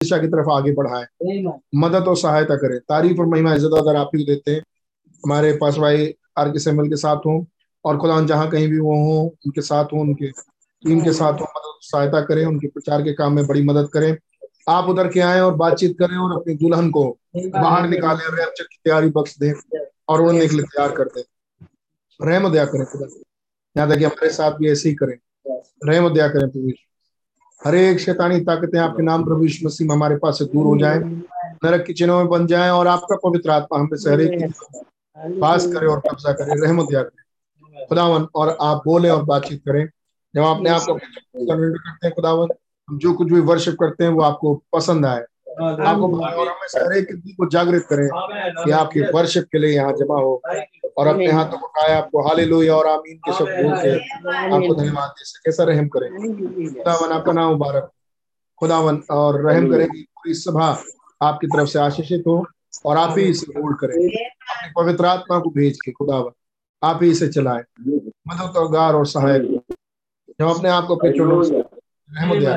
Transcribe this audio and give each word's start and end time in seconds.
दिशा 0.00 0.18
की 0.18 0.26
तरफ़ 0.28 0.50
आगे 0.50 0.72
बढ़ाए। 0.74 1.04
मदद 1.74 2.08
और 2.08 2.16
सहायता 2.16 2.56
करें। 2.56 2.78
तारीफ़ 2.80 3.20
और 3.20 3.26
महिमा 3.26 3.54
इज़्ज़त 3.54 3.76
अगर 3.78 3.96
आप 3.96 4.10
ही 4.16 4.24
देते 4.24 4.50
हैं 4.50 4.60
हमारे 5.24 5.52
पास 5.60 5.76
भाई 5.78 6.14
आर 6.38 6.50
के 6.52 6.58
सेमल 6.58 6.88
के 6.88 6.96
साथ 6.96 7.26
हों 7.26 7.44
और 7.84 7.98
खुदा 7.98 8.20
जहाँ 8.26 8.48
कहीं 8.50 8.68
भी 8.68 8.78
वो 8.78 8.96
हों 9.04 9.24
उनके 9.46 9.60
साथ 9.62 9.92
हों 9.92 10.00
उनके 10.00 10.30
टीम 10.30 11.00
के 11.04 11.12
साथ 11.12 11.40
हों 11.40 11.46
मदद 11.56 11.78
सहायता 11.82 12.20
करें 12.24 12.44
उनके 12.46 12.68
प्रचार 12.68 13.02
के 13.02 13.12
काम 13.14 13.32
में 13.32 13.46
बड़ी 13.46 13.62
मदद 13.64 13.88
करें। 13.92 14.16
आप 14.68 14.88
उधर 14.88 15.08
के 15.08 15.20
आए 15.20 15.40
और 15.40 15.54
बातचीत 15.56 15.96
करें 15.98 16.16
और 16.16 16.32
अपनी 16.36 16.54
दुल्हन 16.54 16.90
को 16.90 17.04
बाहर 17.36 17.88
निकालें 17.88 18.24
रैप्चर 18.36 18.64
की 18.64 18.78
तैयारी 18.84 19.10
बख्श 19.10 19.38
दें 19.38 19.52
और 20.08 20.20
उड़ने 20.20 20.46
के 20.48 20.54
लिए 20.54 20.64
तैयार 20.64 20.92
कर 20.96 21.08
दें। 21.08 21.22
रहम 22.20 22.50
दया 22.52 22.64
करें 22.64 22.84
खुदा 22.84 23.06
यहाँ 23.76 23.88
तक 23.90 24.02
हमारे 24.04 24.30
साथ 24.32 24.58
भी 24.58 24.70
ऐसे 24.70 24.88
ही 24.88 24.94
करें। 24.94 25.16
रहम 25.84 26.12
दया 26.14 26.28
करें 26.28 26.48
प्रभु 26.50 26.72
हर 27.62 27.74
एक 27.74 28.00
शैतानी 28.00 28.40
ताकतें 28.40 28.78
आपके 28.78 29.02
नाम 29.02 29.24
प्रभु 29.24 29.44
यीशु 29.44 29.66
मसीह 29.66 29.92
हमारे 29.92 30.16
पास 30.16 30.38
से 30.38 30.44
दूर 30.44 30.66
हो 30.66 30.76
जाए 30.78 30.98
नरक 31.64 31.84
की 31.86 31.92
चिन्हों 31.92 32.18
में 32.18 32.28
बन 32.28 32.46
जाए 32.46 32.70
और 32.70 32.86
आपका 32.86 33.16
पवित्र 33.16 33.50
आत्मा 33.50 33.78
हमें 33.78 33.96
से 33.96 34.10
हर 34.10 35.40
पास 35.40 35.66
करे 35.66 35.86
और 35.86 36.00
कब्जा 36.00 36.32
करे 36.32 36.60
रहमत 36.66 36.92
याद 36.92 37.04
करें 37.04 37.86
खुदावन 37.86 38.26
और 38.34 38.56
आप 38.60 38.82
बोले 38.84 39.08
और 39.08 39.24
बातचीत 39.24 39.62
करें। 39.66 39.84
जब 40.34 40.42
आपने 40.42 40.70
आपको 40.70 40.94
करते 40.94 42.06
हैं 42.06 42.14
खुदावन 42.14 42.48
हम 42.88 42.98
जो 42.98 43.12
कुछ 43.12 43.32
भी 43.32 43.40
वर्शिप 43.40 43.76
करते 43.80 44.04
हैं 44.04 44.10
वो 44.10 44.22
आपको 44.22 44.54
पसंद 44.72 45.06
आए। 45.06 45.24
आपको 45.62 46.24
और 46.24 46.48
हमें 46.48 46.86
हर 46.86 46.92
एक 46.92 47.08
को 47.36 47.48
जागृत 47.50 47.86
करें 47.90 48.08
कि 48.64 48.70
आपके 48.70 49.00
वर्शिप 49.12 49.44
के 49.52 49.58
लिए 49.58 49.70
यहाँ 49.70 49.92
जमा 49.92 50.14
हो। 50.14 50.42
और 50.98 51.06
अपने 51.06 51.30
हाथों 51.32 51.58
को 51.58 51.66
उठाए 51.66 51.94
आपको। 51.94 52.22
हाले 52.28 52.68
और 52.68 52.86
आमीन 52.86 53.16
के 53.16 53.32
शब्द 53.32 53.48
बोल 53.48 53.74
के 53.76 53.90
आपको 54.38 54.74
धन्यवाद 54.74 55.08
दे 55.08 55.24
सके। 55.24 55.50
कैसा 55.50 55.64
रहम 55.64 55.88
करें। 55.88 56.10
खुदावन 56.74 57.12
आपका 57.12 57.32
नाम 57.32 57.48
मुबारक 57.48 57.90
खुदावन 58.60 59.02
और 59.10 59.40
रहम 59.46 59.70
करें 59.70 59.86
कि 59.90 60.02
पूरी 60.14 60.34
सभा 60.34 60.82
आपकी 61.22 61.46
तरफ़ 61.46 61.68
से 61.68 61.78
आशीषित 61.78 62.24
हो 62.26 62.46
और 62.86 62.96
आप 62.96 63.18
ही 63.18 63.24
इसे 63.24 63.60
होल्ड 63.60 63.78
करें। 63.78 63.94
अपनी 63.94 64.72
पवित्र 64.76 65.06
आत्मा 65.06 65.38
को 65.38 65.50
भेज 65.50 65.78
के 65.84 65.92
खुदावन 65.92 66.30
आप 66.82 67.02
ही 67.02 67.10
इसे 67.10 67.28
चलाए। 67.28 67.62
मदद 68.28 68.56
और 68.56 68.70
गार 68.72 68.94
और 68.94 69.06
सहायक। 69.06 69.60
जब 70.40 70.46
अपने 70.46 70.68
आप 70.68 70.84
को 70.86 70.96
अपने 70.96 71.10
चोटों 71.10 71.62
रहमत 72.10 72.38
दिया 72.38 72.54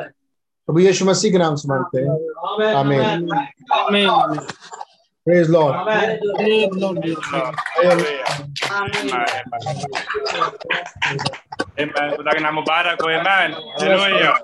प्रभु 0.70 0.80
यीशु 0.80 1.06
मसीह 1.06 1.32
के 1.32 1.38
नाम 1.38 1.56
से 1.56 1.68
मांगते 1.70 2.02
हैं 2.02 2.74
आमीन 2.80 3.32
आमीन 3.78 4.10
Lord. 4.10 4.38
Praise 5.26 5.50
खुदा 12.18 12.32
का 12.32 12.40
नाम 12.40 12.56
मुबारक 12.56 13.02
हो 13.02 13.10
Amen. 13.16 13.58
Hallelujah. 13.82 14.36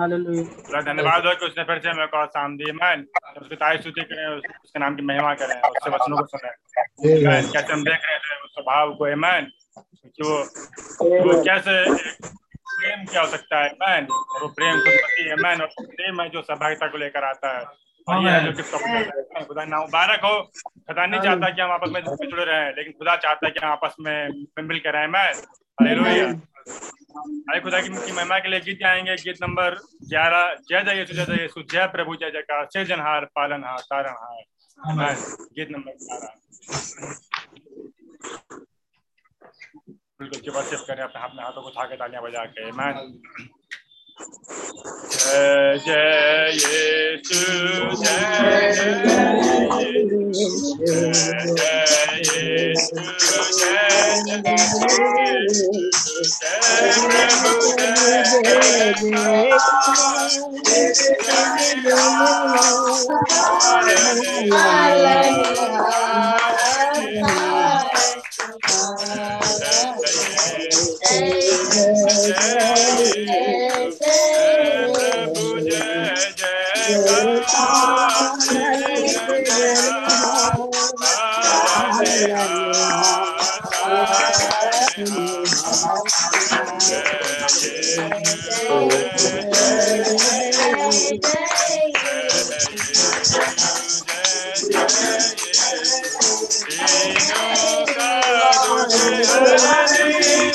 Hallelujah. 0.00 0.82
धन्यवाद 0.90 1.26
हो 1.26 1.34
कि 1.40 1.46
उसने 1.46 1.64
फिर 1.64 1.78
से 1.78 1.94
मेरे 1.94 2.06
को 2.06 2.18
आसाम 2.18 2.56
दी 2.56 2.70
Amen. 2.74 3.06
उसकी 3.40 3.56
तारीफ़ 3.56 3.80
स्तुति 3.80 4.02
करें 4.02 4.26
उसके 4.36 4.78
नाम 4.80 4.96
की 4.96 5.06
महिमा 5.06 5.32
करें 5.42 5.56
उसके 5.70 5.90
वचनों 5.90 6.16
को 6.18 6.26
सुने. 6.34 6.52
कैसे 7.52 7.72
हम 7.72 7.84
देख 7.84 8.10
रहे 8.10 8.18
थे 8.18 8.44
उस 8.44 8.50
स्वभाव 8.50 8.94
को 9.02 9.10
Amen. 9.14 9.50
कि 9.78 10.22
वो 10.22 10.38
वो 11.24 11.42
कैसे 11.42 11.76
प्रेम 12.82 13.04
क्या 13.04 13.20
हो 13.22 13.26
सकता 13.28 13.62
है 13.64 13.70
मैन 13.82 14.06
और 14.12 14.42
वो 14.42 14.48
प्रेम 14.58 14.80
खुदपति 14.80 15.22
है 15.28 15.36
मैन 15.42 15.60
और 15.60 15.70
प्रेम 15.80 16.20
है 16.20 16.28
जो 16.28 16.42
सहभागिता 16.42 16.86
को 16.86 16.98
लेकर 16.98 17.24
आता 17.24 17.56
है। 17.58 17.64
और 18.08 18.52
जो 18.52 18.62
खुदा 19.44 19.64
ना 19.64 19.78
मुबारक 19.80 20.24
हो। 20.24 20.40
खुदा 20.86 21.06
नहीं 21.06 21.20
चाहता 21.20 21.48
कि 21.48 21.62
हम 21.62 21.70
आपस 21.72 21.90
में 21.94 22.00
जुड़े 22.04 22.44
रहे 22.44 22.70
लेकिन 22.76 22.92
खुदा 22.92 23.16
चाहता 23.24 23.46
है 23.46 23.50
कि 23.52 23.64
हम 23.66 23.72
आपस 23.72 23.94
में 24.00 24.28
मिल 24.68 24.78
कर 24.86 24.92
रहे 24.92 25.06
मैन 25.06 25.42
हालेलुया 25.80 26.24
अरे 27.52 27.60
खुदा 27.60 27.80
की 27.80 28.12
महिमा 28.12 28.38
के 28.38 28.48
लिए 28.48 28.60
गीत 28.66 28.82
आएँगे। 28.86 29.14
गीत 29.24 29.42
नंबर 29.42 29.74
ग्यारह 30.10 30.54
जय 30.68 30.82
जय 30.84 30.98
यीशु 30.98 31.14
जय 31.14 31.24
जय 31.24 31.42
यीशु 31.42 31.62
जय 31.72 31.86
प्रभु 31.94 32.14
जय 32.16 32.30
जयकार। 32.30 32.64
सृजनहार 32.74 33.24
पालनहार 33.36 33.78
तारणहार। 33.92 35.14
गीत 35.58 35.70
नंबर 35.70 35.92
ग्यारह। 36.02 36.30
बिल्कुल 40.22 40.40
केवल 40.40 40.62
सेव 40.64 40.84
करें 40.88 41.02
अपने 41.02 41.22
अपने 41.22 41.42
हाथों 41.42 41.62
को 41.62 41.68
उठा 41.68 41.84
के 41.84 41.96
तालियाँ 41.96 42.22
बजा 42.22 42.44
के 42.54 42.70
मैं 42.72 42.92
जय 45.08 46.58
जय 46.58 47.16
जय 47.22 48.32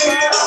Yeah. 0.08 0.47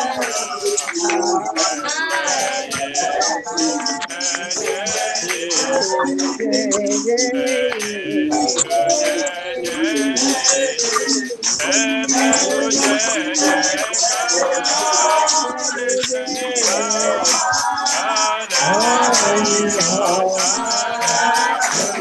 Oh, 0.33 0.71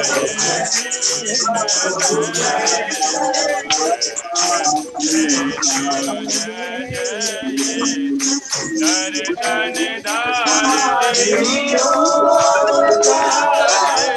da 13.03 14.16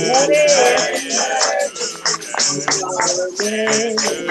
Hallelujah. 0.00 0.49
यीशु 3.50 4.30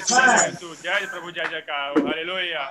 प्रभु 0.00 1.30
जय 1.30 1.46
जयकार 1.50 1.98
हालेलुया 2.06 2.62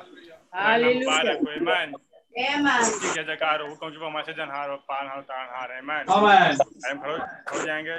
हालेलुया 0.55 1.33
amen. 1.55 1.93
Amen. 2.39 2.83
जय 3.13 3.23
जयकार 3.23 3.61
हुक्म 3.69 3.89
जुबा 3.93 4.09
मासे 4.09 4.33
जनहार 4.33 4.69
और 4.69 4.77
पान 4.91 5.07
हार 5.07 5.21
तान 5.31 5.47
हार 5.55 5.69
amen. 5.79 6.03
Amen. 6.17 6.53
हम 6.89 6.97
खड़ो 7.03 7.17
हो 7.53 7.65
जाएँगे 7.65 7.97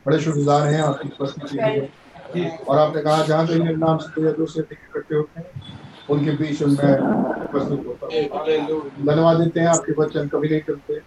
बड़े 0.07 0.19
शुक्रगुजार 0.19 0.66
हैं 0.66 0.80
आपकी 0.83 1.09
उपस्थिति 1.09 1.57
के 1.57 1.71
लिए 1.71 2.49
और 2.69 2.78
आपने 2.78 3.02
कहा 3.02 3.23
जहाँ 3.26 3.47
कहीं 3.47 3.59
मेरे 3.61 3.76
नाम 3.76 3.99
से 3.99 4.25
या 4.25 4.33
दूसरे 4.33 4.62
इकट्ठे 4.62 5.14
होते 5.14 5.40
हैं 5.40 5.78
उनके 6.11 6.37
बीच 6.37 6.62
में 6.62 6.69
उपस्थित 6.69 7.87
होता 7.87 8.07
हूँ 8.07 8.80
धन्यवाद 9.07 9.40
देते 9.40 9.61
हैं 9.61 9.66
आपके 9.69 9.92
वचन 9.92 10.28
कभी 10.28 10.49
नहीं 10.49 10.61
करते 10.61 11.00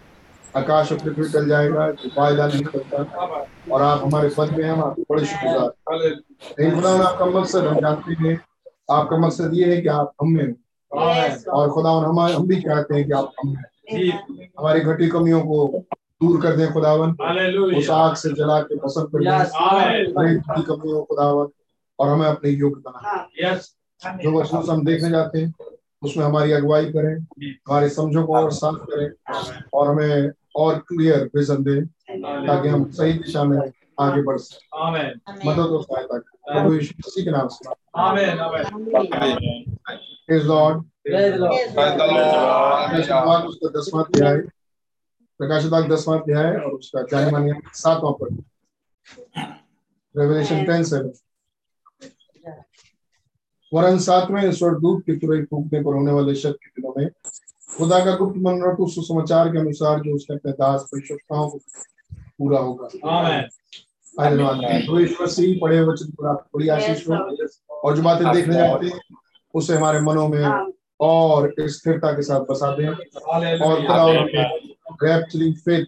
आकाश 0.57 0.91
और 0.91 0.97
पृथ्वी 0.97 1.29
चल 1.29 1.47
जाएगा 1.47 1.85
वायदा 2.17 2.47
नहीं 2.47 2.63
करता। 2.63 3.47
और 3.71 3.81
आप 3.81 4.03
हमारे 4.03 4.29
पद 4.37 4.51
में 4.57 4.63
हैं 4.63 4.71
आपके 4.71 5.01
बड़े 5.01 5.25
शुक्रगुजार। 5.25 6.71
खुदा 6.75 6.89
आपका 7.07 7.25
मकसद 7.25 7.65
हम 7.67 7.79
जानते 7.79 8.13
हैं 8.23 8.39
आपका 8.91 9.17
मकसद 9.17 9.53
ये 9.53 9.75
है 9.75 9.81
कि 9.81 9.87
आप 9.87 10.11
हम 10.21 10.33
में 10.33 10.53
और 11.49 11.69
खुदा 11.69 11.89
हम 11.89 12.19
हम 12.19 12.47
भी 12.47 12.61
चाहते 12.61 12.95
हैं 12.95 13.05
कि 13.05 13.11
आप 13.11 13.31
हम 13.39 13.49
में 13.49 13.63
हमारी 14.59 14.79
घटी 14.79 15.07
कमियों 15.07 15.41
को 15.41 15.85
दूर 16.23 16.41
कर 16.41 16.55
दें 16.55 16.73
खुदावन। 16.73 17.15
उस 17.77 17.89
आग 17.89 18.15
से 18.15 18.29
जला 18.29 18.59
के 18.61 18.75
पसंद 18.75 19.07
कर 19.07 19.19
दें। 19.19 19.29
कमियों 20.63 21.03
खुदावन 21.03 21.47
और 21.99 22.09
हमें 22.09 22.27
अपने 22.27 22.51
योग्य 22.51 22.81
बना 22.87 23.01
जो 24.17 24.39
वसूस 24.39 24.69
हम 24.69 24.85
देखने 24.85 25.09
जाते 25.09 25.39
हैं 25.39 25.53
उसमें 26.01 26.25
हमारी 26.25 26.51
अगुवाई 26.51 26.85
करें 26.85 27.15
हमारे 27.67 27.89
समझों 27.89 28.23
को 28.23 28.35
और 28.35 28.51
साफ़ 28.51 28.75
करें 28.75 29.09
और 29.73 29.87
हमें 29.87 30.31
और 30.55 30.79
क्लियर 30.79 31.29
विजन 31.35 31.63
दें 31.63 31.85
ताकि 32.47 32.67
हम 32.67 32.91
सही 32.91 33.13
दिशा 33.13 33.43
में 33.43 33.71
आगे 33.99 34.21
बढ़ 34.21 34.37
सकें। 34.37 34.69
मदद 35.45 35.59
और 35.59 35.83
सहायता 35.83 36.17
प्रभु 36.17 36.73
यीशु 36.73 36.93
मसीह 36.99 37.25
के 37.25 37.31
नाम 37.31 37.47
से। 37.47 37.69
प्रेज 40.27 40.45
लॉर्ड 40.45 40.77
उसका 43.47 43.79
दसवां 43.79 44.03
अध्याय। 44.03 44.37
दसवां 45.87 46.19
और 46.59 46.71
उसका 46.71 47.01
जाने 47.01 47.53
सातवां 47.73 48.13
पद। 48.13 48.43
रेवलेशन 50.17 50.65
टेन 50.65 50.83
सेवन 50.83 51.11
वरन 53.73 53.97
सातवें 53.99 54.51
स्वर्गदूत 54.51 55.03
की 55.05 55.15
तुरई 55.15 55.41
फूकने 55.41 55.83
पर 55.83 55.93
होने 55.93 56.11
वाले 56.11 56.35
शक 56.35 56.51
के 56.51 56.81
दिनों 56.81 56.93
में 56.97 57.09
खुदा 57.77 57.99
का 58.05 58.15
गुप्त 58.15 58.37
मनोरथ 58.37 58.79
उस 58.79 58.95
सुसमाचार 58.95 59.49
के 59.49 59.59
अनुसार 59.59 59.99
जो 59.99 60.15
उसने 60.15 60.35
अपने 60.35 60.51
दास 60.51 60.81
परिशुद्धताओं 60.91 61.49
को 61.49 61.57
पूरा 62.37 62.59
होगा। 62.59 62.87
तो 64.87 64.99
ईश्वर 64.99 65.27
से 65.27 65.45
ही 65.45 65.53
पढ़े 65.59 65.79
वचन 65.81 66.11
बड़ी 66.21 66.67
आशीष 66.69 67.07
और 67.09 67.95
जो 67.97 68.01
बातें 68.03 68.31
देखने 68.33 68.55
जाते 68.55 68.85
हैं 68.85 68.99
उसे 69.53 69.75
हमारे 69.75 69.99
मनों 69.99 70.27
में 70.27 70.43
और 70.99 71.53
स्थिरता 71.59 72.11
के 72.11 72.21
साथ 72.21 72.41
बसा 72.49 72.75
दें। 72.75 72.87
और 72.87 73.79
रैप्चरिंग 75.03 75.55
फेथ 75.55 75.85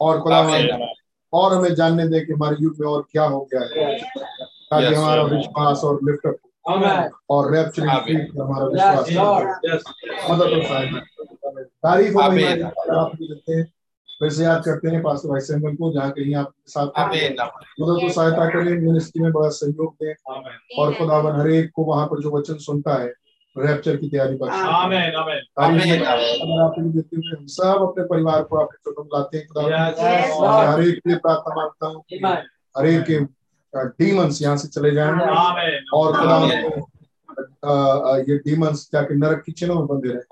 और 0.00 0.20
खुदा 0.20 0.38
और 1.32 1.54
हमें 1.54 1.74
जानने 1.74 2.08
दें 2.08 2.26
कि 2.26 2.32
हमारे 2.32 2.56
युग 2.60 2.76
में 2.80 2.86
और 2.88 3.04
क्या 3.12 3.24
हो 3.24 3.48
गया 3.52 3.60
है। 3.60 3.98
ताकि 4.70 4.94
हमारा 4.94 5.22
विश्वास 5.22 5.80
और 5.84 5.98
लिफ्टअप 6.04 6.36
और 6.64 7.52
रैप्चरिंग 7.54 7.90
फेथ 8.06 8.40
हमारा 8.40 8.66
विश्वास 8.66 9.06
मदद 10.30 10.50
और 10.52 11.00
तारीफ़ 11.84 12.18
आप 12.18 12.32
देते 12.32 13.52
हैं। 13.52 13.64
फिर 14.08 14.30
से 14.30 14.42
याद 14.44 14.62
करते 14.64 14.88
हैं 14.88 15.02
पास्टर 15.02 15.28
भाई 15.28 15.40
सैमुअल 15.40 15.74
को 15.76 15.92
जहाँ 15.92 16.10
कहीं 16.10 16.34
आपके 16.34 16.70
साथ 16.70 16.86
मदद 17.80 18.00
तो 18.00 18.08
सहायता 18.08 18.48
करें। 18.50 18.76
मिनिस्ट्री 18.80 19.22
में 19.22 19.32
बड़ा 19.32 19.48
सहयोग 19.48 19.94
दें। 20.02 20.14
और 20.78 20.94
खुदावन 20.94 21.40
हर 21.40 21.48
एक 21.50 21.70
को 21.74 21.84
वहाँ 21.84 22.06
पर 22.06 22.20
जो 22.22 22.30
वचन 22.38 22.58
सुनता 22.66 22.94
है 23.02 23.12
रैप्चर 23.56 23.96
की 23.96 24.08
तैयारी 24.08 24.36
पर 24.36 24.48
हम 25.58 25.78
सब 27.46 27.86
अपने 27.88 28.04
परिवार 28.04 28.42
को 28.42 28.56
आपके 28.56 28.76
चोटों 28.76 29.06
लाते 29.14 29.38
हैं 29.38 29.44
हर 30.68 30.82
एक 30.82 30.94
के 30.94 31.08
लिए 31.10 31.18
प्रार्थना 31.18 31.54
माँगता 31.56 31.86
हूँ। 31.86 32.02
हर 32.76 32.86
एक 32.86 33.04
के 33.04 33.39
डीमंस 33.74 34.42
यहाँ 34.42 34.56
से 34.56 34.68
चले 34.68 34.90
जाए 34.90 35.10
और 35.94 36.12
खुदा 36.16 36.36
ये 38.28 38.36
डीमंस 38.38 38.88
जाके 38.92 39.14
नरक 39.14 39.42
की 39.46 39.52
चिन्हों 39.52 39.76
में 39.78 39.86
बंधे 39.86 40.08
रहे। 40.08 40.22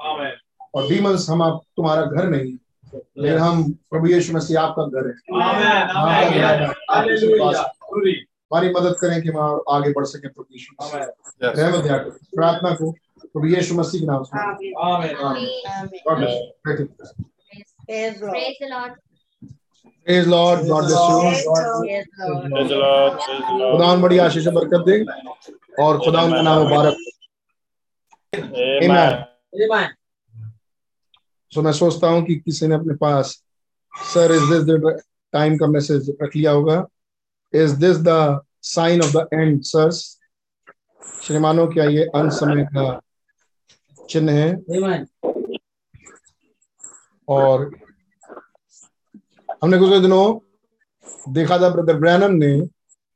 और 0.75 0.89
डीमंस 0.89 1.27
हम 1.31 1.43
आप 1.43 1.61
तुम्हारा 1.77 2.03
घर 2.03 2.29
नहीं 2.29 2.53
लेकिन 2.95 3.39
हम 3.39 3.63
प्रभु 3.91 4.07
यीशु 4.07 4.33
मसीह 4.33 4.61
आपका 4.61 4.85
घर 4.85 5.07
है। 5.07 5.15
हमारी 8.51 8.69
मदद 8.71 8.95
करें 9.01 9.23
कि 9.23 9.29
हम 9.29 9.63
आगे 9.71 9.91
बढ़ 9.93 10.05
सके 10.07 10.29
प्रभु 10.29 10.47
यीशु 10.53 10.75
रहमत 11.45 11.85
प्रार्थना 12.35 12.71
को 12.75 12.91
प्रभु 13.23 13.47
यीशु 13.47 13.75
मसीह 13.75 14.01
के 14.01 14.07
नाम 14.07 14.23
से। 14.25 14.39
Amen 14.39 15.17
amen 15.17 15.47
praise 19.87 20.29
Lord 20.29 20.67
God 20.69 20.85
bless 20.85 20.99
you 21.01 22.81
खुदा 23.73 23.95
बड़ी 23.95 24.19
आशीष 24.19 24.47
बरकत 24.47 24.85
दे 24.89 24.97
और 25.83 25.99
खुदा 25.99 26.23
का 26.31 26.43
नाम 26.43 26.63
मुबारक 26.63 26.97
आमीन 28.33 29.95
सो 31.53 31.63
मैं 31.63 31.73
सोचता 31.73 32.09
हूँ 32.09 32.25
कि 32.25 32.35
किसी 32.37 32.67
ने 32.67 32.75
अपने 32.75 32.95
पास 32.95 33.43
sir 33.95 34.33
is 34.33 34.53
this 34.53 34.63
the 34.65 34.99
time 35.33 35.57
का 35.59 35.67
मैसेज 35.67 36.17
रख 36.23 36.37
लिया 36.37 36.51
होगा? 36.51 36.87
Is 37.55 37.75
this 37.77 37.97
the 37.97 38.41
sign 38.63 39.03
of 39.03 39.13
the 39.17 39.29
end 39.33 39.63
sirs 39.63 40.19
श्रीमानों 41.23 41.67
क्या 41.67 41.85
ये 41.85 42.05
अंत 42.15 42.33
समय 42.33 42.65
का 42.77 43.01
चिन्ह 44.09 44.33
है? 44.33 44.51
और 47.29 47.71
हमने 49.63 49.79
कुछ 49.79 49.91
दिनों 50.03 50.25
देखा 51.33 51.59
था 51.59 51.69
ब्रदर 51.69 51.97
ब्रैनम 51.97 52.33
ने 52.35 52.51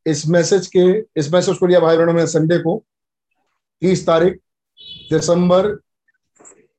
इस 0.06 0.26
मैसेज 0.28 0.66
के 0.76 0.86
इस 1.20 1.32
मैसेज 1.32 1.58
को 1.58 1.66
लिया 1.66 1.80
भाई 1.80 1.96
बहनों 1.96 2.12
में 2.12 2.26
संडे 2.26 2.58
को 2.58 2.82
तीस 3.82 4.06
तारीख 4.06 4.34
दिसंबर 5.10 5.68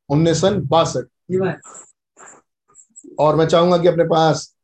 उन्नीस 0.10 0.42
सौ 0.42 0.52
बासठ। 0.70 1.06
और 3.20 3.36
मैं 3.36 3.46
चाहूँगा 3.46 3.78
कि 3.78 3.88
अपने 3.88 4.04
पास 4.04 4.56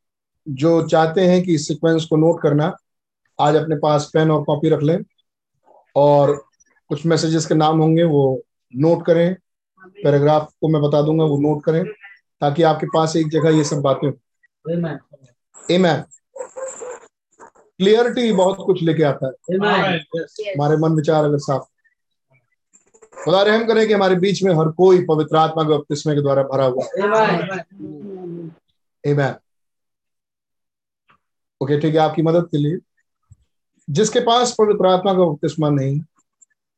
जो 0.47 0.81
चाहते 0.87 1.27
हैं 1.27 1.41
कि 1.43 1.53
इस 1.55 1.67
सीक्वेंस 1.67 2.05
को 2.05 2.15
नोट 2.15 2.41
करना 2.41 2.71
आज 3.39 3.55
अपने 3.55 3.75
पास 3.75 4.09
पेन 4.13 4.31
और 4.31 4.43
कॉपी 4.43 4.69
रख 4.69 4.81
लें 4.81 4.97
और 5.95 6.35
कुछ 6.89 7.05
मैसेजेस 7.05 7.45
के 7.45 7.55
नाम 7.55 7.79
होंगे 7.79 8.03
वो 8.03 8.41
नोट 8.73 9.05
करें। 9.05 9.35
पैराग्राफ 9.83 10.51
को 10.61 10.67
मैं 10.67 10.81
बता 10.81 11.01
दूँगा 11.01 11.23
वो 11.23 11.37
नोट 11.39 11.63
करें 11.63 11.83
ताकि 12.41 12.63
आपके 12.63 12.87
पास 12.87 13.15
एक 13.15 13.29
जगह 13.29 13.57
ये 13.57 13.63
सब 13.63 13.81
बातें 13.81 14.11
मैम 14.65 16.01
क्लियरिटी 17.79 18.31
बहुत 18.31 18.57
कुछ 18.65 18.81
लेके 18.83 19.03
आता 19.03 19.27
है। 19.27 19.55
हमारे 19.55 20.77
मन 20.77 20.95
विचार 20.95 21.23
अगर 21.23 21.37
साफ़ 21.37 21.63
खुदा 23.23 23.41
रहम 23.41 23.65
करें 23.67 23.87
कि 23.87 23.93
हमारे 23.93 24.15
बीच 24.15 24.43
में 24.43 24.53
हर 24.55 24.69
कोई 24.71 25.05
पवित्र 25.05 25.37
आत्मा 25.37 25.63
के 25.63 25.77
बपतिस्मे 25.77 26.15
के 26.15 26.21
द्वारा 26.21 26.43
भरा 26.43 26.65
हुआ 26.65 26.83
मैम 29.05 29.35
ओके 31.61 31.79
ठीक 31.79 31.95
है 31.95 32.01
आपकी 32.01 32.21
मदद 32.21 32.47
के 32.51 32.57
लिए। 32.57 32.77
जिसके 33.89 34.19
पास 34.19 34.51
पवित्र 34.59 34.87
आत्मा 34.87 35.13
का 35.13 35.25
बपतिस्मा 35.25 35.69
नहीं 35.69 35.99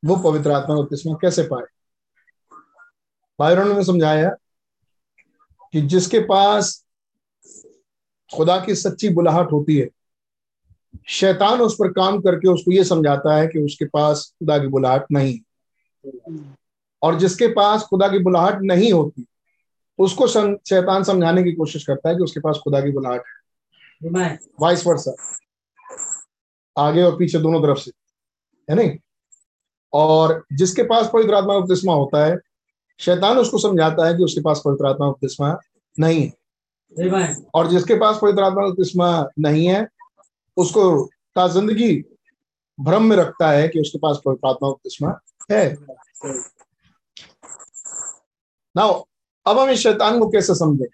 वो 0.03 0.15
पवित्र 0.15 0.51
आत्मा 0.51 0.75
का 0.75 0.81
बपतिस्मा 0.81 1.13
कैसे 1.21 1.43
पाए? 1.43 1.65
बायरन 3.39 3.75
ने 3.75 3.83
समझाया 3.83 4.29
कि 5.73 5.81
जिसके 5.81 6.19
पास 6.19 6.85
खुदा 8.33 8.57
की 8.59 8.75
सच्ची 8.75 9.09
बुलाहट 9.09 9.51
होती 9.51 9.77
है। 9.77 9.89
शैतान 11.09 11.61
उस 11.61 11.75
पर 11.75 11.91
काम 11.91 12.19
करके 12.21 12.47
उसको 12.47 12.71
ये 12.71 12.83
समझाता 12.83 13.35
है 13.35 13.47
कि 13.47 13.59
उसके 13.59 13.85
पास 13.85 14.33
खुदा 14.39 14.57
की 14.57 14.67
बुलाहट 14.67 15.05
नहीं 15.11 15.39
और 17.01 17.17
जिसके 17.19 17.47
पास 17.47 17.83
खुदा 17.83 18.07
की 18.07 18.19
बुलाहट 18.19 18.61
नहीं 18.61 18.91
होती 18.93 19.25
उसको 19.99 20.27
शैतान 20.27 21.03
समझाने 21.03 21.43
की 21.43 21.51
कोशिश 21.51 21.85
करता 21.85 22.09
है 22.09 22.15
कि 22.15 22.23
उसके 22.23 22.39
पास 22.39 22.59
खुदा 22.63 22.81
की 22.81 22.91
बुलाहट 22.91 23.23
है। 23.25 24.37
वाइस 24.61 24.85
वर्षा 24.87 25.15
आगे 26.77 27.03
और 27.03 27.17
पीछे 27.17 27.39
दोनों 27.39 27.61
तरफ़ 27.61 27.79
से 27.79 27.91
है 28.69 28.75
नहीं? 28.75 28.97
और 29.93 30.43
जिसके 30.53 30.83
पास 30.83 31.09
पवित्र 31.13 31.35
आत्मा 31.35 31.55
उपदेशमा 31.55 31.93
होता 31.93 32.25
है 32.25 32.37
शैतान 32.99 33.37
उसको 33.37 33.57
समझाता 33.57 34.07
है 34.07 34.13
कि 34.13 34.23
उसके 34.23 34.41
पास 34.41 34.61
पवित्र 34.65 34.87
आत्मा 34.87 35.07
उपदेशमा 35.07 35.57
नहीं 35.99 36.21
है। 36.23 36.33
और 37.55 37.67
जिसके 37.69 37.95
पास 37.99 38.19
पवित्र 38.21 38.43
आत्मा 38.43 38.61
का 38.61 38.73
तिस्मा 38.73 39.09
नहीं 39.39 39.67
है 39.67 39.87
उसको 40.57 40.83
ता 41.35 41.47
ज़िंदगी 41.47 41.93
भ्रम 42.79 43.03
में 43.03 43.15
रखता 43.17 43.49
है 43.49 43.67
कि 43.67 43.79
उसके 43.79 43.97
पास 43.97 44.21
पवित्र 44.25 44.47
आत्मा 44.47 44.69
का 44.69 44.75
तिस्मा 44.83 45.19
है। 45.51 45.77
ना 48.75 48.83
अब 49.45 49.59
हम 49.59 49.69
इस 49.69 49.79
शैतान 49.79 50.19
को 50.19 50.27
कैसे 50.29 50.55
समझे? 50.55 50.87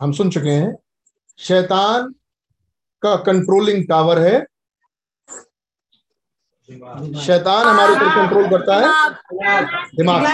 हम 0.00 0.12
सुन 0.12 0.30
चुके 0.30 0.50
हैं 0.50 0.76
शैतान 1.38 2.12
का 3.02 3.14
कंट्रोलिंग 3.24 3.84
टावर 3.88 4.18
है। 4.18 4.40
शैतान 7.18 7.66
हमारे 7.66 7.92
ऊपर 7.92 8.08
कंट्रोल 8.14 8.48
करता 8.50 8.74
है। 8.76 8.86
दिमाग 9.96 10.26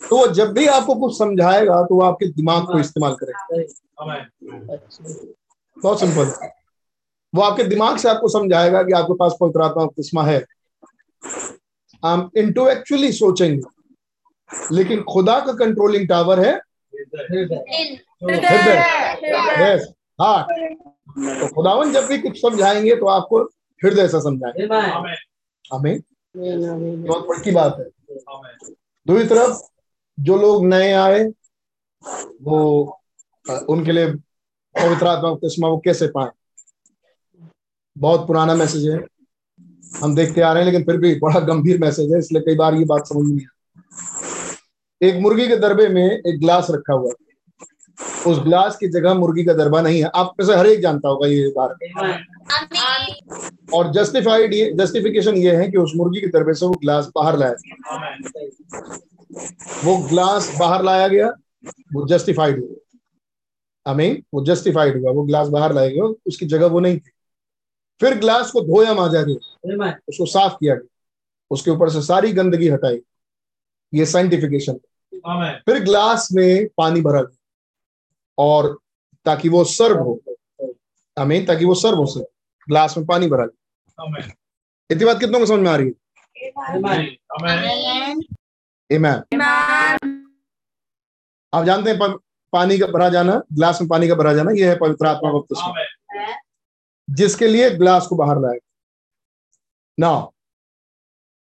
तो 0.00 0.16
वो 0.16 0.26
जब 0.34 0.52
भी 0.52 0.66
आपको 0.66 0.94
कुछ 1.00 1.16
समझाएगा 1.18 1.82
तो 1.82 1.94
वो 1.94 2.02
आपके 2.02 2.26
दिमाग 2.28 2.62
को 2.66 2.78
इस्तेमाल 2.78 3.14
करेगा। 3.14 3.31
बहुत 5.76 6.00
सिंपल 6.00 6.32
वो 7.34 7.42
आपके 7.42 7.64
दिमाग 7.64 7.96
से 7.96 8.08
आपको 8.08 8.28
समझाएगा 8.28 8.82
कि 8.82 8.92
आपके 8.92 9.14
पास 9.14 9.36
पवित्र 9.40 9.62
आत्मा 9.62 9.84
किस्मा 9.86 10.22
है। 10.24 10.44
हम 12.04 12.30
इंटोलेक्चुअली 12.36 13.12
सोचेंगे 13.12 14.74
लेकिन 14.74 15.02
खुदा 15.02 15.38
का 15.40 15.52
कंट्रोलिंग 15.52 16.08
टावर 16.08 16.40
है। 16.40 16.52
हृदय। 17.22 17.56
हार्ट 20.20 20.46
तो 21.40 21.46
खुदावन 21.54 21.92
जब 21.92 22.06
भी 22.06 22.18
कुछ 22.18 22.40
समझाएँगे 22.42 22.96
तो 22.96 23.06
आपको 23.06 23.42
हृदय 23.80 24.08
से 24.08 24.20
समझाएँगे। 24.20 24.64
हमें 25.74 26.00
बहुत 27.06 27.26
बड़ी 27.28 27.50
बात 27.50 27.76
है। 27.78 27.84
दूसरी 29.06 29.26
तरफ़ 29.28 29.58
जो 30.18 30.36
लोग 30.36 30.64
नए 30.66 30.92
आए 30.92 31.24
वो 32.42 32.58
उनके 33.46 33.92
लिए 33.92 34.06
पवित्र 34.74 35.06
आत्मा 35.06 35.34
चश्मा 35.44 35.68
वो 35.68 35.78
कैसे 35.84 36.06
पाए? 36.08 36.28
बहुत 37.96 38.26
पुराना 38.26 38.54
मैसेज 38.54 38.88
है। 38.88 38.98
हम 40.02 40.14
देखते 40.14 40.40
आ 40.40 40.52
रहे 40.52 40.62
हैं, 40.62 40.70
लेकिन 40.70 40.84
फिर 40.84 40.96
भी 40.96 41.14
बड़ा 41.20 41.40
गंभीर 41.42 41.78
मैसेज 41.80 42.12
है, 42.12 42.18
इसलिए 42.18 42.42
कई 42.42 42.54
बार 42.56 42.74
ये 42.74 42.84
बात 42.84 43.06
समझ 43.06 43.26
नहीं 43.26 43.46
आती। 43.46 45.08
एक 45.08 45.20
मुर्गी 45.22 45.46
के 45.48 45.56
दरबे 45.56 45.88
में 45.88 46.04
एक 46.04 46.40
ग्लास 46.40 46.66
रखा 46.70 46.94
हुआ 46.94 47.12
उस 48.26 48.38
ग्लास 48.38 48.76
की 48.76 48.88
जगह 48.88 49.14
मुर्गी 49.14 49.44
का 49.44 49.52
दरबा 49.52 49.80
नहीं 49.82 50.00
है। 50.02 50.10
आप 50.14 50.32
में 50.40 50.46
से 50.46 50.54
हर 50.56 50.66
एक 50.66 50.80
जानता 50.80 51.08
होगा 51.08 51.26
ये 51.26 51.52
बात। 51.56 51.76
और 53.74 53.90
जस्टिफाइड 53.92 54.54
ये 54.54 54.72
जस्टिफिकेशन 54.76 55.36
ये 55.36 55.54
है 55.56 55.68
कि 55.70 55.78
उस 55.78 55.92
मुर्गी 55.96 56.20
के 56.20 56.26
दरबे 56.28 56.54
से 56.54 56.66
वो 56.66 56.74
ग्लास 56.82 57.10
बाहर 57.14 57.38
लाया 57.38 57.54
वो 59.84 59.96
ग्लास 60.08 60.54
बाहर 60.60 60.82
लाया 60.84 61.08
गया, 61.08 61.28
वो 61.94 62.06
जस्टिफाइड 62.08 62.60
हुआ 62.60 62.74
मीन 63.88 64.22
वो 64.34 64.44
जस्टिफाइड 64.44 65.00
हुआ 65.00 65.12
वो 65.12 65.22
ग्लास 65.22 65.48
बाहर 65.48 65.74
लाया 65.74 65.88
गया 65.88 66.04
उसकी 66.26 66.46
जगह 66.46 66.66
वो 66.66 66.80
नहीं 66.80 66.98
थी। 66.98 67.10
फिर 68.00 68.18
ग्लास 68.18 68.50
को 68.50 68.60
धोया 68.60 68.94
माजा 68.94 69.22
गया 69.22 69.98
उसको 70.08 70.26
साफ़ 70.26 70.52
किया 70.52 70.74
गया 70.74 70.88
उसके 71.50 71.70
ऊपर 71.70 71.90
से 71.90 72.02
सारी 72.02 72.32
गंदगी 72.32 72.68
हटाई। 72.68 73.00
ये 73.94 74.06
साइंटिफिकेशन 74.06 74.78
फिर 75.66 75.82
ग्लास 75.84 76.28
में 76.32 76.66
पानी 76.76 77.00
भरा 77.00 77.22
गया 77.22 77.36
और 78.38 78.78
ताकि 79.24 79.48
वो 79.48 79.64
सर्व 79.64 79.98
हो। 79.98 80.20
हमें 81.18 81.44
ताकि 81.46 81.64
वो 81.64 81.74
सर्व 81.74 81.96
हो 81.96 82.06
सके। 82.06 82.24
ग्लास 82.68 82.96
में 82.96 83.06
पानी 83.06 83.26
भरा 83.26 83.46
गया। 83.46 84.28
इतनी 84.90 85.04
बात 85.04 85.20
कितनों 85.20 85.38
को 85.38 85.46
समझ 85.46 85.60
में 85.60 85.70
आ 85.70 85.76
रही 85.76 85.86
है? 85.86 85.92
आप 91.52 91.64
जानते 91.64 91.90
हैं 91.90 91.98
पानी 92.52 92.78
का 92.78 92.86
भरा 92.86 93.08
जाना 93.08 93.42
ग्लास 93.52 93.80
में 93.80 93.88
पानी 93.88 94.08
का 94.08 94.14
भरा 94.14 94.34
जाना 94.34 94.50
यह 94.50 94.68
है 94.68 94.78
पवित्र 94.78 95.06
आत्मा 95.06 95.32
बपतिस्मा 95.32 95.84
जिसके 97.10 97.46
लिए 97.46 97.70
ग्लास 97.70 98.06
को 98.06 98.16
बाहर 98.16 98.40
लाएगा 98.40 98.68
ना 99.98 100.28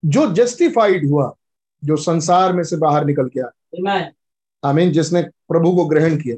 जो 0.05 0.33
जस्टिफाइड 0.33 1.09
हुआ 1.09 1.35
जो 1.83 1.95
संसार 1.97 2.53
में 2.53 2.63
से 2.63 2.77
बाहर 2.77 3.05
निकल 3.05 3.29
के 3.29 3.39
आया। 3.39 4.11
आमीन 4.63 4.91
जिसने 4.91 5.21
प्रभु 5.21 5.75
को 5.75 5.85
ग्रहण 5.85 6.17
किया 6.21 6.35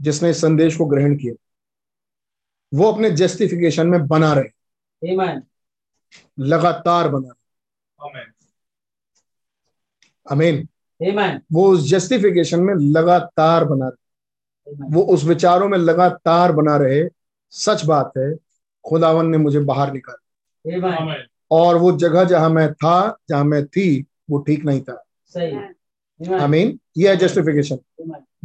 जिसने 0.00 0.34
संदेश 0.34 0.76
को 0.76 0.86
ग्रहण 0.86 1.16
किया 1.16 1.34
वो 2.74 2.92
अपने 2.92 3.10
जस्टिफिकेशन 3.10 3.86
में 3.86 4.06
बना 4.06 4.32
रहे। 4.32 4.48
लगातार 6.38 7.08
बना 7.08 7.28
रहे। 7.28 8.24
अमीन 10.30 10.68
वो 11.52 11.66
उस 11.72 11.88
जस्टिफिकेशन 11.88 12.60
में 12.60 12.74
लगातार 12.74 13.64
बना 13.64 13.88
रहे। 13.88 14.74
वो 14.90 15.02
उस 15.04 15.24
विचारों 15.24 15.68
में 15.68 15.78
लगातार 15.78 16.52
बना 16.52 16.76
रहे। 16.76 17.02
सच 17.52 17.84
बात 17.84 18.12
है 18.18 18.34
खुदावन 18.84 19.26
ने 19.26 19.38
मुझे 19.38 19.60
बाहर 19.60 19.92
निकाला। 19.92 21.14
और 21.50 21.76
वो 21.76 21.92
जगह 21.92 22.24
जहाँ 22.24 22.48
मैं 22.50 22.72
था 22.74 23.18
जहाँ 23.28 23.44
मैं 23.44 23.64
थी 23.66 24.04
वो 24.30 24.38
ठीक 24.38 24.64
नहीं 24.64 24.80
था। 24.80 25.02
अमीन 26.40 26.78
ये 26.98 27.08
है 27.08 27.16
जस्टिफिकेशन 27.16 27.78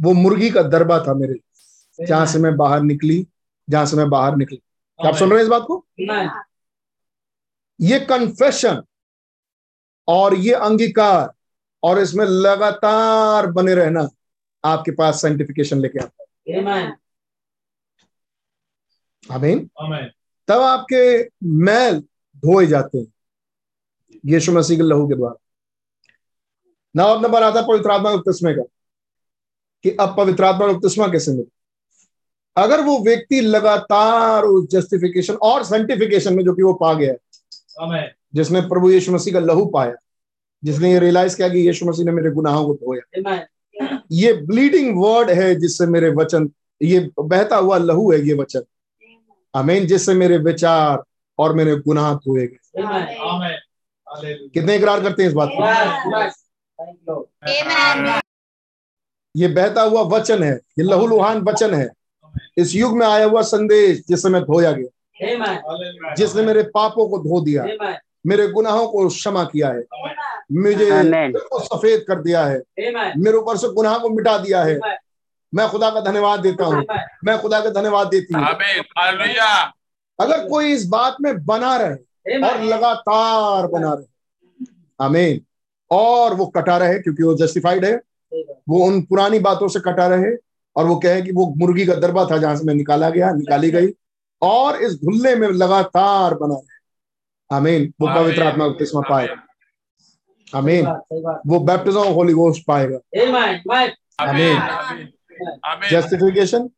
वो 0.00 0.12
मुर्गी 0.12 0.50
का 0.50 0.62
दरबा 0.62 0.98
था 1.00 1.14
मेरे 1.14 1.32
लिए। 1.32 2.06
जहाँ 2.06 2.26
से 2.26 2.38
मैं 2.38 2.56
बाहर 2.56 2.82
निकली 2.82 3.26
जहाँ 3.68 3.86
से 3.86 3.96
मैं 3.96 4.08
बाहर 4.10 4.36
निकली। 4.36 4.60
आप 5.00 5.14
सुन 5.16 5.30
रहे 5.30 5.38
हैं 5.38 5.44
इस 5.44 5.50
बात 5.50 5.62
को? 5.66 5.84
ये 7.80 7.98
कन्फेशन 8.00 8.82
और 10.08 10.34
ये 10.34 10.52
अंगीकार 10.54 11.32
और 11.82 11.98
इसमें 11.98 12.24
लगातार 12.24 13.46
बने 13.52 13.74
रहना 13.74 14.08
आपके 14.64 14.90
पास 14.90 15.20
साइंटिफिकेशन 15.22 15.80
लेके 15.80 15.98
आता 15.98 16.22
है। 16.22 16.54
आमीन 19.30 19.68
तब 20.48 20.60
आपके 20.60 21.22
मैल 21.44 22.00
धोए 22.36 22.66
जाते 22.66 22.98
हैं। 22.98 23.12
यीशु 24.26 24.52
मसीह 24.52 24.76
के 24.76 24.82
लहू 24.82 25.08
के 25.08 25.14
द्वारा। 25.14 25.36
ना 26.96 27.04
अब 27.04 27.22
नंबर 27.22 27.42
आता 27.42 27.62
पवित्र 27.62 27.90
आत्मा 27.90 28.14
बपतिस्मे 28.16 28.52
का 28.54 28.62
कि 29.84 29.90
अब 30.00 30.16
पवित्र 30.16 30.44
आत्मा 30.44 30.66
बपतिस्मा 30.66 31.06
कैसे 31.08 31.30
मिले? 31.30 31.44
अगर 32.56 32.80
वो 32.80 32.98
व्यक्ति 32.98 33.40
लगातार 33.40 34.44
उस 34.44 34.68
जस्टिफिकेशन 34.70 35.34
और 35.34 35.64
साइंटिफिकेशन 35.64 36.34
में 36.34 36.44
जो 36.44 36.54
कि 36.54 36.62
वो 36.62 36.72
पा 36.74 36.92
गया 36.94 37.12
है 37.12 37.18
जिसने 38.34 38.60
प्रभु 38.60 38.90
यीशु 38.90 39.12
मसीह 39.12 39.32
का 39.34 39.40
लहू 39.40 39.64
पाया 39.66 39.94
जिसने 40.64 40.92
ये 40.92 40.98
रियलाइज़ 40.98 41.36
किया 41.36 41.48
कि 41.48 41.58
यीशु 41.58 41.86
मसीह 41.86 42.04
ने 42.04 42.12
मेरे 42.12 42.30
गुनाहों 42.30 42.66
को 42.66 42.74
धोया। 42.74 43.00
ये 44.12 44.32
ब्लीडिंग 44.32 45.02
वर्ड 45.02 45.30
है 45.30 45.54
जिससे 45.54 45.86
मेरे 45.86 46.10
वचन 46.10 46.50
ये 46.82 47.10
बहता 47.18 47.56
हुआ 47.56 47.78
लहू 47.78 48.12
है 48.12 48.20
ये 48.20 48.34
वचन। 48.34 48.62
अमीन 49.54 49.86
जिससे 49.86 50.14
मेरे 50.14 50.38
विचार 50.38 51.02
और 51.38 51.54
मेरे 51.54 51.76
गुनाह 51.76 52.14
धोए 52.14 52.46
गए। 52.46 52.58
कितने 54.48 54.76
इकरार 54.76 55.02
करते 55.02 55.22
हैं 55.22 55.28
इस 55.30 55.34
बात 55.34 55.48
को? 55.52 55.62
ये 59.36 59.48
बहता 59.48 59.82
हुआ 59.82 60.02
वचन 60.02 60.42
है 60.42 60.54
ये 60.78 60.84
लहू 60.84 61.06
लुहान 61.06 61.38
वचन 61.40 61.74
है। 61.74 61.88
इस 62.58 62.74
युग 62.74 62.96
में 62.96 63.06
आया 63.06 63.24
हुआ 63.24 63.42
संदेश 63.42 64.02
जिससे 64.08 64.28
मैं 64.28 64.42
धोया 64.42 64.72
गया। 64.72 64.88
जिसने 66.14 66.42
मेरे 66.42 66.62
पापों 66.62 67.08
को 67.08 67.18
धो 67.18 67.40
दिया। 67.40 67.64
मेरे 68.26 68.46
गुनाहों 68.48 68.86
को 68.88 69.08
क्षमा 69.08 69.44
किया 69.44 69.68
है। 69.68 69.82
मुझे 70.52 70.90
को 71.30 71.60
सफ़ेद 71.60 72.04
कर 72.08 72.20
दिया 72.22 72.44
है। 72.44 72.62
मेरे 73.16 73.36
ऊपर 73.36 73.56
से 73.56 73.68
गुनाह 73.68 73.98
को 73.98 74.08
मिटा 74.08 74.38
दिया 74.38 74.62
है। 74.62 74.78
मैं 75.54 75.68
खुदा 75.68 75.90
का 75.90 76.00
धन्यवाद 76.00 76.40
देता 76.40 76.64
हूँ। 76.64 76.84
मैं 77.24 77.38
खुदा 77.38 77.60
का 77.60 77.70
धन्यवाद 77.70 78.06
देती 78.06 78.34
हूँ। 78.34 78.44
अगर 80.18 80.48
कोई 80.48 80.72
इस 80.72 80.86
बात 80.86 81.16
में 81.20 81.44
बना 81.44 81.76
रहे 81.76 81.94
और 82.48 82.62
लगातार 82.62 83.66
बना 83.66 83.92
रहे 83.92 84.06
अमीन 85.00 85.40
और 85.90 86.34
वो 86.34 86.46
कटा 86.46 86.76
रहे 86.76 86.98
क्योंकि 86.98 87.22
वो 87.22 87.34
जस्टिफाइड 87.34 87.84
है। 87.84 87.94
वो 88.68 88.84
उन 88.86 89.02
पुरानी 89.02 89.38
बातों 89.38 89.68
से 89.68 89.80
कटा 89.80 90.06
रहे 90.06 90.34
और 90.76 90.86
वो 90.86 90.96
कहे 90.96 91.22
कि 91.22 91.32
वो 91.32 91.54
मुर्गी 91.56 91.86
का 91.86 91.94
दरबा 91.94 92.24
था 92.24 92.38
जहाँ 92.38 92.56
से 92.56 92.64
मैं 92.64 92.74
निकाला 92.74 93.10
गया 93.10 93.32
निकाली 93.32 93.70
गई। 93.70 93.88
और 94.42 94.76
इस 94.76 94.94
धुल्ले 94.94 95.34
में 95.36 95.48
लगातार 95.48 96.34
बना 96.34 96.54
रहे। 96.54 96.71
अमीन 97.52 97.92
वो 98.00 98.06
पवित्र 98.08 98.42
आत्मा 98.42 98.68
बपतिस्मा 98.68 99.00
पाएगा। 99.08 99.34
अमीन 100.52 100.86
वो 101.46 101.60
बैप्टिज्म 101.60 101.98
ऑफ़ 101.98 102.14
होली 102.14 102.32
गोस्ट 102.32 102.66
पाएगा। 102.66 102.98
Amen 104.20 104.56
justification 105.90 106.68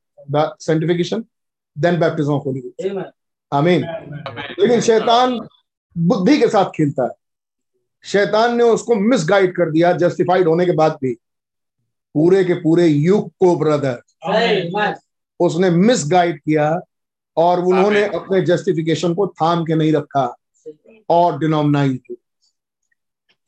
sanctification 0.61 1.25
then 1.77 1.99
baptism 2.01 2.33
of 2.33 2.45
Holy 2.45 2.61
Ghost 2.61 3.13
amen 3.53 3.85
लेकिन 4.61 4.81
शैतान 4.81 5.39
बुद्धि 5.97 6.39
के 6.39 6.49
साथ 6.49 6.71
खेलता 6.77 7.05
है। 7.05 7.11
शैतान 8.05 8.57
ने 8.57 8.65
उसको 8.65 8.95
मिसगाइड 8.95 9.55
कर 9.57 9.71
दिया 9.71 9.93
जस्टिफाइड 9.95 10.49
होने 10.49 10.67
के 10.67 10.73
बाद 10.73 10.99
भी। 11.03 11.13
पूरे 12.15 12.45
के 12.45 12.55
पूरे 12.55 12.87
युग 12.87 13.29
को 13.41 13.57
ब्रदर 13.57 14.01
उसने 15.41 15.71
मिसगाइड 15.71 16.39
किया 16.41 16.81
और 17.37 17.61
उन्होंने 17.61 18.05
अपने 18.17 18.41
जस्टिफिकेशन 18.43 19.15
को 19.15 19.27
थाम 19.27 19.65
के 19.65 19.75
नहीं 19.75 19.93
रखा। 19.93 20.35
और 21.09 21.39
डिनोमनाइज 21.39 22.01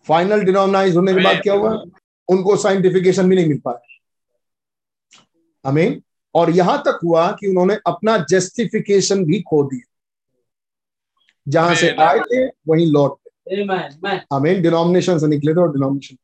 फाइनल 0.08 0.40
डिनोमनाइज 0.40 0.96
होने 0.96 1.14
के 1.14 1.20
बाद 1.24 1.42
क्या 1.42 1.54
हुआ? 1.54 1.70
उनको 2.28 2.56
साइंटिफिकेशन 2.56 3.28
भी 3.28 3.36
नहीं 3.36 3.46
मिल 3.46 3.58
पाया। 3.58 3.80
हमें 5.68 6.00
और 6.34 6.50
यहाँ 6.50 6.78
तक 6.78 7.00
हुआ 7.04 7.32
कि 7.32 7.46
उन्होंने 7.46 7.78
अपना 7.86 8.24
जस्टिफिकेशन 8.30 9.24
भी 9.24 9.40
खो 9.42 9.62
दिया। 9.62 9.92
जहाँ 11.48 11.74
से 11.74 11.88
आए 12.02 12.18
थे 12.18 12.46
वहीं 12.46 12.92
लौट 12.92 13.12
गए। 13.12 13.56
हमें 14.32 14.62
डिनोमिनेशन 14.62 15.18
से 15.18 15.26
निकले 15.26 15.54
थे 15.54 15.60
और 15.60 15.72
डिनोमिनेशन 15.72 16.16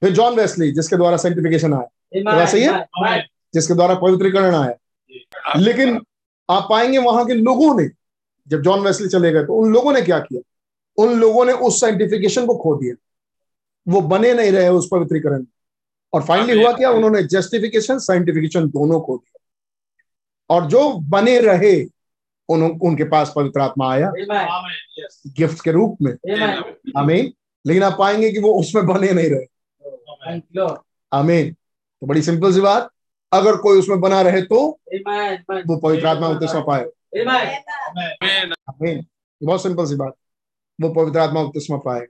फिर 0.00 0.12
जॉन 0.12 0.34
वेस्ली 0.34 0.72
जिसके 0.72 0.96
द्वारा 0.96 1.16
साइंटिफिकेशन 1.16 1.74
आया। 1.74 1.88
तो 2.32 2.38
सही 2.46 2.62
है? 2.62 2.72
जिसके 3.54 3.74
द्वारा 3.74 3.94
पवित्रीकरण 3.94 4.54
आया। 4.54 4.74
लेकिन 5.56 6.02
आप 6.50 6.66
पाएँगे 6.70 6.98
वहाँ 6.98 7.26
के 7.26 7.34
लोगों 7.34 7.80
ने। 7.80 7.88
जब 8.48 8.62
जॉन 8.62 8.80
वेस्ली 8.80 9.08
चले 9.08 9.32
गए 9.32 9.44
तो 9.44 9.54
उन 9.54 9.72
लोगों 9.72 9.92
ने 9.92 10.02
क्या 10.02 10.18
किया? 10.18 10.40
उन 10.96 11.14
लोगों 11.20 11.44
ने 11.44 11.52
उस 11.52 11.80
साइंटिफिकेशन 11.80 12.46
को 12.46 12.56
खो 12.56 12.74
दिया। 12.76 12.94
वो 13.88 14.00
बने 14.00 14.34
नहीं 14.34 14.52
रहे 14.52 14.68
उस 14.68 14.88
पवित्रीकरण 14.92 15.38
में। 15.38 15.46
और 16.12 16.22
फाइनली 16.22 16.62
हुआ 16.62 16.72
क्या? 16.72 16.90
उन्होंने 16.90 17.22
जस्टिफिकेशन 17.22 17.98
साइंटिफिकेशन 17.98 18.68
दोनों 18.68 19.00
को 19.00 19.16
दिया। 19.16 20.56
और 20.56 20.66
जो 20.66 20.92
बने 20.92 21.40
रहे 21.40 21.84
उन, 22.48 22.62
उनके 22.62 23.04
पास 23.04 23.32
पवित्र 23.36 23.60
आत्मा 23.60 23.92
आया। 23.92 24.12
गिफ्ट 25.26 25.64
के 25.64 25.72
रूप 25.72 25.96
में। 26.02 26.12
अमीन 26.96 27.32
लेकिन 27.66 27.82
आप 27.82 27.96
पाएँगे 27.98 28.30
कि 28.32 28.38
वो 28.38 28.60
उसमें 28.60 28.86
बने 28.86 29.12
नहीं 29.12 29.30
रहे। 29.30 29.44
अमीन 31.12 31.52
तो 31.52 32.06
बड़ी 32.06 32.22
सिंपल 32.22 32.52
सी 32.52 32.60
बात। 32.60 32.90
अगर 33.32 33.56
कोई 33.56 33.78
उसमें 33.78 34.00
बना 34.00 34.20
रहे 34.22 34.42
तो 34.42 34.58
वो 35.66 35.76
पवित्र 35.76 36.06
आत्मा 36.06 36.28
उत्सव 36.28 36.64
पाए 36.66 36.84
बहुत 39.42 39.62
सिंपल 39.62 39.86
सी 39.86 39.94
बात. 39.94 40.14
वो 40.80 40.88
पवित्र 40.88 41.18
आत्मा 41.18 41.40
उत्सव 41.40 41.78
पाए 41.78 42.00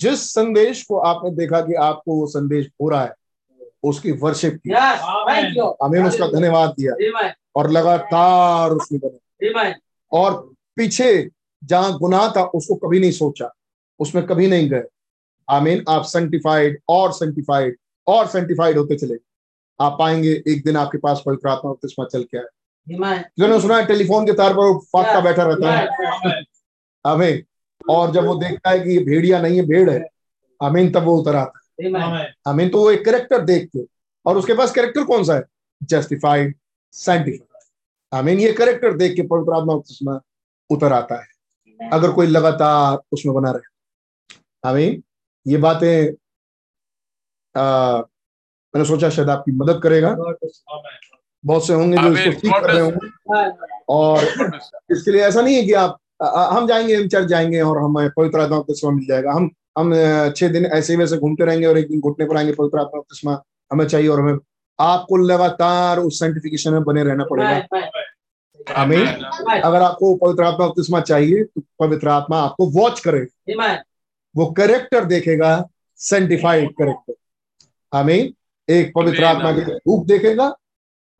जिस 0.00 0.30
संदेश 0.30 0.82
को 0.82 0.98
आपने 0.98 1.30
देखा 1.30 1.60
कि 1.60 1.74
आपको 1.74 2.14
वो 2.20 2.26
संदेश 2.26 2.66
हो 2.82 2.88
रहा 2.88 3.04
है 3.04 3.12
उसकी 3.82 4.12
वर्शिप 4.12 4.54
की. 4.54 4.70
अमीन 5.82 6.06
उसका 6.06 6.26
धन्यवाद 6.26 6.70
दिया. 6.70 6.94
और 7.56 7.70
लगातार 7.70 8.70
उसमें 8.70 9.00
बने 9.04 9.18
और 10.12 10.54
पीछे 10.76 11.30
जहाँ 11.64 11.98
गुनाह 11.98 12.28
था 12.28 12.42
उसको 12.44 12.74
कभी 12.74 13.00
नहीं 13.00 13.12
सोचा. 13.12 13.50
उसमें 14.00 14.26
कभी 14.26 14.46
नहीं 14.46 14.68
गए. 14.70 14.82
आमीन 15.50 15.84
आप 15.88 16.02
सेंटिफाइड 16.02 16.78
और 16.88 17.12
सेंटिफाइड 17.12 17.76
और 18.06 18.26
सेंटिफाइड 18.26 18.78
होते 18.78 18.96
चले. 18.96 19.14
आप 19.80 19.96
पाएँगे 19.98 20.42
एक 20.48 20.64
दिन 20.64 20.76
आपके 20.76 20.98
पास 20.98 21.22
पवित्र 21.26 21.48
आत्मा 21.48 21.70
बपतिस्मा 21.72 22.04
चल 22.04 22.22
के 22.22 22.38
आए. 22.38 22.44
जिन्होंने 22.88 23.60
सुना 23.60 23.76
है 23.76 23.86
टेलीफोन 23.86 24.26
के 24.26 24.32
तार 24.32 24.54
पर 24.54 24.78
फाका 24.86 25.20
बैठा 25.20 25.42
रहता 25.42 25.72
है। 25.72 26.42
अमीन 27.04 27.42
और 27.84 28.12
जब 28.12 28.24
वो 28.26 28.34
देखता 28.34 28.70
है 28.70 28.80
कि 28.80 28.90
ये 28.90 28.98
भेड़िया 29.04 29.40
नहीं 29.42 29.56
है 29.56 29.62
भेड़ 29.66 29.90
है 29.90 29.98
अमीन 30.60 30.90
तब 30.92 31.02
वो 31.02 31.16
उतर 31.20 31.36
आता 31.36 31.58
है। 31.58 32.32
अमीन 32.46 32.68
तो 32.70 32.80
वो 32.80 32.90
एक 32.90 33.04
करेक्टर 33.04 33.44
देखते 33.44 33.84
और 34.26 34.36
उसके 34.38 34.54
पास 34.54 34.72
करेक्टर 34.72 35.04
कौन 35.04 35.24
सा 35.24 35.34
है? 35.34 35.42
जस्टिफाइड 35.82 36.54
साइंटिफाइड 36.94 37.48
आमीन 38.12 38.40
ये 38.40 38.52
करेक्टर 38.52 38.96
देख 38.96 39.14
के 39.16 39.22
पवित्र 39.22 39.52
आत्मा 39.52 39.74
बपतिस्मा 39.74 40.20
उतर 40.70 40.92
आता 40.92 41.20
है। 41.20 41.88
अगर 41.92 42.12
कोई 42.12 42.26
लगातार 42.26 42.98
उसमें 43.12 43.34
बना 43.34 43.50
रहे। 43.50 44.68
आमीन 44.68 45.02
ये 45.46 45.56
बातें 45.58 46.14
मैंने 47.54 48.84
सोचा 48.84 49.10
शायद 49.10 49.30
आपकी 49.30 49.52
मदद 49.54 49.80
करेगा। 49.82 50.10
बहुत 51.44 51.66
से 51.66 51.74
होंगे 51.74 51.96
जो 51.98 52.12
इसको 52.12 52.30
सीख 52.32 52.52
कर 52.54 52.70
रहे 52.70 52.80
होंगे। 52.80 53.08
और 53.88 54.24
इसके 54.92 55.10
लिए 55.10 55.22
ऐसा 55.22 55.40
नहीं 55.40 55.56
है 55.56 55.62
कि 55.62 55.72
आप 55.74 55.98
हम 56.52 56.66
जाएँगे 56.66 56.94
हम 56.96 57.08
चर्च 57.08 57.26
जाएँगे 57.28 57.60
और 57.60 57.78
हमें 57.78 58.08
पवित्र 58.16 58.40
आत्मा 58.40 58.58
तस्मा 58.70 58.90
मिल 58.90 59.06
जाएगा। 59.06 59.32
हम 59.32 59.50
हम 59.78 59.92
छह 60.36 60.48
दिन 60.48 60.66
ऐसे 60.66 60.92
ही 60.92 60.98
वैसे 60.98 61.16
घूमते 61.16 61.44
रहेंगे 61.44 61.66
और 61.66 61.78
एक 61.78 61.88
दिन 61.88 62.00
घुटने 62.00 62.26
पर 62.26 62.36
आएँगे 62.36 62.52
पवित्र 62.52 62.78
आत्मा 62.78 63.00
तस्मा 63.00 63.42
हमें 63.70 63.86
चाहिए 63.86 64.08
और 64.08 64.20
हमें 64.20 64.38
आपको 64.78 65.16
लगातार 65.16 65.98
उस 65.98 66.18
साइंटिफिकेशन 66.20 66.72
में 66.72 66.82
बने 66.84 67.02
रहना 67.04 67.24
पड़ेगा। 67.24 68.72
हमें 68.76 69.06
अगर 69.60 69.82
आपको 69.82 70.14
पवित्र 70.16 70.44
आत्मा 70.44 70.66
बपतिस्मा 70.66 71.00
चाहिए 71.00 71.42
तो 71.44 71.62
पवित्र 71.80 72.08
आत्मा 72.08 72.38
आपको 72.40 72.66
वॉच 72.70 73.00
करे। 73.00 73.26
वो 74.34 74.46
करेक्टर 74.52 75.04
देखेगा 75.04 75.52
सेंटिफाइड 76.00 76.70
करेक्टर 76.72 77.14
हमें 77.92 78.32
एक 78.68 78.92
पवित्र 78.94 79.24
आत्मा 79.24 79.52
के 79.52 79.60
रूप 79.60 80.06
देखेगा 80.06 80.54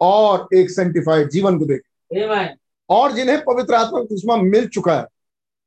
और 0.01 0.49
एक 0.55 0.71
सेंटिफाइड 0.71 1.31
जीवन 1.31 1.59
को 1.59 1.65
देखेगा 1.65 2.49
और 2.91 3.13
जिन्हें 3.13 3.39
पवित्र 3.45 3.75
आत्मा 3.75 4.01
बपतिस्मा 4.01 4.37
मिल 4.37 4.67
चुका 4.69 4.97
है 4.97 5.07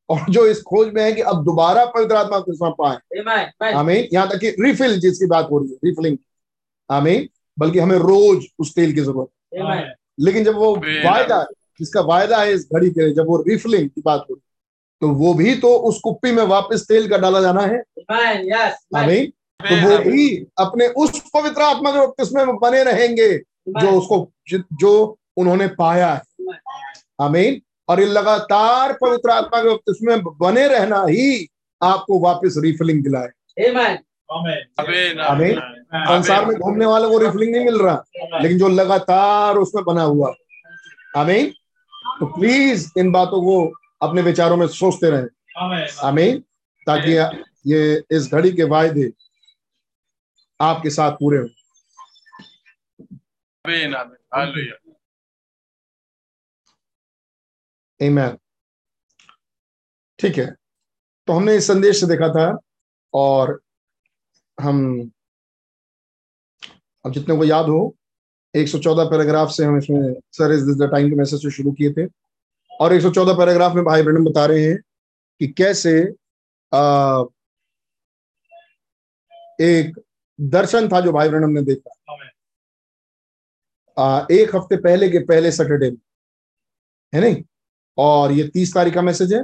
और 0.10 0.20
जो 0.30 0.46
इस 0.48 0.62
खोज 0.62 0.94
में 0.94 1.02
है 1.04 1.12
कि 1.14 1.22
अब 1.22 1.44
दोबारा 1.46 1.86
पवित्र 1.86 2.16
आत्मा 2.16 2.40
बपतिस्मा 2.40 2.70
पाए। 2.82 3.74
हमें 3.74 4.08
यहाँ 4.14 4.28
तक 4.30 4.40
कि 4.40 4.50
रिफिल 4.60 5.00
जिसकी 5.00 5.26
बात 5.26 5.48
हो 5.52 5.58
रही 5.58 5.70
है 5.70 5.78
रिफिलिंग 5.86 6.18
हमें 6.90 7.28
बल्कि 7.58 7.80
हमें 7.80 7.98
रोज 7.98 8.46
उस 8.60 8.74
तेल 8.76 8.94
की 8.94 9.02
ज़रूरत। 9.02 9.30
है 9.56 9.94
लेकिन 10.20 10.44
जब 10.44 10.56
वो 10.56 10.76
वायदा 10.76 11.44
जिसका 11.80 12.02
वायदा 12.02 12.38
है 12.38 12.54
इस 12.54 12.68
घड़ी 12.74 12.90
के 12.90 13.14
जब 13.14 13.28
वो 13.28 13.38
रिफिलिंग 13.48 13.90
की 13.90 14.02
बात 14.02 14.26
हो 14.30 14.34
रही 14.34 14.42
तो 15.02 15.08
वो 15.16 15.34
भी 15.34 15.56
तो 15.56 15.74
उस 15.90 16.00
कुप्पी 16.00 16.32
में 16.32 16.44
वापस 16.44 16.86
तेल 16.88 17.08
का 17.10 17.18
डाला 17.18 17.42
जाना 17.42 17.62
है। 17.62 17.82
हमें 18.96 19.30
तो 19.60 19.76
वो 19.82 19.98
भी 19.98 20.28
अपने 20.60 20.88
उस 20.98 21.20
पवित्र 21.34 21.62
आत्मा 21.62 21.92
के 21.92 22.06
बपतिस्मे 22.08 22.46
में 22.46 22.56
बने 22.56 22.84
रहेंगे 22.84 23.28
जो 23.68 23.92
उसको 23.98 24.32
जो 24.74 25.18
उन्होंने 25.38 25.68
पाया 25.68 26.14
है। 26.14 26.22
आमीन। 27.22 27.62
और 27.90 28.00
ये 28.00 28.06
लगातार 28.06 28.94
पवित्र 28.94 29.30
आत्मा 29.30 29.62
के 29.62 29.70
बपतिस्मे 29.70 30.16
में 30.16 30.24
बने 30.26 30.68
रहना 30.68 31.06
ही 31.10 31.48
आपको 31.84 32.20
वापस 32.20 32.56
रिफिलिंग 32.58 33.04
दिलाए। 33.04 33.30
आमीन। 35.24 35.60
संसार 35.96 36.46
में 36.46 36.58
घूमने 36.58 36.86
वाले 36.86 37.08
को 37.10 37.18
रिफिलिंग 37.18 37.56
नहीं 37.56 37.66
मिल 37.66 37.78
रहा। 37.80 38.04
लेकिन 38.42 38.58
जो 38.58 38.68
लगातार 38.68 39.56
उसमें 39.56 39.84
बना 39.86 40.04
हुआ। 40.04 40.34
आमीन। 41.18 41.48
तो 42.20 42.26
प्लीज़ 42.26 42.92
इन 42.98 43.12
बातों 43.12 43.42
को 43.42 43.74
अपने 44.02 44.22
विचारों 44.22 44.58
में 44.58 44.68
सोचते 44.68 45.10
रहे। 45.10 45.26
आमीन। 46.04 46.40
ताकि 46.88 47.12
ये 47.68 48.04
इस 48.12 48.30
घड़ी 48.32 48.52
के 48.52 48.64
वायदे 48.64 49.12
आपके 50.62 50.90
साथ 50.90 51.12
पूरे 51.12 51.38
हो। 51.38 51.46
Amen. 58.02 58.38
ठीक 60.20 60.38
है। 60.38 60.56
तो 61.28 61.34
हमने 61.34 61.56
इस 61.56 61.68
संदेश 61.68 62.00
से 62.00 62.08
देखा 62.08 62.30
था 62.30 62.58
और 63.14 63.62
हम 64.60 65.12
अब 67.06 67.12
जितने 67.12 67.38
को 67.38 67.44
याद 67.44 67.66
हो 67.66 67.96
114 68.56 69.06
पैराग्राफ 69.06 69.50
से 69.50 69.64
हम 69.64 69.78
इसमें 69.78 70.14
sir 70.32 70.52
is 70.52 70.66
this 70.66 70.76
the 70.76 70.92
time 70.92 71.10
के 71.10 71.16
मैसेज 71.16 71.42
से 71.42 71.52
शुरू 71.52 71.72
किए 71.72 71.94
थे 71.94 72.06
और 72.72 72.94
114 72.94 73.34
पैराग्राफ 73.34 73.74
में 73.74 73.84
भाई 73.84 74.02
ब्रहण 74.02 74.24
बता 74.24 74.46
रहे 74.46 74.64
हैं 74.64 74.78
कि 75.40 75.48
कैसे 75.48 76.14
आ, 76.74 77.24
एक 79.62 80.00
दर्शन 80.42 80.88
था 80.88 81.02
जो 81.02 81.12
भाई 81.12 81.30
ब्रहणम 81.30 81.50
ने 81.50 81.62
देखा। 81.62 81.90
एक 84.32 84.56
हफ़्ते 84.56 84.78
पहले 84.78 85.10
के 85.10 85.20
पहले 85.20 85.52
सैटरडे 85.52 85.90
में। 85.92 85.98
है 87.14 87.22
नहीं? 87.22 87.44
और 87.98 88.32
ये 88.32 88.48
तीस 88.48 88.74
तारीख 88.74 88.94
का 88.94 89.02
मैसेज 89.02 89.34
है। 89.34 89.44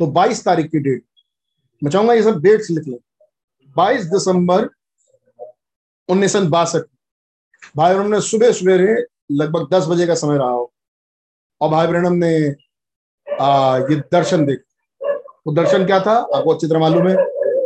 तो 0.00 0.06
बाईस 0.06 0.44
तारीख 0.44 0.70
की 0.70 0.78
डेट 0.78 1.04
मैं 1.82 1.90
चाहूँगा 1.90 2.14
ये 2.14 2.22
सब 2.22 2.40
डेट्स 2.42 2.70
लिख 2.70 2.86
लें। 2.88 2.98
बाईस 3.76 4.04
दिसंबर 4.04 4.68
उन्नीस 6.08 6.32
सौ 6.32 6.40
बासठ। 6.40 6.82
भाई 7.76 7.94
ब्रहण 7.94 8.08
ने 8.08 8.20
सुबह 8.20 8.52
सवेरे 8.52 8.94
लगभग 9.32 9.68
दस 9.74 9.86
बजे 9.88 10.06
का 10.06 10.14
समय 10.14 10.38
रहा 10.38 10.48
हो। 10.48 10.72
और 11.60 11.70
भाई 11.70 11.86
ब्रहणम 11.86 12.12
ने 12.14 12.34
आ, 13.26 13.78
ये 13.78 13.96
दर्शन 14.12 14.44
देखा। 14.46 14.62
वो 15.06 15.54
तो 15.54 15.62
दर्शन 15.62 15.84
क्या 15.86 16.00
था? 16.00 16.12
आपको 16.12 16.54
अच्छी 16.54 16.66
तरह 16.66 16.78
मालूम 16.78 17.08
है। 17.08 17.16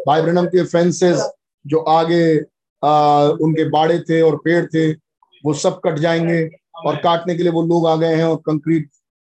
भाई 0.06 0.22
ब्रहणम 0.22 0.46
के 0.46 0.64
फेंसेस 0.64 1.30
जो 1.66 1.78
आगे 1.78 2.38
आ, 2.82 3.22
उनके 3.40 3.68
बाड़े 3.68 3.98
थे 4.00 4.20
और 4.22 4.36
पेड़ 4.44 4.64
थे 4.66 4.92
वो 5.44 5.54
सब 5.56 5.80
कट 5.84 5.98
जाएँगे 5.98 6.48
और 6.86 6.96
काटने 7.02 7.34
के 7.36 7.42
लिए 7.42 7.52
वो 7.52 7.62
लोग 7.66 7.86
आ 7.88 7.94
गए 7.96 8.14
हैं 8.14 8.24
और 8.24 8.36
कंक्रीट 8.46 8.88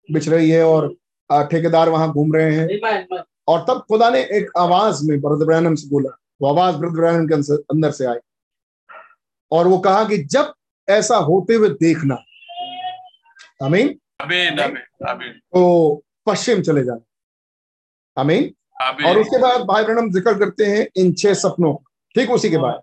बिछ 0.10 0.28
रही 0.30 0.50
है 0.50 0.64
और 0.66 0.94
ठेकेदार 1.52 1.90
वहाँ 1.90 2.12
घूम 2.12 2.34
रहे 2.36 2.56
हैं। 2.56 3.22
और 3.48 3.66
तब 3.70 3.84
खुदा 3.90 4.10
ने 4.10 4.20
एक 4.38 4.52
आवाज़ 4.58 5.06
में 5.06 5.20
ब्रदर 5.22 5.46
ब्रैनम 5.46 5.76
से 5.76 5.88
बोला 5.90 6.18
वो 6.42 6.48
आवाज़ 6.50 6.76
ब्रदर 6.78 7.00
ब्रैनम 7.00 7.28
के 7.28 7.34
अंदर 7.74 7.92
से 7.92 8.06
आई। 8.06 8.18
और 9.52 9.68
वो 9.68 9.78
कहा 9.80 10.04
कि 10.04 10.18
जब 10.26 10.54
ऐसा 10.88 11.16
होते 11.20 11.54
हुए 11.54 11.70
देखना। 11.72 12.16
अमीन 13.62 13.98
तो 15.54 16.04
पश्चिम 16.28 16.62
चले 16.62 16.84
जाना। 16.84 17.02
अमीन 18.18 18.54
और 19.08 19.18
उसके 19.20 19.38
बाद 19.38 19.62
भाई 19.68 19.84
ब्रहणम 19.84 20.10
ज़िक्र 20.12 20.34
करते 20.40 20.66
हैं 20.66 20.88
इन 20.98 21.14
छह 21.14 21.34
सपनों 21.36 21.74
ठीक 22.16 22.32
उसी 22.32 22.50
के 22.50 22.58
बाद। 22.58 22.82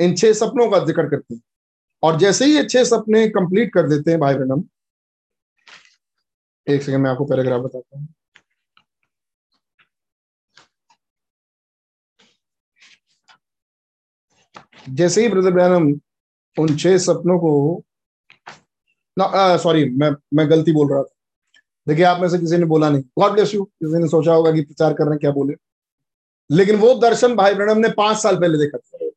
इन 0.00 0.14
छह 0.14 0.32
सपनों 0.32 0.68
का 0.70 0.78
ज़िक्र 0.86 1.08
करते 1.08 1.34
हैं। 1.34 1.42
और 2.02 2.18
जैसे 2.18 2.44
ही 2.44 2.56
ये 2.56 2.64
छह 2.64 2.84
सपने 2.84 3.26
कंप्लीट 3.28 3.72
कर 3.74 3.88
देते 3.88 4.10
हैं 4.10 4.20
भाई 4.20 4.34
ब्रहणम 4.34 4.62
एक 6.66 6.82
सेकंड 6.82 7.02
मैं 7.02 7.10
आपको 7.10 7.24
पैराग्राफ 7.24 7.60
बताता 7.62 7.98
हूँ। 7.98 8.08
जैसे 14.88 15.22
ही 15.22 15.28
ब्रदर 15.28 15.50
ब्रैनम 15.52 15.92
उन 16.56 16.76
छह 16.76 16.96
सपनों 16.98 17.38
को 17.38 17.50
ना 19.16 19.56
सॉरी 19.56 19.84
मैं 19.90 20.10
मैं 20.34 20.48
गलती 20.50 20.72
बोल 20.72 20.92
रहा 20.92 21.02
था। 21.02 21.14
देखिए 21.86 22.04
आप 22.04 22.20
में 22.20 22.28
से 22.28 22.38
किसी 22.38 22.56
ने 22.58 22.64
बोला 22.66 22.88
नहीं। 22.90 23.02
गॉड 23.18 23.32
ब्लेस 23.32 23.54
यू 23.54 23.64
किसी 23.64 24.02
ने 24.02 24.08
सोचा 24.08 24.32
होगा 24.32 24.52
कि 24.52 24.62
प्रचार 24.62 24.92
कर 24.94 25.04
रहे 25.04 25.12
हैं 25.12 25.18
क्या 25.20 25.30
बोले। 25.32 25.54
लेकिन 26.50 26.76
वो 26.76 26.94
दर्शन 27.00 27.34
भाई 27.36 27.54
ब्रणम 27.54 27.78
ने 27.78 27.88
पाँच 27.96 28.16
साल 28.18 28.36
पहले 28.40 28.58
देखा 28.58 28.78
था। 28.78 29.08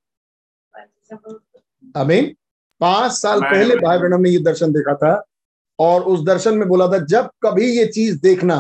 अमीन 2.02 2.36
पाँच 2.84 3.12
साल 3.12 3.42
पहले 3.42 3.76
भाई 3.78 3.98
ब्रणम 3.98 4.22
ने 4.22 4.30
ये 4.30 4.40
दर्शन 4.44 4.72
देखा 4.74 4.94
था 4.96 5.14
और 5.80 6.02
उस 6.04 6.24
दर्शन 6.26 6.58
में 6.58 6.68
बोला 6.68 6.88
था 6.88 6.98
जब 7.06 7.30
कभी 7.46 7.66
ये 7.78 7.86
चीज़ 7.88 8.22
देखना 8.22 8.58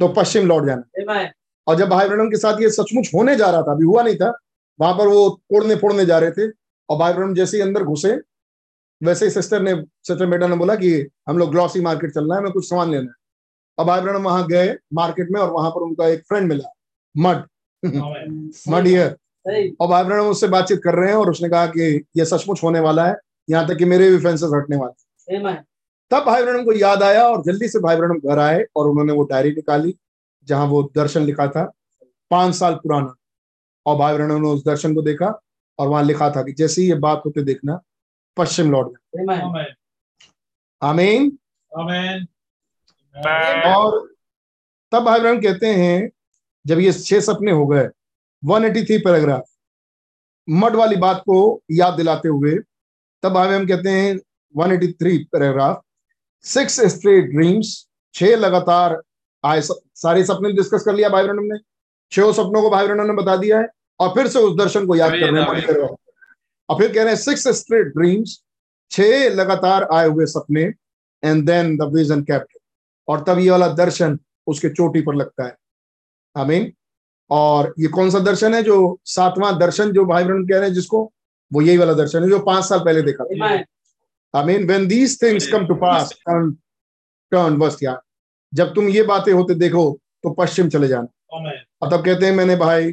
तो 0.00 0.08
पश्चिम 0.08 0.46
लौट 0.46 0.66
जाना। 0.66 0.82
और 1.66 1.76
जब 1.76 1.88
भाई 1.88 2.08
ब्रणम 2.08 2.30
के 2.30 2.36
साथ 2.36 2.60
ये 2.60 2.70
सचमुच 2.70 3.10
होने 3.14 3.36
जा 3.36 3.50
रहा 3.50 3.62
था 3.62 3.72
अभी 3.72 3.84
हुआ 3.84 4.02
नहीं 4.02 4.16
था 4.16 4.32
वहाँ 4.78 4.94
पर 4.98 5.06
वो 5.08 5.28
तोड़ने 5.52 5.76
फोड़ने 5.76 6.06
जा 6.06 6.18
रहे 6.18 6.30
थे 6.30 6.48
और 6.88 6.98
भाई 6.98 7.12
ब्रणम 7.12 7.34
जैसे 7.34 7.56
ही 7.56 7.62
अंदर 7.62 7.82
घुसे 7.84 8.12
वैसे 9.00 9.24
ही 9.24 9.30
सिस्टर 9.30 9.62
ने 9.62 9.74
सिस्टर 10.06 10.26
बेटा 10.26 10.46
ने 10.46 10.56
बोला 10.56 10.74
कि 10.74 10.92
हम 11.28 11.38
लोग 11.38 11.50
ग्लॉसी 11.50 11.80
मार्केट 11.80 12.12
चलना 12.14 12.34
है 12.34 12.40
हमें 12.40 12.52
कुछ 12.52 12.68
सामान 12.68 12.90
लेना 12.90 13.10
है। 13.10 13.14
और 13.78 13.84
भाई 13.86 14.00
ब्रणम 14.00 14.22
वहाँ 14.22 14.46
गए 14.48 14.74
मार्केट 14.94 15.30
में 15.30 15.40
और 15.40 15.50
वहाँ 15.50 15.70
पर 15.70 15.82
उनका 15.82 16.08
एक 16.08 16.22
फ्रेंड 16.28 16.48
मिला 16.48 16.72
मड। 17.14 17.42
मड 18.68 18.86
ईयर 18.86 19.16
और 19.46 19.88
भाई 19.88 20.04
ब्रणम 20.04 20.26
उससे 20.26 20.48
बातचीत 20.48 20.80
कर 20.84 20.94
रहे 20.94 21.08
हैं 21.08 21.16
और 21.16 21.30
उसने 21.30 21.48
कहा 21.48 21.66
कि 21.66 22.04
यह 22.16 22.24
सचमुच 22.24 22.62
होने 22.62 22.80
वाला 22.80 23.06
है 23.06 23.14
यहाँ 23.48 23.66
तक 23.68 23.76
कि 23.78 23.84
मेरे 23.84 24.10
भी 24.10 24.18
फेंसेस 24.18 24.50
हटने 24.54 24.76
वाले 24.76 25.36
तब 26.10 26.24
भाई 26.26 26.42
ब्रणम 26.42 26.64
को 26.64 26.72
याद 26.72 27.02
आया 27.02 27.26
और 27.28 27.42
जल्दी 27.42 27.68
से 27.68 27.78
भाई 27.80 27.96
ब्रणम 27.96 28.18
घर 28.20 28.38
आए 28.38 28.64
और 28.76 28.88
उन्होंने 28.88 29.12
वो 29.12 29.22
डायरी 29.24 29.50
निकाली 29.50 29.94
जहाँ 30.48 30.66
वो 30.66 30.82
दर्शन 30.96 31.22
लिखा 31.22 31.46
था 31.46 31.64
पाँच 32.30 32.54
साल 32.54 32.74
पुराना। 32.74 33.14
और 33.86 33.96
भाई 33.98 34.14
ब्रणम 34.14 34.42
ने 34.42 34.48
उस 34.48 34.64
दर्शन 34.64 34.94
को 34.94 35.02
देखा 35.02 35.26
और 35.78 35.88
वहाँ 35.88 36.02
लिखा 36.04 36.30
था 36.30 36.42
कि 36.42 36.52
जैसे 36.52 36.82
ही 36.82 36.88
ये 36.88 36.94
बात 36.98 37.22
होते 37.26 37.42
देखना 37.44 37.80
पश्चिम 38.36 38.70
लौट 38.72 38.92
गया 39.16 39.64
आमीन। 40.82 41.30
और 43.66 43.98
तब 44.92 45.04
भाई 45.04 45.20
ब्रह्म 45.20 45.40
कहते 45.40 45.66
हैं 45.66 46.10
जब 46.64 46.78
ये 46.78 46.92
छह 46.92 47.20
सपने 47.20 47.52
हो 47.52 47.66
गए 47.66 47.88
183 48.42 48.98
पैराग्राफ। 48.98 49.42
मड 50.48 50.76
वाली 50.76 50.96
बात 50.96 51.20
को 51.20 51.62
याद 51.70 51.94
दिलाते 51.94 52.28
हुए 52.28 52.54
तब 53.22 53.36
हमें 53.36 53.56
हम 53.56 53.66
कहते 53.66 53.90
हैं 53.90 54.14
183 54.54 55.18
पैराग्राफ। 55.32 55.82
सिक्स 56.44 56.80
स्ट्रेट 56.92 57.30
ड्रीम्स 57.30 57.74
छह 58.14 58.36
लगातार 58.36 59.00
आए 59.44 59.60
सारे 59.62 60.24
सपने 60.24 60.52
डिस्कस 60.52 60.84
कर 60.84 60.94
लिया 60.94 61.08
भाई 61.08 61.24
ब्रह्म 61.24 61.44
ने। 61.44 61.58
छह 62.12 62.32
सपनों 62.32 62.62
को 62.62 62.70
भाई 62.70 62.86
ब्रह्म 62.86 63.06
ने 63.06 63.12
बता 63.14 63.36
दिया 63.36 63.58
है 63.58 63.68
और 64.00 64.08
फिर 64.14 64.28
से 64.28 64.38
उस 64.38 64.56
दर्शन 64.58 64.86
को 64.86 64.96
याद 64.96 65.10
कर 65.12 65.32
रहे 65.32 65.42
हैं 65.42 65.88
और 66.68 66.78
फिर 66.78 66.92
कह 66.92 67.02
रहे 67.02 67.12
हैं 67.12 67.20
सिक्स 67.20 67.48
स्ट्रेट 67.58 67.86
ड्रीम्स 67.88 68.42
छह 68.90 69.28
लगातार 69.30 69.88
आए 69.92 70.06
हुए 70.08 70.26
सपने 70.26 70.62
and 71.22 71.46
then 71.46 71.76
the 71.76 71.90
vision 71.94 72.22
kept 72.22 72.56
और 73.08 73.24
तब 73.24 73.38
ये 73.38 73.50
वाला 73.50 73.68
दर्शन 73.74 74.18
उसके 74.46 74.68
चोटी 74.68 75.00
पर 75.02 75.14
लगता 75.14 75.44
है। 75.44 75.56
आमीन। 76.36 76.72
और 77.32 77.72
ये 77.78 77.88
कौन 77.88 78.10
सा 78.10 78.18
दर्शन 78.20 78.54
है 78.54 78.62
जो 78.62 78.76
सातवां 79.06 79.58
दर्शन 79.58 79.92
जो 79.92 80.04
भाई 80.04 80.24
बहन 80.24 80.46
कह 80.46 80.56
रहे 80.56 80.68
हैं 80.68 80.74
जिसको? 80.74 81.02
वो 81.50 81.60
यही 81.62 81.78
वाला 81.78 81.92
दर्शन 81.94 82.22
है 82.22 82.28
जो 82.28 82.38
पाँच 82.40 82.64
साल 82.64 82.80
पहले 82.80 83.02
देखा 83.02 83.24
था। 83.24 83.52
I 84.34 84.44
mean 84.44 84.66
when 84.68 84.86
these 84.88 85.22
things 85.22 85.46
come 85.52 85.66
to 85.66 85.74
pass 85.76 86.12
turn 86.28 87.56
बस 87.58 87.78
यार। 87.82 88.00
जब 88.52 88.74
तुम 88.74 88.88
ये 88.88 89.02
बातें 89.04 89.32
होते 89.32 89.54
देखो 89.56 89.84
तो 90.22 90.30
पश्चिम 90.34 90.68
चले 90.68 90.88
जाना। 90.88 91.08
और 91.82 91.90
तब 91.90 92.04
कहते 92.04 92.26
हैं 92.26 92.32
मैंने 92.32 92.56
भाई 92.56 92.92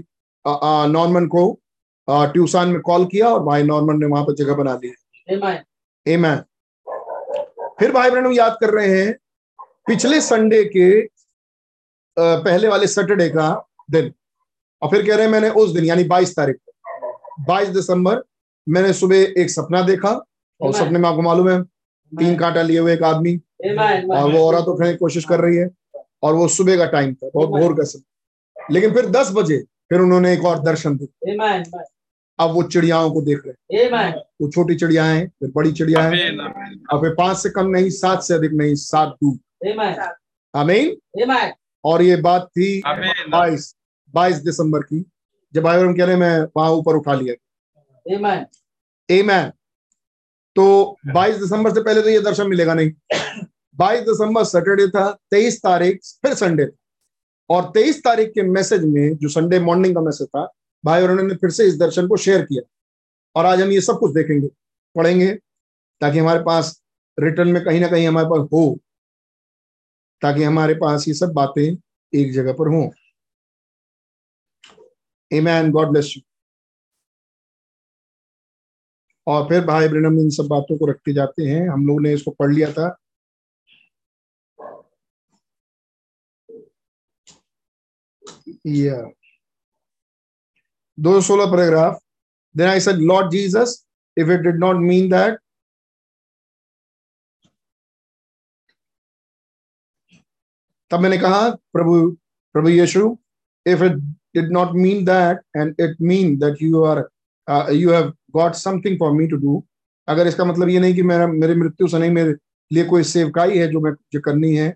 नॉर्मन 0.89 1.27
को 1.27 1.41
ट्यूसान 2.07 2.69
में 2.69 2.79
कॉल 2.81 3.05
किया 3.05 3.27
और 3.29 3.43
भाई 3.43 3.63
नॉर्मन 3.63 3.99
ने 3.99 4.05
वहाँ 4.05 4.23
पर 4.25 4.35
जगह 4.35 4.55
बना 4.55 4.79
ली 4.83 4.93
एमैन 6.05 6.43
फिर 7.79 7.91
भाई 7.91 8.09
बहन 8.09 8.31
याद 8.33 8.57
कर 8.61 8.69
रहे 8.69 8.87
हैं 8.93 9.13
पिछले 9.87 10.21
संडे 10.21 10.63
के 10.67 10.89
पहले 12.17 12.67
वाले 12.67 12.87
सैटरडे 12.87 13.29
का 13.29 13.49
दिन। 13.91 14.11
और 14.81 14.89
फिर 14.89 15.07
कह 15.07 15.15
रहे 15.15 15.25
हैं 15.25 15.31
मैंने 15.31 15.49
उस 15.49 15.71
दिन 15.71 15.85
यानी 15.85 16.03
22 16.03 16.35
तारीख 16.35 16.55
को 16.55 16.71
22 17.45 17.67
दिसंबर 17.67 18.21
मैंने 18.69 18.93
सुबह 18.93 19.15
एक 19.15 19.49
सपना 19.49 19.81
देखा 19.81 20.09
और 20.61 20.73
सपने 20.73 20.99
में 20.99 21.09
आपको 21.09 21.21
मालूम 21.21 21.49
है 21.49 21.63
तीन 22.13 22.35
कांटा 22.37 22.61
लिए 22.61 22.79
हुए 22.79 22.93
एक 22.93 23.03
आदमी 23.03 23.35
और 24.11 24.31
वो 24.31 24.45
औरत 24.47 24.65
उठने 24.65 24.91
की 24.91 24.97
कोशिश 24.97 25.25
कर 25.25 25.39
रही 25.39 25.57
है 25.57 25.69
और 26.23 26.33
वो 26.33 26.47
सुबह 26.47 26.77
का 26.77 26.85
टाइम 26.85 27.13
था 27.13 27.29
बहुत 27.33 27.49
भोर 27.49 27.73
का 27.73 27.83
समय 27.83 28.73
लेकिन 28.73 28.93
फिर 28.93 29.05
दस 29.05 29.31
बजे 29.33 29.57
फिर 29.89 29.99
उन्होंने 29.99 30.33
एक 30.33 30.45
और 30.45 30.59
दर्शन 30.59 30.97
दिया 30.97 31.31
अब 32.39 32.51
वो 32.51 32.63
चिड़ियाओं 32.63 33.11
को 33.11 33.21
देख 33.21 33.41
रहे 33.45 33.51
हैं। 33.51 33.89
वो 34.41 34.49
छोटी 34.51 34.75
चिड़िया 34.75 35.05
है 35.05 35.27
फिर 35.27 35.51
बड़ी 35.55 35.71
चिड़िया 35.71 36.01
है। 36.01 36.09
अब 36.93 37.01
फिर 37.01 37.15
पाँच 37.17 37.37
से 37.37 37.49
कम 37.49 37.67
नहीं 37.67 37.89
सात 37.89 38.23
से 38.23 38.33
अधिक 38.33 38.51
नहीं 38.53 38.75
सात 38.75 39.15
दूर। 39.23 39.37
अमीन 40.53 40.97
और 41.85 42.01
ये 42.01 42.15
बात 42.15 42.47
थी 42.47 42.81
बाईस। 43.29 43.75
बाईस 44.13 44.37
दिसंबर 44.43 44.81
की 44.81 45.03
जब 45.53 45.63
भाई 45.63 45.93
कह 45.93 46.05
रहे 46.05 46.15
मैं 46.15 46.39
वहाँ 46.57 46.71
ऊपर 46.71 46.95
उठा 46.95 47.13
लिया। 47.15 47.33
एमैन 49.09 49.51
तो 50.55 50.97
22 51.07 51.35
दिसंबर 51.35 51.73
से 51.73 51.81
पहले 51.81 52.01
तो 52.01 52.09
ये 52.09 52.19
दर्शन 52.21 52.47
मिलेगा 52.47 52.73
नहीं। 52.73 52.91
22 53.77 54.01
दिसंबर 54.01 54.43
सैटरडे 54.45 54.87
था 54.87 55.11
23 55.31 55.59
तारीख 55.63 55.99
फिर 56.23 56.33
संडे 56.35 56.65
था। 56.65 56.75
और 57.49 57.71
23 57.75 58.03
तारीख 58.03 58.31
के 58.33 58.43
मैसेज 58.43 58.83
में 58.85 59.15
जो 59.17 59.29
संडे 59.29 59.59
मॉर्निंग 59.59 59.95
का 59.95 60.01
मैसेज 60.01 60.27
था 60.27 60.45
भाई 60.83 61.03
और 61.03 61.21
ने 61.21 61.35
फिर 61.35 61.49
से 61.49 61.67
इस 61.67 61.77
दर्शन 61.77 62.07
को 62.07 62.17
शेयर 62.17 62.41
किया। 62.41 62.61
और 63.35 63.45
आज 63.45 63.61
हम 63.61 63.71
ये 63.71 63.81
सब 63.81 63.99
कुछ 63.99 64.13
देखेंगे 64.13 64.47
पढ़ेंगे 64.95 65.31
ताकि 66.01 66.19
हमारे 66.19 66.39
पास 66.39 66.81
रिटर्न 67.17 67.49
में 67.49 67.63
कहीं 67.63 67.79
ना 67.81 67.87
कहीं 67.87 68.07
हमारे 68.07 68.27
पास 68.27 68.47
हो 68.53 68.79
ताकि 70.21 70.43
हमारे 70.43 70.73
पास 70.73 71.07
ये 71.07 71.13
सब 71.13 71.31
बातें 71.33 71.63
एक 72.13 72.31
जगह 72.33 72.53
पर 72.53 72.67
हों। 72.67 72.89
Amen. 75.31 75.71
God 75.71 75.91
bless 75.91 76.15
you. 76.15 76.23
और 79.27 79.43
फिर 79.49 79.65
भाई 79.65 79.87
ब्रनम 79.87 80.17
इन 80.19 80.29
सब 80.35 80.47
बातों 80.49 80.77
को 80.77 80.85
रखते 80.85 81.13
जाते 81.13 81.43
हैं 81.45 81.67
हम 81.69 81.85
लोगों 81.87 82.01
ने 82.01 82.13
इसको 82.13 82.31
पढ़ 82.39 82.51
लिया 82.53 82.71
था 82.73 82.87
दो 90.97 91.19
सोलह 91.21 91.51
paragraph 91.51 91.99
then 92.55 92.67
I 92.69 92.79
said 92.79 93.01
Lord 93.11 93.29
Jesus 93.31 93.75
if 94.17 94.31
it 94.31 94.39
did 94.47 94.59
not 94.59 94.77
mean 94.87 95.09
that 95.09 95.39
तब 100.91 100.99
मैंने 100.99 101.17
कहा, 101.17 101.49
प्रभु 101.73 101.95
प्रभु 102.55 102.69
यीशु 102.69 103.17
if 103.65 103.83
it 103.83 103.97
did 104.39 104.51
not 104.51 104.75
mean 104.75 105.05
that 105.05 105.41
and 105.53 105.85
it 105.85 105.99
mean 106.01 106.37
that 106.39 106.61
you 106.61 106.83
are 106.83 107.09
uh, 107.47 107.67
you 107.71 107.89
have 107.89 108.13
got 108.33 108.55
something 108.57 108.97
for 108.97 109.13
me 109.13 109.27
to 109.27 109.39
do. 109.39 109.61
अगर 110.07 110.27
इसका 110.27 110.45
मतलब 110.45 110.69
ये 110.69 110.79
नहीं 110.79 110.93
कि 110.95 111.01
मेरा 111.03 111.25
मेरे 111.27 111.55
मृत्यु 111.55 111.87
से 111.87 111.99
नहीं 111.99 112.11
मेरे 112.11 112.35
लिए 112.71 112.83
कोई 112.85 113.03
सेवकाई 113.05 113.57
है 113.57 113.67
जो 113.71 113.79
मैं 113.79 113.91
जो 114.13 114.19
करनी 114.25 114.55
है 114.55 114.67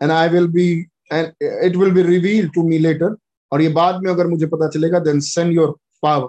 and 0.00 0.12
I 0.12 0.28
will 0.28 0.46
be 0.52 0.68
and 1.12 1.32
it 1.42 1.76
will 1.76 1.90
be 1.92 2.02
reveal 2.02 2.48
to 2.54 2.62
me 2.68 2.78
later 2.78 3.16
और 3.52 3.62
ये 3.62 3.68
बाद 3.78 4.00
में 4.02 4.10
अगर 4.12 4.26
मुझे 4.26 4.46
पता 4.46 4.68
चलेगा 4.68 4.98
देन 5.08 5.20
सेंड 5.26 5.52
योर 5.52 5.76
पावर 6.02 6.28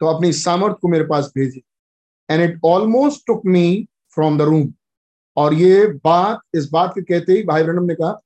तो 0.00 0.06
अपनी 0.06 0.32
सामर्थ 0.32 0.76
को 0.82 0.88
मेरे 0.88 1.04
पास 1.04 1.32
भेजी 1.36 1.62
and 2.28 2.42
it 2.42 2.58
almost 2.64 3.26
took 3.26 3.42
me 3.46 3.66
from 4.16 4.38
the 4.38 4.42
room 4.42 4.72
और 5.36 5.54
ये 5.54 5.86
बात 6.04 6.40
इस 6.54 6.68
बात 6.72 6.92
के 6.94 7.02
कहते 7.02 7.32
ही 7.32 7.42
भाई 7.42 7.62
ब्रनम 7.62 7.84
ने 7.84 7.94
कहा 7.94 8.20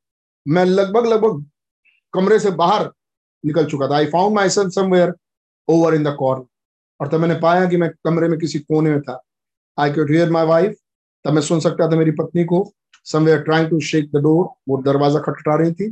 मैं 0.47 0.65
लगभग 0.65 1.07
लगभग 1.07 1.45
कमरे 2.15 2.39
से 2.39 2.51
बाहर 2.51 2.91
निकल 3.47 3.67
चुका 3.67 3.89
था। 3.89 3.97
I 3.97 4.07
found 4.07 4.35
myself 4.51 4.71
somewhere 4.73 5.13
over 5.69 5.95
in 5.95 6.05
the 6.05 6.15
corner 6.19 6.45
और 7.01 7.09
तब 7.09 7.21
मैंने 7.21 7.35
पाया 7.41 7.65
कि 7.69 7.77
मैं 7.77 7.91
कमरे 8.05 8.29
में 8.29 8.39
किसी 8.39 8.59
कोने 8.59 8.91
में 8.91 9.01
था। 9.03 9.21
I 9.79 9.91
could 9.93 10.11
hear 10.11 10.31
my 10.31 10.47
wife 10.47 10.77
तब 11.25 11.33
मैं 11.33 11.43
सुन 11.43 11.61
सकता 11.61 11.91
था 11.91 11.97
मेरी 11.97 12.11
पत्नी 12.21 12.45
को। 12.45 12.65
Somewhere 13.07 13.43
trying 13.43 13.69
to 13.71 13.81
shake 13.89 14.11
the 14.13 14.23
door 14.23 14.45
वो 14.69 14.83
दरवाज़ा 14.83 15.21
खटखटा 15.21 15.55
रही 15.57 15.73
थी। 15.73 15.89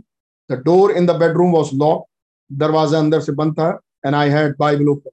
The 0.50 0.60
door 0.64 0.90
in 0.90 1.06
the 1.06 1.16
bedroom 1.20 1.52
was 1.52 1.74
lock 1.76 2.04
दरवाज़ा 2.50 2.98
अंदर 2.98 3.20
से 3.20 3.32
बंद 3.32 3.54
था। 3.58 3.70
And 4.06 4.14
I 4.14 4.30
had 4.30 4.54
Bible 4.58 4.88
open 4.88 5.10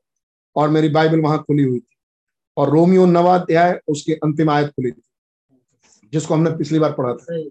और 0.56 0.69
मेरी 0.69 0.89
बाइबल 0.89 1.21
वहाँ 1.21 1.43
खुली 1.43 1.63
हुई 1.63 1.80
थी। 1.80 1.95
और 2.58 2.69
रोमियो 2.69 3.06
नवाध्याय 3.06 3.80
उसकी 3.88 4.13
अंतिम 4.13 4.49
आयत 4.49 4.67
खुली 4.67 4.91
थी। 4.91 5.01
जिसको 6.13 6.34
हमने 6.34 6.51
पिछली 6.58 6.80
बार 6.80 6.91
पढ़ा 6.93 7.13
था। 7.13 7.43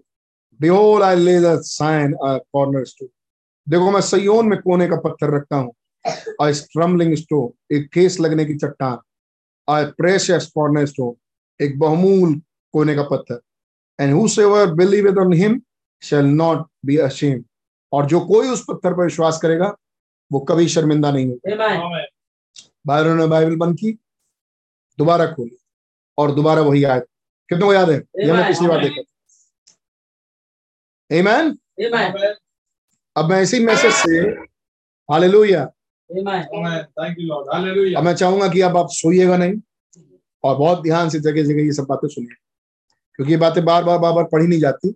Behold, 0.59 1.01
I 1.01 1.15
lay 1.15 1.39
the 1.39 1.51
sign 1.63 2.11
a 2.23 2.31
cornerstone. 2.55 3.09
देखो 3.71 3.91
मैं 3.91 4.01
सयोन 4.01 4.47
में 4.47 4.61
कोने 4.61 4.87
का 4.87 4.95
पत्थर 4.95 5.35
रखता 5.35 5.55
हूँ। 5.55 5.73
A 6.41 6.51
स्ट्रम्बलिंग 6.51 7.15
स्टोन 7.15 7.75
एक 7.75 7.89
केस 7.93 8.19
लगने 8.19 8.45
की 8.45 8.55
चट्टान। 8.55 8.97
A 9.69 9.91
precious 9.93 10.49
cornerstone 10.57 11.13
एक 11.61 11.79
बहुमूल 11.79 12.41
कोने 12.73 12.95
का 12.95 13.03
पत्थर। 13.03 13.41
And 13.99 14.13
whosoever 14.13 14.75
believeth 14.75 15.17
on 15.17 15.31
him 15.43 15.61
shall 16.03 16.27
not 16.41 16.65
be 16.87 16.97
ashamed 17.07 17.43
और 17.91 18.05
जो 18.05 18.19
कोई 18.19 18.47
उस 18.47 18.65
पत्थर 18.69 18.93
पर 18.93 19.03
विश्वास 19.03 19.39
करेगा 19.41 19.75
वो 20.31 20.39
कभी 20.39 20.67
शर्मिंदा 20.67 21.11
नहीं 21.11 21.27
होगा। 21.27 22.05
बाइबल 22.87 23.09
ने 23.09 23.27
बाइबल 23.27 23.55
बंद 23.55 23.77
की 23.77 23.91
दोबारा 24.97 25.25
खोली 25.25 25.57
और 26.17 26.31
दोबारा 26.31 26.61
वही 26.61 26.83
आयत। 26.83 27.03
कितने 27.49 27.65
को 27.65 27.73
याद 27.73 27.89
है? 27.89 27.97
ये 27.97 28.29
हमने 28.29 28.47
पिछली 28.47 28.67
बार 28.67 28.81
देखा 28.81 29.01
Amen? 31.11 31.55
अब 33.15 33.29
मैं 33.29 33.41
इसी 33.41 33.59
मैसेज 33.65 33.93
से 33.93 34.19
हालेलुया 35.09 35.63
अब 36.09 38.03
मैं 38.03 38.13
चाहूँगा 38.15 38.47
कि 38.47 38.61
अब 38.61 38.77
आप 38.77 38.87
सोइएगा 38.91 39.37
नहीं 39.37 39.53
और 40.43 40.55
बहुत 40.57 40.81
ध्यान 40.83 41.09
से 41.09 41.19
जगह 41.19 41.43
जगह 41.43 41.65
ये 41.65 41.71
सब 41.73 41.85
बातें 41.89 42.07
सुनिए। 42.07 42.35
क्योंकि 43.15 43.31
ये 43.31 43.37
बातें 43.37 43.63
बार 43.65 43.83
बार 43.83 43.97
बार 43.99 44.13
बार 44.13 44.23
पढ़ी 44.31 44.47
नहीं 44.47 44.59
जाती। 44.59 44.93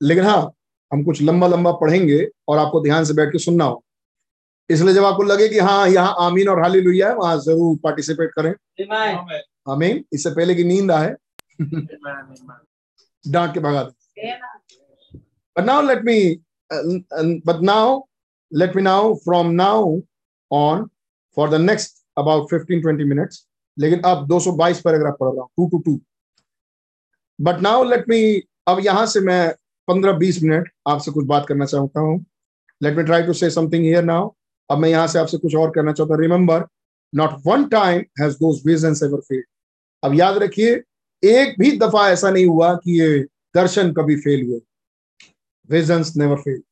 लेकिन 0.00 0.24
हाँ 0.24 0.50
हम 0.92 1.02
कुछ 1.04 1.22
लंबा 1.22 1.46
लंबा 1.46 1.72
पढ़ेंगे 1.80 2.26
और 2.48 2.58
आपको 2.58 2.80
ध्यान 2.80 3.04
से 3.04 3.14
बैठ 3.14 3.32
के 3.32 3.38
सुनना 3.38 3.64
हो। 3.64 3.82
इसलिए 4.70 4.94
जब 4.94 5.04
आपको 5.04 5.22
लगे 5.22 5.48
कि 5.48 5.58
हाँ 5.58 5.88
यहाँ 5.88 6.14
आमीन 6.20 6.48
और 6.48 6.62
हाली 6.62 6.80
लुया 6.80 7.08
है 7.08 7.14
वहाँ 7.16 7.36
ज़रूर 7.40 7.76
पार्टिसिपेट 7.84 8.30
करें। 8.38 8.52
आमीन। 9.68 10.04
इससे 10.12 10.30
पहले 10.30 10.54
की 10.54 10.64
नींद 10.64 10.90
आए 10.90 11.14
डांट 13.24 13.54
के 13.54 13.60
भगा 13.60 13.82
दे। 13.82 13.92
But 15.56 15.64
now 15.66 15.80
let 15.82 16.02
me, 16.70 17.04
uh, 17.12 17.34
but 17.44 17.62
now 17.62 18.04
let 18.52 18.74
me 18.74 18.82
now 18.82 19.14
from 19.24 19.56
now 19.56 20.02
on 20.50 20.90
for 21.36 21.48
the 21.48 21.58
next 21.58 22.02
about 22.16 22.50
15 22.50 22.82
20 22.82 23.04
minutes 23.04 23.46
लेकिन 23.78 24.00
अब 24.00 24.26
222 24.28 24.80
पैराग्राफ 24.84 25.16
पढ़ 25.20 25.28
रहा 25.28 25.42
हूँ 25.42 25.50
two 25.56 25.68
two 25.68 25.78
two 25.78 26.00
but 27.38 27.60
now 27.60 27.84
let 27.84 28.04
me 28.08 28.42
अब 28.68 28.80
यहाँ 28.84 29.06
से 29.06 29.20
मैं 29.20 29.52
15 29.88 30.18
20 30.18 30.42
मिनट 30.42 30.68
आपसे 30.88 31.10
कुछ 31.10 31.26
बात 31.26 31.46
करना 31.48 31.64
चाहता 31.64 32.00
हूँ. 32.00 32.24
Let 32.82 32.96
me 32.96 33.02
try 33.02 33.22
to 33.22 33.32
say 33.32 33.50
something 33.50 33.84
here 33.84 34.04
now 34.04 34.30
अब 34.70 34.78
मैं 34.78 34.88
यहाँ 34.88 35.06
से 35.06 35.18
आपसे 35.18 35.38
कुछ 35.38 35.54
और 35.54 35.70
करना 35.70 35.92
चाहता 35.92 36.14
हूँ. 36.14 36.22
Remember 36.22 36.66
not 37.14 37.30
one 37.46 37.64
time 37.68 38.02
has 38.20 38.34
those 38.34 38.62
visions 38.66 39.02
ever 39.02 39.20
fail 39.20 39.42
अब 40.02 40.14
याद 40.14 40.38
रखिए 40.38 40.82
एक 41.22 41.54
भी 41.58 41.70
दफ़ा 41.78 42.08
ऐसा 42.10 42.30
नहीं 42.30 42.46
हुआ 42.46 42.74
कि 42.74 43.00
ये 43.00 43.18
दर्शन 43.56 43.92
कभी 43.92 44.16
फेल 44.16 44.46
हुए. 44.46 44.60
Visions 45.70 46.16
never 46.16 46.36
fail 46.36 46.62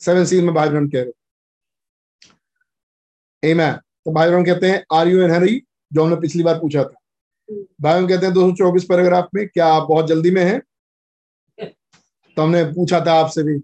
seven 0.00 0.24
seal 0.24 0.44
में 0.44 0.54
भाई 0.54 0.68
कह 0.68 1.02
रहे 1.02 1.12
Amen. 3.42 3.78
तो 4.04 4.12
भाई 4.12 4.28
ब्रह्म 4.28 4.44
कहते 4.44 4.70
हैं 4.70 4.84
आर 4.92 5.08
यू 5.08 5.22
एन 5.22 5.30
हरी 5.30 5.62
जो 5.92 6.02
हमने 6.04 6.16
पिछली 6.16 6.42
बार 6.42 6.58
पूछा 6.58 6.82
था। 6.84 6.94
भाई 7.80 7.92
ब्रह्म 7.94 8.08
कहते 8.08 8.26
हैं 8.26 8.32
224 8.34 8.84
पैराग्राफ 8.84 9.28
में 9.34 9.46
क्या 9.48 9.66
आप 9.66 9.86
बहुत 9.88 10.06
जल्दी 10.08 10.30
में 10.30 10.44
हैं? 10.44 10.60
तो 12.36 12.42
हमने 12.42 12.64
पूछा 12.64 13.00
था 13.06 13.12
आपसे 13.14 13.42
भी 13.42 13.58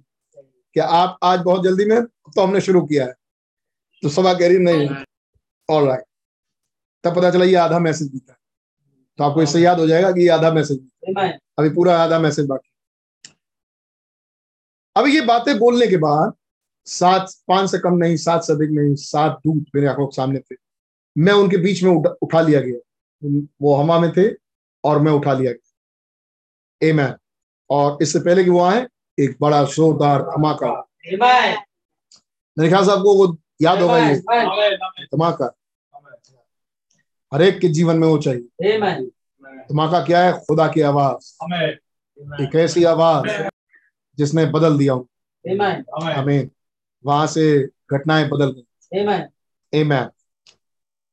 क्या 0.77 0.85
आप 0.85 1.19
आज 1.23 1.41
बहुत 1.41 1.65
जल्दी 1.65 1.85
में 1.85 2.05
तो 2.05 2.43
हमने 2.43 2.61
शुरू 2.61 2.81
किया 2.87 3.07
है। 3.07 3.15
तो 4.03 4.09
सभा 4.09 4.33
कह 4.35 4.49
रही 4.49 4.59
नहीं 4.59 4.89
ऑल 5.69 5.89
राइट 5.89 6.05
तब 7.05 7.17
पता 7.17 7.31
चला 7.31 7.45
ये 7.45 7.55
आधा 7.57 7.79
मैसेज 7.79 8.21
था 8.29 8.37
तो 9.19 9.25
आपको 9.25 9.43
इससे 9.43 9.61
याद 9.61 9.81
हो 9.81 9.87
जाएगा 9.87 10.11
कि 10.13 10.21
ये 10.23 10.29
आधा 10.29 10.53
मैसेज 10.53 10.79
अभी 11.59 11.71
पूरा 11.75 11.99
आधा 12.03 12.19
मैसेज 12.19 12.47
बाकी 12.47 12.71
अब 14.99 15.07
ये 15.07 15.21
बातें 15.21 15.59
बोलने 15.59 15.87
के 15.87 15.97
बाद 15.97 16.33
सात 16.87 17.33
पाँच 17.49 17.71
से 17.71 17.79
कम 17.79 17.95
नहीं 17.95 18.17
सात 18.17 18.45
से 18.45 18.53
अधिक 18.53 18.71
नहीं 18.71 18.95
सात 18.95 19.39
दूत 19.47 19.65
मेरे 19.75 19.87
आँखों 19.87 20.07
के 20.07 20.17
सामने 20.17 20.39
थे। 20.39 20.55
मैं 21.19 21.33
उनके 21.33 21.57
बीच 21.57 21.83
में 21.83 21.91
उठा, 21.91 22.11
उठा 22.23 22.41
लिया 22.41 22.61
गया। 22.61 22.79
वो 23.63 23.75
हवा 23.77 23.99
में 24.01 24.11
थे 24.13 24.29
और 24.85 24.99
मैं 24.99 25.13
उठा 25.13 25.33
लिया 25.33 25.53
गया। 25.53 26.89
ए 26.89 26.93
मैन 26.93 27.15
और 27.71 27.99
इससे 28.03 28.19
पहले 28.19 28.45
कि 28.45 28.51
वो 28.51 28.61
आए 28.61 28.87
एक 29.21 29.37
बड़ा 29.41 29.65
जोरदार 29.65 30.23
धमाका। 30.23 30.73
मेरे 32.59 32.69
ख्याल 32.69 32.85
से 32.85 32.93
आपको 32.93 33.15
वो 33.15 33.37
याद 33.63 33.83
होगा 33.83 33.99
ये। 33.99 34.15
धमाका। 35.05 35.55
हर 37.35 37.43
एक 37.43 37.59
के 37.59 37.69
जीवन 37.69 37.97
में 37.97 38.09
वो 38.09 38.19
चाहिए। 38.19 38.49
धमाका 39.73 40.05
क्या 40.05 40.23
है? 40.25 40.33
खुदा 40.33 40.69
की 40.69 40.81
आवाज़। 40.81 41.37
एक 42.43 42.51
ऐसी 42.55 42.85
आवाज़। 42.85 43.49
जिसने 44.19 44.47
बदल 44.47 44.79
दिया 44.79 44.95
हमें 46.13 46.51
वहाँ 47.07 47.27
से 47.27 47.69
घटनाएँ 47.93 48.29
बदल 48.29 48.51
गई। 48.51 49.05
Amen. 49.83 50.07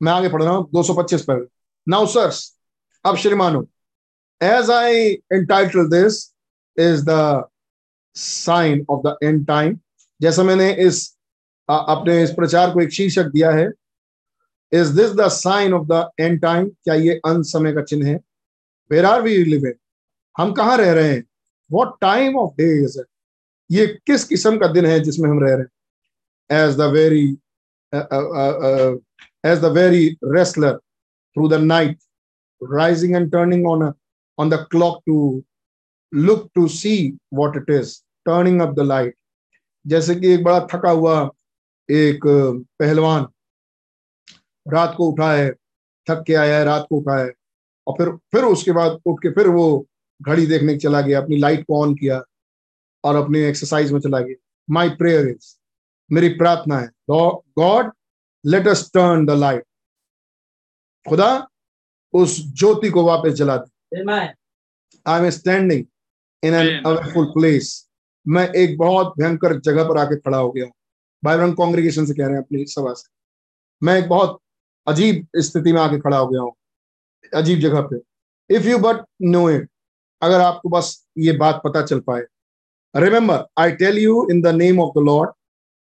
मैं 0.04 0.13
आगे 0.13 0.30
पढ़ 0.30 0.44
रहा 0.44 0.54
हूँ 0.54 0.70
225 0.72 1.22
पर। 1.22 1.48
नाउ 1.89 2.06
सर्स 2.06 2.58
अब 3.06 3.15
श्रीमानो 3.15 3.68
as 4.44 4.72
I 4.72 4.96
entitle 5.34 5.89
this 5.89 6.36
is 6.80 7.06
the 7.10 7.44
sign 8.15 8.86
of 8.89 9.02
the 9.08 9.18
end 9.24 9.48
time 9.48 9.80
जैसा 10.22 10.44
मैंने 10.44 10.74
इस 10.74 11.18
आ, 11.70 11.78
अपने 11.78 12.24
इस 12.24 12.32
प्रचार 12.32 12.72
को 12.72 12.82
एक 12.82 12.89
शीर्षक 12.89 13.24
दिया 13.24 13.52
है। 13.52 13.72
Is 14.72 14.94
this 14.94 15.12
the 15.12 15.28
sign 15.28 15.74
of 15.74 15.88
the 15.88 16.10
end 16.20 16.41
time 16.41 16.70
क्या 16.70 16.96
ये 16.96 17.22
अंत 17.26 17.46
समय 17.46 17.74
का 17.74 17.82
चिन्ह 17.82 18.08
है? 18.08 18.20
वेर 18.91 19.06
आर 19.06 19.22
वी 19.22 19.44
लिविंग 19.44 19.74
हम 20.38 20.54
कहाँ 20.54 20.78
रह 20.78 20.91
रहे 20.94 21.10
हैं? 21.10 21.24
What 21.71 21.99
time 22.01 22.38
of 22.39 22.54
day 22.58 22.69
is 22.84 22.99
it 22.99 23.06
ये 23.69 23.88
किस 24.08 24.23
किस्म 24.23 24.58
का 24.60 24.67
दिन 24.67 24.86
है 24.86 24.99
जिसमें 24.99 25.30
हम 25.30 25.39
रह 25.43 25.54
रहे 25.54 25.62
हैं? 25.62 26.63
As 26.63 26.75
the 26.78 26.89
very 26.93 27.25
as 29.51 29.60
the 29.60 29.71
very 29.78 30.08
wrestler 30.23 30.78
through 30.78 31.47
the 31.49 31.54
night 31.54 31.97
and 32.62 33.32
turning 33.32 33.65
on 33.65 33.82
a, 33.82 33.93
on 34.38 34.49
the 34.49 34.65
clock 34.65 35.04
to 35.06 35.43
look 36.13 36.51
to 36.54 36.67
see 36.67 37.15
what 37.30 37.56
it 37.56 37.69
is 37.69 38.04
turning 38.25 38.62
up 38.62 38.75
the 38.75 38.84
light. 38.84 39.13
जैसे 39.86 40.15
कि 40.15 40.32
एक 40.34 40.43
बड़ा 40.43 40.60
थका 40.73 40.89
हुआ 40.89 41.17
एक 41.89 42.21
पहलवान 42.80 43.28
रात 44.65 44.93
को 44.97 45.10
उठा 45.12 45.32
है 45.34 45.51
थक 46.08 46.23
के 46.28 46.34
आया 46.34 46.58
है 46.58 46.63
रात 46.65 46.86
को 46.89 46.97
उठा 46.97 47.17
है 47.19 47.32
और 47.88 47.93
फिर 47.97 48.10
फिर 48.34 48.43
उसके 48.43 48.71
बाद 48.71 48.99
उठ 49.06 49.19
के 49.23 49.32
फिर 49.32 49.47
वो 49.47 49.65
घड़ी 50.21 50.45
देखने 50.47 50.78
चला 50.78 51.01
गया 51.01 51.21
अपनी 51.21 51.38
लाइट 51.38 51.63
को 51.67 51.82
ऑन 51.82 51.95
किया 51.95 52.21
और 53.04 53.15
अपनी 53.15 53.39
एक्सरसाइज 53.41 53.91
में 53.91 53.99
चला 53.99 54.19
गया। 54.19 54.36
माई 54.67 54.89
प्रेयर 54.99 55.28
इज़ 55.28 55.56
मेरी 56.10 56.30
प्रार्थना 56.36 56.80
है 56.80 56.89
God 57.10 57.91
let 58.43 58.67
us 58.67 58.89
turn 58.93 59.25
the 59.25 59.32
light 59.39 59.63
खुदा 61.06 61.28
उस 62.13 62.39
ज्योति 62.54 62.89
को 62.89 63.04
वापस 63.06 63.34
जला 63.34 63.58
दे। 63.58 64.12
I 65.06 65.19
am 65.19 65.30
standing 65.30 65.86
in 66.43 66.54
an 66.54 66.82
awful 66.86 67.25
place 67.34 67.73
मैं 68.25 68.47
एक 68.54 68.78
बहुत 68.78 69.13
भयंकर 69.19 69.60
जगह 69.62 69.84
पर 69.89 69.97
आके 69.99 70.15
खड़ा 70.17 70.38
हो 70.38 70.51
गया 70.51 70.65
बाइब्रन 71.23 71.54
कांग्रेगेशन 71.54 72.06
से 72.06 72.13
कह 72.13 72.25
रहे 72.25 72.36
हैं 72.36 72.43
अपनी 72.43 72.65
सभा 72.67 72.93
से। 72.93 73.08
मैं 73.82 73.97
एक 73.99 74.08
बहुत 74.10 74.39
अजीब 74.88 75.28
स्थिति 75.38 75.73
में 75.73 75.80
आके 75.82 75.99
खड़ा 75.99 76.17
हो 76.17 76.28
गया 76.28 76.41
हूँ 76.41 76.54
अजीब 77.34 77.60
जगह 77.60 77.82
पे। 77.84 77.99
If 78.49 78.67
you 78.67 78.78
but 78.80 79.06
know 79.23 79.49
it 79.49 79.69
अगर 80.21 80.41
आपको 80.41 80.69
बस 80.69 80.95
ये 81.17 81.32
बात 81.38 81.62
पता 81.65 81.82
चल 81.84 81.99
पाए। 81.99 82.21
Remember 82.95 83.45
I 83.60 83.71
tell 83.73 83.97
you 83.97 84.28
in 84.32 84.41
the 84.41 84.56
name 84.56 84.80
of 84.82 84.99
the 84.99 85.04
Lord 85.06 85.32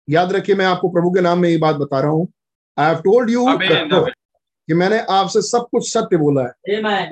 याद 0.08 0.32
रखिए 0.32 0.54
मैं 0.56 0.66
आपको 0.66 0.88
प्रभु 0.90 1.10
के 1.10 1.20
नाम 1.20 1.38
में 1.38 1.48
ये 1.48 1.56
बात 1.58 1.76
बता 1.76 2.00
रहा 2.00 2.10
हूँ। 2.10 2.28
आई 2.78 2.86
हैव 2.86 3.00
टोल्ड 3.02 3.30
यू 3.30 3.46
कि 4.68 4.74
मैंने 4.74 4.98
आपसे 5.10 5.42
सब 5.42 5.66
कुछ 5.70 5.92
सत्य 5.92 6.16
बोला 6.16 6.42
है। 6.42 6.52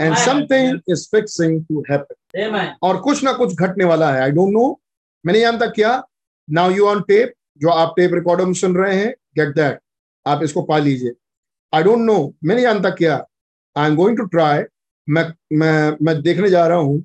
And 0.00 0.14
something 0.16 0.80
is 0.90 1.06
fixing 1.10 1.64
to 1.64 1.84
happen 1.90 2.74
और 2.82 3.00
कुछ 3.02 3.22
ना 3.24 3.32
कुछ 3.32 3.54
घटने 3.56 3.84
वाला 3.84 4.12
है। 4.12 4.20
आई 4.22 4.30
डोंट 4.30 4.52
नो 4.52 4.80
मैंने 5.24 5.40
जानता 5.40 5.66
क्या। 5.68 6.02
नाउ 6.48 6.70
यू 6.70 6.86
ऑन 6.88 7.00
टेप 7.08 7.32
जो 7.60 7.68
आप 7.70 7.94
टेप 7.96 8.14
रिकॉर्डर 8.14 8.44
में 8.44 8.52
सुन 8.54 8.76
रहे 8.76 8.94
हैं 8.96 9.10
गेट 9.38 9.54
दैट 9.54 9.80
आप 10.26 10.42
इसको 10.42 10.62
पा 10.62 10.78
लीजिए। 10.78 11.12
आई 11.72 11.82
डोंट 11.82 12.00
नो 12.00 12.18
मैंने 12.44 12.62
जानता 12.62 12.90
क्या। 12.92 13.24
I 13.76 13.88
am 13.88 13.96
going 13.96 14.16
to 14.18 14.24
try 14.26 14.62
मैं 15.08 15.24
मैं 15.52 15.96
मैं 16.02 16.20
देखने 16.22 16.48
जा 16.50 16.66
रहा 16.66 16.78
हूँ 16.78 16.98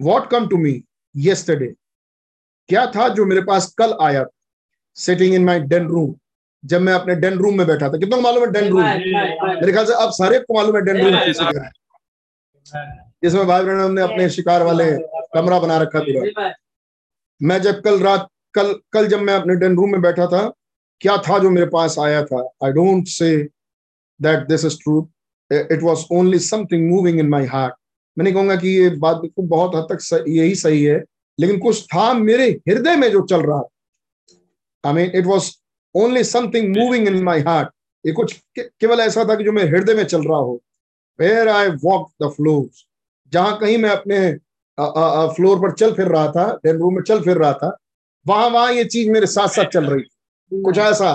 what 0.00 0.28
come 0.30 0.46
to 0.48 0.56
me 0.56 0.82
yesterday 1.14 1.66
क्या 2.68 2.86
था 2.86 3.08
जो 3.08 3.24
मेरे 3.24 3.42
पास 3.42 3.66
कल 3.78 3.92
आया? 4.02 4.24
Sitting 4.96 5.34
in 5.34 5.44
my 5.44 5.60
den 5.62 5.86
room 5.88 6.14
जब 6.64 6.80
मैं 6.80 6.92
अपने 6.92 7.14
डेन 7.14 7.38
रूम 7.38 7.58
में 7.58 7.66
बैठा 7.66 7.88
था। 7.88 7.98
कितना 7.98 8.16
मालूम 8.20 8.44
है 8.44 8.50
डेन 8.52 8.68
रूम 8.70 8.82
मेरे 8.82 9.72
ख्याल 9.72 9.86
से 9.86 9.92
अब 10.02 10.10
सारे 10.12 10.38
को 10.38 10.54
मालूम 10.54 10.76
है 10.76 10.82
डेन 10.84 10.96
रूम 11.04 11.14
जिसमें 13.22 13.46
भाई 13.46 13.64
बहन 13.64 13.92
ने 13.94 14.02
अपने 14.02 14.28
शिकार 14.30 14.62
वाले 14.62 14.90
कमरा 15.34 15.58
बना 15.60 15.76
रखा 15.78 16.00
पूरा। 16.00 16.52
मैं 17.40 17.60
जब 17.62 17.80
कल 17.82 18.00
रात 18.02 18.28
कल 18.54 18.72
कल 18.92 19.06
जब 19.08 19.20
मैं 19.20 19.34
अपने 19.34 19.54
डेन 19.56 19.76
रूम 19.76 19.90
में 19.92 20.00
बैठा 20.02 20.26
था 20.26 20.42
क्या 21.00 21.16
था 21.28 21.38
जो 21.38 21.50
मेरे 21.50 21.66
पास 21.68 21.98
आया 21.98 22.22
था? 22.24 22.42
I 22.64 22.72
don't 22.72 23.06
say 23.08 23.36
that 24.20 24.46
this 24.48 24.64
is 24.64 24.76
truth 24.82 25.06
it 25.50 25.82
was 25.82 26.04
only 26.12 26.38
something 26.38 26.88
moving 26.90 27.18
in 27.20 27.28
my 27.28 27.46
heart 27.46 27.74
मैं 28.16 28.24
नहीं 28.24 28.34
कहूँगा 28.34 28.56
कि 28.56 28.68
ये 28.68 28.88
बात 28.90 29.16
बिल्कुल 29.16 29.46
बहुत 29.46 29.74
हद 29.74 29.86
तक 29.90 30.00
सही, 30.00 30.38
यही 30.38 30.54
सही 30.54 30.82
है। 30.84 31.02
लेकिन 31.38 31.58
कुछ 31.58 31.84
था 31.84 32.12
मेरे 32.12 32.48
हृदय 32.68 32.96
में 32.96 33.10
जो 33.10 33.20
चल 33.22 33.42
रहा 33.42 33.60
था। 33.60 34.88
I 34.88 34.94
mean 34.94 35.10
it 35.14 35.26
was 35.26 35.50
only 35.94 36.24
something 36.24 36.76
moving 36.76 37.08
in 37.08 37.22
my 37.24 37.40
heart 37.40 37.68
ये 38.04 38.12
कुछ 38.12 38.32
केवल 38.58 39.00
ऐसा 39.00 39.24
था 39.24 39.34
कि 39.34 39.44
जो 39.44 39.52
मेरे 39.52 39.68
हृदय 39.68 39.94
में 39.94 40.04
चल 40.04 40.22
रहा 40.22 40.38
हो। 40.38 40.60
Where 41.18 41.48
I 41.48 41.68
walk 41.84 42.10
the 42.22 42.28
floor 42.28 42.68
जहाँ 43.32 43.58
कहीं 43.58 43.78
मैं 43.78 43.90
अपने 43.90 44.18
फ्लोर 45.34 45.58
पर 45.58 45.72
चल 45.72 45.92
फिर 45.92 46.06
रहा 46.06 46.30
था 46.30 46.50
डेन 46.64 46.76
रूम 46.76 46.94
में 46.94 47.02
चल 47.02 47.20
फिर 47.20 47.36
रहा 47.36 47.52
था 47.52 47.76
वहाँ 48.26 48.48
वहाँ 48.50 48.72
ये 48.72 48.84
चीज़ 48.84 49.10
मेरे 49.10 49.26
साथ 49.26 49.48
साथ 49.48 49.64
चल 49.64 49.84
रही। 49.84 50.02
थी 50.02 50.62
कुछ 50.62 50.78
ऐसा। 50.78 51.10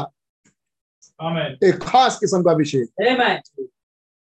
एक 1.64 1.80
खास 1.82 2.20
किस्म 2.20 2.44
का 2.44 2.52
विषय 2.52 2.86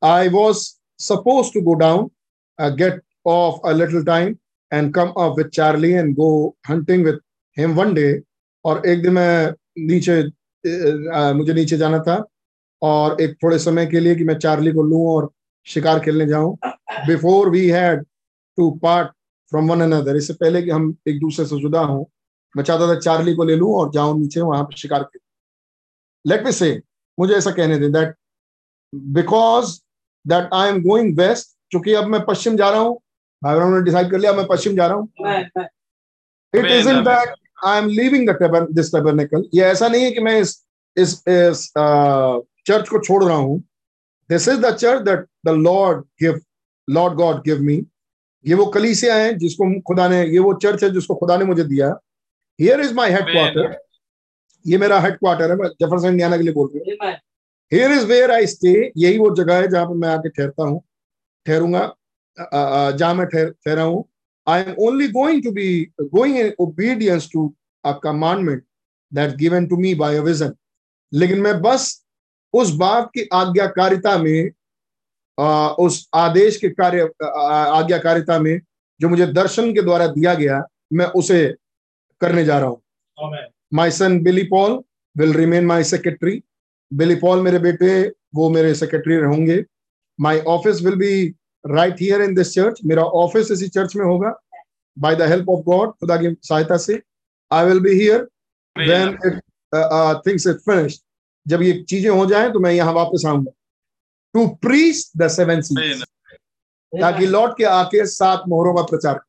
I 0.04 0.30
was 0.30 0.64
supposed 1.00 1.54
to 1.54 1.62
go 1.62 1.76
down, 1.76 2.10
uh, 2.60 2.70
get 2.72 3.00
off 3.26 3.60
a 3.64 3.74
little 3.74 4.04
time, 4.04 4.40
and 4.72 4.94
come 4.94 5.12
up 5.18 5.38
with 5.38 5.52
Charlie 5.52 5.96
and 5.96 6.16
go 6.16 6.56
hunting 6.66 7.04
with 7.04 7.20
him 7.58 7.76
one 7.76 7.94
day. 7.94 8.12
और 8.66 8.86
एक 8.88 9.02
दिन 9.02 9.14
मैं 9.14 9.54
नीचे 9.88 10.22
मुझे 11.34 11.54
नीचे 11.54 11.78
जाना 11.78 12.00
था 12.08 12.24
और 12.82 13.22
एक 13.22 13.36
थोड़े 13.44 13.58
समय 13.60 13.86
के 13.86 14.00
लिए 14.00 14.16
कि 14.16 14.24
मैं 14.24 14.38
चार्ली 14.40 14.72
को 14.74 14.84
लूँ 14.84 15.06
और 15.08 15.30
शिकार 15.68 16.00
खेलने 16.00 16.26
जाऊँ 16.28 16.56
before 17.08 17.50
we 17.50 17.68
had 17.70 18.06
to 18.58 18.70
part 18.84 19.12
from 19.52 19.72
one 19.72 19.82
another 19.82 20.16
इससे 20.18 20.34
पहले 20.34 20.62
कि 20.62 20.70
हम 20.70 20.96
एक 21.08 21.20
दूसरे 21.20 21.46
से 21.46 21.60
जुदा 21.62 21.82
हों 21.92 22.04
मैं 22.56 22.64
चाहता 22.64 22.88
था 22.88 23.00
चार्ली 23.00 23.34
को 23.36 23.44
ले 23.44 23.56
लूँ 23.56 23.74
और 23.76 23.92
जाऊँ 23.94 24.20
नीचे 24.20 24.42
वहाँ 24.42 24.64
पर 24.64 24.78
शिकार 24.78 25.04
खेल 25.04 26.32
लेट 26.32 26.46
मी 26.46 26.52
से 26.52 26.72
मुझे 27.18 27.34
ऐसा 27.36 27.52
कहने 27.52 27.78
दें 27.80 27.92
that 27.92 28.16
because 29.20 29.80
that 30.26 30.50
I 30.54 30.70
am 30.70 30.82
going 30.82 31.18
west 31.20 31.48
क्योंकि 31.72 31.94
अब 31.94 32.08
मैं 32.08 32.24
पश्चिम 32.26 32.58
जा 32.58 32.70
रहा 32.70 32.80
हूँ। 32.80 33.00
भाई 33.42 33.70
ने 33.70 33.82
डिसाइड 33.84 34.12
कर 34.12 34.20
लिया 34.20 34.34
मैं 34.34 34.46
पश्चिम 34.48 34.76
जा 34.76 34.88
रहा 34.88 34.98
हूँ। 34.98 35.08
It 36.54 36.66
is 36.72 36.90
in 36.90 37.04
that 37.04 37.36
I 37.66 37.78
am 37.78 37.88
leaving 37.90 38.30
this 38.76 38.92
tabernacle 38.92 39.50
ये 39.54 39.64
ऐसा 39.66 39.88
नहीं 39.88 40.04
है 40.04 40.12
कि 40.12 40.20
मैं 40.22 40.40
इस 40.40 40.62
इस 40.98 41.14
इस 41.28 41.68
चर्च 42.68 42.90
को 42.90 43.00
छोड़ 43.00 43.24
रहा 43.24 43.38
हूँ। 43.38 43.60
This 44.30 44.48
is 44.48 44.60
the 44.62 44.74
church 44.76 45.02
that 45.04 45.26
the 45.46 45.50
Lord 45.58 46.04
give 46.22 46.40
Lord 46.88 47.14
God 47.16 47.42
give 47.46 47.62
me 47.62 47.76
ये 48.46 48.56
वो 48.56 48.66
कलीसिया 48.72 49.16
है 49.16 49.34
जिसको 49.38 49.70
खुदा 49.88 50.08
ने 50.08 50.24
ये 50.24 50.40
वो 50.40 50.54
चर्च 50.64 50.84
है 50.84 50.90
जिसको 50.90 51.16
खुदा 51.16 51.38
ने 51.38 51.46
मुझे 51.46 51.64
दिया। 51.64 51.88
Here 52.60 52.80
is 52.82 52.94
my 52.94 53.12
head 53.12 53.32
quarter 53.32 53.78
ये 54.66 54.78
मेरा 54.78 55.00
हेड 55.02 55.18
क्वार्टर 55.18 55.52
है 55.52 55.56
मैं 55.58 55.70
जफरसन 55.82 56.08
इंडियाना 56.08 56.38
के 56.38 56.44
लिए 56.44 56.54
बोल 56.54 56.70
रहा 56.76 56.80
हूँ। 56.80 57.14
Here 57.72 57.92
is 57.92 58.06
where 58.06 58.32
I 58.32 58.48
stay 58.48 58.92
यही 58.98 59.18
वो 59.20 59.30
जगह 59.36 59.62
है 59.62 59.68
जहाँ 59.68 59.86
पर 59.86 59.96
मैं 59.96 60.10
आके 60.10 60.30
ठहरता 60.30 60.64
हूँ। 60.64 60.82
ठहरूँगा। 61.46 61.94
जहाँ 62.98 63.14
मैं 63.16 63.26
ठहरा 63.28 63.84
हूँ। 63.84 64.04
I 64.48 64.62
am 64.62 64.76
only 64.86 65.08
going 65.08 65.44
to 65.44 65.52
be 65.52 65.68
going 66.02 66.38
in 66.38 66.52
obedience 66.60 67.30
to 67.34 67.54
a 67.84 67.92
commandment 68.04 68.64
that 69.12 69.36
given 69.38 69.68
to 69.68 69.78
me 69.78 69.94
by 69.96 70.20
vision 70.20 70.54
लेकिन 71.12 71.42
मैं 71.42 71.62
बस 71.62 71.90
उस 72.54 72.72
बात 72.78 73.10
की 73.14 73.28
आज्ञाकारिता 73.34 74.18
में 74.18 74.50
आ, 75.38 75.68
उस 75.68 76.08
आदेश 76.14 76.58
के 76.58 76.70
कार्य 76.70 77.10
आज्ञाकारिता 77.24 78.40
में 78.40 78.60
जो 79.00 79.10
मुझे 79.10 79.26
दर्शन 79.34 79.74
के 79.74 79.82
द्वारा 79.82 80.08
दिया 80.08 80.34
गया 80.34 80.62
मैं 80.94 81.06
उसे 81.20 81.46
करने 82.22 82.44
जा 82.46 82.58
रहा 82.60 82.70
हूँ। 82.70 83.38
My 83.74 83.92
son 83.92 84.20
Billy 84.24 84.44
Paul 84.50 84.82
will 85.16 85.34
remain 85.34 85.66
my 85.66 85.84
secretary 85.84 86.42
Billy 86.94 87.16
Paul 87.16 87.42
मेरे 87.42 87.60
बेटे 87.60 87.92
वो 88.36 88.50
मेरे 88.50 88.74
सेक्रेटरी 88.76 89.16
होंगे 89.16 89.64
my 90.20 90.40
office 90.50 90.82
will 90.82 90.96
be 90.96 91.14
right 91.66 92.02
here 92.02 92.22
in 92.22 92.34
this 92.36 92.54
church 92.54 92.80
मेरा 92.86 93.04
ऑफ़िस 93.22 93.52
इसी 93.52 93.68
चर्च 93.70 93.96
में 93.96 94.06
होगा। 94.06 94.34
By 94.98 95.16
the 95.16 95.22
help 95.30 95.50
of 95.50 95.64
God 95.66 95.92
खुदा 95.92 96.18
की 96.18 96.36
सहायता 96.44 96.78
से 96.78 97.02
I 97.52 97.66
will 97.66 97.80
be 97.80 97.94
here 98.00 98.28
when 98.76 99.18
it 99.26 99.42
things 100.28 100.48
it 100.48 100.58
finished 100.62 101.02
जब 101.46 101.62
ये 101.62 101.74
चीज़ें 101.90 102.10
हो 102.10 102.26
जाएँ 102.26 102.52
तो 102.52 102.60
मैं 102.60 102.72
यहाँ 102.72 102.94
वापस 102.94 103.24
आऊँगा। 103.28 103.52
टू 104.36 104.46
प्रीच 104.62 105.12
द 105.18 105.28
सेवन 105.30 105.62
सीज 105.62 106.04
ताकि 106.94 107.26
लौट 107.28 107.58
के 107.58 107.64
आके 107.66 108.06
सात 108.08 108.44
मोहरों 108.50 108.74
का 108.76 108.82
प्रचार 108.92 109.20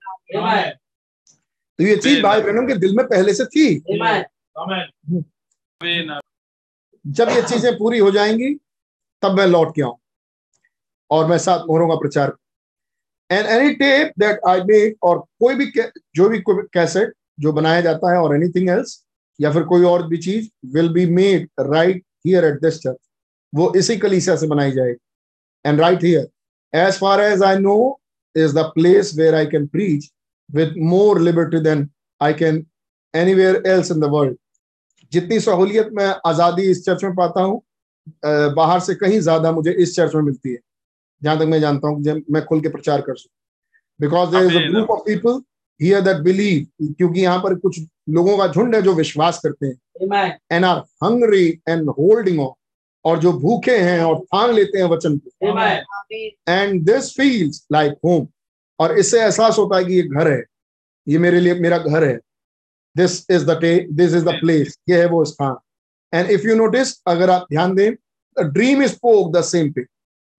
तो 1.78 1.84
ये 1.84 1.96
चीज़ 1.96 2.22
भाई 2.22 2.40
बहनों 2.42 2.66
के 2.66 2.74
दिल 2.76 2.96
में 2.96 3.06
पहले 3.06 3.34
से 3.34 3.44
थी। 3.46 3.66
जब 7.04 7.28
ये 7.28 7.42
चीज़ें 7.42 7.76
पूरी 7.78 7.98
हो 7.98 8.10
जाएँगी, 8.10 8.54
तब 9.22 9.38
मैं 9.38 9.46
लौट 9.46 9.74
के 9.74 9.82
आऊँ 9.82 9.96
और 11.10 11.26
मैं 11.26 11.38
सात 11.38 11.64
मोहरों 11.68 11.88
का 11.88 11.94
प्रचार 11.94 12.32
and 13.30 13.46
any 13.46 13.74
tape 13.74 14.12
that 14.18 14.40
I 14.48 14.60
make 14.60 15.04
और 15.04 15.18
कोई 15.40 15.54
भी 15.54 15.72
जो 16.16 16.28
भी 16.28 16.42
कैसेट 16.48 17.12
जो 17.40 17.52
बनाया 17.52 17.80
जाता 17.80 18.12
है 18.12 18.18
और 18.18 18.34
एनीथिंग 18.36 18.68
एल्स 18.68 19.02
या 19.40 19.52
फिर 19.52 19.62
कोई 19.62 19.84
और 19.84 20.06
भी 20.08 20.16
चीज़ 20.16 20.48
will 20.74 20.88
be 20.88 21.06
made 21.06 21.48
right 21.60 22.02
here 22.26 22.44
at 22.44 22.60
this 22.60 22.78
church 22.78 22.98
वो 23.52 23.72
इसी 23.76 23.96
कलीसिया 23.96 24.36
से 24.36 24.46
बनाई 24.46 24.72
जाएगी। 24.72 25.68
And 25.68 25.80
right 25.80 26.04
here 26.04 26.28
as 26.78 26.98
far 26.98 27.20
as 27.20 27.42
I 27.42 27.58
know 27.58 27.76
is 28.36 28.54
the 28.54 28.62
place 28.74 29.12
where 29.16 29.34
I 29.34 29.46
can 29.46 29.66
preach 29.66 30.10
with 30.50 30.74
more 30.84 31.20
liberty 31.20 31.60
than 31.60 31.88
I 32.20 32.34
can 32.34 32.66
anywhere 33.34 33.62
else 33.66 33.90
in 33.90 34.00
the 34.00 34.04
world 34.04 34.36
जितनी 35.14 35.38
सहूलियत 35.40 35.88
मैं 35.92 36.14
आज़ादी 36.26 36.62
इस 36.70 36.84
चर्च 36.84 37.04
में 37.04 37.14
पाता 37.14 37.42
हूँ 37.42 37.62
बाहर 38.56 38.80
से 38.80 38.94
कहीं 38.94 39.20
ज़्यादा 39.20 39.52
मुझे 39.52 39.72
इस 39.72 39.94
चर्च 39.96 40.14
में 40.14 40.22
मिलती 40.22 40.52
है। 40.52 40.58
जहाँ 41.22 41.38
तक 41.38 41.46
मैं 41.46 41.60
जानता 41.60 41.88
हूँ 41.88 42.22
मैं 42.30 42.44
खुल 42.44 42.60
के 42.60 42.68
प्रचार 42.68 43.00
कर 43.00 43.16
सकूँ। 43.16 43.32
Because 44.00 44.30
there 44.30 44.44
is 44.44 44.56
a 44.56 44.68
group 44.70 44.90
of 44.90 45.00
people 45.00 45.40
here 45.80 46.00
that 46.00 46.16
believe 46.22 46.92
क्योंकि 46.92 47.20
यहाँ 47.20 47.38
पर 47.38 47.54
कुछ 47.58 47.80
लोगों 48.08 48.36
का 48.38 48.46
झुंड 48.48 48.74
है 48.74 48.80
जो 48.82 48.94
विश्वास 48.94 49.40
करते 49.44 49.66
हैं। 49.66 49.74
And 50.52 50.64
are 50.64 50.78
hungry 51.04 51.46
and 51.68 51.88
holding 51.90 52.40
on 52.40 52.52
और 53.04 53.18
जो 53.18 53.32
भूखे 53.38 53.76
हैं 53.78 54.02
और 54.02 54.18
थांग 54.24 54.52
लेते 54.54 54.78
हैं 54.78 54.84
वचन 54.90 55.16
को। 55.18 55.30
And 56.48 56.84
this 56.84 57.10
feels 57.16 57.66
like 57.72 57.92
home 58.04 58.26
और 58.78 58.98
इससे 58.98 59.20
एहसास 59.20 59.58
होता 59.58 59.76
है 59.76 59.84
कि 59.84 59.94
ये 59.94 60.02
घर 60.02 60.30
है। 60.32 60.42
ये 61.06 61.18
मेरे 61.18 61.40
लिए 61.40 61.54
मेरा 61.60 61.78
घर 61.78 62.04
है। 62.04 62.18
This 62.96 63.24
is 63.30 63.44
the 63.44 63.58
this 63.92 64.14
is 64.14 64.24
the 64.24 64.38
place 64.40 64.78
ये 64.88 65.00
है 65.00 65.06
वो 65.06 65.24
स्थान 65.24 65.56
एंड 66.12 66.30
इफ़ 66.30 66.46
यू 66.48 66.54
नोटिस 66.56 66.94
अगर 67.06 67.30
आप 67.30 67.46
ध्यान 67.50 67.74
दें 67.74 67.90
dream 68.36 68.82
is 68.82 68.94
poke 68.96 69.32
the 69.36 69.42
same 69.44 69.72
pay 69.72 69.84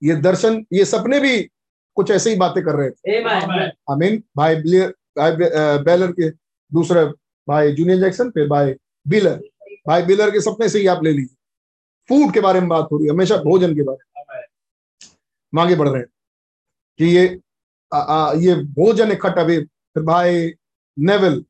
ये 0.02 0.16
दर्शन 0.22 0.66
ये 0.74 0.86
सपने 0.86 1.20
भी 1.20 1.38
कुछ 1.98 2.12
ऐसे 2.12 2.30
ही 2.30 2.36
बातें 2.36 2.64
कर 2.64 2.76
रहे 2.76 2.90
थे 2.90 3.24
आई 3.24 3.96
मीन 3.98 4.24
भाई 4.38 4.56
बेलर 4.56 6.12
के 6.12 6.30
दूसरे 6.72 7.06
भाई 7.48 7.72
जूनियर 7.72 8.00
जैक्सन 8.00 8.30
फिर 8.30 8.48
भाई 8.48 8.74
बिलर 9.08 9.40
भाई 9.88 10.02
बिलर 10.02 10.32
के 10.32 10.42
सपने 10.42 10.70
से 10.70 10.80
ही 10.80 10.88
आप 10.88 11.04
ले 11.04 11.12
लीजिए 11.12 11.36
फ़ूड 12.10 12.34
के 12.34 12.40
बारे 12.40 12.60
में 12.60 12.70
बात 12.70 12.88
हो 12.92 12.98
रही 12.98 13.08
है 13.08 13.14
हमेशा 13.14 13.38
भोजन 13.44 13.76
के 13.76 13.84
बारे 13.84 15.10
में 15.54 15.64
आगे 15.64 15.76
बढ़ 15.76 15.90
रहे 15.90 16.00
हैं 16.00 16.08
कि 17.00 17.06
ये 17.06 17.40
आ, 17.92 18.00
आ, 18.00 18.34
ये 18.34 18.56
भोजन 18.56 19.12
इकट्ठा 19.12 19.44
भी 19.44 19.60
फिर 19.60 20.04
भाई 20.04 20.52
नेवल 20.98 21.44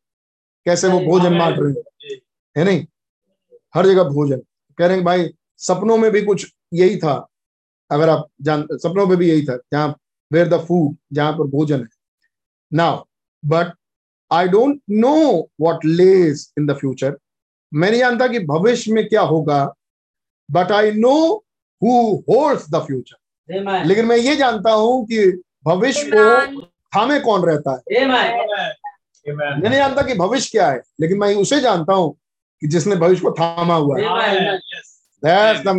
कैसे 0.66 0.88
वो 0.88 1.00
भोजन 1.00 1.38
बांट 1.40 1.56
रहे 1.60 1.72
हैं? 1.72 2.20
है 2.58 2.64
नहीं? 2.64 2.86
हर 3.76 3.88
जगह 3.88 4.04
भोजन। 4.04 4.42
कह 4.78 4.86
रहे 4.86 4.96
हैं 4.96 5.06
भाई 5.06 5.30
सपनों 5.58 5.98
में 5.98 6.12
भी 6.12 6.22
कुछ 6.22 6.52
यही 6.74 6.98
था 6.98 7.14
अगर 7.92 8.10
आप 8.10 8.28
जान 8.42 8.68
सपनों 8.74 9.06
में 9.08 9.18
भी 9.18 9.30
यही 9.30 9.46
था 9.46 9.56
जहाँ 9.74 9.96
वेयर 10.32 10.48
द 10.50 10.60
फ़ूड 10.66 10.96
जहाँ 11.14 11.34
पर 11.34 11.48
भोजन 11.48 11.80
है। 11.80 11.88
Now 12.74 13.04
but 13.46 13.74
I 14.32 14.48
don't 14.48 14.82
know 14.90 15.16
what 15.62 15.86
lays 15.86 16.54
in 16.58 16.66
the 16.66 16.74
future 16.74 17.18
मैं 17.74 17.90
नहीं 17.90 18.00
जानता 18.00 18.28
कि 18.28 18.40
भविष्य 18.40 18.92
में 18.94 19.08
क्या 19.10 19.22
होगा 19.22 19.64
but 20.52 20.72
I 20.72 20.92
know 20.92 21.16
who 21.82 22.16
holds 22.30 22.70
the 22.72 22.76
future 22.76 23.16
लेकिन 23.86 24.06
मैं 24.06 24.18
ये 24.18 24.36
जानता 24.36 24.72
हूँ 24.72 25.06
कि 25.06 25.26
भविष्य 25.66 26.10
को 26.14 26.62
थामे 26.96 27.20
कौन 27.20 27.46
रहता 27.46 27.72
है? 27.72 27.82
मैं 29.28 29.58
नहीं 29.60 29.78
जानता 29.78 30.02
कि 30.02 30.14
भविष्य 30.14 30.50
क्या 30.52 30.68
है 30.70 30.82
लेकिन 31.02 31.18
मैं 31.18 31.34
उसे 31.36 31.60
जानता 31.62 31.94
हूँ 31.94 32.12
कि 32.62 32.68
जिसने 32.68 32.96
भविष्य 32.96 33.22
को 33.22 33.32
थामा 33.32 33.76
हुआ 33.76 33.98
है। 34.00 34.60
That's 35.24 35.64
the 35.64 35.74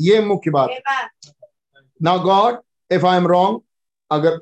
ये 0.00 0.20
मुख्य 0.20 0.50
बात 0.50 0.68
now 2.00 2.20
God 2.20 2.58
if 2.90 3.06
I 3.06 3.16
am 3.16 3.26
wrong 3.26 3.60
अगर 4.10 4.36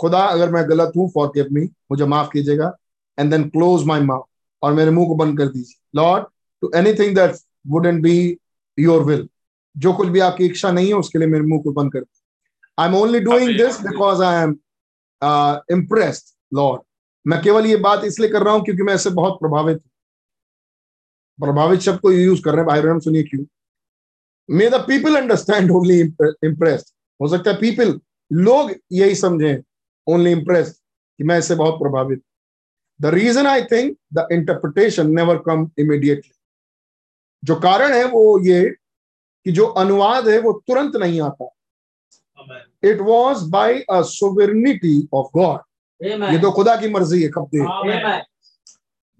खुदा 0.00 0.18
अगर 0.18 0.50
मैं 0.50 0.68
गलत 0.68 0.92
हूँ 0.96 1.10
फॉर 1.10 1.28
गिव 1.28 1.46
मी 1.52 1.64
मुझे 1.90 2.04
माफ़ 2.04 2.28
कीजिएगा 2.32 2.72
and 3.18 3.30
then 3.30 3.48
close 3.48 3.84
my 3.86 4.00
mouth 4.00 4.24
और 4.62 4.72
मेरे 4.72 4.90
मुँह 4.90 5.08
को 5.08 5.14
बंद 5.14 5.38
कर 5.38 5.46
दीजिए। 5.46 5.80
Lord 5.96 6.24
to 6.62 6.70
anything 6.76 7.14
that 7.16 7.36
wouldn't 7.66 8.02
be 8.02 8.38
your 8.78 9.04
will 9.04 9.28
जो 9.76 9.92
कुछ 9.92 10.08
भी 10.08 10.20
आपकी 10.20 10.46
इच्छा 10.46 10.70
नहीं 10.70 10.88
है 10.88 10.94
उसके 10.94 11.18
लिए 11.18 11.28
मेरे 11.28 11.44
मुँह 11.44 11.62
को 11.62 11.72
बंद 11.72 11.92
कर 11.92 12.00
दीजिए। 12.00 12.82
I 12.82 12.88
am 12.88 12.94
only 12.94 13.20
doing 13.20 13.56
this 13.58 13.80
because 13.80 14.22
I 14.22 14.42
am 14.42 14.56
impressed 15.78 16.34
Lord 16.54 16.82
मैं 17.26 17.40
केवल 17.42 17.66
ये 17.66 17.76
बात 17.78 18.04
इसलिए 18.04 18.28
कर 18.30 18.42
रहा 18.42 18.54
हूँ 18.54 18.64
क्योंकि 18.64 18.82
मैं 18.82 18.94
इससे 18.94 19.10
बहुत 19.10 19.38
प्रभावित 19.40 19.76
हूँ। 19.76 19.90
प्रभावित 21.38 21.80
शब्द 21.80 22.00
को 22.00 22.12
यूज़ 22.12 22.42
कर 22.42 22.50
रहे 22.50 22.58
हैं 22.58 22.66
भाई 22.66 22.80
बहन 22.80 23.00
सुनिए 23.00 23.22
क्यों? 23.22 23.44
May 24.48 24.68
the 24.70 24.84
people 24.88 25.16
understand 25.16 25.70
only 25.70 26.00
impressed 26.00 26.86
हो 27.20 27.28
सकता 27.28 27.50
है 27.50 27.56
पीपल 27.56 27.98
लोग 28.30 28.72
यही 28.92 29.14
समझे 29.14 29.62
ओनली 30.06 30.32
इम्प्रेस्ड 30.32 30.74
कि 30.74 31.24
मैं 31.24 31.38
इससे 31.38 31.54
बहुत 31.54 31.74
प्रभावित 31.74 32.22
the 33.00 33.06
reason 33.14 33.46
I 33.46 33.62
think 33.62 33.96
the 34.14 34.26
interpretation 34.32 35.10
never 35.10 35.38
come 35.46 35.68
immediately 35.78 36.32
जो 37.42 37.54
कारण 37.60 37.92
है 37.92 38.04
वो 38.04 38.38
ये 38.46 38.62
कि 39.46 39.52
जो 39.52 39.66
अनुवाद 39.82 40.28
है 40.28 40.38
वो 40.40 40.52
तुरंत 40.66 40.96
नहीं 40.96 41.20
आता। 41.20 41.48
It 42.84 43.00
was 43.00 43.44
by 43.50 43.80
a 43.80 44.00
of 45.14 45.30
God 45.34 45.60
ये 46.02 46.38
तो 46.38 46.50
खुदा 46.52 46.76
की 46.76 46.88
मर्ज़ी 46.88 47.22
है 47.22 47.28
कब 47.34 47.48
दे 47.54 47.60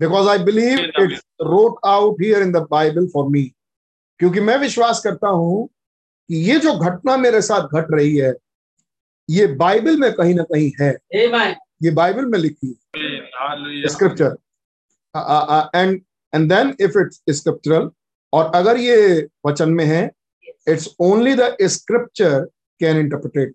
because 0.00 0.28
I 0.28 0.38
believe 0.44 0.78
it 0.78 1.18
wrote 1.42 1.78
out 1.86 2.20
here 2.22 2.42
in 2.42 2.52
the 2.52 2.66
Bible 2.70 3.06
for 3.06 3.28
me 3.28 3.42
क्योंकि 4.20 4.40
मैं 4.40 4.56
विश्वास 4.58 5.00
करता 5.04 5.28
हूँ 5.28 5.66
कि 6.30 6.36
ये 6.50 6.58
जो 6.60 6.74
घटना 6.78 7.16
मेरे 7.16 7.40
साथ 7.42 7.74
घट 7.74 7.86
रही 7.92 8.16
है 8.16 8.32
ये 9.28 9.46
बाइबल 9.56 9.96
में 9.96 10.12
कहीं 10.12 10.34
ना 10.34 10.42
कहीं 10.42 10.70
है। 10.80 10.90
ये 11.82 11.90
बाइबल 11.90 12.24
में 12.24 12.38
लिखी 12.38 12.66
है। 12.68 13.88
Scripture 13.88 14.36
and 15.76 16.00
and 16.32 16.48
then 16.52 16.74
if 16.80 16.98
it's 16.98 17.22
scriptural 17.30 17.90
और 18.32 18.50
अगर 18.54 18.76
ये 18.76 19.28
वचन 19.46 19.70
में 19.70 19.84
है 19.84 20.10
it's 20.68 20.88
only 21.00 21.34
the 21.34 21.56
scripture 21.70 22.40
can 22.80 22.96
interpret 22.96 23.54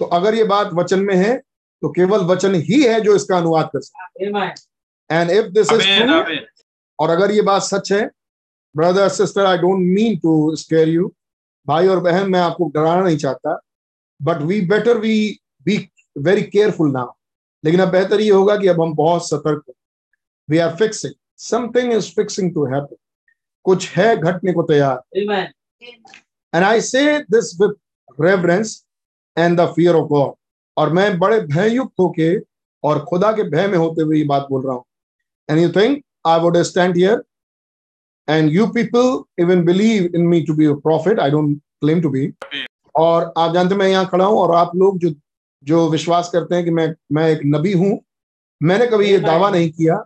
तो 0.00 0.04
अगर 0.18 0.34
ये 0.34 0.44
बात 0.44 0.70
वचन 0.74 1.00
में 1.00 1.14
है 1.16 1.40
तो 1.82 1.88
केवल 1.90 2.24
वचन 2.26 2.54
ही 2.62 2.82
है 2.82 3.00
जो 3.00 3.14
इसका 3.16 3.36
अनुवाद 3.36 3.70
कर 3.72 3.80
सकता 3.80 4.40
है। 4.40 4.54
And 5.10 5.30
if 5.30 5.46
this 5.52 5.72
is 5.72 5.82
true 5.82 6.36
और 6.98 7.10
अगर 7.10 7.30
ये 7.30 7.42
बात 7.42 7.62
सच 7.62 7.92
है 7.92 8.04
brother 8.74 9.08
sister 9.10 9.46
I 9.46 9.58
don't 9.58 9.78
mean 9.94 10.16
to 10.18 10.34
scare 10.56 10.88
you 10.88 11.12
भाई 11.66 11.86
और 11.88 12.00
बहन 12.00 12.30
मैं 12.30 12.40
आपको 12.40 12.70
डराना 12.74 13.02
नहीं 13.02 13.16
चाहता 13.16 13.60
but 14.20 14.42
we 14.42 14.60
better 14.68 14.98
we 14.98 15.16
be 15.66 15.76
very 16.18 16.42
careful 16.42 16.90
now 16.92 17.12
लेकिन 17.64 17.80
अब 17.80 17.88
बेहतर 17.88 18.20
ये 18.20 18.30
होगा 18.30 18.56
कि 18.56 18.68
अब 18.68 18.80
हम 18.82 18.94
बहुत 18.94 19.28
सतर्क 19.28 19.62
हो। 19.68 19.74
We 20.48 20.58
are 20.58 20.74
fixing 20.76 21.14
something 21.40 21.92
is 21.92 22.10
fixing 22.14 22.52
to 22.54 22.64
happen 22.66 22.96
कुछ 23.66 23.88
है 23.90 24.16
घटने 24.16 24.52
को 24.52 24.62
तैयार। 24.62 25.02
And 26.54 26.64
I 26.64 26.80
say 26.80 27.18
this 27.20 27.60
with 27.60 27.74
reverence 28.20 28.84
and 29.36 29.60
the 29.60 29.66
fear 29.76 29.94
of 29.94 30.08
God 30.08 30.34
और 30.76 30.92
मैं 30.92 31.18
बड़े 31.18 31.40
भययुक्त 31.40 31.92
होके 32.00 32.34
और 32.84 33.04
खुदा 33.04 33.32
के 33.32 33.42
भय 33.50 33.66
में 33.68 33.76
होते 33.78 34.02
हुए 34.02 34.18
ये 34.18 34.24
बात 34.26 34.46
बोल 34.50 34.64
रहा 34.66 34.74
हूँ। 34.74 34.84
And 35.48 35.60
you 35.60 35.68
think 35.72 36.02
I 36.26 36.40
would 36.40 36.56
stand 36.62 36.96
here 36.96 37.22
and 38.28 38.52
you 38.52 38.66
people 38.74 39.42
even 39.42 39.64
believe 39.64 40.10
in 40.14 40.26
me 40.26 40.40
to 40.46 40.54
be 40.54 40.72
prophet 40.82 41.20
I 41.20 41.30
don't 41.30 41.58
claim 41.80 42.00
to 42.02 42.10
be 42.10 42.32
और 42.94 43.32
आप 43.38 43.52
जानते 43.54 43.74
मैं 43.74 43.88
यहाँ 43.88 44.06
खड़ा 44.08 44.24
हूँ 44.24 44.38
और 44.38 44.54
आप 44.56 44.76
लोग 44.76 44.98
जो 44.98 45.14
जो 45.66 45.88
विश्वास 45.90 46.30
करते 46.32 46.54
हैं 46.54 46.64
कि 46.64 46.70
मैं 46.70 46.86
मैं 47.12 47.28
एक 47.30 47.40
नबी 47.44 47.72
हूँ, 47.72 47.98
मैंने 48.60 48.86
कभी 48.86 49.10
ये 49.10 49.18
दावा 49.20 49.50
नहीं 49.50 49.70
किया, 49.70 49.96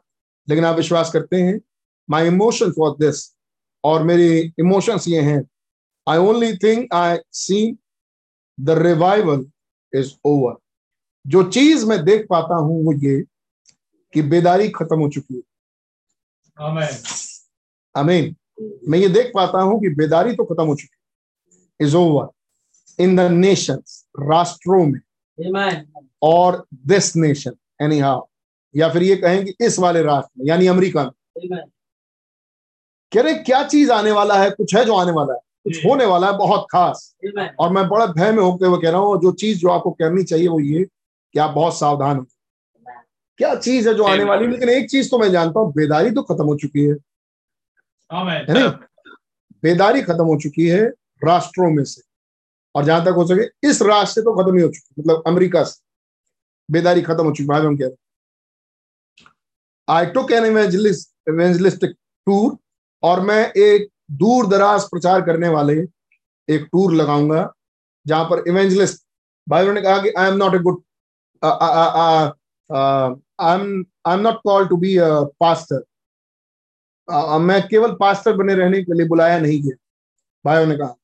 लेकिन 0.49 0.65
आप 0.65 0.77
विश्वास 0.77 1.11
करते 1.13 1.37
हैं। 1.37 1.59
माई 2.09 2.27
इमोशन 2.27 2.71
फॉर 2.73 2.91
दिस 3.01 3.23
और 3.85 4.03
मेरी 4.03 4.39
इमोशंस 4.59 5.09
ये 5.09 5.21
हैं। 5.23 5.43
I 6.07 6.19
only 6.19 6.57
think 6.57 6.95
I 6.95 7.17
see 7.33 7.61
the 8.59 8.79
revival 8.79 9.45
is 9.95 10.13
over 10.25 10.55
जो 11.27 11.43
चीज़ 11.51 11.87
मैं 11.87 12.05
देख 12.05 12.27
पाता 12.31 12.55
हूँ 12.55 12.85
वो 12.85 12.93
ये 12.93 13.23
कि 14.15 14.23
बेदारी 14.23 14.69
खत्म 14.69 14.99
हो 15.01 15.09
चुकी 15.09 15.35
है। 15.35 15.43
अमीन 17.95 18.35
मैं 18.89 18.99
ये 18.99 19.09
देख 19.09 19.31
पाता 19.35 19.61
हूँ 19.61 19.81
कि 19.81 19.89
बेदारी 19.89 20.35
तो 20.35 20.45
खत्म 20.45 20.67
हो 20.67 20.75
चुकी 20.75 20.97
है। 20.97 21.87
Is 21.87 21.97
over 21.97 23.03
in 23.03 23.17
the 23.17 23.21
nation 23.21 23.83
राष्ट्रों 24.21 24.85
में। 24.87 25.01
Amen. 25.39 26.05
और 26.23 26.65
दिस 26.75 27.17
नेशन 27.17 27.53
एनी 27.83 27.99
हाउ 27.99 28.27
या 28.75 28.89
फिर 28.89 29.03
ये 29.03 29.17
कहें 29.17 29.45
कि 29.45 29.65
इस 29.65 29.79
वाले 29.79 30.03
राष्ट्र 30.03 30.31
में 30.39 30.47
यानी 30.47 30.67
अमेरिका 30.67 31.05
में। 31.05 31.61
कह 33.13 33.23
रहे 33.23 33.35
क्या 33.35 33.63
चीज़ 33.69 33.93
आने 33.93 34.11
वाला 34.11 34.43
है? 34.43 34.51
कुछ 34.51 34.75
है 34.75 34.85
जो 34.85 34.95
आने 34.95 35.13
वाला 35.13 35.35
है। 35.35 35.41
कुछ 35.67 35.85
होने 35.85 36.05
वाला 36.07 36.27
है 36.27 36.37
बहुत 36.39 36.67
खास। 36.73 37.15
और 37.61 37.73
मैं 37.73 37.87
बड़ा 37.89 38.07
भय 38.09 38.33
में 38.33 38.43
होते 38.43 38.67
हुए 38.67 38.79
कह 38.83 38.91
रहा 38.91 39.01
हूँ 39.01 39.21
जो 39.23 39.33
चीज़ 39.35 39.59
जो 39.59 39.69
आपको 39.71 39.91
करनी 39.93 40.23
चाहिए 40.25 40.49
वो 40.49 40.61
ये 40.61 40.85
कि 40.85 41.39
आप 41.39 41.51
बहुत 41.51 41.79
सावधान 41.79 42.17
हो। 42.19 42.27
क्या 43.41 43.55
चीज़ 43.57 43.89
है 43.89 43.95
जो 43.95 44.05
आने 44.05 44.25
वाली 44.25 44.47
लेकिन 44.47 44.69
एक 44.69 44.91
चीज़ 44.91 45.11
तो 45.11 45.19
मैं 45.19 45.31
जानता 45.31 45.61
हूँ 45.61 45.73
बेदारी 45.75 46.11
तो 46.11 46.23
खत्म 46.25 46.45
हो 46.45 46.57
चुकी 46.57 46.85
है। 46.85 46.95
है 48.51 48.69
बेदारी 49.63 50.03
खत्म 50.03 50.25
हो 50.25 50.39
चुकी 50.41 50.67
है 50.69 50.83
राष्ट्रों 51.23 51.71
में 51.71 51.85
से। 51.85 52.03
और 52.75 52.85
जहाँ 52.85 53.05
तक 53.05 53.15
हो 53.17 53.27
सके 53.27 53.69
इस 53.69 53.83
राष्ट्र 53.83 54.15
से 54.15 54.23
तो 54.23 54.35
खत्म 54.35 54.57
ही 54.57 54.63
हो 54.63 54.69
चुकी 54.69 55.01
मतलब 55.01 55.23
अमेरिका 55.27 55.63
से। 55.65 55.81
बेदारी 56.69 57.03
खत्म 57.03 57.25
हो 57.25 57.33
चुकी 57.33 57.47
भाई 57.49 57.61
हम 57.63 57.77
कह 57.77 57.87
रहे 57.87 58.05
आई 59.89 60.07
टुक 60.13 60.33
एन 60.33 60.45
इवेंजलिस्टिक 60.45 61.91
टूर 62.27 62.57
और 63.03 63.21
मैं 63.21 63.45
एक 63.53 63.89
दूर 64.09 64.47
दराज 64.47 64.85
प्रचार 64.91 65.21
करने 65.27 65.49
वाले 65.49 65.75
एक 66.49 66.69
टूर 66.73 66.95
लगाऊँगा 66.95 67.53
जहाँ 68.07 68.25
पर 68.31 68.45
इवेंजलिस्ट 68.49 69.03
भाई 69.47 69.73
ने 69.73 69.83
कहा 69.83 69.99
कि 70.03 70.11
I 70.19 70.31
am 70.31 70.37
not 70.37 70.55
a 70.55 70.59
good 70.59 70.83
I 71.43 72.25
am 73.55 73.85
I 74.07 74.15
am 74.15 74.21
not 74.21 74.41
call 74.45 74.67
to 74.69 74.77
be 74.77 74.97
pastor 75.41 75.85
मैं 77.41 77.61
केवल 77.69 77.93
पास्टर 78.01 78.33
बने 78.37 78.55
रहने 78.55 78.83
के 78.83 78.95
लिए 78.99 79.07
बुलाया 79.09 79.39
नहीं 79.41 79.61
गया 79.63 79.77
भाइयों 80.45 80.67
ने 80.67 80.77
कहा। 80.77 80.95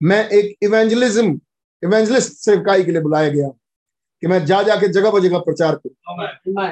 मैं 0.00 0.28
एक 0.28 0.56
इवेंजलिज्म 0.62 1.40
इवेंजलिस्ट 1.82 2.32
सेवकाई 2.34 2.84
के 2.84 2.92
लिए 2.92 3.00
बुलाया 3.02 3.28
गया 3.28 3.48
कि 3.48 4.26
मैं 4.26 4.44
जा 4.46 4.62
जाके 4.62 4.88
जगह 4.88 5.10
पर 5.10 5.20
जगह 5.22 5.38
प्रचार 5.46 5.74
करूँ। 5.76 6.70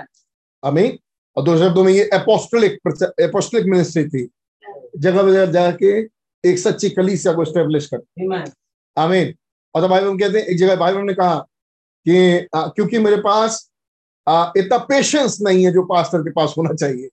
अमीन 0.63 0.99
और 1.37 1.45
दूसरे 1.45 1.67
शब्दों 1.67 1.85
में 1.85 1.93
ये 1.93 2.09
एपोस्टलिक 2.15 2.79
एपोस्टलिक 3.21 3.67
मिनिस्ट्री 3.67 4.05
थी। 4.09 4.29
जगह 4.97 5.23
जगह 5.23 5.47
जाके 5.53 5.99
एक 6.45 6.59
सच्ची 6.59 6.91
कलीसिया 6.91 7.35
को 7.35 7.45
स्टेब्लिश 7.45 7.87
कर। 7.95 8.51
आमीन। 8.97 9.35
और 9.75 9.83
तो 9.83 9.89
भाई 9.89 10.01
बहन 10.01 10.19
कहते 10.19 10.39
हैं 10.39 10.47
एक 10.47 10.59
जगह 10.59 10.77
भाई 10.77 10.93
बहन 10.93 11.07
ने 11.07 11.15
कहा 11.15 11.39
कि 12.07 12.49
आ, 12.55 12.67
क्योंकि 12.67 12.99
मेरे 12.99 13.17
पास 13.17 13.71
इतना 14.27 14.79
पेशेंस 14.79 15.39
नहीं 15.43 15.65
है 15.65 15.73
जो 15.73 15.83
पास्टर 15.83 16.23
के 16.23 16.31
पास 16.31 16.55
होना 16.59 16.75
चाहिए। 16.75 17.09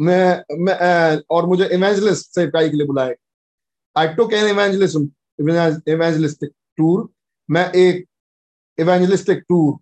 मैं 0.00 0.56
मैं 0.64 0.74
आ, 0.74 1.20
और 1.30 1.46
मुझे 1.46 1.68
इवेंजलिस्ट 1.72 2.34
से 2.34 2.46
के 2.46 2.76
लिए 2.76 2.86
बुलाए। 2.86 3.14
I 3.96 4.08
took 4.08 4.32
an 4.32 4.46
evangelism 4.46 5.08
evangelistic 5.40 6.50
tour 6.76 7.08
मैं 7.50 7.70
एक 7.72 8.04
इवेंजलिस्टिक 8.78 9.38
टूर 9.48 9.72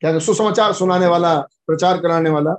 क्या 0.00 0.18
सुसमाचार 0.18 0.72
सुनाने 0.72 1.06
वाला 1.06 1.38
प्रचार 1.66 2.00
कराने 2.00 2.30
वाला 2.30 2.50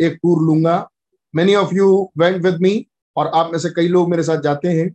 एक 0.00 0.18
टूर 0.22 0.42
लूँगा। 0.42 0.88
Many 1.34 1.54
of 1.54 1.74
you 1.74 2.10
went 2.18 2.42
with 2.44 2.60
me 2.60 2.87
और 3.18 3.26
आप 3.28 3.50
में 3.52 3.58
से 3.58 3.70
कई 3.70 3.88
लोग 3.88 4.10
मेरे 4.10 4.22
साथ 4.22 4.40
जाते 4.42 4.68
हैं। 4.70 4.88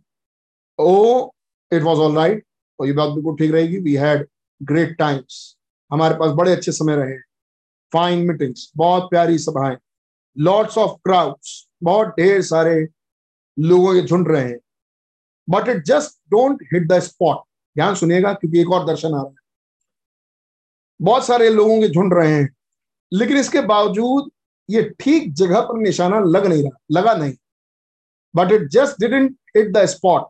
ओ 0.78 1.30
इट 1.72 1.82
वॉज़ 1.82 1.98
ऑल 2.00 2.16
राइट 2.16 2.44
और 2.78 2.86
ये 2.86 2.92
बात 2.92 3.10
बिल्कुल 3.10 3.36
ठीक 3.36 3.52
रहेगी। 3.52 3.78
वी 3.78 3.94
हैड 3.96 4.26
ग्रेट 4.60 4.96
टाइम्स 4.98 5.56
हमारे 5.90 6.14
पास 6.14 6.30
बड़े 6.32 6.52
अच्छे 6.52 6.72
समय 6.72 6.96
रहे। 6.96 7.16
फाइन 7.92 8.26
मीटिंग्स 8.28 8.70
बहुत 8.76 9.08
प्यारी 9.10 9.38
सभाएँ। 9.38 9.76
लॉर्ड्स 10.36 10.78
ऑफ़ 10.78 10.98
क्राउड्स 11.04 11.66
बहुत 11.82 12.14
ढेर 12.18 12.42
सारे 12.42 12.86
लोगों 13.56 13.94
के 13.94 14.00
झुंड 14.00 14.28
रहे। 14.28 14.44
हैं 14.44 14.58
but 15.48 15.68
it 15.68 15.84
just 15.86 16.18
don't 16.30 16.62
hit 16.72 16.88
the 16.88 16.98
spot 17.00 17.42
ध्यान 17.76 17.94
सुनिएगा, 17.94 18.32
क्योंकि 18.32 18.60
एक 18.60 18.70
और 18.70 18.86
दर्शन 18.86 19.08
आ 19.08 19.16
रहा 19.16 19.24
है। 19.24 19.34
बहुत 21.00 21.26
सारे 21.26 21.48
लोगों 21.50 21.80
के 21.80 21.88
झुंड 21.88 22.14
रहे। 22.14 22.34
हैं 22.34 22.48
लेकिन 23.12 23.36
इसके 23.36 23.60
बावजूद 23.62 24.30
ये 24.68 24.82
ठीक 25.00 25.32
जगह 25.34 25.60
पर 25.60 25.78
निशाना 25.78 26.18
लग 26.20 26.46
नहीं 26.46 26.62
रहा। 26.62 26.78
लगा 26.92 27.14
नहीं। 27.14 27.32
But 28.34 28.52
it 28.52 28.68
just 28.72 29.00
didn't 29.00 29.36
hit 29.56 29.72
the 29.72 29.84
spot 29.86 30.28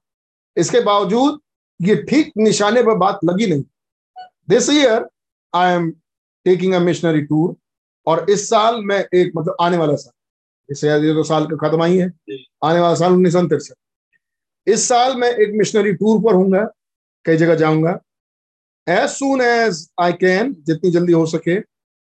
इसके 0.57 0.81
बावजूद 0.83 1.41
ये 1.81 1.95
ठीक 2.09 2.33
निशाने 2.39 2.83
पर 2.83 2.97
बात 2.97 3.21
लगी 3.25 3.47
नहीं। 3.47 3.63
This 4.49 4.69
year 4.71 5.07
I 5.53 5.75
am 5.75 5.91
taking 6.47 6.75
a 6.75 6.79
missionary 6.81 7.23
tour 7.23 7.55
और 8.07 8.27
इस 8.31 8.49
साल 8.49 8.81
मैं 8.85 8.99
एक 9.15 9.33
मतलब 9.37 9.57
आने 9.61 9.77
वाला 9.77 9.95
साल। 9.97 10.13
इससे 10.69 10.89
ये 10.89 11.15
तो 11.15 11.23
साल 11.25 11.47
का 11.47 11.57
खत्म 11.59 11.83
आई 11.83 11.97
है। 11.99 12.09
आने 12.65 12.81
वाला 12.81 12.95
साल 12.95 13.13
उन्नीस 13.13 13.33
सौ 13.33 13.43
तिरसठ 13.47 14.71
इस 14.73 14.89
साल 14.89 15.17
मैं 15.19 15.31
एक 15.31 15.53
मिशनरी 15.55 15.93
टूर 15.95 16.21
पर 16.23 16.35
हूँगा 16.35 16.65
कई 17.27 17.37
जगह 17.37 17.55
जाऊँगा। 17.55 17.99
As 18.87 19.09
soon 19.11 19.41
as 19.41 19.87
I 20.01 20.13
can 20.15 20.55
जितनी 20.67 20.91
जल्दी 20.91 21.13
हो 21.13 21.25
सके 21.27 21.57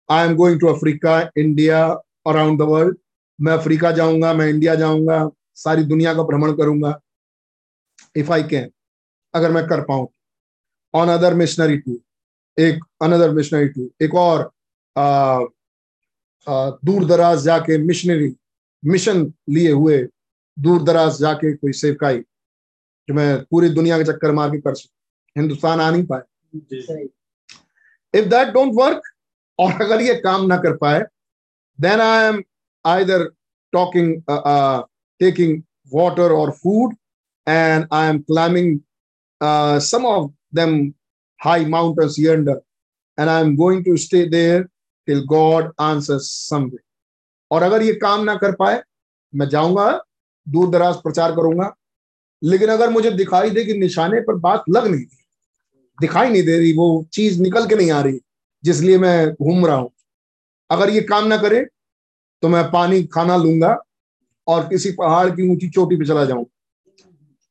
I 0.09 0.27
am 0.27 0.35
going 0.37 0.61
to 0.61 0.67
Africa 0.69 1.19
India 1.39 1.85
around 2.27 2.59
the 2.61 2.67
world 2.69 2.97
मैं 3.39 3.53
अफ्रीका 3.53 3.91
जाऊँगा 3.93 4.33
मैं 4.35 4.49
इंडिया 4.49 4.75
जाऊँगा। 4.75 5.19
सारी 5.57 5.85
दुनिया 5.85 6.15
का 6.15 6.23
भ्रमण 6.23 6.53
करूँगा 6.57 6.99
इफ़ 8.17 8.33
आई 8.33 8.43
कैन 8.43 8.71
अगर 9.35 9.53
मैं 9.53 9.67
कर 9.69 9.81
पाऊँ। 9.85 10.07
ऑन 10.95 11.09
अदर 11.09 11.35
मिशनरी 11.35 11.77
टू 11.79 11.99
एक 12.57 12.85
अनदर 13.03 13.31
मिशनरी 13.35 13.69
टूर 13.69 14.05
एक 14.05 14.15
और 14.17 14.51
दूर 16.85 17.05
दराज 17.07 17.43
जाके 17.43 17.79
मिशनरी 17.79 18.35
मिशन 18.83 19.33
लिए 19.51 19.71
हुए 19.73 19.99
दूर 20.57 20.83
दराज 20.83 21.19
जाके 21.19 21.53
कोई 21.57 21.73
सेवकाई 21.73 22.19
जो 23.09 23.15
मैं 23.15 23.43
पूरी 23.51 23.69
दुनिया 23.71 23.99
के 23.99 24.05
चक्कर 24.05 24.33
मार 24.33 24.51
के 24.51 24.61
कर 24.61 24.75
सकूँ। 24.75 24.93
हिंदुस्तान 25.37 25.81
आ 25.81 25.91
नहीं 25.91 26.07
पाए। 26.07 26.23
इफ़ 28.15 28.27
दैट 28.29 28.49
डोंट 28.55 28.73
वर्क 28.75 29.03
और 29.59 29.83
अगर 29.83 30.03
ये 30.03 30.15
काम 30.25 30.47
ना 30.47 30.57
कर 30.57 30.77
पाए 30.77 31.01
then 31.79 32.01
I 32.01 32.27
am 32.27 32.43
I 32.85 32.97
either 32.97 33.25
talking 33.73 34.15
taking 35.21 35.65
water 35.91 36.31
or 36.33 36.53
food, 36.53 36.93
and 37.47 37.87
I 37.91 38.07
am 38.07 38.25
climbing 38.25 38.83
uh, 39.41 39.81
some 39.81 40.07
of 40.07 40.33
them 40.53 40.95
high 41.41 41.65
mountains 41.65 42.19
yonder, 42.19 42.61
and 43.19 43.31
I 43.31 43.41
am 43.41 43.57
going 43.57 43.85
to 43.85 43.97
stay 43.97 44.29
there 44.29 44.69
till 45.09 45.27
God 45.27 45.71
answers 45.79 46.31
someday. 46.31 46.83
और 47.51 47.63
अगर 47.63 47.83
ये 47.83 47.93
काम 47.95 48.25
ना 48.25 48.35
कर 48.37 48.53
पाए 48.57 48.83
मैं 49.33 49.49
जाऊँगा 49.49 49.89
दूर 50.47 50.71
दराज 50.71 50.95
प्रचार 51.03 51.33
करूँगा 51.37 51.75
लेकिन 52.43 52.69
अगर 52.69 52.91
मुझे 52.91 53.11
दिखाई 53.11 53.51
दे 53.51 53.65
कि 53.65 53.75
निशाने 53.75 54.21
पर 54.21 54.35
बात 54.47 54.65
लग 54.71 54.87
नहीं 54.87 55.05
थी 55.05 55.25
दिखाई 56.01 56.31
नहीं 56.31 56.43
दे 56.43 56.59
रही 56.59 56.73
वो 56.77 56.87
चीज़ 57.13 57.41
निकल 57.43 57.67
के 57.67 57.75
नहीं 57.75 57.91
आ 57.91 58.01
रही 58.01 58.21
जिसलिए 58.65 58.99
मैं 58.99 59.33
घूम 59.33 59.67
रहा 59.67 59.77
हूँ 59.77 59.91
अगर 60.71 60.91
ये 60.91 61.01
काम 61.01 61.27
ना 61.27 61.37
करे 61.37 61.65
तो 62.43 62.49
मैं 62.49 62.65
पानी 62.71 63.03
खाना 63.15 63.37
लूँगा 63.37 63.77
और 64.49 64.69
किसी 64.69 64.93
पहाड़ 64.93 65.31
की 65.31 65.51
ऊँची 65.53 65.69
चोटी 65.69 65.97
पे 65.97 66.05
चला 66.05 66.25
जाऊँ। 66.25 66.47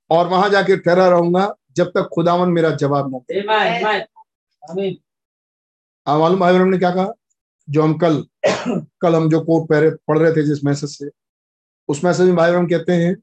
और 0.10 0.28
वहाँ 0.28 0.50
जाके 0.50 0.78
ठहरा 0.78 1.08
रहूँगा 1.10 1.56
जब 1.76 1.88
तक 1.88 2.10
खुदावन 2.14 2.50
मेरा 2.50 2.70
जवाब 2.70 3.16
न 3.16 3.20
मालूम 6.08 6.40
भाई 6.40 6.58
ने 6.58 6.78
क्या 6.78 6.92
कहा? 6.92 7.14
जो 7.70 7.82
हम 7.82 7.98
कल 7.98 8.26
कल 9.02 9.16
हम 9.16 9.30
जो 9.30 9.42
कोर्ट 9.42 9.70
पहरे 9.70 9.90
पढ़ 9.90 10.18
रहे 10.18 10.32
थे 10.32 10.44
जिस 10.44 10.64
मैसेज 10.64 10.90
से 10.90 11.10
उस 11.88 12.04
मैसेज 12.04 12.28
में 12.28 12.36
भाई 12.36 12.52
कहते 12.52 12.94
हैं 12.94 13.16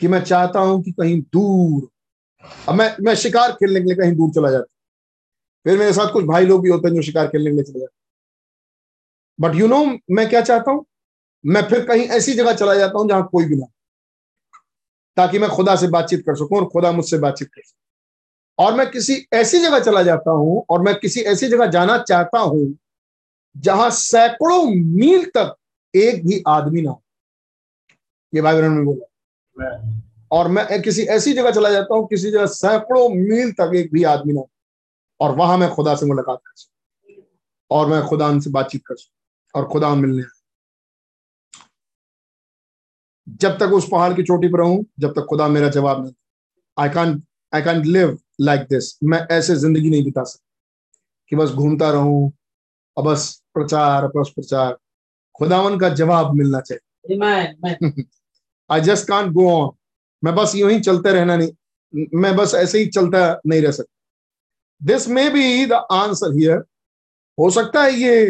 कि 0.00 0.08
मैं 0.08 0.24
चाहता 0.24 0.60
हूँ 0.60 0.82
कि 0.82 0.92
कहीं 0.92 1.22
दूर 1.22 1.88
अब 2.68 2.74
मैं 2.74 2.96
मैं 3.00 3.14
शिकार 3.14 3.52
खेलने 3.52 3.80
के 3.80 3.86
लिए 3.86 3.94
कहीं 3.94 4.12
दूर 4.12 4.30
चला 4.30 4.50
जाता 4.50 4.64
फिर 5.64 5.78
मेरे 5.78 5.92
साथ 5.92 6.12
कुछ 6.12 6.24
भाई 6.24 6.46
लोग 6.46 6.62
भी 6.62 6.70
होते 6.70 6.88
हैं 6.88 6.94
जो 6.94 7.02
शिकार 7.02 7.26
खेलने 7.26 7.50
के 7.50 7.54
लिए 7.54 7.64
चले 7.64 7.80
जाते 7.80 8.05
बट 9.40 9.54
यू 9.54 9.66
नो 9.66 9.84
मैं 10.10 10.28
क्या 10.28 10.40
चाहता 10.40 10.70
हूँ? 10.70 10.84
मैं 11.44 11.62
फिर 11.62 11.84
कहीं 11.86 12.04
ऐसी 12.08 12.32
जगह 12.32 12.54
चला 12.54 12.74
जाता 12.74 12.98
हूँ 12.98 13.08
जहाँ 13.08 13.28
कोई 13.32 13.44
भी 13.44 13.56
ना 13.56 13.66
ताकि 15.16 15.38
मैं 15.38 15.50
खुदा 15.50 15.76
से 15.76 15.88
बातचीत 15.88 16.20
कर 16.20 16.34
सकूँ 16.34 16.58
और 16.58 16.66
खुदा 16.66 16.92
मुझसे 16.92 17.18
बातचीत 17.18 17.48
कर 17.48 17.62
सकूँ। 17.62 18.66
और 18.66 18.74
मैं 18.74 18.90
किसी 18.90 19.26
ऐसी 19.32 19.58
जगह 19.58 19.80
चला 19.80 20.02
जाता 20.02 20.30
हूँ 20.30 20.64
और 20.70 20.82
मैं 20.82 20.94
किसी 20.94 21.20
ऐसी 21.20 21.48
जगह 21.48 21.66
जाना 21.66 21.98
चाहता 21.98 22.38
हूँ 22.38 22.76
जहाँ 23.56 23.90
सैकड़ों 23.90 24.64
मील 24.74 25.24
तक 25.24 25.54
एक 25.94 26.26
भी 26.26 26.42
आदमी 26.48 26.82
ना 26.82 26.90
हो। 26.90 27.02
ये 28.34 28.40
भाई 28.40 28.60
बहन 28.60 28.72
ने 28.72 28.84
बोला। 28.84 29.06
और 30.30 30.48
मैं 30.48 30.82
किसी 30.82 31.02
ऐसी 31.02 31.32
जगह 31.32 31.50
चला 31.50 31.70
जाता 31.70 31.94
हूँ, 31.94 32.06
किसी 32.06 32.30
जगह 32.30 32.46
सैकड़ों 32.46 33.08
मील 33.08 33.52
तक 33.52 33.72
एक 33.74 33.92
भी 33.92 34.04
आदमी 34.04 34.32
ना 34.32 34.40
हो। 34.40 34.50
और 35.20 35.34
वहाँ 35.36 35.58
मैं 35.58 35.70
खुदा 35.70 35.94
से 35.94 36.06
मुलाकात 36.06 36.38
कर 36.38 36.52
सकूँ। 36.56 37.24
और 37.70 37.86
मैं 37.86 38.02
खुदा 38.02 38.26
उनसे 38.26 38.50
बातचीत 38.50 38.82
कर 38.86 38.94
सकूँ। 38.94 39.15
और 39.56 39.68
खुदा 39.68 39.94
मिलने 39.94 40.22
जब 43.40 43.58
तक 43.58 43.72
उस 43.74 43.88
पहाड़ 43.92 44.12
की 44.14 44.22
चोटी 44.22 44.48
पर 44.48 44.58
रहूँ 44.58 44.84
जब 45.00 45.12
तक 45.12 45.26
खुदा 45.28 45.48
मेरा 45.48 45.68
जवाब 45.68 46.02
नहीं 46.04 46.14
I 46.76 46.88
can 46.88 47.22
I 47.52 47.62
can 47.62 47.82
live 47.84 48.18
like 48.40 48.60
this 48.70 48.98
मैं 49.04 49.18
ऐसे 49.36 49.56
ज़िंदगी 49.56 49.90
नहीं 49.90 50.04
बिता 50.04 50.24
सकता 50.24 50.44
कि 51.30 51.36
बस 51.36 51.50
घूमता 51.50 51.90
रहूँ 51.90 52.32
और 52.96 53.04
बस 53.04 53.42
प्रचार 53.54 54.06
बस 54.06 54.30
प्रचार। 54.34 54.76
खुदावन 55.34 55.78
का 55.78 55.88
जवाब 55.94 56.34
मिलना 56.34 56.60
चाहिए। 56.60 58.04
I 58.70 58.80
just 58.80 59.06
can't 59.08 59.32
go 59.32 59.48
on 59.50 59.70
मैं 60.22 60.34
बस 60.34 60.54
यूँ 60.56 60.70
ही 60.70 60.80
चलते 60.80 61.12
रहना 61.12 61.36
नहीं 61.36 62.06
मैं 62.14 62.34
बस 62.36 62.54
ऐसे 62.54 62.78
ही 62.78 62.86
चलता 62.86 63.40
नहीं 63.46 63.62
रह 63.62 63.70
सकता। 63.70 64.86
This 64.86 65.08
may 65.08 65.28
be 65.30 65.66
the 65.66 65.72
answer 65.72 66.32
here 66.38 66.58
हो 67.38 67.50
सकता 67.50 67.82
है 67.82 67.92
ये 67.94 68.26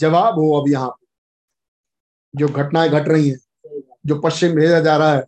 जवाब 0.00 0.38
हो 0.38 0.50
अब 0.60 0.68
यहाँ 0.68 0.94
जो 2.34 2.48
घटनाएँ 2.48 2.90
घट 2.90 3.08
रही 3.08 3.28
हैं 3.28 3.38
जो 4.06 4.18
पश्चिम 4.20 4.54
भेजा 4.54 4.80
जा 4.80 4.96
रहा 4.96 5.14
है 5.14 5.22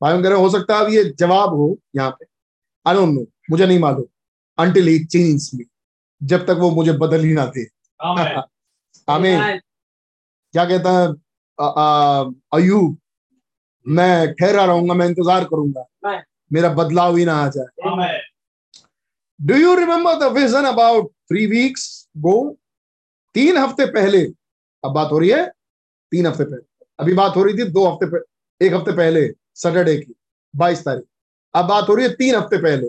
भाई 0.00 0.22
कह 0.22 0.28
रहे 0.28 0.38
हो 0.38 0.48
सकता 0.50 0.76
है 0.76 0.84
अब 0.84 0.90
ये 0.92 1.04
जवाब 1.18 1.54
हो 1.54 1.76
यहाँ 1.96 2.10
पे। 2.10 2.26
आई 2.86 2.94
डोंट 2.94 3.14
नो 3.14 3.26
मुझे 3.50 3.66
नहीं 3.66 3.78
मालूम। 3.78 4.04
अंटिल 4.58 4.86
ही 4.88 5.04
चेंज 5.04 5.50
मी 5.54 5.64
जब 6.20 6.46
तक 6.46 6.56
वो 6.60 6.70
मुझे 6.70 6.92
बदल 6.98 7.24
ही 7.24 7.32
ना 7.32 7.44
दे। 7.56 7.66
आमीन 9.08 9.38
क्या 10.54 10.64
कहता 10.64 10.90
है? 10.90 11.06
अयूब 12.54 12.96
मैं 13.86 14.32
ठहरा 14.34 14.64
रहूँगा 14.64 14.94
मैं 14.94 15.06
इंतज़ार 15.08 15.44
करूँगा। 15.44 16.22
मेरा 16.52 16.68
बदलाव 16.74 17.16
ही 17.16 17.24
ना 17.24 17.34
आ 17.36 17.48
जाए। 17.56 18.20
Do 19.40 19.54
you 19.56 19.74
remember 19.74 20.18
the 20.18 20.32
vision 20.32 20.64
about 20.64 21.10
three 21.28 21.46
weeks 21.46 21.86
ago 22.18 22.36
तीन 23.34 23.56
हफ़्ते 23.56 23.86
पहले 23.92 24.22
अब 24.84 24.92
बात 24.92 25.12
हो 25.12 25.18
रही 25.18 25.30
है 25.30 25.46
तीन 26.12 26.26
हफ़्ते 26.26 26.44
पहले। 26.44 26.62
अभी 26.98 27.14
बात 27.14 27.36
हो 27.36 27.42
रही 27.42 27.58
थी 27.58 27.64
दो 27.70 27.86
हफ़्ते 27.86 28.18
एक 28.60 28.74
हफ़्ते 28.74 28.92
पहले 28.96 29.26
सैटरडे 29.56 29.96
की 29.96 30.14
बाईस 30.54 30.84
तारीख। 30.84 31.04
अब 31.54 31.66
बात 31.66 31.88
हो 31.88 31.94
रही 31.94 32.06
है 32.06 32.12
तीन 32.14 32.34
हफ़्ते 32.34 32.56
पहले। 32.58 32.86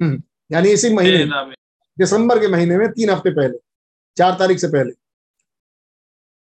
हम्म, 0.00 0.22
यानी 0.52 0.70
इसी 0.70 0.92
महीने 0.94 1.54
दिसंबर 1.98 2.38
के 2.40 2.48
महीने 2.48 2.76
में 2.78 2.90
तीन 2.92 3.10
हफ़्ते 3.10 3.30
पहले 3.30 3.58
चार 4.16 4.36
तारीख 4.38 4.58
से 4.58 4.68
पहले। 4.68 4.92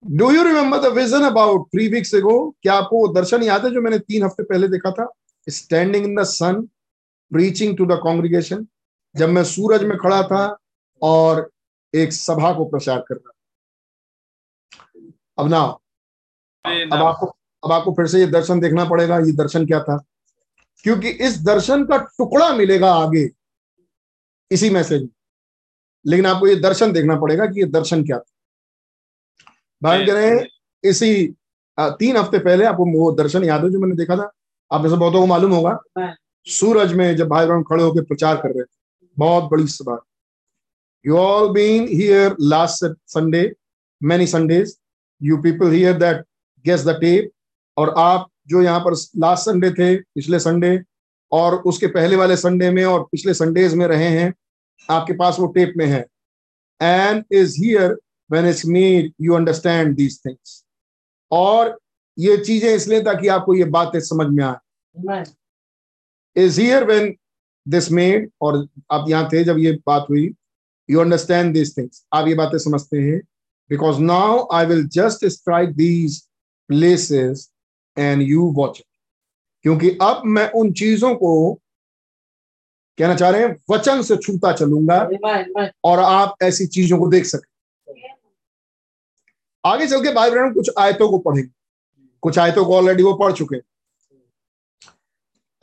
Do 0.03 0.31
you 0.31 0.43
remember 0.43 0.79
the 0.79 0.93
vision 0.93 1.23
about 1.25 1.67
three 1.67 1.87
weeks 1.89 2.13
ago 2.15 2.39
क्या 2.63 2.73
आपको 2.73 2.97
वो 2.97 3.07
दर्शन 3.13 3.43
याद 3.43 3.65
है 3.65 3.71
जो 3.71 3.81
मैंने 3.81 3.99
तीन 3.99 4.23
हफ़्ते 4.23 4.43
पहले 4.43 4.67
देखा 4.67 4.91
था? 4.91 5.07
Standing 5.47 6.05
in 6.05 6.15
the 6.15 6.23
sun 6.25 6.61
preaching 7.31 7.77
to 7.77 7.85
the 7.85 7.99
congregation 8.03 8.65
जब 9.15 9.29
मैं 9.29 9.43
सूरज 9.45 9.83
में 9.83 9.97
खड़ा 9.97 10.21
था 10.23 10.43
और 11.01 11.49
एक 11.97 12.13
सभा 12.13 12.51
को 12.53 12.65
प्रचार 12.65 12.99
करना 13.07 13.31
अब 15.37 15.49
ना 15.49 15.59
अब 16.65 16.93
आपको 16.95 17.25
अब 17.63 17.71
आपको 17.71 17.91
फिर 17.93 18.07
से 18.07 18.19
ये 18.19 18.27
दर्शन 18.27 18.59
देखना 18.59 18.85
पड़ेगा 18.85 19.17
ये 19.17 19.31
दर्शन 19.33 19.65
क्या 19.67 19.79
था? 19.83 19.97
क्योंकि 20.85 21.09
इस 21.09 21.41
दर्शन 21.43 21.85
का 21.85 21.97
टुकड़ा 21.97 22.51
मिलेगा 22.53 22.91
आगे 22.93 23.29
इसी 24.51 24.69
मैसेज 24.69 25.01
में। 25.01 25.09
लेकिन 26.05 26.25
आपको 26.25 26.47
ये 26.47 26.55
दर्शन 26.55 26.91
देखना 26.91 27.15
पड़ेगा 27.19 27.45
कि 27.45 27.59
ये 27.59 27.65
दर्शन 27.67 28.03
क्या 28.05 28.19
था। 28.19 28.31
भाई 29.81 30.05
कह 30.05 30.13
रहे 30.13 30.27
हैं 30.27 30.47
इसी 30.83 31.27
तीन 31.77 32.17
हफ़्ते 32.17 32.39
पहले 32.39 32.65
आपको 32.65 32.85
वो 32.91 33.11
दर्शन 33.15 33.43
याद 33.43 33.63
है 33.63 33.69
जो 33.71 33.79
मैंने 33.79 33.95
देखा 33.95 34.15
था? 34.17 34.31
आप 34.71 34.83
जैसे 34.83 34.95
बहुतों 34.95 35.19
को 35.21 35.27
मालूम 35.27 35.51
होगा। 35.51 36.13
सूरज 36.47 36.93
में 36.93 37.15
जब 37.15 37.27
भाई 37.27 37.45
बहन 37.45 37.63
खड़े 37.63 37.83
होकर 37.83 38.03
प्रचार 38.03 38.35
कर 38.37 38.49
रहे 38.49 38.63
थे 38.63 39.07
बहुत 39.17 39.49
बड़ी 39.51 39.67
सभा। 39.67 39.97
You 41.05 41.17
all 41.17 41.49
been 41.53 41.87
here 41.87 42.35
last 42.41 42.85
Sunday 43.07 43.51
many 44.01 44.27
Sundays 44.27 44.75
you 45.21 45.37
people 45.43 45.71
here 45.71 45.97
that 45.97 46.23
guess 46.65 46.85
the 46.85 46.97
tape 47.01 47.31
और 47.77 47.93
आप 47.97 48.27
जो 48.47 48.61
यहाँ 48.61 48.79
पर 48.79 48.93
लास्ट 49.19 49.45
संडे 49.45 49.71
थे 49.71 49.95
पिछले 49.95 50.39
संडे 50.39 50.79
और 51.31 51.55
उसके 51.69 51.87
पहले 51.87 52.15
वाले 52.15 52.37
संडे 52.37 52.69
में 52.71 52.83
और 52.85 53.03
पिछले 53.11 53.33
संडेज 53.33 53.73
में 53.73 53.85
रहे 53.87 54.07
हैं 54.09 54.33
आपके 54.89 55.13
पास 55.13 55.39
वो 55.39 55.47
टेप 55.47 55.73
में 55.77 55.85
है। 55.85 56.05
And 56.81 57.23
is 57.31 57.55
here 57.57 57.97
when 58.29 58.47
it's 58.49 58.65
made 58.65 59.11
you 59.21 59.33
understand 59.33 59.95
these 59.95 60.19
things 60.25 60.63
और 61.31 61.77
ये 62.17 62.37
चीज़ें 62.37 62.73
इसलिए 62.75 63.01
ताकि 63.03 63.27
आपको 63.27 63.55
ये 63.55 63.63
बातें 63.75 63.99
समझ 63.99 64.27
में 64.27 64.43
आए। 64.43 65.23
Is 66.35 66.59
here 66.61 66.85
when 66.85 67.13
this 67.65 67.91
made 67.91 68.29
और 68.41 68.67
आप 68.91 69.09
यहाँ 69.09 69.27
थे 69.33 69.43
जब 69.43 69.57
ये 69.59 69.71
बात 69.87 70.05
हुई 70.09 70.27
यू 70.89 70.99
अंडरस्टैंड 70.99 71.53
दिस 71.53 71.77
थिंग्स 71.77 72.05
आप 72.13 72.27
ये 72.27 72.33
बातें 72.35 72.57
समझते 72.57 72.97
हैं? 72.97 73.19
Because 73.69 73.99
now 73.99 74.47
I 74.53 74.65
will 74.65 74.87
just 74.87 75.25
strike 75.25 75.69
these 75.69 76.21
places 76.67 77.51
and 77.97 78.21
you 78.21 78.51
watch 78.51 78.81
क्योंकि 79.63 79.89
अब 80.01 80.21
मैं 80.25 80.49
उन 80.51 80.71
चीज़ों 80.73 81.15
को 81.15 81.53
कहना 82.97 83.15
चाह 83.15 83.29
रहे 83.29 83.41
हैं, 83.41 83.55
वचन 83.69 84.01
से 84.01 84.17
छूता 84.17 84.51
चलूँगा 84.53 84.99
और 85.83 85.99
आप 85.99 86.35
ऐसी 86.43 86.67
चीज़ों 86.67 86.99
को 86.99 87.07
देख 87.07 87.25
सकें। 87.25 88.13
आगे 89.65 89.87
चल 89.87 90.03
के 90.03 90.13
भाई 90.13 90.31
बहन 90.31 90.53
कुछ 90.53 90.69
आयतों 90.79 91.09
को 91.09 91.17
पढ़ेंगे। 91.17 91.49
कुछ 92.21 92.37
आयतों 92.39 92.65
को 92.65 92.75
ऑलरेडी 92.75 93.03
वो 93.03 93.13
पढ़ 93.13 93.33
चुके 93.33 93.57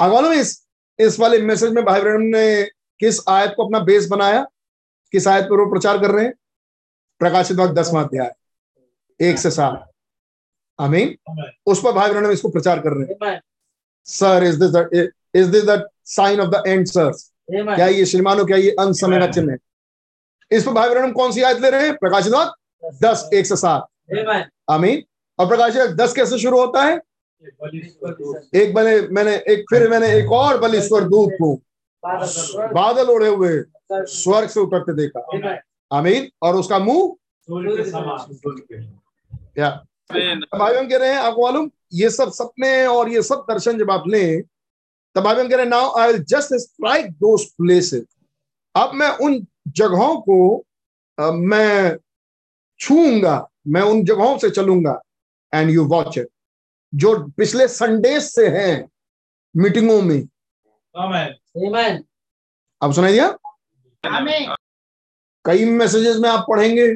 मालूम 0.01 0.33
इस 0.33 0.66
इस 0.99 1.18
वाले 1.20 1.43
मैसेज 1.43 1.72
में 1.72 1.85
भाई 1.85 2.01
बहन 2.01 2.22
ने 2.27 2.64
किस 3.01 3.18
आयत 3.29 3.53
को 3.57 3.64
अपना 3.64 3.79
बेस 3.79 4.09
बनाया? 4.09 4.47
किस 5.14 5.26
आयत 5.28 5.44
पर 5.44 5.60
वो 5.60 5.66
प्रचार 5.70 5.98
कर 5.98 6.10
रहे 6.10 6.24
हैं? 6.24 6.32
प्रकाशित 7.20 7.56
वक्त 7.58 7.74
दसवा 7.74 8.00
अध्याय 8.02 8.32
एक 9.20 9.38
से 9.38 9.50
सात। 9.50 9.90
आमीन? 10.78 11.14
उस 11.66 11.82
पर 11.82 11.92
भाई 11.92 12.12
बहन 12.12 12.30
इसको 12.30 12.48
प्रचार 12.48 12.80
कर 12.80 12.92
रहे 12.92 13.30
हैं। 13.30 13.40
Sir 14.06 14.44
is 14.44 14.58
this 14.62 15.10
is 15.34 15.50
this 15.50 15.64
the 15.64 15.88
sign 16.04 16.40
of 16.40 16.50
the 16.50 16.62
end 16.66 16.86
sir 16.86 17.10
क्या 17.50 17.86
ये 17.86 18.04
श्रीमानो 18.06 18.44
क्या 18.44 18.56
ये 18.56 18.70
अंत 18.80 18.96
समय 18.96 19.20
का 19.20 19.26
चिन्ह 19.26 19.52
है? 19.52 19.58
इस 20.50 20.64
पर 20.64 20.72
भाई 20.72 20.88
बहन 20.88 21.12
कौन 21.12 21.32
सी 21.32 21.42
आयत 21.42 21.58
ले 21.58 21.70
रहे 21.70 21.86
हैं? 21.86 21.96
प्रकाशित 21.96 22.32
वक्त 22.32 23.02
दस 23.04 23.28
एक 23.34 23.46
से 23.46 23.56
सात। 23.56 23.86
आमीन? 24.70 25.02
और 25.38 25.46
प्रकाशित 25.48 25.90
दस 25.96 26.12
कैसे 26.12 26.38
शुरू 26.38 26.60
होता 26.60 26.82
है? 26.82 26.96
एक 28.54 28.74
मैंने 28.76 29.00
मैंने 29.08 29.34
एक 29.48 29.64
फिर 29.70 29.88
मैंने 29.90 30.12
एक 30.14 30.32
और 30.32 30.58
बलिश्वर 30.60 31.04
दूत 31.04 31.32
को 31.32 31.54
बादल 32.72 33.07
उड़े 33.07 33.28
हुए 33.28 33.64
स्वर्ग 33.92 34.48
से 34.48 34.61
उतरते 34.61 34.94
देखा। 34.94 35.20
आमीन। 35.92 36.28
और 36.42 36.57
उसका 36.57 36.78
मुँह? 36.78 37.16
या। 39.59 39.84
भाई 40.59 40.74
हम 40.74 40.88
कह 40.88 40.96
रहे 40.96 41.09
हैं 41.09 41.18
आपको 41.18 41.42
मालूम 41.42 41.70
ये 41.92 42.11
सब 42.11 42.30
सपने 42.30 42.86
और 42.86 43.09
ये 43.09 43.22
सब 43.22 43.46
दर्शन 43.50 43.78
जब 43.78 43.90
आप 43.90 44.05
लें 44.09 44.42
तब 45.14 45.20
भाई 45.20 45.34
हम 45.34 45.48
कह 45.48 45.57
रहे 45.57 45.64
हैं 45.64 45.70
now 45.70 45.96
I 45.96 46.12
will 46.12 46.22
just 46.22 46.55
strike 46.55 47.11
those 47.12 47.44
places 47.44 48.05
अब 48.76 48.92
मैं 48.94 49.09
उन 49.09 49.46
जगहों 49.68 50.20
को 50.20 50.64
आ, 51.20 51.30
मैं 51.30 51.96
छूँगा 52.78 53.48
मैं 53.68 53.82
उन 53.82 54.05
जगहों 54.05 54.38
से 54.38 54.50
चलूँगा 54.50 55.00
एंड 55.55 55.70
यू 55.70 55.84
वॉच 55.84 56.18
इट 56.18 56.28
जो 56.94 57.28
पिछले 57.28 57.68
संडे 57.68 58.20
से 58.20 58.48
हैं 58.48 58.88
मीटिंगों 59.57 60.02
में 60.02 60.28
अब 61.55 62.92
सुनाई 62.92 63.12
दिया 63.12 63.26
कई 65.44 65.64
मैसेजेस 65.64 66.16
में 66.16 66.28
आप 66.28 66.44
पढ़ेंगे 66.48 66.86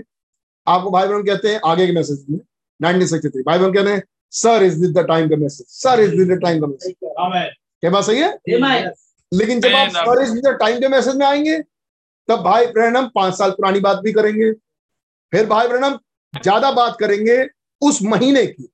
आपको 0.67 0.91
भाई 0.91 1.09
बहन 1.09 1.23
कहते 1.25 1.49
हैं 1.49 1.61
आगे 1.67 1.87
के 1.87 1.93
मैसेज 1.93 2.25
में 2.31 2.39
1963 2.81 3.43
भाई 3.47 3.59
बहन 3.59 3.73
कहते 3.75 3.91
हैं 3.91 4.03
sir 4.33 4.63
is 4.63 4.81
this 4.81 4.91
the 4.91 5.07
time 5.09 5.29
का 5.29 5.37
message 5.37 5.67
sir 5.69 6.01
is 6.01 6.17
this 6.17 6.29
the 6.29 6.41
time 6.43 6.61
का 6.61 6.67
मैसेज 6.67 6.95
क्या 7.03 7.91
बात 7.91 8.05
सही 8.05 8.21
है? 8.21 8.31
लेकिन 9.33 9.61
जब 9.61 9.75
आप 9.75 9.89
सर 9.91 10.23
इज़ 10.23 10.33
द 10.41 10.57
टाइम 10.61 10.81
के 10.81 10.89
मैसेज 10.89 11.17
में 11.17 11.27
आएँगे 11.27 11.59
तब 12.29 12.43
भाई 12.45 12.67
ब्रहणम 12.67 13.09
पाँच 13.15 13.35
साल 13.39 13.51
पुरानी 13.51 13.81
बात 13.81 13.99
भी 14.05 14.13
करेंगे। 14.13 14.53
फिर 15.33 15.47
भाई 15.47 15.69
ब्रहणम 15.69 15.99
ज़्यादा 16.35 16.71
बात 16.73 16.97
करेंगे 17.01 17.45
उस 17.83 18.03
महीने 18.03 18.47
की। 18.47 18.69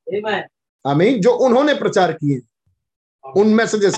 आमीन 0.84 1.20
जो 1.20 1.30
उन्होंने 1.46 1.74
प्रचार 1.74 2.12
किए 2.12 2.40
उन 3.24 3.54
मैसेजेस 3.54 3.94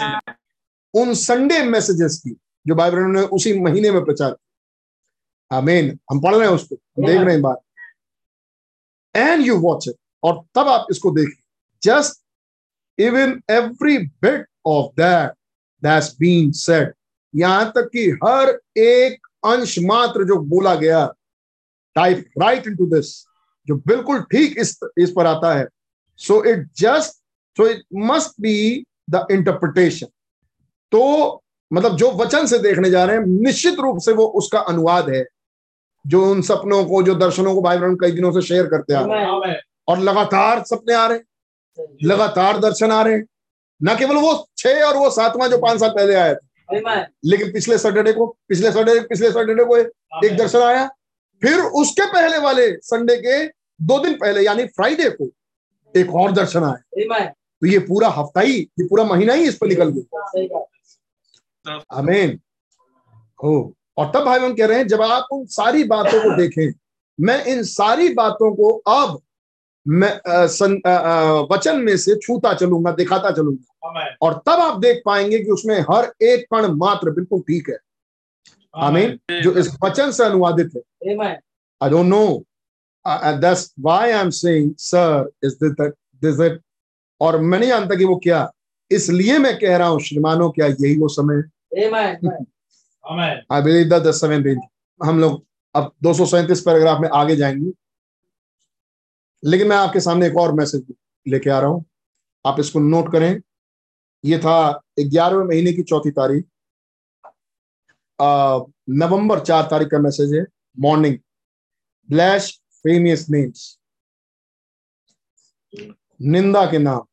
उन 0.96 1.14
संडे 1.14 1.62
मैसेजेस 1.62 2.18
की, 2.18 2.30
जो 2.66 2.74
भाई 2.74 2.90
ब्रहणम 2.90 3.10
ने 3.10 3.22
उसी 3.36 3.58
महीने 3.60 3.90
में 3.90 4.04
प्रचार 4.04 4.30
किया। 4.30 5.58
आमीन। 5.58 5.98
हम 6.10 6.20
पढ़ 6.20 6.34
रहे 6.34 6.48
हैं 6.48 6.54
उसको। 6.54 6.74
देख 6.74 7.20
रहे 7.20 7.32
हैं 7.32 7.42
बात। 7.42 7.60
एंड 9.14 9.46
यू 9.46 9.56
वॉच 9.58 9.88
इट 9.88 9.94
और 10.22 10.42
तब 10.54 10.68
आप 10.68 10.86
इसको 10.90 11.10
देखिए। 11.10 11.42
Just 11.82 12.22
even 12.98 13.40
every 13.50 13.98
bit 13.98 14.46
of 14.66 14.92
that 14.92 15.32
that's 15.82 16.16
been 16.20 16.50
said 16.52 16.92
यहाँ 17.34 17.70
तक 17.70 17.88
कि 17.92 18.10
हर 18.24 18.48
एक 18.78 19.26
अंश 19.46 19.78
मात्र 19.78 20.24
जो 20.24 20.36
बोला 20.48 20.74
गया 20.74 21.06
टाइप 21.96 22.24
राइट 22.42 22.66
इनटू 22.66 22.86
दिस 22.86 23.14
जो 23.68 23.74
बिल्कुल 23.86 24.22
ठीक 24.22 24.58
इस 24.58 24.78
इस 24.98 25.12
पर 25.16 25.26
आता 25.26 25.54
है। 25.54 25.66
So 26.16 26.42
it 26.44 26.66
just 26.78 27.12
so 27.56 27.66
it 27.68 27.82
must 27.94 28.40
be 28.40 28.84
the 29.10 29.26
interpretation 29.30 30.06
तो 30.92 31.42
मतलब 31.70 31.96
जो 31.96 32.10
वचन 32.14 32.46
से 32.46 32.58
देखने 32.58 32.90
जा 32.90 33.04
रहे 33.04 33.16
हैं 33.16 33.24
निश्चित 33.26 33.80
रूप 33.80 33.98
से 33.98 34.12
वो 34.12 34.26
उसका 34.38 34.58
अनुवाद 34.60 35.08
है 35.10 35.24
जो 36.04 36.24
उन 36.30 36.42
सपनों 36.42 36.84
को 36.84 37.02
जो 37.02 37.14
दर्शनों 37.14 37.54
को 37.54 37.62
भाई 37.62 37.78
बहन 37.78 37.96
कई 38.00 38.12
दिनों 38.12 38.32
से 38.32 38.42
शेयर 38.42 38.66
करते 38.66 38.94
आ 38.94 39.00
रहे 39.02 39.20
हैं। 39.20 39.60
और 39.88 39.98
लगातार 40.00 40.62
सपने 40.64 40.94
आ 40.94 41.06
रहे 41.06 41.18
हैं 41.18 41.86
लगातार 42.04 42.58
दर्शन 42.58 42.92
आ 42.92 43.00
रहे 43.02 43.14
हैं। 43.14 43.24
न 43.80 43.96
केवल 43.98 44.16
वो 44.16 44.46
छह 44.58 44.82
और 44.82 44.96
वो 44.96 45.10
सातवां 45.10 45.48
जो 45.50 45.58
पाँच 45.58 45.80
साल 45.80 45.90
पहले 45.90 46.14
आया 46.14 46.34
था 46.34 46.40
लेकिन 47.24 47.52
पिछले 47.52 47.78
सैटरडे 47.78 48.12
को 48.12 48.26
पिछले 48.48 48.70
सैटरडे 48.72 49.00
पिछले 49.00 49.30
सैटरडे 49.30 49.64
को 49.64 49.76
एक 49.76 50.36
दर्शन 50.36 50.62
आया। 50.62 50.86
फिर 51.42 51.60
उसके 51.80 52.06
पहले 52.12 52.38
वाले 52.38 52.70
संडे 52.82 53.16
के 53.16 53.44
दो 53.82 53.98
दिन 53.98 54.14
पहले 54.14 54.44
यानी 54.44 54.64
फ्राइडे 54.66 55.10
को 55.10 55.28
एक 55.94 56.14
और 56.14 56.32
दर्शन 56.32 56.64
आया। 56.64 57.04
तो 57.62 57.66
ये 57.66 57.78
पूरा 57.80 58.08
हफ़्ता 58.08 58.40
ही 58.40 58.52
ये 58.52 58.84
पूरा 58.84 59.04
महीना 59.04 59.32
ही 59.32 59.48
इस 59.48 59.56
पर 59.56 59.66
निकल 59.66 59.88
गया। 59.90 60.64
अमेन 61.68 62.38
हो. 63.40 63.74
और 63.98 64.10
तब 64.14 64.24
भाई 64.24 64.38
हम 64.40 64.54
कह 64.54 64.66
रहे 64.66 64.78
हैं 64.78 64.86
जब 64.88 65.02
आप 65.02 65.28
उन 65.32 65.44
सारी 65.50 65.84
बातों 65.84 66.22
को 66.22 66.36
देखें 66.36 66.72
मैं 67.18 67.44
इन 67.44 67.62
सारी 67.64 68.08
बातों 68.14 68.54
को 68.54 68.70
अब 68.88 69.20
मैं 69.86 70.08
आ, 70.28 70.46
सन, 70.46 70.80
आ, 70.86 70.90
आ, 70.90 71.32
वचन 71.52 71.80
में 71.80 71.96
से 71.96 72.14
छूता 72.16 72.52
चलूँगा 72.54 72.92
दिखाता 72.92 73.30
चलूँगा। 73.30 74.04
और 74.22 74.34
तब 74.46 74.60
आप 74.60 74.78
देख 74.80 75.02
पाएँगे 75.06 75.38
कि 75.38 75.50
उसमें 75.50 75.78
हर 75.90 76.12
एक 76.22 76.44
कण 76.54 76.66
मात्र 76.76 77.10
बिल्कुल 77.10 77.40
ठीक 77.40 77.68
है। 77.68 77.76
आमीन 78.74 79.18
जो 79.42 79.52
इस 79.52 79.70
वचन 79.84 80.10
से 80.10 80.24
अनुवादित 80.24 80.70
है। 80.76 81.28
I 81.80 81.90
don't 81.90 82.06
know 82.06 82.26
that's 83.06 83.72
why 83.80 84.10
I 84.10 84.20
am 84.20 84.30
saying 84.30 84.74
sir 84.78 85.30
is 85.44 85.64
this 85.64 86.58
और 87.20 87.40
मैं 87.40 87.58
नहीं 87.58 87.68
जानता 87.68 87.94
कि 87.94 88.04
वो 88.04 88.16
क्या। 88.22 88.50
इसलिए 88.90 89.38
मैं 89.38 89.58
कह 89.58 89.76
रहा 89.76 89.88
हूँ 89.88 90.00
श्रीमानों 90.00 90.50
क्या 90.50 90.66
यही 90.66 90.98
वो 90.98 91.08
समय 91.08 91.42
I 93.52 93.62
believe 93.62 93.88
that 93.88 94.02
the 94.02 94.12
seventh 94.12 94.56
हम 95.00 95.18
लोग 95.20 95.44
अब 95.74 95.92
दो 96.02 96.12
पैराग्राफ 96.14 97.00
में 97.00 97.08
आगे 97.14 97.36
जाएँगे। 97.36 97.72
लेकिन 99.42 99.68
मैं 99.68 99.76
आपके 99.76 100.00
सामने 100.00 100.26
एक 100.26 100.36
और 100.36 100.52
मैसेज 100.52 100.94
लेके 101.26 101.50
आ 101.50 101.58
रहा 101.60 101.70
हूँ। 101.70 101.84
आप 102.44 102.60
इसको 102.60 102.80
नोट 102.80 103.12
करें। 103.12 103.40
ये 104.24 104.38
था 104.38 104.82
ग्यारहवें 105.00 105.44
महीने 105.44 105.72
की 105.72 105.82
चौथी 105.82 106.10
तारीख। 106.10 106.44
नवंबर 108.90 109.40
चार 109.40 109.66
तारीख 109.70 109.88
का 109.88 109.98
मैसेज 109.98 110.34
है। 110.34 110.44
मॉर्निंग 110.80 111.18
ब्लैश 112.08 112.50
फेमियस 112.84 113.28
नेम्स 113.30 113.78
निंदा 116.22 116.64
के 116.70 116.78
नाम। 116.78 117.06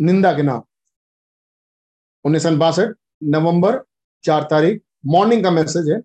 निंदा 0.00 0.32
के 0.32 0.42
नाम। 0.42 0.62
उन्नीस 2.24 2.42
सौ 2.42 2.56
बासठ, 2.56 2.94
नवंबर, 3.24 3.82
चार 4.24 4.42
तारीख 4.50 4.82
मॉर्निंग 5.06 5.42
का 5.44 5.50
मैसेज 5.50 5.90
है। 5.90 6.00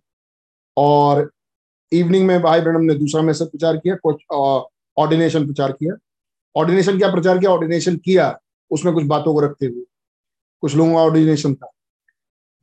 और 0.77 1.31
इवनिंग 1.91 2.27
में 2.27 2.41
भाई 2.41 2.61
ब्रणम 2.61 2.81
ने 2.81 2.93
दूसरा 2.93 3.21
मैसेज 3.21 3.47
प्रचार 3.47 3.77
किया, 3.77 3.95
कुछ 3.95 4.23
ऑर्डिनेशन 4.97 5.45
प्रचार 5.45 5.71
किया। 5.71 5.93
ऑर्डिनेशन 6.55 6.97
क्या 6.97 7.11
प्रचार 7.11 7.37
किया? 7.39 7.51
ऑर्डिनेशन 7.51 7.97
किया, 7.97 8.39
उसमें 8.71 8.93
कुछ 8.93 9.03
बातों 9.05 9.33
को 9.33 9.39
रखते 9.39 9.65
हुए। 9.65 9.83
कुछ 10.61 10.75
लोगों 10.75 10.93
का 10.93 10.99
ऑर्डिनेशन 10.99 11.55
था। 11.55 11.71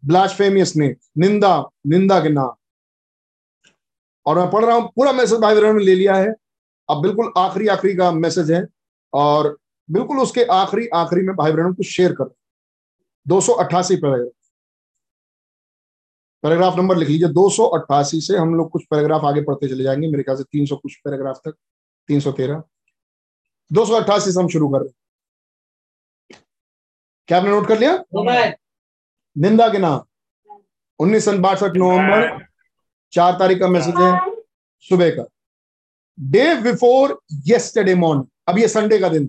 ब्लाश 0.04 0.34
फेमियस 0.34 0.76
ने 0.76 0.96
निंदा 1.18 1.70
निंदा 1.86 2.20
के 2.20 2.28
नाम। 2.28 2.54
और 4.26 4.38
मैं 4.38 4.50
पढ़ 4.50 4.64
रहा 4.64 4.76
हूँ, 4.76 4.88
पूरा 4.96 5.12
मैसेज 5.12 5.38
भाई 5.40 5.54
ब्रणम 5.54 5.76
ने 5.76 5.84
ले 5.84 5.94
लिया 5.94 6.14
है। 6.14 6.34
अब 6.90 7.02
बिल्कुल 7.02 7.32
आखिरी 7.38 7.66
आखिरी 7.68 7.94
का 7.96 8.10
मैसेज 8.12 8.50
है। 8.52 8.66
और 9.12 9.56
बिल्कुल 9.88 10.18
उसके 10.18 10.44
आखिरी 10.44 10.86
आखिरी 10.94 11.22
में 11.26 11.34
भाई 11.36 11.52
ब्रणम 11.52 11.74
कुछ 11.74 11.86
शेयर 11.86 12.12
कर। 12.12 12.34
दो 13.26 13.40
सौ 13.40 13.52
अट्ठासी 13.52 13.96
पैराग्राफ 13.96 14.32
पैराग्राफ 16.42 16.76
नंबर 16.76 16.96
लिख 16.96 17.08
लीजिए। 17.08 17.28
दो 17.28 17.48
सौ 17.50 17.64
अट्ठासी 17.68 18.20
से 18.20 18.36
हम 18.36 18.54
लोग 18.54 18.70
कुछ 18.70 18.84
पैराग्राफ 18.86 19.24
आगे 19.24 19.40
पढ़ते 19.40 19.68
चले 19.68 19.84
जाएँगे। 19.84 20.08
मेरे 20.08 20.22
ख्याल 20.22 20.36
से 20.36 20.44
तीन 20.44 20.66
सौ 20.66 20.76
कुछ 20.76 20.96
पैराग्राफ 20.96 21.40
तक। 21.44 21.54
तीन 22.08 22.20
सौ 22.20 22.32
तेरह। 22.32 22.62
दो 23.70 23.84
सौ 23.86 23.94
अट्ठासी 23.94 24.32
से 24.32 24.40
हम 24.40 24.48
शुरू 24.48 24.68
कर 24.68 24.78
रहे 24.78 24.88
हैं। 24.88 24.94
क्या 27.28 27.38
आपने 27.38 27.50
नोट 27.50 27.66
कर 27.68 27.78
लिया? 27.78 27.96
निंदा 29.36 29.68
के 29.68 29.78
नाम। 29.78 30.04
उन्नीस 30.98 31.24
सौ 31.24 31.32
बासठ 31.38 31.76
नवंबर 31.76 32.46
चार 33.12 33.32
तारीख 33.38 33.60
का 33.60 33.68
मैसेज 33.68 33.94
है। 33.96 34.12
सुबह 34.88 35.10
का। 35.10 35.24
डे 36.18 36.54
बिफोर 36.62 37.18
येस्टरडे 37.46 37.94
मॉर्निंग 37.94 38.26
अब 38.48 38.58
ये 38.58 38.68
संडे 38.68 38.98
का 38.98 39.08
दिन। 39.08 39.28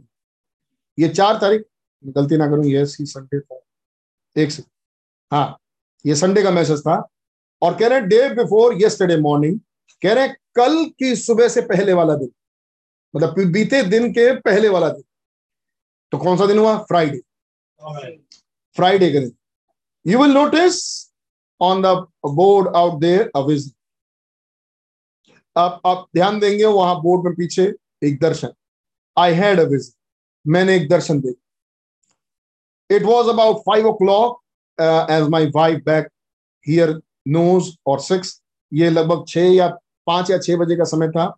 ये 0.99 1.09
चार 1.09 1.37
तारीख 1.41 1.63
गलती 2.03 2.37
ना 2.37 2.47
करूँ, 2.49 2.65
ये 2.65 2.81
ही 2.81 3.05
संडे 3.05 3.39
था। 3.39 3.59
एक 4.35 4.51
से 4.51 4.63
हाँ 5.31 5.57
ये 6.05 6.15
संडे 6.15 6.43
का 6.43 6.51
मैसेज 6.51 6.79
था। 6.81 7.07
और 7.61 7.77
कह 7.77 7.87
रहे 7.87 7.99
हैं 7.99 8.07
डे 8.09 8.29
बिफोर 8.35 8.77
यस्टरडे 8.81 9.17
मॉर्निंग 9.21 9.59
कह 10.01 10.13
रहे 10.13 10.27
कल 10.55 10.83
की 10.99 11.15
सुबह 11.15 11.47
से 11.49 11.61
पहले 11.63 11.93
वाला 11.93 12.15
दिन 12.15 12.31
मतलब 13.13 13.51
बीते 13.51 13.81
दिन 13.83 14.11
के 14.11 14.31
पहले 14.41 14.69
वाला 14.69 14.89
दिन। 14.89 15.03
तो 16.11 16.17
कौन 16.17 16.37
सा 16.37 16.45
दिन 16.45 16.59
हुआ? 16.59 16.77
फ्राइडे 16.79 17.19
फ्राइडे 18.77 19.11
का 19.13 19.19
दिन। 19.19 19.31
You 20.05 20.21
will 20.21 20.31
notice 20.31 20.77
on 21.61 21.81
the 21.81 21.87
board 22.25 22.75
out 22.75 22.99
there 23.01 23.31
अविज 23.35 23.71
आप 25.55 25.81
आप 25.85 26.07
ध्यान 26.15 26.39
देंगे, 26.39 26.65
वहाँ 26.65 27.01
बोर्ड 27.01 27.25
में 27.25 27.33
पीछे 27.35 27.63
एक 28.03 28.19
दर्शन। 28.19 28.53
आई 29.17 29.33
हैड 29.33 29.59
अ 29.59 29.63
विजन 29.63 29.91
मैंने 30.49 30.75
एक 30.75 30.87
दर्शन 30.89 31.19
देखा 31.21 32.95
it 32.95 33.03
was 33.03 33.29
about 33.29 33.57
five 33.65 33.87
o'clock 33.93 34.41
as 35.11 35.27
my 35.29 35.45
wife 35.55 35.83
back 35.85 36.07
here 36.65 36.99
knows 37.27 37.69
और 37.87 37.99
सिक्स 38.01 38.41
ये 38.71 38.89
लगभग 38.89 39.25
छह 39.27 39.53
या 39.53 39.67
पाँच 40.07 40.29
या 40.31 40.37
छह 40.37 40.55
बजे 40.57 40.75
का 40.75 40.83
समय 40.83 41.07
था। 41.09 41.33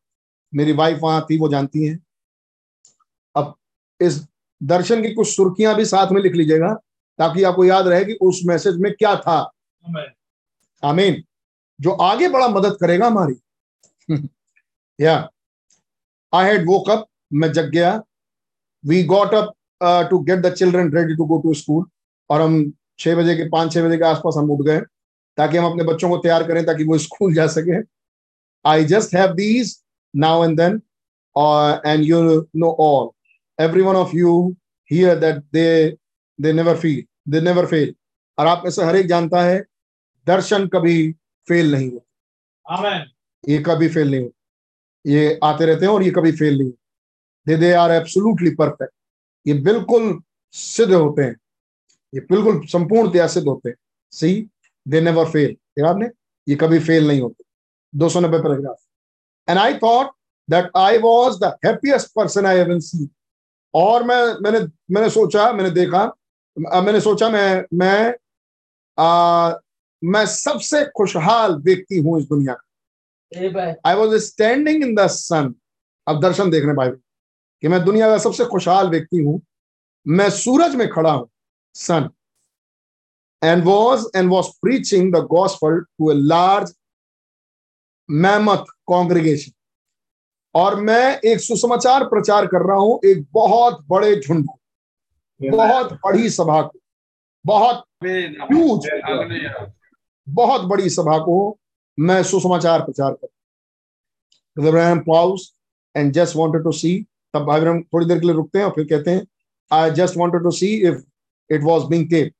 मेरी 0.53 0.71
वाइफ 0.73 0.99
वहाँ 1.01 1.25
थी 1.29 1.37
वो 1.39 1.47
जानती 1.49 1.83
हैं। 1.83 1.97
अब 3.35 3.53
इस 3.99 4.19
दर्शन 4.61 5.01
की 5.03 5.13
कुछ 5.13 5.27
सुर्खियाँ 5.27 5.75
भी 5.75 5.85
साथ 5.85 6.11
में 6.11 6.21
लिख 6.21 6.33
लीजिएगा 6.33 6.73
ताकि 7.19 7.43
आपको 7.43 7.65
याद 7.65 7.87
रहे 7.87 8.05
कि 8.05 8.13
उस 8.21 8.41
मैसेज 8.45 8.77
में 8.81 8.91
क्या 8.93 9.15
था। 9.17 9.37
आमीन 10.83 11.23
जो 11.79 11.91
आगे 12.03 12.29
बड़ा 12.29 12.47
मदद 12.47 12.77
करेगा 12.81 13.07
हमारी। 13.07 14.19
या 14.99 15.15
आई 16.33 16.45
हैड 16.45 16.65
वोक 16.67 16.89
अप 16.89 17.07
मैं 17.33 17.51
जग 17.53 17.69
गया। 17.71 18.01
We 18.83 19.03
got 19.05 19.33
up 19.33 19.53
to 20.09 20.19
get 20.19 20.39
the 20.39 20.53
children 20.53 20.91
ready 20.95 21.15
to 21.15 21.25
go 21.25 21.37
to 21.41 21.53
school 21.53 21.85
और 22.29 22.41
हम 22.41 22.71
छह 22.99 23.15
बजे 23.15 23.35
के 23.35 23.47
पाँच 23.49 23.73
छह 23.73 23.87
बजे 23.87 23.97
के 23.97 24.03
आसपास 24.05 24.33
हम 24.37 24.51
उठ 24.51 24.65
गए 24.67 24.79
ताकि 25.37 25.57
हम 25.57 25.65
अपने 25.65 25.83
बच्चों 25.83 26.09
को 26.09 26.17
तैयार 26.17 26.43
करें 26.47 26.65
ताकि 26.65 26.83
वो 26.83 26.97
स्कूल 26.97 27.33
जा 27.33 27.47
सके। 27.47 27.79
I 28.65 28.83
just 28.85 29.15
have 29.15 29.33
these 29.33 29.75
now 30.13 30.43
and 30.45 30.57
then 30.59 30.81
and 31.85 32.03
you 32.05 32.21
know 32.55 32.71
all 32.79 33.63
every 33.63 33.81
one 33.81 33.95
of 33.95 34.15
you 34.15 34.33
here 34.91 35.19
that 35.19 35.37
they 35.53 35.65
they 36.39 36.53
never 36.53 36.77
feel 36.77 37.03
they 37.31 37.41
never 37.41 37.65
fail 37.65 37.93
और 38.37 38.47
आप 38.47 38.61
में 38.63 38.71
से 38.71 38.83
हर 38.85 38.95
एक 38.95 39.07
जानता 39.07 39.41
है 39.43 39.59
दर्शन 40.27 40.67
कभी 40.67 41.11
फेल 41.47 41.71
नहीं 41.71 41.89
होता। 41.91 42.97
ये 43.43 43.57
कभी 43.67 43.87
फेल 43.89 44.11
नहीं 44.11 44.21
होता। 44.21 45.11
ये 45.11 45.39
आते 45.43 45.65
रहते 45.65 45.85
हैं 45.85 45.93
और 45.93 46.03
ये 46.03 46.11
कभी 46.11 46.31
फेल 46.31 46.57
नहीं 46.57 46.71
they 47.47 47.55
they 47.57 47.71
are 47.73 47.91
absolutely 47.91 48.49
perfect 48.55 48.93
ये 49.45 49.53
बिल्कुल 49.63 50.19
सिद्ध 50.53 50.93
होते 50.93 51.21
हैं। 51.21 51.35
ये 52.13 52.21
बिल्कुल 52.31 52.61
संपूर्णतया 52.67 53.27
सिद्ध 53.27 53.47
होते 53.47 53.69
हैं। 53.69 53.75
सही 54.13 54.41
दे 54.85 55.01
नेवर 55.01 55.25
फेल 55.25 55.51
देखा 55.51 55.89
आपने? 55.89 56.09
ये 56.47 56.55
कभी 56.55 56.79
फेल 56.79 57.07
नहीं 57.07 57.21
होते। 57.21 57.43
दो 57.93 58.09
सौ 58.09 58.19
नब्बे 58.19 58.37
paragraph 58.39 58.77
and 59.47 59.59
I 59.59 59.73
thought 59.73 60.11
that 60.49 60.69
I 60.77 60.97
was 60.97 61.39
the 61.39 61.55
happiest 61.65 62.11
person 62.15 62.45
I 62.45 62.57
even 62.59 62.79
see 62.79 63.07
और 63.73 64.03
मैं 64.03 64.23
मैंने 64.43 64.59
मैंने 64.93 65.09
सोचा 65.09 65.51
मैंने 65.53 65.69
देखा 65.71 66.05
मैंने 66.57 66.99
सोचा 67.01 67.29
मैं 67.29 67.63
मैं 67.73 68.13
आ, 68.97 69.53
मैं 70.01 70.25
सबसे 70.25 70.83
खुशहाल 70.97 71.55
व्यक्ति 71.65 71.99
हूँ 71.99 72.19
इस 72.19 72.25
दुनिया 72.27 72.53
का 72.53 73.73
I 73.89 73.95
was 73.95 74.15
standing 74.25 74.83
in 74.83 74.95
the 74.95 75.07
sun 75.09 75.53
अब 76.07 76.21
दर्शन 76.21 76.49
देखने 76.51 76.73
भाई 76.73 76.89
कि 77.61 77.67
मैं 77.67 77.83
दुनिया 77.85 78.07
का 78.09 78.17
सबसे 78.17 78.45
खुशहाल 78.45 78.89
व्यक्ति 78.89 79.17
हूँ 79.17 79.41
मैं 80.07 80.29
सूरज 80.29 80.75
में 80.75 80.89
खड़ा 80.89 81.11
हूँ 81.11 81.29
sun 81.73 82.09
and 83.43 83.63
was 83.63 84.05
and 84.15 84.29
was 84.29 84.47
preaching 84.61 85.13
the 85.13 85.17
gospel 85.17 85.79
to 85.79 86.11
a 86.11 86.15
large 86.15 86.73
mammoth 88.11 88.65
congregation 88.85 89.51
और 90.55 90.79
मैं 90.81 91.19
एक 91.19 91.39
सुसमाचार 91.41 92.03
प्रचार 92.03 92.47
कर 92.47 92.67
रहा 92.67 92.77
हूँ 92.77 92.99
एक 93.05 93.25
बहुत 93.31 93.85
बड़े 93.89 94.15
झुंड 94.15 94.45
को 94.47 94.59
बहुत 95.51 95.93
बड़ी 96.05 96.29
सभा 96.29 96.61
को 96.61 96.79
बहुत 97.45 97.85
ह्यूज 98.05 98.87
बहुत 100.29 100.61
बड़ी 100.61 100.89
सभा 100.89 101.17
को 101.17 101.57
मैं 101.99 102.23
सुसमाचार 102.23 102.81
प्रचार 102.81 103.13
कर 103.13 104.71
रहा 104.71 104.89
हूँ। 104.89 104.99
पाउस 104.99 105.55
and 105.95 106.13
just 106.13 106.35
wanted 106.35 106.63
to 106.63 106.71
see 106.71 107.07
तब 107.33 107.45
भाई 107.45 107.61
ब्रह्म 107.61 107.81
थोड़ी 107.93 108.05
देर 108.05 108.19
के 108.19 108.27
लिए 108.27 108.35
रुकते 108.35 108.59
हैं 108.59 108.65
और 108.65 108.71
फिर 108.71 108.85
कहते 108.85 109.11
हैं 109.11 109.25
I 109.71 109.91
just 109.99 110.17
wanted 110.17 110.43
to 110.43 110.51
see 110.51 110.67
if 110.89 111.01
it 111.49 111.63
was 111.63 111.83
being 111.89 112.09
tape 112.09 112.33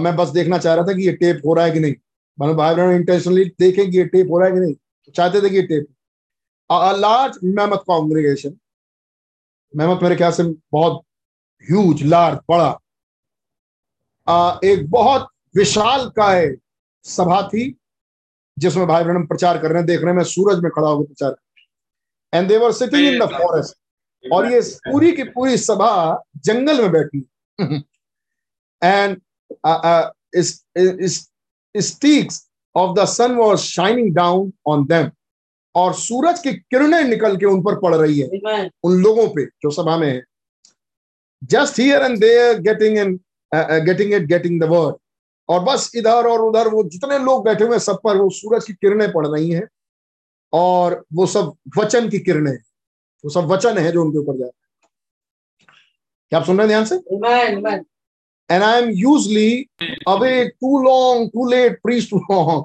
मैं 0.00 0.14
बस 0.16 0.28
देखना 0.28 0.58
चाह 0.58 0.74
रहा 0.74 0.86
था 0.86 0.92
कि 0.92 1.06
ये 1.06 1.12
टेप 1.16 1.42
हो 1.46 1.54
रहा 1.54 1.64
है 1.66 1.72
कि 1.72 1.80
नहीं। 1.80 1.94
मतलब 2.38 2.56
भाई 2.56 2.74
ब्रह्म 2.74 2.96
इंटेंशनली 2.96 3.44
देखें 3.60 3.90
कि 3.90 3.96
ये 3.98 4.04
टेप 4.06 4.30
हो 4.30 4.38
रहा 4.38 4.48
है 4.48 4.54
कि 4.54 4.60
नहीं। 4.60 4.74
तो 4.74 5.12
चाहते 5.12 5.40
थे 5.42 5.50
कि 5.50 5.56
ये 5.56 5.62
टेप 5.62 5.86
लार्ज 6.98 7.38
मेहमत 7.44 7.82
कॉन्ग्रीगेशन 7.86 8.56
मेहमत 9.76 10.02
मेरे 10.02 10.16
ख्याल 10.16 10.32
से 10.32 10.42
बहुत 10.72 11.02
ह्यूज 11.70 12.02
लार्ज 12.02 12.38
बड़ा 12.50 12.78
आ, 14.28 14.58
एक 14.64 14.90
बहुत 14.90 15.28
विशाल 15.56 16.08
काय 16.16 16.54
सभा 17.04 17.42
थी 17.48 17.74
जिसमें 18.58 18.86
भाई 18.86 19.04
ब्रह्म 19.04 19.26
प्रचार 19.26 19.58
कर 19.58 19.68
रहे 19.68 19.78
हैं 19.78 19.86
देख 19.86 20.00
रहे 20.00 20.10
हैं 20.10 20.16
मैं 20.16 20.24
सूरज 20.24 20.62
में 20.62 20.70
खड़ा 20.70 20.88
होकर 20.88 21.06
प्रचार 21.06 21.36
and 22.32 22.48
they were 22.48 22.72
sitting 22.72 23.06
in 23.06 23.18
the 23.20 23.28
forest 23.32 23.76
और 24.24 24.52
ये 24.52 24.60
पूरी 24.86 25.12
की 25.12 25.22
पूरी 25.24 25.56
सभा 25.58 26.22
जंगल 26.44 26.82
में 26.82 26.90
बैठी 26.92 27.18
and 28.82 29.20
streaks 31.76 32.42
of 32.74 32.98
the 32.98 33.04
sun 33.08 33.34
was 33.34 33.60
shining 33.60 34.14
down 34.14 34.52
on 34.66 34.84
them 34.86 35.10
और 35.74 35.94
सूरज 35.94 36.40
की 36.40 36.52
किरणें 36.52 37.02
निकल 37.04 37.36
के 37.36 37.46
उन 37.46 37.62
पर 37.62 37.78
पड़ 37.80 37.94
रही 37.94 38.18
है। 38.20 38.70
उन 38.84 39.00
लोगों 39.02 39.26
पे 39.28 39.44
जो 39.62 39.70
सभा 39.70 39.96
में 39.96 40.08
है। 40.08 40.22
Just 41.42 41.78
here 41.80 42.02
and 42.02 42.18
there 42.20 42.58
getting 42.60 42.98
in 42.98 43.18
getting 43.86 44.12
it 44.14 44.22
getting 44.26 44.60
the 44.60 44.64
word 44.64 44.96
और 45.48 45.60
बस 45.64 45.90
इधर 45.96 46.26
और 46.28 46.40
उधर 46.40 46.68
वो 46.68 46.82
जितने 46.90 47.18
लोग 47.18 47.44
बैठे 47.44 47.64
हुए 47.64 47.78
सब 47.78 47.98
पर 48.04 48.16
वो 48.16 48.28
सूरज 48.30 48.64
की 48.64 48.72
किरणें 48.72 49.10
पड़ 49.12 49.26
रही 49.26 49.50
हैं। 49.50 49.66
और 50.52 51.04
वो 51.12 51.26
सब 51.26 51.52
वचन 51.78 52.08
की 52.08 52.18
किरणें 52.18 52.56
वो 53.24 53.30
सब 53.30 53.50
वचन 53.50 53.78
है 53.78 53.90
जो 53.92 54.02
उनके 54.04 54.18
ऊपर 54.18 54.38
जाता 54.38 54.46
है। 54.46 54.64
क्या 56.32 56.38
आप 56.38 56.44
सुन 56.46 56.58
रहे 56.58 56.66
हैं 56.66 56.68
ध्यान 56.68 56.84
से? 56.84 56.96
And 58.50 58.62
I 58.62 58.82
am 58.82 58.90
usually 58.90 59.66
away 60.08 60.44
too 60.48 60.82
long 60.82 61.30
too 61.30 61.48
late 61.50 61.80
preach 61.82 62.10
too 62.10 62.18
long 62.30 62.64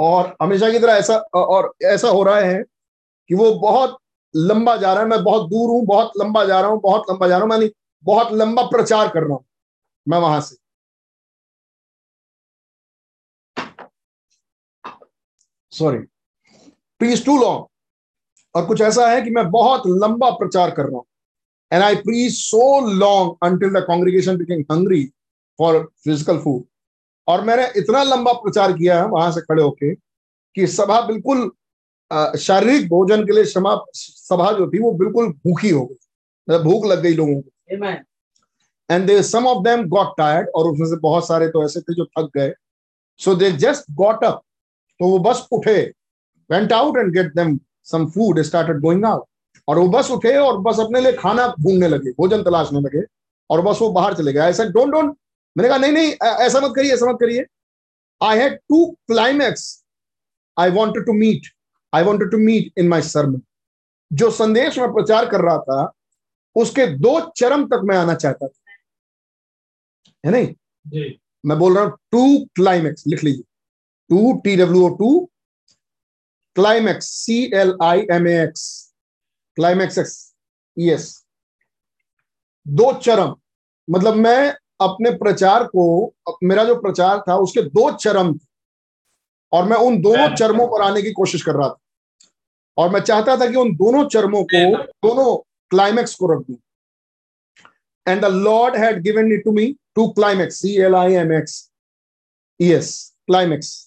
और 0.00 0.36
हमेशा 0.42 0.70
की 0.70 0.78
तरह 0.78 0.92
ऐसा 0.94 1.16
और 1.36 1.72
ऐसा 1.84 2.08
हो 2.08 2.22
रहा 2.22 2.40
है 2.40 2.62
कि 3.30 3.34
वो 3.34 3.52
बहुत 3.60 3.98
लंबा 4.34 4.76
जा 4.76 4.92
रहा 4.92 5.02
है। 5.02 5.08
मैं 5.08 5.22
बहुत 5.24 5.48
दूर 5.50 5.70
हूँ 5.70 5.84
बहुत 5.86 6.12
लंबा 6.20 6.44
जा 6.44 6.60
रहा 6.60 6.70
हूँ 6.70 6.80
बहुत 6.82 7.10
लंबा 7.10 7.28
जा 7.28 7.38
रहा 7.38 7.46
हूँ। 7.46 7.58
मैं 7.58 7.68
बहुत 8.04 8.32
लंबा 8.32 8.62
प्रचार 8.66 9.08
कर 9.08 9.22
रहा 9.22 9.34
हूँ 9.34 9.44
मैं 10.06 10.18
वहाँ 10.18 10.40
से। 10.40 10.56
सॉरी 15.72 15.98
प्लीज़ 17.00 17.24
टू 17.24 17.36
लॉन्ग 17.38 17.64
और 18.56 18.66
कुछ 18.66 18.80
ऐसा 18.80 19.08
है 19.08 19.20
कि 19.22 19.30
मैं 19.30 19.50
बहुत 19.50 19.82
लंबा 20.02 20.30
प्रचार 20.32 20.70
कर 20.70 20.82
रहा 20.82 20.96
हूँ। 20.96 21.04
And 21.72 21.82
I 21.82 21.96
pre 21.98 22.28
so 22.30 22.80
long 22.90 23.36
until 23.44 23.70
the 23.72 23.84
congregation 23.86 24.36
became 24.36 24.64
hungry 24.72 25.04
for 25.58 25.82
physical 26.04 26.38
food 26.38 26.62
और 27.28 27.44
मैंने 27.44 27.66
इतना 27.76 28.02
लंबा 28.04 28.32
प्रचार 28.34 28.72
किया 28.72 28.98
है 29.00 29.06
वहाँ 29.08 29.30
से 29.32 29.40
खड़े 29.40 29.62
होके 29.62 29.94
कि 29.94 30.66
सभा 30.68 31.00
बिल्कुल 31.06 31.50
शारीरिक 32.40 32.88
भोजन 32.88 33.24
के 33.26 33.32
लिए 33.32 33.44
क्षमा 33.44 33.74
सभा 33.94 34.50
जो 34.58 34.68
थी 34.70 34.78
वो 34.80 34.92
बिल्कुल 34.98 35.28
भूखी 35.28 35.70
हो 35.70 35.84
गई। 35.84 35.94
मतलब 36.48 36.62
भूख 36.64 36.84
लग 36.86 37.00
गई 37.02 37.14
लोगों 37.14 37.40
को। 37.40 37.86
And 38.90 39.06
they 39.06 39.22
some 39.24 39.46
of 39.46 39.62
them 39.64 39.82
got 39.88 40.16
tired 40.18 40.48
और 40.56 40.70
उसमें 40.70 40.86
से 40.86 40.96
बहुत 41.00 41.26
सारे 41.28 41.48
तो 41.48 41.64
ऐसे 41.64 41.80
थे 41.80 41.94
जो 41.94 42.04
थक 42.18 42.30
गए। 42.36 42.52
So 43.20 43.34
they 43.34 43.50
just 43.64 43.90
got 43.96 44.24
up 44.24 44.42
तो 45.00 45.08
वो 45.08 45.18
बस 45.20 45.46
उठे 45.52 45.80
went 46.50 46.72
out 46.72 46.98
and 46.98 47.12
get 47.14 47.34
them 47.36 47.58
some 47.86 48.06
food 48.10 48.40
started 48.42 48.80
going 48.80 49.04
out 49.04 49.24
और 49.68 49.78
वो 49.78 49.88
बस 49.88 50.10
उठे 50.10 50.36
और 50.38 50.58
बस 50.60 50.80
अपने 50.80 51.00
लिए 51.00 51.12
खाना 51.14 51.46
ढूँढने 51.60 51.88
लगे 51.88 52.10
भोजन 52.12 52.42
तलाशने 52.42 52.80
लगे 52.80 53.02
और 53.50 53.60
बस 53.62 53.78
वो 53.82 53.88
बाहर 53.92 54.14
चले 54.14 54.32
गए। 54.32 54.48
ऐसा 54.50 54.64
डोंट 54.66 54.92
डोंट 54.92 55.16
मैंने 55.56 55.68
कहा 55.68 55.78
नहीं 55.78 55.92
नहीं 55.92 56.12
ऐसा 56.46 56.60
मत 56.60 56.72
करिए 56.76 56.92
ऐसा 56.94 57.06
मत 57.06 57.18
करिए। 57.20 57.44
I 58.20 58.38
had 58.38 58.56
to 58.58 58.84
climax 59.06 59.84
I 60.56 60.70
wanted 60.70 61.06
to 61.06 61.12
meet 61.14 61.46
I 61.92 62.02
wanted 62.04 62.30
to 62.30 62.38
meet 62.38 62.72
in 62.78 62.88
my 62.88 63.02
sermon 63.04 63.40
जो 64.10 64.30
संदेश 64.32 64.78
में 64.78 64.92
प्रचार 64.92 65.26
कर 65.28 65.40
रहा 65.40 65.58
था 65.60 65.92
उसके 66.56 66.86
दो 66.98 67.18
चरम 67.36 67.64
तक 67.68 67.80
मैं 67.84 67.96
आना 67.96 68.14
चाहता 68.14 68.46
था। 68.46 68.60
है 70.24 70.32
नहीं? 70.32 70.46
जी। 70.86 71.18
मैं 71.44 71.58
बोल 71.58 71.74
रहा 71.74 71.84
हूँ 71.84 71.96
टू 72.12 72.44
क्लाइमैक्स 72.54 73.06
लिख 73.06 73.24
लीजिए। 73.24 73.42
Two 74.10 74.32
T 74.44 74.56
W 74.56 74.84
O 74.84 74.88
two 74.96 75.08
climax 76.56 77.06
C 77.14 77.42
L 77.54 77.76
I 77.82 78.06
M 78.12 78.28
X 78.28 78.62
climax 79.56 79.98
X 79.98 80.34
yes 80.76 81.08
दो 82.66 82.92
चरम 82.92 83.34
मतलब 83.88 84.14
मैं 84.14 84.54
अपने 84.80 85.10
प्रचार 85.18 85.64
को 85.64 85.84
मेरा 86.44 86.64
जो 86.64 86.74
प्रचार 86.80 87.18
था 87.28 87.36
उसके 87.36 87.62
दो 87.62 87.90
चरम 87.96 88.32
थे। 88.34 88.46
और 89.52 89.64
मैं 89.64 89.76
उन 89.76 90.00
दोनों 90.02 90.28
चरमों 90.34 90.66
पर 90.68 90.82
आने 90.82 91.02
की 91.02 91.12
कोशिश 91.12 91.42
कर 91.42 91.54
रहा 91.54 91.68
था। 91.68 91.78
और 92.78 92.90
मैं 92.92 93.00
चाहता 93.00 93.36
था 93.36 93.46
कि 93.50 93.56
उन 93.56 93.74
दोनों 93.76 94.04
चरमों 94.08 94.42
को 94.44 94.82
दोनों 95.06 95.36
क्लाइमैक्स 95.70 96.14
को 96.14 96.32
रख 96.32 96.46
दू। 96.46 96.58
And 98.06 98.20
the 98.22 98.24
Lord 98.24 98.76
had 98.76 99.02
given 99.02 99.32
it 99.32 99.44
to 99.44 99.52
me 99.52 99.66
two 99.94 100.08
climax 100.08 100.60
C 100.62 100.76
L 100.86 100.94
I 100.94 101.14
M 101.14 101.32
X 101.32 101.70
yes 102.60 102.92
climax 103.26 103.85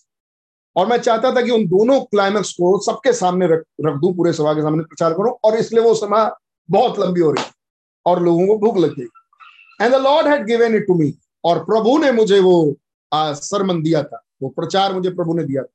और 0.79 0.87
मैं 0.87 0.97
चाहता 0.99 1.31
था 1.35 1.41
कि 1.41 1.51
उन 1.51 1.65
दोनों 1.67 1.99
क्लाइमैक्स 2.01 2.51
को 2.53 2.77
सबके 2.83 3.13
सामने 3.13 3.47
रख 3.47 3.63
रख 3.85 3.95
दूँ 4.01 4.13
पूरे 4.17 4.33
सभा 4.33 4.53
के 4.53 4.61
सामने 4.61 4.83
प्रचार 4.83 5.13
करूँ 5.13 5.31
और 5.45 5.55
इसलिए 5.57 5.83
वो 5.83 5.93
समय 5.95 6.29
बहुत 6.69 6.99
लंबी 6.99 7.21
हो 7.21 7.31
रही 7.31 7.43
और 8.05 8.21
लोगों 8.23 8.47
को 8.47 8.57
भूख 8.57 8.77
लग। 8.77 8.95
गई 8.95 9.07
and 9.81 9.93
the 9.93 10.01
Lord 10.01 10.27
had 10.27 10.45
given 10.47 10.75
it 10.75 10.85
to 10.87 10.93
me 10.95 11.13
और 11.43 11.59
प्रभु 11.65 11.97
ने 11.97 12.11
मुझे 12.11 12.39
वो 12.39 12.55
सरमन 13.11 13.81
दिया 13.83 14.03
था 14.03 14.23
वो 14.41 14.49
प्रचार 14.55 14.93
मुझे 14.93 15.09
प्रभु 15.09 15.33
ने 15.33 15.43
दिया 15.43 15.63
था। 15.63 15.69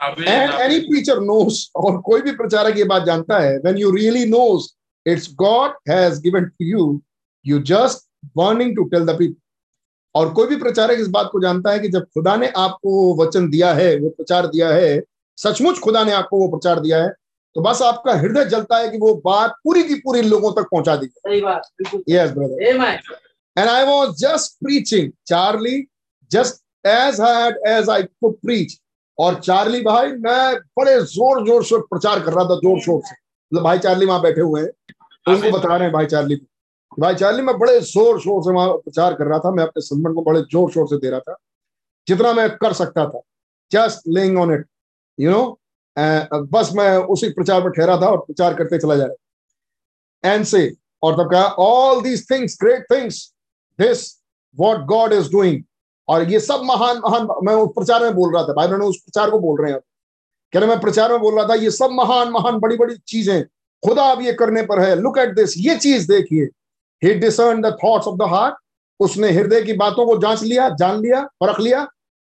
एंड 0.00 0.60
एनी 0.60 0.78
टीचर 0.80 1.20
नोस 1.22 1.70
और 1.76 2.00
कोई 2.06 2.22
भी 2.22 2.32
प्रचारक 2.36 2.78
ये 2.78 2.84
बात 2.84 3.04
जानता 3.06 3.38
है 3.40 3.56
when 3.58 3.78
you 3.78 3.90
really 3.90 4.24
knows 4.26 4.74
it's 5.06 5.28
God 5.38 5.76
has 5.90 6.20
given 6.22 6.44
to 6.44 6.64
you 6.66 7.00
you 7.44 7.58
just 7.68 8.08
warning 8.36 8.74
to 8.76 8.84
tell 8.84 9.06
the 9.06 9.18
people 9.18 9.40
और 10.14 10.32
कोई 10.34 10.46
भी 10.46 10.56
प्रचारक 10.56 11.00
इस 11.00 11.08
बात 11.08 11.28
को 11.32 11.40
जानता 11.40 11.70
है 11.72 11.78
कि 11.78 11.88
जब 11.88 12.04
खुदा 12.04 12.36
ने 12.36 12.48
आपको 12.56 13.14
वचन 13.22 13.48
दिया 13.50 13.72
है 13.74 13.96
वो 13.98 14.08
प्रचार 14.08 14.46
दिया 14.46 14.68
है 14.68 15.02
सचमुच 15.38 15.78
खुदा 15.78 16.04
ने 16.04 16.12
आपको 16.12 16.38
वो 16.38 16.48
प्रचार 16.48 16.80
दिया 16.80 17.02
है 17.02 17.08
तो 17.56 17.60
बस 17.60 17.80
आपका 17.82 18.12
हृदय 18.14 18.44
जलता 18.44 18.76
है 18.78 18.88
कि 18.88 18.98
वो 18.98 19.14
बात 19.24 19.54
पूरी 19.64 19.82
की 19.82 19.94
पूरी 19.94 20.22
लोगों 20.22 20.52
तक 20.52 20.68
पहुँचा 20.70 20.96
दी 20.96 21.06
yes 22.10 22.30
brother 22.30 22.62
and 23.56 23.68
I 23.68 23.84
was 23.84 24.10
just 24.18 24.52
preaching 24.64 25.10
Charlie 25.26 25.82
just 26.30 26.86
as 26.86 27.20
hard 27.20 27.56
as 27.68 27.90
I 27.90 28.02
could 28.02 28.34
preach 28.36 28.78
और 29.18 29.34
चार्ली 29.40 29.80
भाई 29.80 30.12
मैं 30.12 30.54
बड़े 30.78 31.00
ज़ोर 31.02 31.46
ज़ोर 31.46 31.64
से 31.64 31.78
प्रचार 31.80 32.20
कर 32.20 32.32
रहा 32.32 32.44
था 32.44 32.56
ज़ोर 32.56 32.80
शोर 32.80 33.00
से। 33.06 33.14
मतलब 33.14 33.64
भाई 33.64 33.78
चार्ली 33.78 34.06
वहाँ 34.06 34.20
बैठे 34.22 34.40
हुए 34.40 34.60
हैं। 34.60 34.70
तो 35.26 35.32
उनको 35.32 35.50
बता 35.58 35.74
रहे 35.74 35.82
हैं 35.82 35.92
भाई 35.92 36.06
चार्ली 36.06 36.36
को। 36.36 36.46
भाई 36.92 37.14
चार्ली, 37.14 37.42
मैं 37.42 37.56
बड़े 37.58 37.78
ज़ोर 37.80 38.18
शोर 38.20 38.42
से 38.44 38.52
वहाँ 38.52 38.72
प्रचार 38.74 39.14
कर 39.14 39.26
रहा 39.26 39.38
था। 39.38 39.50
मैं 39.50 39.62
अपने 39.64 39.82
संबंध 39.82 40.14
को 40.14 40.22
बड़े 40.22 40.40
ज़ोर 40.42 40.70
शोर 40.72 40.86
से 40.88 40.96
दे 40.96 41.10
रहा 41.10 41.20
था, 41.20 41.36
जितना 42.06 42.32
मैं 42.32 42.48
कर 42.56 42.72
सकता 42.74 43.04
था। 43.06 43.20
Just 43.70 44.08
laying 44.08 44.38
on 44.38 44.52
it 44.54 44.66
you 45.18 45.30
know 45.30 45.58
बस 46.52 46.70
मैं 46.76 46.96
उसी 47.14 47.28
प्रचार 47.30 47.60
पर 47.60 47.70
ठहरा 47.70 47.96
था 48.00 48.08
और 48.08 48.18
प्रचार 48.18 48.54
करते 48.54 48.78
चला 48.78 48.96
जा 48.96 49.04
रहा 49.04 50.32
एंड 50.32 50.44
से 50.44 50.70
और 51.02 51.14
तब 51.14 51.30
कहा 51.30 51.44
all 51.64 52.02
these 52.02 52.30
things 52.30 52.58
great 52.62 52.84
things 52.90 53.24
this 53.78 54.06
what 54.58 54.84
God 54.86 55.12
is 55.12 55.30
doing 55.32 55.62
और 56.08 56.30
ये 56.30 56.40
सब 56.40 56.62
महान 56.64 56.98
महान, 56.98 57.28
मैं 57.44 57.54
उस 57.54 57.70
प्रचार 57.74 58.02
में 58.02 58.14
बोल 58.14 58.34
रहा 58.34 58.42
था। 58.44 58.52
भाई 58.52 58.68
बहनों 58.68 58.88
उस 58.88 58.96
प्रचार 58.98 59.30
को 59.30 59.38
बोल 59.38 59.60
रहे 59.62 59.72
हैं 59.72 59.80
कह 60.52 60.60
रहे, 60.60 60.68
मैं 60.68 60.80
प्रचार 60.80 61.10
में 61.12 61.20
बोल 61.20 61.34
रहा 61.34 61.48
था, 61.48 61.54
ये 61.54 61.70
सब 61.70 61.90
महान 61.92 62.30
महान 62.30 62.58
बड़ी 62.60 62.76
बड़ी 62.76 62.96
चीज़ें, 62.98 63.42
खुदा 63.82 64.04
अब 64.12 64.20
ये 64.22 64.32
करने 64.34 64.62
पर 64.62 64.80
है। 64.80 64.94
लुक 64.96 65.18
एट 65.18 65.34
दिस 65.34 65.54
ये 65.58 65.76
चीज़ 65.78 66.08
देखिए। 66.08 66.48
He 67.02 67.14
discern 67.20 67.60
the 67.62 67.76
thoughts 67.84 68.06
of 68.06 68.16
the 68.18 68.28
heart 68.30 68.54
उसने 69.00 69.30
हृदय 69.30 69.62
की 69.62 69.72
बातों 69.74 70.06
को 70.06 70.16
जाँच 70.22 70.42
लिया 70.42 70.68
जान 70.70 71.00
लिया 71.00 71.20
परख 71.40 71.60
लिया। 71.60 71.82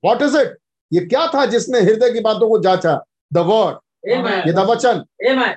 व्हाट 0.04 0.22
इज़ 0.22 0.36
इट 0.38 0.56
ये 0.92 1.00
क्या 1.06 1.26
था 1.34 1.44
जिसने 1.46 1.80
हृदय 1.80 2.10
की 2.12 2.20
बातों 2.20 2.48
को 2.48 2.58
जांचा? 2.62 2.94
द 3.32 3.38
वर्ड 3.46 3.76
ये 4.08 4.52
द 4.52 4.58
वचन। 4.70 5.04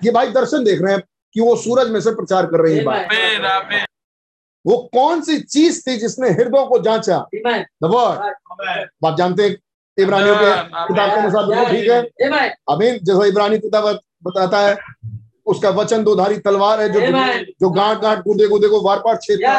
ये 0.03 0.11
भाई 0.11 0.31
दर्शन 0.31 0.63
देख 0.63 0.81
रहे 0.81 0.93
हैं 0.93 1.01
कि 1.35 1.41
वो 1.41 1.55
सूरज 1.55 1.89
में 1.89 1.99
से 2.01 2.11
प्रचार 2.15 2.45
कर 2.45 2.61
रही 2.61 2.77
है 2.77 2.83
बात। 2.83 3.85
वो 4.65 4.77
कौन 4.93 5.21
सी 5.21 5.39
चीज़ 5.41 5.81
थी 5.87 5.97
जिसने 5.97 6.29
हृदय 6.31 6.65
को 6.69 6.79
जांचा? 6.79 7.17
द 7.35 7.85
वर्ड 7.85 9.05
आप 9.05 9.17
जानते 9.17 9.43
हैं 9.43 9.55
इब्रानियों 9.97 10.35
के 10.35 10.51
किताब 10.87 11.09
के 11.09 11.19
अनुसार 11.19 11.69
ठीक 11.69 11.89
है। 11.89 12.49
अमीन 12.71 12.99
जैसा 13.03 13.25
इब्रानी 13.27 13.57
किताब 13.59 13.85
बताता 14.23 14.59
है 14.59 14.77
उसका 15.45 15.69
वचन 15.69 16.03
दो 16.03 16.15
धारी 16.15 16.37
तलवार 16.37 16.81
है 16.81 16.89
जो 16.89 16.99
जो 17.61 17.69
गांठ 17.69 17.97
गांठ 17.99 18.19
कूदे 18.23 18.47
कूदे 18.47 18.67
को 18.67 18.81
वार 18.81 18.99
पार 18.99 19.17
छेदता 19.17 19.53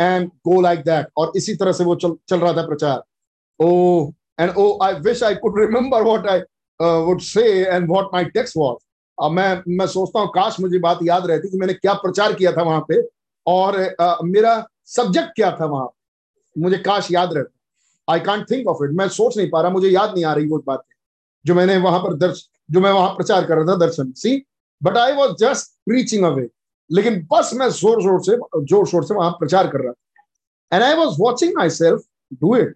एंड 0.00 0.28
गो 0.28 0.60
लाइक 0.60 0.80
दैट 0.80 1.06
और 1.16 1.32
इसी 1.36 1.54
तरह 1.54 1.72
से 1.72 1.84
वो 1.84 1.94
चल 1.94 2.14
चल 2.28 2.38
रहा 2.38 2.52
था 2.52 2.66
प्रचार। 2.66 3.02
ओ 3.60 4.10
and 4.40 4.50
oh 4.58 4.78
I 4.82 4.92
wish 4.92 5.22
I 5.22 5.34
could 5.34 5.60
remember 5.60 6.02
what 6.02 6.26
I 6.26 6.38
would 6.80 7.20
say 7.20 7.42
and 7.64 7.90
what 7.90 8.04
my 8.14 8.24
text 8.24 8.56
was 8.56 8.76
अब 9.18 9.30
मैं 9.30 9.62
मैं 9.68 9.86
सोचता 9.86 10.20
हूँ 10.20 10.28
काश 10.28 10.56
मुझे 10.60 10.78
बात 10.78 10.98
याद 11.02 11.26
रहती 11.26 11.48
कि 11.48 11.58
मैंने 11.58 11.74
क्या 11.74 11.92
प्रचार 11.94 12.32
किया 12.32 12.52
था 12.52 12.62
वहाँ 12.62 12.84
पे। 12.88 13.02
और 13.46 13.96
uh, 14.00 14.16
मेरा 14.24 14.66
सब्जेक्ट 14.86 15.28
क्या 15.36 15.50
था 15.60 15.64
वहाँ 15.64 15.90
मुझे 16.58 16.78
काश 16.78 17.08
याद 17.10 17.34
रहता 17.34 18.12
I 18.12 18.20
can't 18.20 18.50
think 18.50 18.68
of 18.68 18.84
it 18.84 18.90
मैं 18.90 19.08
सोच 19.08 19.36
नहीं 19.36 19.50
पा 19.50 19.60
रहा 19.60 19.70
मुझे 19.70 19.88
याद 19.88 20.14
नहीं 20.14 20.24
आ 20.24 20.32
रही 20.34 20.46
वो 20.46 20.58
बात 20.66 20.82
जो 21.46 21.54
मैंने 21.54 21.76
वहाँ 21.76 22.00
पर 22.00 22.14
दर्श 22.14 22.48
जो 22.68 22.80
मैं 22.80 22.90
वहाँ 22.90 23.08
प्रचार 23.16 23.44
कर 23.46 23.56
रहा 23.56 23.66
था 23.66 23.76
दर्शन 23.78 24.10
see 24.16 24.36
but 24.82 24.96
I 24.98 25.12
was 25.12 25.32
just 25.40 25.70
preaching 25.86 26.24
away 26.24 26.48
लेकिन 26.90 27.20
बस 27.32 27.50
मैं 27.54 27.68
ज़ोर 27.70 28.02
ज़ोर 28.02 28.20
से 28.24 28.36
ज़ोर 28.64 28.86
शोर 28.86 29.04
से 29.04 29.14
वहाँ 29.14 29.30
प्रचार 29.38 29.68
कर 29.68 29.80
रहा 29.80 29.92
था। 29.92 30.76
And 30.76 30.82
I 30.84 30.94
was 30.96 31.16
watching 31.20 31.52
myself 31.72 32.02
do 32.40 32.56
it 32.56 32.74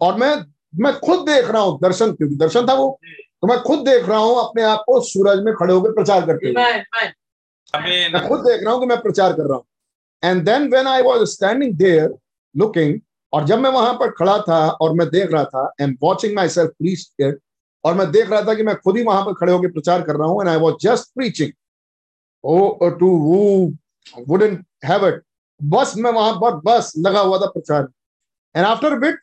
और 0.00 0.16
मैं 0.18 0.34
मैं 0.74 0.92
खुद 1.00 1.20
देख 1.28 1.50
रहा 1.50 1.62
हूँ 1.62 1.78
दर्शन 1.82 2.12
क्योंकि 2.12 2.36
दर्शन 2.36 2.66
था 2.68 2.74
वो। 2.74 2.88
तो 3.42 3.46
मैं 3.46 3.58
खुद 3.62 3.78
देख 3.88 4.08
रहा 4.08 4.18
हूँ 4.18 4.38
अपने 4.38 4.62
आप 4.64 4.82
को 4.86 5.00
सूरज 5.04 5.42
में 5.44 5.52
खड़े 5.54 5.72
होकर 5.74 5.92
प्रचार 5.92 6.26
करते 6.26 6.48
हुए। 6.48 8.08
मैं 8.08 8.26
खुद 8.28 8.40
देख 8.40 8.62
रहा 8.62 8.72
हूँ 8.72 8.80
कि 8.80 8.86
मैं 8.86 9.00
प्रचार 9.02 9.32
कर 9.32 9.48
रहा 9.48 9.56
हूँ। 9.56 9.64
And 10.22 10.44
then 10.44 10.68
when 10.70 10.86
I 10.86 11.02
was 11.02 11.24
standing 11.30 11.74
there 11.78 12.14
looking 12.54 12.98
और 13.32 13.44
जब 13.46 13.58
मैं 13.58 13.70
वहाँ 13.70 13.92
पर 13.94 14.10
खड़ा 14.10 14.38
था 14.42 14.58
और 14.70 14.92
मैं 14.94 15.08
देख 15.10 15.32
रहा 15.32 15.44
था 15.44 15.72
and 15.80 15.96
watching 16.02 16.34
my 16.36 16.48
self 16.48 16.70
please 16.78 17.06
और 17.84 17.94
मैं 17.94 18.10
देख 18.10 18.30
रहा 18.30 18.42
था 18.42 18.54
कि 18.54 18.62
मैं 18.62 18.74
खुद 18.76 18.96
ही 18.96 19.02
वहाँ 19.04 19.24
पर 19.26 19.34
खड़े 19.34 19.52
होकर 19.52 19.70
प्रचार 19.72 20.02
कर 20.02 20.16
रहा 20.16 20.28
हूँ 20.28 20.40
and 20.40 20.48
I 20.48 20.56
was 20.60 20.74
just 20.82 21.12
preaching 21.14 21.52
to 23.00 23.16
who 23.18 24.22
wouldn't 24.28 24.64
have 24.84 25.06
it 25.08 25.22
बस 25.60 25.94
मैं 25.96 26.12
वहाँ 26.12 26.34
पर, 26.34 26.54
बस 26.56 26.92
लगा 26.98 27.20
हुआ 27.20 27.38
था 27.38 27.46
प्रचार। 27.46 27.88
And 28.54 28.66
after 28.66 28.98
bit 28.98 29.18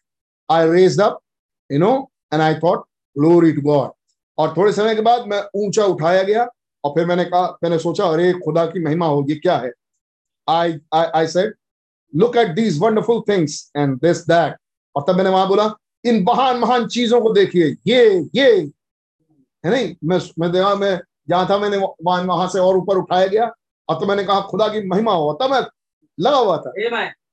I 0.49 0.70
raised 0.72 1.01
up 1.01 1.20
you 1.70 1.80
know 1.80 1.93
and 2.34 2.41
I 2.41 2.56
thought 2.56 2.84
glory 3.16 3.51
to 3.53 3.62
God 3.62 3.91
और 4.38 4.53
थोड़े 4.58 4.72
समय 4.74 4.95
के 4.95 5.01
बाद 5.01 5.28
मैं 5.28 5.41
ऊँचा 5.56 5.86
उठाया 5.86 6.24
गया, 6.24 6.47
और 6.84 6.91
फिर 6.95 7.06
मैंने 7.08 7.26
कहा, 7.26 7.58
मैंने 7.64 7.78
सोचा, 7.80 8.06
अरे, 8.06 8.32
खुदा 8.45 8.66
की 8.66 8.84
महिमा 8.84 9.06
होगी, 9.08 9.36
क्या 9.36 9.58
है? 9.58 9.72
I 10.47 10.74
I 10.93 11.06
I 11.16 11.28
said 11.28 11.53
look 12.14 12.38
at 12.38 12.47
these 12.56 12.80
wonderful 12.82 13.22
things 13.30 13.72
and 13.78 13.95
this 14.01 14.18
that 14.28 14.58
और 14.95 15.06
तब 15.08 15.16
मैंने 15.16 15.30
वहाँ 15.30 15.47
बोला 15.47 15.68
इन 16.06 16.24
महान 16.24 16.58
महान 16.60 16.88
चीज़ों 16.88 17.22
को 17.22 17.34
देखिए। 17.34 17.76
ये 17.88 18.30
ये। 18.36 18.51
है 19.64 19.72
नहीं? 19.72 19.95
मैं 20.03 20.20
मैं 20.39 20.51
देखा 20.51 20.74
मैं 20.76 20.99
जहाँ 21.30 21.47
था 21.49 21.58
मैंने 21.58 21.78
वहाँ 21.78 22.24
वहाँ 22.24 22.47
से 22.49 22.60
और 22.60 22.78
ऊपर 22.78 22.97
उठाया 22.97 23.28
गया। 23.28 23.51
और 23.89 23.99
तो 23.99 24.06
मैंने 24.06 24.24
कहा 24.24 24.41
खुदा 24.41 24.68
की 24.68 24.88
महिमा 24.88 25.14
हुआ 25.14 25.34
तब 25.41 25.51
मैं 25.51 25.62
लगा 26.18 26.38
हुआ 26.38 26.58
था। 26.58 26.72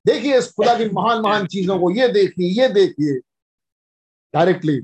देखिए 0.07 0.39
इस 0.39 0.51
खुदा 0.53 0.75
की 0.75 0.89
महान 0.91 1.21
महान 1.23 1.47
चीज़ों 1.47 1.79
को 1.81 1.91
ये 1.91 2.09
देखिए 2.09 2.49
ये 2.61 2.69
देखिए। 2.71 3.19
Directly 4.35 4.81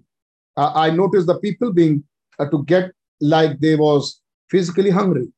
I 0.57 0.91
notice 0.91 1.25
the 1.25 1.39
people 1.43 1.71
being 1.73 2.01
to 2.39 2.59
get 2.65 2.93
like 3.21 3.59
they 3.61 3.75
was 3.75 4.11
physically 4.51 4.91
hungry 4.91 5.29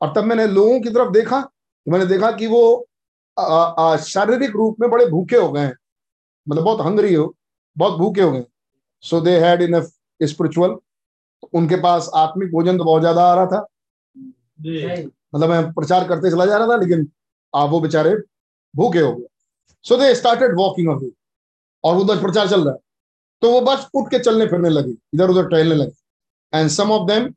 और 0.00 0.12
तब 0.16 0.24
मैंने 0.24 0.46
लोगों 0.48 0.80
की 0.80 0.90
तरफ़ 0.90 1.12
देखा 1.12 1.40
तो 1.40 1.90
मैंने 1.92 2.06
देखा 2.06 2.30
कि 2.32 2.46
वो 2.46 2.88
शारीरिक 4.04 4.50
रूप 4.50 4.80
में 4.80 4.88
बड़े 4.90 5.06
भूखे 5.06 5.36
हो 5.36 5.50
गए 5.52 5.60
हैं। 5.60 5.76
मतलब 6.46 6.64
बहुत 6.64 6.80
हंग्री 6.80 7.14
हो। 7.14 7.34
बहुत 7.76 7.98
भूखे 7.98 8.22
हो 8.22 8.30
गए 8.32 8.44
so 9.04 9.20
they 9.20 9.38
had 9.40 9.62
in 9.62 9.80
spiritual 10.20 10.76
उनके 11.54 11.76
पास 11.82 12.10
आत्मिक 12.16 12.50
भोजन 12.52 12.78
तो 12.78 12.84
बहुत 12.84 13.00
ज़्यादा 13.02 13.24
आ 13.24 13.34
रहा 13.34 13.46
था। 13.46 13.66
मतलब 15.34 15.50
मैं 15.50 15.72
प्रचार 15.72 16.06
करते 16.08 16.30
चला 16.30 16.46
जा 16.46 16.56
रहा 16.56 16.66
था 16.68 16.76
लेकिन 16.76 17.08
आप 17.54 17.70
वो 17.70 17.80
बेचारे 17.80 18.14
भूखे 18.74 19.00
हो 19.00 19.14
गए। 19.14 19.26
So 19.84 19.96
they 19.96 20.14
started 20.14 20.54
walking 20.56 20.88
away 20.88 21.10
और 21.84 21.96
उधर 21.98 22.20
प्रचार 22.22 22.48
चल 22.48 22.64
रहा 22.64 22.72
है। 22.72 22.78
तो 23.42 23.50
वो 23.52 23.60
बस 23.62 23.88
उठ 23.94 24.10
के 24.10 24.18
चलने 24.18 24.46
फिरने 24.46 24.68
लगे। 24.70 24.90
इधर 25.14 25.30
उधर 25.30 25.48
टहलने 25.48 25.74
लगे। 25.74 26.58
And 26.58 26.68
some 26.70 26.90
of 26.92 27.06
them 27.08 27.28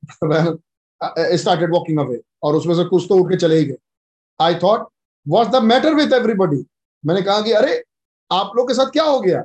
started 1.38 1.74
walking 1.74 2.00
away 2.00 2.20
और 2.44 2.56
उसमें 2.56 2.76
से 2.76 2.84
कुछ 2.86 3.06
तो 3.10 3.16
उठ 3.16 3.30
के 3.30 3.38
चले 3.38 3.58
ही 3.58 3.66
गए। 3.66 3.78
I 4.40 4.56
thought 4.64 4.88
what 5.26 5.48
the 5.50 5.64
matter 5.64 5.94
with 5.96 6.14
everybody 6.14 6.64
मैंने 7.04 7.22
कहा 7.22 7.42
कि 7.42 7.52
अरे 7.54 7.84
आप 8.32 8.52
लोग 8.56 8.68
के 8.68 8.74
साथ 8.74 8.92
क्या 8.92 9.04
हो 9.04 9.20
गया? 9.20 9.44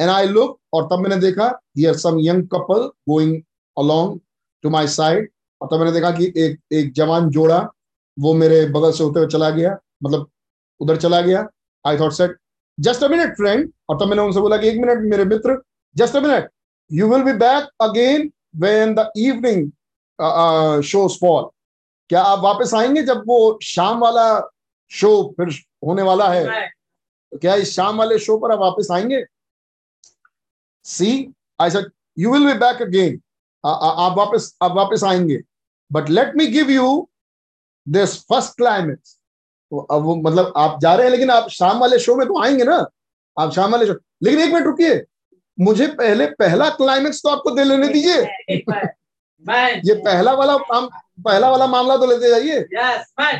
एंड 0.00 0.10
आई 0.10 0.26
लुक 0.26 0.58
और 0.72 0.86
तब 0.86 0.98
मैंने 0.98 1.16
देखा 1.16 1.46
here 1.78 1.96
some 1.96 2.18
young 2.20 2.46
couple 2.48 2.86
going 3.08 3.34
along 3.76 4.18
to 4.64 4.70
my 4.70 4.86
side 4.88 5.28
और 5.60 5.68
तब 5.72 5.78
मैंने 5.78 5.92
देखा 5.92 6.10
कि 6.10 6.32
एक 6.36 6.58
एक 6.72 6.92
जवान 6.92 7.28
जोड़ा 7.30 7.58
वो 8.18 8.32
मेरे 8.34 8.64
बगल 8.66 8.92
से 8.92 9.04
होते 9.04 9.20
हुए 9.20 9.28
चला 9.28 9.50
गया 9.50 9.76
मतलब 10.04 10.30
उधर 10.80 10.96
चला 10.96 11.20
गया। 11.20 11.46
I 11.84 11.98
thought 11.98 12.12
set 12.12 12.36
just 12.78 13.04
a 13.04 13.08
minute 13.08 13.36
friend 13.36 13.70
और 13.88 13.96
तब 14.00 14.08
मैंने 14.08 14.22
उनसे 14.22 14.40
बोला 14.40 14.56
कि 14.56 14.68
एक 14.68 14.78
मिनट 14.80 15.10
मेरे 15.10 15.24
मित्र 15.24 15.60
just 15.96 16.16
a 16.16 16.20
minute 16.20 16.50
you 16.90 17.08
will 17.08 17.22
be 17.22 17.32
back 17.38 17.68
again 17.82 18.30
when 18.56 18.94
the 18.94 19.10
evening 19.16 19.70
show 20.82 21.06
fall 21.20 21.48
क्या 22.10 22.22
आप 22.22 22.38
वापस 22.38 22.74
आएँगे 22.74 23.02
जब 23.02 23.22
वो 23.26 23.58
शाम 23.62 23.98
वाला 23.98 24.24
शो 24.90 25.10
फिर 25.36 25.48
होने 25.86 26.02
वाला 26.02 26.28
है? 26.28 26.46
क्या 27.32 27.54
इस 27.54 27.74
शाम 27.74 27.98
वाले 27.98 28.18
शो 28.18 28.36
पर 28.38 28.52
आप 28.52 28.58
वापस 28.58 28.88
आएँगे? 28.92 29.22
See 30.86 31.10
I 31.60 31.70
said 31.70 31.90
you 32.18 32.32
will 32.32 32.46
be 32.46 32.52
back 32.58 32.82
again 32.82 33.20
आप 33.64 34.14
वापस 34.18 34.54
आप 34.62 34.72
वापस 34.76 35.04
आएँगे। 35.04 35.38
But 35.90 36.10
let 36.10 36.32
me 36.36 36.46
give 36.48 36.70
you 36.70 37.08
this 37.86 38.16
first 38.24 38.56
climax 38.56 39.16
अब 39.72 40.02
वो 40.02 40.14
मतलब 40.16 40.52
आप 40.56 40.78
जा 40.82 40.94
रहे 40.94 41.06
हैं 41.06 41.10
लेकिन 41.12 41.30
आप 41.30 41.48
शाम 41.50 41.78
वाले 41.78 41.98
शो 41.98 42.14
में 42.16 42.26
तो 42.26 42.42
आएँगे 42.42 42.64
ना। 42.64 42.76
आप 43.36 43.52
शाम 43.52 43.72
वाले 43.72 43.86
शो 43.86 43.92
लेकिन 44.22 44.40
एक 44.40 44.52
मिनट 44.52 44.66
रुकिए। 44.66 45.04
मुझे 45.58 45.86
पहले 45.88 46.26
पहला 46.38 46.68
क्लाइमेक्स 46.70 47.22
तो 47.22 47.28
आपको 47.28 47.50
दे 47.50 47.64
लेने 47.64 47.88
दीजिए। 47.88 48.22
ये 49.84 49.94
पहला 49.96 50.32
वाला 50.34 50.56
काम 50.64 50.88
पहला 51.24 51.50
वाला 51.50 51.66
मामला 51.66 51.96
तो 51.96 52.06
लेते 52.06 52.30
जाइए। 52.30 52.60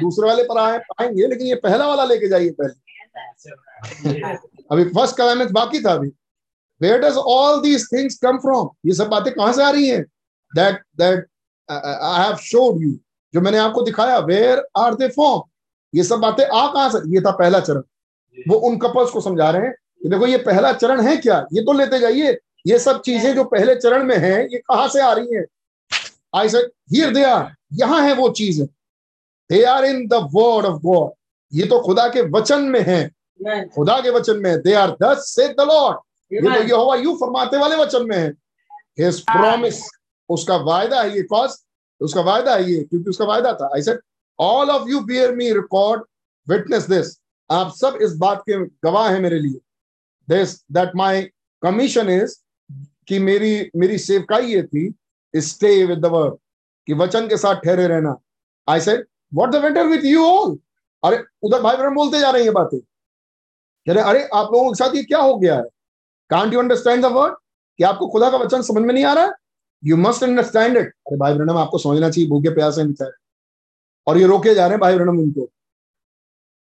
दूसरे 0.00 0.28
वाले 0.28 0.42
पर 0.42 0.58
आए 0.58 0.78
आएँगे 1.00 1.26
लेकिन 1.26 1.46
ये 1.46 1.54
पहला 1.56 1.86
वाला 1.86 2.04
लेके 2.04 2.28
जाइए 2.28 2.50
पहले। 2.60 2.74
अभी 4.70 4.84
फ़र्स्ट 4.84 5.16
क्लाइमेक्स 5.16 5.52
बाकी 5.52 5.82
था 5.84 5.92
अभी। 5.92 6.10
Where 6.80 6.98
does 7.00 7.16
all 7.16 7.60
these 7.62 7.86
things 7.92 8.18
come 8.22 8.38
from 8.38 8.68
ये 8.86 8.94
सब 8.94 9.08
बातें 9.08 9.32
कहाँ 9.32 9.52
से 9.52 9.62
आ 9.62 9.70
रही 9.70 9.88
हैं? 9.88 10.02
That 10.52 10.80
that 10.98 11.26
I 11.68 12.22
have 12.22 12.36
showed 12.42 12.82
you 12.82 12.90
जो 13.34 13.40
मैंने 13.40 13.58
आपको 13.58 13.82
दिखाया 13.82 14.18
वेयर 14.20 14.64
आर 14.78 14.94
दे 14.94 15.08
फॉर्म 15.08 15.42
ये 15.94 16.04
सब 16.04 16.18
बातें 16.20 16.44
आ 16.44 16.66
कहाँ 16.66 16.88
से? 16.90 16.98
ये 17.14 17.20
था 17.20 17.30
पहला 17.32 17.60
चरण। 17.60 17.82
वो 18.36 18.56
उन 18.58 18.76
कपल्स 18.78 19.10
को 19.10 19.20
समझा 19.20 19.50
रहे 19.50 19.66
हैं 19.66 19.72
कि 20.02 20.08
देखो 20.08 20.26
ये 20.26 20.38
पहला 20.40 20.72
चरण 20.72 21.00
है 21.00 21.16
क्या? 21.16 21.46
ये 21.52 21.62
तो 21.62 21.72
लेते 21.72 21.98
जाइए। 21.98 22.38
ये 22.66 22.78
सब 22.78 23.00
चीज़ें 23.02 23.34
जो 23.34 23.44
पहले 23.46 23.74
चरण 23.76 24.04
में 24.04 24.16
है 24.18 24.42
ये 24.42 24.58
कहाँ 24.60 24.88
से 24.88 25.00
आ 25.02 25.12
रही 25.12 25.34
हैं? 25.34 25.44
I 26.34 26.48
said 26.48 26.70
here 26.92 27.14
they 27.14 27.24
are 27.24 27.54
यहाँ 27.74 28.00
है 28.02 28.14
वो 28.14 28.28
चीज़ें। 28.30 28.66
They 28.66 29.62
are 29.64 29.84
in 29.84 30.06
the 30.08 30.28
word 30.34 30.66
of 30.66 30.80
God 30.82 31.10
ये 31.52 31.66
तो 31.66 31.80
खुदा 31.82 32.06
के 32.08 32.22
वचन 32.30 32.62
में 32.64 32.80
है। 32.86 33.08
खुदा 33.74 33.98
के 34.00 34.10
वचन 34.10 34.36
में 34.38 34.56
दे 34.62 34.74
आर 34.74 34.90
दस 35.02 35.24
से 35.28 35.48
द 35.48 35.66
लॉर्ड 35.68 35.98
ये 36.32 36.40
तो 36.40 36.62
यहोवा 36.62 36.96
यू 36.96 37.14
फरमाते 37.16 37.58
वाले 37.58 37.76
वचन 37.76 38.06
में 38.08 38.16
है। 38.16 38.28
हिज 39.00 39.20
प्रॉमिस 39.22 39.82
उसका 40.28 40.56
वायदा 40.64 41.00
है 41.02 41.16
ये 41.16 41.22
कॉज 41.30 41.56
उसका 42.00 42.20
वायदा 42.22 42.54
है 42.54 42.70
ये 42.70 42.82
क्योंकि 42.82 43.10
उसका 43.10 43.24
वायदा 43.24 43.52
था। 43.52 43.70
I 43.74 43.82
said 43.82 44.00
all 44.38 44.70
of 44.70 44.88
you 44.88 45.00
bear 45.04 45.34
me 45.36 45.52
record 45.52 46.02
witness 46.46 46.88
this 46.90 47.18
आप 47.50 47.72
सब 47.76 47.98
इस 48.02 48.16
बात 48.16 48.42
के 48.48 48.58
गवाह 48.84 49.08
हैं 49.10 49.20
मेरे 49.20 49.38
लिए। 49.38 49.60
This 50.28 50.54
that 50.72 50.90
my 50.96 51.22
commission 51.62 52.10
is 52.10 52.36
कि 53.08 53.18
मेरी 53.18 53.70
मेरी 53.76 53.98
सेवकाई 53.98 54.46
ये 54.46 54.62
थी 54.64 54.92
स्टे 55.34 55.84
विद 55.84 55.98
द 55.98 56.06
वर्ड 56.12 56.34
कि 56.88 56.94
वचन 56.94 57.28
के 57.28 57.36
साथ 57.36 57.60
ठहरे 57.64 57.86
रहना। 57.88 58.16
I 58.68 58.80
said 58.80 59.06
what 59.34 59.50
the 59.50 59.62
matter 59.64 59.86
with 59.86 60.04
you 60.04 60.24
all 60.26 60.58
अरे 61.02 61.22
उधर 61.42 61.62
भाई 61.62 61.76
बहन 61.76 61.94
बोलते 61.94 62.20
जा 62.20 62.30
रहे 62.30 62.42
हैं 62.42 62.48
ये 62.48 62.52
बातें। 62.52 62.78
कह 62.78 63.92
रहे 63.92 64.04
अरे 64.04 64.22
आप 64.24 64.52
लोगों 64.52 64.70
के 64.70 64.84
साथ 64.84 64.94
ये 64.96 65.02
क्या 65.04 65.18
हो 65.18 65.36
गया 65.38 65.56
है? 65.56 65.64
Can't 66.30 66.52
you 66.54 66.60
understand 66.60 67.02
the 67.02 67.06
word 67.06 67.34
कि 67.78 67.84
आपको 67.84 68.08
खुदा 68.08 68.30
का 68.30 68.36
वचन 68.36 68.62
समझ 68.62 68.82
में 68.82 68.94
नहीं 68.94 69.04
आ 69.04 69.12
रहा 69.12 69.24
है? 69.24 69.32
यू 69.84 69.96
मस्ट 69.96 70.24
अंडरस्टैंड 70.24 70.76
इट 70.76 70.86
अरे 70.86 71.16
भाई 71.16 71.34
ब्रणम 71.34 71.56
आपको 71.56 71.78
समझना 71.78 72.10
चाहिए, 72.10 72.28
भूखे 72.30 72.50
प्यास 72.50 72.78
है 72.78 73.10
और 74.06 74.18
ये 74.18 74.26
रोके 74.26 74.54
जा 74.54 74.62
रहे 74.62 74.70
हैं 74.70 74.80
भाई 74.80 74.94
ब्रहणम 74.94 75.18
उनको। 75.18 75.50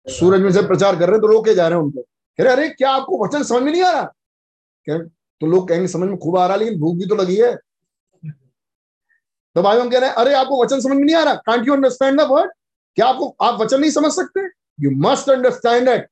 सूरज 0.07 0.41
में 0.41 0.53
से 0.53 0.63
प्रचार 0.63 0.97
कर 0.97 1.07
रहे 1.07 1.13
हैं 1.13 1.21
तो 1.21 1.27
रोके 1.27 1.55
जा 1.55 1.69
रहे 1.69 1.79
हैं 1.79 1.85
उनको। 1.85 2.03
कह 2.03 2.45
रहे, 2.45 2.53
अरे, 2.53 2.69
क्या 2.69 2.91
आपको 2.91 3.25
वचन 3.25 3.43
समझ 3.43 3.63
में 3.63 3.73
नहीं 3.73 3.83
आ 3.83 3.91
रहा? 3.91 4.03
कह 4.87 4.99
तो 5.41 5.47
लोग 5.47 5.69
कहेंगे, 5.69 5.89
समझ 5.89 6.09
में 6.09 6.19
खूब 6.19 6.39
आ 6.39 6.47
रहा 6.47 6.57
लेकिन 6.57 6.79
भूख 6.81 6.97
भी 6.97 7.07
तो 7.07 7.15
लगी 7.15 7.37
है। 7.37 7.55
तो 9.57 9.63
भाई 9.63 9.79
हम 9.79 9.91
कह 9.91 9.99
रहे 9.99 10.09
हैं, 10.11 10.17
अरे, 10.17 10.35
आपको 10.35 10.63
वचन 10.63 10.81
समझ 10.81 10.97
में 10.97 11.05
नहीं 11.05 11.17
आ 11.17 11.23
रहा? 11.25 11.35
Can't 11.35 11.67
you 11.69 11.75
understand 11.75 12.21
the 12.21 12.25
word 12.25 12.51
क्या 12.97 13.07
आपको, 13.07 13.37
आप 13.41 13.61
वचन 13.61 13.81
नहीं 13.81 13.91
समझ 13.91 14.13
सकते? 14.13 14.41
यू 14.81 14.91
मस्ट 14.99 15.31
अंडरस्टैंड 15.31 15.89
इट 15.89 16.09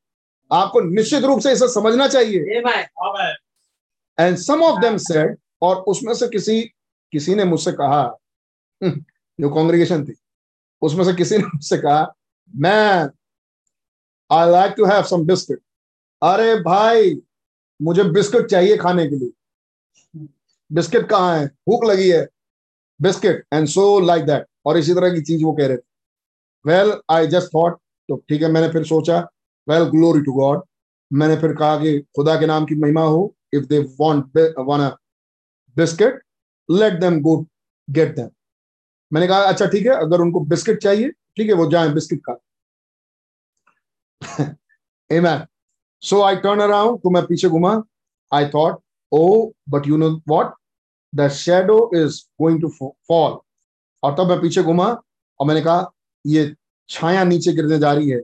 आपको 0.50 0.80
निश्चित 0.80 1.24
रूप 1.24 1.40
से 1.40 1.52
इसे 1.52 1.68
समझना 1.68 2.06
चाहिए। 2.08 2.60
And 4.18 4.36
some 4.36 4.62
of 4.62 4.80
them 4.80 4.96
said 4.96 5.36
और 5.62 5.76
उसमें 5.88 6.12
से 6.14 6.28
किसी 6.28 6.60
किसी 7.12 7.34
ने 7.34 7.44
मुझसे 7.44 7.72
कहा 7.72 8.02
हम्म, 8.80 9.04
जो 9.40 9.50
कांग्रेगेशन 9.50 10.04
थी। 10.04 10.14
उसमें 10.82 11.04
से 11.04 11.12
किसी 11.14 11.38
ने 11.38 11.44
मुझसे 11.44 11.78
कहा 11.78 12.14
मैं 12.56 13.08
I 14.30 14.50
like 14.50 14.74
to 14.76 14.84
have 14.84 15.02
some 15.02 15.24
biscuit 15.26 15.58
अरे 16.22 16.54
भाई 16.62 17.16
मुझे 17.80 18.04
बिस्किट 18.04 18.46
चाहिए 18.46 18.76
खाने 18.76 19.06
के 19.06 19.16
लिए। 19.16 19.30
बिस्किट 20.72 21.08
कहाँ 21.08 21.38
है? 21.38 21.46
भूख 21.46 21.84
लगी 21.84 22.08
है। 22.10 22.26
Biscuit 23.00 23.44
and 23.52 23.66
so 23.68 23.98
like 24.00 24.24
that 24.24 24.46
और 24.66 24.78
इसी 24.78 24.94
तरह 24.94 25.14
की 25.14 25.20
चीज़ 25.22 25.44
वो 25.44 25.52
कह 25.52 25.66
रहे 25.66 25.76
थे। 25.76 25.82
वेल 26.66 26.92
आई 27.10 27.26
जस्ट 27.26 27.54
थॉट 27.54 27.78
तो 28.08 28.16
ठीक 28.28 28.42
है 28.42 28.50
मैंने 28.52 28.68
फिर 28.68 28.84
सोचा 28.84 29.20
वेल 29.68 29.84
ग्लोरी 29.90 30.20
टू 30.22 30.32
गॉड 30.32 30.62
मैंने 31.10 31.36
फिर 31.36 31.52
कहा 31.56 31.76
कि 31.80 31.98
खुदा 32.16 32.34
के 32.40 32.46
नाम 32.46 32.64
की 32.64 32.74
महिमा 32.80 33.02
हो। 33.02 33.34
If 33.54 33.64
they 33.64 33.78
want 34.00 34.38
one 34.58 34.88
biscuit 35.76 36.20
let 36.68 37.00
them 37.00 37.20
go 37.22 37.36
get 37.88 38.14
them 38.16 38.30
मैंने 39.12 39.26
कहा 39.28 39.38
अच्छा 39.42 39.66
ठीक 39.66 39.86
है, 39.86 39.92
अगर 39.92 40.20
उनको 40.20 40.40
बिस्किट 40.42 40.82
चाहिए, 40.82 41.10
ठीक 41.10 41.48
है, 41.48 41.54
वो 41.54 41.70
जाए 41.70 41.88
बिस्किट 41.94 42.20
का 42.28 42.36
Amen. 45.10 45.46
So 46.02 46.20
I 46.22 46.36
turn 46.36 46.60
around 46.60 47.02
तो 47.02 47.10
मैं 47.10 47.24
पीछे 47.26 47.48
घुमा। 47.48 47.82
I 48.32 48.46
thought 48.54 48.80
oh 49.12 49.52
but 49.70 49.86
you 49.88 49.96
know 49.96 50.10
what 50.28 50.54
the 51.12 51.26
shadow 51.30 51.76
is 51.96 52.16
going 52.40 52.56
to 52.62 52.68
fall. 53.10 53.36
और 54.02 54.14
तब 54.18 54.28
मैं 54.30 54.40
पीछे 54.40 54.62
घुमा 54.62 54.86
और 55.40 55.46
मैंने 55.46 55.60
कहा, 55.60 55.90
ये 56.24 56.54
छाया 56.88 57.22
नीचे 57.24 57.52
गिरने 57.52 57.78
जा 57.78 57.92
रही 57.92 58.10
है। 58.10 58.20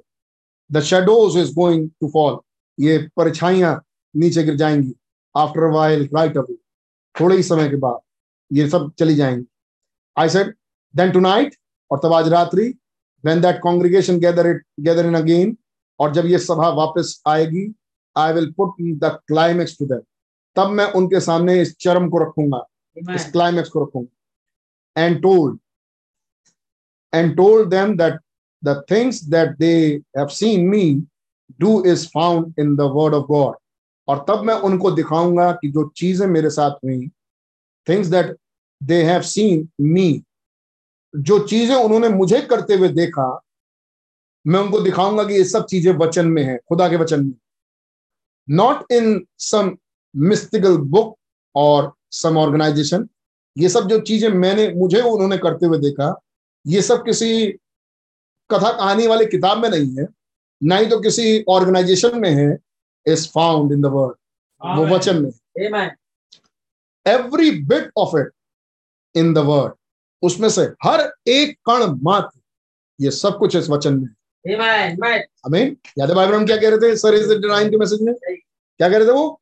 The 0.72 0.80
shadows 0.82 1.36
is 1.38 1.52
going 1.54 1.88
to 2.00 2.08
fall 2.08 2.38
ये 2.78 2.98
परछाइयाँ 3.16 3.80
नीचे 4.14 4.42
गिर 4.42 4.56
जाएँगी. 4.56 4.92
आफ्टर 5.34 5.70
वाइल 5.72 6.08
राइट 6.14 6.36
अवे 6.38 6.54
थोड़े 7.14 7.36
ही 7.36 7.42
समय 7.42 7.68
के 7.70 7.76
बाद 7.76 7.98
ये 8.50 8.68
सब 8.68 8.90
चली 8.98 9.14
जाएँगी. 9.14 9.46
I 10.16 10.28
said 10.28 10.54
then 10.94 11.10
to 11.12 11.20
night 11.20 11.54
और 11.90 11.98
तब 12.02 12.12
आज 12.12 12.28
रात्रि 12.32 12.68
when 13.24 13.40
that 13.40 13.60
congregation 13.62 14.18
gather 14.20 14.46
it 14.50 14.62
gather 14.80 15.06
in 15.06 15.14
again 15.14 15.56
और 16.00 16.12
जब 16.12 16.26
ये 16.26 16.38
सभा 16.38 16.68
वापस 16.74 17.20
आएगी 17.28 17.72
I 18.16 18.32
will 18.32 18.52
put 18.56 18.74
the 18.80 19.10
climax 19.28 19.78
to 19.78 19.86
that 19.86 20.02
तब 20.56 20.70
मैं 20.70 20.86
उनके 20.92 21.20
सामने 21.20 21.60
इस 21.60 21.76
चरम 21.80 22.08
को 22.08 22.18
रखूँगा. 22.18 22.64
इस 23.14 23.30
क्लाइमेक्स 23.32 23.68
को 23.70 23.82
रखूँगा. 23.84 25.02
And 25.02 25.20
told 25.22 25.58
and 27.12 27.36
told 27.36 27.68
them 27.70 27.96
that 27.96 28.18
the 28.64 28.82
things 28.90 29.22
that 29.24 29.56
they 29.58 29.74
have 30.18 30.26
seen 30.30 30.68
me 30.68 30.84
do 31.60 31.82
is 31.86 32.06
found 32.08 32.54
in 32.60 32.74
the 32.76 32.90
word 32.94 33.14
of 33.14 33.26
God 33.26 33.56
और 34.08 34.24
तब 34.28 34.42
मैं 34.44 34.54
उनको 34.66 34.90
दिखाऊँगा 34.90 35.50
कि 35.52 35.70
जो 35.70 35.88
चीज़ें 35.96 36.26
मेरे 36.26 36.50
साथ 36.50 36.84
हुई 36.84 37.06
things 37.86 38.08
that 38.08 38.36
they 38.80 39.02
have 39.02 39.22
seen 39.22 39.68
me 39.82 40.22
जो 41.14 41.38
चीज़ें 41.46 41.74
उन्होंने 41.74 42.08
मुझे 42.08 42.40
करते 42.40 42.74
हुए 42.74 42.88
देखा, 42.88 43.40
मैं 44.44 44.60
उनको 44.60 44.80
दिखाऊँगा 44.80 45.24
कि 45.24 45.34
ये 45.34 45.44
सब 45.44 45.66
चीज़ें 45.66 45.92
वचन 45.92 46.26
में 46.26 46.42
है, 46.42 46.56
खुदा 46.68 46.88
के 46.88 46.96
वचन 46.96 47.24
में। 47.24 47.34
Not 48.48 48.92
in 48.92 49.24
some 49.38 49.70
mystical 50.14 50.76
book 50.76 51.14
और 51.54 51.92
सम 52.12 52.36
ऑर्गेनाइजेशन 52.38 53.06
ये 53.56 53.68
सब 53.68 53.88
जो 53.88 53.98
चीज़ें 54.00 54.28
मैंने, 54.28 54.68
मुझे 54.74 55.00
उन्होंने 55.00 55.38
करते 55.38 55.66
हुए 55.66 55.78
देखा, 55.78 56.14
ये 56.66 56.82
सब 56.82 57.04
किसी 57.04 57.58
कथा 58.52 58.70
कहानी 58.72 59.06
वाले 59.06 59.26
किताब 59.26 59.62
में 59.62 59.68
नहीं 59.68 59.90
है 59.96 60.06
ना 60.62 60.76
ही 60.76 60.86
तो 60.86 61.00
किसी 61.00 61.44
ऑर्गेनाइजेशन 61.48 62.18
में 62.18 62.30
है 62.30 62.58
is 63.06 63.28
found 63.28 63.72
in 63.72 63.82
the 63.82 63.86
word 63.86 64.76
वो 64.78 64.86
वचन 64.94 65.22
में 65.22 65.90
every 67.06 67.50
bit 67.66 67.90
of 67.96 68.16
it 68.18 68.30
in 69.14 69.32
the 69.34 69.38
word 69.46 69.72
उसमें 70.22 70.48
से 70.48 70.62
हर 70.84 71.00
एक 71.28 71.56
कण 71.70 71.84
मात्र 72.02 72.40
ये 73.00 73.10
सब 73.10 73.38
कुछ 73.38 73.56
इस 73.56 73.68
वचन 73.70 73.94
में 73.94 74.08
अमीन 75.46 75.76
यादव 75.98 76.14
भाई 76.14 76.44
क्या 76.44 76.56
कह 76.56 76.68
रहे 76.68 76.78
थे? 76.78 76.96
सर 76.96 77.14
इज़ 77.14 77.32
डिनाइन 77.32 77.70
के 77.70 77.76
मैसेज 77.76 78.02
में? 78.02 78.14
क्या 78.14 78.88
कह 78.88 78.96
रहे 78.96 79.06
थे 79.06 79.12
वो? 79.12 79.40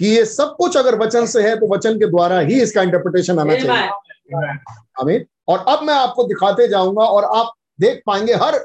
कि 0.00 0.06
ये 0.06 0.24
सब 0.24 0.54
कुछ 0.58 0.76
अगर 0.76 0.98
वचन 0.98 1.26
से 1.26 1.42
है 1.42 1.56
तो 1.60 1.66
वचन 1.74 1.98
के 1.98 2.06
द्वारा 2.06 2.38
ही 2.40 2.60
इसका 2.62 2.82
इंटरप्रिटेशन 2.82 3.38
आना 3.38 3.56
चाहिए। 3.56 3.88
अमीन 5.02 5.24
और 5.48 5.64
अब 5.68 5.82
मैं 5.82 5.94
आपको 5.94 6.24
दिखाते 6.24 6.68
जाऊँगा 6.68 7.04
और 7.04 7.24
आप 7.38 7.52
देख 7.78 8.02
पाएँगे 8.06 8.34
हर 8.34 8.58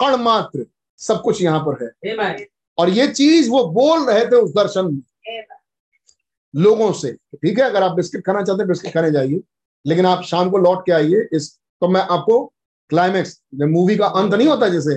कण 0.00 0.16
मात्र 0.16 0.66
सब 1.00 1.20
कुछ 1.22 1.42
यहाँ 1.42 1.60
पर 1.66 1.84
है। 1.84 1.90
और 2.78 2.90
ये 2.90 3.06
चीज़ 3.08 3.50
वो 3.50 3.64
बोल 3.72 4.06
रहे 4.06 4.24
थे 4.26 4.36
उस 4.36 4.50
दर्शन 4.50 4.84
में। 4.84 5.00
लोगों 6.54 6.92
से। 6.92 7.12
ठीक 7.12 7.58
है 7.58 7.64
अगर 7.64 7.82
आप 7.82 7.92
बिस्किट 7.92 8.24
खाना 8.26 8.42
चाहते 8.42 8.62
हैं 8.62 8.68
बिस्किट 8.68 8.92
खाने 8.94 9.10
जाइए। 9.10 9.40
लेकिन 9.84 10.06
आप 10.06 10.22
शाम 10.22 10.50
को 10.50 10.58
लौट 10.58 10.84
के 10.86 10.92
आइए 10.92 11.28
इस 11.32 11.50
तो 11.82 11.88
मैं 11.88 12.00
आपको 12.00 12.44
क्लाइमेक्स 12.90 13.40
मूवी 13.54 13.96
का 13.96 14.06
अंत 14.06 14.34
नहीं 14.34 14.48
होता 14.48 14.68
जैसे 14.68 14.94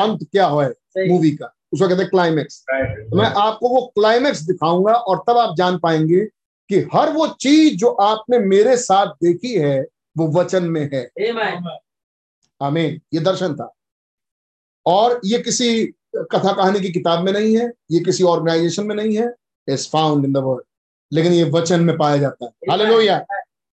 अंत 0.00 0.26
क्या 0.32 0.46
हो 0.46 0.62
मूवी 1.08 1.30
का। 1.30 1.54
उसको 1.72 1.88
कहते 1.88 2.02
हैं 2.02 2.10
क्लाइमेक्स 2.10 2.64
तो 3.10 3.16
मैं 3.16 3.28
आपको 3.40 3.68
वो 3.68 3.80
क्लाइमेक्स 3.94 4.40
दिखाऊँगा 4.42 4.92
और 4.92 5.22
तब 5.28 5.38
आप 5.38 5.54
जान 5.56 5.78
पाएँगे 5.78 6.24
कि 6.70 6.80
हर 6.94 7.12
वो 7.12 7.26
चीज़ 7.40 7.76
जो 7.76 7.88
आपने 8.02 8.38
मेरे 8.38 8.76
साथ 8.76 9.14
देखी 9.22 9.54
है 9.54 9.80
वो 10.18 10.26
वचन 10.32 10.64
में 10.64 10.88
है। 10.94 11.02
आमीन 12.62 13.00
ये 13.14 13.20
दर्शन 13.20 13.54
था। 13.54 13.72
और 14.86 15.20
ये 15.24 15.38
किसी 15.38 15.84
कथा 16.16 16.52
कहानी 16.52 16.80
की 16.80 16.90
किताब 16.92 17.24
में 17.24 17.32
नहीं 17.32 17.56
है 17.56 17.70
ये 17.90 18.00
किसी 18.04 18.24
ऑर्गेनाइजेशन 18.24 18.86
में 18.86 18.94
नहीं 18.96 19.16
है 19.16 19.32
is 19.68 19.88
found 19.90 20.24
in 20.24 20.32
the 20.32 20.36
world 20.36 20.64
लेकिन 21.12 21.32
ये 21.32 21.44
वचन 21.50 21.80
में 21.80 21.96
पाया 21.98 22.16
जाता 22.16 22.44
है। 22.44 22.50
Hallelujah 22.70 23.24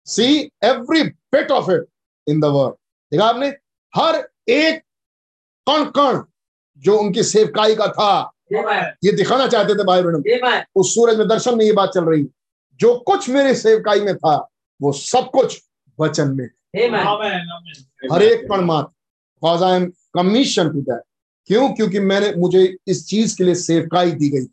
see 0.06 0.26
every 0.64 1.02
bit 1.02 1.50
of 1.50 1.70
it 1.70 1.86
in 2.26 2.40
the 2.40 2.44
world 2.44 2.74
देखा 3.12 3.24
आपने? 3.24 3.48
हर 3.94 4.16
एक 4.48 4.82
कण 5.66 5.84
कण 5.96 6.22
जो 6.84 6.98
उनकी 6.98 7.22
सेवकाई 7.22 7.74
का 7.74 7.86
था 7.88 8.32
ये 9.04 9.12
दिखाना 9.12 9.46
चाहते 9.46 9.74
थे 9.74 9.84
भाई 9.84 10.02
बहन। 10.02 10.64
उस 10.76 10.94
सूरज 10.94 11.18
में 11.18 11.26
दर्शन 11.28 11.56
में 11.58 11.64
ये 11.64 11.72
बात 11.72 11.90
चल 11.94 12.04
रही 12.04 12.26
जो 12.80 12.94
कुछ 13.06 13.28
मेरे 13.30 13.54
सेवकाई 13.54 14.00
में 14.00 14.16
था 14.16 14.36
वो 14.80 14.92
सब 14.92 15.30
कुछ 15.30 15.60
वचन 15.98 16.30
में 16.34 16.48
हर 18.02 18.22
एक 18.22 18.46
कण 18.50 18.64
मात्र 18.64 19.64
I 19.64 19.76
am 19.76 19.86
commission 20.14 20.68
to 20.70 20.80
that 20.80 21.02
क्यों? 21.46 21.68
क्योंकि 21.74 22.00
मैंने 22.00 22.32
मुझे 22.36 22.76
इस 22.88 23.06
चीज़ 23.08 23.36
के 23.36 23.44
लिए 23.44 23.54
सेवकाई 23.54 24.10
दी 24.12 24.28
गई 24.28 24.46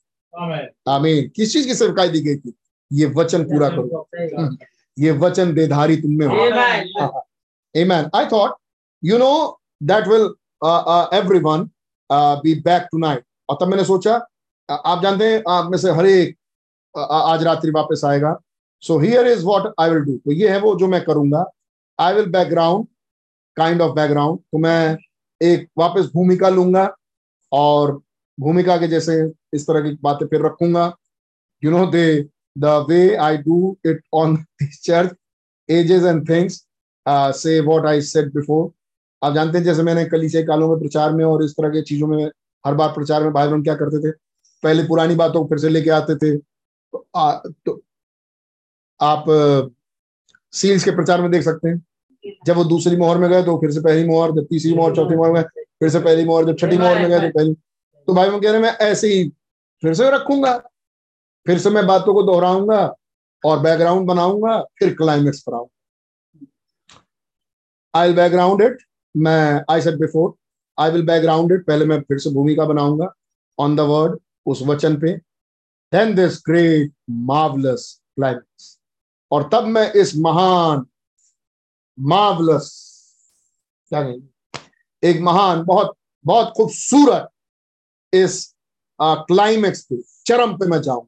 आमीन 0.87 1.29
किस 1.35 1.53
चीज़ 1.53 1.67
की 1.67 1.75
सेवकाई 1.75 2.09
दी 2.09 2.21
गई 2.21 2.35
थी? 2.35 2.53
ये 2.91 3.05
वचन 3.15 3.43
पूरा 3.43 3.69
करो। 3.69 4.07
ये 4.97 5.11
वचन 5.11 5.53
देधारी 5.53 5.95
तुम 5.97 6.11
में 6.19 6.25
हो। 6.27 6.33
Amen. 7.75 8.09
I 8.13 8.25
thought, 8.25 8.53
you 9.03 9.17
know, 9.17 9.57
that 9.81 10.07
will 10.07 10.27
uh, 10.61 10.83
uh, 10.93 11.07
everyone 11.11 11.69
uh, 12.09 12.35
be 12.41 12.53
back 12.67 12.89
tonight. 12.91 13.23
और 13.49 13.57
तब 13.61 13.67
मैंने 13.67 13.83
सोचा 13.85 14.13
आप 14.69 15.01
जानते 15.03 15.25
हैं 15.25 15.41
आप 15.49 15.69
में 15.71 15.77
से 15.77 15.91
हर 15.91 16.05
एक 16.05 16.35
आज 16.95 17.43
रात्रि 17.43 17.71
वापस 17.71 18.01
आएगा। 18.05 18.35
So 18.83 18.97
here 18.99 19.27
is 19.27 19.43
what 19.45 19.73
I 19.79 19.89
will 19.89 19.99
do 20.03 20.17
तो 20.17 20.31
ये 20.31 20.49
है 20.49 20.59
वो 20.61 20.75
जो 20.79 20.87
मैं 20.87 21.03
करूँगा। 21.05 21.45
I 21.99 22.13
will 22.13 22.25
background 22.31 22.87
kind 23.57 23.81
of 23.81 23.93
background 23.95 24.39
तो 24.39 24.57
मैं 24.57 24.97
एक 25.41 25.67
वापस 25.77 26.09
भूमिका 26.13 26.49
लूँगा 26.49 26.89
और 27.51 27.91
भूमिका 28.37 28.77
के 28.77 28.87
जैसे 28.87 29.13
इस 29.53 29.67
तरह 29.67 29.81
की 29.81 29.97
बातें 30.03 30.25
फिर 30.27 30.45
रखूँगा। 30.45 30.91
You 31.63 31.71
know 31.71 31.85
they 31.87 32.05
the 32.57 32.85
way 32.89 33.15
I 33.15 33.37
do 33.37 33.77
it 33.85 34.01
on 34.13 34.37
church 34.83 35.15
ages 35.69 36.03
and 36.03 36.29
things 36.29 36.65
say 37.41 37.59
what 37.59 37.85
I 37.85 38.01
set 38.01 38.33
before 38.33 38.71
आप 39.21 39.33
जानते 39.33 39.57
हैं 39.57 39.65
जैसे 39.65 39.83
मैंने 39.83 40.05
कलीसिया 40.05 40.43
कालों 40.45 40.67
में 40.69 40.79
प्रचार 40.79 41.13
में 41.13 41.23
और 41.25 41.43
इस 41.43 41.51
तरह 41.51 41.69
के 41.69 41.81
चीज़ों 41.81 42.07
में 42.07 42.25
हर 42.65 42.73
बार 42.73 42.89
प्रचार 42.93 43.23
में 43.23 43.31
भाई 43.33 43.47
बहन 43.47 43.63
क्या 43.63 43.75
करते 43.75 43.99
थे? 43.99 44.11
पहले 44.63 44.83
पुरानी 44.83 45.15
बातों 45.15 45.41
को 45.41 45.47
फिर 45.49 45.57
से 45.59 45.69
लेके 45.69 45.89
आते 45.89 46.15
थे। 46.15 46.37
तो, 46.37 47.07
आ, 47.15 47.31
तो 47.65 47.81
आप 48.99 49.25
सील्स 50.53 50.83
के 50.83 50.91
प्रचार 50.91 51.21
में 51.21 51.29
देख 51.31 51.43
सकते 51.43 51.69
हैं। 51.69 51.81
जब 52.45 52.55
वो 52.55 52.63
दूसरी 52.63 52.97
मोहर 52.97 53.17
में 53.17 53.29
गए 53.29 53.43
तो 53.43 53.57
फिर 53.57 53.71
से 53.71 53.79
पहली 53.79 54.07
मोहर 54.07 54.31
जब 54.31 54.45
तीसरी 54.45 54.73
मोहर 54.73 54.95
चौथी 54.95 55.15
मोहर 55.15 55.31
में 55.31 55.41
फिर 55.63 55.89
से 55.89 55.99
पहली 55.99 56.25
मोहर 56.25 56.45
जब 56.45 56.57
छठी 56.57 56.77
मोहर 56.77 56.99
में 56.99 57.09
गए 57.09 57.19
तो 57.19 57.39
पहली 57.39 57.53
तो 58.07 58.13
भाई 58.13 58.29
वो 58.29 58.39
कह 58.39 58.51
रहे 58.51 58.61
मैं 58.61 58.73
ऐसे 58.73 59.07
ही 59.07 59.29
फिर 59.81 59.93
से 59.93 60.11
रखूँगा 60.11 60.57
फिर 61.47 61.59
से 61.59 61.69
मैं 61.69 61.87
बातों 61.87 62.13
को 62.13 62.23
दोहराऊँगा 62.23 62.95
और 63.45 63.59
बैकग्राउंड 63.59 64.07
बनाऊँगा 64.07 64.61
फिर 64.61 64.93
क्लाइमेक्स 64.93 65.41
पर 65.41 65.53
आऊँगा 65.53 66.45
आई 67.95 68.13
बैकग्राउंड 68.13 68.61
इट 68.61 68.77
मैं 69.17 69.63
I 69.69 69.81
said 69.81 69.99
before 69.99 70.33
I 70.79 70.91
will 70.91 71.05
background 71.05 71.51
it 71.51 71.65
पहले 71.65 71.85
मैं 71.85 72.01
फिर 72.01 72.19
से 72.19 72.29
भूमिका 72.29 72.65
बनाऊँगा 72.65 73.13
ऑन 73.59 73.75
द 73.75 73.79
वर्ड 73.79 74.19
उस 74.45 74.61
वचन 74.61 74.95
पे। 74.95 75.17
Then 75.91 76.15
this 76.15 76.43
great 76.49 76.93
marvellous 77.09 78.01
climax 78.15 78.79
और 79.31 79.49
तब 79.53 79.63
मैं 79.63 79.93
इस 79.93 80.15
महान 80.17 80.85
मार्वलस 81.97 82.71
क्या 83.91 84.01
कहेंगे 84.01 85.09
एक 85.09 85.21
महान, 85.21 85.63
बहुत 85.63 85.95
बहुत 86.25 86.53
खूबसूरत 86.57 87.29
इस 88.13 88.55
क्लाइमेक्स 88.99 89.83
पे, 89.83 90.01
चरम 90.27 90.53
पे 90.57 90.67
मैं 90.67 90.81
जाऊँ। 90.81 91.07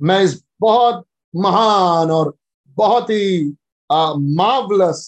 मैं 0.00 0.22
इस 0.22 0.42
बहुत 0.60 1.04
महान 1.34 2.10
और 2.10 2.34
बहुत 2.76 3.10
ही 3.10 3.44
मार्वलस 3.90 5.02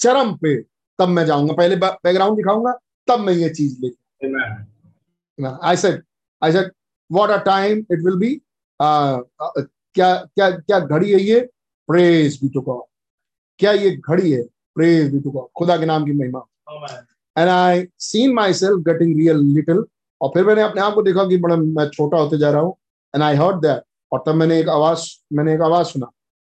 चरम 0.00 0.34
पे 0.36 0.54
तब 0.98 1.08
मैं 1.08 1.24
जाऊँगा। 1.26 1.54
पहले 1.54 1.76
बैकग्राउंड 1.76 2.36
दिखाऊँगा, 2.36 2.72
तब 3.08 3.20
मैं 3.20 3.32
ये 3.34 3.48
चीज़ 3.50 3.80
लेकर 3.82 5.58
I 5.64 5.76
said 5.76 6.02
I 6.42 6.52
said 6.52 6.70
what 7.10 7.30
a 7.30 7.36
time 7.44 7.78
it 7.78 8.04
will 8.04 8.16
be 8.18 8.34
क्या 8.80 10.14
क्या 10.14 10.50
क्या 10.50 10.78
घड़ी 10.80 11.12
है 11.12 11.20
ये? 11.20 11.40
प्रेज 11.88 12.38
बी 12.42 12.48
टू 12.48 12.60
गॉड 12.60 12.82
क्या 13.60 13.72
ये 13.72 13.90
घड़ी 13.90 14.30
है? 14.30 14.42
प्रेज 14.76 15.12
बी 15.12 15.20
टू 15.20 15.30
गॉड 15.30 15.46
खुदा 15.58 15.76
के 15.76 15.86
नाम 15.86 16.04
की 16.04 16.12
महिमा। 16.12 16.40
And 17.36 17.48
I 17.48 17.86
seen 18.00 18.34
myself 18.54 18.78
getting 18.84 19.16
real 19.18 19.38
little 19.54 19.84
और 20.20 20.30
फिर 20.34 20.44
मैंने 20.44 20.62
अपने 20.62 20.80
आप 20.82 20.94
को 20.94 21.02
देखा 21.02 21.24
कि 21.28 21.36
बड़ा 21.38 21.56
मैं 21.56 21.88
छोटा 21.90 22.18
होते 22.18 22.38
जा 22.38 22.50
रहा 22.50 22.60
हूँ। 22.60 22.76
एंड 23.14 23.22
आई 23.22 23.36
हर्ड 23.36 23.56
दैट 23.62 23.82
और 24.12 24.22
तब 24.26 24.34
मैंने 24.34 24.58
एक 24.60 24.68
आवाज़ 24.68 25.06
मैंने 25.32 25.54
एक 25.54 25.60
आवाज़ 25.62 25.86
सुना। 25.86 26.06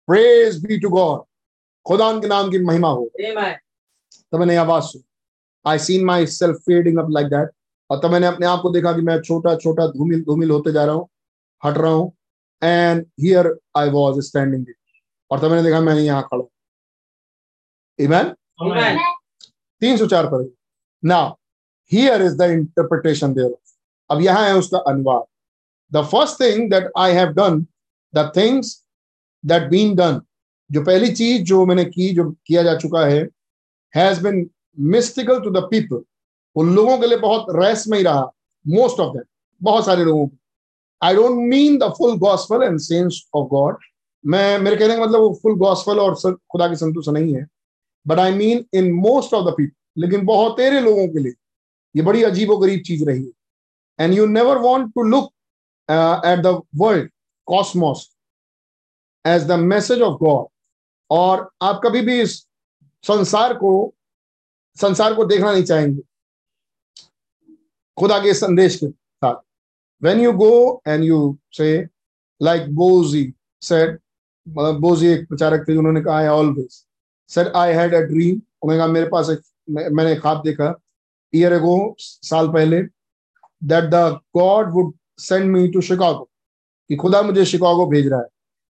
प्रेज 0.08 0.64
बी 0.64 0.78
टू 0.80 0.88
गॉड 0.90 1.22
खुदा 1.86 2.12
के 2.20 2.28
नाम 2.28 2.50
की 2.50 2.58
महिमा 2.64 2.88
हो। 2.88 3.10
तब 3.18 4.38
मैंने 4.38 4.56
आवाज़ 4.56 4.84
सुनी। 4.84 5.04
I 5.64 5.78
seen 5.78 6.04
myself 6.26 6.56
fading 6.66 6.98
up 6.98 7.10
like 7.10 7.26
that 7.28 7.50
और 7.90 8.00
तब 8.02 8.10
मैंने 8.12 8.26
अपने 8.26 8.46
आप 8.46 8.60
को 8.62 8.70
देखा 8.70 8.92
कि 8.92 9.02
मैं 9.02 9.20
छोटा 9.22 9.54
छोटा 9.56 9.86
धूमिल 9.88 10.22
धूमिल 10.24 10.50
होते 10.50 10.72
जा 10.72 10.84
रहा 10.84 10.94
हूँ 10.94 11.08
हट 11.62 11.78
रहा 11.78 11.92
हूँ। 11.92 12.12
And 12.62 13.04
here 13.20 13.56
I 13.76 13.90
was 13.90 14.20
standing 14.26 14.66
और 15.30 15.38
तब 15.38 15.50
मैंने 15.50 15.62
देखा 15.62 15.80
मैं 15.80 15.94
यहाँ 15.94 16.22
खड़ा 16.22 16.44
Amen? 17.98 18.34
Amen. 18.58 18.98
तीन 19.82 19.96
सौ 19.96 20.06
चार 20.06 20.26
पर 20.26 20.44
now 21.02 21.32
here 21.92 22.22
is 22.22 22.36
the 22.36 22.50
interpretation 22.50 23.32
there 23.34 23.56
अब 24.10 24.20
यहाँ 24.22 24.46
है 24.46 24.54
उसका 24.56 24.78
अनुवाद। 24.90 25.24
The 25.92 26.02
first 26.12 26.40
thing 26.40 26.70
that 26.70 26.90
I 26.98 27.12
have 27.14 27.28
done 27.32 27.64
the 28.14 28.30
things 28.36 28.72
that 29.44 29.68
been 29.70 29.94
done 29.96 30.20
जो 30.70 30.82
पहली 30.84 31.10
चीज़ 31.12 31.42
जो 31.42 31.64
मैंने 31.66 31.84
की 31.84 32.08
जो 32.14 32.30
किया 32.46 32.62
जा 32.62 32.74
चुका 32.76 33.04
है 33.06 33.20
has 33.94 34.22
been 34.22 34.48
mystical 34.94 35.40
to 35.40 35.50
the 35.50 35.62
people 35.70 36.02
उन 36.56 36.74
लोगों 36.74 36.98
के 36.98 37.06
लिए 37.06 37.18
बहुत 37.18 37.46
रहस्यमय 37.56 38.02
रहा। 38.02 38.22
मोस्ट 38.66 39.00
ऑफ़ 39.00 39.16
देम 39.16 39.24
बहुत 39.60 39.84
सारे 39.86 40.04
लोगों 40.04 40.26
को। 40.26 40.36
I 41.02 41.14
don't 41.14 41.38
mean 41.50 41.78
the 41.78 41.92
full 41.98 42.16
gospel 42.18 42.62
and 42.62 42.78
sense 42.80 43.22
of 43.36 43.46
God 43.48 43.76
मैं 44.24 44.58
मेरे 44.58 44.76
कहने 44.76 44.96
का 44.96 45.04
मतलब 45.04 45.20
वो 45.20 45.38
फुल 45.42 45.54
गॉस्पल 45.58 46.00
और 46.00 46.14
खुदा 46.24 46.68
की 46.68 46.76
संतुष्ट 46.76 47.08
नहीं 47.10 47.34
है। 47.34 47.46
But 48.08 48.18
I 48.18 48.32
mean 48.34 48.64
in 48.74 48.92
most 48.94 49.34
of 49.34 49.44
the 49.44 49.54
people 49.56 50.02
लेकिन 50.02 50.24
बहुत 50.26 50.56
तेरे 50.56 50.80
लोगों 50.80 51.06
के 51.08 51.18
लिए, 51.18 51.32
ये 51.94 52.02
बड़ी 52.02 52.22
अजीब 52.24 52.52
गरीब 52.60 52.80
चीज़ 52.86 53.04
रही 53.04 53.24
है। 53.24 53.32
And 53.98 54.14
you 54.14 54.26
never 54.26 54.58
want 54.58 54.94
to 54.94 55.02
look 55.04 55.32
at 55.88 56.38
the 56.40 56.60
world 56.76 57.10
cosmos 57.48 58.08
as 59.24 59.46
the 59.46 59.58
message 59.60 60.00
of 60.02 60.18
God 60.18 60.46
और 61.10 61.48
आप 61.62 61.80
कभी 61.84 62.00
भी 62.00 62.20
इस 62.20 62.36
संसार 63.04 63.54
को 63.54 63.72
संसार 64.76 65.14
को 65.14 65.24
देखना 65.24 65.52
नहीं 65.52 65.64
चाहेंगे। 65.64 66.02
खुदा 67.96 68.18
के 68.18 68.34
संदेश 68.34 68.76
के 68.76 68.86
साथ। 68.88 69.34
When 70.02 70.20
you 70.20 70.32
go 70.32 70.82
and 70.88 71.04
you 71.04 71.38
say 71.52 71.86
like 72.40 72.68
बोजी 72.74 73.32
said 73.62 73.98
बोजी 74.46 75.06
एक 75.06 75.26
प्रचारक 75.28 75.64
थे, 75.68 75.76
उन्होंने 75.76 76.00
कहा 76.00 76.20
है 76.20 76.30
always 76.30 76.84
sir 77.30 77.52
I 77.56 77.72
had 77.74 77.94
a 77.94 78.00
dream 78.02 78.38
कहा 78.64 78.86
मेरे 78.86 79.08
पास 79.08 79.30
एक 79.30 79.40
मैंने 79.70 80.14
ख्वाब 80.16 80.42
देखा। 80.44 80.74
ईयर 81.32 81.52
एगो 81.52 81.94
साल 81.98 82.48
पहले 82.52 82.82
that 82.82 83.84
the 83.84 83.94
God 84.36 84.72
would 84.72 84.92
send 85.20 85.44
me 85.52 85.68
to 85.68 85.80
Chicago 85.82 86.28
कि 86.90 86.96
खुदा 86.96 87.22
मुझे 87.22 87.44
शिकागो 87.44 87.86
भेज 87.86 88.06
रहा 88.08 88.20
है। 88.20 88.28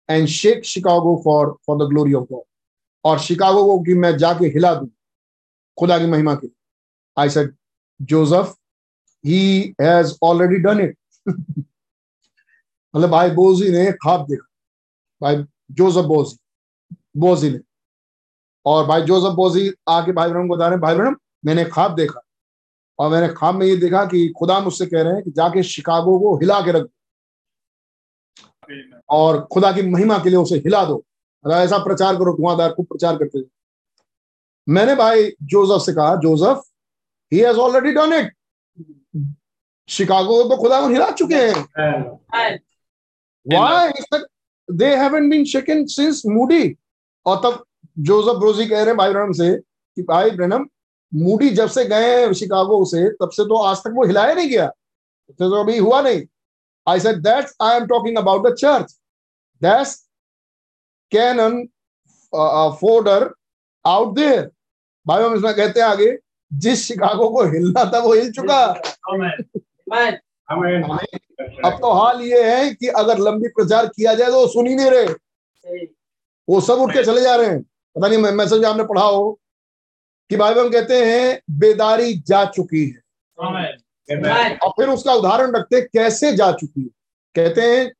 And 0.09 0.27
shake 0.29 0.65
Chicago 0.65 1.15
for 1.23 1.55
for 1.67 1.77
the 1.77 1.89
glory 1.89 2.13
of 2.13 2.25
God 2.31 2.43
और 3.05 3.19
शिकागो 3.19 3.63
को 3.65 3.79
कि 3.83 3.93
मैं 3.95 4.15
जाके 4.17 4.45
हिला 4.47 4.73
दू, 4.75 4.89
खुदा 5.77 5.97
की 5.99 6.05
महिमा 6.05 6.35
के 6.35 6.47
I 7.17 7.29
said 7.29 7.53
Joseph 7.99 8.55
he 9.23 9.75
has 9.81 10.13
already 10.23 10.55
done 10.63 10.79
it 10.81 10.97
मतलब 12.93 13.09
भाई 13.09 13.29
बोजी 13.31 13.69
ने 13.71 13.91
ख्वाब 13.93 14.25
देखा। 14.27 14.47
भाई 15.21 15.43
जोसेफ 15.71 16.05
बोजी 16.05 16.37
बोजी 17.19 17.49
ने। 17.51 17.59
और 18.65 18.85
भाई 18.87 19.01
जोसेफ 19.01 19.33
बोजी 19.35 19.71
आके 19.89 20.11
भाई 20.11 20.29
ब्रह्म 20.29 20.47
को 20.47 20.55
बता 20.55 20.67
रहे 20.67 20.77
भाई 20.79 20.95
ब्रह्म 20.95 21.15
मैंने 21.45 21.63
ख्वाब 21.65 21.95
देखा। 21.95 22.21
और 22.99 23.09
मैंने 23.11 23.27
ख्वाब 23.29 23.55
में 23.55 23.65
ये 23.67 23.75
देखा 23.77 24.03
कि 24.05 24.27
खुदा 24.37 24.59
मुझसे 24.59 24.85
कह 24.85 25.01
रहे 25.01 25.13
हैं 25.13 25.23
कि 25.23 25.31
जाके 25.31 25.63
शिकागो 25.63 26.19
को 26.19 26.35
हिला 26.37 26.59
के 26.61 26.71
रख 26.71 26.83
दो। 26.83 26.89
और 29.09 29.41
खुदा 29.53 29.71
की 29.71 29.81
महिमा 29.81 30.17
के 30.17 30.29
लिए 30.29 30.37
उसे 30.39 30.55
हिला 30.57 30.83
दो। 30.85 31.03
ऐसा 31.45 31.77
प्रचार 31.83 32.15
करो 32.15 32.33
धुआंधार 32.33 32.71
खूब 32.73 32.85
प्रचार 32.85 33.17
करते 33.17 33.41
थे 33.41 33.47
मैंने 34.67 34.95
भाई 34.95 35.23
जोसेफ 35.43 35.81
से 35.85 35.93
कहा 35.93 36.15
Joseph 36.17 36.61
he 37.31 37.39
has 37.39 37.57
already 37.57 37.91
done 37.91 38.13
it 38.13 38.33
Chicago 39.89 40.41
तो 40.49 40.57
खुदा 40.57 40.79
को 40.81 40.87
हिला 40.89 41.09
चुके 41.11 41.35
हैं। 41.35 41.53
Why 43.45 43.97
they 44.69 44.95
haven't 44.95 45.29
been 45.31 45.45
shaken 45.45 45.85
since 45.87 46.21
Moody 46.25 46.75
और 47.25 47.41
तब 47.43 47.63
जोसेफ 47.97 48.37
ब्रोजी 48.39 48.65
कह 48.65 48.75
रहे 48.75 48.85
हैं 48.85 48.97
भाई 48.97 49.11
ब्रहम 49.13 49.31
से 49.33 49.55
कि 49.57 50.03
भाई 50.03 50.31
ब्रहम 50.31 50.67
मूडी 51.11 51.49
जब 51.49 51.69
से 51.69 51.85
गए 51.85 52.19
हैं 52.19 52.31
शिकागो 52.33 52.83
से 52.85 53.09
तब 53.21 53.29
से 53.29 53.43
तो 53.45 53.61
आज 53.63 53.77
तक 53.77 53.93
वो 53.95 54.05
हिलाया 54.05 54.33
नहीं 54.33 54.49
गया। 54.49 54.67
तो, 54.67 55.49
तो 55.49 55.55
अभी 55.55 55.77
हुआ 55.77 56.01
नहीं। 56.01 56.21
I 56.87 56.99
said 56.99 57.17
that's 57.23 57.55
I 57.61 57.75
am 57.75 57.85
talking 57.87 58.17
about 58.17 58.47
the 58.47 58.53
church 58.55 58.95
that's 59.61 59.95
cannon 61.11 61.63
fodder 62.79 63.29
out 63.85 64.15
there 64.15 64.49
भाई 65.05 65.23
हम 65.23 65.35
इसमें 65.35 65.53
कहते 65.55 65.79
हैं 65.79 65.87
आगे 65.87 66.17
जिस 66.51 66.85
शिकागो 66.87 67.29
को 67.29 67.43
हिलना 67.43 67.83
था 67.93 67.99
वो 67.99 68.13
हिल 68.13 68.31
चुका। 68.31 68.63
अब 71.65 71.77
तो 71.81 71.91
हाल 71.91 72.21
ये 72.21 72.43
है 72.43 72.73
कि 72.75 72.87
अगर 73.01 73.19
लंबी 73.19 73.47
प्रचार 73.55 73.87
किया 73.87 74.13
जाए 74.13 74.29
तो 74.31 74.39
वो 74.39 74.47
सुन 74.47 74.67
ही 74.67 74.75
नहीं 74.75 74.91
रहे। 74.91 75.83
वो 76.47 76.59
सब 76.61 76.79
उठ 76.81 76.93
के 76.93 77.03
चले 77.03 77.21
जा 77.21 77.35
रहे 77.35 77.47
हैं। 77.47 77.63
पता 77.95 78.07
नहीं 78.07 78.17
मैसेज 78.33 78.63
आपने 78.65 78.83
पढ़ा 78.83 79.03
हो 79.03 79.31
कि 80.31 80.35
भाई 80.35 80.53
हम 80.53 80.69
कहते 80.69 81.03
हैं 81.05 81.39
बेदारी 81.59 82.13
जा 82.27 82.43
चुकी 82.47 82.85
है। 82.85 83.01
और 84.57 84.71
फिर 84.71 84.89
उसका 84.89 85.13
उदाहरण 85.13 85.55
रखते 85.55 85.81
कैसे 85.83 86.31
जा 86.35 86.51
चुकी 86.51 86.81
है। 86.81 86.87
कहते 87.35 87.61
हैं 87.61 87.91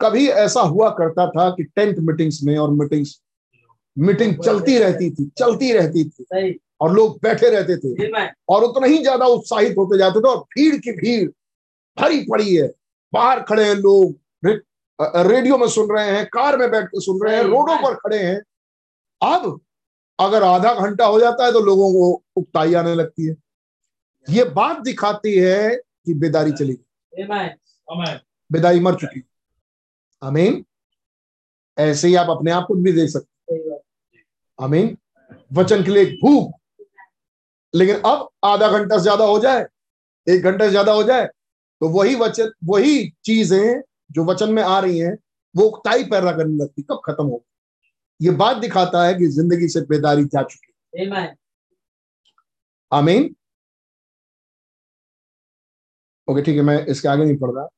कभी 0.00 0.26
ऐसा 0.28 0.60
हुआ 0.62 0.88
करता 0.90 1.26
था 1.30 1.48
कि 1.50 1.64
टेंट 1.66 1.98
मीटिंग्स 2.00 2.40
में 2.44 2.56
और 2.58 2.70
मीटिंग्स 2.72 3.20
मीटिंग 3.96 4.34
चलती 4.44 4.78
रहती 4.78 5.10
थी 5.10 5.30
चलती 5.38 5.72
रहती 5.72 6.04
थी। 6.04 6.24
और 6.80 6.92
लोग 6.92 7.18
बैठे 7.22 7.50
रहते 7.50 7.76
थे। 7.76 7.94
और 8.48 8.64
उतना 8.64 8.86
ही 8.86 8.98
ज़्यादा 8.98 9.26
उत्साहित 9.26 9.76
होते 9.78 9.98
जाते 9.98 10.20
थे 10.20 10.28
और 10.28 10.38
भीड़ 10.50 10.76
की 10.76 10.92
भीड़ 10.92 11.28
भरी 11.96 12.20
पड़ी 12.30 12.54
है। 12.54 12.66
बाहर 13.12 13.40
खड़े 13.42 13.64
हैं 13.64 13.74
लोग 13.76 14.14
रेडियो 14.98 15.58
में 15.58 15.66
सुन 15.68 15.88
रहे 15.90 16.10
हैं 16.10 16.26
कार 16.26 16.56
में 16.56 16.70
बैठ 16.70 16.84
कर 16.84 17.00
सुन 17.00 17.26
रहे 17.26 17.36
हैं 17.36 17.42
रोडों 17.44 17.76
पर 17.78 17.94
खड़े 17.94 18.18
हैं। 18.18 18.40
अब 19.20 19.60
अगर 20.18 20.42
आधा 20.42 20.72
घंटा 20.76 21.06
हो 21.06 21.18
जाता 21.20 21.44
है 21.44 21.52
तो 21.52 21.60
लोगों 21.60 21.92
को 21.92 22.22
उकताई 22.36 22.74
आने 22.74 22.94
लगती 22.94 23.26
है। 23.26 23.34
ये 24.28 24.44
बात 24.52 24.80
दिखाती 24.80 25.34
है 25.36 25.76
कि 25.76 26.14
बेदारी 26.14 26.52
चली 26.52 26.74
गई। 26.74 27.24
बेदारी 28.50 28.80
मर 28.80 28.94
चुकी 28.94 29.22
अमीन 30.22 30.64
ऐसे 31.78 32.08
ही 32.08 32.14
आप 32.14 32.30
अपने 32.30 32.50
आप 32.50 32.64
को 32.68 32.74
भी 32.74 32.92
देख 32.92 33.10
सकते 33.10 33.58
अमीन 34.58 34.96
वचन 35.50 35.82
के 35.84 35.90
लिए 35.90 36.04
भूख। 36.22 36.52
लेकिन 37.74 37.96
अब 38.06 38.28
आधा 38.44 38.68
घंटा 38.68 38.96
से 38.96 39.02
ज़्यादा 39.02 39.24
हो 39.24 39.38
जाए 39.38 39.66
एक 40.26 40.42
घंटे 40.42 40.64
से 40.64 40.70
ज़्यादा 40.70 40.92
हो 40.92 41.02
जाए 41.02 41.26
तो 41.80 41.88
वही 41.90 42.14
वचन 42.14 42.50
वही 42.64 43.08
चीज़ें 43.24 43.80
जो 44.12 44.24
वचन 44.24 44.52
में 44.52 44.62
आ 44.62 44.78
रही 44.80 44.98
हैं 44.98 45.16
वो 45.54 45.64
उकताई 45.64 46.04
पैदा 46.04 46.32
करने 46.32 46.56
लगती 46.56 46.82
कब 46.82 47.00
खत्म 47.04 47.24
हो 47.24 47.44
ये 48.20 48.30
बात 48.32 48.56
दिखाता 48.56 49.04
है 49.04 49.14
कि 49.14 49.26
ज़िंदगी 49.28 49.68
से 49.68 49.80
बेदारी 49.86 50.24
जा 50.24 50.42
चुकी 50.42 51.00
है। 51.00 51.34
आमीन। 52.92 53.34
ओके 56.28 56.42
ठीक 56.42 56.56
है 56.56 56.62
मैं 56.62 56.78
इसके 56.86 57.08
आगे 57.08 57.24
नहीं 57.24 57.36
पढ़ 57.38 57.50
रहा। 57.50 57.68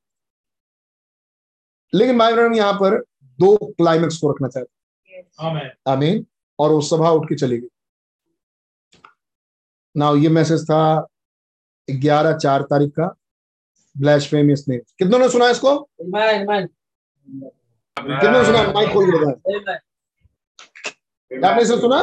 लेकिन 1.93 2.19
भाई 2.19 2.35
बहन 2.35 2.55
यहाँ 2.55 2.73
पर 2.75 2.99
दो 3.39 3.57
क्लाइमेक्स 3.57 4.19
को 4.19 4.31
रखना 4.31 4.49
चाहते 4.49 4.67
आमीन। 5.91 6.25
और 6.59 6.71
वो 6.71 6.81
सभा 6.83 7.11
उठ 7.11 7.29
के 7.29 7.35
चली 7.37 7.59
गई। 7.59 7.69
ना 9.95 10.11
ये 10.23 10.29
मैसेज 10.31 10.63
था 10.65 11.07
ग्यारह 11.89 12.37
चार 12.39 12.63
तारीख 12.71 12.91
का। 12.99 13.07
ब्लैश 13.97 14.29
फेमियस 14.31 14.65
ने 14.69 14.77
कितनों 14.79 15.19
ने 15.19 15.29
सुना 15.29 15.49
इसको? 15.51 15.77
कितनों 17.27 18.45
सुना? 18.45 18.63
माइक 18.73 18.93
खोल 18.93 19.11
के 21.31 21.39
बताया 21.39 21.53
आपने 21.53 21.63
इसे 21.63 21.77
सुना 21.81 22.01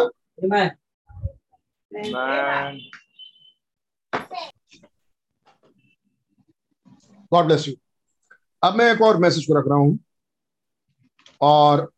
गॉड 7.32 7.46
ब्लेस 7.46 7.68
यू 7.68 7.74
अब 8.64 8.76
मैं 8.76 8.92
एक 8.94 9.02
और 9.02 9.18
मैसेज 9.22 9.46
को 9.46 9.60
रख 9.60 9.66
रहा 9.68 9.78
हूँ। 9.78 10.00
और 11.42 11.92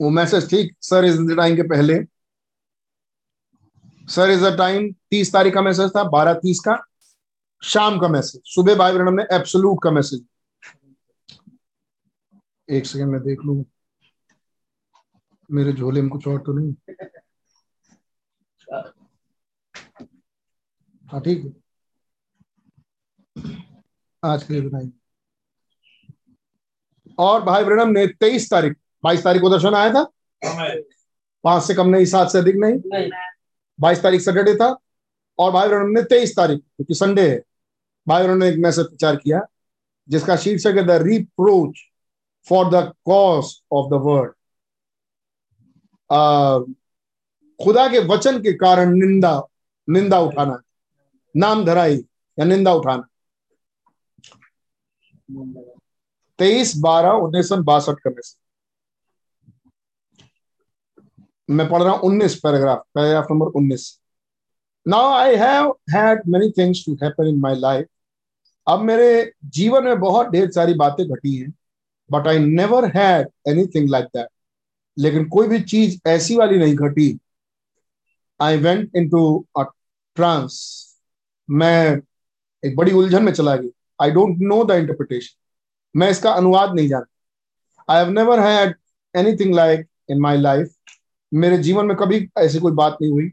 वो 0.00 0.10
मैसेज 0.10 0.48
ठीक 0.50 0.74
सर 0.82 1.04
इज़ 1.04 1.20
द 1.22 1.36
टाइम 1.36 1.56
के 1.56 1.62
पहले। 1.68 1.94
सर 4.14 4.30
इज़ 4.30 4.44
द 4.44 4.56
टाइम 4.58 4.90
तीस 5.10 5.32
तारीख 5.32 5.54
का 5.54 5.62
मैसेज 5.62 5.90
था 5.96 6.02
बारह 6.10 6.34
तीस 6.42 6.60
का 6.66 6.76
शाम 7.62 7.98
का 8.00 8.08
मैसेज 8.08 8.40
सुबह 8.54 8.74
भाई 8.78 8.92
ब्रहण 8.92 9.16
ने 9.16 9.22
एब्सोलूट 9.36 9.78
का 9.82 9.90
मैसेज 9.90 10.24
एक 12.68 12.86
सेकंड 12.86 13.12
में 13.12 13.20
देख 13.22 13.40
लू। 13.46 13.64
मेरे 15.52 15.72
झोले 15.72 16.02
में 16.02 16.10
कुछ 16.10 16.26
और 16.28 16.38
तो 16.38 16.52
नहीं। 16.52 16.74
हाँ 21.04 21.20
ठीक 21.20 21.44
है। 21.44 21.52
आज 24.22 24.42
के 24.42 24.54
लिए 24.54 24.62
बताइए 24.62 24.90
और 27.18 27.42
भाई 27.42 27.64
ब्रणम 27.64 27.88
ने 27.88 28.06
तेईस 28.06 28.50
तारीख 28.50 28.76
बाईस 29.04 29.24
तारीख 29.24 29.42
को 29.42 29.50
दर्शन 29.50 29.74
आया 29.74 29.92
था? 29.94 30.02
पाँच 31.44 31.62
से 31.62 31.74
कम 31.74 31.88
नहीं 31.88 32.04
सात 32.04 32.30
से 32.30 32.38
अधिक 32.38 32.56
नहीं। 32.56 33.10
बाईस 33.80 34.02
तारीख 34.02 34.20
सैटरडे 34.20 34.54
था। 34.54 34.76
और 35.38 35.50
भाई 35.52 35.68
ब्रणम 35.68 35.88
ने 35.88 36.02
तेईस 36.02 36.36
तारीख 36.36 36.58
क्योंकि 36.58 36.94
संडे 36.94 37.30
है 37.30 37.42
भाई 38.08 38.22
ब्रणम 38.22 38.38
ने 38.38 38.48
एक 38.48 38.58
मैसेज 38.58 38.86
प्रचार 38.86 39.16
किया 39.16 39.40
जिसका 40.08 40.36
शीर्षक 40.36 40.74
है 40.76 40.82
the 40.82 40.90
reproach 41.02 41.80
for 42.48 42.70
the 42.70 42.92
cause 43.04 43.54
of 43.72 43.86
the 43.90 44.02
खुदा 46.10 47.86
के 47.88 47.98
वचन 48.06 48.38
के 48.42 48.52
कारण 48.54 48.94
निंदा 48.98 49.40
निंदा 49.88 50.18
उठाना। 50.20 50.60
नाम 51.34 51.64
धराई 51.64 51.96
या 52.38 52.44
निंदा 52.44 52.72
उठाना। 52.74 53.06
तेईस 56.38 56.72
बारह 56.82 57.10
उन्नीस 57.24 57.48
सौ 57.48 57.56
बासठ 57.64 58.00
का 58.04 58.10
मैसेज 58.10 58.36
मैं 61.48 61.68
पढ़ 61.68 61.82
रहा 61.82 61.92
हूँ 61.92 62.00
उन्नीस 62.02 62.34
पैराग्राफ 62.40 62.84
पैराग्राफ 62.94 63.26
नंबर 63.30 63.46
उन्नीस। 63.58 63.84
Now 64.86 65.12
I 65.12 65.36
have 65.36 65.70
had 65.90 66.22
many 66.28 66.50
things 66.58 66.84
to 66.86 66.94
happen 67.02 67.26
in 67.28 67.38
my 67.40 67.54
life 67.56 67.86
अब 68.66 68.80
मेरे 68.80 69.32
जीवन 69.54 69.84
में 69.84 69.98
बहुत 70.00 70.28
ढेर 70.30 70.50
सारी 70.52 70.74
बातें 70.74 71.06
घटी 71.06 71.36
हैं 71.36 71.52
but 72.10 72.26
I 72.28 72.38
never 72.38 72.84
had 72.96 73.28
anything 73.48 73.88
like 73.90 74.04
that 74.16 74.28
लेकिन 74.96 75.24
कोई 75.28 75.48
भी 75.48 75.60
चीज़ 75.60 75.98
ऐसी 76.08 76.36
वाली 76.36 76.58
नहीं 76.58 76.74
घटी। 76.74 77.18
I 78.40 78.56
went 78.58 78.96
into 79.08 79.46
a 79.58 79.62
trance 80.16 80.54
मैं 81.48 82.00
एक 82.62 82.76
बड़ी 82.76 82.92
उलझन 82.92 83.22
में 83.24 83.32
चला 83.32 83.56
गया। 83.56 84.04
I 84.04 84.10
don't 84.10 84.38
know 84.40 84.62
the 84.64 84.70
interpretation 84.70 86.00
मैं 86.00 86.10
इसका 86.10 86.32
अनुवाद 86.32 86.74
नहीं 86.74 86.88
जानता। 86.88 87.94
I 87.94 88.04
have 88.04 88.12
never 88.12 88.40
had 88.40 88.74
anything 89.14 89.54
like 89.54 89.86
in 90.10 90.20
my 90.20 90.38
life 90.38 90.74
मेरे 91.32 91.58
जीवन 91.58 91.86
में 91.86 91.96
कभी 91.96 92.28
ऐसी 92.38 92.58
कोई 92.58 92.72
बात 92.72 92.98
नहीं 93.02 93.12
हुई। 93.12 93.30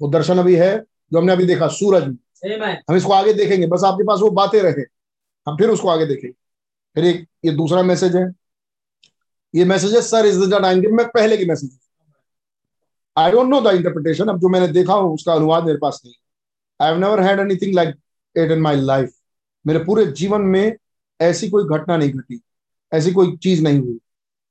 वो 0.00 0.08
दर्शन 0.08 0.38
अभी 0.38 0.56
है 0.56 0.76
जो 1.12 1.18
हमने 1.18 1.32
अभी 1.32 1.46
देखा 1.46 1.68
सूरज 1.68 2.06
में। 2.06 2.16
हम 2.90 2.96
इसको 2.96 3.12
आगे 3.12 3.32
देखेंगे। 3.32 3.66
बस 3.66 3.82
आपके 3.84 4.04
पास 4.04 4.20
वो 4.20 4.30
बातें 4.30 4.60
रहे। 4.62 4.82
हम 5.46 5.56
फिर 5.56 5.68
उसको 5.68 5.88
आगे 5.88 6.06
देखेंगे। 6.06 6.34
फिर 6.94 7.04
एक 7.04 7.26
ये 7.44 7.52
दूसरा 7.52 7.82
मैसेज 7.82 8.16
है। 8.16 8.24
ये 9.54 9.64
messages 9.64 10.10
sir 10.10 10.26
is 10.26 10.40
the 10.44 10.60
time 10.62 10.96
मैं 10.96 11.06
पहले 11.14 11.36
की 11.36 11.44
message 11.44 11.78
I 13.16 13.30
don't 13.30 13.48
know 13.48 13.60
the 13.60 13.74
interpretation 13.76 14.28
अब 14.28 14.38
जो 14.40 14.48
मैंने 14.48 14.68
देखा 14.68 14.94
हो, 14.94 15.12
उसका 15.14 15.32
अनुवाद 15.34 15.64
मेरे 15.64 15.78
पास 15.78 16.00
नहीं 16.04 16.14
I 16.80 16.90
have 16.90 17.00
never 17.00 17.20
had 17.22 17.40
anything 17.40 17.74
like 17.74 17.94
it 18.36 18.50
in 18.50 18.60
my 18.62 18.76
life 18.76 19.12
मेरे 19.64 19.78
पूरे 19.84 20.06
जीवन 20.20 20.40
में 20.54 20.76
ऐसी 21.20 21.48
कोई 21.50 21.64
घटना 21.76 21.96
नहीं 21.96 22.12
घटी। 22.12 22.40
ऐसी 22.92 23.12
कोई 23.12 23.36
चीज़ 23.42 23.62
नहीं 23.62 23.78
हुई। 23.80 23.98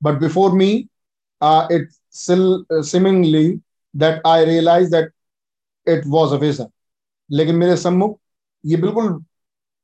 But 0.01 0.19
before 0.19 0.51
me 0.51 0.69
it 1.41 1.89
seemingly 2.85 3.47
that 3.93 4.21
I 4.27 4.45
realise 4.45 4.91
that 4.91 5.11
it 5.87 6.03
was 6.07 6.33
a 6.33 6.37
vision 6.37 6.69
लेकिन 7.29 7.55
मेरे 7.55 7.75
सम्मुख 7.77 8.17
ये 8.63 8.77
बिल्कुल 8.77 9.23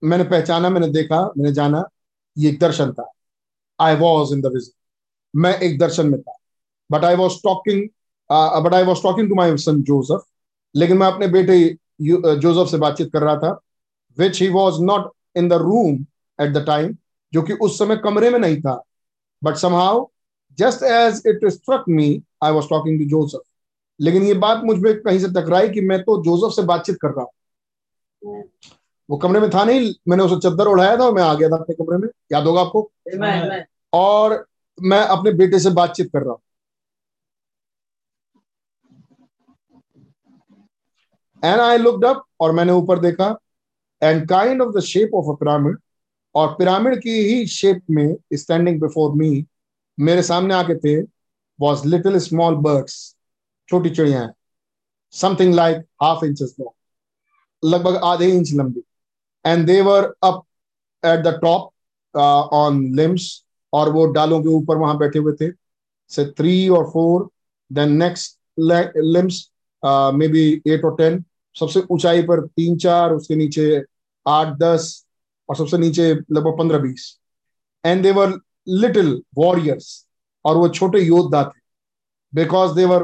मैंने 0.01 0.23
पहचाना, 0.23 0.69
मैंने 0.69 0.87
देखा, 0.89 1.21
मैंने 1.37 1.51
जाना, 1.53 1.83
ये 2.37 2.49
एक 2.49 2.59
दर्शन 2.59 2.91
था। 2.93 3.11
I 3.79 3.95
was 3.95 4.33
in 4.33 4.41
the 4.41 4.45
vision 4.53 4.71
मैं 5.37 5.57
एक 5.59 5.77
दर्शन 5.79 6.07
में 6.07 6.19
था। 6.21 6.33
But 6.89 7.05
I 7.05 7.15
was 7.15 7.37
talking 7.43 7.87
but 8.63 8.73
I 8.73 8.83
was 8.83 9.01
talking 9.03 9.29
to 9.29 9.35
my 9.35 9.57
son 9.59 9.81
Joseph 9.83 10.25
लेकिन 10.75 10.97
मैं 10.97 11.07
अपने 11.07 11.27
बेटे 11.27 11.59
जोसफ 12.01 12.71
से 12.71 12.77
बातचीत 12.77 13.11
कर 13.13 13.21
रहा 13.21 13.35
था 13.37 13.59
which 14.17 14.41
he 14.41 14.47
was 14.49 14.81
not 14.83 15.11
in 15.37 15.49
the 15.49 15.53
room 15.61 16.05
at 16.39 16.53
the 16.53 16.65
time 16.67 16.95
जो 17.33 17.41
कि 17.41 17.53
उस 17.53 17.77
समय 17.79 17.97
कमरे 18.03 18.29
में 18.29 18.39
नहीं 18.39 18.61
था। 18.61 18.81
But 19.41 19.55
somehow 19.55 20.05
just 20.57 20.83
as 20.83 21.21
it 21.27 21.45
struck 21.51 21.83
me 21.89 22.09
I 22.43 22.51
was 22.51 22.65
talking 22.69 22.99
to 22.99 23.05
Joseph 23.09 23.41
लेकिन 23.99 24.23
ये 24.23 24.33
बात 24.35 24.63
मुझमें 24.63 24.93
कहीं 25.01 25.19
से 25.19 25.27
टकराई 25.31 25.69
कि 25.69 25.81
मैं 25.81 25.99
तो 26.01 26.21
जोसफ 26.23 26.55
से 26.55 26.61
बातचीत 26.67 26.97
कर 27.01 27.09
रहा 27.09 27.21
हूँ। 27.21 28.43
वो 29.09 29.17
कमरे 29.17 29.39
में 29.39 29.49
था 29.49 29.63
नहीं 29.63 29.93
मैंने 30.09 30.23
उसे 30.23 30.35
चद्दर 30.39 30.67
उड़ाया 30.67 30.95
था 30.97 31.03
और 31.03 31.13
मैं 31.13 31.23
आ 31.23 31.33
गया 31.33 31.49
था 31.49 31.55
अपने 31.55 31.75
कमरे 31.75 31.97
में। 31.97 32.07
याद 32.31 32.47
होगा 32.47 32.61
आपको? 32.61 32.89
और 33.93 34.45
मैं 34.77 34.99
अपने 34.99 35.31
बेटे 35.33 35.59
से 35.59 35.69
बातचीत 35.71 36.09
कर 36.13 36.21
रहा 36.21 36.31
हूँ। 36.31 36.41
एंड 41.43 41.59
आई 41.61 41.77
लुकड 41.77 42.05
अप 42.05 42.23
और 42.41 42.51
मैंने 42.51 42.71
ऊपर 42.73 42.99
देखा 42.99 43.27
and 44.01 44.27
kind 44.29 44.61
of 44.61 44.75
the 44.77 44.81
shape 44.83 45.11
of 45.15 45.29
a 45.29 45.35
pyramid 45.39 45.77
और 46.35 46.53
पिरामिड 46.53 47.01
की 47.01 47.19
ही 47.23 47.45
शेप 47.47 47.81
में 47.89 48.15
स्टैंडिंग 48.33 48.81
बिफोर 48.81 49.11
मी 49.17 49.45
मेरे 49.97 50.23
सामने 50.23 50.53
आके 50.53 50.75
थे 50.79 51.01
वॉज़ 51.59 51.85
लिटिल 51.87 52.17
स्मॉल 52.19 52.55
बर्ड्स 52.63 52.95
छोटी 53.69 53.89
चिड़िया 53.89 54.27
समथिंग 55.13 55.53
लाइक 55.53 55.77
हाफ़ 56.03 56.25
इंच 56.25 56.43
लगभग 57.63 57.95
आधे 58.05 58.29
इंच 58.31 58.51
लंबी। 58.55 58.81
And 59.45 59.65
they were 59.67 60.03
up 60.23 60.43
at 61.03 61.19
the 61.25 61.39
top 61.41 62.17
on 62.53 62.83
limbs 62.95 63.29
और 63.77 63.89
वो 63.93 64.05
डालों 64.13 64.41
के 64.41 64.49
ऊपर 64.49 64.77
वहाँ 64.77 64.97
बैठे 64.97 65.19
हुए 65.19 65.33
थे। 65.41 65.51
से 66.11 66.25
थ्री 66.31 66.67
और 66.69 66.89
four 66.91 67.29
then 67.71 67.91
next 67.97 68.37
limbs 68.59 69.49
maybe 70.27 70.45
eight 70.67 70.85
और 70.85 70.95
टेन 70.97 71.23
सबसे 71.55 71.81
ऊंचाई 71.91 72.21
पर 72.23 72.45
तीन, 72.47 72.77
चार, 72.77 73.11
उसके 73.13 73.35
नीचे 73.35 73.83
आठ, 74.25 74.47
दस, 74.57 75.05
और 75.49 75.55
सबसे 75.55 75.77
नीचे 75.77 76.11
लगभग 76.13 76.57
पंद्रह, 76.57 76.79
बीस। 76.79 77.17
एंड 77.83 78.01
देवर 78.03 78.33
लिटिल 78.67 79.21
वॉरियर्स 79.37 80.05
और 80.45 80.57
वो 80.57 80.67
छोटे 80.69 80.99
योद्धा 81.01 81.43
थे। 81.43 81.59
Because 82.33 82.75
they were 82.75 83.03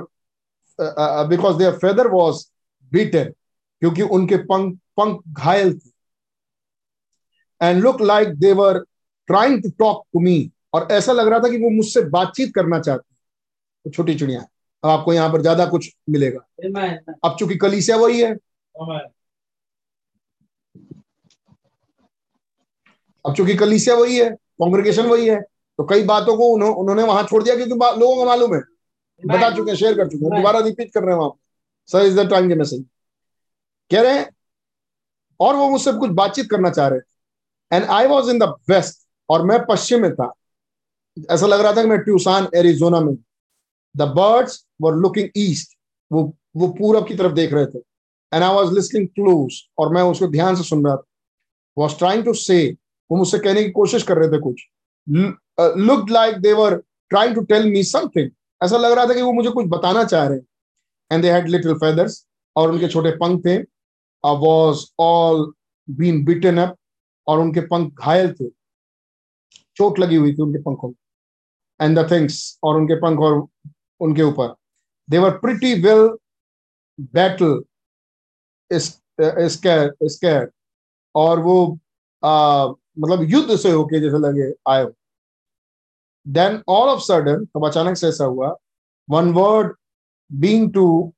because 1.29 1.57
their 1.57 1.71
feather 1.77 2.07
was 2.07 2.45
beaten 2.91 3.29
क्योंकि 3.81 4.01
उनके 4.01 4.37
पंख 4.45 4.77
पंख 4.97 5.21
घायल 5.29 5.73
थे। 5.73 5.89
And 7.61 7.81
look 7.83 8.01
like 8.01 8.33
they were 8.39 8.79
trying 9.29 9.61
to 9.63 9.69
talk 9.79 10.03
to 10.13 10.19
me 10.19 10.37
और 10.73 10.87
ऐसा 10.91 11.13
लग 11.13 11.27
रहा 11.27 11.39
था 11.39 11.49
कि 11.49 11.57
वो 11.57 11.69
मुझसे 11.69 12.01
बातचीत 12.09 12.53
करना 12.55 12.79
चाहती 12.79 13.15
तो 13.85 13.91
छोटी 13.91 14.15
चिड़िया 14.15 14.39
अब 14.83 14.89
आपको 14.89 15.13
यहाँ 15.13 15.29
पर 15.31 15.41
ज़्यादा 15.41 15.65
कुछ 15.65 15.89
मिलेगा। 16.09 16.39
अब 17.23 17.35
चूँकि 17.39 17.55
कलीसिया 17.57 17.97
वही 17.97 18.21
है। 18.21 18.31
अब 23.25 23.35
चूँकि 23.35 23.55
कलीसिया 23.55 23.95
वही 23.95 24.17
है 24.17 24.29
कांग्रेगेशन 24.29 25.05
वही 25.07 25.27
है 25.27 25.39
तो 25.41 25.83
कई 25.85 26.03
बातों 26.05 26.35
को 26.37 26.47
उन्हों, 26.53 26.73
उन्होंने 26.75 27.03
वहाँ 27.03 27.23
छोड़ 27.23 27.43
दिया 27.43 27.55
क्योंकि 27.55 27.73
लोगों 27.99 28.15
को 28.15 28.25
मालूम 28.25 28.55
है। 28.55 28.61
बता 29.23 29.49
चुके 29.55 29.71
हैं 29.71 29.77
शेयर 29.77 29.95
कर 29.97 30.07
चुके 30.07 30.25
हैं। 30.25 30.35
दोबारा 30.35 30.59
रिपीट 30.59 30.91
कर 30.93 31.03
रहे 31.03 31.11
हैं 31.11 31.19
वहाँ। 31.19 31.31
सर 31.89 32.05
इज़ 32.05 32.19
द 32.19 32.29
टाइम 32.29 32.47
के 32.49 32.55
मैसेज 32.55 32.83
कह 33.91 34.01
रहे 34.01 34.17
हैं 34.17 34.29
और 35.39 35.55
वो 35.55 35.69
मुझसे 35.69 35.91
कुछ 35.93 36.09
बातचीत 36.11 36.49
करना 36.49 36.69
चाह 36.71 36.87
रहे 36.87 36.99
थे। 36.99 37.75
And 37.75 37.85
I 37.85 38.07
was 38.07 38.29
in 38.31 38.39
the 38.39 38.53
west 38.69 39.01
और 39.29 39.45
मैं 39.45 39.59
पश्चिम 39.65 40.01
में 40.01 40.13
था। 40.13 40.33
ऐसा 41.17 41.47
लग 41.47 41.61
रहा 41.61 41.71
था 41.73 41.81
कि 41.83 41.89
मैं 41.89 41.99
ट्यूसान, 41.99 42.47
एरिजोना 42.55 42.99
में 43.01 43.15
the 43.95 44.01
birds 44.17 44.65
were 44.81 44.95
looking 44.95 45.29
east 45.37 45.77
वो 46.11 46.23
वो 46.55 46.67
पूरब 46.69 47.07
की 47.07 47.15
तरफ़ 47.15 47.33
देख 47.33 47.53
रहे 47.53 47.65
थे। 47.65 47.79
And 48.31 48.43
I 48.43 48.53
was 48.53 48.73
listening 48.73 49.07
close 49.09 49.61
और 49.79 49.93
मैं 49.93 50.01
उसको 50.03 50.27
ध्यान 50.27 50.55
से 50.55 50.63
सुन 50.63 50.85
रहा 50.85 50.95
था। 50.95 51.03
वॉज़ 51.77 51.97
ट्राइंग 51.97 52.23
टू 52.25 52.33
से 52.33 52.65
वो 53.09 53.17
मुझसे 53.17 53.39
कहने 53.39 53.63
की 53.63 53.69
कोशिश 53.71 54.03
कर 54.03 54.17
रहे 54.17 54.29
थे 54.29 54.39
कुछ। 54.41 54.61
Look 55.87 56.09
like 56.11 56.37
they were 56.41 56.75
trying 57.11 57.35
to 57.35 57.41
tell 57.43 57.71
me 57.71 57.83
something 57.83 58.29
ऐसा 58.61 58.77
लग 58.77 58.91
रहा 58.91 59.05
था 59.05 59.13
कि 59.13 59.21
वो 59.21 59.33
मुझे 59.33 59.49
कुछ 59.49 59.65
बताना 59.69 60.03
चाह 60.03 60.27
रहे 60.27 60.37
हैं। 60.37 60.45
And 61.11 61.21
they 61.23 61.31
had 61.31 61.47
little 61.49 61.73
feathers 61.75 62.25
और 62.55 62.71
उनके 62.71 62.87
छोटे 62.87 63.11
पंख 63.17 63.45
थे। 63.45 63.57
Was 64.23 64.85
all 64.99 65.51
been 65.87 66.23
beaten 66.25 66.57
up 66.57 66.75
और 67.27 67.39
उनके 67.39 67.61
पंख 67.67 68.01
घायल 68.01 68.31
थे। 68.33 68.49
चोट 69.77 69.99
लगी 69.99 70.15
हुई 70.15 70.33
थी 70.33 70.41
उनके 70.41 70.61
पंखों 70.61 70.87
में। 70.87 70.95
एंड 71.83 71.99
द 71.99 72.11
थिंग्स 72.11 72.59
और 72.63 72.75
उनके 72.75 72.95
पंख 72.95 73.19
और 73.19 73.47
उनके 73.99 74.23
ऊपर। 74.23 74.55
देवर 75.09 75.31
प्रिटी 75.37 75.73
वेल 75.81 76.09
बैटल 76.99 77.63
और 81.15 81.39
वो 81.39 81.79
आ, 82.23 82.65
मतलब 82.99 83.23
युद्ध 83.23 83.55
से 83.55 83.71
होके 83.71 83.99
जैसे 83.99 84.17
लगे 84.17 84.51
आए। 84.67 84.85
देन 86.27 86.61
ऑल 86.67 86.89
ऑफ़ 86.89 86.99
सडन 86.99 87.45
तब 87.45 87.65
अचानक 87.67 87.97
से 87.97 88.07
ऐसा 88.07 88.25
हुआ 88.25 88.55
one 89.09 89.31
word 89.33 89.73
being 90.31 90.73
to 90.73 91.13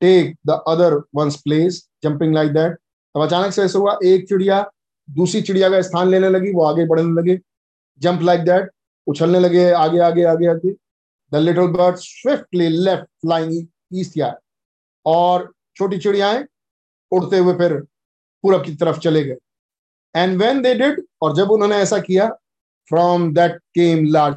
take 0.00 0.36
the 0.46 0.50
other 0.68 0.94
one's 1.14 1.36
place 1.42 1.88
jumping 2.02 2.34
like 2.34 2.52
that 2.52 2.76
तब 3.14 3.20
अचानक 3.20 3.52
से 3.52 3.62
ऐसा 3.62 3.78
हुआ 3.78 3.98
एक 4.04 4.28
चिड़िया 4.28 4.70
दूसरी 5.10 5.42
चिड़िया 5.42 5.70
का 5.70 5.82
स्थान 5.82 6.08
लेने 6.08 6.28
लगी 6.28 6.52
वो 6.52 6.64
आगे 6.64 6.86
बढ़ने 6.86 7.20
लगे 7.20 7.40
जंप 8.00 8.22
लाइक 8.22 8.40
दैट 8.40 8.70
उछलने 9.08 9.38
लगे 9.40 9.70
आगे 9.72 9.98
आगे 10.00 10.24
आगे 10.24 10.46
आगे। 10.46 10.72
The 11.32 11.36
little 11.36 11.66
bird 11.72 11.96
swiftly 11.98 12.68
left 12.68 13.04
flying 13.22 13.66
east 13.94 14.16
या 14.16 14.34
और 15.06 15.52
छोटी 15.76 15.98
चिड़ियाएँ 15.98 16.44
उड़ते 17.12 17.38
हुए 17.38 17.54
फिर 17.54 17.74
पूरब 18.44 18.64
की 18.64 18.74
तरफ़ 18.76 18.98
चले 19.00 19.22
गए। 19.24 19.36
एंड 20.14 20.38
वेन 20.42 20.62
दे 20.62 20.74
डिड 20.74 21.02
और 21.22 21.34
जब 21.36 21.50
उन्होंने 21.50 21.76
ऐसा 21.76 21.98
किया 22.00 22.28
फ्रॉम 22.90 23.32
दैट 23.34 23.58
केम 23.74 24.04
लार्ज 24.06 24.36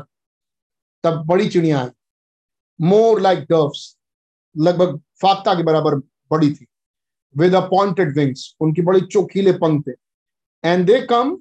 तब 1.04 1.24
बड़ी 1.28 1.48
चिड़िया 1.50 1.90
मोर 2.80 3.22
लाइक 3.22 3.40
डर्व्स 3.50 3.96
लगभग 4.56 4.98
फाख्ता 5.22 5.54
के 5.56 5.64
बराबर 5.64 5.96
बड़ी 6.32 6.52
थी। 6.54 6.66
विद 7.36 7.56
अपॉइंटेड 7.56 8.16
विंग्स 8.18 8.56
उनकी 8.62 8.82
बड़ी 8.82 9.02
चोखीले 9.02 9.52
पंख 9.54 9.88
थे। 9.88 9.92
And 10.64 10.86
they 10.88 11.02
come 11.12 11.38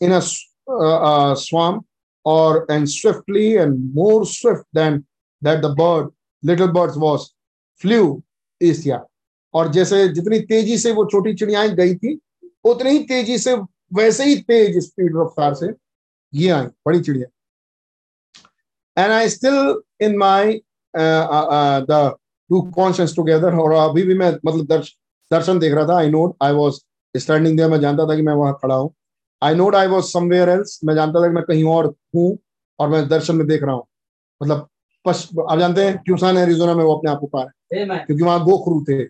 in 0.00 0.18
swarm 0.20 1.82
और 2.26 2.66
and 2.70 2.86
swiftly 2.88 3.46
and 3.52 3.78
more 3.94 4.26
swift 4.26 4.64
than 4.74 4.98
that 5.42 5.60
the 5.60 5.74
bird 5.78 6.10
little 6.42 6.66
birds 6.72 6.96
was 6.98 7.26
flew 7.82 8.22
Asia 8.60 9.04
और 9.54 9.70
जैसे 9.72 10.06
जितनी 10.08 10.38
तेज़ी 10.40 10.78
से 10.78 10.92
वो 10.92 11.04
छोटी 11.12 11.34
चिड़ियाएँ 11.34 11.70
गई 11.76 11.94
थी 11.94 12.18
उतनी 12.64 12.90
ही 12.90 12.98
तेज़ी 13.04 13.38
से 13.38 13.54
वैसे 13.94 14.24
ही 14.24 14.36
तेज 14.42 14.78
स्पीड 14.84 15.16
रफ्तार 15.16 15.54
से 15.54 15.72
ये 16.32 16.48
आई 16.50 16.66
बड़ी 16.86 17.00
चिड़िया। 17.00 17.26
And 18.96 19.12
I 19.12 19.28
still 19.28 19.82
in 20.02 20.16
my 20.18 20.60
the 20.94 22.16
two 22.50 22.60
conscious 22.74 23.14
together 23.16 23.54
और 23.58 23.72
अभी 23.72 24.02
भी 24.02 24.14
मैं 24.14 24.30
मतलब 24.46 24.66
दर्श, 24.66 24.96
दर्शन 25.30 25.58
देख 25.58 25.72
रहा 25.74 25.86
था 25.88 25.96
I 25.98 26.10
knowed 26.10 26.36
I 26.42 26.52
was 26.52 26.80
standing 27.14 27.60
मैं 27.60 27.80
जानता 27.80 28.06
था 28.08 28.16
कि 28.16 28.22
मैं 28.22 28.34
वहाँ 28.34 28.58
खड़ा 28.62 28.74
हूँ। 28.74 28.94
I 29.44 29.54
knowed 29.54 29.74
I 29.74 29.86
was 29.86 30.04
somewhere 30.06 30.48
else 30.48 30.78
मैं 30.84 30.94
जानता 30.94 31.22
था 31.22 31.28
कि 31.28 31.34
मैं 31.34 31.42
कहीं 31.44 31.64
और 31.70 31.86
हूँ 32.16 32.38
और 32.78 32.88
मैं 32.88 33.06
दर्शन 33.08 33.36
में 33.36 33.46
देख 33.46 33.62
रहा 33.62 33.74
हूँ। 33.74 33.86
मतलब 34.40 34.68
आप 35.50 35.58
जानते 35.58 35.84
हैं 35.84 35.96
ट्यूसान 36.04 36.36
एरिजोना 36.38 36.74
में 36.74 36.84
वो 36.84 36.94
अपने 36.94 37.10
आप 37.10 37.18
को 37.20 37.26
पा 37.26 37.42
रहे 37.42 37.84
क्योंकि 37.86 38.22
वहाँ 38.22 38.44
गोखरू 38.44 38.84
थे 38.84 39.02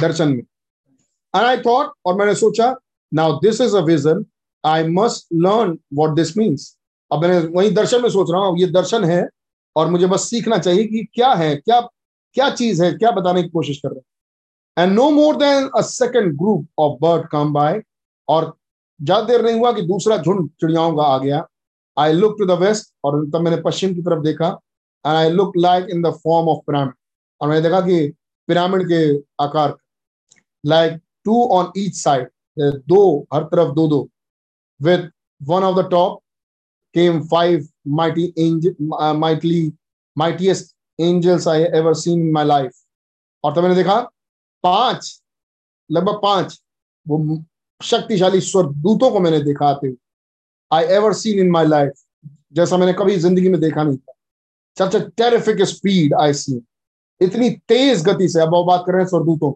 दर्शन 0.00 0.28
में। 0.28 0.38
एंड 0.38 1.44
आई 1.44 1.56
थॉट 1.58 1.92
और 2.06 2.14
मैंने 2.18 2.34
सोचा 2.34 2.74
now 3.12 3.38
this 3.40 3.60
is 3.60 3.76
a 3.76 3.80
vision 3.84 4.24
I 4.64 4.88
must 4.90 5.26
learn 5.34 5.78
what 5.94 6.14
this 6.16 6.36
means 6.38 6.74
अब 7.10 7.22
मैंने 7.22 7.38
वही 7.48 7.70
दर्शन 7.72 8.02
में 8.02 8.08
सोच 8.10 8.30
रहा 8.32 8.40
हूँ 8.42 8.58
ये 8.60 8.66
दर्शन 8.72 9.04
है 9.04 9.26
और 9.76 9.90
मुझे 9.90 10.06
बस 10.06 10.28
सीखना 10.30 10.58
चाहिए 10.58 10.84
कि 10.84 11.04
क्या 11.14 11.32
है 11.34 11.54
क्या 11.56 11.80
क्या 12.36 12.48
चीज़ 12.50 12.82
है 12.84 12.92
क्या 12.92 13.10
बताने 13.10 13.42
की 13.42 13.48
कोशिश 13.48 13.78
कर 13.78 13.88
रहे 13.88 13.98
हैं। 13.98 14.84
And 14.84 14.92
no 14.94 15.10
more 15.10 15.36
than 15.36 15.68
a 15.76 15.80
second 15.82 16.32
group 16.38 16.66
of 16.78 16.98
bird 17.00 17.28
come 17.28 17.52
by 17.52 17.82
और 18.28 18.52
ज़्यादा 19.00 19.26
देर 19.26 19.42
नहीं 19.44 19.58
हुआ 19.58 19.72
कि 19.72 19.82
दूसरा 19.82 20.16
झुंड 20.18 20.48
चिड़ियाओं 20.60 20.96
का 20.96 21.02
आ 21.04 21.18
गया। 21.18 21.46
I 21.96 22.12
look 22.12 22.36
to 22.38 22.46
the 22.46 22.58
west 22.60 22.92
और 23.04 23.24
तब 23.30 23.40
मैंने 23.42 23.56
पश्चिम 23.62 23.94
की 23.94 24.02
तरफ़ 24.02 24.22
देखा 24.24 24.48
and 25.04 25.16
I 25.16 25.30
look 25.30 25.56
like 25.56 25.86
in 25.90 26.02
the 26.02 26.12
form 26.24 26.48
of 26.48 26.58
pyramid 26.66 26.94
और 27.40 27.48
मैंने 27.48 27.62
देखा 27.62 27.80
कि 27.80 28.08
पिरामिड 28.48 28.86
के 28.88 29.02
आकार 29.44 29.76
like 30.64 31.00
two 31.24 31.42
on 31.48 31.72
each 31.76 31.96
side 31.96 32.28
दो, 32.58 33.26
हर 33.34 33.42
तरफ़ 33.44 33.74
दो 33.74 33.86
दो 33.88 34.08
with 34.80 35.08
one 35.40 35.62
of 35.64 35.80
the 35.80 35.88
top 35.90 36.20
came 36.94 37.20
five 37.28 37.68
mighty 37.96 38.24
angel 38.38 39.14
mightily 39.18 39.60
mightiest 40.16 40.74
angels 40.98 41.48
I 41.48 41.62
ever 41.78 41.94
seen 41.94 42.30
my 42.32 42.44
life 42.44 42.72
और 43.44 43.54
तब 43.54 43.62
मैंने 43.62 43.74
देखा, 43.74 44.00
पाँच, 44.64 45.20
लगभग 45.90 46.18
पाँच, 46.22 46.60
वो 47.06 47.18
शक्तिशाली 47.80 48.40
स्वर्गदूतों 48.40 49.10
को 49.10 49.20
मैंने 49.20 49.40
देखा 49.42 49.66
आते 49.66 49.86
हुए। 49.86 49.96
I 50.70 50.84
ever 50.96 51.12
seen 51.14 51.38
in 51.40 51.50
my 51.50 51.66
life 51.66 51.92
जैसा 52.54 52.76
मैंने 52.76 52.92
कभी 52.92 53.16
ज़िंदगी 53.18 53.48
में 53.48 53.60
देखा 53.60 53.82
नहीं 53.82 53.96
था। 53.96 54.12
सच 54.76 54.96
अ 54.96 54.98
टेरिफिक 55.16 55.62
स्पीड 55.66 56.14
आई 56.14 56.32
सी 56.34 56.60
इतनी 57.20 57.50
तेज 57.68 58.04
गति 58.04 58.28
से, 58.28 58.40
अब 58.40 58.50
वो 58.50 58.64
बात 58.64 58.82
कर 58.86 58.92
रहे 58.92 59.02
हैं 59.02 59.08
स्वरदूतों 59.08 59.52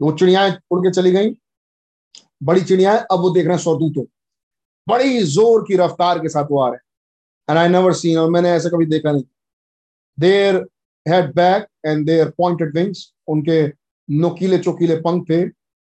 वो 0.00 0.12
चिड़ियाएँ 0.12 0.56
उड़ 0.70 0.80
के 0.80 0.90
चली 0.90 1.10
गई। 1.12 1.30
बड़ी 2.42 2.60
चिड़ियाएँ, 2.62 2.98
अब 3.02 3.20
वो 3.20 3.30
देख 3.30 3.46
रहे 3.46 3.56
हैं 3.56 3.62
स्वरदूतों 3.62 4.04
बड़ी 4.86 5.18
ज़ोर 5.24 5.62
की 5.68 5.76
रफ्तार 5.76 6.18
के 6.18 6.28
साथ 6.28 6.46
वो 6.50 6.60
आ 6.60 6.68
रहे 6.68 6.76
हैं। 6.76 6.82
एंड 7.48 7.58
आई 7.58 7.68
नेवर 7.68 7.92
सीन 7.94 8.18
और 8.18 8.30
मैंने 8.30 8.50
ऐसा 8.52 8.68
कभी 8.68 8.86
देखा 8.86 9.12
नहीं। 9.12 9.24
Their 10.18 10.56
head 11.06 11.32
back 11.34 11.66
and 11.86 12.06
their 12.06 12.28
pointed 12.38 12.74
wings 12.76 13.12
उनके 13.28 13.62
नोकीले 14.08 14.58
चौकीले 14.58 14.96
पंख 15.00 15.24
थे। 15.30 15.42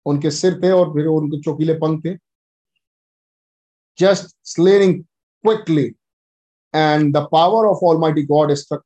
उनके 0.07 0.31
सिर 0.31 0.61
थे 0.63 0.71
और 0.71 0.93
फिर 0.95 1.07
उनके 1.07 1.41
चौकीले 1.43 1.75
पंख 1.75 2.05
थे 2.05 2.17
just 3.99 4.35
slurring 4.47 5.03
quickly 5.03 5.85
and 6.75 7.13
the 7.17 7.27
power 7.33 7.67
of 7.67 7.85
almighty 8.01 8.23
God 8.27 8.53
struck 8.55 8.83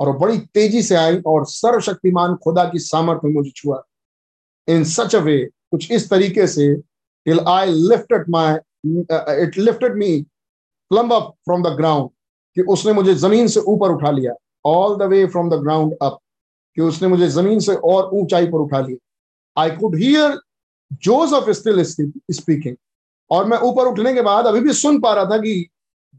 और 0.00 0.16
बड़ी 0.18 0.38
तेज़ी 0.54 0.82
से 0.82 0.94
आई 0.96 1.20
और 1.26 1.44
सर्वशक्तिमान 1.46 2.34
खुदा 2.44 2.64
की 2.64 2.78
सामर्थ्य 2.78 3.28
मुझे 3.28 3.50
छुआ। 3.56 3.82
इन 4.68 4.84
सच 4.84 5.14
अ 5.16 5.20
वे 5.20 5.38
कुछ 5.70 5.90
इस 5.92 6.08
तरीके 6.10 6.46
से 6.46 6.74
till 6.74 7.40
I 7.48 7.72
lifted 7.72 8.28
my 8.30 8.54
it 9.42 9.58
lifted 9.58 9.96
me 9.96 10.20
plumb 10.90 11.12
up 11.12 11.32
from 11.44 11.62
the 11.62 11.74
ground 11.76 12.10
कि 12.56 12.62
उसने 12.72 12.92
मुझे 12.92 13.14
ज़मीन 13.14 13.48
से 13.48 13.60
ऊपर 13.60 13.90
उठा 13.90 14.10
लिया। 14.10 14.32
All 14.66 14.96
the 14.98 15.02
way 15.10 15.24
from 15.26 15.50
the 15.50 15.60
ground 15.62 15.96
up 16.02 16.18
कि 16.76 16.82
उसने 16.82 17.08
मुझे 17.08 17.28
ज़मीन 17.28 17.60
से 17.60 17.74
और 17.74 18.10
ऊंचाई 18.14 18.46
पर 18.46 18.58
उठा 18.58 18.80
लिया। 18.80 18.98
I 19.58 19.70
could 19.76 19.96
hear 19.96 20.38
Joseph 21.04 21.50
still 21.56 21.82
speaking 21.82 22.76
और 23.30 23.46
मैं 23.46 23.58
ऊपर 23.68 23.86
उठने 23.86 24.12
के 24.14 24.22
बाद 24.22 24.46
अभी 24.46 24.60
भी 24.60 24.72
सुन 24.74 25.00
पा 25.00 25.12
रहा 25.14 25.24
था 25.24 25.38
कि 25.38 25.54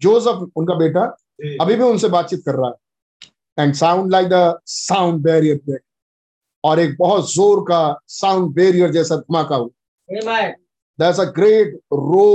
जोसफ 0.02 0.52
उनका 0.57 0.74
बेटा 0.78 1.02
अभी 1.61 1.76
भी 1.76 1.84
उनसे 1.84 2.07
बातचीत 2.10 2.41
कर 2.45 2.56
रहा 2.56 2.70
है। 2.70 2.76
And 3.57 3.74
sound 3.76 4.11
like 4.11 4.28
the 4.30 4.60
sound 4.68 5.22
barrier 5.24 5.60
break 5.66 5.82
और 6.64 6.80
एक 6.80 6.95
बहुत 6.99 7.32
ज़ोर 7.34 7.61
का 7.70 7.99
साउंड 8.07 8.53
बैरियर 8.56 8.91
जैसा 8.91 9.16
धमाका 9.18 9.56
हुआ। 9.56 9.70
A 10.99 11.24
great 11.36 11.76
roar 11.94 12.28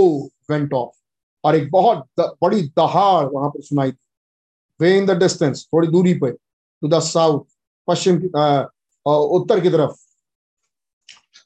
went 0.51 0.73
off 0.75 0.97
और 1.45 1.57
एक 1.57 1.71
बहुत 1.71 2.07
द, 2.21 2.35
बड़ी 2.43 2.63
दहाड़ 2.63 3.27
वहाँ 3.27 3.49
पर 3.51 3.63
सुनाई 3.63 3.93
थी 3.93 3.99
वे 4.81 4.97
इन 4.99 5.07
द 5.07 5.19
डिस्टेंस 5.19 5.67
थोड़ी 5.73 5.89
दूरी 5.89 6.15
पर 6.15 6.31
टू 6.31 6.89
द 6.89 7.01
साउथ 7.03 7.45
पश्चिम 7.89 8.19
की 8.19 8.27
उत्तर 9.07 9.61
की 9.61 9.71
तरफ़। 9.71 9.97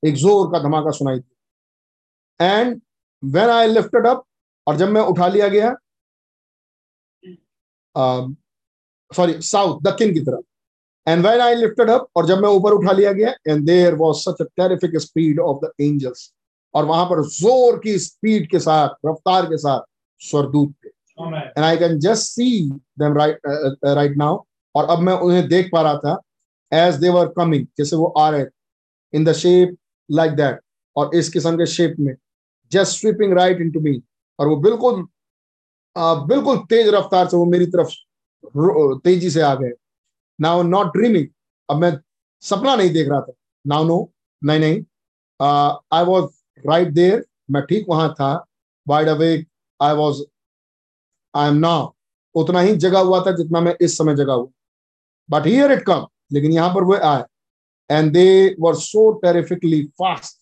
एक 0.03 0.15
ज़ोर 0.17 0.51
का 0.53 0.59
धमाका 0.59 0.91
सुनाई 0.93 1.19
दी। 1.19 2.45
And 2.45 2.81
when 3.23 3.49
I 3.51 3.67
lifted 3.69 4.07
up 4.07 4.25
और 4.67 4.77
जब 4.77 4.89
मैं 4.89 5.01
उठा 5.03 5.27
लिया 5.29 5.49
गया 5.49 5.75
सॉरी 9.11 9.41
साउथ 9.43 9.81
दक्षिण 9.83 10.13
की 10.15 10.21
तरफ़। 10.21 10.43
And 11.07 11.27
when 11.27 11.41
I 11.41 11.55
lifted 11.55 11.91
up 11.91 12.09
और 12.17 12.27
जब 12.27 12.39
मैं 12.39 12.49
ऊपर 12.51 12.73
उठा 12.73 12.93
लिया 12.93 13.13
गया 13.13 13.31
and 13.49 13.65
there 13.67 13.95
was 14.01 14.15
such 14.17 14.43
terrific 14.43 14.97
speed 15.01 15.41
of 15.41 15.65
the 15.65 15.71
angels 15.81 16.31
और 16.75 16.85
वहाँ 16.85 17.05
पर 17.07 17.23
ज़ोर 17.25 17.79
की 17.85 17.99
स्पीड 17.99 18.51
के 18.51 18.59
साथ 18.61 19.07
रफ्तार 19.07 19.47
के 19.47 19.57
साथ 19.59 19.83
स्वरदूत 20.21 20.75
थे। 20.75 20.89
And 20.89 21.65
I 21.65 21.77
can 21.77 21.99
just 22.01 22.31
see 22.31 22.49
them 23.01 23.17
right 23.19 23.41
right 23.87 24.17
now 24.17 24.43
और 24.75 24.89
अब 24.91 24.99
मैं 25.01 25.13
उन्हें 25.15 25.49
देख 25.49 25.71
पा 25.73 25.83
रहा 25.83 25.97
था 25.99 26.21
एज 26.73 26.95
दे 27.01 27.09
वर 27.11 27.27
कमिंग 27.37 27.67
जैसे 27.79 27.97
वो 27.97 28.07
आ 28.19 28.29
रहे 28.31 28.45
थे। 28.45 28.51
In 29.13 29.25
the 29.25 29.33
shape 29.35 29.77
like 30.11 30.33
that 30.33 30.61
और 30.97 31.15
इस 31.17 31.29
किस्म 31.33 31.57
के 31.57 31.67
शेप 31.67 31.97
में। 32.01 32.15
Just 32.73 33.01
sweeping 33.01 33.33
right 33.39 33.61
into 33.73 33.81
me 33.81 34.01
और 34.39 34.49
वो 34.49 34.57
बिल्कुल 34.59 35.07
आ, 35.97 36.15
बिल्कुल 36.27 36.59
तेज 36.71 36.89
रफ्तार 36.95 37.29
से 37.29 37.37
वो 37.37 37.45
मेरी 37.47 37.67
तरफ़ 37.67 37.93
तेज़ी 39.05 39.31
से 39.31 39.41
आ 39.43 39.55
गए। 39.55 39.73
नाउ 40.39 40.63
नॉट 40.63 40.97
ड्रीमिंग 40.97 41.27
अब 41.69 41.77
मैं 41.77 41.93
सपना 42.43 42.75
नहीं 42.77 42.91
देख 42.93 43.09
रहा 43.09 43.21
था। 43.21 43.33
नाउ 43.65 43.85
नो 43.85 44.13
नहीं 44.43 44.61
नहीं। 44.61 44.83
आई 45.41 46.05
वॉज़ 46.05 46.27
राइट 46.65 46.89
देर 46.95 47.25
मैं 47.51 47.63
ठीक 47.67 47.87
वहाँ 47.89 48.13
था। 48.15 48.33
Wide 48.87 49.09
awake 49.09 49.47
I 49.81 49.95
was 49.95 50.23
I 51.35 51.49
am 51.49 51.57
now 51.57 51.91
उतना 52.35 52.61
ही 52.61 52.77
जगा 52.77 53.01
हुआ 53.01 53.21
था 53.27 53.33
जितना 53.37 53.61
मैं 53.61 53.75
इस 53.81 53.97
समय 53.99 54.15
जगा 54.17 54.33
हुआ। 54.33 54.49
बट 55.29 55.47
हियर 55.47 55.73
इट 55.73 55.83
कम 55.87 56.07
लेकिन 56.33 56.53
यहाँ 56.53 56.75
पर 56.75 56.85
वो 56.85 56.95
आए 56.95 57.25
and 57.91 58.13
they 58.13 58.57
were 58.61 58.75
so 58.75 59.13
terrifically 59.13 59.83
fast 59.85 60.41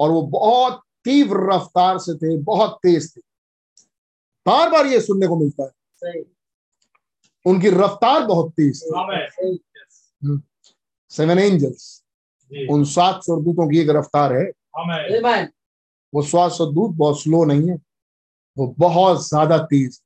और 0.00 0.10
वो 0.10 0.22
बहुत 0.22 0.82
तीव्र 1.04 1.52
रफ्तार 1.54 1.98
से 1.98 2.14
थे 2.14 2.36
बहुत 2.36 2.78
तेज 2.82 3.16
थे। 3.16 3.20
बार 4.46 4.70
बार 4.70 4.86
ये 4.86 5.00
सुनने 5.00 5.26
को 5.26 5.36
मिलता 5.36 5.64
है। 5.64 6.22
उनकी 7.46 7.68
रफ्तार 7.68 8.26
बहुत 8.26 8.52
तेज 8.52 8.82
थी। 8.82 8.90
Seven 11.10 11.38
angels 11.38 12.02
hmm. 12.52 12.74
उन 12.74 12.84
सात 12.84 13.20
स्वर्गदूतों 13.22 13.68
की 13.68 13.78
एक 13.78 13.90
रफ्तार 13.90 14.32
है। 14.32 14.44
वो 16.14 16.22
सात 16.22 16.52
स्वरदूत 16.52 16.90
बहुत 16.90 17.22
स्लो 17.22 17.44
नहीं 17.44 17.68
है। 17.68 17.78
वो 18.58 18.74
बहुत 18.78 19.28
ज़्यादा 19.28 19.58
तेज। 19.58 20.00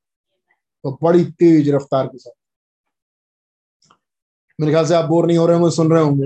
तो 0.85 0.99
बड़ी 1.03 1.25
तेज 1.25 1.69
रफ्तार 1.71 2.07
के 2.07 2.19
साथ। 2.19 2.33
मेरे 4.59 4.73
ख्याल 4.73 4.87
से 4.87 4.95
आप 4.95 5.05
बोर 5.05 5.27
नहीं 5.27 5.39
हो 5.39 5.47
रहे 5.47 5.57
होंगे 5.57 5.70
सुन 5.70 5.91
रहे 5.93 6.03
होंगे। 6.03 6.24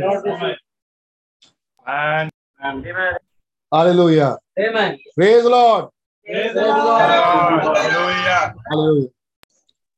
हालेलुया 3.72 4.28
प्रेज 4.56 5.44
लॉर्ड 5.44 5.88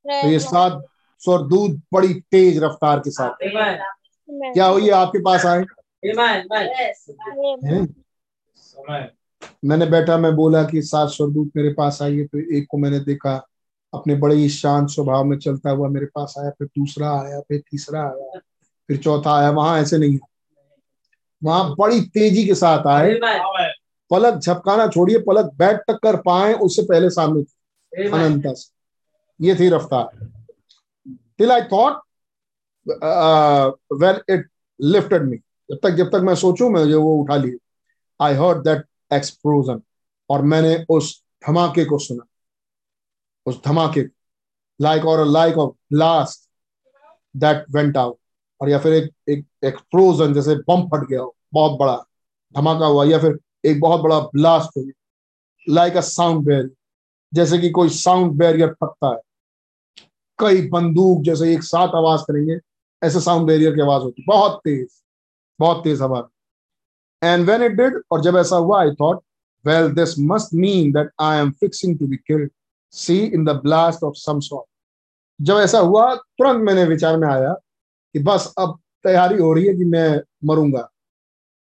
तो 0.04 0.28
ये 0.28 0.38
सात 0.38 0.84
स्वरदूत 1.22 1.80
बड़ी 1.92 2.14
तेज 2.30 2.62
रफ्तार 2.62 2.98
के 2.98 3.10
साथ। 3.10 3.30
क्या 4.28 4.66
हुई? 4.66 4.88
आपके 4.90 5.18
पास 5.22 5.46
आए? 5.46 5.64
मैंने 9.64 9.86
बैठा 9.86 10.16
मैं 10.18 10.34
बोला 10.36 10.62
कि 10.64 10.82
सात 10.82 11.08
स्वरदूत 11.08 11.50
मेरे 11.56 11.72
पास 11.74 12.00
आई 12.02 12.16
है 12.18 12.24
तो 12.26 12.38
एक 12.56 12.66
को 12.70 12.78
मैंने 12.78 13.00
देखा 13.00 13.34
अपने 13.92 14.14
बड़े 14.14 14.34
ही 14.34 14.48
शांत 14.48 14.88
स्वभाव 14.88 15.24
में 15.24 15.36
चलता 15.38 15.70
हुआ 15.70 15.88
मेरे 15.88 16.06
पास 16.14 16.34
आया 16.38 16.50
फिर 16.50 16.66
दूसरा 16.68 17.10
आया 17.12 17.40
फिर 17.40 17.58
तीसरा 17.70 18.02
आया 18.02 18.38
फिर 18.88 18.96
चौथा 18.96 19.36
आया 19.38 19.50
वहाँ 19.50 19.78
ऐसे 19.80 19.98
नहीं 19.98 20.12
है। 20.12 20.20
वहाँ 21.42 21.74
बड़ी 21.78 22.00
तेज़ी 22.14 22.44
के 22.46 22.54
साथ 22.54 22.86
आए 22.86 23.18
पलक 24.10 24.38
झपकाना 24.38 24.86
छोड़िए 24.86 25.18
पलक 25.18 25.52
बैठ 25.58 25.80
तक 25.88 25.98
कर 26.02 26.16
पाए 26.22 26.52
उससे 26.54 26.82
पहले 26.82 27.10
सामने 27.10 27.42
थे। 27.42 28.08
अनंता 28.08 28.52
से 28.54 29.46
ये 29.46 29.54
थी 29.54 29.68
रफ्तार। 29.68 30.26
Till 31.38 31.52
I 31.52 31.62
thought 31.72 32.00
when 33.94 34.20
it 34.30 34.48
lifted 34.80 35.22
me 35.22 35.36
जब 35.36 35.78
तक 35.82 35.90
जब 35.96 36.10
तक 36.10 36.22
मैं 36.24 36.34
सोचू 36.36 36.68
मैं 36.70 36.84
जो 36.88 37.02
वो 37.02 37.14
उठा 37.16 37.36
लिए। 37.36 37.58
आई 38.20 38.34
हर्ड 38.34 38.64
दैट 38.64 38.84
एक्सप्लोजन 39.12 39.80
और 40.30 40.42
मैंने 40.42 40.84
उस 40.88 41.22
धमाके 41.46 41.84
को 41.84 41.98
सुना। 41.98 42.24
उस 43.46 43.60
धमाके 43.64 44.02
लाइक 44.80 45.04
और 45.06 45.24
like 45.26 45.58
of 45.58 45.74
last 45.92 46.48
that 47.34 47.64
went 47.74 47.96
out 47.96 48.16
और 48.60 48.68
या 48.70 48.78
फिर 48.78 48.92
एक 48.94 49.10
एक 49.28 49.44
एक्सप्लोजन 49.64 50.34
जैसे 50.34 50.54
बम 50.68 50.82
फट 50.88 51.08
गया 51.08 51.20
हो, 51.20 51.34
बहुत 51.54 51.78
बड़ा 51.78 51.96
धमाका 52.54 52.86
हुआ, 52.86 53.04
या 53.04 53.18
फिर 53.18 53.38
एक 53.64 53.80
बहुत 53.80 54.00
बड़ा 54.00 54.18
ब्लास्ट 54.20 54.76
हो 54.76 54.84
लाइक 55.66 55.96
अ 55.96 56.00
साउंड 56.00 56.44
बैरियर 56.46 56.70
जैसे 57.32 57.58
कि 57.58 57.70
कोई 57.70 57.88
साउंड 57.88 58.32
बैरियर 58.38 58.72
फटता 58.74 59.08
है। 59.08 59.20
कई 60.38 60.68
बंदूक 60.68 61.22
जैसे 61.24 61.52
एक 61.54 61.62
साथ 61.62 61.94
आवाज़ 61.96 62.22
करेंगे, 62.22 62.58
ऐसे 63.02 63.20
साउंड 63.20 63.46
बैरियर 63.46 63.74
की 63.74 63.80
आवाज़ 63.80 64.02
होती, 64.02 64.24
बहुत 64.26 64.60
तेज 64.64 64.88
बहुत 65.60 65.84
तेज 65.84 66.02
आवाज़ 66.02 67.26
एंड 67.26 67.48
वेन 67.50 67.62
इट 67.62 67.72
डिड 67.72 68.00
और 68.12 68.20
जब 68.22 68.36
ऐसा 68.36 68.56
हुआ 68.56 68.80
I 68.80 68.90
thought 69.00 69.22
well 69.64 69.88
this 69.94 70.14
must 70.20 70.54
mean 70.54 70.92
that 70.92 71.10
I 71.20 71.38
am 71.38 71.50
fixing 71.50 71.98
to 71.98 72.06
be 72.06 72.16
killed 72.16 72.50
see 72.94 73.18
in 73.18 73.44
the 73.44 73.50
blast 73.62 74.02
of 74.04 74.14
some 74.16 74.40
जब 75.40 75.58
ऐसा 75.58 75.78
हुआ, 75.78 76.14
तुरंत 76.14 76.62
मैंने 76.64 76.84
विचार 76.84 77.16
में 77.18 77.26
आया 77.28 77.52
कि 78.14 78.18
बस 78.18 78.52
अब 78.58 78.78
तैयारी 79.04 79.38
हो 79.38 79.52
रही 79.52 79.66
है 79.66 79.74
कि 79.76 79.84
मैं 79.84 80.20
मरूँगा। 80.44 80.88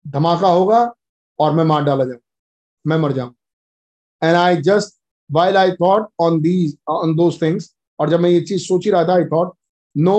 धमाका 0.04 0.48
होगा 0.48 0.80
और 1.38 1.52
मैं 1.52 1.64
मार 1.64 1.84
डाला 1.84 2.04
जाऊँ। 2.04 2.20
मैं 2.84 2.96
मर 2.98 3.12
जाऊँ। 3.12 3.34
And 4.22 4.36
I 4.36 4.56
just 4.62 4.94
while 5.30 5.56
I 5.56 5.70
thought 5.72 6.08
on 6.20 6.40
these 6.40 6.76
on 6.88 7.14
those 7.16 7.40
things 7.42 7.72
और 7.98 8.10
जब 8.10 8.20
मैं 8.20 8.30
ये 8.30 8.40
चीज़ 8.40 8.62
सोच 8.62 8.84
ही 8.84 8.90
रहा 8.90 9.04
था 9.04 9.14
I 9.14 9.24
thought 9.32 9.52
no 9.96 10.18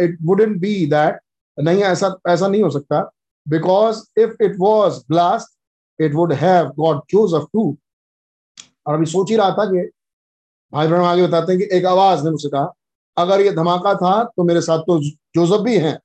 it 0.00 0.16
wouldn't 0.22 0.56
be 0.60 0.74
that 0.86 1.18
नहीं, 1.58 1.82
ऐसा 1.82 2.14
ऐसा 2.28 2.48
नहीं 2.48 2.62
हो 2.62 2.70
सकता। 2.70 3.00
Because 3.46 4.02
if 4.20 4.42
it 4.42 4.56
was 4.58 4.98
blast 5.08 6.02
it 6.02 6.14
would 6.14 6.32
have 6.32 6.68
got 6.78 7.02
Joseph 7.10 7.46
too 7.52 7.76
और 8.86 8.94
अभी 8.94 9.06
सोच 9.06 9.30
ही 9.30 9.36
रहा 9.36 9.50
था 9.50 9.64
कि 9.64 9.90
भाई 10.74 10.88
बहन 10.88 11.00
आगे 11.00 11.22
बताते 11.22 11.52
हैं 11.52 11.60
कि 11.60 11.76
एक 11.76 11.84
आवाज़ 11.86 12.24
ने 12.24 12.30
मुझसे 12.30 12.48
कहा 12.48 12.72
अगर 13.16 13.40
ये 13.40 13.50
धमाका 13.52 13.94
था 13.94 14.22
तो 14.26 14.44
मेरे 14.44 14.60
साथ 14.60 14.78
तो 14.86 14.98
जोसफ 15.00 15.60
भी 15.64 15.76
हैं. 15.78 15.98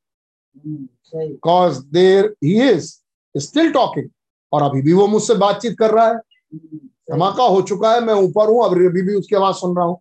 Cause 1.43 1.77
there 1.93 2.25
he 2.43 2.69
is 2.69 2.91
still 3.35 3.71
talking 3.73 4.09
और 4.53 4.63
अभी 4.63 4.81
भी 4.81 4.93
वो 4.93 5.07
मुझसे 5.07 5.35
बातचीत 5.35 5.77
कर 5.79 5.91
रहा 5.91 6.07
है। 6.07 6.17
धमाका 7.11 7.43
हो 7.45 7.61
चुका 7.63 7.93
है 7.93 8.01
मैं 8.01 8.13
ऊपर 8.15 8.49
हूँ 8.49 8.63
अभी 8.65 8.85
अभी 8.87 9.01
भी 9.01 9.15
उसकी 9.15 9.35
आवाज़ 9.35 9.55
सुन 9.55 9.75
रहा 9.77 9.85
हूँ। 9.85 9.99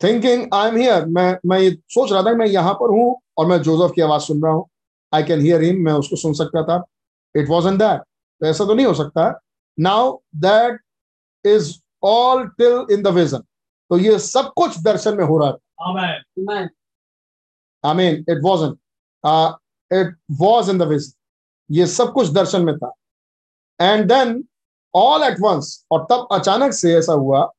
थिंकिंग 0.00 0.46
आई 0.54 0.68
एम 0.68 0.76
हियर 0.76 1.04
मैं 1.08 1.36
मैं 1.46 1.58
ये 1.60 1.70
सोच 1.88 2.12
रहा 2.12 2.22
था 2.22 2.34
मैं 2.34 2.46
यहाँ 2.46 2.72
पर 2.74 2.90
हूँ 2.90 3.16
और 3.38 3.46
मैं 3.46 3.60
जोसेफ 3.62 3.92
की 3.94 4.02
आवाज़ 4.02 4.22
सुन 4.22 4.42
रहा 4.42 4.52
हूँ। 4.52 4.66
आई 5.12 5.22
कैन 5.22 5.40
हियर 5.40 5.62
हिम 5.62 5.84
मैं 5.84 5.92
उसको 5.94 6.16
सुन 6.16 6.32
सकता 6.34 6.62
था। 6.62 6.82
इट 7.34 7.48
वॉज़ 7.48 7.68
इन 7.68 7.78
दैट 7.78 8.00
तो 8.00 8.46
ऐसा 8.46 8.64
तो 8.64 8.74
नहीं 8.74 8.86
हो 8.86 8.94
सकता। 8.94 9.28
Now 9.78 10.18
that 10.38 10.80
is 11.44 11.72
all 12.02 12.46
till 12.58 12.86
in 12.90 13.02
the 13.02 13.08
vision 13.14 13.38
तो 13.90 13.98
ये 13.98 14.18
सब 14.18 14.52
कुछ 14.56 14.78
दर्शन 14.82 15.16
में 15.16 15.24
हो 15.24 15.38
रहा 15.38 15.52
था 15.52 16.68
I 17.84 17.94
mean 17.94 18.24
it 18.30 18.40
was 18.42 18.64
it 19.90 20.16
was 20.40 20.70
in 20.70 20.78
the 20.78 20.82
vision 20.82 21.12
ये 21.70 21.86
सब 21.86 22.12
कुछ 22.12 22.28
दर्शन 22.32 22.62
में 22.64 22.76
था। 22.78 22.92
And 23.80 24.08
then 24.08 24.42
all 24.94 25.22
at 25.22 25.36
once 25.40 25.84
और 25.90 26.06
तब 26.10 26.28
अचानक 26.32 26.72
से 26.72 26.94
ऐसा 26.96 27.12
हुआ 27.12 27.50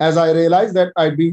as 0.00 0.18
I 0.18 0.32
realize 0.32 0.74
that 0.74 0.92
I 0.98 1.10
be 1.10 1.30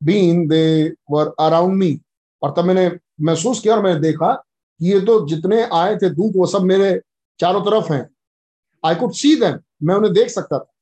been 0.00 0.46
they 0.48 0.92
were 1.10 1.32
around 1.40 1.76
me 1.76 2.00
और 2.42 2.54
तब 2.56 2.64
मैंने 2.64 2.90
महसूस 3.20 3.60
किया 3.60 3.74
और 3.74 3.82
मैंने 3.82 4.00
देखा 4.00 4.32
कि 4.34 4.92
ये 4.92 5.00
तो 5.00 5.26
जितने 5.28 5.62
आए 5.74 5.96
थे 5.96 6.10
दूत 6.10 6.32
वो 6.36 6.46
सब 6.46 6.62
मेरे 6.62 7.00
चारों 7.40 7.60
तरफ़ 7.64 7.92
हैं। 7.92 8.08
आई 8.84 8.94
कुड 8.94 9.12
सी 9.12 9.34
देम 9.40 9.58
मैं 9.82 9.94
उन्हें 9.94 10.12
देख 10.14 10.28
सकता 10.30 10.58
था। 10.58 10.72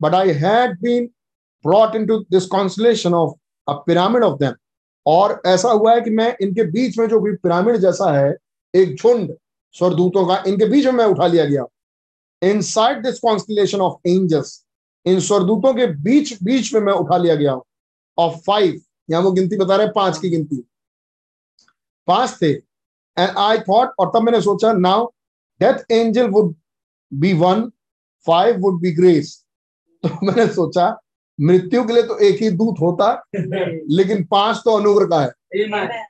But 0.00 0.14
I 0.14 0.32
had 0.32 0.80
been 0.80 1.08
brought 1.64 1.94
into 1.94 2.24
this 2.30 2.46
constellation 2.46 3.14
of 3.14 3.34
a 3.66 3.74
pyramid 3.80 4.22
of 4.22 4.38
them. 4.38 4.54
और 5.06 5.40
ऐसा 5.46 5.70
हुआ 5.70 5.94
है 5.94 6.00
कि 6.00 6.10
मैं 6.10 6.36
इनके 6.42 6.64
बीच 6.70 6.98
में 6.98 7.06
जो 7.08 7.20
भी 7.20 7.32
पिरामिड 7.32 7.76
जैसा 7.76 8.10
है, 8.18 8.36
एक 8.74 8.94
झुंड 8.96 9.34
स्वरदूतों 9.74 10.26
का, 10.26 10.42
इनके 10.46 10.66
बीच 10.66 10.86
में 10.86 10.92
मैं 10.92 11.04
उठा 11.04 11.26
लिया 11.26 11.44
गया। 11.44 11.64
Inside 12.60 13.02
this 13.02 13.18
constellation 13.18 13.80
of 13.80 14.08
angels 14.08 14.64
इन 15.06 15.20
स्वरदूतों 15.20 15.74
के 15.74 15.86
बीच 15.86 16.42
बीच 16.42 16.72
में 16.74 16.80
मैं 16.80 16.92
उठा 16.92 17.16
लिया 17.16 17.34
गया 17.34 17.54
ऑफ़ 18.18 18.36
फाइव 18.46 18.80
यहाँ 19.10 19.22
वो 19.22 19.32
गिनती 19.32 19.56
बता 19.56 19.76
रहे 19.76 19.88
पाँच 19.94 20.18
की 20.18 20.30
गिनती। 20.30 20.56
पाँच 22.08 22.36
थे। 22.42 22.50
एंड 22.52 23.36
आई 23.38 23.58
थॉट 23.58 23.94
और 23.98 24.10
तब 24.14 24.22
मैंने 24.22 24.40
सोचा 24.40 24.72
now 24.72 25.06
death 25.60 25.92
angel 25.92 26.28
would 26.28 26.54
be 27.12 27.32
one 27.32 27.62
five 28.26 28.60
would 28.60 28.80
be 28.80 28.92
grace 28.92 29.45
तो 30.06 30.26
मैंने 30.26 30.46
सोचा, 30.52 30.88
मृत्यु 31.38 31.84
के 31.84 31.92
लिए 31.92 32.02
तो 32.02 32.18
एक 32.18 32.42
ही 32.42 32.50
दूत 32.52 32.76
होता, 32.80 33.08
लेकिन 33.36 34.24
पाँच 34.30 34.60
तो 34.64 34.76
अनुग्र 34.76 35.06
का 35.06 35.20
है। 35.20 36.04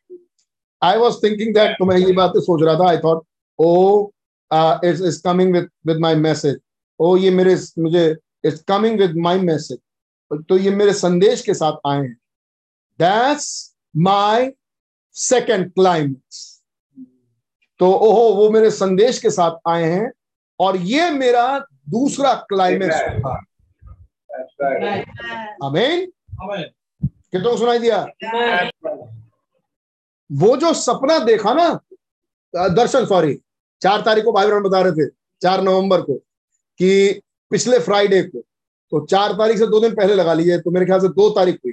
आई 0.83 0.99
वॉज़ 0.99 1.17
थिंकिंग 1.23 1.55
दैट 1.55 1.77
तो 1.79 1.85
मैं 1.85 1.97
ये 1.99 2.13
बातें 2.13 2.41
सोच 2.41 2.63
रहा 2.63 2.75
था। 2.75 2.89
I 2.89 2.99
thought 2.99 3.25
oh 3.59 4.11
it's 4.85 5.01
is 5.03 5.23
coming 5.23 5.53
with 5.55 5.69
with 5.87 5.99
my 6.01 6.15
message 6.17 6.59
oh 7.01 7.17
ये 7.17 7.31
मेरे, 7.31 7.57
मुझे 7.79 8.09
it's 8.45 8.63
coming 8.69 8.99
with 9.01 9.17
my 9.19 9.39
message 9.41 9.79
तो 10.49 10.57
ये 10.59 10.71
मेरे 10.73 10.93
संदेश 10.95 11.43
के 11.43 11.55
साथ 11.55 11.89
आए 11.89 11.99
हैं। 11.99 12.17
दैट्स 12.99 13.75
माई 13.95 14.51
सेकेंड 15.17 15.71
क्लाइमेक्स 15.73 16.53
तो 17.81 17.87
ओहो, 17.87 18.33
वो 18.35 18.51
मेरे 18.51 18.71
संदेश 18.71 19.19
के 19.19 19.31
साथ 19.31 19.69
आए 19.69 19.85
हैं, 19.85 20.11
और 20.61 20.77
ये 20.77 21.11
मेरा 21.11 21.59
दूसरा 21.89 22.33
क्लाइमेक्स 22.49 22.97
था। 22.97 23.35
अमेन 25.63 26.07
कितनों 27.03 27.51
को 27.51 27.57
सुनाई 27.57 27.79
दिया? 27.79 28.07
वो 30.31 30.57
जो 30.57 30.73
सपना 30.75 31.19
देखा 31.25 31.53
ना 31.55 31.69
दर्शन 32.55 33.05
सॉरी 33.07 33.35
चार 33.83 34.01
तारीख 34.03 34.25
को 34.25 34.33
भाई 34.33 34.47
बहन 34.47 34.63
बता 34.63 34.81
रहे 34.81 34.93
थे 34.93 35.09
चार 35.43 35.63
नवंबर 35.63 36.03
को 36.03 36.15
कि 36.81 37.21
पिछले 37.51 37.79
फ्राइडे 37.79 38.23
को 38.23 38.41
तो 38.93 39.05
चार 39.07 39.33
तारीख 39.33 39.59
से 39.59 39.67
दो 39.67 39.81
दिन 39.81 39.95
पहले 39.95 40.15
लगा 40.15 40.35
लिए 40.35 40.59
तो 40.59 40.71
मेरे 40.71 40.87
ख्याल 40.87 41.01
से 41.01 41.09
दो 41.11 41.29
तारीख 41.31 41.59
हुई। 41.65 41.73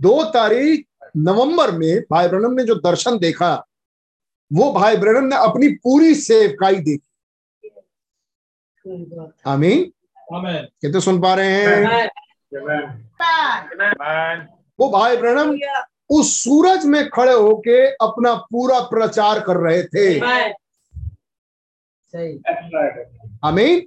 दो 0.00 0.22
तारीख 0.32 0.86
नवंबर 1.16 1.70
में 1.72 2.00
भाई 2.10 2.28
ब्रणम 2.28 2.52
ने 2.52 2.64
जो 2.64 2.74
दर्शन 2.80 3.18
देखा 3.18 3.54
वो 4.50 4.72
भाई 4.72 4.96
ब्रणम 4.96 5.24
ने 5.24 5.36
अपनी 5.38 5.68
पूरी 5.76 6.14
सेवकाई 6.14 6.76
देखी। 6.78 7.08
आमीन। 9.46 9.92
कितने 10.32 11.00
सुन 11.00 11.20
पा 11.20 11.34
रहे 11.34 11.50
हैं? 11.52 12.08
वो 14.78 14.88
भाई 14.90 15.16
ब्रणम 15.16 15.56
उस 16.10 16.32
सूरज 16.34 16.84
में 16.86 17.08
खड़े 17.08 17.32
होके 17.32 17.86
अपना 17.96 18.34
पूरा 18.50 18.80
प्रचार 18.90 19.40
कर 19.40 19.56
रहे 19.56 19.82
थे। 19.84 20.18
आमीन 23.44 23.80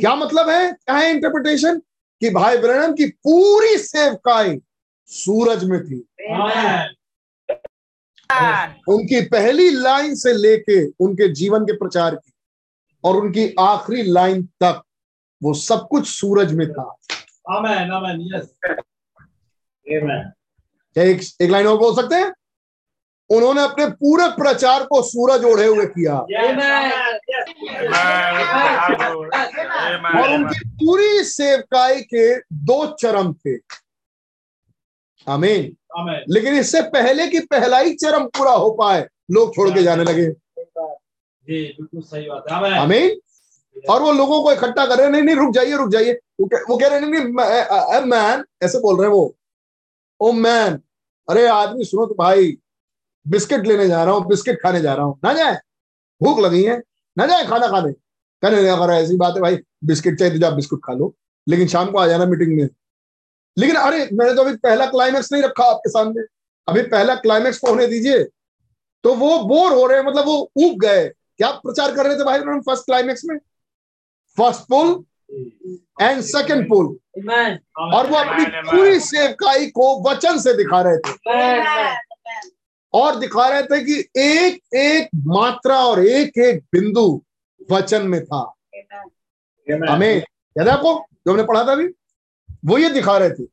क्या 0.00 0.14
मतलब 0.14 0.48
है? 0.48 0.72
क्या 0.72 0.96
है 0.96 1.10
इंटरप्रिटेशन 1.10 1.78
कि 2.22 2.30
भाई 2.30 2.56
ब्रणम 2.56 2.92
की 2.92 3.06
पूरी 3.06 3.76
सेवकाई 3.78 4.58
सूरज 5.10 5.64
में 5.64 5.80
थी। 5.84 5.98
उनकी 8.88 9.20
पहली 9.26 9.70
लाइन 9.70 10.14
से 10.14 10.32
लेके 10.32 10.84
उनके 11.00 11.28
जीवन 11.34 11.64
के 11.64 11.72
प्रचार 11.72 12.14
की 12.14 12.32
और 13.04 13.16
उनकी 13.16 13.54
आखिरी 13.60 14.02
लाइन 14.02 14.42
तक 14.62 14.82
वो 15.42 15.54
सब 15.54 15.86
कुछ 15.90 16.08
सूरज 16.08 16.52
में 16.52 16.72
था। 16.72 16.96
आमेन 17.50 17.90
आमेन 17.90 18.28
यस 18.34 18.54
क्या 20.94 21.04
एक 21.04 21.20
एक 21.40 21.50
लाइन 21.50 21.66
और 21.66 21.78
बोल 21.78 21.96
सकते 21.96 22.14
हैं? 22.14 22.32
उन्होंने 23.30 23.62
अपने 23.62 23.86
पूरे 23.86 24.28
प्रचार 24.28 24.84
को 24.84 25.02
सूरज 25.02 25.44
ओढ़े 25.44 25.66
हुए 25.66 25.86
किया। 25.86 26.18
और 30.22 30.34
उनकी 30.34 30.68
पूरी 30.68 31.24
सेवकाई 31.24 32.00
के 32.00 32.38
दो 32.38 32.86
चरम 32.94 33.32
थे। 33.32 33.56
आमीन। 35.28 35.76
लेकिन 36.28 36.54
इससे 36.54 36.82
पहले 36.82 37.28
कि 37.28 37.40
पहला 37.40 37.78
ही 37.78 37.94
चरम 37.94 38.24
पूरा 38.26 38.50
हो 38.50 38.70
पाए 38.70 39.08
लोग 39.30 39.54
छोड़ 39.54 39.70
के 39.70 39.82
जाने 39.82 40.04
लगे। 40.04 40.26
बिल्कुल 40.28 42.02
सही 42.02 42.28
बात 42.28 42.44
है। 42.52 42.78
आमीन। 42.78 43.20
और 43.90 44.02
वो 44.02 44.12
लोगों 44.12 44.42
को 44.42 44.52
इकट्ठा 44.52 44.86
कर 44.86 44.96
रहे 44.96 45.04
हैं, 45.06 45.12
नहीं 45.12 45.22
नहीं, 45.22 45.36
रुक 45.36 45.54
जाइए 45.54 45.76
रुक 45.76 45.90
जाइए। 45.90 46.12
वो 46.40 46.78
कह 46.78 46.88
रहे 46.88 47.00
नहीं 47.00 47.10
नहीं 47.10 47.24
मैन 48.06 48.44
ऐसे 48.62 48.78
बोल 48.78 48.96
रहे 48.96 49.06
हैं 49.06 49.14
वो। 49.14 49.36
ओ 50.20 50.32
मैन 50.32 50.80
अरे, 51.28 51.46
आदमी, 51.46 51.84
सुनो 51.84 52.06
तो 52.06 52.14
भाई, 52.14 52.58
बिस्किट 53.28 53.66
लेने 53.66 53.88
जा 53.88 54.04
रहा 54.04 54.14
हूँ, 54.14 54.26
बिस्किट 54.26 54.62
खाने 54.62 54.80
जा 54.80 54.94
रहा 54.94 55.06
हूँ। 55.06 55.18
ना 55.24 55.32
जाए, 55.32 55.58
भूख 56.22 56.38
लगी 56.38 56.62
है, 56.62 56.82
ना 57.18 57.26
जाए 57.26 57.46
खाना 57.46 57.68
खाने। 57.68 57.92
कहने 58.42 58.68
अगर 58.68 58.92
ऐसी 58.92 59.16
बात 59.16 59.34
है 59.34 59.42
भाई, 59.42 59.58
बिस्किट 59.84 60.18
चाहिए 60.18 60.34
तो 60.34 60.40
जा 60.40 60.50
बिस्कुट 60.50 60.80
खा 60.84 60.92
लो। 60.92 61.14
लेकिन 61.48 61.68
शाम 61.68 61.90
को 61.90 61.98
आ 61.98 62.06
जाना 62.06 62.24
मीटिंग 62.24 62.60
में। 62.60 62.68
लेकिन 63.58 63.76
अरे, 63.76 64.08
मैंने 64.12 64.34
तो 64.34 64.42
अभी 64.42 64.56
पहला 64.56 64.86
क्लाइमैक्स 64.86 65.32
नहीं 65.32 65.42
रखा 65.42 65.64
आपके 65.64 65.90
सामने। 65.90 66.22
अभी 66.68 66.82
पहला 66.82 67.14
क्लाइमैक्स 67.14 67.58
को 67.58 67.70
होने 67.70 67.86
दीजिए। 67.86 68.24
तो 69.04 69.14
वो 69.14 69.38
बोर 69.38 69.72
हो 69.72 69.86
रहे 69.86 69.98
हैं 69.98 70.06
मतलब 70.06 70.26
वो 70.26 70.50
ऊब 70.56 70.78
गए। 70.78 71.08
क्या 71.08 71.50
प्रचार 71.50 71.94
कर 71.94 72.06
रहे 72.06 72.16
थे 72.16 72.24
भाई 72.24 72.38
उन्होंने 72.38 72.60
फ़र्स्ट 72.60 72.84
क्लाइमैक्स 72.84 73.22
में? 73.24 73.38
First 74.38 74.60
pull 74.60 75.04
and 76.00 76.20
second 76.20 76.68
pull 76.68 76.86
और 77.78 78.06
वो 78.06 78.16
अपनी 78.16 78.44
पूरी 78.46 79.00
सेवकाई 79.00 79.66
को 79.66 80.10
वचन 80.10 80.38
से 80.38 80.56
दिखा 80.56 80.82
रहे 80.82 80.96
थे। 80.96 81.10
और 82.94 83.16
दिखा 83.16 83.48
रहे 83.48 83.62
थे 83.62 83.84
कि 83.84 84.20
एक 84.20 84.74
एक 84.74 85.08
मात्रा 85.16 85.78
और 85.78 86.06
एक 86.06 86.32
एक 86.38 86.64
बिंदु 86.72 87.24
वचन 87.70 88.06
में 88.06 88.24
था। 88.24 88.54
हमें 89.88 90.16
याद 90.58 90.68
आपको? 90.68 90.94
जो 90.94 91.30
हमने 91.30 91.42
पढ़ा 91.42 91.64
था 91.64 91.72
अभी? 91.72 91.88
वो 92.64 92.78
ये 92.78 92.90
दिखा 92.90 93.18
रहे 93.18 93.30
थे। 93.30 93.48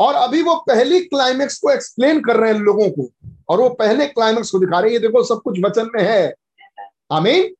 और 0.00 0.14
अभी 0.14 0.42
वो 0.42 0.54
पहली 0.54 1.00
क्लाइमेक्स 1.00 1.58
को 1.58 1.70
एक्सप्लेन 1.70 2.20
कर 2.20 2.36
रहे 2.36 2.52
हैं 2.52 2.60
लोगों 2.60 2.90
को। 2.90 3.10
और 3.48 3.60
वो 3.60 3.68
पहले 3.68 4.06
क्लाइमेक्स 4.06 4.50
को 4.50 4.58
दिखा 4.58 4.80
रहे 4.80 4.90
हैं। 4.90 4.92
ये 4.92 4.98
देखो 4.98 5.24
सब 5.24 5.40
कुछ 5.42 5.60
वचन 5.64 5.90
में 5.94 6.02
है। 6.02 6.34
आमीन 7.12 7.54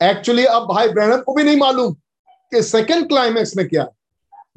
एक्चुअली 0.00 0.44
अब 0.44 0.66
भाई 0.68 0.88
ब्रहण 0.88 1.20
को 1.22 1.34
भी 1.34 1.42
नहीं 1.42 1.56
मालूम 1.58 1.92
कि 2.52 2.62
सेकंड 2.62 3.08
क्लाइमेक्स 3.08 3.56
में 3.56 3.66
क्या 3.68 3.82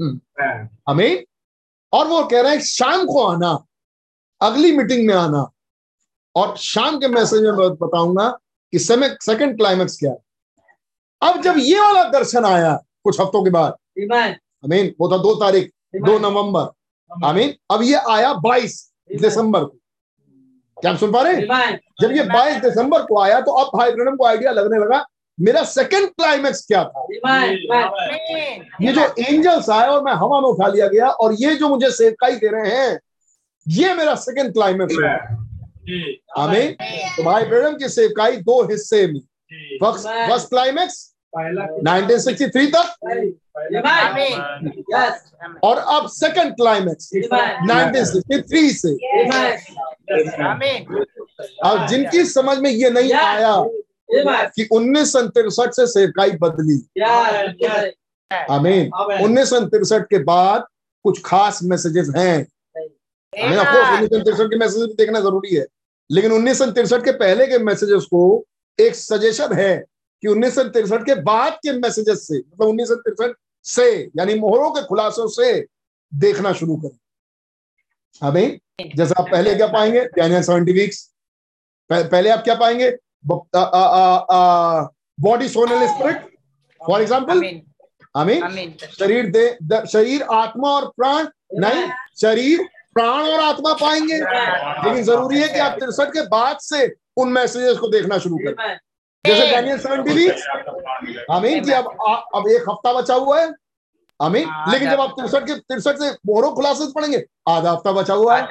आमीन 0.01 1.15
हम्म। 1.15 1.23
और 1.93 2.07
वो 2.07 2.23
कह 2.23 2.41
रहे 2.41 2.55
हैं 2.55 2.61
शाम 2.61 3.05
को 3.05 3.23
आना 3.23 3.57
अगली 4.41 4.71
मीटिंग 4.77 5.07
में 5.07 5.13
आना। 5.15 5.49
और 6.35 6.55
शाम 6.57 6.99
के 6.99 7.07
मैसेज 7.07 7.41
में 7.43 7.51
मैं 7.51 7.69
बताऊँगा 7.77 8.29
कि 8.73 8.79
समय 8.79 9.15
सेकंड 9.21 9.57
क्लाइमेक्स 9.57 9.97
क्या 9.97 10.11
है। 10.11 10.17
अब 11.21 11.41
जब 11.41 11.55
ये 11.57 11.79
वाला 11.79 12.03
दर्शन 12.09 12.45
आया 12.45 12.73
कुछ 13.03 13.19
हफ्तों 13.21 13.43
के 13.43 13.49
बाद 13.49 13.75
अमीन 14.63 14.93
वो 14.99 15.11
था 15.11 15.17
दो 15.23 15.33
तारीख 15.35 15.71
दो 15.95 16.17
नवंबर। 16.19 17.25
आमीन 17.25 17.53
अब 17.71 17.81
ये 17.83 18.01
आया 18.09 18.33
बाईस 18.45 18.81
दिसंबर 19.11 19.63
को। 19.63 19.77
क्या 20.77 20.91
आप 20.91 20.97
सुन 20.97 21.11
पा 21.11 21.21
रहे 21.21 21.41
जब 22.01 22.11
ये 22.11 22.23
बाईस 22.23 22.61
दिसंबर 22.63 23.03
को 23.05 23.19
आया 23.21 23.39
तो 23.41 23.51
अब 23.53 23.77
भाई 23.77 23.91
ब्रनम 23.91 24.15
को 24.15 24.25
आइडिया 24.25 24.51
लगने 24.51 24.79
लगा 24.79 25.05
मेरा 25.39 25.63
सेकंड 25.63 26.07
क्लाइमेक्स 26.09 26.65
क्या 26.67 26.83
था? 26.83 27.05
ये 28.81 28.91
जो 28.93 29.01
एंजल्स 29.19 29.69
आए 29.69 29.87
और 29.87 30.03
मैं 30.03 30.13
हवा 30.13 30.39
में 30.41 30.47
उठा 30.49 30.67
लिया 30.67 30.87
गया 30.87 31.07
और 31.07 31.33
ये 31.39 31.55
जो 31.55 31.69
मुझे 31.69 31.91
सेवकाई 31.91 32.35
दे 32.35 32.47
रहे 32.47 32.75
हैं 32.77 32.99
ये 33.65 33.93
मेरा 33.93 34.15
सेकंड 34.15 34.53
क्लाइमेक्स 34.53 34.95
है 35.03 35.15
हमें 36.37 36.75
तो 37.15 37.23
भाई 37.23 37.43
ब्रम 37.45 37.75
की 37.75 37.89
सेवकाई 37.89 38.37
दो 38.37 38.61
हिस्से 38.63 39.05
में। 39.07 39.19
फ़र्स्ट 39.81 40.49
क्लाइमेक्स 40.49 41.05
1963 41.33 42.67
तक। 42.75 42.87
और 45.63 45.77
अब 45.95 46.07
सेकंड 46.09 46.53
क्लाइमेक्स 46.55 47.09
1963 47.15 48.71
से। 48.73 48.91
अब 51.65 51.85
जिनकी 51.87 52.23
समझ 52.25 52.57
में 52.57 52.69
ये 52.71 52.89
नहीं 52.89 53.13
आया 53.13 53.53
कि 54.55 54.67
उन्नीस 54.71 55.11
सौ 55.13 55.21
तिरसठ 55.27 55.71
से 55.73 55.85
सेवकाई 55.87 56.31
बदली। 56.41 56.77
आमीन। 58.51 58.91
उन्नीस 59.23 59.49
सौ 59.49 59.59
तिरसठ 59.65 60.03
के 60.09 60.19
बाद 60.23 60.65
कुछ 61.05 61.21
खास 61.25 61.59
मैसेजेस 61.63 62.09
हैं। 62.17 62.37
उन्नीस 63.33 64.09
सौ 64.09 64.19
तिरसठ 64.23 64.49
के 64.49 64.57
मैसेज 64.57 64.95
देखना 64.97 65.19
ज़रूरी 65.19 65.55
है। 65.55 65.65
लेकिन 66.09 66.31
उन्नीस 66.31 66.57
सौ 66.57 66.65
तिरसठ 66.71 67.03
के 67.05 67.11
पहले 67.17 67.47
के 67.47 67.57
मैसेजेस 67.63 68.03
को 68.03 68.21
एक 68.79 68.95
सजेशन 68.95 69.53
है 69.53 69.75
कि 70.23 70.27
उन्नीस 70.27 70.55
सौ 70.55 70.63
तिरसठ 70.69 71.05
के 71.05 71.15
बाद 71.21 71.53
के 71.63 71.71
मैसेजेस 71.79 72.27
से 72.27 72.37
मतलब 72.37 72.67
उन्नीस 72.67 72.87
सौ 72.87 72.95
तिरसठ 72.95 73.35
से 73.65 73.91
यानी 74.17 74.33
मोहरों 74.39 74.69
के 74.71 74.81
खुलासों 74.83 75.27
से 75.27 75.65
देखना 76.11 76.53
शुरू 76.53 76.75
करें। 76.75 76.97
अभी 78.21 78.45
जैसे 78.95 79.13
आप 79.19 79.29
पहले 79.31 79.55
क्या 79.55 79.67
पाएँगे? 79.67 80.41
सेवेंटी 80.43 80.73
वीक्स 80.73 81.03
पहले 81.89 82.29
आप 82.29 82.43
क्या 82.43 82.55
पाएँगे? 82.55 82.89
Body 85.21 85.47
soul and 85.49 85.87
spirit 85.87 86.17
for 86.81 87.01
example 87.01 87.43
आमीन 88.15 88.73
शरीर 88.89 89.25
दे 89.31 89.85
शरीर 89.87 90.23
आत्मा 90.33 90.69
और 90.69 90.87
प्राण 90.97 91.27
नहीं 91.59 91.89
शरीर 92.21 92.67
प्राण 92.93 93.21
और 93.23 93.39
आत्मा 93.41 93.73
पाएँगे। 93.81 94.17
लेकिन 94.17 95.03
ज़रूरी 95.03 95.41
है 95.41 95.47
कि 95.47 95.59
आप 95.59 95.73
तिरसठ 95.79 96.09
के 96.13 96.21
बाद 96.27 96.57
से 96.61 96.85
उन 97.17 97.29
मैसेजेस 97.31 97.77
को 97.77 97.87
देखना 97.89 98.17
शुरू 98.17 98.37
करें। 98.37 98.77
जैसे 99.25 99.47
डैनियल 99.47 99.79
सेवेंटी 99.79 100.13
वीक्स 100.13 100.47
आमीन 101.31 101.63
कि 101.63 101.71
अब 101.71 101.85
अब 102.35 102.47
एक 102.49 102.69
हफ़्ता 102.69 102.93
बचा 102.93 103.13
हुआ 103.15 103.39
है। 103.41 103.51
आमीन 104.19 104.47
लेकिन 104.69 104.89
जब 104.89 105.01
आप 105.01 105.11
तिरसठ 105.19 105.45
के 105.47 105.53
तिरसठ 105.55 105.97
से 105.97 106.09
मोहरों 106.27 106.51
खुलासे 106.55 106.91
पढ़ेंगे 106.93 107.23
आधा 107.49 107.71
हफ़्ता 107.71 107.91
बचा 107.91 108.13
हुआ 108.13 108.37
है। 108.37 108.41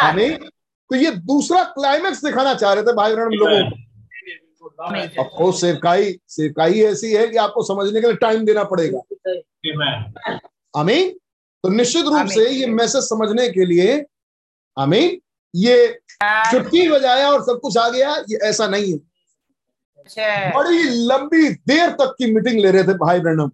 आमीन 0.00 0.48
तो 0.92 0.96
ये 0.96 1.10
दूसरा 1.26 1.62
क्लाइमेक्स 1.64 2.24
दिखाना 2.24 2.52
चाह 2.54 2.72
रहे 2.72 2.84
थे 2.84 2.92
भाई 2.92 3.14
बहन 3.16 3.32
लोगों 3.32 3.70
को। 5.24 5.50
सेवकाई 5.52 6.12
सेवकाई 6.28 6.80
ऐसी 6.82 7.12
है 7.12 7.26
कि 7.28 7.36
आपको 7.36 7.62
समझने 7.62 8.00
के 8.00 8.06
लिए 8.06 8.16
टाइम 8.16 8.44
देना 8.44 8.64
पड़ेगा। 8.64 8.98
आमीन? 10.74 11.10
तो 11.64 11.68
निश्चित 11.68 12.06
रूप 12.06 12.26
से 12.26 12.48
ये 12.50 12.66
मैसेज 12.66 13.02
समझने 13.02 13.48
के 13.48 13.64
लिए 13.64 14.04
आमीन 14.76 15.18
ये 15.54 15.98
चुटकी 16.24 16.88
बजाया 16.88 17.30
और 17.30 17.42
सब 17.42 17.60
कुछ 17.62 17.76
आ 17.76 17.88
गया 17.88 18.14
ये 18.30 18.38
ऐसा 18.48 18.66
नहीं 18.66 18.92
है। 18.92 18.98
अच्छा। 19.98 20.60
बड़ी 20.60 20.82
लंबी 21.06 21.48
देर 21.68 21.90
तक 21.90 22.14
की 22.18 22.32
मीटिंग 22.34 22.60
ले 22.60 22.70
रहे 22.70 22.84
थे 22.84 22.94
भाई 22.98 23.20
ब्रहणम 23.20 23.50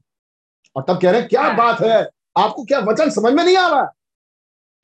और 0.77 0.85
तब 0.89 1.01
कह 1.03 1.11
रहे 1.11 1.21
हैं 1.21 1.29
क्या 1.29 1.43
हाँ। 1.43 1.57
बात 1.57 1.81
है? 1.81 2.09
आपको 2.39 2.65
क्या 2.65 2.79
वचन 2.79 3.11
समझ 3.11 3.33
में 3.33 3.45
नहीं 3.45 3.57
आ 3.57 3.69
रहा? 3.69 3.85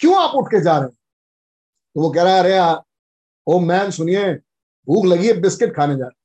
क्यों 0.00 0.16
आप 0.22 0.34
उठ 0.34 0.46
के 0.46 0.60
जा 0.60 0.78
रहे 0.78 0.88
हैं? 0.88 0.96
वो 1.96 2.10
कह 2.10 2.22
रहा 2.22 2.34
है 2.34 2.40
अरे 2.40 2.82
ओ 3.46 3.58
मैन 3.60 3.90
सुनिए 3.90 4.34
भूख 4.88 5.04
लगी 5.06 5.26
है 5.26 5.40
बिस्किट 5.40 5.74
खाने 5.76 5.96
जा 5.96 6.04
रहे 6.04 6.22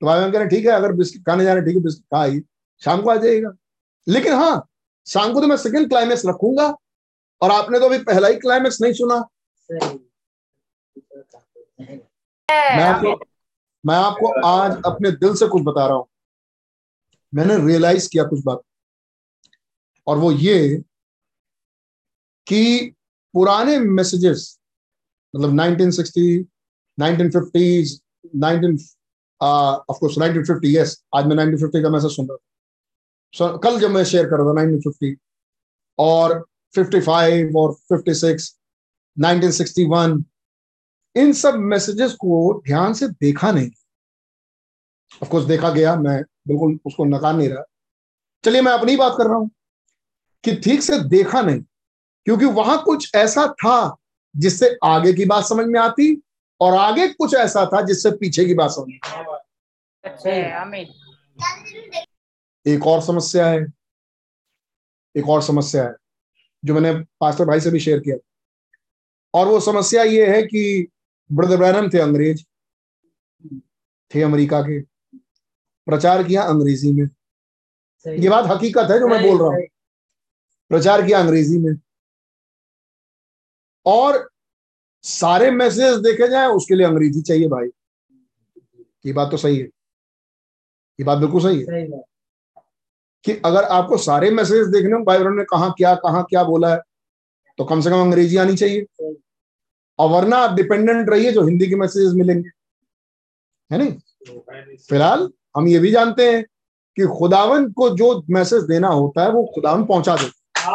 तो 0.00 0.06
भाई 0.06 0.30
कह 0.30 0.38
रहे 0.38 0.48
ठीक 0.48 0.66
है 0.66 0.72
अगर 0.72 0.92
बिस्किट 0.92 1.24
खाने 1.26 1.44
जा 1.44 1.54
रहे 1.54 1.64
ठीक 1.64 1.76
है 1.76 1.82
बिस्किट 1.82 2.04
खा 2.04 2.20
आइए 2.20 2.42
शाम 2.82 3.02
को 3.02 3.10
आ 3.10 3.16
जाइएगा। 3.16 3.50
लेकिन 4.06 4.32
हाँ 4.32 4.68
शाम 5.06 5.32
को 5.32 5.40
तो 5.40 5.46
मैं 5.46 5.56
सेकंड 5.56 5.88
क्लाइमेक्स 5.88 6.26
रखूँगा 6.26 6.66
और 7.42 7.50
आपने 7.50 7.78
तो 7.78 7.86
अभी 7.86 7.98
पहला 7.98 8.28
ही 8.28 8.36
क्लाइमेक्स 8.36 8.80
नहीं 8.82 8.92
सुना। 8.92 9.18
मैं 12.50 12.84
आपको 12.84 13.14
मैं 13.84 13.94
आपको 13.94 14.40
आज 14.46 14.82
अपने 14.86 15.10
दिल 15.10 15.34
से 15.34 15.48
कुछ 15.48 15.62
बता 15.62 15.86
रहा 15.86 15.96
हूँ। 15.96 16.06
मैंने 17.32 17.56
रियलाइज़ 17.66 18.08
किया 18.12 18.24
कुछ 18.24 18.40
बात। 18.44 18.60
और 20.06 20.18
वो 20.18 20.32
ये 20.32 20.84
कि 22.46 22.94
पुराने 23.34 23.78
मैसेजेस 23.78 24.57
मतलब 25.36 25.50
1960 25.50 26.44
1950s 27.00 27.88
19 28.36 28.80
ऑफ़ 29.90 29.98
कोर्स 29.98 30.18
1950 30.18 30.64
यस 30.64 31.04
आज 31.16 31.26
मैं 31.26 31.36
1950 31.36 31.82
का 31.82 31.90
मैसेज 31.90 32.10
सुन 32.10 32.28
रहा 32.28 32.36
था। 32.36 32.44
So, 33.36 33.60
कल 33.64 33.80
जब 33.80 33.90
मैं 33.90 34.04
शेयर 34.04 34.26
कर 34.26 34.36
रहा 34.36 34.46
था 34.46 34.54
1950 34.54 35.16
और 35.98 36.46
55 36.78 37.56
और 37.56 37.76
56 37.92 38.58
1961 39.18 40.22
इन 41.16 41.32
सब 41.32 41.54
मैसेजेस 41.54 42.12
को 42.12 42.62
ध्यान 42.66 42.92
से 42.94 43.08
देखा 43.08 43.52
नहीं। 43.52 43.70
ऑफ़ 45.22 45.28
कोर्स 45.28 45.44
देखा 45.44 45.70
गया 45.70 45.96
मैं 45.96 46.22
बिल्कुल 46.22 46.78
उसको 46.86 47.04
नकार 47.04 47.36
नहीं 47.36 47.48
रहा। 47.48 47.64
चलिए 48.44 48.60
मैं 48.62 48.72
अपनी 48.72 48.96
बात 48.96 49.14
कर 49.18 49.26
रहा 49.26 49.36
हूँ 49.36 49.50
कि 50.44 50.54
ठीक 50.56 50.82
से 50.82 50.98
देखा 51.08 51.42
नहीं 51.42 51.60
क्योंकि 52.24 52.44
वहाँ 52.44 52.82
कुछ 52.82 53.14
ऐसा 53.14 53.46
था 53.46 53.96
जिससे 54.38 54.78
आगे 54.84 55.12
की 55.12 55.24
बात 55.24 55.44
समझ 55.44 55.66
में 55.66 55.80
आती 55.80 56.22
और 56.60 56.74
आगे 56.74 57.08
कुछ 57.08 57.34
ऐसा 57.34 57.66
था 57.66 57.80
जिससे 57.80 58.10
पीछे 58.10 58.44
की 58.44 58.54
बात 58.54 58.70
समझ 58.70 58.86
में 58.88 58.98
एक 62.66 62.86
और 62.86 63.02
समस्या 63.02 63.46
है। 63.46 63.66
एक 65.16 65.28
और 65.28 65.42
समस्या 65.42 65.84
है 65.84 65.94
जो 66.64 66.74
मैंने 66.74 66.92
पास्टर 67.20 67.44
भाई 67.44 67.60
से 67.60 67.70
भी 67.70 67.80
शेयर 67.80 67.98
किया। 67.98 68.16
और 69.34 69.48
वो 69.48 69.60
समस्या 69.60 70.02
ये 70.02 70.36
है 70.36 70.42
कि 70.42 70.88
ब्रदर 71.32 71.56
ब्रैनम 71.56 71.90
थे 71.94 71.98
अंग्रेज़। 71.98 72.44
थे 74.14 74.22
अमेरिका 74.22 74.62
के। 74.62 74.80
प्रचार 75.86 76.24
किया 76.24 76.42
अंग्रेज़ी 76.42 76.92
में। 76.92 77.08
ये 78.18 78.28
बात 78.28 78.44
हकीकत 78.46 78.88
है 78.90 78.98
जो 78.98 79.08
मैं 79.08 79.22
बोल 79.22 79.38
रहा 79.38 79.48
हूँ। 79.48 79.66
प्रचार 80.68 81.06
किया 81.06 81.20
अंग्रेज़ी 81.20 81.58
में। 81.58 81.74
और 83.88 84.28
सारे 85.04 85.50
मैसेज 85.50 85.98
देखे 85.98 86.28
जाए 86.28 86.46
उसके 86.46 86.74
लिए 86.74 86.86
अंग्रेज़ी 86.86 87.20
चाहिए 87.22 87.48
भाई। 87.48 87.68
ये 89.06 89.12
बात 89.12 89.30
तो 89.30 89.36
सही 89.36 89.58
है। 89.58 89.64
ये 90.98 91.04
बात 91.04 91.18
बिल्कुल 91.18 91.42
सही 91.42 91.60
है। 91.60 92.02
कि 93.24 93.32
अगर 93.44 93.64
आपको 93.64 93.96
सारे 93.96 94.30
मैसेज 94.30 94.66
देखने 94.66 94.92
हो 94.92 95.04
भाई 95.04 95.18
ने 95.18 95.44
कहा 95.44 95.68
क्या 95.68 95.94
कहा 95.94 96.22
क्या 96.22 96.44
बोला 96.44 96.74
है 96.74 96.80
तो 97.58 97.64
कम 97.64 97.80
से 97.80 97.90
कम 97.90 98.00
अंग्रेज़ी 98.00 98.36
आनी 98.36 98.56
चाहिए। 98.56 98.86
और 99.98 100.10
वरना 100.10 100.36
आप 100.36 100.54
डिपेंडेंट 100.54 101.08
रहिए 101.10 101.32
जो 101.32 101.42
हिंदी 101.42 101.66
के 101.68 101.76
मैसेजेस 101.76 102.12
मिलेंगे। 102.14 102.48
है 103.70 103.78
नहीं? 103.78 104.76
फ़िलहाल 104.76 105.28
हम 105.56 105.68
ये 105.68 105.78
भी 105.78 105.90
जानते 105.90 106.30
हैं 106.32 106.42
कि 106.96 107.06
खुदावन 107.18 107.70
को 107.72 107.88
जो 107.90 108.24
मैसेज 108.30 108.62
देना 108.62 108.88
होता 108.88 109.22
है 109.22 109.30
वो 109.30 109.44
खुदावन 109.54 109.84
पहुँचा 109.84 110.16
देता 110.16 110.70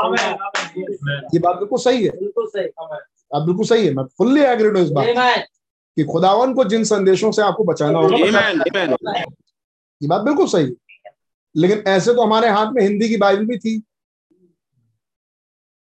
है। 0.58 0.63
ये 0.78 1.40
बात 1.40 1.56
बिल्कुल 1.56 1.80
सही 1.80 2.04
है। 2.04 2.10
आप 3.36 3.42
बिल्कुल 3.42 3.66
सही 3.66 3.86
है। 3.86 3.94
मैं 3.94 4.04
फुल्ली 4.18 4.42
एग्रीड 4.42 4.78
हूँ 4.78 4.84
इस 4.86 4.92
बात 4.92 5.06
कि 5.98 6.04
खुदावन 6.04 6.54
को 6.54 6.64
जिन 6.64 6.84
संदेशों 6.84 7.32
से 7.32 7.42
आपको 7.42 7.64
बचाना 7.64 8.00
होगा 8.00 8.18
ये 10.02 10.08
बात 10.08 10.22
बिल्कुल 10.22 10.48
सही 10.48 10.66
है। 10.66 11.12
लेकिन 11.56 11.84
ऐसे 11.88 12.14
तो 12.14 12.22
हमारे 12.22 12.50
हाथ 12.50 12.72
में 12.72 12.82
हिंदी 12.84 13.10
की 13.10 13.18
बाइबल 13.18 13.46
भी 13.46 13.58
थी 13.58 13.82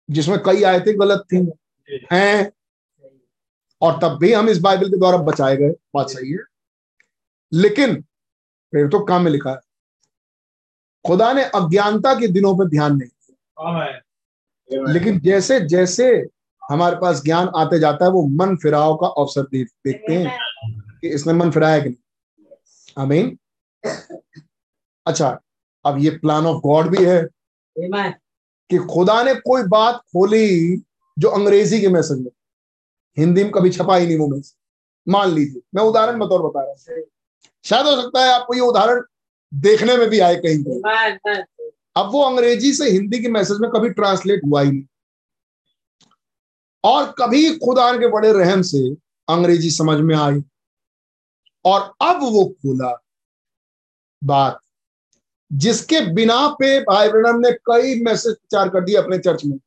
जिसमें 0.08 0.38
कई 0.38 0.62
आयतें 0.62 0.98
गलत 1.00 1.24
थी 1.32 1.36
हैं 2.12 2.50
और 3.82 3.98
तब 4.02 4.18
भी 4.20 4.32
हम 4.32 4.48
इस 4.48 4.58
बाइबल 4.58 4.90
के 4.90 4.96
द्वारा 4.96 5.16
बचाए 5.16 5.56
गए। 5.56 5.70
बात 5.94 6.10
सही 6.10 6.32
है। 6.32 6.38
लेकिन 7.52 7.94
फिर 8.72 8.88
तो 8.88 9.00
काम 9.04 9.22
में 9.22 9.30
लिखा 9.30 9.50
है 9.50 9.58
खुदा 11.04 11.32
ने 11.32 11.42
अज्ञानता 11.44 12.14
के 12.14 12.28
दिनों 12.28 12.56
पर 12.58 12.68
ध्यान 12.68 12.96
नहीं 12.96 13.08
दिया। 13.08 13.74
लेकिन 14.70 15.18
जैसे 15.20 15.60
जैसे 15.68 16.10
हमारे 16.62 16.96
पास 16.96 17.22
ज्ञान 17.24 17.50
आते 17.56 17.78
जाता 17.78 18.04
है 18.04 18.10
वो 18.10 18.22
मन 18.38 18.56
फिराव 18.56 18.94
का 18.96 19.06
अवसर 19.18 19.42
देखते 19.52 20.14
हैं 20.14 20.38
कि 21.00 21.08
इसने 21.08 21.32
मन 21.32 21.50
फिराया 21.50 21.78
कि 21.78 21.88
नहीं। 21.88 23.02
आमीन 23.04 23.36
अच्छा 25.06 25.38
अब 25.84 25.98
ये 25.98 26.10
प्लान 26.18 26.46
ऑफ़ 26.46 26.60
गॉड 26.62 26.88
भी 26.88 27.04
है 27.04 27.22
कि 27.76 28.78
खुदा 28.86 29.22
ने 29.22 29.34
कोई 29.36 29.62
बात 29.68 29.96
खोली 30.12 30.76
जो 31.16 31.28
अंग्रेज़ी 31.28 31.80
के 31.80 31.88
मैसेज 31.88 32.18
में 32.18 32.30
हिंदी 33.16 33.42
में 33.44 33.52
कभी 33.52 33.70
छपा 33.70 33.96
ही 33.96 34.06
नहीं 34.06 34.18
वो 34.18 34.26
मैसेज। 34.28 34.54
मान 35.06 35.30
लीजिए 35.30 35.62
मैं 35.74 35.82
उदाहरण 35.82 36.18
बतौर 36.18 36.42
बता 36.42 36.60
रहा 36.60 36.70
हूँ। 36.70 37.02
शायद 37.64 37.86
हो 37.86 38.00
सकता 38.02 38.24
है 38.24 38.32
आपको 38.32 38.54
ये 38.54 38.60
उदाहरण 38.60 39.02
देखने 39.52 39.96
में 39.96 40.08
भी 40.10 40.18
आए 40.20 40.36
कहीं 40.36 40.62
कहीं 40.64 40.80
अब 41.96 42.10
वो 42.12 42.22
अंग्रेज़ी 42.22 42.72
से 42.72 42.90
हिंदी 42.90 43.18
के 43.22 43.28
मैसेज 43.28 43.58
में 43.60 43.70
कभी 43.70 43.90
ट्रांसलेट 43.90 44.40
हुआ 44.44 44.60
ही 44.62 44.70
नहीं। 44.70 44.84
और 46.84 47.14
कभी 47.18 47.50
खुदा 47.56 47.92
के 47.92 48.08
बड़े 48.08 48.32
रहम 48.32 48.62
से 48.62 48.78
अंग्रेज़ी 49.28 49.70
समझ 49.70 49.98
में 50.00 50.14
आई। 50.16 50.42
और 51.64 51.80
अब 52.02 52.22
वो 52.22 52.44
खोला 52.44 52.92
बात 54.22 54.60
जिसके 55.50 56.00
बिना 56.14 56.46
पे 56.58 56.78
भाई 56.80 57.08
ब्रणम 57.08 57.40
ने 57.40 57.50
कई 57.66 58.00
मैसेज 58.02 58.34
प्रचार 58.34 58.68
कर 58.68 58.84
दिए 58.84 58.96
अपने 58.96 59.18
चर्च 59.18 59.44
में। 59.44 59.58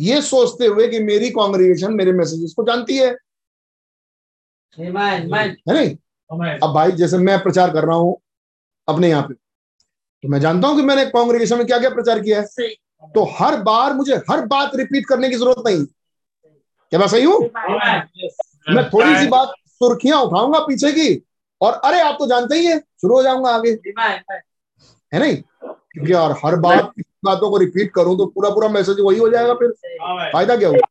ये 0.00 0.20
सोचते 0.22 0.66
हुए 0.66 0.88
कि 0.88 0.98
मेरी 1.00 1.30
कांग्रेगेशन 1.30 1.92
मेरे 1.92 2.12
मैसेजेस 2.12 2.54
को 2.56 2.64
जानती 2.64 2.96
है। 2.96 3.10
है 5.68 5.74
नहीं? 5.74 5.96
अब 6.58 6.72
भाई 6.74 6.92
जैसे 6.92 7.18
मैं 7.18 7.38
प्रचार 7.42 7.72
कर 7.72 7.84
रहा 7.84 7.96
हूँ 7.96 8.16
अपने 8.88 9.08
यहाँ 9.08 9.22
पे 9.22 9.34
तो 10.22 10.28
मैं 10.28 10.38
जानता 10.40 10.68
हूँ 10.68 10.76
कि 10.76 10.82
मैंने 10.82 11.04
कांग्रेगेशन 11.06 11.58
में 11.58 11.66
क्या 11.66 11.78
क्या 11.78 11.90
प्रचार 11.90 12.20
किया 12.20 12.40
है। 12.40 12.68
तो 13.14 13.24
हर 13.38 13.56
बार 13.62 13.92
मुझे 13.94 14.16
हर 14.30 14.44
बात 14.46 14.76
रिपीट 14.76 15.06
करने 15.06 15.28
की 15.28 15.36
ज़रूरत 15.36 15.62
नहीं। 15.66 15.84
क्या 15.84 17.00
मैं 17.00 17.06
सही 17.08 17.24
हूँ? 17.24 17.38
मैं 18.68 18.88
थोड़ी 18.90 19.16
सी 19.16 19.26
बात 19.28 19.52
सुर्खियाँ 19.68 20.20
उठाऊँगा 20.22 20.58
पीछे 20.60 20.92
की 20.92 21.22
और 21.60 21.72
अरे 21.84 22.00
आप 22.00 22.16
तो 22.18 22.26
जानते 22.26 22.56
ही 22.56 22.66
है 22.66 22.78
शुरू 22.78 23.14
हो 23.14 23.22
जाऊँगा 23.22 23.50
आगे। 23.50 23.70
है 25.12 25.20
नहीं? 25.20 25.36
क्योंकि 25.64 26.12
और 26.12 26.32
हर 26.44 26.56
बात 26.58 26.92
बातों 27.24 27.50
को 27.50 27.56
रिपीट 27.56 27.92
करूँ 27.94 28.16
तो 28.18 28.26
पूरा 28.26 28.50
पूरा 28.50 28.68
मैसेज 28.68 29.00
वही 29.00 29.18
हो 29.18 29.28
जाएगा 29.30 29.54
फिर। 29.54 29.70
फ़ायदा 30.32 30.56
क्या 30.56 30.68
होगा 30.68 30.86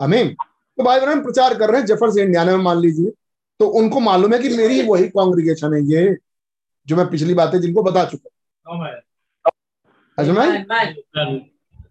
हमें 0.00 0.34
तो 0.34 0.82
भाई 0.84 1.00
बहन 1.00 1.22
प्रचार 1.22 1.54
कर 1.58 1.70
रहे 1.70 1.80
हैं 1.80 1.86
ज़फ़र 1.86 2.10
से 2.10 2.22
इंडियाना 2.22 2.56
में 2.56 2.64
मान 2.64 2.80
लीजिए। 2.80 3.10
तो 3.60 3.66
उनको 3.78 4.00
मालूम 4.00 4.34
है 4.34 4.38
कि 4.38 4.48
मेरी 4.48 4.82
वही 4.82 5.08
कांग्रीगेशन 5.10 5.74
है 5.74 5.82
ये 5.84 6.16
जो 6.88 6.96
मैं 6.96 7.08
पिछली 7.10 7.34
बातें 7.34 7.60
जिनको 7.60 7.82
बता 7.82 8.04
चुका 8.04 8.28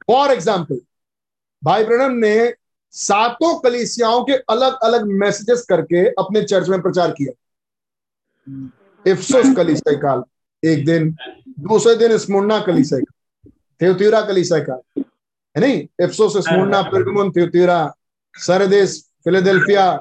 फॉर 0.09 0.31
एग्ज़ाम्पल 0.31 0.79
भाई 1.63 1.83
ब्रणम 1.83 2.13
ने 2.17 2.53
सातों 2.93 3.57
कलीसियाओं 3.59 4.23
के 4.23 4.33
अलग 4.49 4.77
अलग 4.83 5.07
मैसेजेस 5.19 5.65
करके 5.69 6.05
अपने 6.15 6.43
चर्च 6.43 6.69
में 6.69 6.81
प्रचार 6.81 7.11
किया। 7.11 7.31
इफ्सुस 9.05 9.55
कलीसिया 9.57 9.97
काल 9.99 10.23
एक 10.63 10.85
दिन 10.85 11.15
दूसरे 11.67 11.95
दिन 11.95 12.17
स्मुन्ना 12.17 12.59
कलीसिया 12.59 12.99
का 12.99 13.49
थ्योतीरा 13.81 14.21
कलीसिया 14.21 14.59
का 14.59 14.79
है 14.95 15.61
नहीं? 15.61 15.87
इफ्सुस 16.01 16.37
स्मुन्ना 16.37 16.81
पिरगमुन 16.81 17.31
थ्योतीरा 17.31 17.79
सरदेश 18.33 19.03
फिलेडेल्फिया 19.23 19.95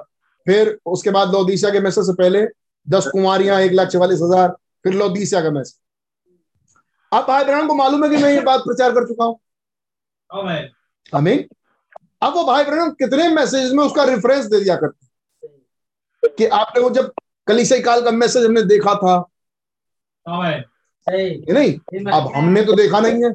फिर 0.46 0.78
उसके 0.86 1.10
बाद 1.10 1.32
लोदीसिया 1.32 1.70
के 1.70 1.80
मैसेज 1.80 2.06
से 2.06 2.12
पहले 2.12 2.46
दस 2.86 3.06
कुमारियाँ 3.12 3.60
एक 3.60 3.72
लाख 3.72 3.88
चवालीस 3.88 4.20
हज़ार 4.22 4.48
फिर 4.84 4.92
लोदीसिया 4.94 5.40
का 5.42 5.50
मैसेज 5.50 5.78
अब 7.16 7.24
भाई 7.24 7.44
बहन 7.44 7.66
को 7.66 7.74
मालूम 7.74 8.04
है 8.04 8.10
कि 8.10 8.16
मैं 8.16 8.30
ये 8.30 8.40
बात 8.42 8.60
प्रचार 8.60 8.90
कर 8.92 9.06
चुका 9.08 9.24
हूँ। 9.24 9.38
हमें 11.12 11.44
अब 12.22 12.34
वो 12.34 12.44
भाई 12.46 12.64
बहन 12.64 12.90
कितने 12.98 13.28
मैसेज 13.28 13.72
में 13.72 13.82
उसका 13.84 14.04
रेफरेंस 14.04 14.44
दे 14.46 14.60
दिया 14.60 14.76
करते 14.76 16.28
कि 16.28 16.46
आपने 16.54 16.82
वो 16.82 16.90
जब 16.90 17.12
कलीसई 17.46 17.80
काल 17.82 18.02
का 18.04 18.10
मैसेज 18.10 18.44
हमने 18.44 18.62
देखा 18.64 18.94
था। 18.94 19.16
नहीं? 21.50 21.72
अब 22.12 22.32
हमने 22.36 22.64
तो 22.64 22.72
देखा 22.76 23.00
नहीं 23.00 23.24
है। 23.24 23.30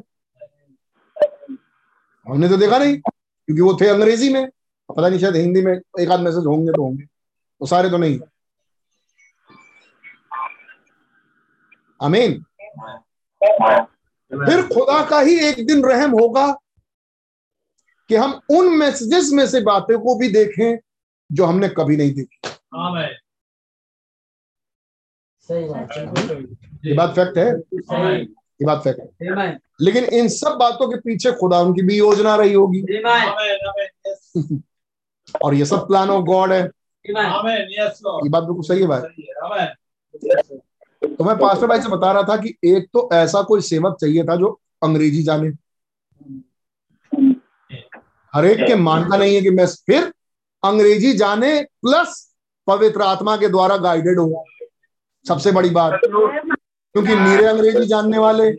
हमने 2.26 2.48
तो 2.48 2.56
देखा 2.56 2.78
नहीं 2.78 2.96
क्योंकि 2.98 3.62
वो 3.62 3.76
थे 3.80 3.88
अंग्रेज़ी 3.88 4.32
में। 4.32 4.46
पता 4.88 5.08
नहीं 5.08 5.20
शायद 5.20 5.36
हिंदी 5.36 5.62
में 5.62 5.72
एक 5.72 6.10
आध 6.10 6.20
मैसेज 6.20 6.46
होंगे 6.46 6.72
तो 6.72 6.82
होंगे। 6.82 7.04
वो 7.60 7.66
सारे 7.66 7.90
तो 7.90 7.98
नहीं। 7.98 8.18
अमीन। 12.00 12.44
फिर 14.46 14.62
खुदा 14.62 15.06
का 15.06 15.20
ही 15.20 15.38
एक 15.48 15.66
दिन 15.66 15.84
रहम 15.84 16.10
होगा 16.10 16.56
कि 18.08 18.14
हम 18.14 18.40
उन 18.50 18.68
मैसेजेस 18.76 19.30
में 19.32 19.46
से 19.46 19.60
बातें 19.60 19.98
को 19.98 20.18
भी 20.18 20.28
देखें 20.28 20.78
जो 21.32 21.44
हमने 21.44 21.68
कभी 21.68 21.96
नहीं 21.96 22.14
देखी। 22.14 22.40
ये 26.88 26.94
बात 26.94 27.14
फैक्ट 27.14 27.38
है? 27.38 27.52
ये 28.34 28.64
बात 28.64 28.84
फैक्ट 28.84 29.00
है। 29.00 29.06
लेकिन 29.80 30.04
इन 30.04 30.28
सब 30.28 30.56
बातों 30.60 30.88
के 30.88 30.96
पीछे 30.96 31.32
खुदा 31.32 31.60
उनकी 31.60 31.82
भी 31.82 31.98
योजना 31.98 32.36
रही 32.36 32.52
होगी। 32.52 32.82
और 35.44 35.54
ये 35.54 35.64
सब 35.64 35.86
प्लान 35.88 36.10
ऑफ़ 36.10 36.24
गॉड 36.24 36.52
है। 36.52 36.70
ये 38.24 38.28
बात 38.28 38.44
बिल्कुल 38.44 38.62
सही 38.62 38.80
है 38.80 38.86
भाई। 38.86 39.00
तो 41.02 41.24
मैं 41.24 41.36
पास्टर 41.38 41.66
भाई 41.66 41.80
से 41.80 41.88
बता 41.88 42.12
रहा 42.12 42.22
था 42.22 42.36
कि 42.36 42.54
एक 42.64 42.88
तो 42.92 43.08
ऐसा 43.12 43.42
कोई 43.42 43.60
सेवक 43.60 43.96
चाहिए 44.00 44.24
था 44.24 44.36
जो 44.36 44.48
अंग्रेज़ी 44.82 45.22
जाने। 45.22 45.48
हर 48.34 48.44
एक 48.44 48.66
के 48.66 48.74
मानना 48.74 49.16
नहीं 49.16 49.34
है 49.34 49.40
कि 49.42 49.50
मैं 49.50 49.66
फिर 49.86 50.12
अंग्रेज़ी 50.62 51.12
जाने 51.12 51.60
प्लस 51.82 52.14
पवित्र 52.66 53.02
आत्मा 53.02 53.36
के 53.36 53.48
द्वारा 53.48 53.76
गाइडेड 53.76 54.18
हो 54.18 54.44
सबसे 55.26 55.52
बड़ी 55.52 55.70
बात, 55.70 56.00
क्योंकि 56.04 57.14
मेरे 57.14 57.44
अंग्रेज़ी 57.46 57.86
जानने 57.86 58.18
वाले 58.18 58.50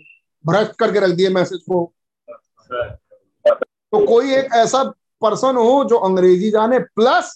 भ्रष्ट 0.45 0.75
करके 0.79 0.99
रख 0.99 1.11
दिए 1.11 1.29
मैसेज 1.29 1.61
को। 1.61 1.93
तो 2.69 4.05
कोई 4.05 4.33
एक 4.33 4.53
ऐसा 4.55 4.83
पर्सन 5.21 5.55
हो 5.55 5.83
जो 5.85 5.97
अंग्रेज़ी 5.97 6.49
जाने 6.51 6.79
प्लस 6.79 7.33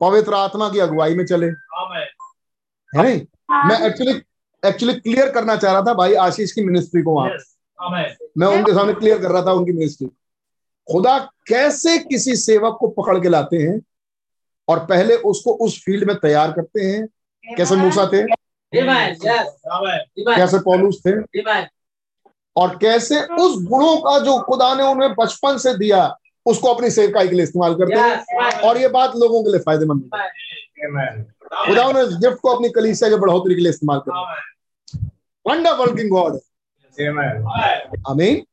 पवित्र 0.00 0.34
आत्मा 0.34 0.68
की 0.68 0.78
अगुवाई 0.78 1.14
में 1.14 1.24
चले। 1.26 1.46
है 1.46 3.02
नहीं? 3.02 3.20
मैं 3.50 3.86
एक्चुअली 3.86 4.22
एक्चुअली 4.68 4.94
क्लियर 4.94 5.30
करना 5.30 5.56
चाह 5.56 5.72
रहा 5.72 5.82
था 5.82 5.94
भाई 5.94 6.14
आशीष 6.14 6.52
की 6.52 6.64
मिनिस्ट्री 6.64 7.02
को 7.02 7.12
वहाँ। 7.12 7.28
मैं। 8.38 8.46
उनके 8.46 8.72
सामने 8.74 8.92
क्लियर 8.92 9.18
कर 9.18 9.30
रहा 9.30 9.42
था 9.42 9.52
उनकी 9.52 9.72
मिनिस्ट्री 9.72 10.06
खुदा 10.92 11.18
कैसे 11.48 11.98
किसी 11.98 12.36
सेवक 12.36 12.76
को 12.80 12.88
पकड़ 12.88 13.18
के 13.20 13.28
लाते 13.28 13.56
हैं 13.56 13.80
और 14.68 14.78
पहले 14.86 15.16
उसको 15.16 15.52
उस 15.52 15.84
फ़ील्ड 15.84 16.04
में 16.04 16.16
तैयार 16.16 16.52
करते 16.52 16.80
हैं? 16.80 17.06
कैसे 17.56 17.76
मूसा 17.76 18.06
थे? 18.06 18.22
कैसे 20.36 20.58
पॉलूस 20.58 21.02
थे? 21.06 21.10
और 22.56 22.76
कैसे 22.76 23.20
उस 23.20 23.64
गुणों 23.64 23.96
का 23.96 24.18
जो 24.18 24.42
खुदा 24.42 24.74
ने 24.74 24.82
उन्हें 24.82 25.14
बचपन 25.14 25.58
से 25.58 25.74
दिया 25.78 26.16
उसको 26.46 26.68
अपनी 26.68 26.90
सेवकाई 26.90 27.28
के 27.28 27.34
लिए 27.34 27.42
इस्तेमाल 27.42 27.74
करते 27.74 27.94
हैं? 27.94 28.24
और 28.60 28.78
ये 28.78 28.88
बात 28.88 29.16
लोगों 29.16 29.44
के 29.44 29.50
लिए 29.50 29.60
फ़ायदेमंद 29.60 30.10
है। 30.14 30.20
खुदा 31.52 31.90
ने 31.92 32.06
गिफ्ट 32.18 32.38
को 32.40 32.48
अपनी 32.48 32.68
कलीसिया 32.68 33.10
के 33.10 33.16
बढ़ोतरी 33.16 33.54
के 33.54 33.60
लिए 33.60 33.70
इस्तेमाल 33.70 34.00
कर 34.08 34.12
वंडर 35.46 35.72
वर्किंग 35.76 36.10
गॉड 36.10 36.38
आमीन 38.08 38.44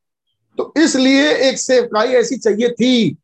तो 0.58 0.72
इसलिए 0.76 1.30
एक 1.48 1.58
सेवकाई 1.58 2.08
ऐसी 2.14 2.36
चाहिए 2.36 2.68
थी। 2.70 3.16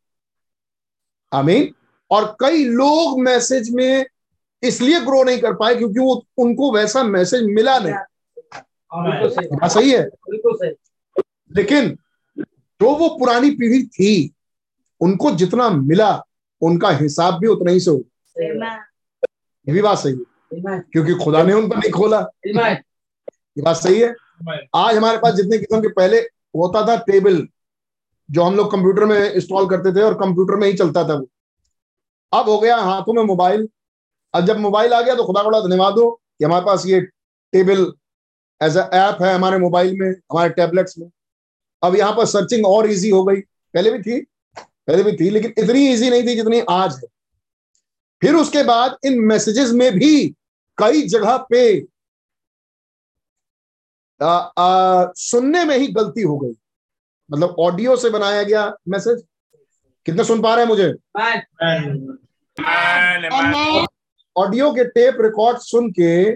आमीन 1.33 1.73
और 2.11 2.25
कई 2.41 2.65
लोग 2.65 3.21
मैसेज 3.21 3.71
में 3.71 4.07
इसलिए 4.63 5.01
ग्रो 5.01 5.23
नहीं 5.25 5.39
कर 5.39 5.53
पाए 5.55 5.75
क्योंकि 5.75 5.99
वो 5.99 6.25
उनको 6.39 6.73
वैसा 6.73 7.03
मैसेज 7.03 7.45
मिला 7.45 7.79
नहीं। 7.79 7.95
हाँ 9.61 9.69
सही 9.69 9.91
है। 9.91 10.03
लेकिन 11.57 11.91
जो 12.81 12.95
वो 12.97 13.09
पुरानी 13.19 13.51
पीढ़ी 13.51 13.83
थी 13.87 14.33
उनको 15.01 15.31
जितना 15.33 15.69
मिला 15.71 16.11
उनका 16.63 16.91
हिसाब 16.91 17.39
भी 17.41 17.47
उतना 17.47 17.71
ही 17.71 17.81
से 17.81 17.91
हो 17.91 17.99
ये 19.71 19.75
भी 19.75 19.83
बात 19.83 19.99
सही 19.99 20.13
है। 20.13 20.19
क्योंकि 20.93 21.15
खुदा 21.15 21.43
ने 21.43 21.53
उन 21.53 21.69
पर 21.69 21.77
नहीं 21.77 21.91
खोला। 21.93 22.19
ये 23.59 23.63
बात 23.63 23.77
सही 23.77 24.01
है। 24.01 24.15
आज 24.75 24.97
हमारे 24.97 25.19
पास 25.19 25.35
जितने 25.35 25.59
किस्म 25.59 25.81
के 25.83 25.89
पहले 25.89 26.19
होता 26.57 26.87
था 26.87 26.97
टेबल 27.03 27.47
जो 28.29 28.43
हम 28.43 28.57
लोग 28.57 28.71
कंप्यूटर 28.73 29.05
में 29.05 29.33
इंस्टॉल 29.33 29.69
करते 29.69 29.93
थे 29.97 30.03
और 30.03 30.15
कंप्यूटर 30.15 30.57
में 30.57 30.67
ही 30.69 30.73
चलता 30.75 31.05
था 31.09 31.15
वो। 31.15 31.29
अब 32.33 32.49
हो 32.49 32.59
गया 32.59 32.77
हाथों 32.77 33.13
में 33.13 33.23
मोबाइल। 33.25 33.69
अब 34.35 34.47
जब 34.47 34.59
मोबाइल 34.59 34.93
आ 34.95 35.01
गया 35.01 35.15
तो 35.15 35.25
खुदा 35.25 35.43
बड़ा 35.43 35.61
धन्यवाद 35.61 35.95
हो 35.95 36.11
कि 36.11 36.45
हमारे 36.45 36.65
पास 36.67 36.87
ये 36.87 37.01
टेबल 37.53 37.93
एज 38.61 38.77
अ 38.77 38.89
ऐप 38.95 39.23
है 39.23 39.35
हमारे 39.35 39.59
मोबाइल 39.59 39.99
में 40.01 40.11
हमारे 40.11 40.51
टैबलेट्स 40.51 40.99
में। 40.99 41.09
अब 41.83 41.97
यहाँ 41.97 42.13
पर 42.13 42.27
सर्चिंग 42.27 42.67
और 42.67 42.87
इजी 42.91 43.11
हो 43.11 43.25
गई। 43.25 43.41
पहले 43.75 43.91
भी 43.91 43.99
थी 44.03 44.21
पहले 44.57 45.03
भी 45.03 45.13
थी 45.13 45.31
लेकिन 45.31 45.53
इतनी 45.59 45.89
इजी 45.89 46.11
नहीं 46.11 46.23
थी 46.23 46.35
जितनी 46.37 46.61
आज 46.71 46.95
है। 46.95 47.09
फिर 48.23 48.35
उसके 48.35 48.63
बाद 48.63 48.97
इन 49.05 49.21
मैसेजेस 49.21 49.71
में 49.71 49.93
भी 49.93 50.29
कई 50.79 51.03
जगह 51.03 51.37
पे 51.51 51.87
आ, 54.23 54.27
आ, 54.27 55.13
सुनने 55.17 55.65
में 55.65 55.79
ही 55.79 55.87
गलती 55.87 56.23
हो 56.23 56.39
गई। 56.39 56.53
मतलब 57.33 57.57
ऑडियो 57.59 57.97
से 57.97 58.11
बनाया 58.11 58.43
गया 58.43 58.77
मैसेज 58.89 59.23
कितने 60.07 60.25
सुन 60.25 60.43
पा 60.43 60.55
रहे 60.55 60.65
हैं 60.65 60.69
मुझे? 60.69 60.95
ऑडियो 64.37 64.73
के 64.73 64.85
टेप 64.85 65.17
रिकॉर्ड 65.21 65.59
सुन 65.59 65.91
के 65.91 66.35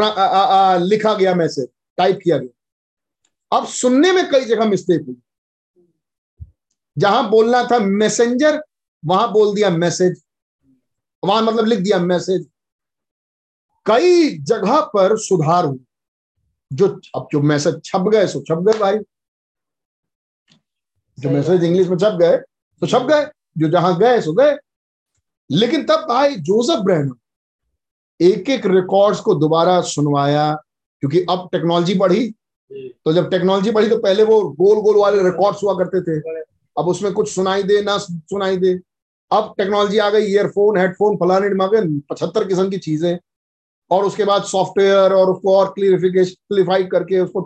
आ, 0.00 0.08
आ, 0.08 0.44
आ, 0.44 0.76
लिखा 0.76 1.14
गया 1.14 1.34
मैसेज 1.34 1.68
टाइप 1.96 2.18
किया 2.24 2.38
गया। 2.38 3.58
अब 3.58 3.66
सुनने 3.66 4.12
में 4.12 4.30
कई 4.30 4.44
जगह 4.44 4.64
मिस्टेक 4.64 5.02
हुई। 5.02 5.16
जहाँ 6.98 7.30
बोलना 7.30 7.64
था 7.64 7.78
मैसेंजर 7.78 8.62
वहाँ 9.04 9.32
बोल 9.32 9.54
दिया 9.54 9.70
मैसेज 9.70 10.22
वहाँ 11.22 11.42
मतलब 11.42 11.66
लिख 11.66 11.78
दिया 11.78 11.98
मैसेज। 11.98 12.46
कई 13.86 14.28
जगह 14.38 14.80
पर 14.94 15.16
सुधार 15.18 15.64
हुई 15.64 15.78
जो 16.70 16.88
अब 17.16 17.28
जो 17.32 17.40
मैसेज 17.42 17.80
छप 17.84 18.08
गए 18.12 18.26
सो 18.26 18.40
छप 18.40 18.62
गए 18.62 18.78
भाई। 18.78 18.98
जो 21.18 21.30
मैसेज 21.30 21.64
इंग्लिश 21.64 21.88
में 21.88 21.96
छप 21.96 22.18
गए 22.20 22.36
तो 22.36 22.86
छप 22.86 23.06
गए। 23.10 23.26
जो 23.58 23.68
जहाँ 23.68 23.96
गए 23.98 24.20
सो 24.20 24.32
गए। 24.32 24.56
लेकिन 25.50 25.84
तब 25.86 26.04
भाई 26.08 26.34
जोसेफ 26.36 26.80
ब्रहण 26.80 27.10
एक 28.20 28.50
एक 28.50 28.66
रिकॉर्ड्स 28.66 29.20
को 29.20 29.34
दोबारा 29.34 29.80
सुनवाया 29.82 30.52
क्योंकि 31.02 31.20
अब 31.30 31.48
टेक्नोलॉजी 31.52 31.94
बढ़ी। 31.94 32.28
तो 32.70 33.12
जब 33.12 33.28
टेक्नोलॉजी 33.30 33.70
बढ़ी 33.70 33.88
तो 33.88 33.98
पहले 33.98 34.22
वो 34.22 34.40
गोल 34.50 34.80
गोल 34.82 34.96
वाले 34.96 35.22
रिकॉर्ड्स 35.22 35.62
हुआ 35.62 35.74
करते 35.74 36.00
थे। 36.02 36.20
अब 36.76 36.88
उसमें 36.88 37.12
कुछ 37.12 37.30
सुनाई 37.34 37.62
दे 37.62 37.80
ना 37.82 37.96
सुनाई 37.98 38.56
दे। 38.56 38.74
अब 39.30 39.54
टेक्नोलॉजी 39.58 39.98
आ 39.98 40.08
गई 40.10 40.26
ईयरफोन 40.26 40.78
हेडफोन 40.78 41.16
फलाने 41.16 41.48
गए 41.68 41.80
पचहत्तर 42.10 42.46
किस्म 42.48 42.68
की 42.70 42.78
चीज़ें। 42.78 43.18
और 43.90 44.04
उसके 44.04 44.24
बाद 44.24 44.42
सॉफ्टवेयर 44.42 45.12
और 45.12 45.30
उसको 45.30 45.56
और 45.56 45.68
क्लियरिफिकेशन 45.68 46.34
क्लिफाई 46.48 46.84
करके 46.84 47.20
उसको 47.20 47.40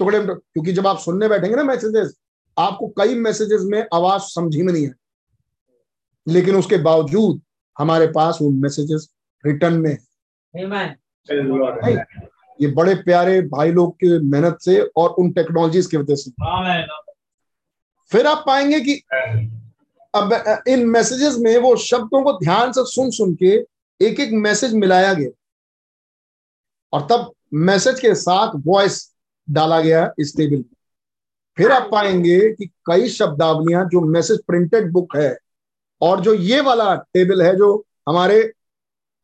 टुकड़े 0.00 0.18
क्योंकि 0.20 0.72
जब 0.72 0.86
आप 0.86 0.98
सुनने 0.98 1.28
बैठेंगे 1.28 1.56
ना 1.56 1.62
मैसेजेस 1.62 2.14
आपको 2.56 2.88
कई 2.98 3.14
मैसेजेस 3.14 3.60
में 3.64 3.84
आवाज़ 3.94 4.22
समझी 4.24 4.62
में 4.62 4.72
नहीं 4.72 4.86
है। 4.86 4.94
लेकिन 6.26 6.56
उसके 6.56 6.76
बावजूद 6.76 7.40
हमारे 7.78 8.06
पास 8.06 8.38
वो 8.42 8.50
मैसेजेस 8.50 9.08
रिटर्न 9.44 9.74
में 9.74 9.90
है। 9.90 9.98
ये 12.60 12.66
बड़े 12.66 12.94
प्यारे 12.94 13.40
भाई 13.42 13.72
लोग 13.72 13.94
के 13.94 14.18
मेहनत 14.20 14.58
से 14.60 14.80
और 14.96 15.10
उन 15.10 15.30
टेक्नोलॉजीज़ 15.32 15.88
की 15.90 15.96
वजह 15.96 16.14
से। 16.14 16.30
फिर 18.12 18.26
आप 18.26 18.44
पाएँगे 18.46 18.80
कि 18.80 18.94
अब 20.18 20.62
इन 20.68 20.86
मैसेजेस 20.86 21.36
में 21.38 21.56
वो 21.58 21.74
शब्दों 21.76 22.22
को 22.24 22.32
ध्यान 22.38 22.72
से 22.72 22.84
सुन 22.86 23.10
सुन 23.10 23.34
के 23.34 23.54
एक 24.00 24.20
एक 24.20 24.30
मैसेज 24.34 24.74
मिलाया 24.74 25.12
गया। 25.14 25.30
और 26.92 27.06
तब 27.10 27.32
मैसेज 27.54 28.00
के 28.00 28.14
साथ 28.14 28.52
वॉइस 28.66 29.00
डाला 29.48 29.80
गया 29.80 30.10
इस 30.18 30.36
टेबल 30.36 30.56
में। 30.56 30.64
फिर 31.58 31.72
आप 31.72 31.88
पाएँगे 31.92 32.38
कि 32.54 32.66
कई 32.86 33.08
शब्दावलियाँ 33.08 33.84
जो 33.84 34.00
मैसेज 34.00 34.42
प्रिंटेड 34.46 34.90
बुक 34.92 35.16
है 35.16 35.36
और 36.00 36.20
जो 36.20 36.34
ये 36.34 36.60
वाला 36.60 36.94
टेबल 37.14 37.42
है 37.42 37.54
जो 37.56 37.74
हमारे 38.08 38.40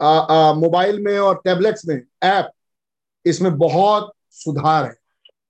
मोबाइल 0.00 1.00
में 1.00 1.18
और 1.18 1.40
टैबलेट्स 1.44 1.86
में 1.88 2.00
ऐप 2.24 2.50
इसमें 3.24 3.56
बहुत 3.58 4.12
सुधार 4.32 4.84
है। 4.84 4.94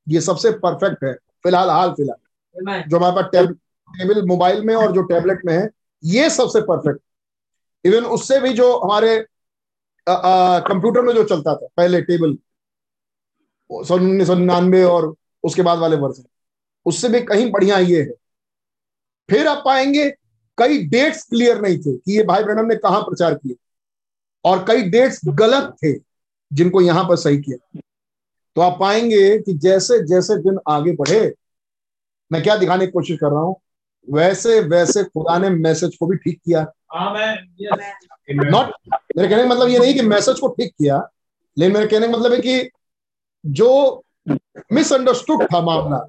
ये 0.06 0.20
सबसे 0.20 0.50
परफेक्ट 0.58 1.04
है 1.04 1.12
फ़िलहाल 1.44 1.70
हाल 1.70 1.90
फ़िलहाल। 1.90 2.82
जो 2.88 2.98
हमारे 2.98 3.22
पास 3.22 3.54
टेबल 3.94 4.22
मोबाइल 4.26 4.64
में 4.64 4.74
और 4.74 4.92
जो 4.92 5.02
टैबलेट 5.04 5.40
में 5.46 5.52
है, 5.54 5.68
ये 6.02 6.28
सबसे 6.30 6.60
परफेक्ट 6.62 7.00
इवन 7.84 8.04
उससे 8.08 8.40
भी 8.40 8.52
जो 8.54 8.76
हमारे 8.78 9.16
कंप्यूटर 10.06 11.02
में 11.02 11.12
जो 11.14 11.24
चलता 11.24 11.54
था, 11.54 11.66
पहले 11.76 12.00
टेबल 12.02 12.36
सन 13.70 13.94
उन्नीस, 13.94 14.26
सौ 14.26 14.34
निन्यानवे 14.34 14.82
और 14.84 15.14
उसके 15.44 15.62
बाद 15.62 15.78
वाले 15.78 15.96
वर्जन 15.96 16.24
उससे 16.86 17.08
भी 17.08 17.20
कहीं 17.22 17.50
बढ़िया 17.52 17.78
ये 17.78 18.00
है। 18.00 18.12
फिर 19.28 19.46
आप 19.48 19.62
पाएँगे, 19.64 20.08
कई 20.58 20.78
डेट्स 20.88 21.22
क्लियर 21.24 21.60
नहीं 21.60 21.78
थे 21.78 21.96
कि 21.96 22.16
ये 22.16 22.22
भाई 22.24 22.44
ब्रहणम 22.44 22.66
ने 22.66 22.74
कहा 22.76 23.00
प्रचार 23.00 23.34
किया 23.34 23.54
और 24.44 24.64
कई 24.68 24.82
डेट्स 24.90 25.20
गलत 25.28 25.74
थे, 25.84 25.92
जिनको 26.50 26.80
यहाँ 26.80 27.04
पर 27.04 27.16
सही 27.16 27.38
किया। 27.38 27.80
तो 28.56 28.60
आप 28.60 28.76
पाएँगे 28.80 29.38
कि 29.38 29.54
जैसे 29.58 29.98
जैसे 30.06 30.36
दिन 30.38 30.58
आगे 30.68 30.92
बढ़े, 30.92 31.34
मैं 32.30 32.42
क्या 32.42 32.56
दिखाने 32.56 32.86
की 32.86 32.92
कोशिश 32.92 33.18
कर 33.20 33.30
रहा 33.30 33.40
हूँ 33.40 33.56
वैसे 34.08 34.60
वैसे 34.60 35.02
खुदा 35.04 35.38
ने 35.38 35.48
मैसेज 35.50 35.96
को 35.96 36.06
भी 36.06 36.16
ठीक 36.16 36.38
किया। 36.44 36.60
नॉट 38.30 38.72
मेरे 39.16 39.28
कहने 39.28 39.42
का 39.42 39.48
मतलब 39.48 39.68
ये 39.68 39.78
नहीं 39.78 39.94
कि 39.94 40.02
मैसेज 40.02 40.40
को 40.40 40.48
ठीक 40.48 40.72
किया 40.72 40.96
लेकिन 41.56 41.74
मेरे 41.74 41.86
कहने 41.86 42.06
का 42.06 42.12
मतलब 42.12 42.32
है 42.32 42.38
कि 42.40 42.70
जो 43.44 44.02
मिसअंडरस्टूड 44.72 45.42
था 45.44 45.60
मामला 45.60 46.04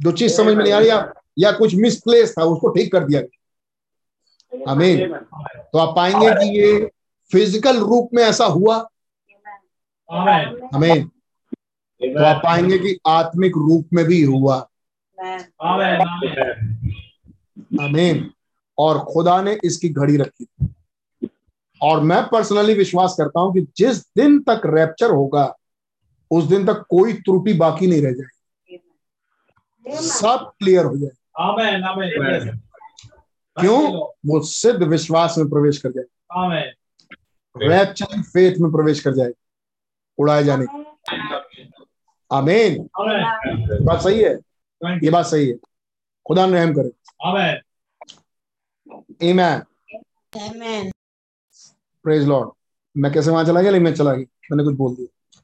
जो 0.00 0.12
चीज़ 0.12 0.32
समझ 0.32 0.54
में 0.56 0.62
नहीं 0.62 0.72
आ 0.72 0.78
रही 0.78 0.88
या, 0.88 1.12
या 1.38 1.52
कुछ 1.52 1.74
मिसप्लेस 1.74 2.34
था 2.38 2.44
उसको 2.44 2.68
ठीक 2.68 2.92
कर 2.92 3.04
दिया 3.04 3.20
गया। 3.20 4.72
अमीन 4.72 5.14
तो 5.14 5.78
आप 5.78 5.94
पाएँगे 5.96 6.30
कि 6.30 6.58
ये 6.58 6.90
फ़िज़िकल 7.30 7.78
रूप 7.80 8.08
में 8.14 8.22
ऐसा 8.22 8.44
हुआ। 8.46 8.76
अमीन 10.74 11.04
तो 12.00 12.24
आप 12.24 12.40
पाएँगे 12.44 12.78
कि 12.78 12.98
आत्मिक 13.06 13.56
रूप 13.56 13.88
में 13.92 14.04
भी 14.04 14.22
हुआ। 14.22 14.58
अमीन 17.72 18.30
और 18.78 18.98
खुदा 19.04 19.40
ने 19.42 19.58
इसकी 19.64 19.88
घड़ी 19.88 20.16
रखी 20.16 20.46
और 21.80 22.00
मैं 22.00 22.22
पर्सनली 22.28 22.74
विश्वास 22.74 23.14
करता 23.18 23.40
हूँ 23.40 23.52
कि 23.54 23.60
जिस 23.76 24.00
दिन 24.16 24.38
तक 24.48 24.62
रैप्चर 24.66 25.10
होगा 25.10 25.44
उस 26.30 26.44
दिन 26.44 26.66
तक 26.66 26.84
कोई 26.90 27.12
त्रुटि 27.12 27.52
बाकी 27.52 27.86
नहीं 27.86 28.02
रह 28.02 28.12
जाएगी 28.12 29.98
सब 30.08 30.52
क्लियर 30.58 30.84
हो 30.84 30.96
जाए 30.96 31.10
Amen. 31.42 31.82
Amen. 31.82 32.10
Yes. 32.22 32.42
क्यों. 33.56 33.78
वो 34.26 34.40
सिद्ध 34.42 34.82
विश्वास 34.82 35.36
में 35.38 35.48
प्रवेश 35.50 35.78
कर 35.78 35.90
जाए 35.90 36.04
Amen. 36.38 36.68
रैप्चर 37.56 38.20
फेथ 38.22 38.58
में 38.60 38.70
प्रवेश 38.72 39.00
कर 39.00 39.14
जाए 39.14 39.32
उड़ाए 40.18 40.44
जाने 40.44 40.66
आमीन 42.30 42.76
Amen. 43.00 43.84
बात 43.86 44.02
सही 44.02 44.20
है 44.20 44.34
ये 45.04 45.10
बात 45.10 45.26
सही 45.26 45.48
है 45.48 45.56
खुदा 46.26 46.46
ने 46.46 46.58
रहम 46.58 46.72
करे 46.74 46.90
Amen. 47.22 47.56
आमीन 49.22 49.40
Amen. 50.32 50.92
प्रेज 52.04 52.26
लॉर्ड 52.28 52.50
मैं 52.96 53.12
कैसे 53.12 53.30
वहाँ 53.30 53.44
चला 53.44 53.62
गया? 53.62 53.70
लेकिन 53.70 53.84
मैं 53.84 53.94
चला 53.94 54.12
गया। 54.12 54.24
मैंने 54.50 54.64
कुछ 54.64 54.74
बोल 54.74 54.94
दिया। 54.96 55.40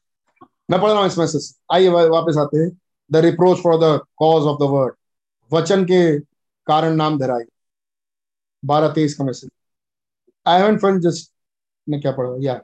मैं 0.71 0.81
पढ़ 0.81 0.91
रहा 0.91 0.99
हूँ 0.99 1.07
इस 1.07 1.19
मैसेज 1.19 1.59
आइए 1.73 1.89
वापस 1.89 2.37
आते 2.39 2.59
हैं। 2.59 2.71
The 3.13 3.17
reproach 3.17 3.59
for 3.59 3.77
the 3.77 4.01
cause 4.17 4.43
of 4.43 4.59
the 4.59 4.63
word 4.63 4.95
वचन 5.53 5.85
के 5.85 6.19
कारण 6.67 6.95
नाम 6.95 7.19
धराई। 7.19 7.45
बारह 8.65 8.89
तेईस 8.89 9.15
का 9.15 9.25
message 9.25 9.51
I 10.47 10.61
haven't 10.61 10.81
fun 10.81 11.01
just 11.01 11.33
मैं 11.89 12.01
क्या 12.01 12.13
पढ़ा 12.13 12.37
या 12.41 12.61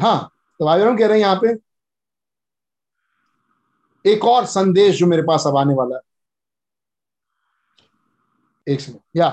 हाँ? 0.00 0.30
तो 0.58 0.64
भाई 0.64 0.80
कह 0.80 1.06
रहे 1.06 1.18
हैं 1.18 1.26
यहाँ 1.26 1.36
पे 1.42 1.67
एक 4.04 4.24
और 4.24 4.46
संदेश 4.46 4.98
जो 4.98 5.06
मेरे 5.06 5.22
पास 5.22 5.44
अब 5.46 5.56
आने 5.56 5.74
वाला 5.74 5.96
है। 5.96 6.02
एक 8.66 8.80
सेकंड 8.80 9.00
या 9.16 9.28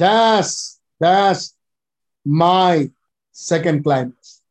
that's 0.00 0.80
that's 1.02 1.56
my 2.26 2.88
second 3.36 3.82
climax 3.82 4.42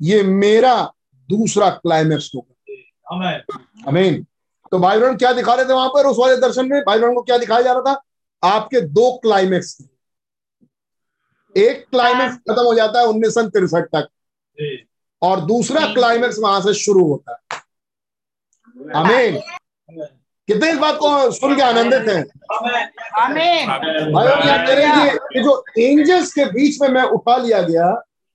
ये 0.00 0.22
मेरा 0.22 0.74
दूसरा 1.28 1.70
क्लाइमेक्स 1.70 2.30
होगा। 2.34 2.54
अमीन 3.86 4.26
तो 4.72 4.78
भाई 4.78 4.98
बहन 5.00 5.16
क्या 5.16 5.32
दिखा 5.32 5.54
रहे 5.54 5.64
थे 5.64 5.72
वहाँ 5.72 5.88
पर 5.88 6.06
उस 6.06 6.16
वाले 6.18 6.36
दर्शन 6.36 6.68
में? 6.68 6.80
भाई 6.82 6.98
बहन 6.98 7.14
को 7.14 7.22
क्या 7.22 7.38
दिखाया 7.38 7.62
जा 7.62 7.72
रहा 7.72 7.82
था? 7.82 8.02
आपके 8.42 8.80
दो 8.80 9.10
क्लाइमेक्स 9.18 9.78
एक 11.54 11.86
क्लाइमेक्स 11.90 12.36
खत्म 12.36 12.64
हो 12.64 12.74
जाता 12.74 13.00
है 13.00 13.06
उन्नीस 13.06 13.34
सौ 13.34 13.42
तिरसठ 13.48 13.88
तक। 13.94 14.08
और 15.22 15.40
दूसरा 15.40 15.86
क्लाइमेक्स 15.94 16.38
वहाँ 16.38 16.60
से 16.60 16.74
शुरू 16.74 17.04
होता 17.04 17.32
है। 17.32 17.60
Amen. 18.78 19.40
कितने 20.48 20.70
इस 20.72 20.76
बात 20.78 20.96
को 20.96 21.30
सुन 21.32 21.54
के 21.56 21.62
आनंदित 21.62 22.08
हैं. 22.08 22.24
Amen. 23.22 23.66
भाई 24.12 24.26
बहन 24.26 24.42
क्या 24.42 24.56
कह 24.56 24.74
रहे 24.74 24.86
हैं 24.86 25.16
कि 25.32 25.40
जो 25.42 25.64
एंजल्स 25.78 26.32
के 26.32 26.44
बीच 26.52 26.80
में 26.82 26.88
मैं 26.88 27.02
उठा 27.16 27.36
लिया 27.36 27.62
गया 27.62 27.90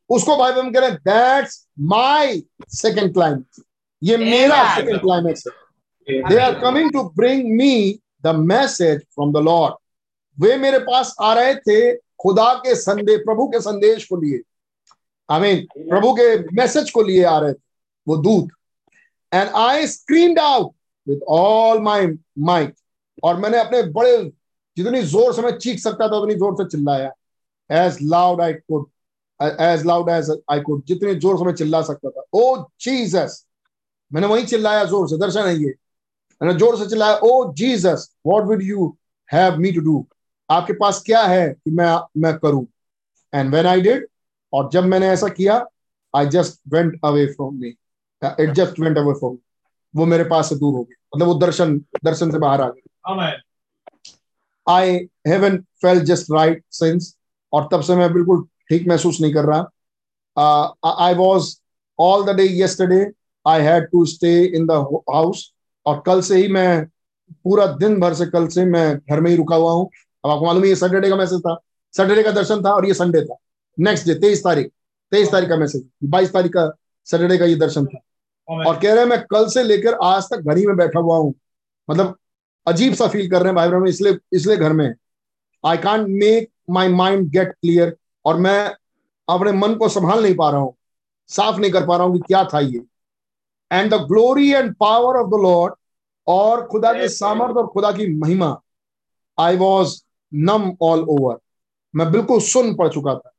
उसको 0.10 0.36
भाई 0.38 0.52
बहन 0.52 0.72
कह 0.72 0.80
रहे 0.80 0.90
हैं 0.90 0.98
दैट्स 1.00 1.68
माय 1.80 2.42
सेकंड 2.72 3.14
क्लाइमेक्स 3.14 3.62
ये 4.02 4.18
मेरा 4.18 4.64
सेकंड 4.76 5.00
क्लाइमेक्स 5.02 5.44
है। 5.48 6.22
They 6.30 6.38
are 6.38 6.60
coming 6.60 6.92
to 6.94 7.04
bring 7.18 7.44
me 7.58 8.00
the 8.24 8.36
message 8.52 9.02
from 9.02 9.32
the 9.34 9.44
Lord 9.46 9.76
वे 10.38 10.56
मेरे 10.58 10.80
पास 10.80 11.16
आ 11.22 11.34
रहे 11.34 11.56
थे 11.56 11.96
खुदा 11.96 12.54
के 12.64 12.76
संदेश 12.76 13.20
प्रभु 13.26 13.48
के 13.48 13.60
संदेश 13.60 14.06
को 14.06 14.18
लिए। 14.22 14.42
आई 15.30 15.40
मीन 15.40 15.66
प्रभु 15.90 16.14
के 16.20 16.36
मैसेज 16.56 16.92
को 16.92 17.02
लिए 17.04 17.24
आ 17.24 17.38
रहे 17.40 17.54
थे। 17.54 17.62
वो 18.08 18.18
दूत। 18.18 18.50
And 19.34 19.50
I 19.58 19.88
screamed 19.88 20.40
out 20.40 20.72
with 21.08 21.22
all 21.30 21.82
my 21.82 22.08
might 22.40 22.76
और 23.24 23.38
मैंने 23.40 23.60
अपने 23.60 23.82
बड़े 23.92 24.18
जितनी 24.78 25.02
ज़ोर 25.04 25.34
से 25.34 25.42
मैं 25.42 25.52
चीख 25.58 25.80
सकता 25.80 26.08
था, 26.08 26.18
उतनी 26.18 26.36
ज़ोर 26.36 26.54
से 26.56 26.70
चिल्लाया। 26.70 27.12
As 27.70 27.98
loud 28.04 28.42
I 28.42 28.54
could 28.54 28.86
as 29.40 29.86
loud 29.86 30.10
as 30.10 30.30
I 30.52 30.60
could 30.62 30.84
जितनी 30.88 31.16
ज़ोर 31.16 31.38
से 31.38 31.46
मैं 31.46 31.54
चिल्ला 31.54 31.82
सकता 31.82 32.10
था। 32.10 32.24
ओ 32.34 32.58
जीसस 32.82 33.46
मैंने 34.12 34.28
वही 34.28 34.44
चिल्लाया 34.46 34.84
ज़ोर 34.86 35.08
से, 35.10 35.18
दर्शन 35.18 35.48
है 35.48 35.56
ये। 35.56 35.74
मैंने 36.42 36.58
ज़ोर 36.60 36.78
से 36.78 36.86
चिल्लाया 36.90 37.16
ओ 37.16 37.54
Jesus 37.54 38.10
what 38.28 38.44
would 38.48 38.64
you 38.64 38.96
have 39.30 39.58
me 39.58 39.72
to 39.72 39.82
do 39.82 40.06
आपके 40.50 40.74
पास 40.74 41.02
क्या 41.06 41.22
है 41.24 41.48
कि 41.50 41.72
मैं 41.72 41.96
मैं 42.22 42.38
करूँ? 42.38 42.66
एंड 43.34 43.52
व्हेन 43.52 43.66
आई 43.68 43.82
डिड 43.82 44.08
और 44.54 44.70
जब 44.74 44.84
मैंने 44.86 45.08
ऐसा 45.10 45.28
किया 45.30 45.66
I 46.14 46.26
just 46.30 46.60
went 46.74 47.00
away 47.06 47.26
from 47.28 47.56
me 47.56 47.76
went 48.24 48.98
away 48.98 49.14
from 49.14 49.38
वो 49.94 50.06
मेरे 50.06 50.24
पास 50.24 50.50
से 50.50 50.56
दूर 50.56 50.74
हो 50.74 50.84
गया। 50.84 50.96
मतलब 51.16 51.28
वो 51.28 51.34
दर्शन 51.40 51.78
दर्शन 52.06 52.32
से 52.32 52.38
बाहर 52.40 52.62
आ 52.62 52.70
Amen. 53.12 53.34
I 54.68 54.94
haven't 55.28 55.58
felt 55.82 56.00
just 56.06 56.32
right 56.32 56.64
since 56.72 57.16
और 57.54 57.68
तब 57.72 57.82
से 57.82 57.96
मैं 57.96 58.12
बिल्कुल 58.14 58.44
ठीक 58.70 58.88
महसूस 58.88 59.20
नहीं 59.22 59.34
कर 59.34 59.46
रहा। 59.46 61.04
I 61.06 61.14
was 61.14 61.56
all 62.00 62.24
the 62.26 62.36
day 62.36 62.44
yesterday 62.62 63.06
I 63.46 63.62
had 63.62 63.88
to 63.92 64.06
stay 64.06 64.34
in 64.46 64.66
the 64.68 64.72
house 65.12 65.52
और 65.86 66.02
कल 66.06 66.22
से 66.22 66.38
ही 66.38 66.48
मैं 66.48 66.86
पूरा 67.44 67.66
दिन 67.66 68.00
भर 68.00 68.14
से 68.14 68.26
कल 68.26 68.48
से 68.48 68.66
मैं 68.66 68.98
घर 68.98 69.22
में 69.22 69.30
ही 69.32 69.38
रुका 69.38 69.56
हुआ 69.56 69.72
हूँ। 69.72 69.90
अब 70.26 70.32
आपको 70.32 70.46
मालूम 70.46 70.64
है 70.64 70.70
ये 70.70 70.76
सैटरडे 70.76 71.10
का 71.10 71.16
मैसेज 71.16 71.40
था। 71.40 71.58
सैटरडे 71.94 72.24
का 72.24 72.32
दर्शन 72.32 72.64
था 72.66 72.74
और 72.74 72.86
ये 72.86 72.94
संडे 72.94 73.22
था। 73.22 73.36
नेक्स्ट 73.78 74.08
डे 74.08 74.14
तेईस 74.20 74.44
तारीख 74.44 74.72
तेईस 75.12 75.32
तारीख 75.32 75.50
का 75.50 75.56
मैसेज 75.58 75.84
बाईस 76.04 76.34
तारीख 76.34 76.52
का 76.52 76.72
सैटरडे 77.08 77.38
का 77.38 77.46
ये 77.46 77.56
दर्शन 77.56 77.86
था. 77.86 78.00
और 78.48 78.80
कह 78.80 78.94
रहे 78.94 79.00
हैं 79.00 79.10
मैं 79.10 79.22
कल 79.24 79.48
से 79.50 79.64
लेकर 79.64 79.94
आज 80.04 80.24
तक 80.24 80.40
घर 80.40 80.58
ही 80.58 80.66
में 80.68 80.76
बैठा 80.78 81.00
हुआ 81.00 81.18
हूँ। 81.18 81.34
मतलब 81.88 82.16
अजीब 82.68 82.94
सा 82.94 83.08
फील 83.08 83.30
कर 83.30 83.42
रहे 83.42 83.48
हैं 83.48 83.56
भाई 83.56 83.70
बहन 83.70 83.88
इसलिए 83.88 84.18
इसलिए 84.34 84.58
घर 84.58 84.74
में। 84.74 84.94
I 85.64 85.78
can't 85.78 86.08
make 86.10 86.50
my 86.70 86.88
mind 86.90 87.30
get 87.32 87.52
clear 87.52 87.96
और 88.26 88.38
मैं 88.38 88.74
अपने 89.28 89.52
मन 89.52 89.76
को 89.76 89.90
संभाल 89.90 90.24
नहीं 90.24 90.36
पा 90.36 90.50
रहा 90.50 90.60
हूँ 90.62 90.76
साफ़ 91.30 91.60
नहीं 91.60 91.72
कर 91.72 91.86
पा 91.88 91.98
रहा 91.98 92.06
हूँ 92.08 92.16
कि 92.16 92.24
क्या 92.28 92.44
था 92.54 92.60
ये। 92.60 92.84
And 93.72 93.94
the 93.94 93.98
glory 94.08 94.52
and 94.54 94.74
power 94.80 95.20
of 95.20 95.30
the 95.30 95.42
Lord 95.44 95.74
और 96.28 96.66
खुदा 96.68 96.94
के 96.94 97.08
सामर्थ 97.10 97.58
और 97.58 97.68
खुदा 97.68 97.92
की 97.92 98.08
महिमा 98.16 98.56
I 99.38 99.58
was 99.58 99.96
numb 100.32 100.72
all 100.82 101.06
over 101.10 101.38
मैं 101.94 102.12
बिल्कुल 102.12 102.40
सुन 102.42 102.74
पड़ 102.76 102.88
चुका 102.88 103.16
था। 103.16 103.32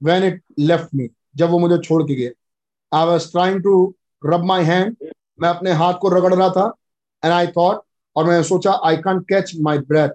वेन 0.00 0.24
इट 0.24 0.42
लेफ़्ट 0.58 0.94
मी 0.94 1.08
जब 1.36 1.50
वो 1.50 1.58
मुझे 1.58 1.78
छोड़ 1.78 2.02
के 2.02 2.14
गए 2.14 2.32
I 2.92 3.06
was 3.06 3.30
trying 3.32 3.62
to 3.62 3.94
rub 4.22 4.44
my 4.44 4.64
hand 4.64 4.96
मैं 5.40 5.48
अपने 5.48 5.72
हाथ 5.72 5.94
को 6.00 6.08
रगड़ 6.08 6.34
रहा 6.34 6.48
था 6.50 6.72
एंड 7.22 7.32
आई 7.32 7.46
थॉट 7.46 7.82
और 8.16 8.24
मैं 8.24 8.42
सोचा 8.42 8.72
I 8.84 8.96
can't 8.96 9.22
catch 9.28 9.52
my 9.60 9.78
breath 9.78 10.08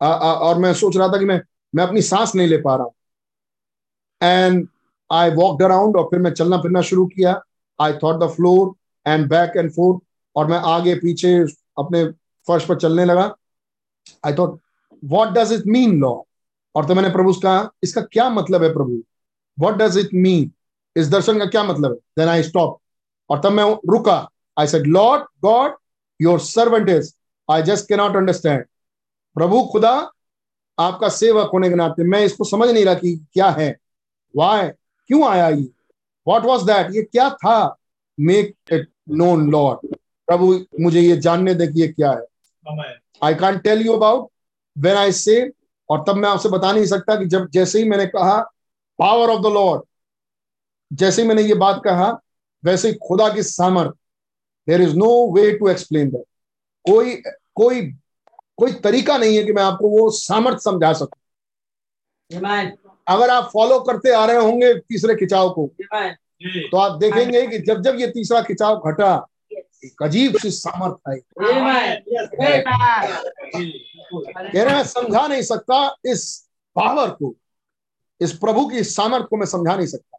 और 0.00 0.58
मैं 0.58 0.72
सोच 0.74 0.96
रहा 0.96 1.08
था 1.08 1.18
कि 1.18 1.24
मैं 1.24 1.40
मैं 1.74 1.84
अपनी 1.84 2.02
सांस 2.02 2.34
नहीं 2.34 2.48
ले 2.48 2.56
पा 2.62 2.74
रहा 2.76 4.36
एंड 4.44 4.66
आई 5.10 5.30
वॉकड 5.30 5.64
अराउंड 5.64 5.96
और 5.96 6.04
फिर 6.10 6.20
मैं 6.20 6.30
चलना 6.32 6.56
फिरना 6.62 6.80
शुरू 6.82 7.06
किया। 7.06 7.40
I 7.78 7.92
thought 8.02 8.20
the 8.22 8.28
floor 8.30 8.74
and 9.06 9.28
back 9.28 9.56
and 9.56 9.70
forth 9.72 10.00
और 10.36 10.46
मैं 10.46 10.58
आगे 10.68 10.94
पीछे 10.94 11.34
अपने 11.78 12.04
फर्श 12.48 12.64
पर 12.66 12.76
चलने 12.76 13.04
लगा। 13.04 13.34
I 14.26 14.34
thought 14.34 14.58
what 15.02 15.28
does 15.28 15.52
it 15.52 15.66
mean 15.66 15.98
Lord 16.00 16.14
और 16.74 16.86
तो 16.86 16.94
मैंने 16.94 17.10
प्रभु 17.10 17.32
कहा, 17.34 17.70
इसका 17.82 18.00
क्या 18.02 18.28
मतलब 18.30 18.62
है 18.64 18.72
प्रभु? 18.72 19.02
वॉट 19.58 19.74
डज 19.74 19.98
इट 19.98 20.14
मीन 20.14 20.50
इस 20.96 21.08
दर्शन 21.10 21.38
का 21.38 21.46
क्या 21.46 21.64
मतलब 21.64 21.90
है? 21.90 21.96
देन 22.18 22.28
आई 22.28 22.42
स्टॉप 22.42 22.78
और 23.30 23.40
तब 23.40 23.52
मैं 23.52 23.64
रुका। 23.90 24.16
I 24.56 24.66
said 24.66 24.86
Lord 24.86 25.22
God 25.42 25.76
your 26.20 26.40
servant 26.40 26.88
is 26.88 27.12
I 27.48 27.62
just 27.62 27.88
can 27.88 27.96
not 27.96 28.16
understand 28.16 28.64
प्रभु 29.36 29.62
खुदा 29.72 29.92
आपका 30.78 31.08
सेवक 31.08 31.50
होने 31.52 31.68
के 31.68 31.74
नाते 31.74 32.04
मैं 32.04 32.20
इसको 32.24 32.44
समझ 32.44 32.68
नहीं 32.70 32.84
रहा 32.84 32.94
कि 32.94 33.16
क्या 33.32 33.50
है। 33.50 33.70
वाई 34.34 34.68
क्यों 34.68 35.28
आया 35.28 35.48
ये? 35.48 35.68
वॉट 36.26 36.44
वॉज़ 36.44 36.64
दैट 36.66 36.94
ये 36.94 37.02
क्या 37.02 37.28
था? 37.30 37.76
मेक 38.18 38.54
इट 38.72 38.88
नोन 39.10 39.50
लॉर्ड 39.50 39.94
प्रभु 40.28 40.54
मुझे 40.80 41.00
ये 41.00 41.16
जानने 41.16 41.54
दे 41.54 41.66
कि 41.66 41.80
ये 41.80 41.88
क्या 41.88 42.10
है। 42.10 42.26
I 43.24 43.34
can 43.34 43.58
tell 43.58 43.86
you 43.86 43.92
about 43.92 44.28
when 44.76 44.96
I 44.96 45.12
say 45.12 45.40
और 45.90 46.04
तब 46.08 46.16
मैं 46.16 46.28
आपसे 46.28 46.48
बता 46.48 46.72
नहीं 46.72 46.86
सकता 46.86 47.16
कि 47.16 47.26
जब 47.26 47.48
जैसे 47.50 47.78
ही 47.78 47.88
मैंने 47.88 48.06
कहा 48.06 48.38
पावर 48.98 49.30
ऑफ़ 49.30 49.40
द 49.42 49.52
लॉर्ड 49.52 49.82
जैसे 50.90 51.22
ही 51.22 51.28
मैंने 51.28 51.42
ये 51.42 51.54
बात 51.54 51.80
कहा 51.84 52.10
वैसे 52.64 52.88
ही 52.88 52.94
खुदा 53.06 53.28
की 53.34 53.42
सामर्थ 53.42 53.94
there 54.68 54.80
is 54.82 54.94
no 54.96 55.10
way 55.32 55.50
to 55.58 55.68
explain 55.68 56.10
that 56.10 56.24
कोई 56.84 57.14
कोई 57.54 57.80
कोई 58.56 58.72
तरीका 58.84 59.16
नहीं 59.18 59.36
है 59.36 59.42
कि 59.44 59.52
मैं 59.52 59.62
आपको 59.62 59.88
वो 59.90 60.10
सामर्थ 60.10 60.58
समझा 60.60 60.92
सकूँ। 60.92 61.20
अगर 63.06 63.30
आप 63.30 63.50
फॉलो 63.52 63.78
करते 63.80 64.12
आ 64.12 64.24
रहे 64.26 64.36
होंगे 64.36 64.74
तीसरे 64.74 65.14
खिंचाव 65.16 65.50
को 65.50 65.66
तो 66.42 66.76
आप 66.78 66.98
देखेंगे 66.98 67.46
कि 67.46 67.58
जब 67.58 67.82
जब 67.82 67.98
ये 68.00 68.06
तीसरा 68.06 68.40
खिंचाव 68.42 68.90
घटा 68.90 69.26
एक 69.84 70.02
अजीब 70.02 70.36
सी 70.38 70.50
सामर्थ 70.50 71.08
आई. 71.08 71.20
कह 74.52 74.62
रहे 74.62 74.74
मैं 74.74 74.84
समझा 74.84 75.26
नहीं 75.26 75.42
सकता 75.42 75.76
इस 76.06 76.24
पावर 76.76 77.10
को 77.10 77.34
इस 78.20 78.32
प्रभु 78.38 78.66
की 78.68 78.82
सामर्थ 78.84 79.26
को 79.28 79.36
मैं 79.36 79.46
समझा 79.46 79.76
नहीं 79.76 79.86
सकता। 79.86 80.18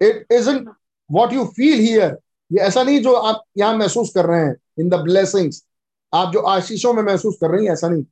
It 0.00 0.26
isn't 0.32 0.68
what 1.10 1.32
you 1.32 1.44
feel 1.56 1.78
here 1.80 2.16
ये 2.50 2.60
ऐसा 2.66 2.82
नहीं 2.82 3.00
जो 3.02 3.12
आप 3.14 3.42
यहाँ 3.58 3.76
महसूस 3.76 4.12
कर 4.14 4.26
रहे 4.26 4.40
हैं 4.40 4.54
इन 4.80 4.88
द 4.88 4.94
ब्लेसिंग्स 5.04 5.64
आप 6.12 6.32
जो 6.32 6.40
आशीषों 6.48 6.92
में 6.94 7.02
महसूस 7.02 7.36
कर 7.40 7.50
रही 7.50 7.64
हैं, 7.66 7.72
ऐसा 7.72 7.88
नहीं. 7.88 8.04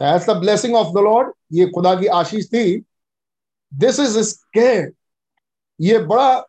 That's 0.00 0.26
the 0.26 0.34
blessing 0.40 0.74
of 0.76 0.92
the 0.94 1.02
Lord. 1.04 1.30
ये 1.52 1.66
खुदा 1.74 1.94
की 2.00 2.06
आशीष 2.18 2.46
थी. 2.52 2.84
दिस 3.72 3.98
इज़ 4.00 4.18
स्केयर 4.20 4.92
ये 5.80 5.98
बड़ा 5.98 6.46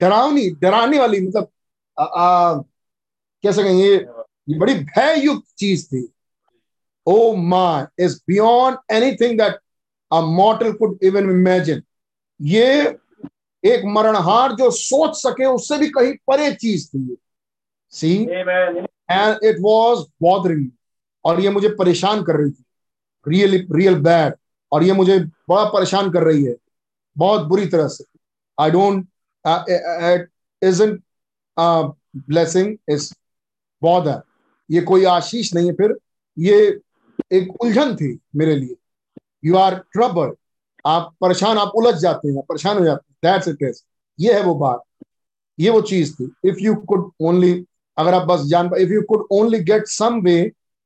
डरावनी, 0.00 0.48
डराने 0.50 0.98
वाली 0.98 1.20
मतलब 1.26 1.48
कैसे 3.44 3.62
कहें 3.62 3.74
ये 3.74 3.94
ये 4.48 4.58
बड़ी 4.58 4.74
भययुक्त 4.74 5.46
चीज़ 5.58 5.86
थी. 5.86 6.08
ओ 7.06 7.34
my 7.36 7.86
is 8.04 8.18
beyond 8.28 8.78
anything 8.92 9.38
that 9.38 9.58
a 10.10 10.20
mortal 10.20 10.72
could 10.72 10.98
even 11.02 11.30
imagine 11.30 11.82
ये 12.40 12.98
एक 13.64 13.84
मरणहार 13.86 14.52
जो 14.52 14.70
सोच 14.70 15.14
सके 15.16 15.44
उससे 15.44 15.78
भी 15.78 15.88
कहीं 15.90 16.12
परे 16.26 16.52
चीज़ 16.54 16.86
थी। 16.88 17.16
See 17.92 18.12
and 18.22 19.44
it 19.44 19.56
was 19.60 19.98
bothering 20.22 20.68
और 21.24 21.40
ये 21.40 21.50
मुझे 21.50 21.68
परेशान 21.68 22.22
कर 22.24 22.36
रही 22.36 22.50
थी। 22.50 22.64
रियली 23.26 23.58
रियल 23.72 23.94
बैड 24.02 24.34
और 24.72 24.82
ये 24.84 24.92
मुझे 24.92 25.18
बड़ा 25.48 25.64
परेशान 25.70 26.10
कर 26.10 26.22
रही 26.22 26.44
है। 26.44 26.54
बहुत 27.16 27.46
बुरी 27.48 27.66
तरह 27.66 27.88
से। 27.88 28.04
I 28.58 28.70
don't 28.70 29.06
it 29.44 30.28
isn't 30.62 31.02
blessing 32.18 32.76
is 32.90 33.12
bother 33.82 34.22
ये 34.70 34.80
कोई 34.82 35.04
आशीष 35.06 35.54
नहीं 35.54 35.66
है 35.66 35.72
फिर। 35.72 35.96
ये 36.36 36.80
एक 37.32 37.60
उलझन 37.60 37.94
थी 37.96 38.18
मेरे 38.36 38.54
लिए। 38.56 38.74
यू 39.44 39.56
आर 39.56 39.74
ट्रबल 39.92 40.34
आप 40.84 41.14
परेशान 41.20 41.58
आप 41.58 41.72
उलझ 41.76 41.94
जाते 41.94 42.28
हैं 42.28 42.42
परेशान 42.42 42.78
हो 42.78 42.84
जाते 42.84 43.04
हैं। 43.04 43.05
दैट्स 43.22 43.48
इट 43.48 43.62
इज़ 43.62 43.82
ये 44.18 44.34
है 44.34 44.42
वो 44.42 44.54
बात। 44.54 44.82
ये 45.58 45.70
वो 45.70 45.80
चीज़ 45.80 46.14
थी। 46.14 46.30
इफ़ 46.44 46.56
यू 46.60 46.74
कुड 46.88 47.10
ओनली 47.20 47.52
अगर 47.96 48.14
आप 48.14 48.26
बस 48.28 48.40
जान 48.46 48.70
if 48.78 48.90
you 48.90 49.02
could 49.02 49.26
only 49.32 49.58
get 49.64 49.86
some 49.88 50.20
way 50.20 50.42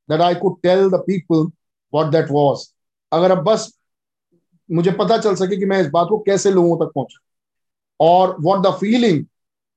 that 0.08 0.20
I 0.20 0.34
could 0.34 0.60
tell 0.62 0.88
the 0.90 1.02
people 1.06 1.50
what 1.92 2.12
that 2.12 2.26
was 2.30 2.66
अगर 3.12 3.32
आप 3.32 3.44
बस, 3.44 3.72
मुझे 4.68 4.90
पता 4.92 5.18
चल 5.18 5.34
सके 5.34 5.56
कि 5.56 5.66
मैं 5.66 5.80
इस 5.80 5.88
बात 5.88 6.06
को 6.10 6.18
कैसे 6.18 6.50
लोगों 6.50 6.76
तक 6.78 6.92
पहुँचा। 6.94 7.18
और 8.00 8.36
what 8.40 8.60
the 8.66 8.70
feeling 8.80 9.24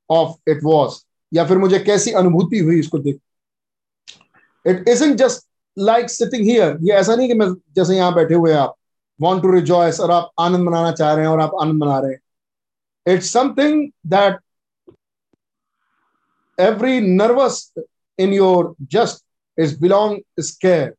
of 0.09 0.49
it 0.49 0.59
was 0.63 0.99
या 1.31 1.45
फिर 1.45 1.57
मुझे 1.57 1.79
कैसी 1.79 2.11
अनुभूति 2.13 2.59
हुई 2.59 2.79
इसको 2.79 2.99
देख। 2.99 3.19
It 4.65 4.87
isn't 4.89 5.15
just 5.17 5.47
like 5.77 6.09
sitting 6.09 6.43
here 6.45 6.77
ये 6.81 6.93
ऐसा 6.93 7.15
नहीं 7.15 7.27
कि 7.27 7.33
मैं 7.33 7.47
जैसे 7.75 7.95
यहाँ 7.97 8.13
बैठे 8.15 8.33
हुए 8.33 8.53
आप। 8.53 8.75
वांट 9.19 9.41
टू 9.41 9.51
रिजॉयस 9.51 9.99
और 9.99 10.11
आप 10.11 10.31
आनंद 10.39 10.65
मनाना 10.65 10.91
चाह 10.91 11.13
रहे 11.13 11.25
हैं 11.25 11.31
और 11.31 11.39
आप 11.41 11.51
आनंद 11.61 11.83
मना 11.83 11.99
रहे 11.99 12.11
हैं। 12.11 12.19
It's 13.07 13.33
something 13.33 13.91
that 14.07 14.39
every 16.59 16.99
nerves 17.01 17.73
in 18.19 18.33
your 18.33 18.75
just 18.81 19.25
is 19.59 19.81
belong 19.81 20.19
scare 20.39 20.95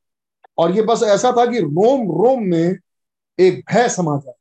और 0.59 0.73
ये 0.73 0.83
बस 0.83 1.03
ऐसा 1.03 1.33
था 1.33 1.47
कि 1.47 1.61
रोम 1.61 2.01
रोम 2.01 2.43
में 2.43 2.77
एक 3.39 3.65
भय 3.73 3.89
समा 3.89 4.17
जाए 4.19 4.35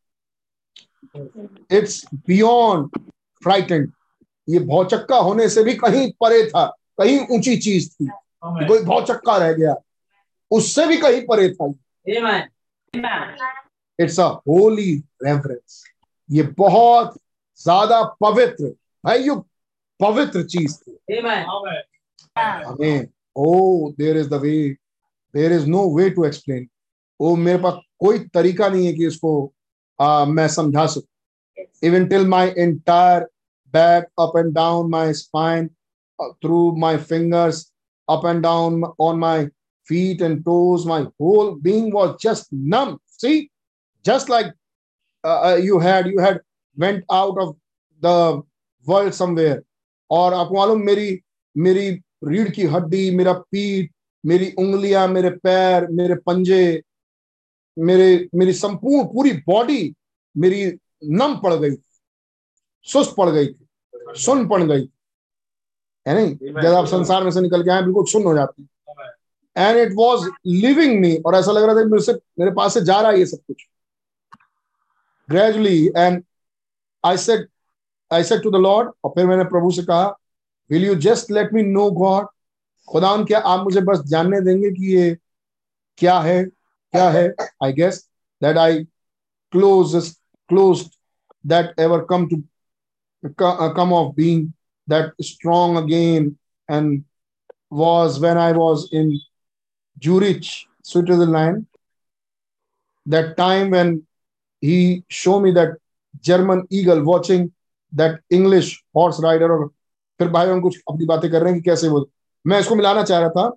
इट्स 1.78 2.06
बियॉन्ड 2.16 3.00
फ्राइटेंड 3.44 3.92
ये 4.50 4.60
भौचक्का 4.60 5.18
होने 5.18 5.50
से 5.50 5.64
भी 5.64 5.74
कहीं 5.74 6.12
परे 6.12 6.46
था 6.46 6.66
कहीं 7.02 7.20
ऊँची 7.32 7.58
चीज़ 7.58 7.90
थी। 7.94 8.08
कोई 8.46 8.82
भौचक्का 8.82 9.38
रह 9.38 9.54
गया 9.54 9.76
उससे 10.52 10.88
भी 10.88 10.98
कहीं 10.98 11.22
परे 11.28 11.50
था 11.50 11.74
इट्स 14.00 14.20
अ 14.20 14.28
होली 14.28 15.04
रेफरेंस 15.24 15.84
ये 16.32 16.44
बहुत 16.44 17.20
ज़्यादा 17.64 18.02
पवित्र 18.22 18.66
भाई 19.06 19.24
यू? 19.24 19.36
पवित्र 20.00 20.44
चीज़ 20.44 20.78
थी। 20.78 20.98
हमें 22.40 23.08
ओ 23.36 23.92
there 24.00 24.18
is 24.18 24.30
the 24.30 24.34
way 24.42 24.54
there 25.36 25.52
is 25.54 25.68
no 25.70 25.84
way 25.98 26.10
to 26.10 26.26
explain 26.26 26.68
oh 27.20 27.36
मेरे 27.36 27.58
पास 27.64 27.82
कोई 28.00 28.20
तरीका 28.34 28.68
नहीं 28.70 28.86
है 28.86 28.94
कि 28.94 29.08
इसको 29.08 29.52
आ, 30.00 30.26
मैं 30.26 30.48
समझा 30.48 30.86
सकूँ। 30.86 31.68
Even 31.90 32.06
till 32.08 32.28
my 32.28 32.48
entire 32.48 33.24
back 33.74 34.08
up 34.20 34.38
and 34.38 34.54
down 34.54 34.90
my 34.92 35.14
spine 35.14 35.68
through 36.22 36.76
my 36.78 36.98
fingers 37.12 37.70
up 38.08 38.26
and 38.26 38.44
down 38.44 38.82
on 39.04 39.20
my 39.20 39.50
feet 39.88 40.22
and 40.22 40.40
toes. 40.46 40.86
My 40.86 40.96
whole 41.18 41.52
being 41.68 41.86
was 41.98 42.10
just 42.24 42.50
numb. 42.72 42.90
See, 43.08 43.50
just 44.06 44.32
like 44.34 44.50
uh, 45.24 45.52
uh, 45.52 45.60
you 45.68 45.80
had 45.80 46.08
you 46.08 46.20
had 46.20 46.42
went 46.78 47.04
out 47.12 47.38
of 47.38 47.56
the 48.02 48.42
world 48.88 49.14
somewhere. 49.14 49.60
और 50.12 50.34
आपको 50.34 50.56
मालूम, 50.56 50.82
मेरी 50.82 51.20
मेरी 51.56 51.90
रीढ़ 52.24 52.50
की 52.50 52.66
हड्डी, 52.66 53.10
मेरा 53.16 53.34
पीठ, 53.34 53.92
मेरी 54.24 54.52
उंगलियाँ, 54.60 55.08
मेरे 55.08 55.30
पैर, 55.30 55.88
मेरे 55.92 56.16
पंजे, 56.16 56.82
मेरे, 57.78 58.30
मेरी 58.36 58.54
संपूर्ण, 58.54 59.04
पूरी 59.14 59.32
बॉडी 59.48 59.96
मेरी 60.36 60.66
नम 61.04 61.36
पड़ 61.36 61.54
गई 61.54 61.76
सुस्त 62.88 63.14
पड़ 63.18 63.30
गई 63.30 63.48
थी 63.48 63.68
सुन 64.20 64.48
पड़ 64.48 64.62
गई 64.64 64.90
है 66.08 66.14
नहीं? 66.16 66.36
जब 66.62 66.74
आप 66.76 66.86
संसार 66.86 67.24
में 67.24 67.32
से 67.32 67.42
निकल 67.42 67.64
के 67.64 67.72
आए, 67.72 67.82
बिल्कुल 67.82 68.06
सुन 68.06 68.24
हो 68.24 68.34
जाती 68.36 68.68
and 69.56 69.78
it 69.78 69.92
was 69.96 70.30
living 70.46 71.00
me 71.02 71.16
और 71.26 71.36
ऐसा 71.36 71.52
लग 71.52 71.64
रहा 71.64 71.76
था 71.76 71.86
मेरे 71.86 72.04
से, 72.04 72.14
मेरे 72.40 72.52
पास 72.52 72.74
से 72.74 72.82
जा 72.82 73.00
रहा 73.02 73.12
है 73.12 73.20
ये 73.20 73.26
सब 73.26 73.38
कुछ। 73.48 73.66
Gradually 75.30 75.86
and 75.88 76.24
I 77.06 77.18
said 77.18 77.48
I 78.14 78.24
said 78.24 78.44
to 78.44 78.52
the 78.52 78.56
Lord 78.56 78.92
और 79.04 79.12
फिर 79.12 79.28
मैंने 79.28 79.44
प्रभु 79.44 79.72
से 79.72 79.84
कहा 79.84 80.18
will 80.72 80.86
you 80.86 80.96
just 80.96 81.32
let 81.32 81.54
me 81.54 81.64
know 81.64 81.92
God 81.92 82.28
खुदा 82.88 83.24
क्या 83.24 83.40
आप 83.40 83.64
मुझे 83.64 83.82
बस 83.82 84.00
जानने 84.00 84.42
देंगे 84.42 84.72
कि 84.72 84.96
ये 84.96 85.18
क्या 85.98 86.20
है? 86.20 86.46
क्या 86.46 87.10
है? 87.10 87.36
I 87.64 87.74
guess 87.74 88.10
that 88.44 88.58
I 88.58 88.84
close 89.52 90.16
close 90.50 90.90
that 91.46 91.80
ever 91.80 92.06
come 92.10 92.28
to 92.28 92.44
come 93.74 93.94
of 93.94 94.16
being 94.16 94.52
that 94.88 95.14
strong 95.22 95.78
again 95.78 96.38
and 96.70 97.06
was 97.70 98.20
when 98.20 98.38
I 98.38 98.52
was 98.52 98.90
in 98.92 99.20
Zurich, 100.04 100.68
Switzerland. 100.82 101.68
That 103.06 103.38
time 103.38 103.72
when 103.72 104.08
he 104.62 105.04
showed 105.10 105.42
me 105.42 105.52
that 105.52 105.78
German 106.28 106.62
eagle 106.74 107.00
watching 107.02 107.50
that 107.94 108.18
English 108.34 108.70
horse 108.98 109.20
rider 109.26 109.50
और 109.52 109.68
फिर 110.20 110.30
भाई 110.30 110.48
हम 110.48 110.62
कुछ 110.62 110.78
अपनी 110.90 111.06
बातें 111.06 111.30
कर 111.32 111.42
रहे 111.42 111.52
हैं 111.52 111.62
कि 111.62 111.70
कैसे 111.70 111.88
वो 111.88 112.08
मैं 112.46 112.60
इसको 112.60 112.76
मिलाना 112.76 113.04
चाह 113.04 113.20
रहा 113.20 113.30
था 113.30 113.52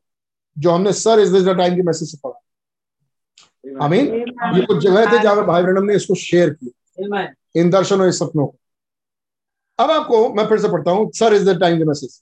जो 0.57 0.70
हमने 0.70 0.93
sir 0.93 1.20
is 1.20 1.33
this 1.33 1.43
the 1.45 1.57
time 1.59 1.74
के 1.77 1.83
मैसेज 1.83 2.11
से 2.11 2.19
पढ़ा। 2.24 3.85
आई 3.85 3.89
मीन 3.91 4.07
ये 4.57 4.65
कुछ 4.66 4.83
जगह 4.85 5.12
थे 5.12 5.23
जहाँ 5.23 5.45
भाई 5.47 5.62
ब्रनम 5.62 5.85
ने 5.85 5.95
इसको 5.97 6.15
शेयर 6.15 6.51
किया। 6.51 7.27
इन 7.61 7.70
दर्शनों 7.70 8.09
इस 8.09 8.19
सपनों 8.19 8.47
को। 8.47 8.59
अब 9.78 9.91
आपको 9.91 10.28
मैं 10.35 10.47
फिर 10.49 10.59
से 10.61 10.69
पढ़ता 10.69 10.91
हूँ 10.91 11.11
sir 11.15 11.35
is 11.35 11.51
the 11.51 11.59
time 11.61 11.78
the 11.81 11.87
message 11.89 12.20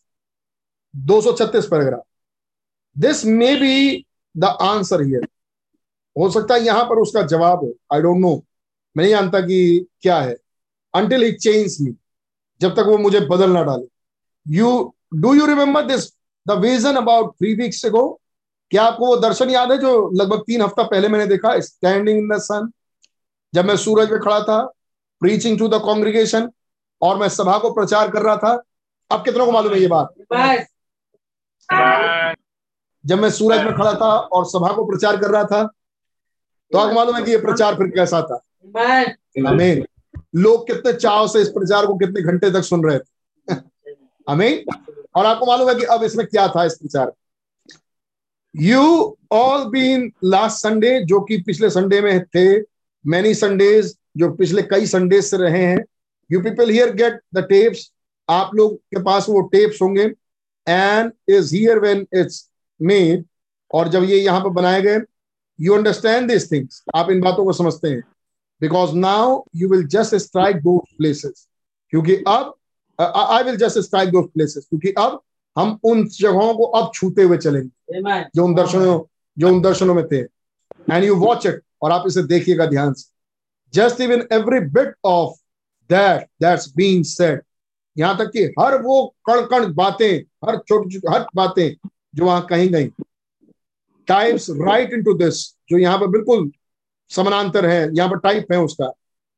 236 0.95 1.67
paragraph 1.71 2.03
this 2.97 3.25
may 3.27 3.55
be 3.57 4.05
the 4.35 4.45
answer 4.63 5.03
here 5.03 5.27
हो 6.17 6.31
सकता 6.31 6.55
है 6.55 6.61
यहाँ 6.63 6.85
पर 6.85 6.99
उसका 6.99 7.23
जवाब 7.27 7.65
है। 7.65 7.71
आई 7.93 8.03
डोंट 8.03 8.21
नो 8.21 8.35
मैं 8.97 9.05
नहीं 9.05 9.13
जानता 9.13 9.41
कि 9.41 9.87
क्या 10.03 10.21
है। 10.21 10.37
अंटिल 10.95 11.23
ही 11.23 11.33
चेंज 11.35 11.77
मी 11.81 11.95
जब 12.61 12.75
तक 12.75 12.85
वो 12.87 12.99
मुझे 12.99 13.21
बदल 13.31 13.51
ना 13.51 13.63
डाले। 13.65 13.87
You 14.47 14.95
do 15.15 15.35
you 15.35 15.47
remember 15.47 15.85
this 15.87 16.07
the 16.47 16.59
vision 16.61 16.97
about 16.97 17.33
three 17.33 17.55
weeks 17.55 17.85
go 17.87 18.07
क्या 18.71 18.83
आपको 18.83 19.07
वो 19.07 19.17
दर्शन 19.19 19.51
याद 19.51 19.73
है 19.73 19.79
जो 19.79 20.11
लगभग 20.13 20.43
तीन 20.47 20.63
हफ़्ता 20.63 20.83
पहले 20.85 21.09
मैंने 21.09 21.27
देखा? 21.27 21.59
स्टैंडिंग 21.61 22.19
इन 22.19 22.29
द 22.29 22.39
सन 22.41 22.71
जब 23.53 23.65
मैं 23.65 23.77
सूरज 23.77 24.11
में 24.11 24.21
खड़ा 24.21 24.41
था 24.43 24.63
प्रीचिंग 25.21 25.59
टू 25.59 25.69
द 25.69 25.81
कॉन्ग्रीगेशन 25.83 26.51
और 27.03 27.17
मैं 27.19 27.29
सभा 27.31 27.59
को 27.59 27.73
प्रचार 27.73 28.11
कर 28.11 28.23
रहा 28.23 28.37
था। 28.37 28.63
अब 29.11 29.25
कितनों 29.25 29.47
को 29.47 29.53
मालूम 29.53 29.73
है 29.75 29.81
ये 29.81 29.87
बात? 29.89 30.15
जब 33.05 33.19
मैं 33.19 33.31
सूरज 33.31 33.65
में 33.65 33.75
खड़ा 33.77 33.93
था 33.95 34.11
और 34.33 34.45
सभा 34.47 34.73
को 34.73 34.85
प्रचार 34.87 35.17
कर 35.17 35.31
रहा 35.31 35.45
था 35.45 35.63
तो 35.65 36.79
आपको 36.79 36.95
मालूम 36.95 37.17
है 37.17 37.23
कि 37.23 37.31
ये 37.31 37.39
प्रचार 37.39 37.75
फिर 37.75 37.87
कैसा 37.97 38.21
था? 38.23 38.41
हमें 39.49 39.85
लोग 40.35 40.67
कितने 40.67 40.93
चाव 40.93 41.29
से 41.29 41.41
इस 41.41 41.49
प्रचार 41.49 41.87
को 41.87 41.95
कितने 41.95 42.23
घंटे 42.23 42.51
तक 42.51 42.63
सुन 42.63 42.85
रहे 42.85 42.99
थे। 42.99 43.55
हमें 44.31 44.65
और 45.15 45.27
आपको 45.27 45.47
मालूम 45.47 45.69
है 45.69 45.75
कि 45.75 45.85
अब 45.85 46.03
इसमें 46.05 46.27
क्या 46.27 46.49
था 46.49 46.65
इस 46.65 46.75
प्रचार? 46.75 47.13
You 48.57 49.17
all 49.33 49.65
been 49.65 50.13
last 50.25 50.57
Sunday 50.57 51.01
जो 51.05 51.21
कि 51.21 51.39
पिछले 51.43 51.71
संडे 51.71 52.01
में 52.01 52.25
थे 52.25 52.61
मैनी 53.07 53.35
संडेज 53.35 53.99
जो 54.17 54.31
पिछले 54.31 54.63
कई 54.63 54.87
संडेज 54.87 55.25
से 55.25 55.37
रहे 55.37 55.63
हैं। 55.63 55.85
You 56.33 56.41
people 56.41 56.71
here 56.71 56.93
get 56.93 57.21
the 57.35 57.39
tapes 57.39 57.93
आप 58.29 58.51
लोग 58.55 58.77
के 58.77 59.03
पास 59.03 59.29
वो 59.29 59.41
टेप्स 59.41 59.83
होंगे। 59.83 60.13
And 60.69 61.13
is 61.29 61.55
here 61.55 61.79
when 61.79 62.07
it's 62.15 62.51
made 62.83 63.25
और 63.75 63.89
जब 63.89 64.05
ये 64.05 64.19
यहाँ 64.19 64.41
पर 64.41 64.49
बनाए 64.49 64.83
गए 64.83 65.01
यू 65.61 65.75
अंडरस्टैंड 65.75 66.29
दिस 66.29 66.53
थिंग्स 66.53 66.85
आप 66.95 67.11
इन 67.11 67.21
बातों 67.21 67.45
को 67.45 67.53
समझते 67.53 67.89
हैं। 67.89 68.03
Because 68.65 68.95
now 68.97 69.41
you 69.57 69.69
will 69.69 69.87
just 69.89 70.15
strike 70.17 70.57
two 70.63 70.79
places 70.99 71.47
क्योंकि 71.93 72.23
अब 72.29 72.55
I 72.99 73.43
will 73.45 73.57
just 73.59 73.79
strike 73.81 74.11
two 74.11 74.23
places 74.25 74.67
क्योंकि 74.71 74.93
अब 74.99 75.21
हम 75.57 75.79
उन 75.85 76.05
जगहों 76.11 76.55
को 76.57 76.65
अब 76.79 76.91
छूते 76.95 77.23
हुए 77.23 77.37
चलेंगे 77.39 78.23
जो 78.37 78.45
उन 78.45 78.55
दर्शनों 78.55 79.01
जो 79.37 79.49
उन 79.49 79.61
दर्शनों 79.63 79.95
में 79.95 80.07
थे। 80.09 80.19
एंड 80.19 81.05
यू 81.05 81.15
वॉच 81.17 81.47
इट 81.47 81.61
और 81.83 81.93
आप 81.93 82.05
इसे 82.07 82.23
देखिएगा 82.23 82.67
ध्यान 82.67 82.93
से। 82.93 83.05
Just 83.75 84.01
even 84.01 84.27
every 84.33 84.61
bit 84.71 84.95
of 85.05 85.37
that 85.91 86.27
that's 86.43 86.73
being 86.77 87.05
said 87.05 87.43
यहाँ 87.97 88.17
तक 88.19 88.31
कि 88.33 88.45
हर 88.61 88.81
वो 88.83 89.05
कण 89.29 89.45
कण 89.47 89.73
बातें 89.75 90.13
हर 90.47 90.57
छोटी 90.69 91.01
हर 91.11 91.27
बातें 91.37 91.69
जो 92.15 92.25
वहाँ 92.25 92.47
कहीं 92.51 92.69
गई। 92.71 92.89
टाइप्स 94.09 94.51
राइट 94.61 94.93
इनटू 94.93 95.15
दिस 95.19 95.47
जो 95.71 95.79
यहाँ 95.79 95.99
पर 95.99 96.07
बिल्कुल 96.09 96.51
समानांतर 97.11 97.67
है 97.67 97.89
यहाँ 97.95 98.09
पर 98.11 98.19
टाइप 98.19 98.53
है 98.53 98.59
उसका। 98.61 98.91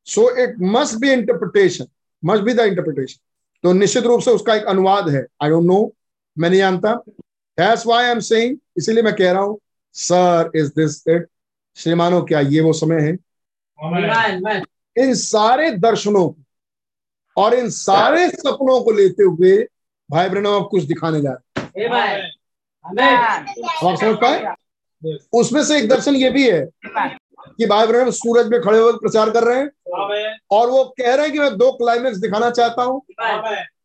So 0.07 0.29
it 0.43 0.55
must 0.73 0.99
be 1.01 1.11
interpretation 1.11 1.87
must 2.23 2.43
be 2.43 2.53
the 2.53 2.59
interpretation 2.61 3.19
तो 3.63 3.73
निश्चित 3.73 4.03
रूप 4.03 4.21
से 4.21 4.31
उसका 4.31 4.55
एक 4.55 4.65
अनुवाद 4.65 5.09
है। 5.09 5.25
आई 5.43 5.49
डोंट 5.49 5.65
नो 5.65 5.79
मैं 6.37 6.49
नहीं 6.49 6.59
जानता। 6.59 6.93
That's 7.57 7.85
why 7.87 8.05
I 8.05 8.11
am 8.11 8.19
saying 8.21 8.57
इसीलिए 8.77 9.03
मैं 9.03 9.15
कह 9.15 9.31
रहा 9.31 9.41
हूँ 9.41 9.59
सर 9.95 10.51
इज़ 10.55 10.69
दिस 10.75 11.03
इट 11.07 11.27
श्रीमानो 11.77 12.21
क्या 12.21 12.39
ये 12.39 12.61
वो 12.61 12.73
समय 12.73 13.01
है? 13.01 13.17
Amen. 13.79 14.09
Amen. 14.09 14.65
इन 14.95 15.13
सारे 15.15 15.69
दर्शनों 15.71 16.27
को 16.29 17.41
और 17.41 17.53
इन 17.53 17.69
सारे 17.69 18.29
सपनों 18.29 18.79
को 18.83 18.91
लेते 18.91 19.23
हुए 19.23 19.57
भाई 20.09 20.29
बहनों 20.29 20.55
आप 20.55 20.67
कुछ 20.71 20.83
दिखाने 20.83 21.21
जा 21.21 21.31
रहे 21.31 21.83
हैं। 21.83 21.89
आप 22.85 23.97
समझ 23.99 24.15
पाए? 24.15 24.53
उसमें 25.33 25.63
से 25.63 25.77
एक 25.77 25.89
दर्शन 25.89 26.15
ये 26.15 26.29
भी 26.29 26.49
है। 26.49 27.16
कि 27.59 27.65
भाई 27.65 27.87
बहन 27.87 28.11
सूरज 28.11 28.47
में 28.47 28.61
खड़े 28.61 28.79
होकर 28.79 28.97
प्रचार 28.97 29.29
कर 29.29 29.43
रहे 29.43 29.59
हैं। 29.59 29.69
और 30.51 30.69
वो 30.69 30.83
कह 30.99 31.13
रहे 31.15 31.25
हैं 31.25 31.33
कि 31.33 31.39
मैं 31.39 31.57
दो 31.57 31.71
क्लाइमेक्स 31.71 32.17
दिखाना 32.17 32.49
चाहता 32.49 32.83
हूँ। 32.83 33.01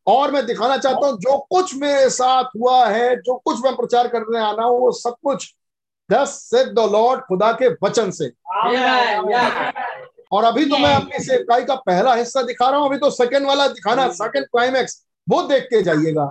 और 0.06 0.30
मैं 0.32 0.44
दिखाना 0.46 0.76
चाहता 0.76 1.06
हूँ 1.06 1.18
जो 1.18 1.36
कुछ 1.50 1.74
मेरे 1.76 2.08
साथ 2.10 2.44
हुआ 2.56 2.84
है 2.86 3.14
जो 3.16 3.34
कुछ 3.34 3.64
मैं 3.64 3.74
प्रचार 3.76 4.08
करने 4.08 4.38
आना 4.38 4.64
हूँ 4.64 4.78
वो 4.80 4.92
सब 4.92 5.16
कुछ 5.24 5.54
दस 6.10 6.30
से 6.50 6.64
द 6.64 6.88
लॉर्ड 6.92 7.20
खुदा 7.20 7.52
के 7.52 7.68
वचन 7.84 8.10
से। 8.10 8.30
और 10.32 10.44
अभी 10.44 10.64
तो 10.64 10.78
मैं 10.78 10.94
अपनी 10.94 11.24
सेवकाई 11.24 11.64
का 11.64 11.74
पहला 11.76 12.14
हिस्सा 12.14 12.42
दिखा 12.42 12.68
रहा 12.70 12.80
हूँ 12.80 12.88
अभी 12.88 12.98
तो 12.98 13.10
सेकंड 13.10 13.46
वाला 13.46 13.66
दिखाना 13.68 14.08
सेकंड 14.12 14.46
क्लाइमेक्स 14.46 15.02
वो 15.26 15.42
देख 15.42 15.64
के 15.64 15.82
जाइएगा। 15.82 16.24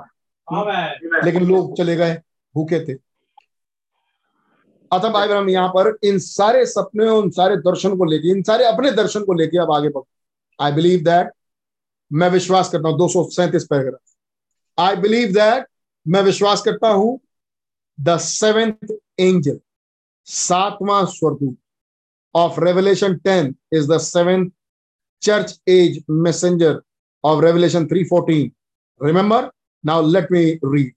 लेकिन 1.23 1.47
लोग 1.47 1.75
चले 1.77 1.95
गए 1.95 2.13
भूखे 2.55 2.79
थे। 2.79 2.93
अतः 4.91 5.09
भाई 5.09 5.27
हम 5.29 5.49
यहाँ 5.49 5.69
पर 5.75 5.97
इन 6.03 6.17
सारे 6.19 6.65
सपने 6.65 7.07
उन 7.09 7.29
सारे 7.31 7.55
दर्शन 7.57 7.95
को 7.97 8.05
लेके, 8.05 8.31
इन 8.31 8.41
सारे 8.43 8.65
अपने 8.65 8.91
दर्शन 8.91 9.23
को 9.25 9.33
लेके 9.33 9.57
अब 9.57 9.71
आगे 9.71 9.89
बढ़ 9.89 10.03
आई 10.59 10.71
बिलीव 10.71 10.99
दैट 11.03 11.31
मैं 12.11 12.29
विश्वास 12.29 12.69
करता 12.71 12.89
हूँ, 12.89 12.97
दो 12.97 13.07
सौ 13.07 13.23
सैंतीस 13.31 13.65
पैराग्राफ। 13.69 13.99
आई 14.77 14.95
बिलीव 15.01 15.31
दैट 15.33 15.65
मैं 16.05 16.21
विश्वास 16.23 16.61
करता 16.61 16.89
हूँ 16.89 17.19
द 17.97 18.17
सेवेंथ 18.19 18.91
एंजल 19.19 19.59
सातवां 20.27 21.05
स्वर्गदूत 21.05 21.57
of 22.35 22.59
Revelation 22.59 23.15
ten 23.19 23.53
is 23.73 23.91
the 23.91 23.97
seventh 23.99 24.49
church 25.21 25.59
age 25.69 26.03
messenger 26.09 26.81
of 27.23 27.43
Revelation 27.45 27.85
three 27.87 28.03
fourteen 28.03 28.51
remember 29.01 29.49
now 29.83 30.07
let 30.07 30.31
me 30.31 30.43
read 30.65 30.93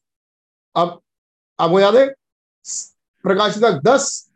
अब 0.76 1.00
आपको 1.58 1.80
याद 1.80 1.96
है? 1.96 2.06
प्रकाशित 3.24 3.62
दस 3.84 4.30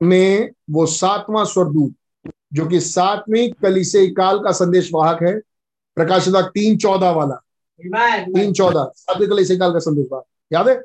में 0.00 0.50
वो 0.70 0.86
सातवां 0.86 1.44
स्वर्गदूत 1.44 2.32
जो 2.54 2.66
कि 2.68 2.80
सातवीं 2.80 3.50
कलीसे 3.62 4.06
काल 4.14 4.38
का 4.44 4.52
संदेश 4.52 4.90
वाहक 4.94 5.22
है 5.22 5.38
प्रकाशित 5.96 6.34
तीन 6.54 6.76
चौदह 6.76 7.10
वाला। 7.10 7.34
तीन 8.34 8.52
चौदह 8.52 8.90
सातवीं 8.96 9.28
कलीसे 9.28 9.56
काल 9.56 9.72
का 9.72 9.78
संदेश 9.78 10.06
वाहक। 10.12 10.24
याद 10.52 10.68
है? 10.68 10.80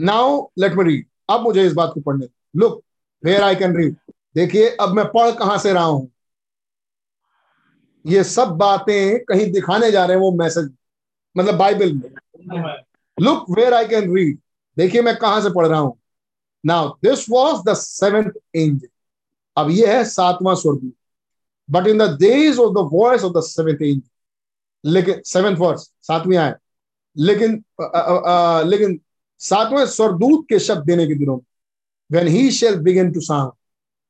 नाउ 0.00 0.46
लेट 0.58 0.74
मी 0.74 0.84
रीड 0.84 1.06
अब 1.30 1.40
मुझे 1.42 1.66
इस 1.66 1.72
बात 1.74 1.90
को 1.94 2.00
पढ़ने 2.00 2.28
look 2.56 2.82
where 3.22 3.42
I 3.42 3.54
can 3.56 3.76
read 3.76 3.96
देखिए 4.34 4.68
अब 4.80 4.92
मैं 4.94 5.04
पढ़ 5.12 5.30
कहाँ 5.38 5.58
से 5.58 5.72
रहा 5.72 5.84
हूँ? 5.84 6.10
ये 8.04 8.24
सब 8.24 8.48
बातें 8.58 9.24
कहीं 9.24 9.50
दिखाने 9.52 9.90
जा 9.90 10.04
रहे 10.04 10.16
हैं 10.16 10.22
वो 10.22 10.30
मैसेज 10.32 10.70
मतलब 11.36 11.54
बाइबल 11.54 11.92
में। 11.92 12.74
Look 13.18 13.46
where 13.50 13.74
I 13.74 13.86
can 13.88 14.14
read 14.16 14.38
देखिए 14.76 15.02
मैं 15.02 15.16
कहाँ 15.16 15.40
से 15.40 15.50
पढ़ 15.50 15.66
रहा 15.66 15.80
हूँ? 15.80 15.98
Now 16.66 16.88
this 16.88 17.30
was 17.30 17.70
the 17.70 17.74
seventh 17.74 18.30
angel 18.56 18.88
अब 19.56 19.70
ये 19.70 19.96
है 19.96 20.04
सातवां 20.04 20.56
स्वर्गदूत। 20.56 20.92
But 21.70 21.86
in 21.86 21.98
the 21.98 22.18
days 22.20 22.58
of 22.58 22.72
the 22.72 22.90
voice 22.92 23.22
of 23.22 23.32
the 23.32 23.40
seventh 23.40 23.82
angel 23.82 24.08
लेकिन 24.84 25.22
सेवेंथ 25.26 25.56
वर्स 25.56 25.80
सातवीं 26.02 26.36
आए 26.36 26.54
लेकिन 27.16 27.64
अ, 27.80 27.82
अ, 27.82 28.22
अ, 28.26 28.62
लेकिन 28.62 29.00
सातवें 29.38 29.86
स्वर्गदूत 29.86 30.46
के 30.48 30.58
शब्द 30.58 30.86
देने 30.86 31.06
के 31.06 31.14
दिनों 31.14 31.36
में 31.36 31.42
when 32.12 32.26
he 32.26 32.50
shall 32.50 32.76
begin 32.76 33.12
to 33.12 33.20
sound 33.20 33.52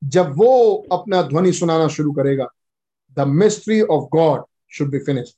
जब 0.05 0.33
वो 0.37 0.87
अपना 0.93 1.23
ध्वनि 1.23 1.53
सुनाना 1.53 1.89
शुरू 1.89 2.13
करेगा 2.13 2.49
the 3.15 3.21
mystery 3.21 3.81
of 3.81 4.05
God 4.05 4.45
should 4.71 4.91
be 4.91 4.99
finish 4.99 5.37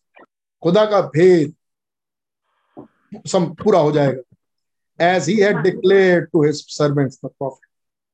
खुदा 0.62 0.84
का 0.84 1.00
भेद 1.00 1.54
पूरा 3.36 3.80
हो 3.80 3.92
जाएगा। 3.92 4.29
As 5.02 5.28
he 5.28 5.36
had 5.40 5.56
declared 5.62 6.28
to 6.32 6.44
his 6.44 6.64
servants 6.68 7.18
the 7.24 7.28
prophet 7.28 7.66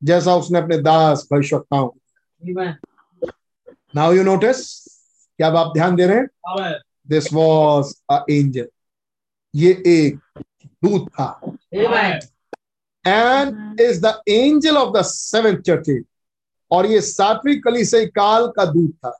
जैसा 0.02 0.34
उसने 0.36 0.58
अपने 0.58 0.78
दास 0.82 1.26
भविष्यवक्ताओं 1.32 1.90
नाउ 3.94 4.12
यू 4.12 4.22
नोटिस 4.22 4.64
क्या 5.38 5.48
आप 5.58 5.72
ध्यान 5.74 5.96
दे 5.96 6.06
रहे 6.06 6.16
हैं 6.16 6.72
दिस 7.08 7.32
वाज 7.32 7.94
अ 8.10 8.24
एंजल 8.30 8.68
ये 9.54 9.70
एक 9.86 10.18
दूत 10.84 11.08
था। 11.10 11.40
And 13.04 13.80
is 13.80 14.00
the 14.00 14.20
angel 14.28 14.76
of 14.76 14.92
the 14.96 15.02
seventh 15.04 15.60
church 15.62 15.90
और 16.70 16.86
ये 16.86 17.00
सातवीं 17.00 17.60
कली 17.60 17.84
से 17.84 18.04
काल 18.08 18.46
का 18.56 18.64
दूत 18.64 18.92
था। 19.04 19.10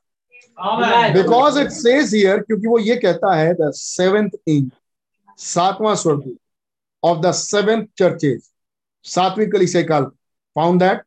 बिकॉज़ 1.12 1.58
इट 1.60 1.70
सेज 1.72 2.14
हियर 2.14 2.38
क्योंकि 2.38 2.66
वो 2.66 2.78
ये 2.78 2.96
कहता 2.96 3.34
है 3.34 3.52
द 3.54 3.70
सेवेंथ 3.74 4.30
एंजल 4.48 4.70
सातवां 5.38 5.94
स्वर्गदूत। 5.96 6.38
ऑफ़ 7.02 7.18
द 7.20 7.32
सेवेंथ 7.34 7.86
चर्चेज 7.98 8.50
सातवीं 9.04 9.46
कलीसिया 9.50 9.82
काल 9.82 10.04
found 10.56 10.80
that 10.82 11.02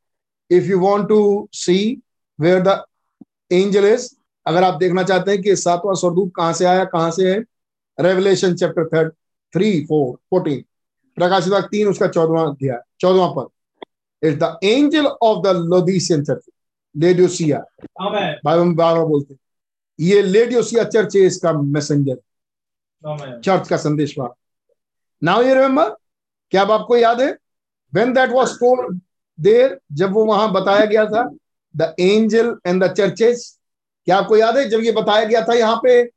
if 0.52 0.66
you 0.66 0.80
want 0.80 1.08
to 1.10 1.50
see 1.56 1.78
where 2.40 2.62
the 2.62 2.84
angel 3.52 3.86
is 3.86 4.10
अगर 4.46 4.64
आप 4.64 4.74
देखना 4.80 5.04
चाहते 5.04 5.32
हैं 5.32 5.42
कि 5.42 5.56
सातवां 5.56 5.96
स्वर्गदूत 5.96 6.32
कहाँ 6.36 6.54
से 6.54 6.66
आया 6.66 6.84
कहाँ 6.94 7.12
से 7.12 7.32
है 7.32 7.40
Revelation 7.98 8.56
chapter 8.56 8.86
third 8.88 9.12
three 9.54 9.80
four 9.86 10.16
fourteen 10.30 10.64
प्रकाशित 11.18 11.54
तीन 11.72 11.88
उसका 11.88 12.08
चौदवा 12.08 12.42
अध्याय 12.44 12.80
चौदवा 13.00 13.28
पद. 13.38 13.48
Is 14.22 14.36
the 14.38 14.58
angel 14.64 15.06
of 15.06 15.42
the 15.44 15.56
Laodicean 15.66 16.24
church 16.24 16.46
Laodicea 16.96 17.64
हम 18.02 18.76
बार 18.76 19.00
बोलते 19.00 19.34
हैं। 19.34 19.40
ये 20.00 20.22
लेडियोसिया 20.22 20.84
चर्च 20.86 21.16
इसका 21.16 21.52
मैसेंजर 21.54 22.18
चर्च 23.44 23.68
का 23.68 23.78
संदेश 23.78 24.16
नाउ 25.22 25.42
ये 25.44 25.54
रिमेम्बर 25.54 25.90
क्या 26.52 26.62
अब 26.62 26.72
आपको 26.72 26.98
याद 26.98 27.22
है? 27.22 27.32
When 27.94 28.14
that 28.14 28.30
was 28.30 28.54
told 28.56 29.00
there 29.40 29.80
जब 29.94 30.14
वो 30.14 30.26
वहाँ 30.26 30.52
बताया 30.52 30.86
गया 30.86 31.06
था 31.06 31.24
the 31.76 31.96
angel 32.00 32.56
and 32.68 32.84
the 32.84 32.94
churches 32.94 33.58
क्या 34.08 34.18
आपको 34.18 34.38
याद 34.38 34.58
है? 34.58 34.70
जब 34.70 34.80
ये 34.80 34.92
बताया 34.92 35.26
गया 35.26 35.42
था 35.42 35.54
यहाँ 35.54 35.80
पे 35.84 36.12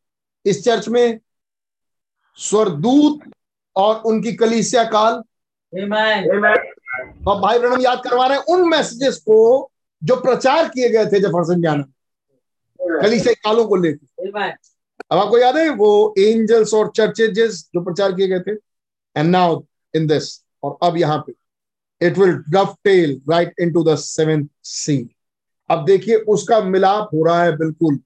इस 0.45 0.65
चर्च 0.65 0.89
में 0.89 1.19
स्वरदूत 2.39 3.21
और 3.77 4.03
उनकी 4.07 4.33
कलीसिया 4.35 4.85
काल। 4.95 5.23
Amen. 5.73 6.27
तो 7.25 7.39
भाई 7.41 7.59
ब्रणम 7.59 7.81
याद 7.81 8.01
करवा 8.05 8.27
रहे 8.27 8.39
हैं 8.39 8.45
उन 8.45 8.69
मैसेजेस 8.69 9.17
को 9.19 9.71
जो 10.03 10.17
प्रचार 10.17 10.69
किए 10.69 10.89
गए 10.89 11.07
थे 11.07 11.21
जफरसन 11.21 11.61
ज्ञान 11.61 11.83
कलीसिया 12.81 13.35
कालों 13.45 13.65
को 13.69 13.77
लेकर। 13.77 14.41
अब 15.11 15.19
आपको 15.19 15.39
याद 15.39 15.57
है 15.57 15.69
वो 15.71 16.15
एंजल्स 16.19 16.75
और 16.75 16.91
चर्चेजेस 16.97 17.63
जो 17.75 17.81
प्रचार 17.85 18.13
किए 18.13 18.29
गए 18.29 18.41
थे? 18.41 18.55
एंड 19.17 19.31
नाउ 19.31 19.63
इन 19.95 20.07
दिस 20.07 20.29
और 20.65 20.79
अब 20.83 20.97
यहाँ 20.97 21.19
पे 21.27 22.07
it 22.07 22.19
will 22.19 22.37
tell 22.85 23.21
right 23.31 23.55
into 23.61 23.83
the 23.85 23.97
seventh 23.97 24.47
seal 24.65 24.97
अब 25.71 25.85
देखिए 25.85 26.17
उसका 26.29 26.61
मिलाप 26.65 27.11
हो 27.15 27.25
रहा 27.25 27.43
है 27.43 27.57
बिल्कुल 27.57 27.99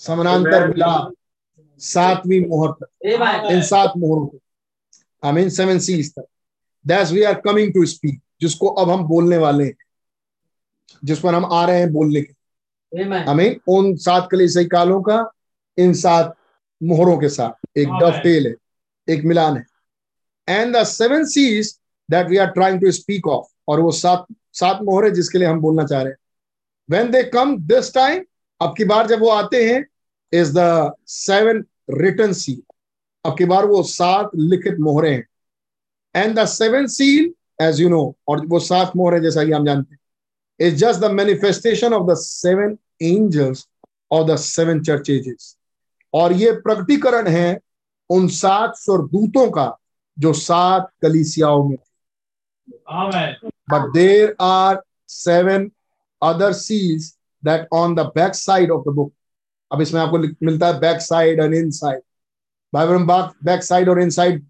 समानांतर 0.00 0.66
मिलाप 0.68 1.12
सातवीं 1.80 2.40
मोहर 2.48 2.72
तक. 2.72 2.86
इन 3.50 3.62
सात 3.62 3.92
मोहरों 3.96 4.26
को 4.26 4.38
आई 5.22 5.32
मीन 5.32 5.48
सेवन 5.50 5.78
सीज 5.78 6.12
तक 6.14 6.26
that's 6.84 7.12
we 7.12 7.22
are 7.22 7.40
coming 7.40 7.72
to 7.74 7.84
speak 7.86 8.20
जिसको 8.40 8.68
अब 8.82 8.90
हम 8.90 9.04
बोलने 9.08 9.36
वाले 9.38 9.64
हैं 9.64 9.74
जिस 11.04 11.20
पर 11.20 11.34
हम 11.34 11.44
आ 11.44 11.64
रहे 11.66 11.78
हैं 11.78 11.92
बोलने 11.92 12.22
के. 12.22 12.32
हमें 13.30 13.56
उन 13.68 13.94
सात 13.96 14.28
कलीसियाई 14.30 14.66
कालों 14.66 15.00
का 15.02 15.24
इन 15.78 15.92
सात 15.94 16.34
मोहरों 16.80 17.16
के 17.18 17.28
साथ 17.28 17.78
एक 17.78 17.88
डफ 18.02 18.20
टेल 18.22 18.46
है 18.46 18.54
एक 19.08 19.24
मिलान 19.24 19.56
है 19.56 19.64
and 20.48 20.76
the 20.76 20.82
seven 20.84 21.24
seize 21.24 21.78
that 22.08 22.26
we 22.26 22.36
are 22.36 22.46
trying 22.46 22.80
to 22.80 22.90
speak 22.90 23.26
of 23.28 23.46
और 23.68 23.80
वो 23.80 23.90
सात 23.92 24.26
सात 24.52 24.78
मोहर 24.82 25.08
जिसके 25.10 25.38
लिए 25.38 25.48
हम 25.48 25.60
बोलना 25.60 25.84
चाह 25.84 26.02
रहे 26.02 26.12
हैं। 26.12 26.18
When 26.90 27.10
they 27.10 27.22
come 27.24 27.56
this 27.66 27.94
time 27.94 28.24
अब 28.60 28.74
की 28.76 28.84
बार 28.84 29.06
जब 29.06 29.20
वो 29.20 29.28
आते 29.28 29.64
हैं 29.64 29.86
is 30.32 30.52
the 30.58 30.92
seven 31.06 31.64
written 31.90 32.32
seal 32.32 32.62
अब 33.24 33.36
की 33.38 33.44
बार 33.44 33.66
वो 33.66 33.82
सात 33.82 34.30
लिखित 34.36 34.78
मोहरे 34.80 35.10
हैं। 35.10 35.26
And 36.16 36.38
the 36.38 36.44
seven 36.44 36.86
seal 36.86 37.32
as 37.60 37.80
you 37.80 37.88
know 37.88 38.16
और 38.28 38.46
वो 38.46 38.60
सात 38.60 38.92
मोहर 38.96 39.18
जैसा 39.18 39.44
कि 39.44 39.52
हम 39.52 39.66
जानते 39.66 39.94
हैं। 39.94 40.68
Is 40.68 40.74
just 40.74 41.00
the 41.00 41.10
manifestation 41.10 41.92
of 41.92 42.10
the 42.10 42.16
seven 42.16 42.76
angels 43.02 43.66
और 44.10 44.24
द 44.24 44.36
सेवन 44.36 44.80
ages. 44.80 45.56
और 46.14 46.32
ये 46.32 46.52
प्रकटीकरण 46.52 47.28
है 47.28 47.60
उन 48.10 48.28
सात 48.28 48.72
स्वर्गदूतों 48.76 49.50
का 49.50 49.78
जो 50.22 50.32
सात 50.32 50.90
कलीसियाओं 51.02 51.64
में 51.68 51.76
but 53.72 53.86
there 53.94 54.30
are 54.38 54.80
seven 55.06 55.64
other 56.22 56.50
seals 56.58 57.06
that 57.42 57.66
on 57.72 57.94
the 57.94 58.04
back 58.16 58.34
side 58.40 58.70
of 58.70 58.84
the 58.86 58.92
book. 58.98 59.10
अब 59.72 59.80
इसमें 59.80 60.00
आपको 60.00 60.18
मिलता 60.18 60.66
है 60.66 60.78
back 60.80 61.00
side 61.00 61.40
and 61.40 61.54
inside 61.70 62.00
Bible 62.74 62.98
back 63.44 63.62
side 63.62 63.88
और 63.88 64.00
इन 64.00 64.10
साइड 64.10 64.46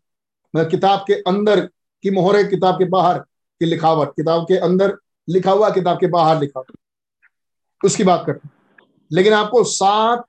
मतलब 0.56 0.70
किताब 0.70 1.04
के 1.06 1.14
अंदर 1.14 1.60
की 2.02 2.10
मोहर 2.10 2.36
है 2.36 2.44
किताब 2.44 2.78
के 2.78 2.84
बाहर 2.84 3.18
की 3.58 3.64
लिखावट 3.64 4.08
किताब 4.08 4.44
के 4.44 4.56
अंदर 4.56 4.96
लिखा 5.28 5.50
हुआ 5.50 5.70
किताब 5.70 6.00
के 6.00 6.06
बाहर 6.06 6.40
लिखा 6.40 6.60
हुआ। 6.60 6.74
उसकी 7.84 8.04
बात 8.04 8.24
करते 8.26 8.48
हैं। 8.48 8.54
लेकिन 9.12 9.32
आपको 9.32 9.64
सात 9.64 10.24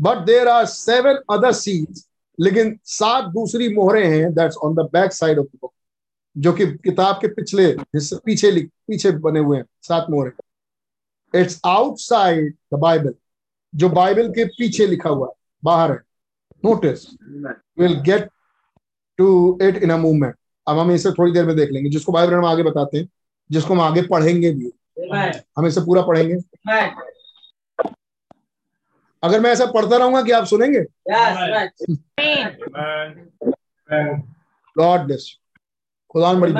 but 0.00 0.18
there 0.18 0.48
are 0.48 0.66
seven 0.66 1.18
other 1.30 1.52
seals 1.52 2.08
लेकिन 2.38 2.78
सात 2.84 3.24
दूसरी 3.24 3.74
मोहरें 3.74 4.06
हैं 4.06 4.32
that's 4.34 4.56
on 4.56 4.74
the 4.74 4.88
back 4.92 5.12
side 5.12 5.38
of 5.38 5.46
the 5.46 5.58
book 5.62 5.72
जो 6.36 6.52
कि 6.52 6.66
किताब 6.66 7.16
के 7.16 7.28
पिछले 7.28 7.64
हिस्से 7.66 8.16
पीछे 8.24 8.50
लिख 8.50 8.70
पीछे 8.88 9.10
बने 9.18 9.40
हुए 9.40 9.56
हैं 9.56 9.64
सात 9.82 10.06
मोहरे। 10.10 11.40
इट्स 11.40 11.60
आउटसाइड 11.66 12.54
द 12.74 12.78
बाइबल 12.78 13.14
जो 13.74 13.88
बाइबल 13.88 14.28
के 14.28 14.44
पीछे 14.58 14.86
लिखा 14.86 15.10
हुआ 15.10 15.26
है 15.26 15.34
बाहर 15.64 15.92
है। 15.92 15.98
Notice 16.64 17.06
will 17.78 17.94
get 18.00 18.28
to 19.18 19.58
it 19.62 19.76
in 19.76 19.90
a 19.90 19.96
moment 19.96 20.34
अब 20.66 20.78
हम 20.78 20.90
इसे 20.92 21.10
थोड़ी 21.10 21.32
देर 21.32 21.46
में 21.46 21.56
देख 21.56 21.70
लेंगे 21.70 21.90
जिसको 21.90 22.12
बाइबल 22.12 22.34
हम 22.34 22.44
आगे 22.44 22.62
बताते 22.62 22.98
हैं 22.98 23.08
जिसको 23.50 23.74
हम 23.74 23.80
आगे 23.80 24.02
पढ़ेंगे 24.02 24.50
भी। 24.52 24.72
हम 25.58 25.66
इसे 25.66 25.80
पूरा 25.80 26.02
पढ़ेंगे. 26.02 26.34
अगर 29.24 29.40
मैं 29.40 29.50
ऐसा 29.52 29.66
पढ़ता 29.66 29.96
रहूँगा 29.96 30.22
कि 30.22 30.30
आप 30.32 30.44
सुनेंगे? 30.46 30.80
ब्लेस 34.76 35.36
खुदा 36.10 36.32
बड़ी. 36.32 36.52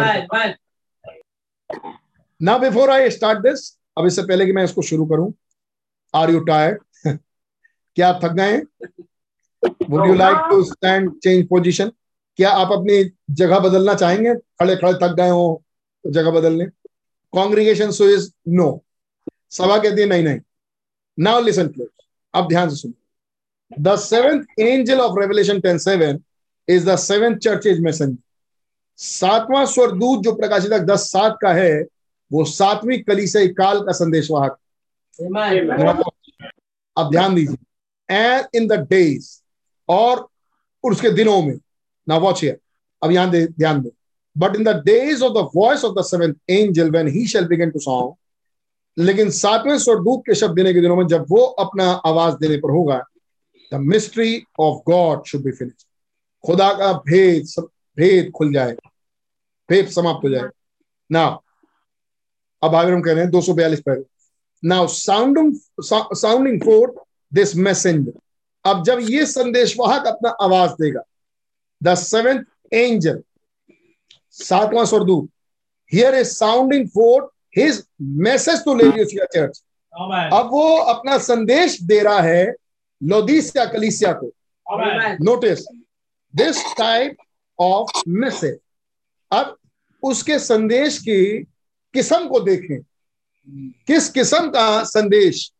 ना 2.41 2.57
बिफोर 2.59 2.91
आई 2.91 3.11
स्टार्ट 3.11 3.39
दिस 3.39 3.69
अब 3.99 4.07
इससे 4.07 4.23
पहले 4.23 4.47
कि 4.47 4.53
मैं 4.53 4.65
इसको 4.65 4.83
शुरू 4.83 5.07
करूँ 5.07 5.33
आर 6.15 6.31
यू 6.31 6.41
टायर्ड 6.45 6.83
क्या 7.97 8.09
आप 8.09 8.21
थक 8.25 8.33
गए 8.33 8.57
would 9.91 10.07
you 10.07 10.15
like 10.15 10.37
to 10.51 10.63
stand 10.65 11.13
change 11.19 11.47
position 11.49 11.93
क्या 12.37 12.51
आप 12.51 12.73
अपनी 12.73 13.03
जगह 13.31 13.59
बदलना 13.59 13.95
चाहेंगे? 13.95 14.35
खड़े 14.35 14.77
खड़े 14.77 14.93
थक 15.03 15.15
गए 15.17 15.29
हो 15.29 15.63
तो 16.05 16.11
जगह 16.11 16.31
बदलने 16.31 16.67
कॉन्ग्रीगेशन 17.33 17.91
सो 17.91 18.05
इज़ 18.05 18.31
नो 18.49 18.69
सभा 19.51 19.79
कहती 19.79 20.01
है 20.01 20.07
नहीं 20.07 20.23
नहीं. 20.25 20.41
नाउ 21.19 21.43
लिसन 21.43 21.69
क्लोज 21.69 21.89
अब 22.35 22.49
ध्यान 22.49 22.69
से 22.71 22.77
सुनो। 22.77 22.95
The 23.71 23.97
seventh 23.99 24.45
angel 24.61 25.01
of 25.01 25.19
Revelation 25.21 25.61
ten 25.61 25.79
seven 25.79 26.21
is 26.69 26.89
the 26.91 26.97
seventh 26.97 27.37
church 27.39 27.67
is 27.67 27.81
messenger 27.81 28.17
सातवां 28.99 29.65
स्वरदूत 29.67 30.23
जो 30.25 30.33
प्रकाशित 30.35 30.73
दस 30.91 31.11
सात 31.11 31.39
का 31.43 31.53
है 31.53 31.73
वो 32.31 32.45
सातवीं 32.45 33.03
कलीसिया 33.03 33.47
काल 33.53 33.81
का 33.81 33.93
संदेशवाहक. 33.93 34.57
अब 36.97 37.11
ध्यान 37.11 37.35
दीजिए। 37.35 37.57
एंड 38.09 38.47
इन 38.55 38.67
द 38.69 38.73
डेज़ 38.91 39.29
और 39.89 40.27
उसके 40.85 41.11
दिनों 41.11 41.41
में। 41.43 41.59
ना 42.07 42.17
वॉच 42.19 42.45
अब 42.45 43.11
यहाँ 43.13 43.31
दे 43.31 43.47
ध्यान 43.49 43.81
दे। 43.83 43.91
But 44.37 44.57
in 44.57 44.65
the 44.65 44.77
days 44.85 45.23
of 45.25 45.33
the 45.33 45.49
voice 45.57 45.85
of 45.85 45.95
the 45.99 46.05
seventh 46.05 46.35
angel 46.51 46.91
when 46.91 47.09
he 47.09 47.27
shall 47.27 47.47
begin 47.49 47.71
to 47.71 47.79
song 47.79 48.15
लेकिन 48.97 49.31
सातवें 49.31 49.79
स्वरदूत 49.79 50.23
के 50.27 50.35
शब्द 50.35 50.55
देने 50.57 50.73
के 50.75 50.81
दिनों 50.81 50.97
में 50.97 51.07
जब 51.07 51.25
वो 51.31 51.43
अपना 51.61 51.91
आवाज़ 52.07 52.35
देने 52.37 52.57
पर 52.57 52.71
होगा 52.71 52.99
the 53.73 53.81
mystery 53.83 54.43
of 54.61 54.83
God 54.91 55.25
should 55.27 55.43
be 55.45 55.53
finish 55.53 55.87
खुदा 56.45 56.73
का 56.73 56.93
भेद 57.07 57.47
भेद 57.99 58.31
खुल 58.37 58.53
जाएगा 58.55 58.91
भेद 59.69 59.89
समाप्त 59.91 60.25
हो 60.25 60.31
जाएगा 60.31 60.51
ना 61.11 61.25
अब 62.63 62.75
आगे 62.75 62.93
हम 62.93 63.03
कह 63.03 63.13
रहे 63.13 63.23
हैं 63.23 63.31
दो 63.31 63.41
सौ 63.41 63.55
बयालीस 63.55 63.81
पहले 63.81 64.05
now 64.63 64.87
sounding 64.89 65.53
sounding 65.83 66.61
forth 66.61 67.03
this 67.33 67.57
messenger 67.57 68.13
अब 68.65 68.83
जब 68.85 68.99
ये 69.09 69.27
संदेशवाहक 69.27 70.07
अपना 70.07 70.31
आवाज़ 70.43 70.73
देगा 70.83 71.03
द 71.81 71.95
सेवेंथ 71.99 72.45
एंजल 72.73 73.23
सातवां 74.37 74.85
स्वरदूत 74.87 75.29
here 75.93 76.15
is 76.15 76.29
sounding 76.29 76.89
forth 76.89 77.34
his 77.57 77.83
message 78.03 78.65
to 78.65 78.75
Laodicea 78.75 79.25
church 79.25 79.63
अब 80.33 80.49
वो 80.53 80.77
अपना 80.77 81.19
संदेश 81.19 81.81
दे 81.83 82.01
रहा 82.03 82.21
है 82.21 82.55
लोदीसिया 83.03 83.65
कलीसिया 83.67 84.13
को. 84.13 84.33
Notice 85.25 85.65
this 86.35 86.63
type 86.79 87.17
of 87.59 88.03
message 88.09 88.59
अब 89.33 89.57
उसके 90.03 90.39
संदेश 90.39 90.99
की 90.99 91.45
किस्म 91.95 92.29
को 92.29 92.41
देखें। 92.41 92.81
किस 93.87 94.09
किस्म 94.09 94.51
का 94.51 94.83
संदेश? 94.85 95.53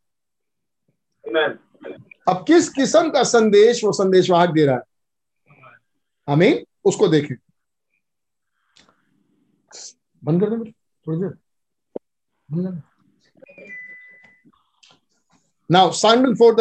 अब 2.29 2.45
किस 2.47 2.69
किस्म 2.69 3.11
का 3.11 3.23
संदेश 3.23 3.85
वो 3.85 3.93
संदेशवाहक 3.93 4.51
दे 4.51 4.65
रहा 4.67 4.77
है? 4.77 4.83
हमें 6.29 6.65
उसको 6.85 7.09
देखें। 7.09 7.35
बंद 10.25 10.41
कर 10.41 10.51
दे 10.51 10.71
थोड़ी 11.07 11.19
देर। 11.19 11.33
नाउ 15.71 15.93
साउंडिंग 15.93 16.37
फोर 16.37 16.55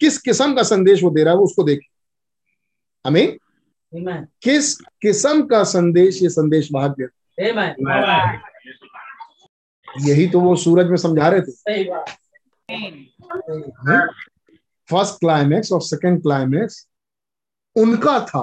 किस 0.00 0.18
किस्म 0.18 0.54
का 0.54 0.62
संदेश 0.62 1.02
वो 1.02 1.10
दे 1.10 1.24
रहा 1.24 1.32
है 1.32 1.38
वो 1.38 1.44
उसको 1.44 1.62
देखें। 1.62 1.88
हमें. 3.06 3.36
किस 4.42 4.74
किस्म 4.80 5.46
का 5.46 5.64
संदेश 5.64 6.22
ये 6.22 6.28
संदेश 6.28 6.68
वाहक 6.72 6.94
दे. 7.00 7.04
यही 10.10 10.26
तो 10.28 10.40
वो 10.40 10.56
सूरज 10.56 10.86
में 10.86 10.96
समझा 10.96 11.28
रहे 11.28 11.40
थे। 11.40 11.52
फ़र्स्ट 14.90 15.14
क्लाइमेक्स 15.14 15.72
और 15.72 15.82
सेकंड 15.82 16.22
क्लाइमेक्स 16.22 16.88
उनका 17.76 18.20
था। 18.20 18.40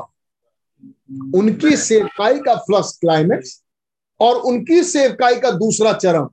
उनकी 1.36 1.78
सेवकाई 1.78 2.40
का 2.40 2.56
फ़र्स्ट 2.56 3.00
क्लाइमेक्स 3.00 3.64
और 4.20 4.36
उनकी 4.36 4.84
सेवकाई 4.84 5.40
का 5.40 5.52
दूसरा 5.52 5.94
चरण 5.94 6.28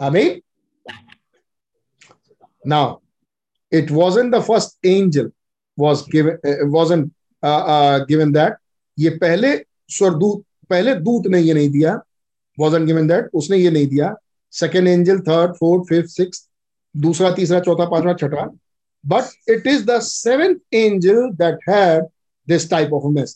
Amen. 0.00 0.42
now 2.64 3.00
it 3.72 3.90
wasn't 3.90 4.30
the 4.32 4.42
first 4.42 4.78
angel 4.84 5.30
was 5.78 6.06
given 6.06 6.38
uh, 6.44 6.66
wasn't 6.66 7.12
uh, 7.42 7.64
uh, 7.64 8.04
given 8.04 8.32
that. 8.32 8.56
ये 8.98 9.10
पहले 9.10 9.56
स्वरदूत 9.88 10.44
पहले 10.70 10.94
दूत 10.94 11.26
ने 11.26 11.40
ये 11.40 11.54
नहीं 11.54 11.70
दिया. 11.70 12.00
Wasn't 12.58 12.86
given 12.86 13.06
that. 13.06 13.24
उसने 13.34 13.56
ये 13.56 13.70
नहीं 13.70 13.86
दिया. 13.86 14.14
Second 14.52 14.88
angel 14.88 15.18
third 15.20 15.52
fourth 15.52 15.88
fifth 15.88 16.08
six 16.08 16.48
दूसरा 16.96 17.30
तीसरा 17.30 17.60
चौथा 17.60 17.84
पांचवा 17.84 18.12
छठा. 18.12 18.46
But 19.06 19.50
it 19.50 19.66
is 19.66 19.84
the 19.84 19.98
seventh 20.00 20.56
angel 20.74 21.30
that 21.30 21.58
had 21.68 22.04
this 22.48 22.70
type 22.70 22.92
of 22.92 23.34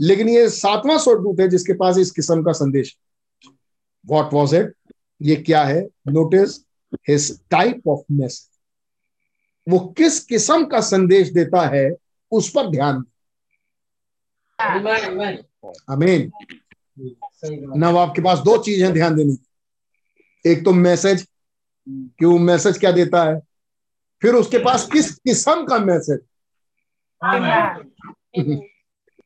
लेकिन 0.00 0.28
ये 0.28 0.48
सातवां 0.50 0.98
स्वरदूत 0.98 1.40
है 1.40 1.48
जिसके 1.48 1.72
पास 1.72 1.98
इस 1.98 2.10
किस्म 2.10 2.42
का 2.42 2.52
संदेश 2.52 2.96
व्हाट 4.06 4.32
वॉज़ 4.32 4.56
इट 4.56 4.74
ये 5.22 5.36
क्या 5.36 5.64
है? 5.64 5.80
Notice 6.08 6.58
his 7.08 7.38
type 7.50 7.88
of 7.88 8.00
message 8.12 8.48
वो 9.66 9.78
किस 9.98 10.18
किस्म 10.24 10.64
का 10.66 10.80
संदेश 10.82 11.28
देता 11.32 11.66
है 11.74 11.90
उस 12.32 12.50
पर 12.50 12.70
ध्यान. 12.70 13.04
अमीन 15.90 16.30
नव 17.76 17.98
आपके 17.98 18.22
पास 18.22 18.38
दो 18.38 18.56
चीज़ें 18.62 18.92
ध्यान 18.92 19.14
देनी 19.16 19.36
एक 20.44 20.64
तो 20.64 20.72
मैसेज 20.72 21.26
कि 21.86 22.24
वो 22.24 22.38
मैसेज 22.38 22.78
क्या 22.78 22.90
देता 22.92 23.22
है? 23.24 23.40
फिर 24.22 24.34
उसके 24.34 24.58
पास 24.58 24.88
किस 24.92 25.14
किस्म 25.14 25.64
का 25.66 25.78
मैसेज 25.78 26.20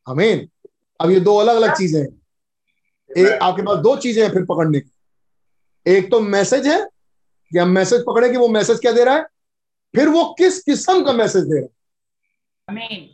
अमीन 0.07 0.49
अब 1.01 1.11
ये 1.11 1.21
दो 1.21 1.37
अलग 1.37 1.57
अलग 1.57 1.77
चीज़ें 1.77 2.01
हैं। 2.01 2.18
एक 3.11 3.43
आपके 3.43 3.63
पास 3.63 3.79
दो 3.79 3.97
चीज़ें 3.97 4.23
हैं 4.23 4.31
फिर 4.33 4.45
पकड़ने 4.45 4.81
की। 4.81 4.91
एक 5.87 6.11
तो 6.11 6.21
मैसेज 6.21 6.67
है 6.67 6.79
कि 7.53 7.59
हम 7.59 7.69
मैसेज 7.71 8.05
पकड़े 8.07 8.29
कि 8.31 8.37
वो 8.37 8.49
मैसेज 8.49 8.81
क्या 8.81 8.93
दे 8.93 9.05
रहा 9.05 9.15
है 9.15 9.27
फिर 9.95 10.09
वो 10.09 10.25
किस 10.39 10.63
किस्म 10.63 11.05
का 11.05 11.13
मैसेज 11.13 11.45
दे 11.45 11.59
रहा 11.59 12.75
है। 12.75 13.07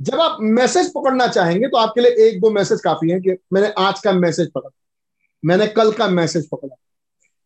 जब 0.00 0.20
आप 0.20 0.36
मैसेज 0.40 0.92
पकड़ना 0.94 1.26
चाहेंगे 1.28 1.68
तो 1.68 1.76
आपके 1.76 2.00
लिए 2.00 2.28
एक 2.28 2.40
दो 2.40 2.50
मैसेज 2.50 2.80
काफ़ी 2.80 3.10
है 3.10 3.20
कि 3.20 3.36
मैंने 3.52 3.72
आज 3.78 4.00
का 4.00 4.12
मैसेज 4.12 4.50
पकड़ा 4.52 4.70
मैंने 5.42 5.66
कल 5.68 5.92
का 5.92 6.08
मैसेज 6.08 6.48
पकड़ा। 6.48 6.74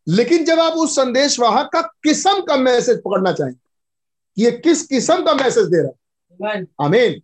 लेकिन 0.06 0.44
जब 0.44 0.58
आप 0.60 0.72
उस 0.74 0.94
संदेश 0.96 1.38
वाहक 1.40 1.70
का 1.72 1.80
किस्म 2.04 2.40
का 2.40 2.56
मैसेज 2.56 2.98
पकड़ना 2.98 3.32
चाहेंगे 3.32 4.42
ये 4.42 4.50
किस 4.52 4.86
किस्म 4.86 5.24
का 5.24 5.34
मैसेज 5.34 5.66
दे 5.66 5.82
रहा 5.82 5.86
है। 5.86 5.94
Amen. 6.40 6.66
आमीन 6.80 7.22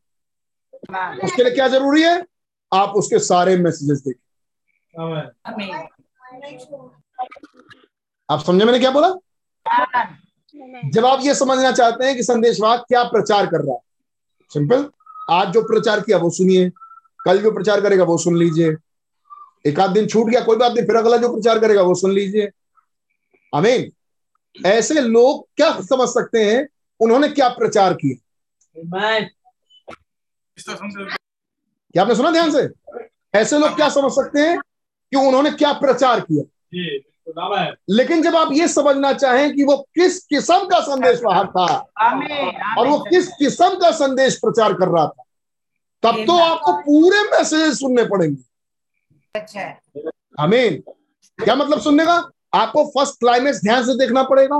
उसके 1.25 1.43
लिए 1.45 1.53
क्या 1.53 1.69
ज़रूरी 1.69 2.03
है? 2.03 2.25
आप 2.73 2.93
उसके 2.97 3.19
सारे 3.19 3.57
मैसेजेस 3.57 3.99
देखें. 3.99 4.21
आप 8.31 8.43
समझे 8.47 8.65
मैंने 8.65 8.79
क्या 8.79 8.91
बोला? 8.91 9.11
जब 10.91 11.07
आप 11.07 11.19
ये 11.23 11.35
समझना 11.35 11.73
चाहते 11.73 12.05
हैं 12.05 12.17
कि 12.17 12.23
संदेशवाद 12.23 12.85
क्या 12.89 13.03
प्रचार 13.05 13.47
कर 13.47 13.61
रहा 13.61 13.75
है। 13.75 13.81
सिंपल 14.51 14.91
आज 15.31 15.53
जो 15.53 15.63
प्रचार 15.63 16.01
किया 16.01 16.19
वो 16.19 16.31
सुनिए। 16.31 16.71
कल 17.25 17.39
जो 17.39 17.51
प्रचार 17.51 17.81
करेगा 17.81 18.05
वो 18.05 18.19
सुन 18.19 18.37
लीजिए। 18.37 18.75
एक 19.67 19.81
आध 19.81 19.91
दिन 19.91 20.07
छूट 20.07 20.31
गया 20.31 20.41
कोई 20.41 20.57
बात 20.57 20.73
नहीं 20.73 20.87
फिर 20.87 20.97
अगला 20.97 21.17
जो 21.17 21.29
प्रचार 21.29 21.59
करेगा 21.59 21.83
वो 21.83 21.95
सुन 21.95 22.13
लीजिए। 22.13 22.49
अमीन 23.55 23.91
ऐसे 24.67 25.01
लोग 25.01 25.47
क्या 25.57 25.71
समझ 25.81 26.09
सकते 26.09 26.45
हैं 26.45 26.67
उन्होंने 27.01 27.29
क्या 27.29 27.49
प्रचार 27.49 27.95
किया? 27.95 28.15
क्या 31.95 32.03
आपने 32.03 32.15
सुना 32.15 32.31
ध्यान 32.31 32.51
से? 32.53 32.69
ऐसे 33.35 33.59
लोग 33.59 33.77
क्या 33.77 33.89
समझ 33.89 34.13
सकते 34.13 34.41
हैं 34.41 34.59
कि 35.13 35.17
उन्होंने 35.19 35.51
क्या 35.53 35.73
प्रचार 35.73 36.21
किया। 36.21 36.43
जी 36.43 36.99
बिल्कुल 36.99 37.43
आमेन 37.45 37.75
लेकिन 37.91 38.23
जब 38.23 38.37
आप 38.37 38.53
ये 38.53 38.69
समझना 38.69 39.13
चाहें 39.13 39.55
कि 39.55 39.65
वो 39.65 39.77
किस 39.95 40.19
किस्म 40.25 40.59
का 40.67 40.81
संदेश 40.81 41.21
वाहक 41.25 41.49
था 41.49 41.67
और 42.79 42.87
वो 42.89 42.99
किस 43.01 43.29
किस्म 43.29 43.69
का 43.75 43.91
संदेश 43.91 44.37
प्रचार 44.37 44.73
कर 44.73 44.89
रहा 44.89 45.07
था 45.07 45.25
तब 46.03 46.25
तो 46.27 46.39
आपको 46.39 46.73
पूरे 46.83 47.23
मैसेज 47.31 47.79
सुनने 47.79 48.05
पड़ेंगे। 48.05 48.43
आमीन। 50.41 50.83
क्या 51.39 51.55
मतलब 51.55 51.81
सुनने 51.81 52.05
का? 52.07 52.31
आपको 52.55 52.85
फ़र्स्ट 52.91 53.19
क्लाइमेक्स 53.21 53.61
ध्यान 53.63 53.85
से 53.85 53.95
देखना 53.99 54.23
पड़ेगा 54.23 54.57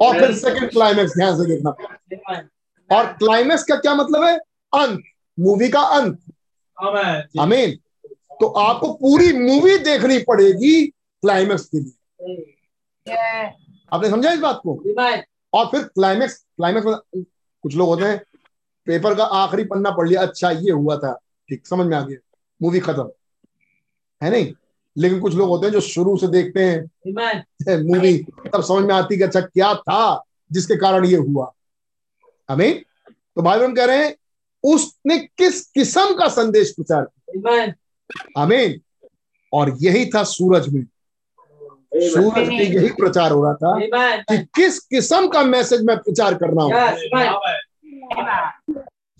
और 0.00 0.18
फिर 0.20 0.34
सेकंड 0.34 0.70
क्लाइमेक्स 0.70 1.12
ध्यान 1.12 1.36
से 1.36 1.48
देखना 1.48 1.70
पड़ेगा। 1.70 2.96
और 2.96 3.06
क्लाइमेक्स 3.12 3.64
का 3.64 3.76
क्या 3.76 3.94
मतलब 3.94 4.24
है? 4.24 4.36
अंत। 4.72 5.02
मूवी 5.38 5.68
का 5.68 5.80
अंत। 5.80 6.18
आमीन। 7.40 7.78
तो 8.40 8.46
आपको 8.46 8.92
पूरी 8.92 9.32
मूवी 9.32 9.76
देखनी 9.78 10.18
पड़ेगी 10.18 10.86
क्लाइमेक्स 10.86 11.64
के 11.64 11.80
लिए। 11.80 13.14
आपने 13.92 14.10
समझा 14.10 14.32
इस 14.32 14.40
बात 14.40 14.60
को? 14.62 14.74
और 15.52 15.66
फिर 15.66 15.82
क्लाइमेक्स 15.82 16.36
क्लाइमेक्स 16.56 16.86
कुछ 17.62 17.74
लोग 17.76 17.88
होते 17.88 18.04
हैं 18.04 18.18
पेपर 18.86 19.14
का 19.14 19.24
आखिरी 19.24 19.64
पन्ना 19.64 19.90
पढ़ 19.90 20.08
लिया 20.08 20.22
अच्छा 20.22 20.50
ये 20.50 20.70
हुआ 20.70 20.96
था। 20.96 21.12
ठीक 21.48 21.66
समझ 21.66 21.86
में 21.86 21.96
आ 21.96 22.00
गया। 22.00 22.18
मूवी 22.62 22.80
खत्म। 22.80 23.10
है 24.22 24.30
नहीं? 24.30 24.52
लेकिन 24.96 25.20
कुछ 25.20 25.34
लोग 25.34 25.48
होते 25.48 25.66
हैं 25.66 25.72
जो 25.72 25.80
शुरू 25.80 26.16
से 26.16 26.28
देखते 26.28 26.64
हैं। 26.64 27.82
मूवी 27.82 28.18
तब 28.52 28.62
समझ 28.62 28.84
में 28.84 28.94
आती 28.94 29.16
कि 29.16 29.22
अच्छा 29.22 29.40
क्या 29.40 29.74
था 29.74 30.22
जिसके 30.52 30.76
कारण 30.76 31.04
ये 31.04 31.16
हुआ। 31.16 31.52
हमें 32.48 32.82
तो 33.10 33.42
भाई 33.42 33.58
बहन 33.58 33.74
कह 33.74 33.84
रहे 33.84 34.04
हैं 34.04 34.14
उसने 34.64 35.18
किस 35.18 35.60
किस्म 35.66 36.14
का 36.14 36.28
संदेश 36.28 36.72
प्रचार 36.72 37.04
किया. 37.04 37.66
आमीन। 38.38 38.80
और 39.52 39.76
यही 39.80 40.06
था 40.06 40.22
सूरज 40.24 40.68
में। 40.74 40.82
सूरज 41.94 42.48
में 42.48 42.60
यही 42.60 42.88
प्रचार 42.88 43.30
हो 43.30 43.44
रहा 43.44 43.54
था 43.54 43.78
कि 44.20 44.38
किस 44.54 44.78
किस्म 44.78 45.28
का 45.28 45.42
मैसेज 45.42 45.84
मैं 45.84 45.96
प्रचार 45.98 46.34
कर 46.34 46.48
रहा 46.48 46.64
हूँ। 46.64 46.72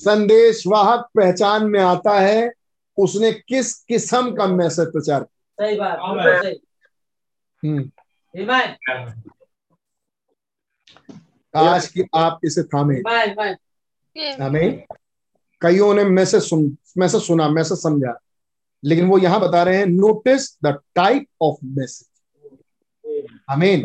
संदेश 0.01 0.63
वाहक 0.67 1.09
पहचान 1.15 1.65
में 1.67 1.81
आता 1.81 2.19
है 2.21 2.53
उसने 2.99 3.33
किस 3.33 3.75
किस्म 3.85 4.35
का 4.35 4.47
मैसेज 4.47 4.87
प्रचार 4.87 5.23
सही 5.59 5.77
बात 5.77 5.99
Amen. 5.99 6.25
बिल्कुल 6.25 6.43
सही। 6.43 6.55
किया 6.55 7.71
हम्म, 7.71 7.91
Amen. 8.35 9.13
आज 11.55 11.87
की 11.87 12.05
आप 12.15 12.41
इसे 12.45 12.63
थामे. 12.63 12.97
हमें 14.43 14.87
कईयों 15.63 15.95
ने 15.95 16.05
मैसेज 16.05 16.43
सुन 16.43 16.77
मैसेज 16.99 17.23
सुना 17.23 17.49
मैसेज 17.49 17.79
समझा। 17.79 18.19
लेकिन 18.83 19.07
वो 19.09 19.19
यहाँ 19.19 19.41
बता 19.41 19.63
रहे 19.63 19.77
हैं 19.77 19.87
notice 19.87 20.49
the 20.65 20.79
type 20.95 21.27
of 21.43 21.57
message 21.65 22.07
हमें 23.51 23.85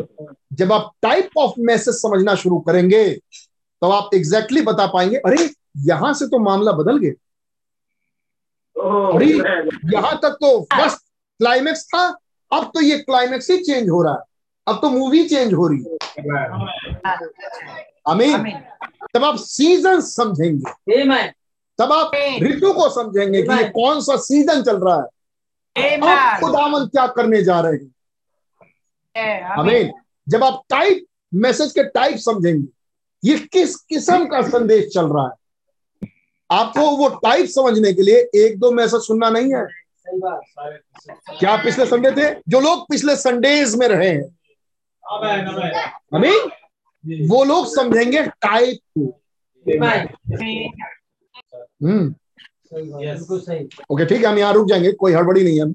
जब 0.52 0.72
आप 0.72 0.90
टाइप 1.02 1.30
ऑफ़ 1.38 1.52
मैसेज 1.58 1.94
समझना 1.94 2.34
शुरू 2.34 2.58
करेंगे 2.60 3.08
तो 3.10 3.90
आप 3.90 4.10
एग्जैक्टली 4.14 4.60
exactly 4.60 4.74
बता 4.74 4.86
पाएँगे 4.92 5.16
अरे 5.16 5.48
यहाँ 5.86 6.12
से 6.14 6.26
तो 6.26 6.38
मामला 6.38 6.72
बदल 6.72 6.98
गया। 6.98 7.12
अरे 9.14 9.26
यहाँ 9.94 10.16
तक 10.22 10.36
तो 10.40 10.60
फ़र्स्ट 10.74 10.98
क्लाइमेक्स 11.40 11.84
था 11.86 12.06
अब 12.52 12.70
तो 12.74 12.80
ये 12.80 12.98
क्लाइमेक्स 12.98 13.50
ही 13.50 13.58
चेंज 13.64 13.88
हो 13.90 14.02
रहा 14.02 14.12
है। 14.14 14.20
अब 14.66 14.78
तो 14.82 14.90
मूवी 14.90 15.24
चेंज 15.28 15.52
हो 15.54 15.66
रही 15.68 15.78
है। 15.80 15.96
अमीन 18.12 18.50
तब 19.14 19.24
आप 19.24 19.36
सीज़न 19.38 20.00
समझेंगे। 20.00 21.02
Amen. 21.02 21.32
तब 21.78 21.92
आप 21.92 22.10
ऋतु 22.42 22.72
को 22.72 22.88
समझेंगे 22.90 23.42
कि 23.42 23.52
ये 23.52 23.64
कौन 23.70 24.00
सा 24.00 24.16
सीज़न 24.16 24.62
चल 24.62 24.76
रहा 24.76 24.96
है। 24.96 25.08
अब 25.96 26.40
खुदावन 26.40 26.86
क्या 26.86 27.06
करने 27.06 27.42
जा 27.42 27.60
रहे 27.60 27.72
हैं। 27.72 27.90
अमीन 29.58 29.92
जब 30.28 30.44
आप 30.44 30.62
टाइप 30.68 31.04
मैसेज 31.34 31.72
के 31.72 31.84
टाइप 31.84 32.16
समझेंगे 32.16 32.66
ये 33.24 33.38
किस 33.52 33.76
किस्म 33.76 34.26
का 34.26 34.42
संदेश 34.42 34.92
चल 34.94 35.06
रहा 35.06 35.24
है? 35.24 35.32
आपको 36.50 36.96
वो 36.96 37.08
टाइप 37.08 37.46
समझने 37.46 37.92
के 37.92 38.02
लिए 38.02 38.18
एक 38.34 38.58
दो 38.58 38.70
मैसेज 38.70 39.00
सुनना 39.00 39.30
नहीं 39.30 39.54
है। 39.54 39.66
क्या 41.38 41.56
पिछले 41.56 41.86
संडे 41.86 42.10
थे? 42.10 42.34
जो 42.48 42.60
लोग 42.60 42.88
पिछले 42.88 43.16
संडेज 43.16 43.74
में 43.74 43.88
रहे 43.88 44.08
हैं। 44.08 44.24
अमीन 46.14 46.50
वो 47.28 47.44
लोग 47.44 47.66
समझेंगे 47.66 48.22
टाइप 48.22 48.78
को. 48.98 49.20
हम्म। 51.84 52.12
सही 52.12 52.88
बात 52.90 53.00
Yes. 53.00 53.16
बिल्कुल 53.16 53.40
सही। 53.40 53.68
ओके 53.90 54.04
ठीक 54.04 54.24
है 54.24 54.26
हम 54.26 54.38
यहाँ 54.38 54.52
रुक 54.52 54.68
जाएँगे 54.68 54.92
कोई 54.92 55.12
हड़बड़ी 55.12 55.44
नहीं 55.44 55.56
है 55.56 55.62
हम। 55.62 55.74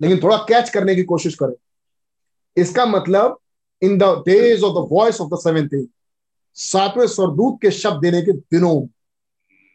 लेकिन 0.00 0.20
थोड़ा 0.22 0.36
कैच 0.48 0.70
करने 0.70 0.94
की 0.94 1.02
कोशिश 1.02 1.34
करें। 1.34 1.54
इसका 2.56 2.86
मतलब 2.86 3.38
in 3.82 3.98
the 3.98 4.04
days 4.26 4.64
of 4.64 4.74
the 4.74 4.88
voice 4.92 5.20
of 5.20 5.28
the 5.34 5.38
seventh 5.38 5.86
सातवें 6.56 7.06
स्वरदूत 7.06 7.58
के 7.62 7.70
शब्द 7.70 8.00
देने 8.00 8.20
के 8.22 8.32
दिनों 8.32 8.86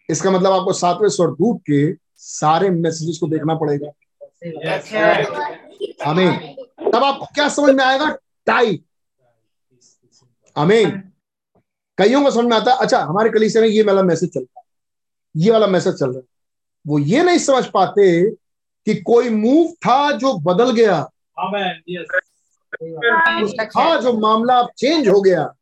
इसका 0.10 0.32
मतलब 0.32 0.52
आपको 0.52 0.74
सातवें 0.74 1.10
स्वरदूत 1.10 1.62
के 1.70 1.94
सारे 2.18 2.70
मैसेजेस 2.70 3.18
को 3.18 3.28
देखना 3.28 3.56
पड़ेगा। 3.56 3.92
सही 4.22 4.52
बात 4.52 6.04
हमें 6.04 6.56
तब 6.94 7.04
आपको 7.04 7.26
क्या 7.26 7.48
समझ 7.50 7.76
में 7.76 7.84
आएगा? 7.84 8.10
टाइप 8.48 8.84
हमें 10.56 11.02
कईयों 11.98 12.24
को 12.24 12.32
समझ 12.32 12.46
में 12.46 12.58
आता 12.58 12.72
है? 12.72 12.78
अच्छा 12.78 13.00
हमारे 13.00 13.30
कलीसिया 13.30 13.62
में 13.64 13.70
ये 13.70 13.84
वाला 13.84 14.04
मैसेज 14.04 14.34
चलता 14.34 14.59
है। 14.59 14.59
ये 15.40 15.52
वाला 15.52 15.68
मैसेज 15.68 15.94
चल 15.94 16.06
रहा 16.06 16.18
है। 16.18 16.24
वो 16.88 17.00
ये 17.00 17.24
नहीं 17.24 17.38
समझ 17.38 17.66
पाते 17.66 18.30
कि 18.86 18.96
कोई 18.96 19.30
मूव 19.30 19.72
था 19.72 20.12
जो 20.12 20.34
बदल 20.34 20.72
गया। 20.72 21.10
था 23.66 24.00
जो 24.00 24.14
मामला 24.14 24.54
अब 24.54 24.70
चेंज 24.78 25.10
हो 25.10 25.22
गया। 25.22 25.54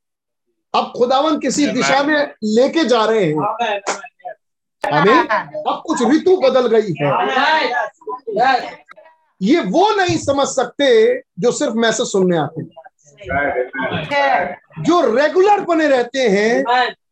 अब 0.75 0.93
खुदावन 0.97 1.39
किसी 1.39 1.67
दिशा 1.67 2.03
में 2.03 2.33
लेके 2.43 2.83
जा 2.83 3.05
रहे 3.05 3.25
हैं। 3.25 3.35
आमेन 3.37 3.81
आमेन 4.93 5.27
हमें 5.27 5.63
अब 5.63 5.83
कुछ 5.87 6.01
ऋतु 6.01 6.37
बदल 6.37 6.67
गई 6.67 6.93
है। 7.01 7.07
ये 9.41 9.59
वो 9.59 9.95
नहीं 9.95 10.17
समझ 10.17 10.47
सकते 10.47 11.19
जो 11.39 11.51
सिर्फ़ 11.51 11.73
मैसेज 11.73 12.07
सुनने 12.07 12.37
आते 12.37 12.61
हैं। 12.61 12.69
जो 14.83 15.15
रेगुलर 15.15 15.61
बने 15.61 15.87
रहते 15.87 16.19
हैं 16.19 16.63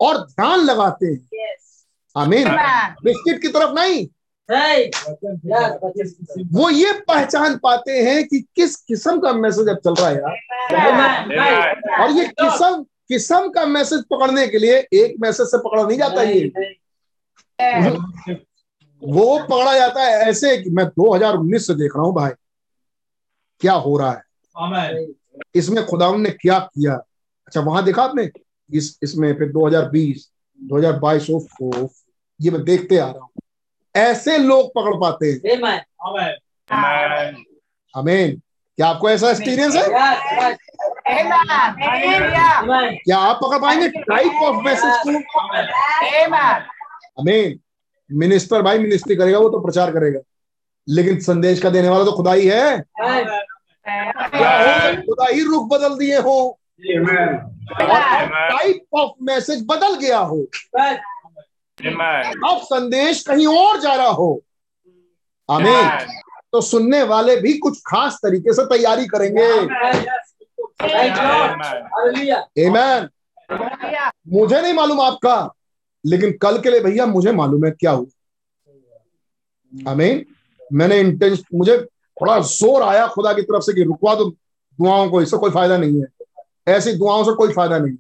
और 0.02 0.18
ध्यान 0.18 0.60
लगाते 0.60 1.06
हैं. 1.06 1.30
आमीन। 2.18 2.48
बिस्किट 3.04 3.42
की 3.42 3.48
तरफ़ 3.48 3.74
नहीं। 3.74 4.08
Hey. 4.52 4.90
वो 6.54 6.70
ये 6.70 6.92
पहचान 6.94 7.58
पाते 7.58 7.92
हैं 7.92 8.28
कि 8.28 8.40
किस 8.56 8.76
किस्म 8.76 9.20
का 9.20 9.34
मैसेज 9.34 9.70
अब 9.70 9.78
चल 9.78 9.94
रहा 9.94 10.10
है 10.10 10.16
यार। 10.16 12.02
और 12.02 12.12
ये 12.12 12.26
किस्म 12.28 12.84
किस्म 12.84 13.50
का 13.50 13.66
मैसेज 13.66 14.04
पकड़ने 14.04 14.48
के 14.48 14.60
लिए 14.60 14.78
एक 14.94 15.16
मैसेज 15.20 15.48
से 15.48 15.58
पकड़ा 15.58 15.84
नहीं 15.84 15.98
जाता 15.98 16.22
ये। 16.22 16.52
वो 19.04 19.40
पकड़ा 19.40 19.74
जाता 19.78 20.02
है 20.02 20.20
ऐसे 20.20 20.58
कि 20.58 20.70
मैं 20.70 20.86
2019 20.86 21.68
से 21.68 21.74
देख 21.74 21.92
रहा 21.96 22.06
हूँ 22.06 22.16
भाई। 22.16 22.32
क्या 23.60 23.74
हो 23.74 23.98
रहा 23.98 24.12
है? 24.12 24.22
इसमें 25.56 25.86
खुदावन 25.86 26.22
ने 26.22 26.30
क्या 26.30 26.60
किया? 26.60 26.94
अच्छा 27.48 27.62
वहाँ 27.62 27.84
देखा 27.84 28.04
आपने? 28.04 28.30
इस 28.74 29.00
इसमें 29.04 29.34
फिर 29.38 29.52
2020 29.52 30.32
2022 30.64 31.30
ओफ 31.30 31.48
ओफ। 31.62 31.92
ये 32.42 32.52
मैं 32.52 32.64
देखते 32.64 32.98
आ 32.98 33.06
रहा 33.06 33.20
हूँ। 33.20 33.30
ऐसे 33.96 34.38
लोग 34.38 34.72
पकड़ 34.76 34.96
पाते 34.96 35.26
हैं। 35.28 35.40
Amen. 35.56 35.80
आमेन 36.08 36.36
Amen. 36.70 37.36
अमेन 37.96 38.42
क्या 38.78 38.88
आपको 38.88 39.10
ऐसा 39.10 39.30
एक्सपीरियंस 39.30 39.76
है. 39.76 39.84
क्या 43.04 43.18
आप 43.18 43.40
पकड़ 43.44 43.60
पाएँगे? 43.60 43.88
टाइप 43.90 44.42
ऑफ़ 44.44 44.64
मैसेज 44.66 44.94
को? 45.06 45.10
अमेन 47.22 47.60
मिनिस्टर 48.10 48.62
भाई 48.62 48.80
मिनिस्ट्री 48.80 49.16
करेगा 49.16 49.40
वो 49.40 49.50
तो 49.50 49.60
प्रचार 49.60 49.92
करेगा। 49.92 50.20
लेकिन 50.90 51.20
संदेश 51.20 51.62
का 51.62 51.70
देने 51.70 51.90
वाला 51.90 52.06
तो 52.06 52.12
खुदा 52.12 52.34
ही 52.34 52.48
है. 52.48 52.82
खुदा 55.02 55.28
ही 55.28 55.44
रुख 55.44 55.70
बदल 55.70 55.98
दिए 55.98 56.18
हो। 56.20 56.60
आमेन 56.90 57.38
टाइप 58.50 58.96
ऑफ़ 58.96 59.12
मैसेज 59.22 59.66
बदल 59.66 59.96
गया 59.96 60.20
हो. 60.20 60.46
अब 61.80 62.60
संदेश 62.64 63.24
कहीं 63.24 63.48
और 63.48 63.80
जा 63.80 63.94
रहा 63.94 64.08
हो। 64.08 64.44
आमीन। 65.50 65.90
तो 66.52 66.62
सुनने 66.62 67.04
वाले 67.04 67.36
भी 67.36 67.58
कुछ 67.58 67.82
खास 67.86 68.20
तरीके 68.24 68.54
से 68.54 68.66
तैयारी 68.66 69.08
करेंगे. 69.08 69.48
Amen. 72.68 73.08
मुझे 74.28 74.62
नहीं 74.62 74.74
मालूम 74.74 75.02
आपका 75.02 75.54
लेकिन 76.06 76.32
कल 76.32 76.62
के 76.62 76.70
लिए 76.70 76.80
भैया 76.80 77.06
मुझे 77.06 77.32
मालूम 77.32 77.66
है 77.66 77.72
क्या 77.72 77.92
हुआ। 77.92 79.92
आमीन। 79.92 80.26
मैंने 80.74 81.00
इंटेंस 81.00 81.44
मुझे 81.54 81.88
थोड़ा 82.22 82.40
ज़ोर 82.40 82.84
आया 82.84 83.08
खुदा 83.08 83.34
की 83.34 83.42
तरफ़ 83.42 83.64
से 83.64 83.74
कि 83.74 83.84
रुकवा 83.84 84.16
दो 84.16 84.36
दुआओं 84.80 85.10
को 85.10 85.22
इससे 85.22 85.38
कोई 85.38 85.52
फ़ायदा 85.52 85.78
नहीं 85.78 86.02
है। 86.02 86.08
ऐसी 86.68 86.94
दुआओं 86.94 87.24
से 87.24 87.32
कोई 87.32 87.54
फ़ायदा 87.54 87.80
नहीं 87.80 87.98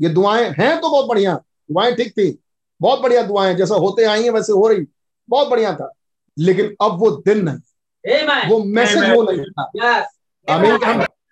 ये 0.00 0.08
दुआएँ 0.08 0.50
हैं 0.50 0.80
तो 0.80 0.90
बहुत 0.90 1.06
बढ़िया। 1.06 1.40
दुआएँ 1.72 1.94
ठीक 1.94 2.12
थी। 2.12 2.38
बहुत 2.80 3.00
बढ़िया 3.00 3.22
दुआएँ 3.22 3.54
जैसा 3.54 3.74
होते 3.74 4.04
आई 4.04 4.22
हैं 4.22 4.30
वैसे 4.30 4.52
हो 4.52 4.68
रही। 4.68 4.86
बहुत 5.28 5.48
बढ़िया 5.48 5.74
था। 5.74 5.92
लेकिन 6.38 6.76
अब 6.82 6.98
वो 6.98 7.10
दिन 7.10 7.38
नहीं। 7.38 8.20
Amen. 8.20 8.50
वो 8.50 8.64
मैसेज. 8.64 9.10
वो 9.10 9.22
नहीं 9.22 9.40
था। 9.40 9.70
Yes. 9.84 10.04
हम 10.50 10.64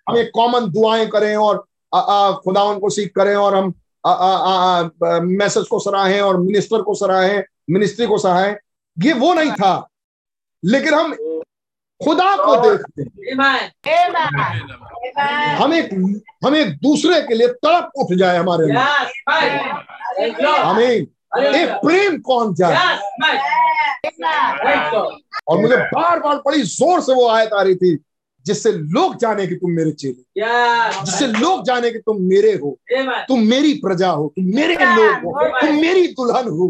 हम 0.09 0.17
एक 0.17 0.31
कॉमन 0.33 0.71
दुआएँ 0.71 1.07
करें 1.07 1.35
और 1.35 1.65
आ, 1.93 1.99
आ, 1.99 2.31
खुदावन 2.31 2.79
को 2.79 2.89
सीख 2.89 3.11
करें 3.15 3.35
और 3.35 3.55
हम 3.55 3.73
आ, 4.05 4.11
आ, 4.11 4.37
आ, 4.37 4.83
आ, 4.83 5.19
मैसेज 5.19 5.67
को 5.67 5.79
सराहें 5.79 6.21
और 6.21 6.41
मिनिस्टर 6.41 6.81
को 6.81 6.95
सराहें 6.95 7.43
मिनिस्ट्री 7.69 8.07
को 8.07 8.17
सराहें। 8.17 8.57
ये 9.03 9.13
वो 9.13 9.33
नहीं 9.33 9.51
था। 9.51 9.87
लेकिन 10.65 10.93
हम 10.93 11.15
खुदा 12.05 12.35
को 12.35 12.55
देखते 12.55 13.01
हैं। 13.01 13.35
हम 15.55 15.73
एक 15.73 15.89
हम 16.45 16.55
एक 16.55 16.77
दूसरे 16.77 17.21
के 17.21 17.33
लिए 17.33 17.47
तड़प 17.47 17.91
उठ 17.95 18.17
जाए 18.17 18.37
हमारे 18.37 18.63
अंदर 18.63 18.75
Yes. 20.81 21.05
एक 21.37 21.69
प्रेम 21.83 22.17
कौन 22.27 22.53
you. 22.53 22.65
और 25.47 25.57
मुझे 25.61 25.75
बार 25.75 26.19
बार 26.19 26.35
बड़ी 26.45 26.61
ज़ोर 26.63 27.01
से 27.01 27.13
वो 27.13 27.27
आयत 27.29 27.53
आ 27.53 27.61
रही 27.61 27.75
थी 27.75 27.97
जिससे 28.45 28.71
लोग 28.71 29.15
जाने 29.19 29.45
कि 29.47 29.55
तुम 29.55 29.71
मेरे 29.71 29.91
चेले 29.91 30.43
जिससे 31.05 31.27
लोग 31.27 31.63
जाने 31.65 31.91
कि 31.91 31.99
तुम 31.99 32.21
मेरे 32.21 32.53
हो। 32.53 32.77
तुम 33.27 33.39
मेरी 33.47 33.73
प्रजा 33.83 34.09
हो 34.09 34.27
तुम 34.35 34.45
मेरे 34.55 34.75
लोग 34.75 35.25
हो 35.25 35.47
तुम 35.61 35.75
मेरी 35.81 36.07
दुल्हन 36.19 36.47
हो. 36.49 36.67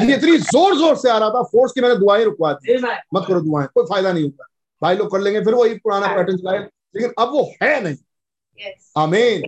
ये 0.00 0.14
इतनी 0.14 0.36
ज़ोर 0.38 0.76
ज़ोर 0.78 0.96
से 0.96 1.10
आ 1.10 1.18
रहा 1.18 1.30
था 1.30 1.42
फोर्स 1.52 1.72
की 1.72 1.80
मैंने 1.80 1.96
दुआएँ 1.96 2.24
रुकवा 2.24 2.52
दी। 2.52 2.78
मत 3.14 3.24
करो 3.28 3.40
दुआएँ 3.40 3.66
कोई 3.74 3.84
फ़ायदा 3.84 4.12
नहीं 4.12 4.24
होगा 4.24 4.44
भाई 4.82 4.96
लोग 4.96 5.10
कर 5.12 5.20
लेंगे 5.20 5.40
फिर 5.44 5.54
वही 5.54 5.74
पुराना 5.74 6.06
पैटर्न 6.16 6.36
चलाए। 6.36 6.58
लेकिन 6.58 7.12
अब 7.18 7.28
वो 7.32 7.42
है 7.62 7.80
नहीं। 7.84 7.96
आमीन 8.98 9.42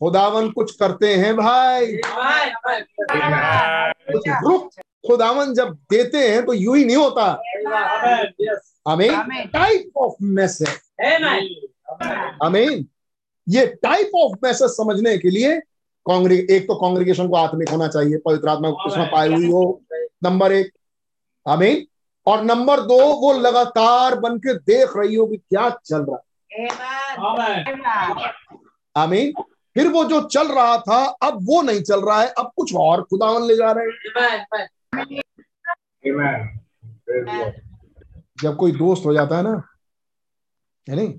खुदावन 0.00 0.50
कुछ 0.50 0.74
करते 0.76 1.14
हैं 1.14 1.36
भाई. 1.36 1.86
कुछ 4.12 4.28
रुक 4.28 4.70
खुदावन 5.06 5.54
जब 5.54 5.72
देते 5.90 6.18
हैं 6.18 6.46
तो 6.46 6.52
यूँ 6.52 6.76
ही 6.76 6.84
नहीं 6.84 6.96
होता. 6.96 7.24
आमीन 8.88 9.46
टाइप 9.46 9.96
ऑफ़ 9.96 10.14
मैसेज. 10.22 10.68
आमीन 12.42 12.88
ये 13.48 13.66
टाइप 13.66 14.10
ऑफ़ 14.14 14.38
मैसेज 14.42 14.68
समझने 14.68 15.18
के 15.18 15.30
लिए 15.30 15.60
कांग्रेग 16.06 16.50
एक 16.50 16.66
तो 16.68 16.74
कांग्रेगेशन 16.74 17.28
को 17.28 17.36
आत्मिक 17.36 17.68
होना 17.68 17.88
चाहिए 17.88 18.18
पवित्र 18.18 18.48
आत्मा 18.48 18.70
को 18.70 18.86
उसमें 18.86 19.10
पाई 19.10 19.32
हुई 19.32 19.50
हो। 19.50 19.82
नंबर 20.24 20.52
एक. 20.52 20.72
आमीन 21.48 21.86
और 22.26 22.42
नंबर 22.42 22.80
दो 22.80 22.98
वो 23.14 23.32
लगातार 23.32 24.14
बन 24.14 24.38
के 24.38 24.54
देख 24.54 24.92
रही 24.96 25.14
हो 25.14 25.26
कि 25.26 25.36
क्या 25.36 25.70
चल 25.84 26.06
रहा 26.10 26.16
है। 26.16 26.28
Amen. 28.96 29.32
फिर 29.74 29.88
वो 29.88 30.04
जो 30.04 30.20
चल 30.28 30.48
रहा 30.48 30.76
था 30.78 31.04
अब 31.22 31.38
वो 31.42 31.60
नहीं 31.62 31.82
चल 31.82 32.00
रहा 32.06 32.20
है 32.20 32.28
अब 32.38 32.50
कुछ 32.56 32.74
और 32.74 33.02
खुदावन 33.02 33.46
ले 33.46 33.56
जा 33.56 33.72
रहे 33.72 33.86
हैं. 33.86 33.92
जब 38.42 38.56
कोई 38.56 38.72
दोस्त 38.72 39.06
हो 39.06 39.12
जाता 39.14 39.36
है 39.36 39.42
ना 39.42 39.62
है 40.88 40.96
नहीं? 40.96 41.18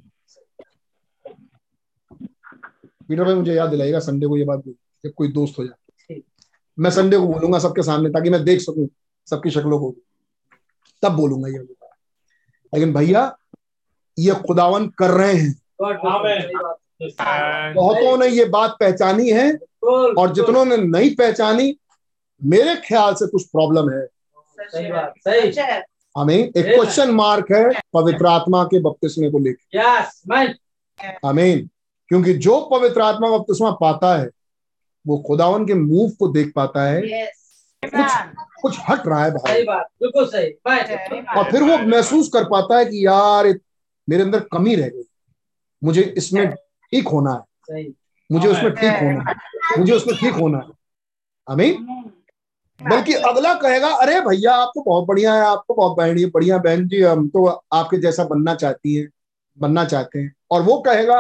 पीटर 3.10 3.24
भाई 3.24 3.34
मुझे 3.34 3.54
याद 3.54 3.70
दिलाएगा 3.70 4.00
संडे 4.00 4.28
को 4.28 4.38
ये 4.38 4.46
बात 4.46 4.60
बोली, 4.60 4.76
जब 5.06 5.14
कोई 5.16 5.28
दोस्त 5.32 5.60
हो 5.60 5.66
जाए 5.66 6.20
मैं 6.80 6.90
संडे 6.92 7.18
को 7.18 7.28
बोलूँगा 7.28 7.60
सबके 7.60 7.84
सामने 7.84 8.10
ताकि 8.10 8.30
मैं 8.30 8.44
देख 8.44 8.62
सकूँ 8.62 8.88
सबकी 9.30 9.50
शक्लों 9.50 9.80
को 9.80 9.96
तब 11.04 11.12
बोलूँगा 11.12 11.50
ये 11.50 11.58
लेकिन 11.60 12.94
भैया 12.94 13.38
ये 14.20 14.34
खुदावन 14.48 14.88
कर 14.88 15.12
रहे 15.12 15.34
हैं। 15.34 15.54
बहुतों 17.02 18.18
ने 18.18 18.28
ये 18.28 18.46
बात 18.46 18.78
पहचानी 18.80 19.30
है 19.30 19.52
और 20.18 20.34
जितनों 20.34 20.66
ने 20.66 20.78
नहीं 20.78 21.16
पहचानी 21.16 21.76
मेरे 22.42 22.76
ख्याल 22.76 23.14
से 23.14 23.28
कुछ 23.28 23.46
प्रॉब्लम 23.46 23.90
है। 23.90 24.06
सही 24.60 24.92
बात 24.92 25.14
सही। 25.28 25.52
हमें 26.18 26.36
एक 26.36 26.66
क्वेश्चन 26.66 27.12
मार्क 27.12 27.52
है 27.52 27.82
पवित्र 27.94 28.26
आत्मा 28.26 28.64
के 28.64 28.80
बपतिस्मे 28.80 29.30
को 29.32 29.40
लेकर 29.40 29.78
यस 29.78 30.22
आमीन 31.26 31.70
क्योंकि 32.08 32.34
जो 32.34 32.60
पवित्र 32.72 33.02
आत्मा 33.02 33.38
बपतिस्मा 33.38 33.72
पाता 33.72 34.18
है 34.18 34.30
वो 35.08 35.18
खुदावन 35.18 35.66
के 35.66 35.74
मूव 35.74 36.10
को 36.10 36.28
देख 36.28 36.52
पाता 36.56 36.84
है। 36.84 37.02
कुछ 37.84 38.12
कुछ 38.62 38.78
हट 38.90 39.08
रहा 39.08 39.24
है 39.24 39.32
भाई। 39.32 39.64
बिल्कुल 39.64 40.26
सही। 40.26 40.52
और 41.38 41.52
फिर 41.52 41.64
वो 41.64 41.78
महसूस 41.88 42.30
कर 42.34 42.44
पाता 42.44 42.78
है 42.78 42.86
कि 42.86 43.06
यार 43.06 43.48
मेरे 44.10 44.24
अंदर 44.24 44.40
कमी 44.52 44.76
रह 44.76 44.88
गई। 44.88 45.04
मुझे 45.84 46.02
इसमें 46.02 46.56
ठीक 46.94 47.08
होना 47.08 47.34
है। 47.34 47.84
मुझे 48.32 48.48
उसमें 48.48 48.74
ठीक 48.76 48.94
होना 49.04 49.24
है। 49.30 49.36
मुझे 49.80 49.94
उसमें 49.94 50.16
ठीक 50.18 50.34
होना 50.34 50.58
है। 50.58 50.72
आमीन। 51.48 51.86
बल्कि 52.82 53.14
अगला 53.14 53.54
कहेगा 53.54 53.88
अरे 54.02 54.20
भैया 54.22 54.54
आपको 54.56 54.82
बहुत 54.82 55.08
बढ़िया 55.08 55.34
है 55.34 55.42
आपको 55.42 55.74
बहुत 55.74 55.98
बढ़िया 55.98 56.28
बढ़िया 56.34 56.58
बहन 56.58 56.88
जी 56.88 57.02
हम 57.02 57.28
तो 57.30 57.46
आपके 57.74 57.98
जैसा 57.98 58.24
बनना 58.24 58.56
चाहती 58.56 58.96
हैं 58.96 59.08
बनना 59.60 59.86
चाहते 59.86 60.20
हैं। 60.20 60.34
और 60.52 60.62
वो 60.62 60.80
कहेगा 60.82 61.20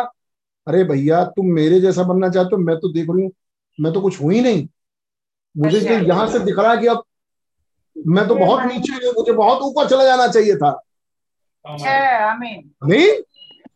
अरे 0.68 0.84
भैया 0.84 1.24
तुम 1.26 1.46
मेरे 1.46 1.80
जैसा 1.82 2.04
बनना 2.04 2.30
चाहते 2.30 2.56
हो 2.56 2.62
मैं 2.62 2.76
तो 2.80 2.92
देख 2.94 3.08
रही 3.10 3.24
हूँ 3.24 3.32
मैं 3.80 3.94
तो 3.94 4.02
कुछ 4.02 4.22
हूँ 4.22 4.34
ही 4.34 4.42
नहीं। 4.42 4.68
मुझे 5.58 5.80
तो 5.82 5.94
यहाँ 6.08 6.28
से 6.28 6.40
दिख 6.40 6.60
रहा 6.60 6.72
है 6.72 6.78
कि 6.78 6.88
अब 6.88 7.04
मैं 8.08 8.28
तो 8.28 8.36
बहुत 8.36 8.64
नीचे 8.64 8.94
हूँ 8.94 9.14
मुझे 9.14 9.32
बहुत 9.32 9.62
ऊपर 9.62 9.90
चला 9.90 10.04
जाना 10.04 10.28
चाहिए 10.28 10.56
था। 10.56 10.72
Amen. 11.66 12.62
नहीं 12.84 13.08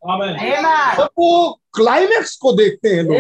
Amen. 0.10 1.63
क्लाइमेक्स 1.76 2.36
को 2.36 2.52
देखते 2.52 2.90
हैं 2.90 3.04
लोग। 3.04 3.16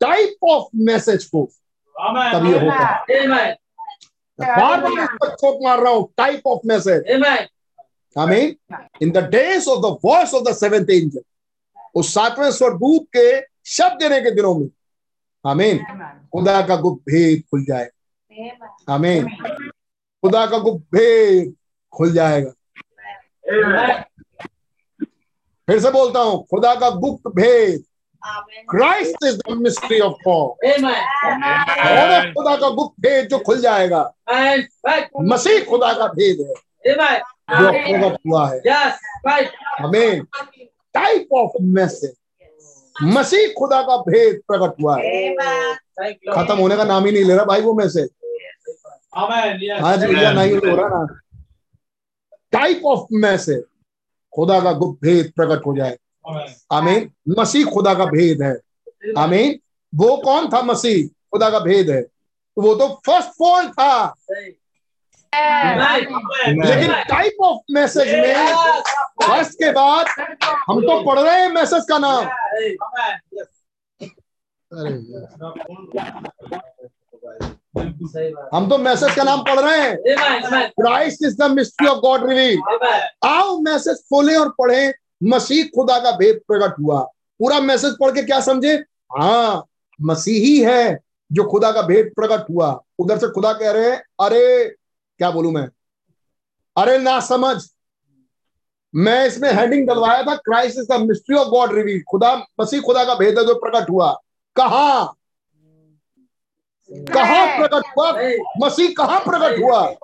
टाइप 0.00 0.44
ऑफ़ 0.50 0.68
मैसेज 0.76 1.24
को। 1.24 1.44
तब 1.96 2.46
ये 2.46 2.58
होता 2.58 2.84
है। 2.84 3.52
बार 4.40 4.80
बार 4.80 5.02
इस 5.02 5.08
पर 5.22 5.34
चोट 5.34 5.58
मार 5.62 5.80
रहा 5.80 5.92
हूँ। 5.92 6.12
टाइप 6.16 6.46
ऑफ़ 6.46 6.60
मैसेज 6.66 7.02
आमेन 7.12 7.46
आमीन 8.16 8.56
in 9.02 9.10
the 9.10 9.18
days 9.30 9.68
of 9.68 9.80
the 9.80 9.98
voice 10.04 10.34
of 10.34 10.44
the 10.44 10.54
seventh 10.56 10.90
angel 10.90 11.22
उस 11.94 12.12
सातवें 12.14 12.50
स्वरदूत 12.50 13.06
के 13.16 13.40
शब्द 13.70 13.98
देने 14.00 14.20
के 14.20 14.30
दिनों 14.30 14.54
में। 14.54 14.68
आमीन 15.44 15.78
खुदा 16.32 16.60
का 16.66 16.76
गुप्त 16.76 17.02
भेद 17.02 17.42
खुल 17.50 17.64
जाए 17.64 17.88
आमीन 18.88 19.28
खुदा 20.22 20.46
का 20.46 20.58
गुप्त 20.58 20.84
भेद 20.94 21.54
खुल 21.92 22.12
जाएगा। 22.12 22.52
Amen. 23.44 24.04
फिर 25.70 25.78
से 25.80 25.90
बोलता 25.90 26.20
हूँ 26.20 26.38
खुदा 26.50 26.74
का 26.74 26.88
गुप्त 26.90 27.28
भेद। 27.34 27.82
Christ 28.70 29.24
is 29.24 29.36
the 29.38 29.52
mystery 29.56 29.98
of 30.00 30.14
God 30.26 30.64
खुदा 32.32 32.54
का 32.56 32.68
गुप्त 32.70 32.94
भेद 33.00 33.28
जो 33.28 33.38
खुल 33.38 33.60
जाएगा? 33.60 34.00
मसीह 35.22 35.64
खुदा 35.64 35.92
का 35.92 36.06
भेद 36.08 36.40
है। 36.40 36.54
जो 37.50 37.70
प्रकट 37.70 38.18
हुआ 38.26 38.48
है। 38.50 38.58
हमें 39.80 40.22
टाइप 40.94 41.28
ऑफ़ 41.34 41.62
मैसेज 41.62 42.14
मसीह 42.96 43.48
खुदा 43.58 43.80
का 43.82 43.96
भेद 44.02 44.40
प्रकट 44.48 44.82
हुआ 44.82 44.96
है। 44.98 45.34
खत्म 46.34 46.58
होने 46.58 46.76
का 46.76 46.84
नाम 46.84 47.06
ही 47.06 47.12
नहीं 47.12 47.24
ले 47.24 47.34
रहा 47.34 47.44
भाई 47.44 47.60
वो 47.60 47.74
मैसेज. 47.74 48.08
आज 49.82 50.04
भैया 50.04 50.32
नहीं 50.32 50.56
हो 50.56 50.76
रहा 50.76 50.88
ना। 50.88 51.06
टाइप 52.52 52.82
ऑफ़ 52.86 53.06
मैसेज 53.12 53.64
खुदा 54.32 54.60
का 54.60 54.72
गुप्त 54.72 55.00
भेद 55.02 55.32
प्रकट 55.36 55.66
हो 55.66 55.76
जाए। 55.76 55.96
आमीन। 56.72 57.10
मसीह 57.38 57.64
खुदा 57.64 57.94
का 57.94 58.04
भेद 58.04 58.42
है। 58.42 58.56
आमीन। 59.18 59.58
वो 59.94 60.16
कौन 60.16 60.48
था 60.48 60.62
मसीह? 60.62 61.06
खुदा 61.06 61.50
का 61.50 61.58
भेद 61.58 61.90
है। 61.90 62.02
तो 62.02 62.62
वो 62.62 62.74
तो 62.74 62.88
फ़र्स्ट 63.06 63.28
फॉल 63.28 63.68
था। 63.68 64.14
लेकिन 65.34 66.92
टाइप 66.92 67.36
ऑफ़ 67.42 67.58
मैसेज 67.70 68.14
में 68.14 68.52
फ़र्स्ट 69.26 69.54
के 69.54 69.72
बाद 69.72 70.06
हम 70.68 70.80
तो 70.80 71.04
पढ़ 71.04 71.18
रहे 71.20 71.40
हैं 71.40 71.48
मैसेज 71.48 71.86
का 71.88 71.98
नाम। 71.98 72.24
अरे 74.72 76.69
हम 78.54 78.68
तो 78.70 78.78
मैसेज 78.78 79.14
का 79.16 79.24
नाम 79.24 79.40
पढ़ 79.42 79.58
रहे 79.60 79.80
हैं। 79.80 80.70
Christ 80.70 81.24
is 81.24 81.36
the 81.38 81.50
mystery 81.50 81.86
of 81.88 81.98
God 81.98 82.28
reveal 82.30 82.58
आओ 83.24 83.58
मैसेज 83.60 83.96
खोलें 84.04 84.36
और 84.36 84.48
पढ़ें 84.58 84.92
मसीह 85.22 85.64
खुदा 85.74 85.98
का 85.98 86.10
भेद 86.16 86.40
प्रकट 86.48 86.78
हुआ। 86.80 87.00
पूरा 87.40 87.60
मैसेज 87.60 87.96
पढ़ 88.00 88.10
के 88.10 88.22
क्या 88.22 88.40
समझे? 88.40 88.74
हाँ 89.18 89.66
मसीह 89.98 90.44
ही 90.44 90.58
है 90.60 90.98
जो 91.30 91.44
खुदा 91.50 91.70
का 91.72 91.82
भेद 91.82 92.12
प्रकट 92.16 92.50
हुआ। 92.50 92.80
उधर 92.98 93.18
से 93.18 93.28
खुदा 93.28 93.52
कह 93.52 93.70
रहे 93.70 93.90
हैं 93.90 94.02
अरे 94.20 94.64
क्या 94.68 95.30
बोलू 95.30 95.50
मैं? 95.50 95.68
अरे 96.76 96.98
ना 96.98 97.18
समझ। 97.20 97.56
मैं 98.94 99.26
इसमें 99.26 99.52
हेडिंग 99.52 99.86
डलवाया 99.88 100.22
था 100.22 100.34
Christ 100.36 100.78
is 100.78 100.86
the 100.88 101.00
mystery 101.00 101.36
of 101.36 101.48
God 101.48 101.72
reveal 101.74 102.02
खुदा 102.10 102.34
मसीह 102.60 102.80
खुदा 102.80 103.04
का 103.04 103.14
भेद 103.14 103.38
है 103.38 103.44
जो 103.46 103.54
प्रकट 103.54 103.90
हुआ। 103.90 104.12
कहा? 104.56 105.14
कहा 106.92 107.58
प्रकट 107.58 107.82
हुआ? 107.98 108.12
मसीह 108.66 108.88
कहाँ 108.96 109.20
प्रकट 109.20 109.58
हुआ? 109.62 109.94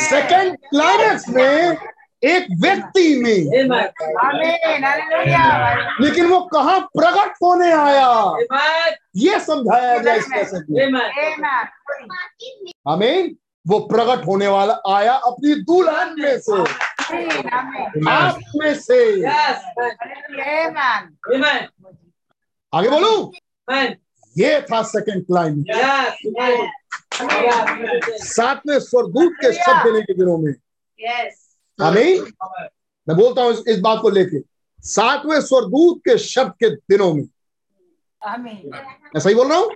सेकंड 0.00 0.56
क्लाइमेक्स 0.56 1.28
में 1.28 1.76
एक 2.24 2.46
व्यक्ति 2.60 3.22
में। 3.22 3.62
Amen. 3.62 3.86
आमीन 4.24 4.84
हालेलुया 4.84 5.96
लेकिन 6.00 6.26
वो 6.26 6.40
कहा 6.40 6.78
प्रकट 6.78 7.34
होने 7.42 7.72
आया? 7.72 8.36
ये 9.16 9.40
समझाया 9.40 9.98
गया 9.98 10.14
इस 10.14 10.26
पैसेज 10.26 10.62
में। 10.70 10.86
Amen. 10.86 11.02
आमीन 11.02 12.72
आमीन 12.88 13.36
वो 13.68 13.78
प्रकट 13.78 14.26
होने 14.26 14.48
वाला 14.48 14.74
आया 14.96 15.12
अपनी 15.12 15.54
दुल्हन 15.54 16.16
में 16.18 16.38
से। 16.38 16.62
आप 18.10 18.38
में 18.56 18.74
से. 18.74 19.26
आगे 22.74 22.88
बोलू. 22.88 23.32
ये 24.38 24.60
था 24.62 24.82
सेकंड. 24.82 25.24
Yes. 25.76 26.12
सातवें 28.24 28.78
स्वरदूत 28.78 29.32
के 29.32 29.52
शब्द 29.52 29.86
देने 29.86 30.02
के 30.02 30.14
दिनों 30.14 30.38
में। 30.38 30.52
यस 31.00 31.56
आमीन। 31.82 32.32
मैं 33.08 33.16
बोलता 33.16 33.42
हूँ 33.42 33.64
इस, 33.68 33.80
बात 33.80 33.98
को 34.02 34.10
लेके। 34.10 34.40
सातवें 34.80 35.40
स्वरदूत 35.40 35.98
के 35.98 36.18
शब्द 36.18 36.52
के 36.52 36.70
दिनों 36.70 37.14
में। 37.14 37.24
आमीन 38.22 38.70
मैं 39.14 39.20
सही 39.20 39.34
बोल 39.34 39.48
रहा 39.48 39.58
हूँ? 39.58 39.70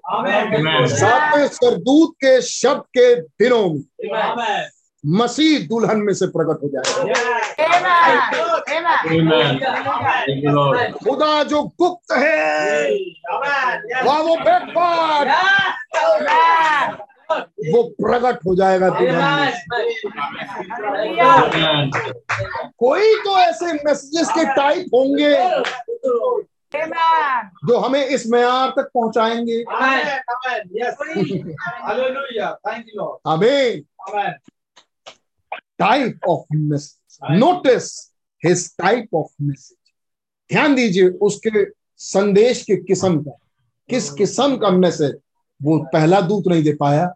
सातवें 0.86 1.48
स्वरदूत 1.48 2.14
के 2.14 2.42
शब्द 2.42 2.82
के 2.98 3.20
दिनों 3.20 3.70
में. 3.70 3.82
मसीह 5.06 5.66
दुल्हन 5.66 5.98
में 5.98 6.14
से 6.14 6.26
प्रकट 6.26 6.62
हो 6.62 6.68
जाएगा. 6.68 7.04
खुदा 10.90 11.42
जो 11.42 11.62
गुप्त 11.62 12.12
है. 12.12 12.88
वह 14.04 14.18
वो 14.18 14.36
वो 17.72 17.82
प्रकट 17.82 18.38
हो 18.46 18.56
जाएगा 18.56 18.90
दुल्हन 18.90 19.40
में 19.40 19.52
कोई 22.78 23.14
तो 23.14 23.38
ऐसे 23.38 23.72
मैसेजेस 23.72 24.28
के 24.28 24.44
टाइप 24.44 24.86
होंगे 24.94 25.34
जो 27.68 27.78
हमें 27.78 28.06
इस 28.06 28.26
मैार 28.26 28.68
तक 28.68 28.90
पहुंचाएँगे. 28.94 29.64
हमें. 33.28 33.82
Type 35.78 36.20
of 36.28 36.54
message 36.54 37.18
notice 37.30 38.14
his 38.44 38.76
type 38.76 39.14
of 39.14 39.32
message 39.42 39.76
ध्यान 40.52 40.74
दीजिए 40.74 41.08
उसके 41.08 41.64
संदेश 41.96 42.62
के 42.62 42.76
किस्म 42.76 43.22
का। 43.22 43.38
किस 43.90 44.10
किस्म 44.10 44.56
का 44.56 44.70
मैसेज 44.70 45.16
वो 45.62 45.78
पहला 45.92 46.20
दूत 46.20 46.44
नहीं 46.46 46.62
दे 46.62 46.72
पाया। 46.72 47.06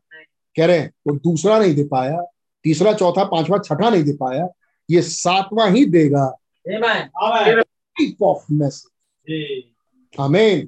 कह 0.56 0.66
रहे 0.66 0.78
हैं 0.78 0.92
वो 1.06 1.14
दूसरा 1.14 1.58
नहीं 1.58 1.74
दे 1.74 1.84
पाया। 1.84 2.22
तीसरा 2.64 2.92
चौथा 2.92 3.24
पांचवा 3.24 3.58
छठा 3.58 3.90
नहीं 3.90 4.04
दे 4.04 4.12
पाया। 4.12 4.48
ये 4.90 5.02
सातवां 5.02 5.70
ही 5.70 5.84
देगा. 5.84 6.26
टाइप 6.66 8.22
ऑफ़ 8.22 8.44
मैसेज 8.52 8.90
जी. 9.26 9.74
आमीन 10.20 10.66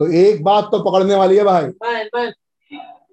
तो 0.00 0.10
एक 0.12 0.42
बात 0.44 0.64
तो 0.64 0.82
पकड़ने 0.82 1.14
वाली 1.14 1.36
है 1.36 1.44
भाई. 1.44 1.70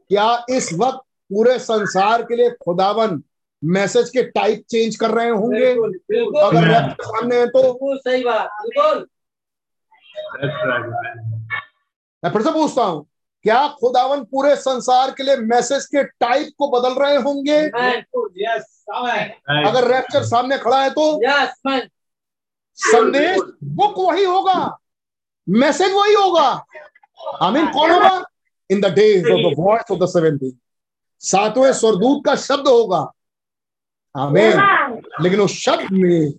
क्या 0.10 0.46
इस 0.50 0.74
वक्त 0.74 1.00
पूरे 1.32 1.60
संसार 1.60 2.24
के 2.24 2.36
लिए 2.36 2.50
खुदावन 2.50 3.24
मैसेज 3.64 4.10
के 4.10 4.24
टाइप 4.24 4.64
चेंज 4.70 4.96
कर 4.96 5.12
रहे 5.12 5.30
होंगे। 5.30 5.72
अगर 6.42 6.68
रैप्चर 6.68 7.04
सामने 7.04 7.40
है 7.40 7.48
तो 7.48 7.98
सही 7.98 8.24
बात. 8.24 8.50
मैं 12.24 12.32
फिर 12.32 12.42
से 12.42 12.52
पूछता 12.52 12.84
हूँ 12.84 13.06
क्या 13.46 13.68
खुदावन 13.80 14.24
पूरे 14.24 14.56
संसार 14.56 15.12
के 15.12 15.24
लिए 15.24 15.36
मैसेज 15.38 15.86
के 15.86 16.04
टाइप 16.04 16.50
को 16.58 16.68
बदल 16.72 16.94
रहे 17.02 17.16
होंगे. 17.18 17.58
अगर 19.68 19.88
रैप्चर 19.88 20.24
सामने 20.24 20.58
खड़ा 20.58 20.82
है 20.84 20.90
तो 20.90 21.20
संदेश 22.78 23.40
बुक 23.64 23.96
वही 24.00 24.24
होगा। 24.24 24.78
मैसेज 25.48 25.92
वही 25.94 26.14
होगा। 26.14 26.50
आमीन 27.42 27.68
कौन 27.72 27.92
होगा? 27.92 28.24
In 28.70 28.82
the 28.82 28.86
days 28.96 29.26
of 29.26 29.40
the 29.42 29.56
voice 29.60 29.92
of 29.92 30.00
the 30.00 30.06
seventy 30.10 30.52
सातवें 31.22 31.72
स्वरदूत 31.74 32.26
का 32.26 32.36
शब्द 32.38 32.68
होगा। 32.68 33.02
आमीन। 34.16 35.02
लेकिन 35.24 35.40
उस 35.42 35.52
शब्द 35.64 35.92
में 35.92 36.34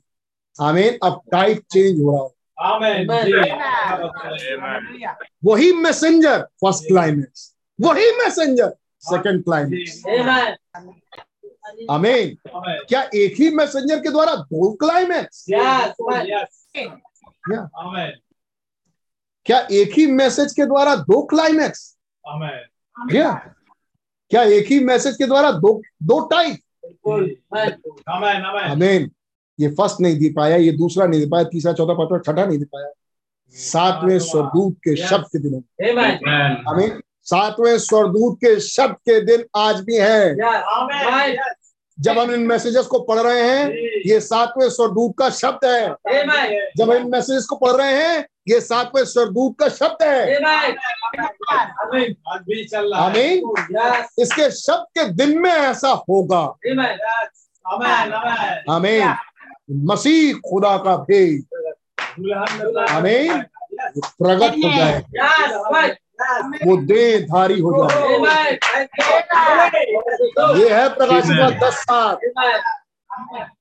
आमीन 0.56 0.98
अब 1.02 1.20
टाइप 1.32 1.62
चेंज 1.72 2.00
हो 2.00 2.12
रहा 2.12 2.22
हो। 2.22 2.36
वही 5.44 5.72
मैसेंजर 5.72 6.42
फ़र्स्ट 6.62 6.84
क्लाइमेक्स 6.88 7.54
वही 7.78 8.10
मैसेंजर 8.18 8.74
सेकंड 9.10 9.44
क्लाइमेक्स 9.44 10.02
Amen. 10.06 10.56
आमीन। 11.90 12.36
क्या 12.88 13.02
एक 13.14 13.34
ही 13.40 13.48
मैसेंजर 13.56 14.00
के 14.00 14.10
द्वारा 14.10 14.34
दो 14.34 14.72
climax 14.76 15.44
Yes. 15.50 15.94
Amen. 16.00 16.26
Yes. 16.26 16.50
Yeah. 17.50 17.66
Amen. 17.84 18.10
क्या 19.46 19.58
एक 19.72 19.92
ही 19.92 20.06
मैसेज 20.06 20.52
के 20.52 20.64
द्वारा 20.66 20.94
दो 20.96 21.22
क्लाइमेक्स 21.26 21.80
क्या 23.10 23.32
क्या 24.30 24.42
एक 24.56 24.66
ही 24.66 24.78
मैसेज 24.84 25.16
के 25.16 25.26
द्वारा 25.26 25.50
दो 25.52 25.80
दो 26.02 26.20
टाइप 26.28 26.58
आमीन 28.70 29.10
ये 29.60 29.68
फ़र्स्ट 29.68 30.00
नहीं 30.00 30.18
दे 30.18 30.32
पाया 30.32 30.56
ये 30.56 30.72
दूसरा 30.72 31.06
नहीं 31.06 31.20
दे 31.20 31.26
पाया 31.26 31.44
तीसरा 31.44 31.72
चौथा 31.72 31.94
पांचवा 31.94 32.18
छठा 32.18 32.46
नहीं 32.46 32.58
दे 32.58 32.64
पाया। 32.64 32.92
सातवें 33.50 34.18
स्वरदूत 34.18 34.76
के 34.76 34.96
शब्द 34.96 35.24
के 35.26 35.38
दिन। 35.38 35.64
Amen. 35.84 36.74
Amen. 36.74 37.02
सातवें 37.22 37.78
स्वरदूत 37.78 38.36
के 38.36 38.60
शब्द 38.60 38.94
के 38.94 39.20
दिन 39.20 39.44
आज 39.56 39.80
भी 39.80 39.96
है। 39.96 40.34
जब 42.02 42.18
हम 42.18 42.30
इन 42.34 42.40
मैसेजेस 42.46 42.86
को 42.86 42.98
पढ़ 43.08 43.18
रहे 43.18 43.42
हैं 43.42 43.68
ये 44.06 44.20
सातवें 44.20 44.68
स्वरदूत 44.70 45.14
का 45.18 45.28
शब्द 45.30 45.64
है 45.66 45.86
जब 46.78 46.90
हम 46.90 46.96
इन 46.96 47.10
मैसेजेस 47.10 47.44
को 47.50 47.56
पढ़ 47.56 47.72
रहे 47.72 47.92
हैं 48.02 48.26
ये 48.48 48.60
सातवें 48.60 49.04
स्वरदूत 49.04 49.56
का 49.60 49.68
शब्द 49.68 50.02
है 50.02 50.36
Amen. 51.14 51.68
Amen. 51.84 52.14
आज 52.28 52.40
भी 52.48 52.64
चल 52.64 52.90
रहा 52.94 53.02
है. 53.02 53.10
आमीन 53.10 53.42
इसके 54.22 54.50
शब्द 54.50 54.86
के 54.98 55.04
दिन 55.20 55.38
में 55.38 55.50
ऐसा 55.50 55.88
होगा. 56.08 56.40
आमीन 58.70 59.14
मसीह 59.90 60.34
खुदा 60.48 60.76
का 60.78 60.96
भेद 60.96 61.44
आमीन। 62.88 63.32
Yes. 63.72 64.10
हो 64.64 64.70
जाए. 64.78 65.02
वो 66.66 66.76
देहधारी 66.76 67.60
हो 67.60 67.88
जाए 67.88 68.02
Amen. 68.02 68.58
Thank 68.62 68.90
you. 68.98 70.56
ये 70.56 70.68
है 70.74 70.88
प्रकाश 70.94 71.24
का 71.26 71.50
दस 71.50 71.74
सात. 71.74 72.18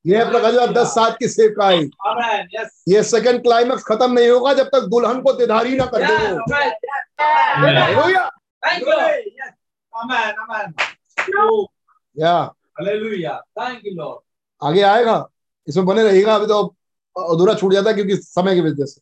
ये 0.08 0.18
है 0.18 0.30
प्रकाश 0.32 0.56
का 0.56 0.66
दस 0.68 0.88
सात 0.88 1.16
की 1.20 1.28
सेवकाई 1.28 1.90
ये 2.90 3.04
सेकंड 3.04 3.42
क्लाइमेक्स 3.42 3.84
खत्म 3.84 4.12
नहीं 4.12 4.30
होगा 4.30 4.54
जब 4.54 4.68
तक 4.68 4.80
दुल्हन 4.82 5.22
को 5.22 5.34
देधारी 5.34 5.76
ना 5.76 5.86
कर. 5.86 6.06
दे। 6.08 6.14
या. 12.18 12.54
आगे 14.64 14.82
आएगा। 14.82 15.30
इसमें 15.68 15.86
बने 15.86 16.04
रहेगा 16.04 16.36
अभी 16.36 16.46
तो 16.46 16.76
अधूरा 17.16 17.54
छूट 17.54 17.74
जाता 17.74 17.90
है 17.90 17.94
क्योंकि 17.96 18.16
समय 18.16 18.56
की 18.56 18.62
वजह 18.62 18.86
से। 18.86 19.02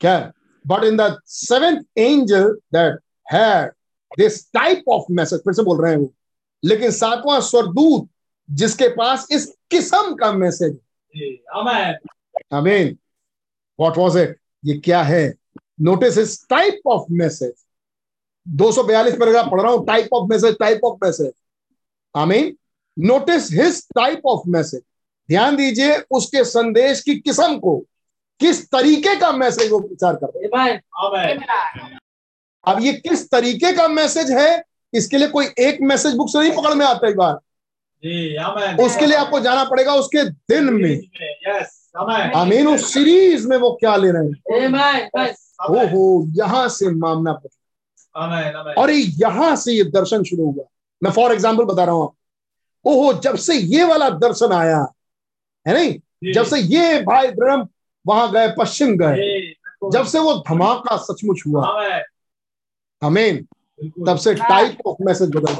क्या 0.00 0.32
but 0.66 0.84
in 0.84 0.96
the 0.96 1.18
seventh 1.26 1.82
angel 1.98 2.48
that 2.74 2.98
had 3.32 3.70
this 4.18 4.50
type 4.52 4.88
of 4.88 5.04
message 5.10 5.40
फिर 5.40 5.52
से 5.52 5.62
बोल 5.62 5.82
रहे 5.82 5.92
हैं 5.92 5.98
वो। 5.98 6.12
लेकिन 6.64 6.90
सातवां 6.90 7.40
स्वरदूत 7.40 8.08
जिसके 8.50 8.88
पास 8.88 9.26
इस 9.30 9.46
किस्म 9.70 10.14
का 10.14 10.32
मैसेज. 10.32 10.78
आमीन 12.52 12.96
व्हाट 13.80 13.98
वाज 13.98 14.16
इट 14.16 14.38
ये 14.64 14.78
क्या 14.78 15.02
है? 15.02 15.34
नोटिस 15.80 16.18
इस 16.18 16.46
टाइप 16.48 16.80
ऑफ़ 16.86 17.06
मैसेज 17.10 17.52
242 18.46 19.18
पैराग्राफ 19.18 19.50
पढ़ 19.50 19.60
रहा 19.60 19.72
हूँ। 19.72 19.86
Type 19.86 20.08
of 20.12 20.28
message 20.30 20.56
type 20.58 20.80
of 20.84 20.98
message 21.04 21.32
आमीन 22.14 22.56
notice 22.96 23.52
his 23.52 23.82
type 23.88 24.26
of 24.26 24.48
message 24.48 24.82
ध्यान 25.28 25.56
दीजिए 25.56 25.96
उसके 26.10 26.44
संदेश 26.44 27.00
की 27.02 27.14
किस्म 27.20 27.58
को। 27.58 27.84
किस 28.42 28.64
तरीके 28.70 29.14
का 29.20 29.30
मैसेज 29.34 29.70
वो 29.70 29.78
प्रचार 29.80 30.14
कर 30.14 30.32
रहे 30.36 30.44
हैं 30.44 30.80
Amen. 31.04 31.38
Amen. 31.38 31.98
अब 32.64 32.80
ये 32.82 32.92
किस 33.06 33.30
तरीके 33.30 33.72
का 33.76 33.86
मैसेज 33.90 34.30
है 34.32 34.62
इसके 34.92 35.18
लिए 35.18 35.28
कोई 35.28 35.46
एक 35.60 35.78
मैसेज 35.82 36.14
बुक 36.16 36.28
से 36.28 36.38
नहीं 36.38 36.52
पकड़ 36.56 36.74
में 36.74 36.84
आता 36.86 37.08
एक 37.08 37.16
बार 37.16 37.38
उसके 38.84 39.06
लिए 39.06 39.16
आपको 39.16 39.40
जाना 39.40 39.64
पड़ेगा 39.64 39.94
उसके 39.94 40.24
दिन 40.24 40.72
में 40.74 40.90
Yes. 41.46 41.70
Amen. 41.94 42.34
आमीन 42.36 42.68
उस 42.68 42.92
सीरीज़ 42.92 43.48
में 43.48 43.56
वो 43.56 43.72
क्या 43.80 43.96
ले 43.96 44.10
रहे 44.10 44.22
हैं 44.22 44.68
Amen. 44.68 45.08
Yes. 45.18 45.36
ओ 45.70 45.86
हो 45.86 46.04
यहाँ 46.36 46.68
से 46.70 46.90
मामला 46.96 47.32
पड़ा 47.32 47.58
Amen. 48.16 48.54
Amen. 48.54 48.78
और 48.78 48.90
ये 48.90 49.02
यहाँ 49.18 49.54
से 49.56 49.72
ये 49.72 49.84
दर्शन 49.90 50.22
शुरू 50.24 50.50
हुआ 50.50 50.64
मैं 51.02 51.10
फॉर 51.10 51.32
एग्ज़ाम्पल 51.32 51.64
बता 51.64 51.84
रहा 51.84 51.94
हूँ 51.94 52.04
आपको 52.04 52.20
ओहो 52.84 53.12
जब 53.20 53.36
से 53.38 53.54
ये 53.54 53.84
वाला 53.84 54.08
दर्शन 54.20 54.52
आया 54.52 54.86
है 55.66 55.74
नहीं 55.74 56.32
जब 56.32 56.44
से 56.44 56.58
ये 56.58 57.00
भाई 57.02 57.28
ब्रह्म 57.32 57.66
वहाँ 58.06 58.30
गए 58.32 58.48
पश्चिम 58.58 58.96
गए। 58.96 59.40
जब 59.92 60.04
से 60.06 60.18
वो 60.18 60.34
धमाका 60.48 60.96
सचमुच 60.96 61.42
हुआ। 61.46 61.92
हमें 63.02 63.42
तब 64.06 64.16
से 64.16 64.34
टाइप 64.34 64.86
ऑफ़ 64.86 64.96
मैसेज 65.02 65.30
बदल. 65.36 65.52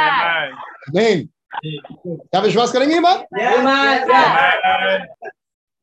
आमीन 0.00 1.28
क्या 1.64 2.40
विश्वास 2.40 2.72
करेंगे 2.72 2.94
ये 2.94 3.00
बात. 3.00 3.26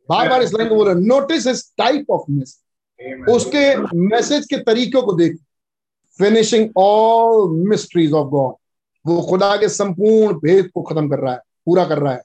बार 0.10 0.30
बार 0.30 0.42
इस 0.42 0.54
लाइन 0.54 0.70
को 0.70 0.76
बोल 0.76 0.88
रहे 0.88 1.06
नोटिस 1.06 1.48
इस 1.48 1.74
टाइप 1.78 2.12
ऑफ़ 2.12 2.22
मैसेज 2.30 3.28
उसके 3.30 3.76
मैसेज 3.98 4.46
के 4.46 4.58
तरीकों 4.64 5.02
को 5.02 5.14
देख। 5.14 5.38
Finishing 6.20 6.70
all 6.78 7.50
mysteries 7.70 8.14
of 8.14 8.28
God 8.28 8.54
वो 9.06 9.22
खुदा 9.22 9.56
के 9.58 9.70
संपूर्ण 9.70 10.38
भेद 10.40 10.70
को 10.74 10.82
खत्म 10.82 11.10
कर 11.10 11.20
रहा 11.20 11.34
है 11.34 11.40
पूरा 11.66 11.86
कर 11.86 11.98
रहा 11.98 12.14
है। 12.14 12.22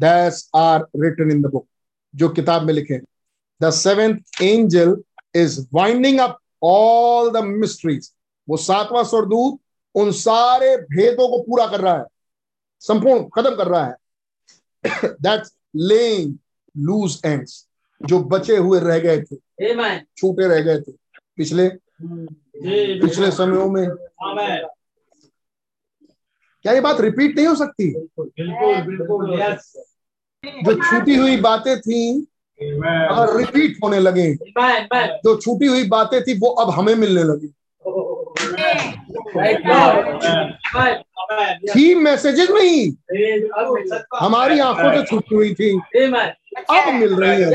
That's 0.00 0.50
are 0.54 0.86
written 0.96 1.30
in 1.30 1.42
the 1.42 1.46
book 1.46 1.66
जो 2.16 2.28
किताब 2.28 2.62
में 2.62 2.72
लिखे 2.74 2.98
the 3.60 3.70
seventh 3.70 4.42
angel 4.42 4.96
is 5.34 5.60
winding 5.74 6.20
up 6.20 6.38
all 6.62 7.30
the 7.30 7.44
mysteries 7.44 8.12
वो 8.48 8.56
सातवां 8.56 9.04
स्वरदूत 9.04 9.58
उन 9.94 10.10
सारे 10.12 10.76
भेदों 10.76 11.28
को 11.28 11.42
पूरा 11.42 11.66
कर 11.66 11.80
रहा 11.80 11.96
है। 11.98 12.04
संपूर्ण 12.82 13.24
खत्म 13.34 13.54
कर 13.56 13.66
रहा 13.66 13.86
है। 13.86 13.94
दैट्स 15.22 15.54
लेइंग 15.76 16.34
लूज 16.76 17.20
एंड्स 17.24 17.66
जो 18.00 18.18
बचे 18.24 18.56
हुए 18.56 18.80
रह 18.80 18.98
गए 18.98 19.22
थे। 19.22 19.36
छूटे 20.16 20.48
रह 20.48 20.60
गए 20.60 20.80
थे। 20.80 20.92
पिछले 21.36 21.68
पिछले 22.02 23.30
समयों 23.30 23.68
में। 23.70 23.88
क्या 26.64 26.72
ये 26.72 26.80
बात 26.80 27.00
रिपीट 27.00 27.36
नहीं 27.36 27.46
हो 27.46 27.54
सकती? 27.54 27.90
बिल्कुल 28.20 28.82
बिल्कुल 28.86 29.40
यस 29.40 29.72
जो 30.46 30.74
छूटी 30.74 31.16
हुई 31.16 31.36
बातें 31.36 31.80
थी. 31.80 32.26
अगर 32.60 33.36
रिपीट 33.36 33.78
होने 33.84 34.00
लगे. 34.00 34.34
जो 35.24 35.36
छूटी 35.36 35.66
हुई 35.66 35.84
बातें 35.88 36.22
थी 36.22 36.38
वो 36.38 36.48
अब 36.48 36.70
हमें 36.70 36.94
मिलने 36.94 37.22
लगी. 37.22 37.52
थी 41.74 41.94
मैसेजेस 41.94 42.50
नहीं। 42.50 42.92
Amen. 42.92 44.00
हमारी 44.20 44.58
आँखों 44.58 44.92
से 44.92 45.02
छूटी 45.02 45.34
हुई 45.34 45.54
थी। 45.54 45.80
अब 46.70 46.94
मिल 46.94 47.14
रही 47.14 47.42
है. 47.42 47.48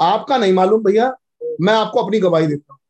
आपका 0.00 0.38
नहीं 0.38 0.52
मालूम 0.52 0.82
भैया 0.82 1.14
मैं 1.60 1.74
आपको 1.74 2.00
अपनी 2.00 2.18
गवाही 2.20 2.46
देता 2.46 2.72
हूँ. 2.72 2.80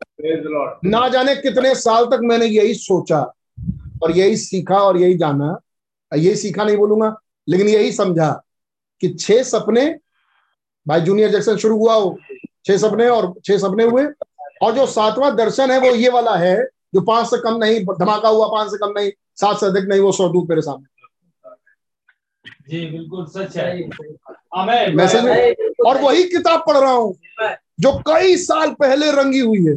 ना 0.84 1.08
जाने 1.08 1.36
कितने 1.36 1.74
साल 1.74 2.06
तक 2.06 2.20
मैंने 2.22 2.46
यही 2.46 2.74
सोचा 2.74 3.20
और 4.02 4.10
यही 4.10 4.36
सीखा 4.36 4.78
और 4.78 4.96
यही 4.96 5.14
जाना। 5.14 5.58
यही 6.12 6.34
सीखा 6.36 6.64
नहीं 6.64 6.76
बोलूँगा। 6.76 7.14
लेकिन 7.48 7.68
यही 7.68 7.92
समझा 7.92 8.30
कि 9.02 9.08
छह 9.10 9.42
सपने 9.44 9.84
भाई 10.86 11.00
जूनियर 11.00 11.30
जैक्सन 11.30 11.56
शुरू 11.56 11.76
हुआ 11.78 11.94
हो 11.94 12.16
छह 12.66 12.76
सपने 12.78 13.08
और 13.08 13.32
छह 13.44 13.58
सपने 13.58 13.84
हुए। 13.84 14.06
और 14.62 14.74
जो 14.74 14.86
सातवां 14.88 15.34
दर्शन 15.36 15.70
है 15.70 15.78
वो 15.80 15.94
ये 15.96 16.08
वाला 16.10 16.36
है 16.36 16.56
जो 16.94 17.00
पाँच 17.02 17.26
से 17.26 17.36
कम 17.40 17.56
नहीं 17.56 17.80
धमाका 17.86 18.28
हुआ 18.28 18.46
पाँच 18.48 18.70
से 18.70 18.78
कम 18.78 18.92
नहीं 18.98 19.10
सात 19.40 19.60
से 19.60 19.66
अधिक 19.66 19.84
नहीं 19.84 20.00
वो 20.00 20.12
स्वरदूत 20.12 20.48
मेरे 20.48 20.62
सामने। 20.62 20.86
जी 22.68 22.84
बिल्कुल 22.90 23.26
सच 23.26 23.56
है। 23.56 24.92
मैसेज 24.94 25.24
में 25.24 25.54
और 25.86 26.00
वही 26.00 26.24
किताब 26.24 26.64
पढ़ 26.66 26.76
रहा 26.76 26.92
हूँ 26.92 27.14
जो 27.80 27.92
कई 28.06 28.36
साल 28.38 28.70
पहले 28.80 29.10
रंगी 29.12 29.40
हुई 29.40 29.64
है। 29.66 29.76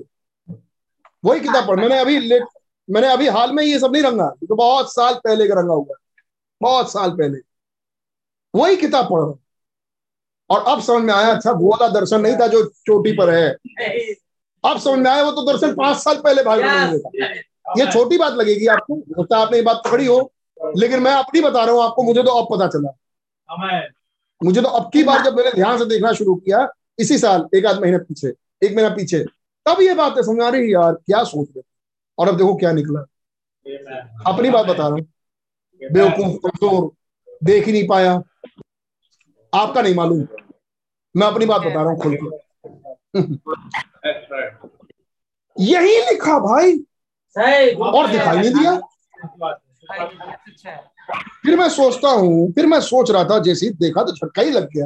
वही 1.24 1.40
किताब 1.40 1.68
पढ़ 1.68 1.80
मैंने 1.80 2.00
अभी 2.00 2.20
लेट 2.20 2.44
मैंने 2.90 3.08
अभी 3.08 3.28
हाल 3.30 3.52
में 3.54 3.64
ये 3.64 3.80
सब 3.80 3.92
नहीं 3.92 4.04
रंगा 4.04 4.28
तो 4.42 4.56
बहुत 4.56 4.94
साल 4.94 5.14
पहले 5.16 5.48
का 5.48 5.60
रंगा 5.60 5.74
हुआ 5.74 5.86
है। 5.90 6.00
बहुत 6.62 6.92
साल 6.92 7.12
पहले। 7.12 7.38
वही 8.54 8.76
किताब 8.78 9.06
पढ़ 9.06 9.20
रहा 9.20 9.28
हूँ। 9.28 9.40
और 10.50 10.64
अब 10.68 10.82
समझ 10.82 11.04
में 11.04 11.14
आया 11.14 11.34
अच्छा 11.36 11.52
वो 11.52 11.70
वाला 11.70 11.88
दर्शन 12.00 12.22
नहीं 12.22 12.36
था 12.36 12.48
जो 12.48 12.64
चोटी 12.86 13.12
पर 13.12 13.30
है। 13.30 13.50
अब 14.64 14.80
समझ 14.80 15.00
में 15.00 15.10
आया 15.12 15.24
वो 15.24 15.32
तो 15.32 15.46
दर्शन 15.52 15.74
पाँच 15.76 15.98
साल 15.98 16.18
पहले 16.18 16.44
भाई 16.44 16.62
ने 16.64 16.98
देखा 16.98 17.28
ये 17.80 17.92
छोटी 17.92 18.18
बात 18.18 18.34
लगेगी 18.34 18.68
आपको 18.68 18.96
होता 19.18 19.38
आपने 19.38 19.58
ये 19.58 19.64
बात 19.64 19.82
पकड़ी 19.86 20.06
हो 20.06 20.20
लेकिन 20.78 21.00
मैं 21.00 21.12
अपनी 21.14 21.42
बता 21.42 21.64
रहा 21.64 21.76
हूँ 21.76 21.84
आपको 21.84 22.04
मुझे 22.04 22.24
तो 22.24 22.32
अब 22.32 22.48
पता 22.52 22.68
चला। 22.68 22.90
मुझे 24.42 24.62
तो 24.62 24.68
अब 24.68 24.90
की 24.94 25.04
बार 25.04 25.24
जब 25.24 25.38
मैंने 25.38 25.52
ध्यान 25.52 25.78
से 25.78 25.86
देखना 25.86 26.12
शुरू 26.14 26.36
किया 26.36 26.68
इसी 27.00 27.18
साल 27.18 27.48
एक 27.56 27.66
आध 27.66 27.80
महीने 27.82 27.98
पीछे 27.98 28.28
एक 28.64 28.76
महीना 28.76 28.90
पीछे 28.90 29.24
तब 29.66 29.82
ये 29.82 29.94
बात 29.94 30.20
समझ 30.20 30.44
आ 30.44 30.50
रही 30.50 30.74
यार 30.74 30.94
क्या 30.94 31.24
सोच 31.24 31.48
रहे 31.56 31.64
और 32.18 32.28
अब 32.28 32.38
देखो 32.38 32.56
क्या 32.56 32.72
निकला। 32.72 33.00
अपनी 34.28 34.50
बात 34.50 34.66
बता 34.66 34.84
रहा 34.84 34.94
हूँ। 34.94 35.11
बेवकूफ़ 35.82 36.38
कमज़ोर। 36.38 36.92
देख 37.44 37.66
ही 37.66 37.72
नहीं 37.72 37.88
पाया। 37.88 38.12
आपका 39.54 39.82
नहीं 39.82 39.96
मालूम। 39.96 40.28
मैं 41.16 41.28
अपनी 41.28 41.46
बात 41.46 41.62
बता 41.62 41.82
रहा 41.82 41.84
हूँ 41.84 42.00
खुल 42.02 42.16
के। 42.16 42.30
यही 45.56 45.98
लिखा 46.02 46.40
भाई। 46.40 46.74
और 47.76 48.12
दिखाई 48.12 48.38
नहीं 48.38 48.54
दिया। 48.54 48.76
फिर 51.44 51.58
मैं 51.58 51.70
सोचता 51.70 52.10
हूँ, 52.10 52.52
फिर 52.52 52.66
मैं 52.66 52.80
सोच 52.82 53.12
रहा 53.12 53.24
था, 53.24 53.40
जैसे 53.40 53.70
देखा 53.70 54.04
तो 54.04 54.12
झटका 54.12 54.42
ही 54.42 54.52
लग 54.52 54.68
गया। 54.68 54.86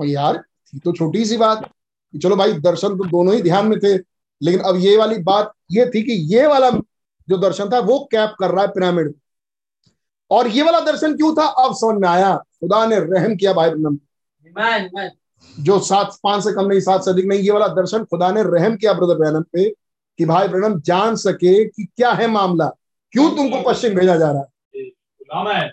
और 0.00 0.06
यार 0.06 0.38
थी 0.38 0.78
तो 0.78 0.92
छोटी 0.92 1.24
सी 1.24 1.36
बात। 1.36 1.70
चलो 2.14 2.36
भाई, 2.36 2.52
दर्शन 2.52 2.88
तो 2.88 3.04
दोनों 3.04 3.34
ही 3.34 3.42
ध्यान 3.42 3.66
में 3.66 3.78
थे। 3.78 3.96
लेकिन 4.42 4.60
अब 4.60 4.76
ये 4.76 4.96
वाली 4.96 5.18
बात 5.18 5.52
ये 5.70 5.86
थी 5.86 6.02
कि 6.02 6.12
ये 6.34 6.46
वाला 6.46 6.70
जो 7.28 7.36
दर्शन 7.38 7.68
था, 7.68 7.78
वो 7.78 7.98
कैप 8.12 8.34
कर 8.40 8.50
रहा 8.50 8.62
है 8.62 8.68
पिरामिड। 8.68 9.14
और 10.30 10.48
ये 10.48 10.62
वाला 10.62 10.80
दर्शन 10.80 11.16
क्यों 11.16 11.34
था? 11.34 11.46
अब 11.46 11.74
समझ 11.74 12.00
में 12.00 12.08
आया। 12.08 12.36
खुदा 12.36 12.86
ने 12.86 12.98
रहम 13.00 13.36
किया 13.36 13.52
भाई. 13.52 13.70
Amen. 13.70 15.08
जो 15.60 15.78
सात 15.78 16.16
पाँच 16.22 16.44
से 16.44 16.52
कम 16.52 16.66
नहीं 16.66 16.80
सात 16.80 17.04
से 17.04 17.10
अधिक 17.10 17.26
नहीं 17.26 17.40
ये 17.40 17.50
वाला 17.50 17.66
दर्शन 17.68 18.04
खुदा 18.04 18.30
ने 18.32 18.42
रहम 18.42 18.76
किया 18.76 18.92
ब्रदर 18.92 19.14
ब्रैनम 19.14 19.42
पे 19.52 19.68
कि 20.18 20.24
भाई 20.24 20.48
ब्रैनम 20.48 20.80
जान 20.80 21.16
सके 21.16 21.64
कि 21.64 21.84
क्या 21.96 22.12
है 22.12 22.26
मामला। 22.26 22.66
क्यों 23.12 23.30
तुमको 23.36 23.60
पश्चिम 23.70 23.94
भेजा 23.94 24.16
जा 24.16 24.30
रहा? 24.30 24.44
है 25.52 25.72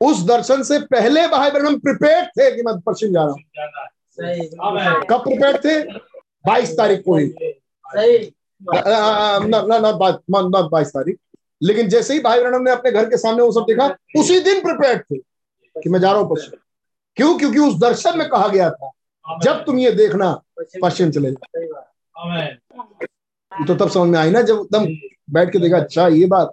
उस 0.00 0.22
दर्शन 0.22 0.62
से 0.62 0.78
पहले 0.78 1.26
भाई 1.28 1.50
ब्रैनम 1.50 1.78
प्रिपेयर 1.78 2.26
थे 2.26 2.56
कि 2.56 2.62
मैं 2.62 2.78
पश्चिम 2.80 3.12
जा 3.12 3.22
रहा 3.22 3.32
हूँ। 3.32 3.40
कब 5.10 5.24
प्रिपेयर 5.24 5.56
थे? 5.56 5.82
बाईस 6.46 6.76
तारीख 6.76 7.02
को 7.08 7.16
ही। 7.16 7.26
बाईस 10.68 10.88
तारीख। 10.88 11.16
लेकिन 11.60 11.88
जैसे 11.88 12.14
ही 12.14 12.20
भाई 12.20 12.40
ब्रैनम 12.40 12.62
ने 12.62 12.70
अपने 12.70 12.90
घर 12.90 13.08
के 13.10 13.16
सामने 13.16 13.42
वो 13.42 13.52
सब 13.52 13.64
देखा 13.68 13.86
उसी 14.18 14.38
दिन 14.40 14.60
प्रिपेयर 14.62 14.98
थे 15.00 15.16
कि 15.76 15.88
मैं 15.90 16.00
जा 16.00 16.10
रहा 16.10 16.20
हूँ 16.20 16.34
पश्चिम। 16.34 16.58
क्यों? 17.16 17.38
क्योंकि 17.38 17.58
उस 17.58 17.78
दर्शन 17.80 18.18
में 18.18 18.28
कहा 18.28 18.48
गया 18.48 18.70
था 18.70 18.90
जब 19.42 19.64
तुम 19.64 19.78
ये 19.78 19.90
देखना 19.92 20.32
पश्चिम 20.82 21.10
चले 21.10 21.30
जाओ। 21.30 22.54
तो 23.52 23.74
तब 23.74 23.88
समझ 23.90 24.08
में 24.10 24.18
आई 24.18 24.30
ना 24.30 24.42
जब 24.42 24.54
एकदम 24.56 24.86
बैठ 25.34 25.52
के 25.52 25.58
देखा 25.58 25.78
अच्छा 25.78 26.06
ये 26.08 26.26
बात। 26.26 26.52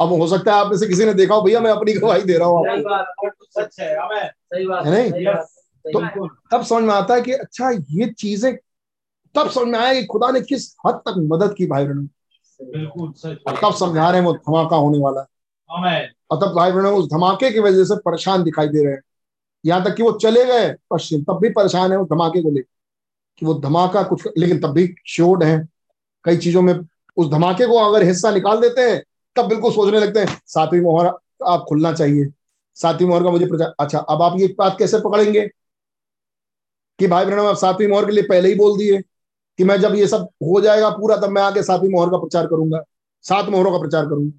अब 0.00 0.12
हो 0.12 0.26
सकता 0.26 0.54
है 0.54 0.60
आप 0.60 0.70
में 0.70 0.76
से 0.78 0.86
किसी 0.86 1.04
ने 1.04 1.14
देखा 1.14 1.34
हो 1.34 1.42
भैया 1.42 1.60
मैं 1.60 1.70
अपनी 1.70 1.92
गवाही 1.92 2.22
दे 2.22 2.36
रहा 2.38 2.48
हूँ 2.48 2.68
आपको। 2.68 3.28
सच 3.60 3.80
आमेन 3.80 4.26
सही 4.26 4.66
बात 4.66 4.86
नहीं? 4.86 5.10
तो 5.84 6.26
तब 6.52 6.62
समझ 6.64 6.82
में 6.82 6.94
आता 6.94 7.14
है 7.14 7.20
कि 7.22 7.32
अच्छा 7.32 7.70
ये 7.70 8.10
चीज़ें 8.12 8.54
तब 9.34 9.50
समझ 9.50 9.68
में 9.68 9.78
आया 9.78 9.92
कि 9.94 10.04
खुदा 10.06 10.30
ने 10.30 10.40
किस 10.40 10.74
हद 10.86 10.94
तक 11.06 11.14
मदद 11.32 11.54
की 11.54 11.66
भाई 11.66 11.84
बहनों 11.84 12.06
बिल्कुल 12.60 13.12
सच 13.12 13.38
और 13.46 13.56
तब 13.56 13.74
समझा 13.74 14.10
रहे 14.10 14.20
हैं 14.20 14.26
वो 14.26 14.32
धमाका 14.32 14.76
होने 14.76 14.98
वाला 14.98 15.20
है। 15.20 15.26
और 16.30 16.38
तब 16.38 16.54
भाई 16.54 16.72
बहनों 16.72 16.98
उस 16.98 17.06
धमाके 17.06 17.50
की 17.50 17.60
वजह 17.60 17.84
से 17.84 17.96
परेशान 17.96 18.42
दिखाई 18.42 18.68
दे 18.68 18.84
रहे 18.84 18.92
हैं। 18.92 19.00
यहाँ 19.64 19.84
तक 19.84 19.94
कि 19.94 20.02
वो 20.02 20.12
चले 20.12 20.44
गए 20.44 20.74
पश्चिम 20.90 21.22
तब 21.22 21.38
भी 21.42 21.50
परेशान 21.50 21.92
है 21.92 21.98
उस 21.98 22.08
धमाके 22.08 22.42
को 22.42 22.50
लेकर। 22.50 22.68
कि 23.38 23.46
वो 23.46 23.54
धमाका 23.54 24.02
कुछ 24.02 24.28
लेकिन 24.38 24.60
तब 24.60 24.72
भी 24.72 24.94
श्योर्ड 25.06 25.42
है। 25.42 25.68
कई 26.24 26.36
चीज़ों 26.36 26.62
में 26.62 26.74
उस 27.16 27.30
धमाके 27.30 27.66
को 27.66 27.78
अगर 27.78 28.02
हिस्सा 28.02 28.30
निकाल 28.30 28.60
देते 28.60 28.80
हैं 28.80 29.02
तब 29.36 29.48
बिल्कुल 29.48 29.72
सोचने 29.72 30.00
लगते 30.00 30.20
हैं 30.20 30.40
सातवीं 30.46 30.80
मोहर 30.80 31.06
आप 31.46 31.64
खुलना 31.68 31.92
चाहिए। 31.92 32.28
सातवीं 32.74 33.08
मोहर 33.08 33.22
का 33.22 33.30
मुझे 33.30 33.46
प्रचार 33.46 33.74
अच्छा 33.80 33.98
अब 33.98 34.22
आप 34.22 34.38
ये 34.38 34.54
बात 34.58 34.78
कैसे 34.78 34.98
पकड़ेंगे? 35.00 35.48
कि 36.98 37.06
भाई 37.06 37.24
बहनों 37.24 37.48
आप 37.48 37.56
सातवीं 37.56 37.88
मोहर 37.88 38.06
के 38.06 38.12
लिए 38.12 38.24
पहले 38.24 38.48
ही 38.48 38.54
बोल 38.54 38.78
दिए। 38.78 39.02
कि 39.60 39.64
मैं 39.64 39.76
जब 39.80 39.94
ये 39.94 40.06
सब 40.06 40.22
हो 40.42 40.60
जाएगा 40.60 40.88
पूरा, 40.90 41.16
तब 41.16 41.28
मैं 41.28 41.42
आके 41.42 41.62
सातवीं 41.62 41.90
मोहर 41.90 42.10
का 42.10 42.18
प्रचार 42.18 42.46
करूँगा। 42.46 42.82
सात 43.24 43.48
मोहरों 43.48 43.72
का 43.72 43.78
प्रचार 43.78 44.04
करूँगा। 44.04 44.38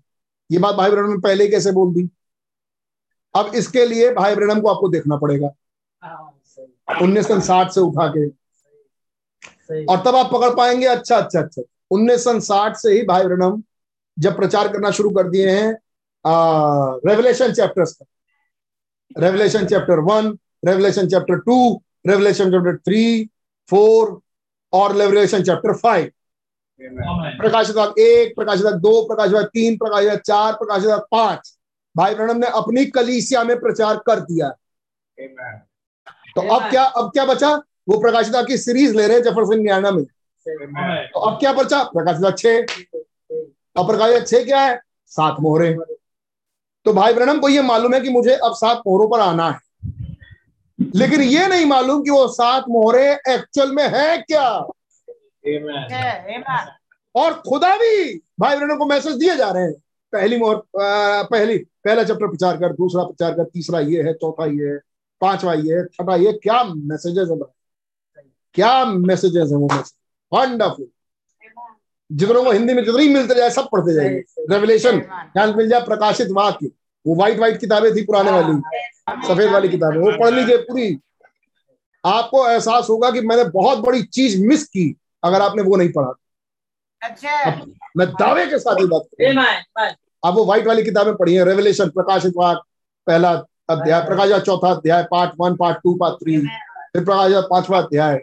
ये 0.50 0.60
बात 0.60 0.76
भाई 0.76 0.92
बहनों 0.92 1.08
ने 1.08 1.18
पहले 1.22 1.48
कैसे 1.48 1.72
बोल 1.72 1.94
दी? 1.94 2.08
अब 3.36 3.52
इसके 3.56 3.86
लिए 3.86 4.14
भाई 4.14 4.36
ब्रहणम 4.36 4.62
को 4.62 4.68
आपको 4.68 4.88
देखना 4.90 5.18
पड़ेगा। 5.18 5.50
उन्नीस 7.02 7.28
सन 7.28 7.40
साठ 7.42 7.72
से 7.72 7.82
उठा 7.82 8.08
के। 8.08 8.26
और 9.86 10.02
तब 10.06 10.16
आप 10.16 10.32
पकड़ 10.34 10.50
पाएँगे 10.56 10.86
अच्छा 10.86 11.18
अच्छा 11.18 11.42
अच्छा। 11.42 11.62
उन्नीस 11.92 12.24
सन 12.24 12.40
साठ 12.40 12.76
से 12.78 12.94
ही 12.94 13.06
भाई 13.06 13.24
ब्रणम 13.24 13.62
जब 14.18 14.36
प्रचार 14.38 14.68
करना 14.74 14.92
शुरू 14.92 15.10
कर 15.10 15.30
दिए 15.30 15.50
हैं 15.50 15.72
रेवलेशन 17.06 17.54
चैप्टर्स 17.54 17.94
का। 17.94 18.06
Revelation 19.18 19.66
chapter 19.66 20.00
one 20.10 20.38
Revelation 20.66 21.08
chapter 21.08 21.40
two 21.46 21.82
Revelation 22.08 22.52
chapter 22.52 22.78
three 22.78 23.04
four 23.70 24.20
और 24.74 24.96
रेवलेशन 24.96 25.44
चैप्टर 25.44 25.74
फाइव 25.74 26.12
प्रकाशित 27.42 28.00
एक 28.00 28.36
प्रकाशित 28.36 28.66
दो 28.66 29.02
प्रकाशित 29.08 29.48
तीन 29.48 29.78
प्रकाशित 29.78 30.20
चार 30.20 30.54
प्रकाशित 30.54 30.90
पाँच। 31.12 31.58
भाई 31.98 32.16
ब्रणम 32.16 32.38
ने 32.38 32.48
अपनी 32.48 32.86
कलीसिया 32.86 33.44
में 33.44 33.60
प्रचार 33.60 33.98
कर 33.98 34.20
दिया। 34.20 34.48
Amen. 34.48 35.60
तो 36.36 36.42
Amen. 36.42 36.62
अब 36.62 36.70
क्या 36.70 36.84
अब 36.84 37.10
क्या 37.10 37.26
बचा? 37.26 37.56
वो 37.90 38.02
प्रकाशिता 38.02 38.44
की 38.44 38.58
सीरीज़ 38.58 38.98
ले 38.98 39.08
रहे 39.08 39.18
हैं 39.18 39.24
जफरसन 39.24 39.60
न्याना 39.60 39.92
में। 39.92 40.04
तो 41.08 41.20
अब 41.20 41.40
क्या 41.40 41.54
बचा? 41.54 41.84
प्रकाशित 41.84 42.38
छह। 42.38 42.62
अब 43.78 43.88
प्रकाशित 43.88 44.28
छह 44.28 44.44
क्या 44.44 44.62
है? 44.62 44.82
सात 45.08 45.36
मोहरे। 45.40 45.78
तो 46.86 46.94
भाई 46.94 47.14
ब्रणम 47.14 47.40
को 47.40 47.50
ये 47.50 47.62
मालूम 47.62 47.94
है 47.94 48.02
कि 48.02 48.10
मुझे 48.10 48.36
अब 48.36 48.54
सात 48.54 48.78
मोहरों 48.88 49.10
पर 49.10 49.20
आना 49.20 49.50
है। 49.50 49.71
लेकिन 50.96 51.22
ये 51.22 51.48
नहीं 51.48 51.66
मालूम 51.66 52.02
कि 52.04 52.10
वो 52.10 52.28
सात 52.28 52.66
मोहरे 52.70 53.12
एक्चुअल 53.30 53.72
में 53.72 53.88
है 53.90 54.18
क्या? 54.18 54.50
और 57.16 57.34
खुदा 57.48 57.76
भी 57.78 58.14
भाई 58.40 58.58
बहनों 58.58 58.78
को 58.78 58.86
मैसेज 58.86 59.16
दिए 59.16 59.36
जा 59.38 59.50
रहे 59.52 59.64
हैं। 59.64 59.74
पहली 60.14 60.38
मोहर 60.38 60.62
पहली 61.32 61.58
पहला 61.58 62.04
चैप्टर 62.04 62.28
प्रचार 62.28 62.58
कर 62.58 62.74
दूसरा 62.74 63.04
प्रचार 63.04 63.34
कर 63.34 63.44
तीसरा 63.44 63.80
ये 63.80 64.02
है 64.04 64.14
चौथा 64.14 64.46
ये 64.46 64.70
है 64.70 64.78
पांचवा 65.22 65.54
ये 65.54 65.76
है 65.76 65.86
छठा 65.86 66.16
ये 66.16 66.32
क्या 66.44 66.64
मैसेजेस 66.64 67.30
है 67.30 67.36
भाई? 67.38 68.24
क्या 68.56 68.86
मैसेजेस 68.86 69.50
है 69.52 69.58
वो 69.58 69.68
मैसेज 69.68 69.94
वंडरफुल 70.32 70.88
जितनों 72.10 72.44
को 72.44 72.52
हिंदी 72.52 72.74
में 72.74 72.84
जितनी 72.86 73.08
मिलते 73.10 73.36
जाए 73.36 73.50
सब 73.50 73.68
पढ़ते 73.72 73.94
जाएँगे। 73.94 74.46
रेवलेशन 74.50 75.00
ध्यान 75.00 75.56
मिल 75.58 75.70
जाए 75.70 75.82
प्रकाशित 75.86 76.28
वाक्य। 76.32 76.72
वो 77.06 77.16
व्हाइट 77.16 77.38
व्हाइट 77.38 77.60
किताबें 77.60 77.94
थी 77.96 78.06
पुराने 78.06 78.32
वाली। 78.32 78.54
सफ़ेद 79.28 79.52
वाली 79.52 79.70
किताबें। 79.70 79.98
वो 79.98 80.12
पढ़ 80.20 80.34
लीजिए 80.34 80.58
पूरी। 80.58 80.98
आपको 82.04 82.48
एहसास 82.50 82.90
होगा 82.90 83.10
कि 83.12 83.22
मैंने 83.22 83.44
बहुत 83.44 83.78
बड़ी 83.78 84.04
चीज़ 84.04 84.42
मिस 84.46 84.64
की 84.64 84.96
अगर 85.24 85.42
आपने 85.42 85.64
वो 85.64 85.76
नहीं 85.76 85.92
पढ़ा। 85.92 86.14
अच्छा। 87.02 87.66
मैं 87.98 88.08
दावे 88.10 88.46
के 88.46 88.60
साथ 88.60 88.80
ही 88.80 88.86
बात 88.86 89.02
कर। 89.02 89.24
आप 90.26 90.34
वो 90.34 90.46
व्हाइट 90.46 90.68
वाली 90.68 90.84
किताबें 90.84 91.14
पढ़ी 91.16 91.36
है 91.36 91.46
रेवलेशन 91.46 91.90
प्रकाशित 91.90 92.34
वाक 92.38 92.62
पहला 93.08 93.32
अध्याय 93.70 94.02
प्रकाशित 94.06 94.44
चौथा 94.46 94.72
अध्याय 94.72 95.04
part 95.12 95.32
one 95.40 95.56
part 95.56 95.78
two 95.84 95.94
part 95.94 96.16
three 96.24 96.38
फिर 96.94 97.04
प्रकाशित 97.04 97.46
पांचवा 97.52 97.78
अध्याय। 97.78 98.18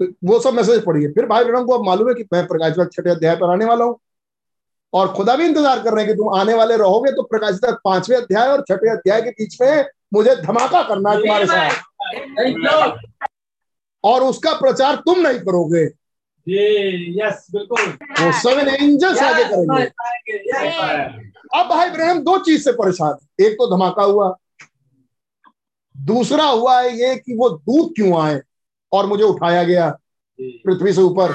तो 0.00 0.06
वो 0.24 0.38
सब 0.40 0.54
मैसेज 0.54 0.84
पढ़िए 0.84 1.08
फिर 1.08 1.26
भाई 1.26 1.44
बहनों 1.44 1.64
को 1.64 1.72
अब 1.72 1.84
मालूम 1.86 2.08
है 2.08 2.14
कि 2.14 2.24
मैं 2.32 2.46
प्रकाशित 2.46 2.78
वाक 2.78 2.92
छठे 2.92 3.10
अध्याय 3.10 3.36
पर 3.36 3.52
आने 3.52 3.64
वाला 3.64 3.84
हूँ। 3.84 3.98
और 4.94 5.12
खुदा 5.12 5.34
भी 5.36 5.44
इंतज़ार 5.44 5.82
कर 5.82 5.92
रहे 5.92 6.04
हैं 6.04 6.08
कि 6.08 6.16
तुम 6.18 6.34
आने 6.38 6.54
वाले 6.54 6.76
रहोगे 6.76 7.10
तो 7.12 7.22
प्रकाशित 7.22 7.64
वाक 7.64 7.80
पाँचवें 7.84 8.16
अध्याय 8.16 8.48
और 8.48 8.60
छठे 8.68 8.90
अध्याय 8.90 9.22
के 9.22 9.30
बीच 9.30 9.60
में 9.60 9.84
मुझे 10.14 10.34
धमाका 10.36 10.82
करना 10.82 11.10
है 11.10 11.20
तुम्हारे 11.20 11.46
साथ। 11.46 11.70
और 14.04 14.22
उसका 14.22 14.52
प्रचार 14.52 14.96
तुम 14.96 15.20
नहीं 15.20 15.38
करोगे। 15.38 15.84
यस 16.46 17.46
बिल्कुल। 17.52 17.82
वो 18.20 18.32
सेवन 18.40 18.68
एंजल्स 18.68 19.22
आगे 19.22 19.44
करेंगे। 19.44 19.84
अब 21.54 21.68
भाई 21.68 21.90
ब्रहम 21.90 22.18
दो 22.24 22.38
चीज़ 22.38 22.62
से 22.64 22.72
परेशान 22.72 23.44
एक 23.44 23.52
तो 23.52 23.66
धमाका 23.76 24.02
हुआ 24.02 24.34
दूसरा 25.94 26.44
हुआ 26.44 26.80
है 26.80 26.96
ये 26.98 27.14
कि 27.16 27.34
वो 27.36 27.48
दूध 27.50 27.92
क्यों 27.96 28.20
आए 28.22 28.40
और 28.92 29.06
मुझे 29.06 29.24
उठाया 29.24 29.62
गया 29.64 29.88
पृथ्वी 30.38 30.92
से 30.92 31.00
ऊपर? 31.00 31.32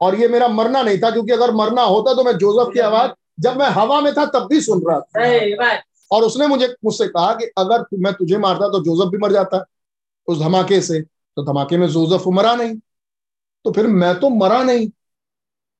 और 0.00 0.14
ये 0.14 0.28
मेरा 0.28 0.48
मरना 0.48 0.82
नहीं 0.82 0.98
था 0.98 1.10
क्योंकि 1.10 1.32
अगर 1.32 1.50
मरना 1.50 1.82
होता 1.82 2.14
तो 2.14 2.24
मैं 2.24 2.32
जोसेफ 2.32 2.72
की 2.74 2.80
आवाज़ 2.80 3.10
जब 3.40 3.56
मैं 3.56 3.68
हवा 3.68 4.00
में 4.00 4.12
था 4.14 4.24
तब 4.26 4.46
भी 4.50 4.60
सुन 4.60 4.82
रहा 4.88 5.00
था। 5.00 5.20
और 6.10 6.22
उसने 6.22 6.46
मुझे 6.46 6.74
मुझसे 6.84 7.08
कहा 7.08 7.32
कि 7.34 7.44
अगर 7.58 7.84
मैं 7.94 8.12
तुझे 8.12 8.38
मारता 8.38 8.68
तो 8.68 8.80
जोसेफ 8.80 9.10
भी 9.10 9.18
मर 9.18 9.32
जाता 9.32 9.64
उस 10.26 10.38
धमाके 10.38 10.80
से। 10.80 11.00
तो 11.36 11.44
धमाके 11.44 11.76
में 11.76 11.86
जोसेफ 11.88 12.22
मरा 12.28 12.54
नहीं 12.54 12.76
तो 13.64 13.72
फिर 13.72 13.86
मैं 13.86 14.14
तो 14.20 14.28
मरा 14.30 14.62
नहीं। 14.62 14.90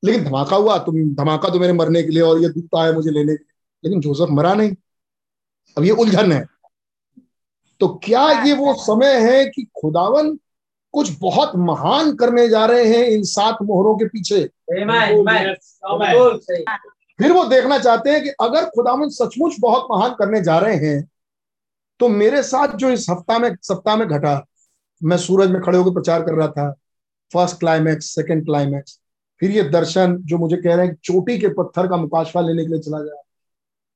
लेकिन 0.05 0.25
धमाका 0.25 0.57
हुआ 0.57 0.79
तुम 0.79 0.97
धमाका 1.15 1.49
तो 1.49 1.61
मेरे 1.61 1.73
मरने 1.73 2.03
के 2.03 2.11
लिए 2.11 2.23
और 2.23 2.43
ये 2.43 2.49
दूत 2.49 2.75
आया 2.77 2.93
मुझे 2.93 3.11
लेने 3.11 3.33
के 3.37 3.45
लिए। 3.45 3.55
लेकिन 3.85 4.01
जोसेफ 4.01 4.29
मरा 4.31 4.55
नहीं। 4.55 4.75
अब 5.79 5.85
ये 5.85 5.91
उलझन 5.91 6.33
है। 6.33 6.45
तो 7.81 7.89
क्या 8.05 8.29
ये 8.45 8.53
वो 8.53 8.75
समय 8.75 9.33
है 9.33 9.45
कि 9.47 9.63
खुदावन 9.63 10.39
कुछ 10.97 11.11
बहुत 11.21 11.53
महान 11.57 12.15
करने 12.17 12.49
जा 12.49 12.65
रहे 12.67 12.85
हैं 12.87 13.05
इन 13.07 13.23
सात 13.25 13.59
मोहरों 13.63 13.97
के 13.97 14.05
पीछे। 14.05 14.41
फिर 17.19 17.33
वो 17.33 17.45
देखना 17.45 17.79
चाहते 17.79 18.11
हैं 18.11 18.23
कि 18.23 18.29
अगर 18.41 18.65
खुदावन 18.67 19.09
सचमुच 19.09 19.57
बहुत 19.61 19.87
महान 19.91 20.15
करने 20.19 20.41
जा 20.41 20.59
रहे 20.59 20.77
हैं 20.77 21.09
तो 22.01 22.09
मेरे 22.09 22.43
साथ 22.43 22.77
जो 22.77 22.91
इस 22.91 23.07
हफ़्ता 23.11 23.39
में 23.39 23.51
सप्ताह 23.63 23.97
में 23.97 24.07
घटा 24.09 24.35
मैं 25.03 25.17
सूरज 25.17 25.51
में 25.51 25.61
खड़े 25.63 25.79
होकर 25.79 25.91
प्रचार 25.91 26.23
कर 26.23 26.35
रहा 26.35 26.49
था 26.49 26.71
फ़र्स्ट 27.33 27.59
क्लाइमैक्स 27.61 28.15
सेकंड 28.15 28.45
क्लाइमैक्स 28.45 28.99
फिर 29.41 29.51
ये 29.51 29.63
दर्शन 29.71 30.17
जो 30.23 30.39
मुझे 30.39 30.57
कह 30.57 30.75
रहे 30.75 30.87
हैं 30.87 30.95
चोटी 31.05 31.39
के 31.39 31.49
पत्थर 31.55 31.89
का 31.89 31.97
मुकाशवा 31.97 32.43
लेने 32.43 32.65
के 32.65 32.73
लिए 32.73 32.81
चला 32.81 32.99
गया। 32.99 33.23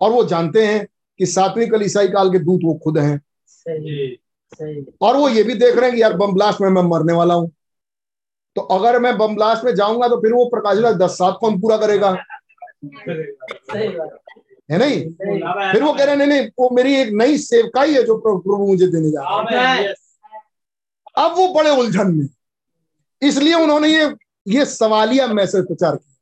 और 0.01 0.11
वो 0.11 0.25
जानते 0.25 0.67
हैं 0.67 0.87
कि 1.21 1.27
सातवीं 1.27 1.69
कल 1.69 1.83
ईसाई 1.83 2.09
काल 2.09 2.31
के 2.33 2.39
दूत 2.39 2.61
वो 2.65 2.75
खुद 2.85 2.99
हैं। 2.99 3.21
और 5.03 5.17
वो 5.17 5.29
ये 5.29 5.43
भी 5.43 5.55
देख 5.55 5.77
रहे 5.77 5.85
हैं 5.85 5.95
कि 5.95 6.03
यार 6.03 6.17
बम 6.17 6.33
ब्लास्ट 6.35 6.61
में 6.61 6.69
मैं 6.69 6.83
मरने 6.83 7.13
वाला 7.13 7.35
हूँ। 7.35 7.51
तो 8.57 8.61
अगर 8.77 8.99
मैं 8.99 9.17
बम 9.19 9.35
ब्लास्ट 9.35 9.65
में 9.65 9.75
जाऊँगा 9.75 10.09
तो 10.09 10.17
फिर 10.21 10.33
वो 10.33 10.45
प्रकाश 10.55 10.79
दस 10.97 11.19
सात 11.19 11.37
कौन 11.41 11.61
पूरा 11.61 11.77
करेगा। 11.77 12.11
है 14.71 14.79
नहीं? 14.79 15.01
फिर 15.73 15.83
वो 15.83 15.93
कह 15.93 16.05
रहे 16.05 16.11
हैं 16.11 16.17
नहीं 16.17 16.29
नहीं 16.29 16.49
वो 16.59 16.69
मेरी 16.71 16.95
एक 16.95 17.09
नई 17.13 17.39
सेवकाई 17.39 17.95
है 17.95 18.03
जो 18.03 18.17
प्रभु 18.19 18.39
प्रभु 18.39 18.67
मुझे 18.67 18.87
देने 18.87 19.11
जा 19.11 19.23
रहा 19.41 19.73
है। 19.73 19.95
अब 21.19 21.35
वो 21.37 21.49
बड़े 21.55 21.71
उलझन 21.71 22.15
में। 22.15 22.29
इसलिए 23.23 23.55
उन्होंने 23.55 23.89
ये 23.89 24.05
ये 24.49 24.65
सवालिया 24.65 25.27
मैसेज 25.27 25.67
प्रचार 25.67 25.97
किया। 25.97 26.17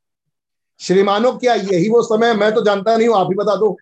श्रीमानो 0.80 1.32
क्या 1.32 1.54
यही 1.54 1.88
वो 1.88 2.02
समय 2.02 2.34
मैं 2.34 2.52
तो 2.54 2.64
जानता 2.64 2.96
नहीं 2.96 3.08
हूँ 3.08 3.16
आप 3.16 3.28
ही 3.30 3.34
बता 3.34 3.56
दो। 3.56 3.76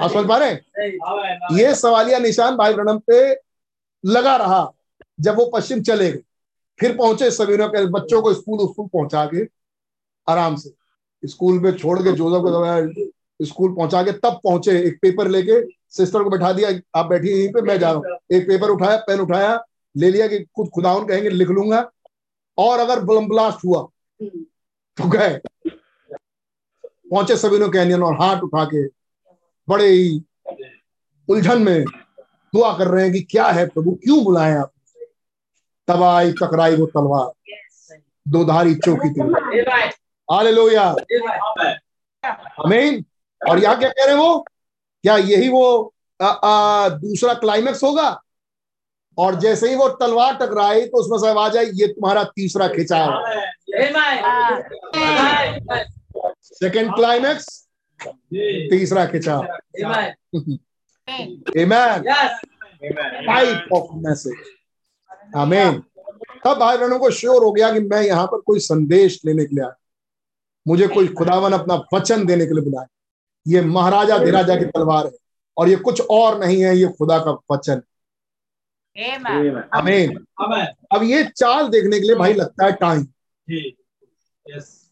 आप 0.00 0.10
समझ 0.10 0.28
पा 0.28 0.36
रहे 0.36 1.58
ये 1.58 1.74
सवालिया 1.74 2.18
निशान 2.18 2.56
भाई 2.56 2.74
ब्रणम 2.74 2.98
पे 3.10 3.20
लगा 4.04 4.36
रहा 4.36 4.70
जब 5.20 5.36
वो 5.36 5.46
पश्चिम 5.54 5.82
चले 5.82 6.10
गए। 6.12 6.22
फिर 6.78 6.96
पहुँचे 6.96 7.30
सवेरों 7.30 7.68
के 7.68 7.84
बच्चों 7.90 8.20
को 8.22 8.32
स्कूल 8.34 8.66
स्कूल 8.66 8.86
पहुँचा 8.86 9.24
के 9.26 9.44
आराम 10.28 10.56
से। 10.56 10.70
स्कूल 11.22 11.58
में 11.60 11.72
छोड़ 11.72 11.98
के 11.98 12.12
जोजफ 12.12 12.42
को 12.44 13.44
स्कूल 13.44 13.74
पहुँचा 13.74 14.02
के 14.02 14.12
तब 14.12 14.40
पहुँचे 14.44 14.78
एक 14.80 14.98
पेपर 15.02 15.28
लेके 15.28 15.60
सिस्टर 15.96 16.22
को 16.22 16.30
बैठा 16.30 16.52
दिया 16.52 16.70
आप 16.96 17.06
बैठी 17.06 17.28
यहीं 17.30 17.52
पे 17.52 17.62
मैं 17.62 17.78
जा 17.78 17.90
रहा 17.90 17.98
हूँ। 17.98 18.18
एक 18.32 18.46
पेपर 18.48 18.70
उठाया 18.70 18.96
पेन 19.06 19.20
उठाया 19.20 19.64
ले 19.94 20.10
लिया 20.10 20.26
कि 20.28 20.38
खुद 20.56 20.68
खुदाउन 20.74 21.06
कहेंगे 21.06 21.30
लिख 21.30 21.48
लूँगा। 21.48 21.90
और 22.58 22.78
अगर 22.78 23.00
बम 23.04 23.28
ब्लास्ट 23.28 23.64
हुआ 23.64 23.80
तो 24.98 25.08
गए। 25.08 25.40
पहुँचे 27.10 27.36
सभी 27.36 27.58
कैनियन 27.70 28.02
और 28.02 28.14
हाथ 28.14 28.40
उठा 28.42 28.64
के 28.64 28.86
बड़े 29.68 29.88
ही 29.88 30.22
उलझन 31.28 31.62
में 31.62 31.84
दुआ 32.54 32.78
कर 32.78 32.88
रहे 32.88 33.04
हैं 33.04 33.12
कि 33.12 33.20
क्या 33.20 33.46
है 33.46 33.66
प्रभु 33.66 33.90
क्यों 33.90 34.24
बुलाए 34.24 34.52
आप? 34.52 34.72
तब 35.88 36.02
आई 36.02 36.32
टकराई 36.32 36.76
वो 36.76 36.86
तलवार। 36.86 37.32
दो 38.28 38.44
धारी 38.44 38.74
चौकी 38.74 39.10
थी 39.10 39.20
हालेलुया। 40.32 40.96
आमीन। 42.64 43.04
और 43.50 43.58
यहाँ 43.58 43.78
क्या 43.78 43.88
कह 43.88 44.04
रहे 44.04 44.14
हैं 44.14 44.22
वो? 44.22 44.46
क्या 45.02 45.16
यही 45.16 45.48
वो 45.48 45.94
आ, 46.22 46.26
आ, 46.26 46.88
दूसरा 46.88 47.34
क्लाइमेक्स 47.34 47.82
होगा? 47.82 48.22
और 49.18 49.34
जैसे 49.34 49.68
ही 49.68 49.74
वो 49.74 49.88
तलवार 49.88 50.34
टकराई 50.34 50.86
तो 50.86 50.98
उसमें 50.98 51.18
से 51.18 51.28
आवाज़ 51.28 51.58
आई 51.58 51.66
ये 51.74 51.86
तुम्हारा 51.86 52.24
तीसरा 52.24 52.68
खिंचाव। 52.68 53.22
सेकंड 56.42 56.94
क्लाइमेक्स 56.94 57.67
तीसरा 58.00 59.04
खिंचाव 59.06 59.46
Amen. 61.58 62.02
टाइप 63.26 63.72
ऑफ़ 63.72 63.94
मैसेज 64.02 65.36
आमीन 65.36 65.82
तब 66.44 66.58
भाई 66.58 66.76
बहनों 66.78 66.98
को 66.98 67.10
श्योर 67.10 67.44
हो 67.44 67.52
गया 67.52 67.72
कि 67.72 67.80
मैं 67.80 68.02
यहाँ 68.02 68.26
पर 68.26 68.40
कोई 68.40 68.60
संदेश 68.60 69.20
लेने 69.26 69.44
के 69.44 69.54
लिए 69.54 69.64
आया। 69.64 69.74
मुझे 70.66 70.86
कोई 70.88 71.08
खुदावन 71.08 71.52
अपना 71.52 71.74
वचन 71.94 72.24
देने 72.26 72.46
के 72.46 72.54
लिए 72.54 72.64
बुलाया। 72.64 72.86
ये 73.46 73.60
महाराजा 73.62 74.18
धीराजा 74.18 74.56
की 74.56 74.64
तलवार 74.64 75.06
है 75.06 75.12
और 75.56 75.68
ये 75.68 75.76
कुछ 75.76 76.00
और 76.10 76.38
नहीं 76.40 76.62
है 76.64 76.76
ये 76.76 76.88
खुदा 76.98 77.18
का 77.18 77.30
वचन। 77.52 77.82
आमीन 79.74 80.16
अब 80.92 81.02
ये 81.02 81.24
चाल 81.36 81.68
देखने 81.68 82.00
के 82.00 82.06
लिए 82.06 82.16
भाई 82.16 82.32
लगता 82.34 82.66
है 82.66 82.72
टाइम। 82.72 83.06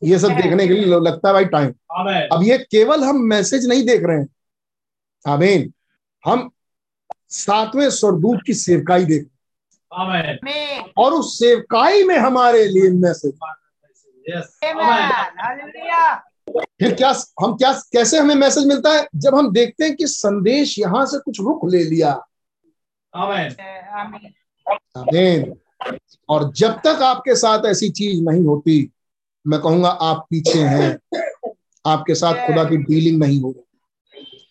ये 0.05 0.19
सब 0.19 0.29
देखने 0.29 0.67
के 0.69 0.75
लिए 0.75 0.85
लगता 1.01 1.29
है 1.29 1.33
भाई 1.35 1.45
टाइम 1.45 1.73
अब 2.33 2.43
ये 2.43 2.59
केवल 2.59 3.05
हम 3.05 3.21
मैसेज 3.25 3.67
नहीं 3.69 3.87
देख 3.87 4.03
रहे 4.05 4.19
हैं. 4.19 4.29
आमीन 5.29 5.73
हम 6.25 6.51
सातवें 7.29 7.89
स्वरदूत 7.91 8.41
की 8.47 8.55
सेवकाई 8.55 9.05
देख 9.05 9.29
और 10.99 11.13
उस 11.13 11.39
सेवकाई 11.39 12.03
में 12.05 12.17
हमारे 12.19 12.67
लिए 12.69 12.91
मैसेज 12.91 13.39
फिर 16.81 16.95
क्या 16.95 17.11
हम 17.41 17.57
क्या 17.57 17.73
कैसे 17.93 18.19
हमें 18.19 18.35
मैसेज 18.35 18.67
मिलता 18.67 18.93
है? 18.93 19.07
जब 19.17 19.35
हम 19.35 19.53
देखते 19.53 19.85
हैं 19.85 19.95
कि 19.97 20.07
संदेश 20.07 20.79
यहाँ 20.79 21.05
से 21.07 21.19
कुछ 21.19 21.41
रुख 21.41 21.61
ले 21.71 21.83
लिया। 21.85 22.11
आमीन 24.97 25.55
और 26.29 26.53
जब 26.53 26.81
तक 26.85 27.03
आपके 27.03 27.35
साथ 27.37 27.65
ऐसी 27.67 27.89
चीज़ 27.91 28.23
नहीं 28.23 28.45
होती 28.45 28.91
मैं 29.47 29.61
कहूँगा 29.61 29.89
आप 29.89 30.27
पीछे 30.31 30.59
हैं। 30.59 30.99
आपके 31.87 32.15
साथ 32.15 32.47
खुदा 32.47 32.65
की 32.65 32.77
डीलिंग 32.77 33.23
नहीं 33.23 33.41
हो 33.41 33.51
रही 33.51 33.63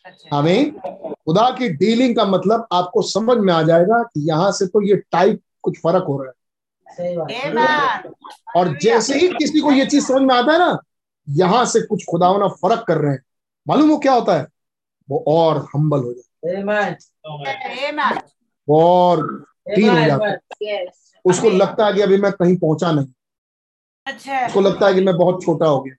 अच्छा। 0.05 0.37
हमें 0.37 0.71
खुदा 1.11 1.49
की 1.49 1.69
डीलिंग 1.69 2.15
का 2.15 2.25
मतलब 2.25 2.67
आपको 2.73 3.01
समझ 3.01 3.37
में 3.37 3.53
आ 3.53 3.63
जाएगा 3.63 4.03
कि 4.03 4.29
यहाँ 4.29 4.51
से 4.51 4.67
तो 4.67 4.81
ये 4.81 4.95
टाइप 4.95 5.41
कुछ 5.61 5.79
फ़र्क 5.79 6.03
हो 6.03 6.23
रहा 6.23 6.31
है। 6.31 6.35
सही 6.87 7.17
बात। 7.17 7.27
Amen. 7.27 8.13
और 8.57 8.77
जैसे 8.77 9.19
ही 9.19 9.27
किसी 9.27 9.59
को 9.59 9.71
ये 9.71 9.85
चीज़ 9.85 10.05
समझ 10.05 10.21
में 10.21 10.35
आता 10.35 10.51
है 10.51 10.59
ना 10.59 10.79
यहाँ 11.29 11.65
से 11.65 11.81
कुछ 11.81 12.05
खुदावना 12.09 12.47
फ़र्क 12.47 12.85
कर 12.87 12.97
रहे 12.97 13.11
हैं। 13.11 13.23
मालूम 13.67 13.89
वो 13.89 13.97
क्या 13.97 14.13
होता 14.13 14.37
है? 14.37 14.47
वो 15.09 15.23
और 15.27 15.67
हम्बल 15.75 15.99
हो 15.99 16.13
जाता. 16.13 16.49
है। 16.49 16.63
और 18.69 19.45
हो 19.67 20.05
जाता 20.05 20.27
है। 20.27 20.85
उसको 21.25 21.49
लगता 21.49 21.85
है 21.85 21.93
कि 21.93 22.01
अभी 22.01 22.17
मैं 22.17 22.31
कहीं 22.31 22.57
पहुँचा 22.57 22.91
नहीं। 22.91 23.07
अच्छा। 24.05 24.47
उसको 24.47 24.61
लगता 24.61 24.87
है 24.87 24.93
कि 24.93 25.01
मैं 25.01 25.17
बहुत 25.17 25.43
छोटा 25.43 25.65
हो 25.65 25.81
गया. 25.81 25.95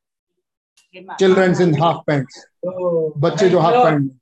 children's 1.18 1.60
in 1.60 1.82
half 1.82 1.96
pants 2.06 2.46
Oh, 2.66 3.12
बच्चे 3.18 3.48
जो 3.50 3.58
हाफ़ 3.58 3.74
पैंट 3.74 4.12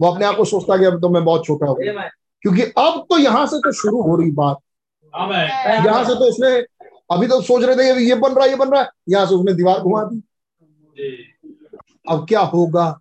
वो 0.00 0.12
अपने 0.12 0.24
आप 0.26 0.36
को 0.36 0.44
सोचता 0.44 0.72
है 0.72 0.78
कि 0.78 0.84
अब 0.84 1.00
तो 1.00 1.08
मैं 1.08 1.24
बहुत 1.24 1.46
छोटा 1.46 1.66
हो 1.66 1.74
गया। 1.74 2.08
क्योंकि 2.42 2.62
अब 2.62 3.06
तो 3.10 3.18
यहाँ 3.18 3.46
से 3.46 3.58
तो 3.58 3.72
शुरू 3.72 4.02
हो 4.02 4.16
रही 4.16 4.30
बात। 4.30 4.56
Yes. 4.56 5.86
यहाँ 5.86 6.04
से 6.04 6.14
तो 6.14 6.28
उसने 6.28 6.50
अभी 7.10 7.26
तो 7.26 7.40
सोच 7.42 7.64
रहे 7.64 7.76
थे 7.76 8.00
ये 8.04 8.14
बन 8.14 8.32
रहा 8.32 8.44
है 8.44 8.50
ये 8.50 8.56
बन 8.56 8.68
रहा 8.68 8.82
है। 8.82 8.88
यहाँ 9.08 9.26
से 9.26 9.34
उसने 9.34 9.54
दीवार 9.54 9.80
घुमा 9.80 10.04
दी। 10.04 10.22
अब 12.10 12.26
क्या 12.28 12.40
होगा? 12.40 13.00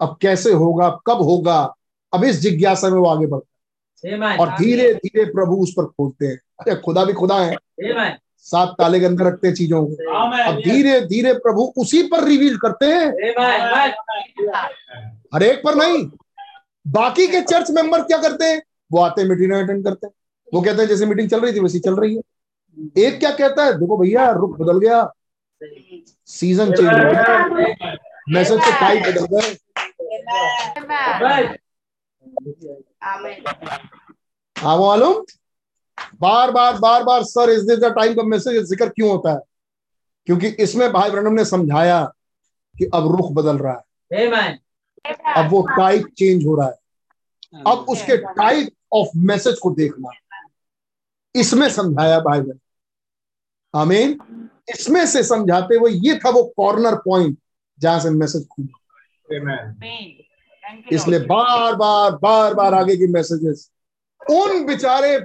अब 0.00 0.16
कैसे 0.20 0.52
होगा? 0.52 0.88
कब 1.06 1.22
होगा? 1.22 1.74
अब 2.14 2.24
इस 2.24 2.40
जिज्ञासा 2.40 2.88
में 2.88 2.98
वो 2.98 3.06
आगे 3.06 3.26
बढ़ता 3.26 3.46
है। 4.08 4.38
और 4.38 4.48
धीरे 4.58 4.94
धीरे 4.94 5.24
प्रभु 5.24 5.56
उस 5.56 5.72
पर 5.72 5.84
खोलते 5.84 6.26
हैं। 6.26 6.36
अरे 6.60 6.76
खुदा 6.76 7.04
भी 7.04 7.12
खुदा 7.12 7.38
है. 7.40 7.56
सात 8.46 8.74
ताले 8.78 9.00
के 9.00 9.06
अंदर 9.06 9.24
रखते 9.24 9.48
हैं 9.48 9.54
चीज़ों 9.54 9.84
को। 9.86 9.92
अब 10.42 10.56
धीरे 10.64 11.00
धीरे 11.00 11.32
प्रभु 11.34 11.62
उसी 11.76 12.02
पर 12.02 12.24
रिवील 12.24 12.56
करते 12.56 12.86
हैं। 12.86 13.06
हर 15.34 15.42
एक 15.42 15.58
पर 15.64 15.74
नहीं। 15.74 16.04
बाकी 16.86 17.26
के 17.26 17.40
चर्च 17.40 17.70
मेंबर 17.70 18.02
क्या 18.02 18.18
करते 18.18 18.44
हैं? 18.44 18.62
वो 18.92 19.00
आते 19.00 19.22
हैं 19.22 19.28
मीटिंग 19.28 19.52
अटेंड 19.52 19.84
करते 19.84 20.06
हैं। 20.06 20.12
वो 20.54 20.60
कहते 20.62 20.82
हैं 20.82 20.88
जैसे 20.88 21.06
मीटिंग 21.06 21.30
चल 21.30 21.40
रही 21.40 21.52
थी 21.52 21.60
वैसी 21.60 21.78
चल 21.78 21.96
रही 21.96 22.16
है। 22.16 22.22
एक 22.98 23.18
क्या 23.18 23.30
कहता 23.30 23.64
है? 23.64 23.72
देखो 23.72 23.96
भैया 23.98 24.30
रुख 24.30 24.58
बदल 24.58 24.78
गया। 24.78 25.12
सीज़न 26.26 26.72
चेंज 26.72 26.88
हो 26.88 27.10
गया। 27.10 27.94
मैसेज 28.28 28.60
के 28.64 28.72
टाइप 28.80 29.02
बदल 29.06 29.26
गए. 29.36 29.56
Amen. 33.06 33.34
हाँ 34.56 34.76
वो 34.76 34.86
मालूम? 34.86 35.24
बार 36.20 36.50
बार 36.50 36.78
बार 36.78 37.04
बार 37.04 37.22
सर 37.24 37.50
इस 37.50 37.62
दिन 37.62 37.90
टाइम 37.90 38.14
का 38.14 38.22
मैसेज 38.22 38.62
ज़िक्र 38.64 38.88
क्यों 38.88 39.10
होता 39.10 39.32
है? 39.32 39.40
क्योंकि 40.26 40.48
इसमें 40.62 40.90
भाई 40.92 41.10
ब्रनम 41.10 41.32
ने 41.32 41.44
समझाया 41.44 42.02
कि 42.74 42.90
अब 42.94 43.10
रुख 43.16 43.30
बदल 43.32 43.58
रहा 43.58 43.72
है। 43.72 44.26
Amen. 44.26 44.56
अब 45.36 45.50
वो 45.50 45.62
टाइप 45.68 46.06
चेंज 46.18 46.44
हो 46.46 46.54
रहा 46.56 46.66
है। 46.66 47.64
अब 47.66 47.86
उसके 47.88 48.16
टाइप 48.16 48.68
ऑफ़ 48.92 49.08
मैसेज 49.16 49.58
को 49.58 49.70
देखना। 49.70 50.10
इसमें 51.34 51.68
समझाया 51.70 52.18
भाई 52.20 52.40
बहन। 52.40 52.58
आमीन 53.74 54.18
इसमें 54.68 55.04
से 55.06 55.22
समझाते 55.22 55.74
हुए 55.74 55.90
ये 55.92 56.18
था 56.18 56.30
वो 56.30 56.42
कॉर्नर 56.56 56.94
पॉइंट 57.04 57.38
जहाँ 57.80 58.00
से 58.00 58.10
मैसेज 58.10 58.46
खुला। 58.46 59.38
Amen. 59.38 59.74
Thank 60.62 60.84
you, 60.84 60.92
इसलिए 60.92 61.18
बार 61.20 61.74
बार 61.74 62.10
बार 62.12 62.54
बार 62.54 62.74
आगे 62.74 62.96
की 62.96 63.06
मैसेजेस 63.06 63.70
उन 64.20 64.64
बेचारे 64.66 65.18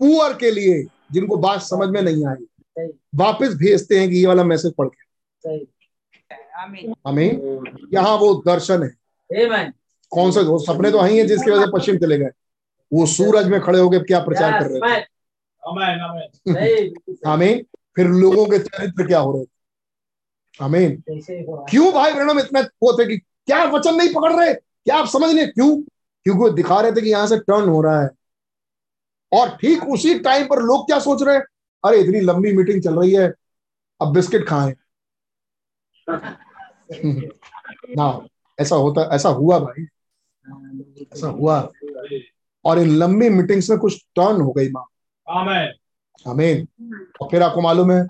पुअर 0.00 0.34
के 0.34 0.50
लिए 0.50 0.82
जिनको 1.12 1.36
बात 1.36 1.62
समझ 1.62 1.88
में 1.88 2.00
नहीं 2.02 2.26
आई 2.26 2.86
वापस 3.14 3.54
भेजते 3.54 3.98
हैं 3.98 4.08
कि 4.10 4.16
ये 4.16 4.26
वाला 4.26 4.44
मैसेज 4.44 4.72
पढ़ 4.78 4.88
के। 4.88 5.02
हमें 7.08 7.30
यहाँ 7.94 8.16
वो 8.18 8.34
दर्शन 8.46 8.82
है। 8.82 8.90
Amen. 9.30 9.72
कौन 10.12 10.30
सा 10.32 10.40
वो 10.40 10.58
सपने 10.58 10.90
तो 10.90 10.98
वही 10.98 11.18
है 11.18 11.26
जिसकी 11.26 11.50
वजह 11.50 11.64
से 11.64 11.70
पश्चिम 11.72 11.96
चले 11.98 12.18
गए। 12.18 12.30
वो 12.92 13.06
सूरज 13.06 13.46
में 13.48 13.60
खड़े 13.60 13.78
होकर 13.78 14.02
क्या 14.02 14.20
प्रचार 14.24 14.52
कर 14.60 14.70
रहे 14.70 14.80
थे। 14.96 15.04
हमें 17.26 17.64
फिर 17.96 18.06
लोगों 18.06 18.46
के 18.46 18.58
चरित्र 18.58 19.06
क्या 19.06 19.18
हो 19.18 19.32
रहे 19.32 19.44
थे। 19.44 19.52
हमें 20.60 20.88
रहा? 20.88 21.64
क्यों 21.70 21.92
भाई 21.92 22.12
ब्रणम 22.12 22.38
इतना 22.38 22.60
वो 22.82 22.92
थे 22.98 23.06
कि 23.06 23.16
क्या 23.18 23.64
वचन 23.64 23.94
नहीं 23.94 24.12
पकड़ 24.14 24.32
रहे? 24.32 24.54
क्या 24.54 24.96
आप 24.96 25.06
समझ 25.08 25.30
नहीं 25.34 25.46
क्यों? 25.46 25.76
क्योंकि 25.76 26.40
वो 26.40 26.50
दिखा 26.50 26.80
रहे 26.80 26.92
थे 26.92 27.00
कि 27.00 27.10
यहाँ 27.10 27.26
से 27.26 27.38
टर्न 27.38 27.68
हो 27.68 27.80
रहा 27.82 28.02
है। 28.02 28.08
और 29.34 29.48
ठीक 29.48 29.84
उसी 29.88 30.18
टाइम 30.18 30.46
पर 30.46 30.62
लोग 30.62 30.86
क्या 30.86 30.98
सोच 30.98 31.22
रहे 31.22 31.36
हैं? 31.36 31.42
अरे 31.84 32.00
इतनी 32.00 32.20
लंबी 32.20 32.52
मीटिंग 32.52 32.82
चल 32.82 32.98
रही 33.00 33.12
है 33.14 33.32
अब 34.02 34.12
बिस्किट 34.12 34.48
खाएँ। 34.48 34.74
ना 37.96 38.26
ऐसा 38.60 38.76
होता 38.76 39.02
ऐसा 39.14 39.28
हुआ 39.28 39.58
भाई। 39.58 39.82
ऐसा 41.16 41.26
हुआ। 41.26 41.72
और 42.64 42.78
इन 42.78 42.88
लंबी 42.88 43.28
मीटिंग्स 43.28 43.70
में 43.70 43.78
कुछ 43.78 44.04
टर्न 44.16 44.40
हो 44.40 44.52
गई 44.52 44.70
माँ। 44.70 44.84
हमें 46.26 46.66
और 47.20 47.28
फिर 47.30 47.42
आपको 47.42 47.60
मालूम 47.60 47.92
है 47.92 48.04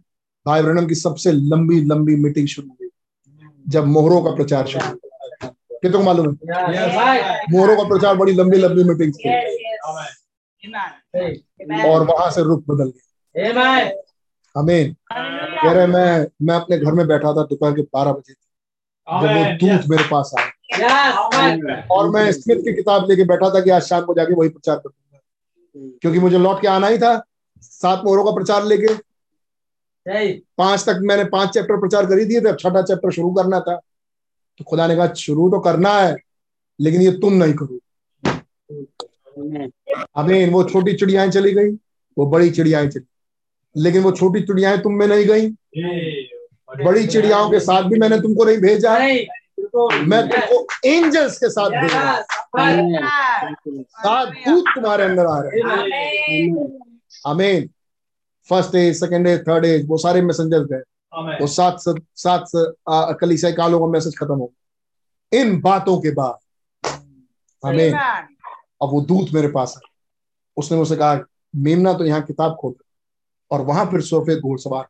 भाई 0.47 0.63
ब्रणम 0.63 0.87
की 0.87 0.95
सबसे 0.95 1.33
लंबी 1.33 1.85
लंबी 1.85 2.17
मीटिंग 2.17 2.47
शुरू 2.49 2.69
हुई। 2.69 2.89
जब 3.69 3.85
मोहरों 3.87 4.23
का 4.23 4.31
प्रचार 4.31 4.67
शुरू 4.67 4.87
हुआ। 4.87 5.49
कितने 5.49 5.99
को 5.99 6.05
मालूम 6.05 6.27
है? 6.27 6.35
मोहरों 7.51 7.77
का 7.77 7.83
प्रचार 7.83 8.17
बड़ी 8.17 8.33
लंबी 8.33 8.57
लंबी 8.57 8.85
मीटिंग 8.85 9.13
थी। 9.15 9.29
और 11.87 12.07
वहाँ 12.07 12.31
से 12.31 12.43
रुख 12.43 12.63
बदल 12.69 12.91
गया. 12.91 13.91
हमें 14.57 14.95
कह 15.13 15.73
रहे 15.73 15.87
मैं 15.87 16.27
मैं 16.43 16.55
अपने 16.55 16.79
घर 16.79 16.93
में 16.93 17.07
बैठा 17.07 17.33
था 17.33 17.43
दोपहर 17.45 17.73
के 17.73 17.83
बारह 17.83 18.13
बजे 18.13 18.33
जब 19.07 19.29
वो 19.29 19.45
दूत 19.59 19.89
मेरे 19.89 20.05
पास 20.11 20.33
आया 20.39 20.51
और 21.91 22.09
मैं 22.11 22.31
स्मिथ 22.33 22.57
की 22.57 22.73
किताब 22.73 23.09
लेके 23.11 23.25
बैठा 23.25 23.51
था 23.55 23.61
कि 23.61 23.71
आज 23.71 23.83
शाम 23.83 24.05
को 24.05 24.15
जाके 24.15 24.35
वही 24.35 24.49
प्रचार 24.49 24.77
कर 24.77 24.89
दूँगा 24.89 25.19
क्योंकि 26.03 26.19
मुझे 26.19 26.39
लौट 26.39 26.61
के 26.61 26.69
आना 26.69 26.87
ही 26.87 26.99
था 26.99 27.23
सात 27.63 28.03
मोहरों 28.05 28.25
का 28.25 28.31
प्रचार 28.31 28.65
लेके। 28.65 28.95
पाँच 30.59 30.85
तक 30.89 30.99
मैंने 31.03 31.25
पाँच 31.25 31.53
चैप्टर 31.55 31.81
प्रचार 31.81 32.07
कर 32.07 32.19
ही 32.19 32.25
दिए 32.25 32.41
थे 32.41 32.49
अब 32.49 32.57
छठा 32.57 32.83
चैप्टर 32.83 33.11
शुरू 33.11 33.31
करना 33.35 33.61
था। 33.61 33.77
तो 34.61 34.65
खुदा 34.65 34.87
ने 34.87 34.97
कहा 34.97 35.13
शुरू 35.15 35.49
तो 35.51 35.61
करना 35.61 35.93
है 35.93 36.17
लेकिन 36.81 37.03
ये 37.03 37.13
तुम 37.21 37.33
नहीं 37.35 37.55
करो 37.55 37.79
हमें 40.17 40.51
वो 40.51 40.63
छोटी 40.65 40.95
चिड़ियाएँ 40.95 41.31
चली 41.31 41.53
गई 41.53 41.71
वो 42.17 42.27
बड़ी 42.27 42.51
चिड़ियाएँ 42.51 42.89
चली 42.89 43.83
लेकिन 43.83 44.03
वो 44.03 44.13
छोटी 44.13 44.41
चिड़ियाएँ 44.41 44.79
तुम 44.79 44.95
में 44.95 45.07
नहीं 45.07 45.25
गई। 45.27 45.49
बड़ी 46.85 47.07
चिड़ियाओं 47.07 47.51
के 47.51 47.61
साथ 47.61 47.83
भी 47.83 47.99
मैंने 47.99 48.21
तुमको 48.21 48.45
नहीं 48.45 48.59
भेजा। 48.59 48.99
बिल्कुल 48.99 49.95
मैं 50.07 50.21
तुमको 50.29 50.67
एंजल्स 50.85 51.39
के 51.39 51.49
साथ 51.51 51.71
भेज। 51.71 51.93
हूँ। 51.95 52.63
Amen. 52.63 53.85
सात 53.91 54.29
दूत 54.29 54.65
तुम्हारे 54.75 55.05
अंदर 55.05 55.27
आ 55.27 55.39
रहे 55.41 55.61
हैं। 55.61 56.79
हमें 57.27 57.69
first 58.49 58.75
age 58.75 58.97
second 59.01 59.27
age 59.27 59.41
third 59.41 59.65
age 59.65 59.87
वो 59.89 59.99
सारे 59.99 60.23
मैसेंजर 60.23 60.65
गए। 60.65 60.83
वो 61.41 61.47
सात 61.47 61.77
सात 62.17 62.45
कलीसिया 63.21 63.53
कालों 63.53 63.81
का 63.81 63.87
मैसेज 63.87 64.19
खत्म 64.19 64.35
हो 64.35 64.53
इन 65.33 65.61
बातों 65.61 66.01
के 66.01 66.11
बाद। 66.11 66.39
हमें 67.63 67.91
Amen. 67.91 68.34
अब 68.85 68.91
वो 68.91 69.01
दूत 69.01 69.33
मेरे 69.35 69.49
पास 69.49 69.75
है 69.77 69.89
उसने 70.57 70.79
मुझसे 70.79 70.97
कहा 70.97 71.21
मेमना 71.57 71.93
तो 71.93 72.05
यहाँ 72.05 72.23
किताब 72.23 72.57
खोल 72.61 72.75
और 73.51 73.61
वहाँ 73.61 73.85
फिर 73.87 74.01
सोफे 74.01 74.41
घोड़सवार 74.41 74.87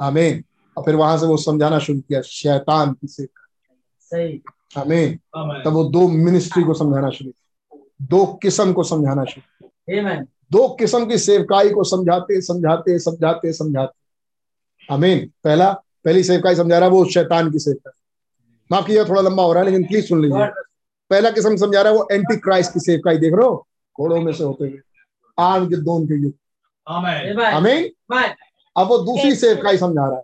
हमें 0.00 0.42
और 0.76 0.84
फिर 0.84 0.94
वहाँ 0.94 1.18
से 1.18 1.26
वो 1.26 1.36
समझाना 1.36 1.78
शुरू 1.78 2.00
किया 2.00 2.20
शैतान 2.20 2.92
किसे 2.92 3.24
सही। 4.00 4.42
हमें 4.76 5.16
तब 5.64 5.72
वो 5.72 5.84
दो 5.84 6.08
मिनिस्ट्री 6.08 6.62
को 6.64 6.74
समझाना 6.74 7.10
शुरू 7.10 7.30
किया। 7.30 8.06
दो 8.06 8.24
किस्म 8.42 8.72
को 8.72 8.82
समझाना 8.84 9.24
शुरू 9.24 9.68
किया। 9.68 10.02
दो 10.52 10.68
किस्म 10.68 11.06
की 11.06 11.18
सेवकाई 11.18 11.70
को 11.70 11.84
समझाते 11.84 12.40
समझाते 12.40 12.98
समझाते 12.98 13.52
समझाते। 13.52 14.94
अमीन 14.94 15.26
पहला 15.44 15.72
पहली 16.04 16.22
सेवकाई 16.24 16.54
समझा 16.54 16.78
रहा 16.78 16.88
है 16.88 16.94
वो 16.94 17.04
शैतान 17.04 17.50
की 17.52 17.58
सेवकाई। 17.58 17.98
माफ़ 18.72 18.86
कीजिए 18.86 19.04
थोड़ा 19.04 19.20
लंबा 19.22 19.42
हो 19.42 19.52
रहा 19.52 19.62
है 19.62 19.70
लेकिन 19.70 19.86
प्लीज़ 19.88 20.06
सुन 20.06 20.22
लीजिए। 20.22 20.46
पहला 21.10 21.30
किस्म 21.30 21.56
समझा 21.56 21.80
रहा 21.82 21.92
है 21.92 21.98
वो 21.98 22.08
एंटी 22.12 22.36
क्राइस्ट 22.36 22.72
की 22.74 22.80
सेवकाई 22.80 23.18
देख 23.18 23.32
रहे 23.34 23.46
हो? 23.46 23.66
घोड़ों 24.00 24.20
में 24.20 24.32
से 24.32 24.44
होते 24.44 24.64
हुए। 24.64 24.78
आग 25.38 25.68
के 25.70 25.76
दोन 25.76 26.06
के 26.06 26.22
युग. 26.22 26.32
अमीन 27.56 27.90
अब 28.76 28.88
वो 28.88 28.98
दूसरी 28.98 29.34
सेवकाई 29.34 29.78
समझा 29.78 30.06
रहा 30.06 30.16
है। 30.16 30.22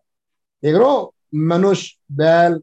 देख 0.63 0.75
रहे 0.75 0.85
हो? 0.85 1.15
मनुष्य 1.35 1.97
बैल 2.13 2.61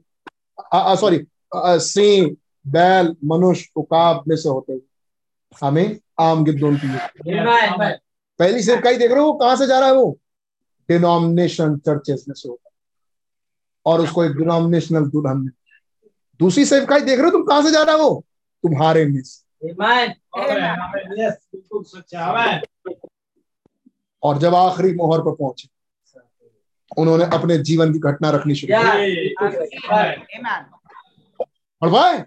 सॉरी 0.99 1.25
सिंह 1.55 2.35
बैल 2.67 3.15
मनुष्य 3.25 3.69
उकाब 3.75 4.23
में 4.27 4.35
से 4.35 4.49
होते 4.49 4.73
हुए। 4.73 4.81
हमें 5.61 5.99
आम 6.19 6.43
गिद्धों 6.43 6.75
की. 6.75 6.87
पहली 8.39 8.61
सेवकाई 8.63 8.97
देख 8.97 9.11
रहे 9.11 9.21
हो? 9.21 9.33
कहाँ 9.33 9.55
से 9.55 9.67
जा 9.67 9.79
रहा 9.79 9.89
है 9.89 9.95
वो? 9.95 10.17
डिनोमिनेशन 10.89 11.77
चर्चेस 11.77 12.25
में 12.27 12.33
से 12.35 12.49
होता 12.49 12.69
है। 12.69 12.77
और 13.85 14.01
उसको 14.01 14.23
एक 14.23 14.31
डिनोमिनेशनल 14.31 15.05
दुल्हन 15.05 15.37
में 15.37 15.51
दूसरी 16.39 16.65
सेवकाई 16.65 17.01
देख 17.01 17.17
रहे 17.17 17.25
हो 17.25 17.31
तुम 17.31 17.43
कहाँ 17.43 17.61
से 17.63 17.71
जा 17.71 17.81
रहा 17.83 17.95
है 17.95 18.01
वो? 18.01 18.23
तुम्हारे 18.63 19.05
में 19.05 19.21
से 19.23 19.47
और 24.23 24.37
जब 24.39 24.55
आखिरी 24.55 24.93
मोहर 24.95 25.19
पर 25.19 25.31
पहुँचे 25.31 25.69
उन्होंने 26.97 27.25
अपने 27.33 27.57
जीवन 27.57 27.93
की 27.93 27.99
घटना 27.99 28.29
रखनी 28.29 28.55
शुरू 28.55 28.73
की। 28.75 29.35
Amen. 30.37 30.63
और 31.81 31.89
भाई 31.89 32.17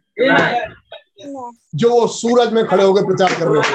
जो 1.74 1.90
वो 1.90 2.06
सूरज 2.06 2.52
में 2.52 2.64
खड़े 2.66 2.84
होकर 2.84 3.04
प्रचार 3.06 3.34
कर 3.34 3.46
रहे 3.46 3.62
थे। 3.62 3.70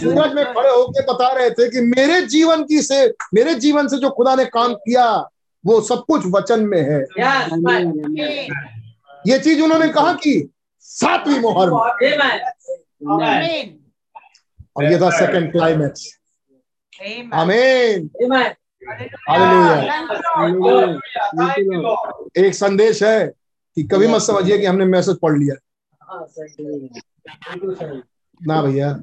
सूरज 0.00 0.34
में 0.34 0.44
खड़े 0.44 0.70
होकर 0.70 1.02
बता 1.12 1.32
रहे 1.32 1.50
थे 1.50 1.68
कि 1.70 1.80
मेरे 1.80 2.20
जीवन 2.26 2.64
की 2.64 2.82
से 2.82 3.06
मेरे 3.34 3.54
जीवन 3.54 3.88
से 3.88 3.98
जो 3.98 4.10
खुदा 4.10 4.34
ने 4.34 4.44
काम 4.44 4.74
किया 4.74 5.06
वो 5.66 5.80
सब 5.80 6.04
कुछ 6.10 6.22
वचन 6.26 6.64
में 6.64 6.82
है। 6.82 7.00
ये 9.26 9.38
चीज़ 9.38 9.62
उन्होंने 9.62 9.88
कहा 9.88 10.12
कि 10.12 10.50
सातवीं 10.80 11.38
मोहर 11.40 11.70
में। 11.70 11.76
और 14.76 14.84
ये 14.84 14.98
था 14.98 15.10
सेकंड 15.10 15.52
क्लाइमैक्स. 15.52 16.18
आमीन। 17.34 18.10
एक 22.44 22.54
संदेश 22.54 23.02
है 23.02 23.26
कि 23.76 23.82
कभी 23.82 24.06
मत 24.06 24.20
समझिए 24.20 24.58
कि 24.58 24.66
हमने 24.66 24.84
मैसेज 24.84 25.16
पढ़ 25.22 25.38
लिया। 25.38 25.54
ना 28.46 28.62
भैया 28.62 29.00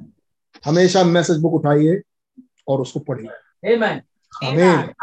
हमेशा 0.64 1.04
मैसेज 1.04 1.36
बुक 1.36 1.54
उठाइए 1.54 2.00
और 2.68 2.80
उसको 2.80 3.00
पढ़िए। 3.00 3.28
आमीन। 4.44 4.94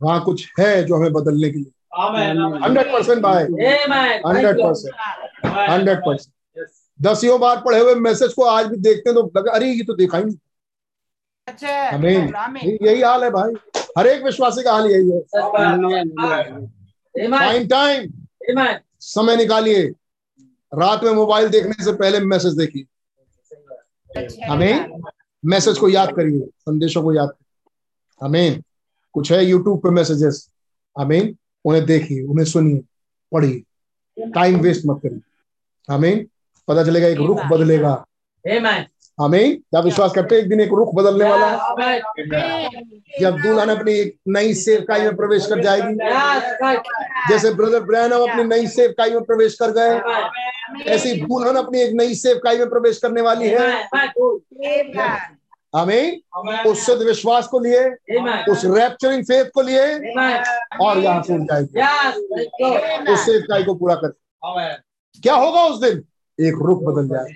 वहाँ 0.00 0.22
कुछ 0.24 0.46
है 0.60 0.84
जो 0.84 0.96
हमें 0.96 1.12
बदलने 1.12 1.50
के 1.50 1.58
लिए। 1.58 1.72
हंड्रेड 2.64 2.92
परसेंट 2.92 3.22
भाई। 3.22 3.42
Hundred 3.42 4.56
percent. 4.56 4.94
Hundred 5.70 5.98
percent. 5.98 6.32
दसियों 7.00 7.38
बार 7.40 7.60
पढ़े 7.60 7.80
हुए 7.80 7.94
मैसेज 7.94 8.32
को 8.32 8.42
आज 8.42 8.66
भी 8.66 8.76
देखते 8.78 9.10
हैं 9.10 9.14
तो 9.14 9.32
लगा 9.36 9.52
अरे 9.52 9.70
ये 9.72 9.84
तो 9.84 9.94
देखा 9.94 10.18
ही 10.18 10.24
नहीं। 10.24 10.36
अच्छा 11.48 11.90
Amen. 11.90 12.56
यही 12.82 13.02
हाल 13.02 13.24
है 13.24 13.30
भाई। 13.30 13.52
हर 13.98 14.06
एक 14.06 14.22
विश्वासी 14.24 14.62
का 14.62 14.72
हाल 14.72 14.90
यही 14.90 15.10
है। 15.10 15.20
टाइम 17.30 17.66
टाइम 17.68 18.12
समय 19.00 19.36
निकालिए। 19.36 19.82
रात 20.72 21.04
में 21.04 21.10
मोबाइल 21.12 21.48
देखने 21.48 21.84
से 21.84 21.92
पहले 21.92 22.20
मैसेज 22.20 22.52
देखिए। 22.54 22.84
हमें 24.44 25.00
मैसेज 25.44 25.78
को 25.78 25.88
याद 25.88 26.12
करिए। 26.16 26.40
संदेशों 26.40 27.02
को 27.02 27.12
याद 27.14 27.28
करिए। 27.28 28.26
आमीन 28.26 28.62
कुछ 29.16 29.32
है 29.32 29.44
यूट्यूब 29.44 29.78
पे 29.78 29.90
मैसेजेस 29.90 30.48
आमीन। 31.00 31.36
उन्हें 31.64 31.84
देखिए 31.86 32.22
उन्हें 32.22 32.44
सुनिए 32.44 32.82
पढ़िए। 33.32 33.62
टाइम 34.30 34.60
वेस्ट 34.60 34.82
मत 34.86 35.00
करिए। 35.02 35.94
आमीन। 35.94 36.26
पता 36.68 36.84
चलेगा 36.84 37.06
एक 37.06 37.18
रुख 37.18 37.40
बदलेगा। 37.40 37.92
आमीन। 39.20 39.54
क्या 39.54 39.80
विश्वास 39.80 40.12
करते 40.12 40.34
हैं 40.34 40.42
एक 40.42 40.48
दिन 40.48 40.60
एक 40.60 40.68
रुख 40.68 40.94
बदलने 40.94 41.30
वाला 41.30 41.46
है? 41.46 42.00
जब 43.20 43.36
दुल्हन 43.36 43.68
अपनी 43.68 43.92
एक 43.92 44.16
नई 44.28 44.54
सेवकाई 44.54 45.00
में 45.00 45.16
प्रवेश 45.16 45.46
कर 45.46 45.62
जाएगी। 45.62 45.94
जैसे 47.28 47.54
ब्रदर 47.54 47.80
ब्रैनम 47.80 48.22
अपनी 48.30 48.44
नई 48.44 48.66
सेवकाई 48.66 49.10
में 49.10 49.24
प्रवेश 49.24 49.56
कर 49.62 49.70
गए। 49.70 49.94
ऐसी 50.82 51.20
दुल्हन 51.20 51.56
अपनी 51.56 51.80
एक 51.80 51.92
नई 51.92 52.14
सेवकाई 52.14 52.58
में 52.58 52.68
प्रवेश 52.70 52.98
करने 52.98 53.20
वाली 53.20 53.48
है। 53.48 53.88
आमीन। 55.76 56.66
उस 56.66 56.84
शुद्ध 56.86 57.02
विश्वास 57.02 57.46
को 57.46 57.58
लिए 57.60 57.84
उस 58.52 58.64
रैप्चरिंग 58.64 59.22
फेथ 59.24 59.50
को 59.54 59.62
लिए 59.62 59.84
और 60.80 60.98
यहाँ 60.98 61.22
से 61.22 61.34
उठ 61.34 61.50
उस 63.10 63.24
सेवकाई 63.26 63.64
को 63.64 63.74
पूरा 63.74 63.94
कर। 63.94 64.12
क्या 65.22 65.34
होगा 65.34 65.64
उस 65.64 65.80
दिन? 65.80 66.04
एक 66.38 66.54
रुख 66.62 66.82
बदल 66.84 67.08
जाए। 67.08 67.28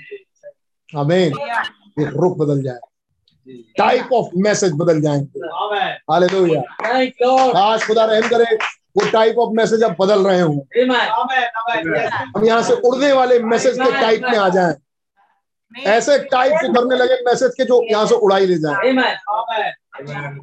हमें 0.89 1.19
एक 1.19 2.13
रुख 2.15 2.37
बदल 2.39 2.63
जाए। 2.63 2.79
टाइप 3.79 4.13
ऑफ़ 4.13 4.27
मैसेज 4.37 4.73
बदल 4.77 5.01
जाएँगे 5.01 5.41
हालेलुया 6.13 6.61
काश 7.53 7.87
खुदा 7.87 8.05
रहम 8.05 8.29
करे 8.29 8.55
वो 8.97 9.11
टाइप 9.11 9.39
ऑफ़ 9.39 9.53
मैसेज 9.55 9.83
अब 9.83 9.97
बदल 10.01 10.27
रहे 10.27 10.41
हो। 10.41 10.53
हम 12.37 12.45
यहाँ 12.47 12.63
से 12.63 12.75
उड़ने 12.89 13.13
वाले 13.13 13.39
मैसेज 13.39 13.79
के 13.79 13.91
टाइप 13.93 14.23
में 14.23 14.39
आ 14.39 14.49
जाएँ। 14.49 14.75
ऐसे 15.87 16.19
टाइप 16.31 16.53
से 16.61 16.69
करने 16.75 16.97
लगे 16.97 17.15
मैसेज 17.27 17.55
के 17.57 17.65
जो 17.65 17.83
यहाँ 17.91 18.07
से 18.07 18.15
उड़ाई 18.15 18.47
ले 18.47 18.57
जाए। 18.59 18.75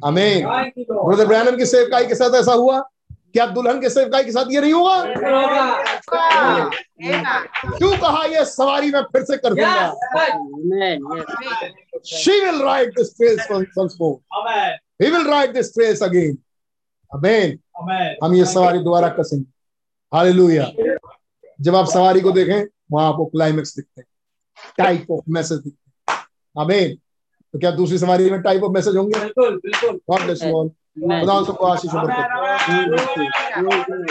आमीन 0.04 0.46
ब्रदर 0.46 1.26
ब्रैनम 1.26 1.56
की 1.56 1.66
सेवकाई 1.66 2.06
के 2.06 2.14
साथ 2.14 2.34
ऐसा 2.40 2.52
हुआ? 2.52 2.80
क्या 3.32 3.46
दुल्हन 3.46 3.80
के 3.80 3.88
सेवकाई 3.90 4.24
के 4.24 4.32
साथ 4.32 4.44
ये 4.50 4.60
नहीं 4.60 4.72
होगा? 4.72 5.04
क्यों 7.76 7.96
कहा 7.98 8.24
ये 8.24 8.44
सवारी 8.44 8.90
में 8.90 9.02
फिर 9.12 9.22
से 9.24 9.36
कर 9.36 9.54
दूँगा? 9.54 9.94
She 12.04 12.34
will 12.42 12.60
ride 12.64 12.90
this 12.96 13.10
trails 13.14 13.44
once 13.50 13.78
once 13.78 13.94
more 14.00 14.16
he 15.02 15.08
will 15.10 15.26
ride 15.30 15.52
this 15.54 15.68
trails 15.74 16.02
हम 18.22 18.34
ये 18.34 18.44
सवारी 18.44 18.78
दोबारा 18.78 19.08
कसेंगे 19.18 19.44
हालेलुया 20.12 20.64
जब 21.60 21.76
आप 21.76 21.86
सवारी 21.88 22.20
को 22.20 22.30
देखें 22.32 22.66
वहाँ 22.92 23.08
आपको 23.08 23.24
क्लाइमेक्स 23.26 23.76
दिखते 23.76 24.00
हैं। 24.00 24.07
टाइप 24.78 25.10
ऑफ़ 25.10 25.24
मैसेज 25.28 25.72
आमीन 26.58 26.94
तो 27.54 27.58
क्या 27.58 27.70
दूसरी 27.70 27.98
सवारी 27.98 28.30
में 28.30 28.40
टाइप 28.42 28.62
ऑफ़ 28.62 28.72
मैसेज 28.72 28.96
होंगे? 28.96 29.20
बिल्कुल 29.20 30.00
ऑल 30.10 30.70
खुदा 30.98 31.34
सबको 31.46 31.66
आशीष 31.66 31.94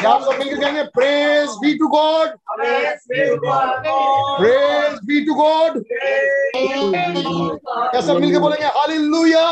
आप 0.05 0.21
सब 0.23 0.35
मिलकर 0.39 0.59
कहेंगे 0.61 0.83
praise 0.97 1.55
be 1.61 1.73
to 1.77 1.87
God 1.95 2.27
praise 4.39 4.99
be 5.07 5.19
to 5.25 5.33
God 5.41 5.73
क्या 6.55 8.01
सब 8.01 8.19
मिलकर 8.19 8.39
बोलेंगे 8.39 8.65
हालेलुया 8.77 9.45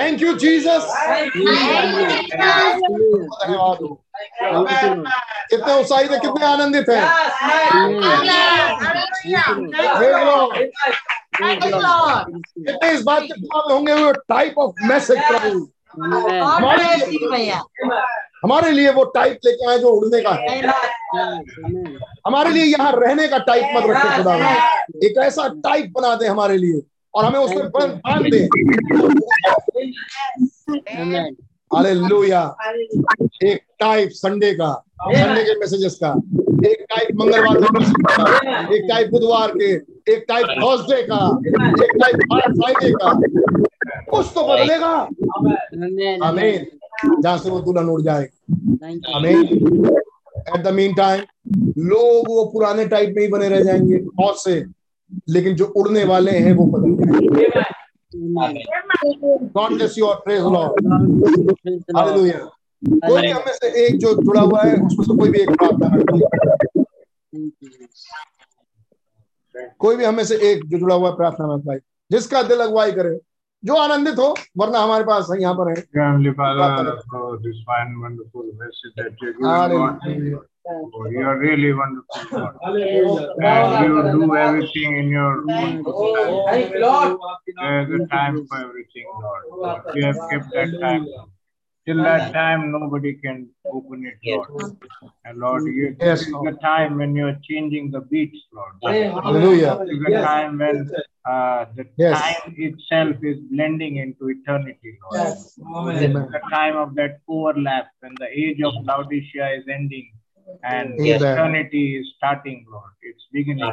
थैंक 0.00 0.22
यू 0.22 0.32
जीसस 0.44 0.84
धन्यवाद 3.42 3.78
हो 3.82 3.98
कितने 5.50 5.72
उत्साहित 5.80 6.10
है 6.10 6.18
कितने 6.20 6.46
आनंदित 6.46 6.88
हैं. 6.90 7.04
कितने 11.42 12.92
इस 12.92 13.02
बात 13.02 13.22
के 13.22 13.40
में 13.40 13.74
होंगे 13.74 13.94
वो 13.94 14.12
टाइप 14.12 14.58
ऑफ़ 14.58 14.72
मैसेज 14.84 15.18
प्रभु 15.28 15.68
हमारे 16.44 16.84
हमारे 18.44 18.70
लिए 18.70 18.90
वो 18.90 19.04
टाइप 19.04 19.38
लेके 19.44 19.70
आए 19.70 19.78
जो 19.78 19.88
उड़ने 19.88 20.20
का 20.20 20.30
है। 20.30 20.60
हमारे 22.26 22.50
लिए 22.50 22.64
यहाँ 22.64 22.92
रहने 22.96 23.28
का 23.28 23.38
टाइप 23.38 23.64
मत 23.76 23.90
रखे 23.90 24.16
खुदा 24.16 24.34
एक 25.06 25.18
ऐसा 25.18 25.48
टाइप 25.48 25.92
बना 25.94 26.14
दे 26.16 26.26
हमारे 26.26 26.56
लिए 26.56 26.82
और 27.14 27.24
हमें 27.24 27.40
उसमें 27.40 27.70
बाँध 27.70 28.26
दे। 28.30 28.48
हालेलुया 31.74 32.42
एक 33.44 33.60
टाइप 33.80 34.10
संडे 34.12 34.52
का 34.54 34.72
संडे 35.02 35.42
के 35.44 35.58
मैसेजेस 35.60 35.98
का। 36.04 36.08
एक 36.68 36.86
टाइप 36.90 37.08
मंगलवार 37.14 37.60
के 37.60 37.84
का। 38.02 38.24
एक 38.76 38.82
टाइप 38.90 39.10
बुधवार 39.10 39.52
के। 39.56 39.99
एक 40.10 40.24
टाइप 40.28 40.46
थर्सडे 40.50 41.02
का 41.02 41.18
एक 41.84 41.92
टाइप 42.02 42.16
फ्राइडे 42.56 42.90
का। 42.92 43.10
कुछ 44.10 44.26
तो 44.34 44.42
बदलेगा। 44.48 44.92
आमीन 46.28 46.66
जहाँ 47.22 47.38
से 47.38 47.50
वो 47.50 47.60
दुल्हन 47.60 47.88
उड़ 47.88 48.02
जाएगी 48.02 49.02
आमीन 49.14 49.36
एट 50.48 50.62
द 50.64 50.68
मीन 50.74 50.94
टाइम 50.94 51.20
लोग 51.86 52.28
वो 52.28 52.44
पुराने 52.52 52.84
टाइप 52.86 53.14
में 53.16 53.22
ही 53.22 53.28
बने 53.28 53.48
रह 53.48 53.60
जाएँगे 53.60 53.98
बहुत 53.98 54.42
से। 54.42 54.64
लेकिन 55.28 55.54
जो 55.56 55.64
उड़ने 55.76 56.04
वाले 56.04 56.32
हैं 56.38 56.52
वो 56.52 56.64
बदल 56.66 56.92
जाएँगे। 56.96 57.48
गॉड 59.54 59.72
ब्लेस 59.72 59.98
यू 59.98 60.06
और 60.06 60.20
प्रेज 60.24 60.42
लॉर्ड 60.42 60.86
हालेलुया 61.96 62.38
कोई 62.82 63.20
भी 63.22 63.30
हमें 63.30 63.52
से 63.52 63.68
एक 63.86 63.98
जो 63.98 64.12
जुड़ा 64.22 64.40
हुआ 64.40 64.62
है 64.62 64.74
उसमें 64.76 65.04
से 65.04 65.16
कोई 65.18 65.28
भी 65.28 65.40
एक 65.40 65.50
प्रार्थना 65.52 65.88
कोई 69.78 69.96
भी 69.96 70.04
हमें 70.04 70.24
से 70.24 70.36
एक 70.52 70.64
जो 70.68 70.78
जुड़ा 70.78 70.94
हुआ 70.94 71.10
प्रार्थना 71.10 71.46
में 71.46 71.58
भाई 71.58 71.78
जिसका 72.12 72.42
दिल 72.42 72.60
अगुवाई 72.60 72.92
करे 72.92 73.18
जो 73.64 73.74
आनंदित 73.76 74.18
हो 74.18 74.34
वरना 74.58 74.78
हमारे 74.78 75.04
पास 75.04 75.28
यहाँ 75.40 75.54
पर 75.54 75.68
है 75.70 75.84
wonderful. 79.80 80.46
Oh, 80.72 81.06
you 81.10 81.22
are 81.26 81.38
really 81.38 81.72
wonderful, 81.72 82.20
God. 82.30 82.54
And 83.42 83.84
you 83.84 84.02
do 84.12 84.36
everything 84.36 84.96
in 84.98 85.08
your 85.08 85.42
own 85.50 85.82
time. 85.82 85.82
There's 87.60 88.00
a 88.00 88.06
time 88.06 88.46
for 88.46 88.58
everything, 88.58 89.06
Lord. 89.22 89.42
You 89.94 90.04
have 90.06 90.18
kept 90.30 90.50
that 90.52 90.78
time. 90.80 91.06
Till 91.86 92.02
that 92.02 92.32
time, 92.32 92.70
nobody 92.70 93.14
can 93.14 93.48
open 93.72 94.04
it, 94.06 94.18
Lord. 94.24 94.72
And 95.24 95.38
Lord, 95.38 95.64
you, 95.64 95.96
Yes, 96.00 96.20
this 96.20 96.28
is 96.28 96.32
Lord. 96.34 96.54
the 96.54 96.58
time 96.60 96.98
when 96.98 97.16
you 97.16 97.26
are 97.26 97.38
changing 97.48 97.90
the 97.90 98.00
beats, 98.00 98.38
Lord. 98.52 98.72
Hallelujah. 98.82 99.78
This 99.84 99.96
is 99.96 100.02
the 100.04 100.12
time 100.22 100.58
when 100.58 100.90
uh, 101.24 101.66
the 101.76 101.86
Yes. 101.96 102.20
time 102.20 102.54
itself 102.56 103.16
is 103.22 103.38
blending 103.50 103.96
into 103.96 104.28
eternity, 104.30 104.98
Lord. 105.02 105.32
This 105.32 105.58
Amen. 105.64 106.16
is 106.16 106.32
the 106.32 106.40
time 106.50 106.76
of 106.76 106.94
that 106.96 107.20
overlap 107.28 107.88
when 108.00 108.14
the 108.18 108.28
age 108.28 108.60
of 108.62 108.74
Laodicea 108.84 109.48
is 109.58 109.64
ending 109.68 110.12
and 110.64 110.98
Amen. 111.00 111.22
eternity 111.22 111.96
is 111.96 112.12
starting, 112.16 112.66
Lord. 112.70 112.92
It's 113.02 113.24
beginning. 113.32 113.72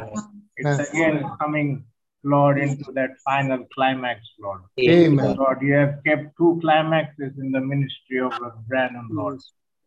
It's 0.56 0.90
again 0.90 1.24
coming, 1.40 1.84
Lord, 2.24 2.58
into 2.58 2.90
that 2.92 3.10
final 3.24 3.64
climax, 3.74 4.20
Lord. 4.40 4.60
Amen. 4.80 5.36
Lord, 5.36 5.62
you 5.62 5.74
have 5.74 6.00
kept 6.04 6.36
two 6.36 6.58
climaxes 6.60 7.32
in 7.38 7.52
the 7.52 7.60
ministry 7.60 8.20
of 8.20 8.32
Brother 8.38 8.62
Branham, 8.68 9.08
Lord. 9.12 9.40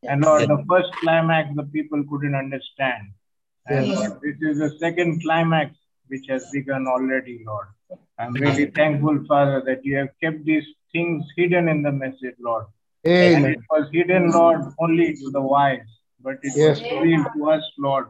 And 0.04 0.22
Lord, 0.24 0.50
the 0.50 0.64
first 0.70 0.92
climax 1.02 1.50
the 1.56 1.64
people 1.64 2.04
couldn't 2.10 2.36
understand. 2.36 3.10
And 3.68 3.90
Lord, 3.90 4.20
this 4.22 4.38
is 4.42 4.58
the 4.58 4.78
second 4.80 5.22
climax 5.22 5.76
which 6.08 6.26
has 6.30 6.50
begun 6.52 6.88
already, 6.88 7.44
Lord. 7.46 7.68
I'm 8.18 8.34
really 8.34 8.68
thankful, 8.68 9.24
Father, 9.28 9.62
that 9.66 9.86
you 9.86 9.98
have 9.98 10.10
kept 10.22 10.44
these 10.46 10.66
things 10.92 11.24
hidden 11.36 11.68
in 11.70 11.82
the 11.84 11.92
message, 11.92 12.36
Lord. 12.40 12.66
Amen. 13.06 13.36
And 13.36 13.46
Amen. 13.46 13.52
it 13.54 13.60
was 13.70 13.90
hidden, 13.92 14.32
Lord, 14.32 14.62
only 14.80 15.16
to 15.16 15.32
the 15.32 15.42
wise, 15.42 15.88
but 16.22 16.36
it 16.44 16.54
Yes. 16.56 16.82
was 16.82 16.92
revealed 16.92 17.28
to 17.36 17.50
us, 17.52 17.64
Lord, 17.78 18.08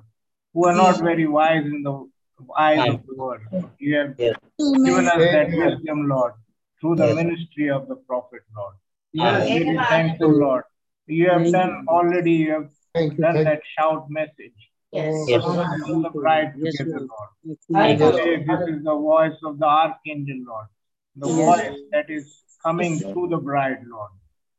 who 0.54 0.66
are 0.66 0.76
not 0.76 1.00
very 1.00 1.28
wise 1.28 1.66
in 1.66 1.84
the 1.84 2.10
eyes 2.58 2.96
of 2.96 3.06
the 3.08 3.16
world. 3.16 3.42
You 3.80 3.98
have 3.98 4.18
given 4.18 5.08
us 5.08 5.18
that 5.18 5.50
wisdom, 5.52 6.08
Lord, 6.08 6.34
through 6.80 6.96
the 6.96 7.14
ministry 7.16 7.70
of 7.70 7.88
the 7.88 7.96
prophet, 7.96 8.42
Lord. 8.56 8.76
I'm 9.20 9.42
really 9.42 9.72
Amen. 9.72 9.86
thankful, 9.90 10.32
Lord. 10.32 10.64
You 11.08 11.30
have 11.30 11.52
done 11.52 11.86
already, 11.88 12.32
you 12.32 12.52
have 12.52 12.70
Thank 12.94 13.18
done 13.18 13.34
Thank 13.36 13.48
that 13.48 13.62
shout 13.78 14.10
message. 14.10 14.54
Yes. 14.92 15.26
Yes. 15.28 15.44
To 15.44 16.02
the 16.04 16.10
bride 16.10 16.54
Yes, 16.58 16.78
together, 16.78 17.00
Lord. 17.00 17.30
Lord. 17.46 17.58
Thank 17.74 18.00
you. 18.02 18.12
This 18.12 18.76
is 18.76 18.84
the 18.84 18.96
voice 18.96 19.38
of 19.44 19.60
the 19.60 19.66
archangel, 19.66 20.40
Lord. 20.46 20.68
The 21.16 21.28
Yes. 21.28 21.46
voice 21.46 21.80
that 21.92 22.10
is 22.10 22.44
coming 22.64 23.00
through 23.00 23.30
the 23.30 23.38
bride, 23.38 23.84
Lord. 23.86 24.12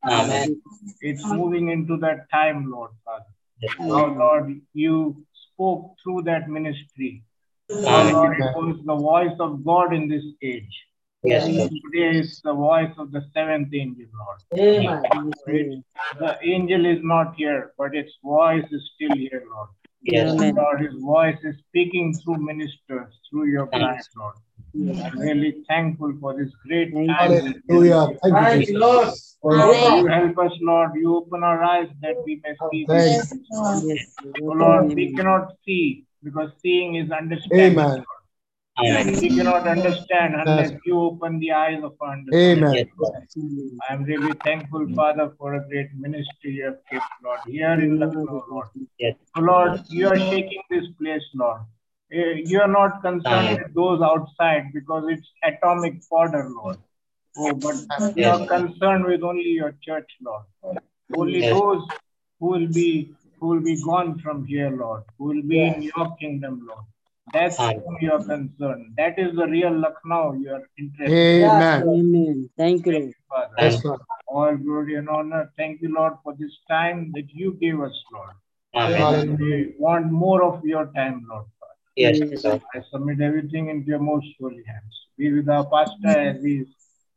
Amen. 0.05 0.61
It's 1.01 1.25
moving 1.25 1.69
into 1.69 1.97
that 1.97 2.29
time, 2.31 2.71
Lord 2.71 2.91
Father. 3.05 3.25
Now, 3.79 4.05
Lord, 4.07 4.61
you 4.73 5.25
spoke 5.33 5.95
through 6.03 6.23
that 6.23 6.49
ministry. 6.49 7.23
Um, 7.71 7.81
now, 7.81 8.11
Lord, 8.11 8.37
it 8.39 8.55
was 8.55 8.79
the 8.85 8.95
voice 8.95 9.35
of 9.39 9.63
God 9.63 9.93
in 9.93 10.07
this 10.09 10.23
age. 10.41 10.85
Yes, 11.23 11.45
Today 11.45 12.19
is 12.19 12.41
the 12.43 12.53
voice 12.53 12.91
of 12.97 13.11
the 13.11 13.23
seventh 13.33 13.73
angel, 13.73 14.05
Lord. 14.19 14.39
Amen. 14.59 15.83
The 16.19 16.37
angel 16.43 16.85
is 16.85 16.99
not 17.01 17.35
here, 17.35 17.71
but 17.77 17.95
its 17.95 18.11
voice 18.21 18.65
is 18.71 18.91
still 18.95 19.15
here, 19.15 19.43
Lord. 19.49 19.69
Yes. 20.01 20.37
Lord, 20.53 20.81
his 20.81 21.01
voice 21.01 21.37
is 21.43 21.55
speaking 21.69 22.13
through 22.13 22.39
ministers, 22.39 23.13
through 23.29 23.45
your 23.45 23.67
bride, 23.67 24.01
Lord. 24.17 24.35
I'm 24.75 25.17
really 25.17 25.63
thankful 25.69 26.13
for 26.19 26.35
this 26.35 26.51
great 26.67 26.93
Thank 26.93 27.07
you. 27.07 27.13
time. 27.13 27.63
Hallelujah. 27.69 28.07
Thank 28.07 28.23
you, 28.23 28.31
Thank 28.31 28.53
you, 28.53 28.65
Jesus. 28.65 29.37
Lord. 29.41 29.99
You 30.01 30.07
help 30.07 30.37
us, 30.39 30.51
Lord. 30.61 30.91
You 30.95 31.15
open 31.15 31.43
our 31.43 31.63
eyes 31.63 31.87
that 32.01 32.15
we 32.25 32.41
may 32.43 32.55
oh, 32.59 32.69
see. 32.71 32.85
Thank 32.85 33.31
you. 33.31 33.87
Yes. 33.87 34.15
Oh, 34.41 34.47
Lord, 34.47 34.93
we 34.93 35.15
cannot 35.15 35.53
see 35.65 36.05
because 36.23 36.51
seeing 36.61 36.95
is 36.95 37.11
understanding. 37.11 37.79
Amen. 37.79 38.05
Amen. 38.79 39.07
And 39.07 39.21
we 39.21 39.29
cannot 39.29 39.67
understand 39.67 40.35
unless 40.35 40.71
Yes. 40.71 40.79
you 40.85 40.99
open 40.99 41.39
the 41.39 41.51
eyes 41.51 41.83
of 41.83 41.93
our 42.01 42.13
understanding. 42.13 42.63
Amen. 42.63 42.89
I 43.89 43.93
am 43.93 44.03
really 44.03 44.33
thankful, 44.43 44.87
Father, 44.95 45.31
for 45.37 45.53
a 45.55 45.67
great 45.67 45.93
ministry 45.93 46.51
you 46.53 46.65
have 46.65 46.79
kept, 46.89 47.05
Lord, 47.23 47.39
here 47.45 47.73
in 47.73 47.99
Lucknow, 47.99 48.45
Lord. 48.49 48.67
Yes. 48.97 49.15
Lord, 49.37 49.81
you 49.89 50.07
are 50.07 50.17
shaking 50.17 50.63
this 50.69 50.85
place, 50.99 51.23
Lord. 51.33 51.61
Eh, 52.11 52.41
You 52.45 52.61
are 52.61 52.67
not 52.67 53.01
concerned 53.01 53.47
Amen. 53.49 53.63
with 53.63 53.73
those 53.73 54.01
outside 54.01 54.71
because 54.73 55.05
it's 55.09 55.29
atomic 55.43 56.01
fodder, 56.03 56.49
Lord. 56.49 56.77
Oh, 57.37 57.53
but 57.55 57.75
you 58.15 58.25
are 58.27 58.45
concerned 58.47 59.05
with 59.05 59.23
only 59.23 59.49
your 59.61 59.73
church, 59.81 60.09
Lord. 60.21 60.43
Only 61.15 61.39
Yes. 61.41 61.51
those 61.51 61.83
who 62.39 62.47
will 62.47 62.67
be 62.67 63.15
who 63.43 63.49
will 63.49 63.61
be 63.61 63.75
gone 63.83 64.17
from 64.19 64.45
here, 64.45 64.69
Lord, 64.69 65.03
who 65.17 65.25
will 65.25 65.41
be 65.41 65.67
in 65.67 65.81
your 65.81 66.15
kingdom, 66.15 66.65
Lord. 66.65 66.85
That's 67.33 67.59
Amen. 67.59 67.83
whom 67.85 67.97
you 67.99 68.11
are 68.13 68.23
concerned. 68.23 68.93
That 68.95 69.19
is 69.19 69.35
the 69.35 69.47
real 69.47 69.73
Lucknow 69.77 70.35
you 70.35 70.51
are 70.53 70.63
interested 70.77 71.43
Amen. 71.43 71.83
Amen. 71.83 72.49
Thank 72.55 72.85
you, 72.85 72.91
Lord. 72.93 73.03
in, 73.03 73.15
Father. 73.29 73.55
Yes, 73.59 73.83
Lord. 73.83 73.99
All 74.27 74.55
glory 74.55 74.95
and 74.95 75.09
honor. 75.09 75.51
Thank 75.57 75.81
you, 75.81 75.93
Lord, 75.93 76.13
for 76.23 76.33
this 76.39 76.53
time 76.69 77.11
that 77.15 77.27
you 77.33 77.57
gave 77.59 77.81
us, 77.81 77.97
Lord. 78.13 78.35
Amen. 78.77 79.37
We 79.37 79.73
want 79.77 80.09
more 80.09 80.41
of 80.41 80.63
your 80.63 80.85
time, 80.95 81.25
Lord. 81.29 81.45
Yes, 81.97 82.21
Lord. 82.45 82.61
I 82.73 82.81
submit 82.93 83.19
everything 83.19 83.67
into 83.67 83.87
your 83.87 83.99
most 83.99 84.27
holy 84.39 84.63
hands. 84.65 84.95
Be 85.17 85.33
with 85.33 85.49
our 85.49 85.65
pastor 85.65 86.17
as 86.29 86.41
he's 86.41 86.67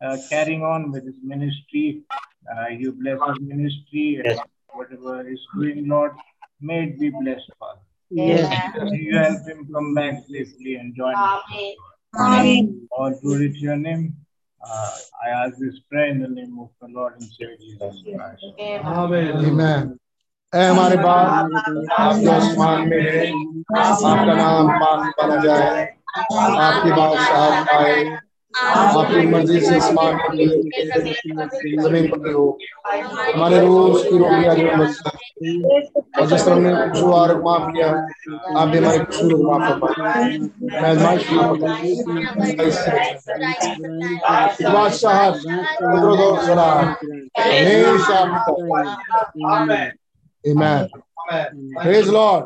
uh, 0.05 0.17
carrying 0.29 0.65
on 0.65 0.91
with 0.91 1.07
his 1.07 1.23
ministry. 1.23 2.03
Uh, 2.51 2.69
you 2.71 2.93
bless 2.93 3.21
his 3.29 3.41
ministry 3.41 4.17
and 4.17 4.27
Yes 4.27 4.39
whatever 4.76 5.28
he's 5.28 5.40
doing, 5.56 5.88
Lord. 5.88 6.12
May 6.60 6.84
it 6.86 7.00
be 7.00 7.10
blessed, 7.10 7.52
Father. 7.60 7.82
Yes. 8.10 8.74
You 8.92 9.18
help 9.18 9.48
him 9.48 9.68
come 9.74 9.94
back 9.94 10.24
safely 10.30 10.76
and 10.76 10.96
join 10.96 11.16
us. 11.16 11.42
Amen. 12.20 12.88
All 12.92 13.12
glory 13.22 13.52
to 13.52 13.58
your 13.58 13.78
name. 13.78 14.16
Uh, 14.64 14.92
I 15.26 15.30
ask 15.30 15.58
this 15.58 15.80
prayer 15.90 16.08
in 16.08 16.22
the 16.22 16.28
name 16.28 16.60
of 16.60 16.70
the 16.82 16.88
Lord 16.94 17.14
and 17.14 17.24
Savior 17.24 17.58
Jesus 17.58 18.04
Christ. 18.16 18.46
Amen. 18.60 19.46
Amen. 19.46 19.98
ऐ 20.54 20.64
हमारे 20.68 20.96
बाप 20.98 21.54
आप 22.00 22.16
जो 22.22 22.32
आसमान 22.32 22.88
में 22.90 23.02
है 23.02 23.28
आपका 23.82 24.34
नाम 24.36 24.68
मान 24.80 25.12
बना 25.20 25.36
जाए 25.44 25.84
आपकी 26.32 26.92
बादशाहत 26.92 27.70
आए 27.76 28.04
आपकी 28.57 29.27
मर्ज़ी 29.29 29.61
से 29.61 29.79
ज़मीन 31.83 32.07
पर 32.11 32.33
हो 32.33 32.47
हमारे 33.35 33.59
रोज 33.61 34.03
की 34.03 34.19
रोटी 34.19 34.47
आज 34.49 34.59
हमें 34.59 34.87
और 36.21 36.27
जिस 36.27 36.45
तरह 36.45 36.55
हमने 36.55 36.73
कसूरवार 36.93 37.35
माफ़ 37.43 37.67
किया 37.73 37.89
आप 38.61 38.69
भी 38.69 38.79
हमारे 38.79 38.99
कसूर 38.99 39.33
को 39.35 39.43
माफ़। 39.51 39.81
बादशाहत 44.73 45.35
कुदरत 45.81 46.49
और 46.51 46.59
हमेशा 47.39 48.19
आपकी 48.19 48.63
तरफ़। 48.63 49.93
Amen. 50.45 50.83
Praise 51.83 52.09
Lord. 52.09 52.43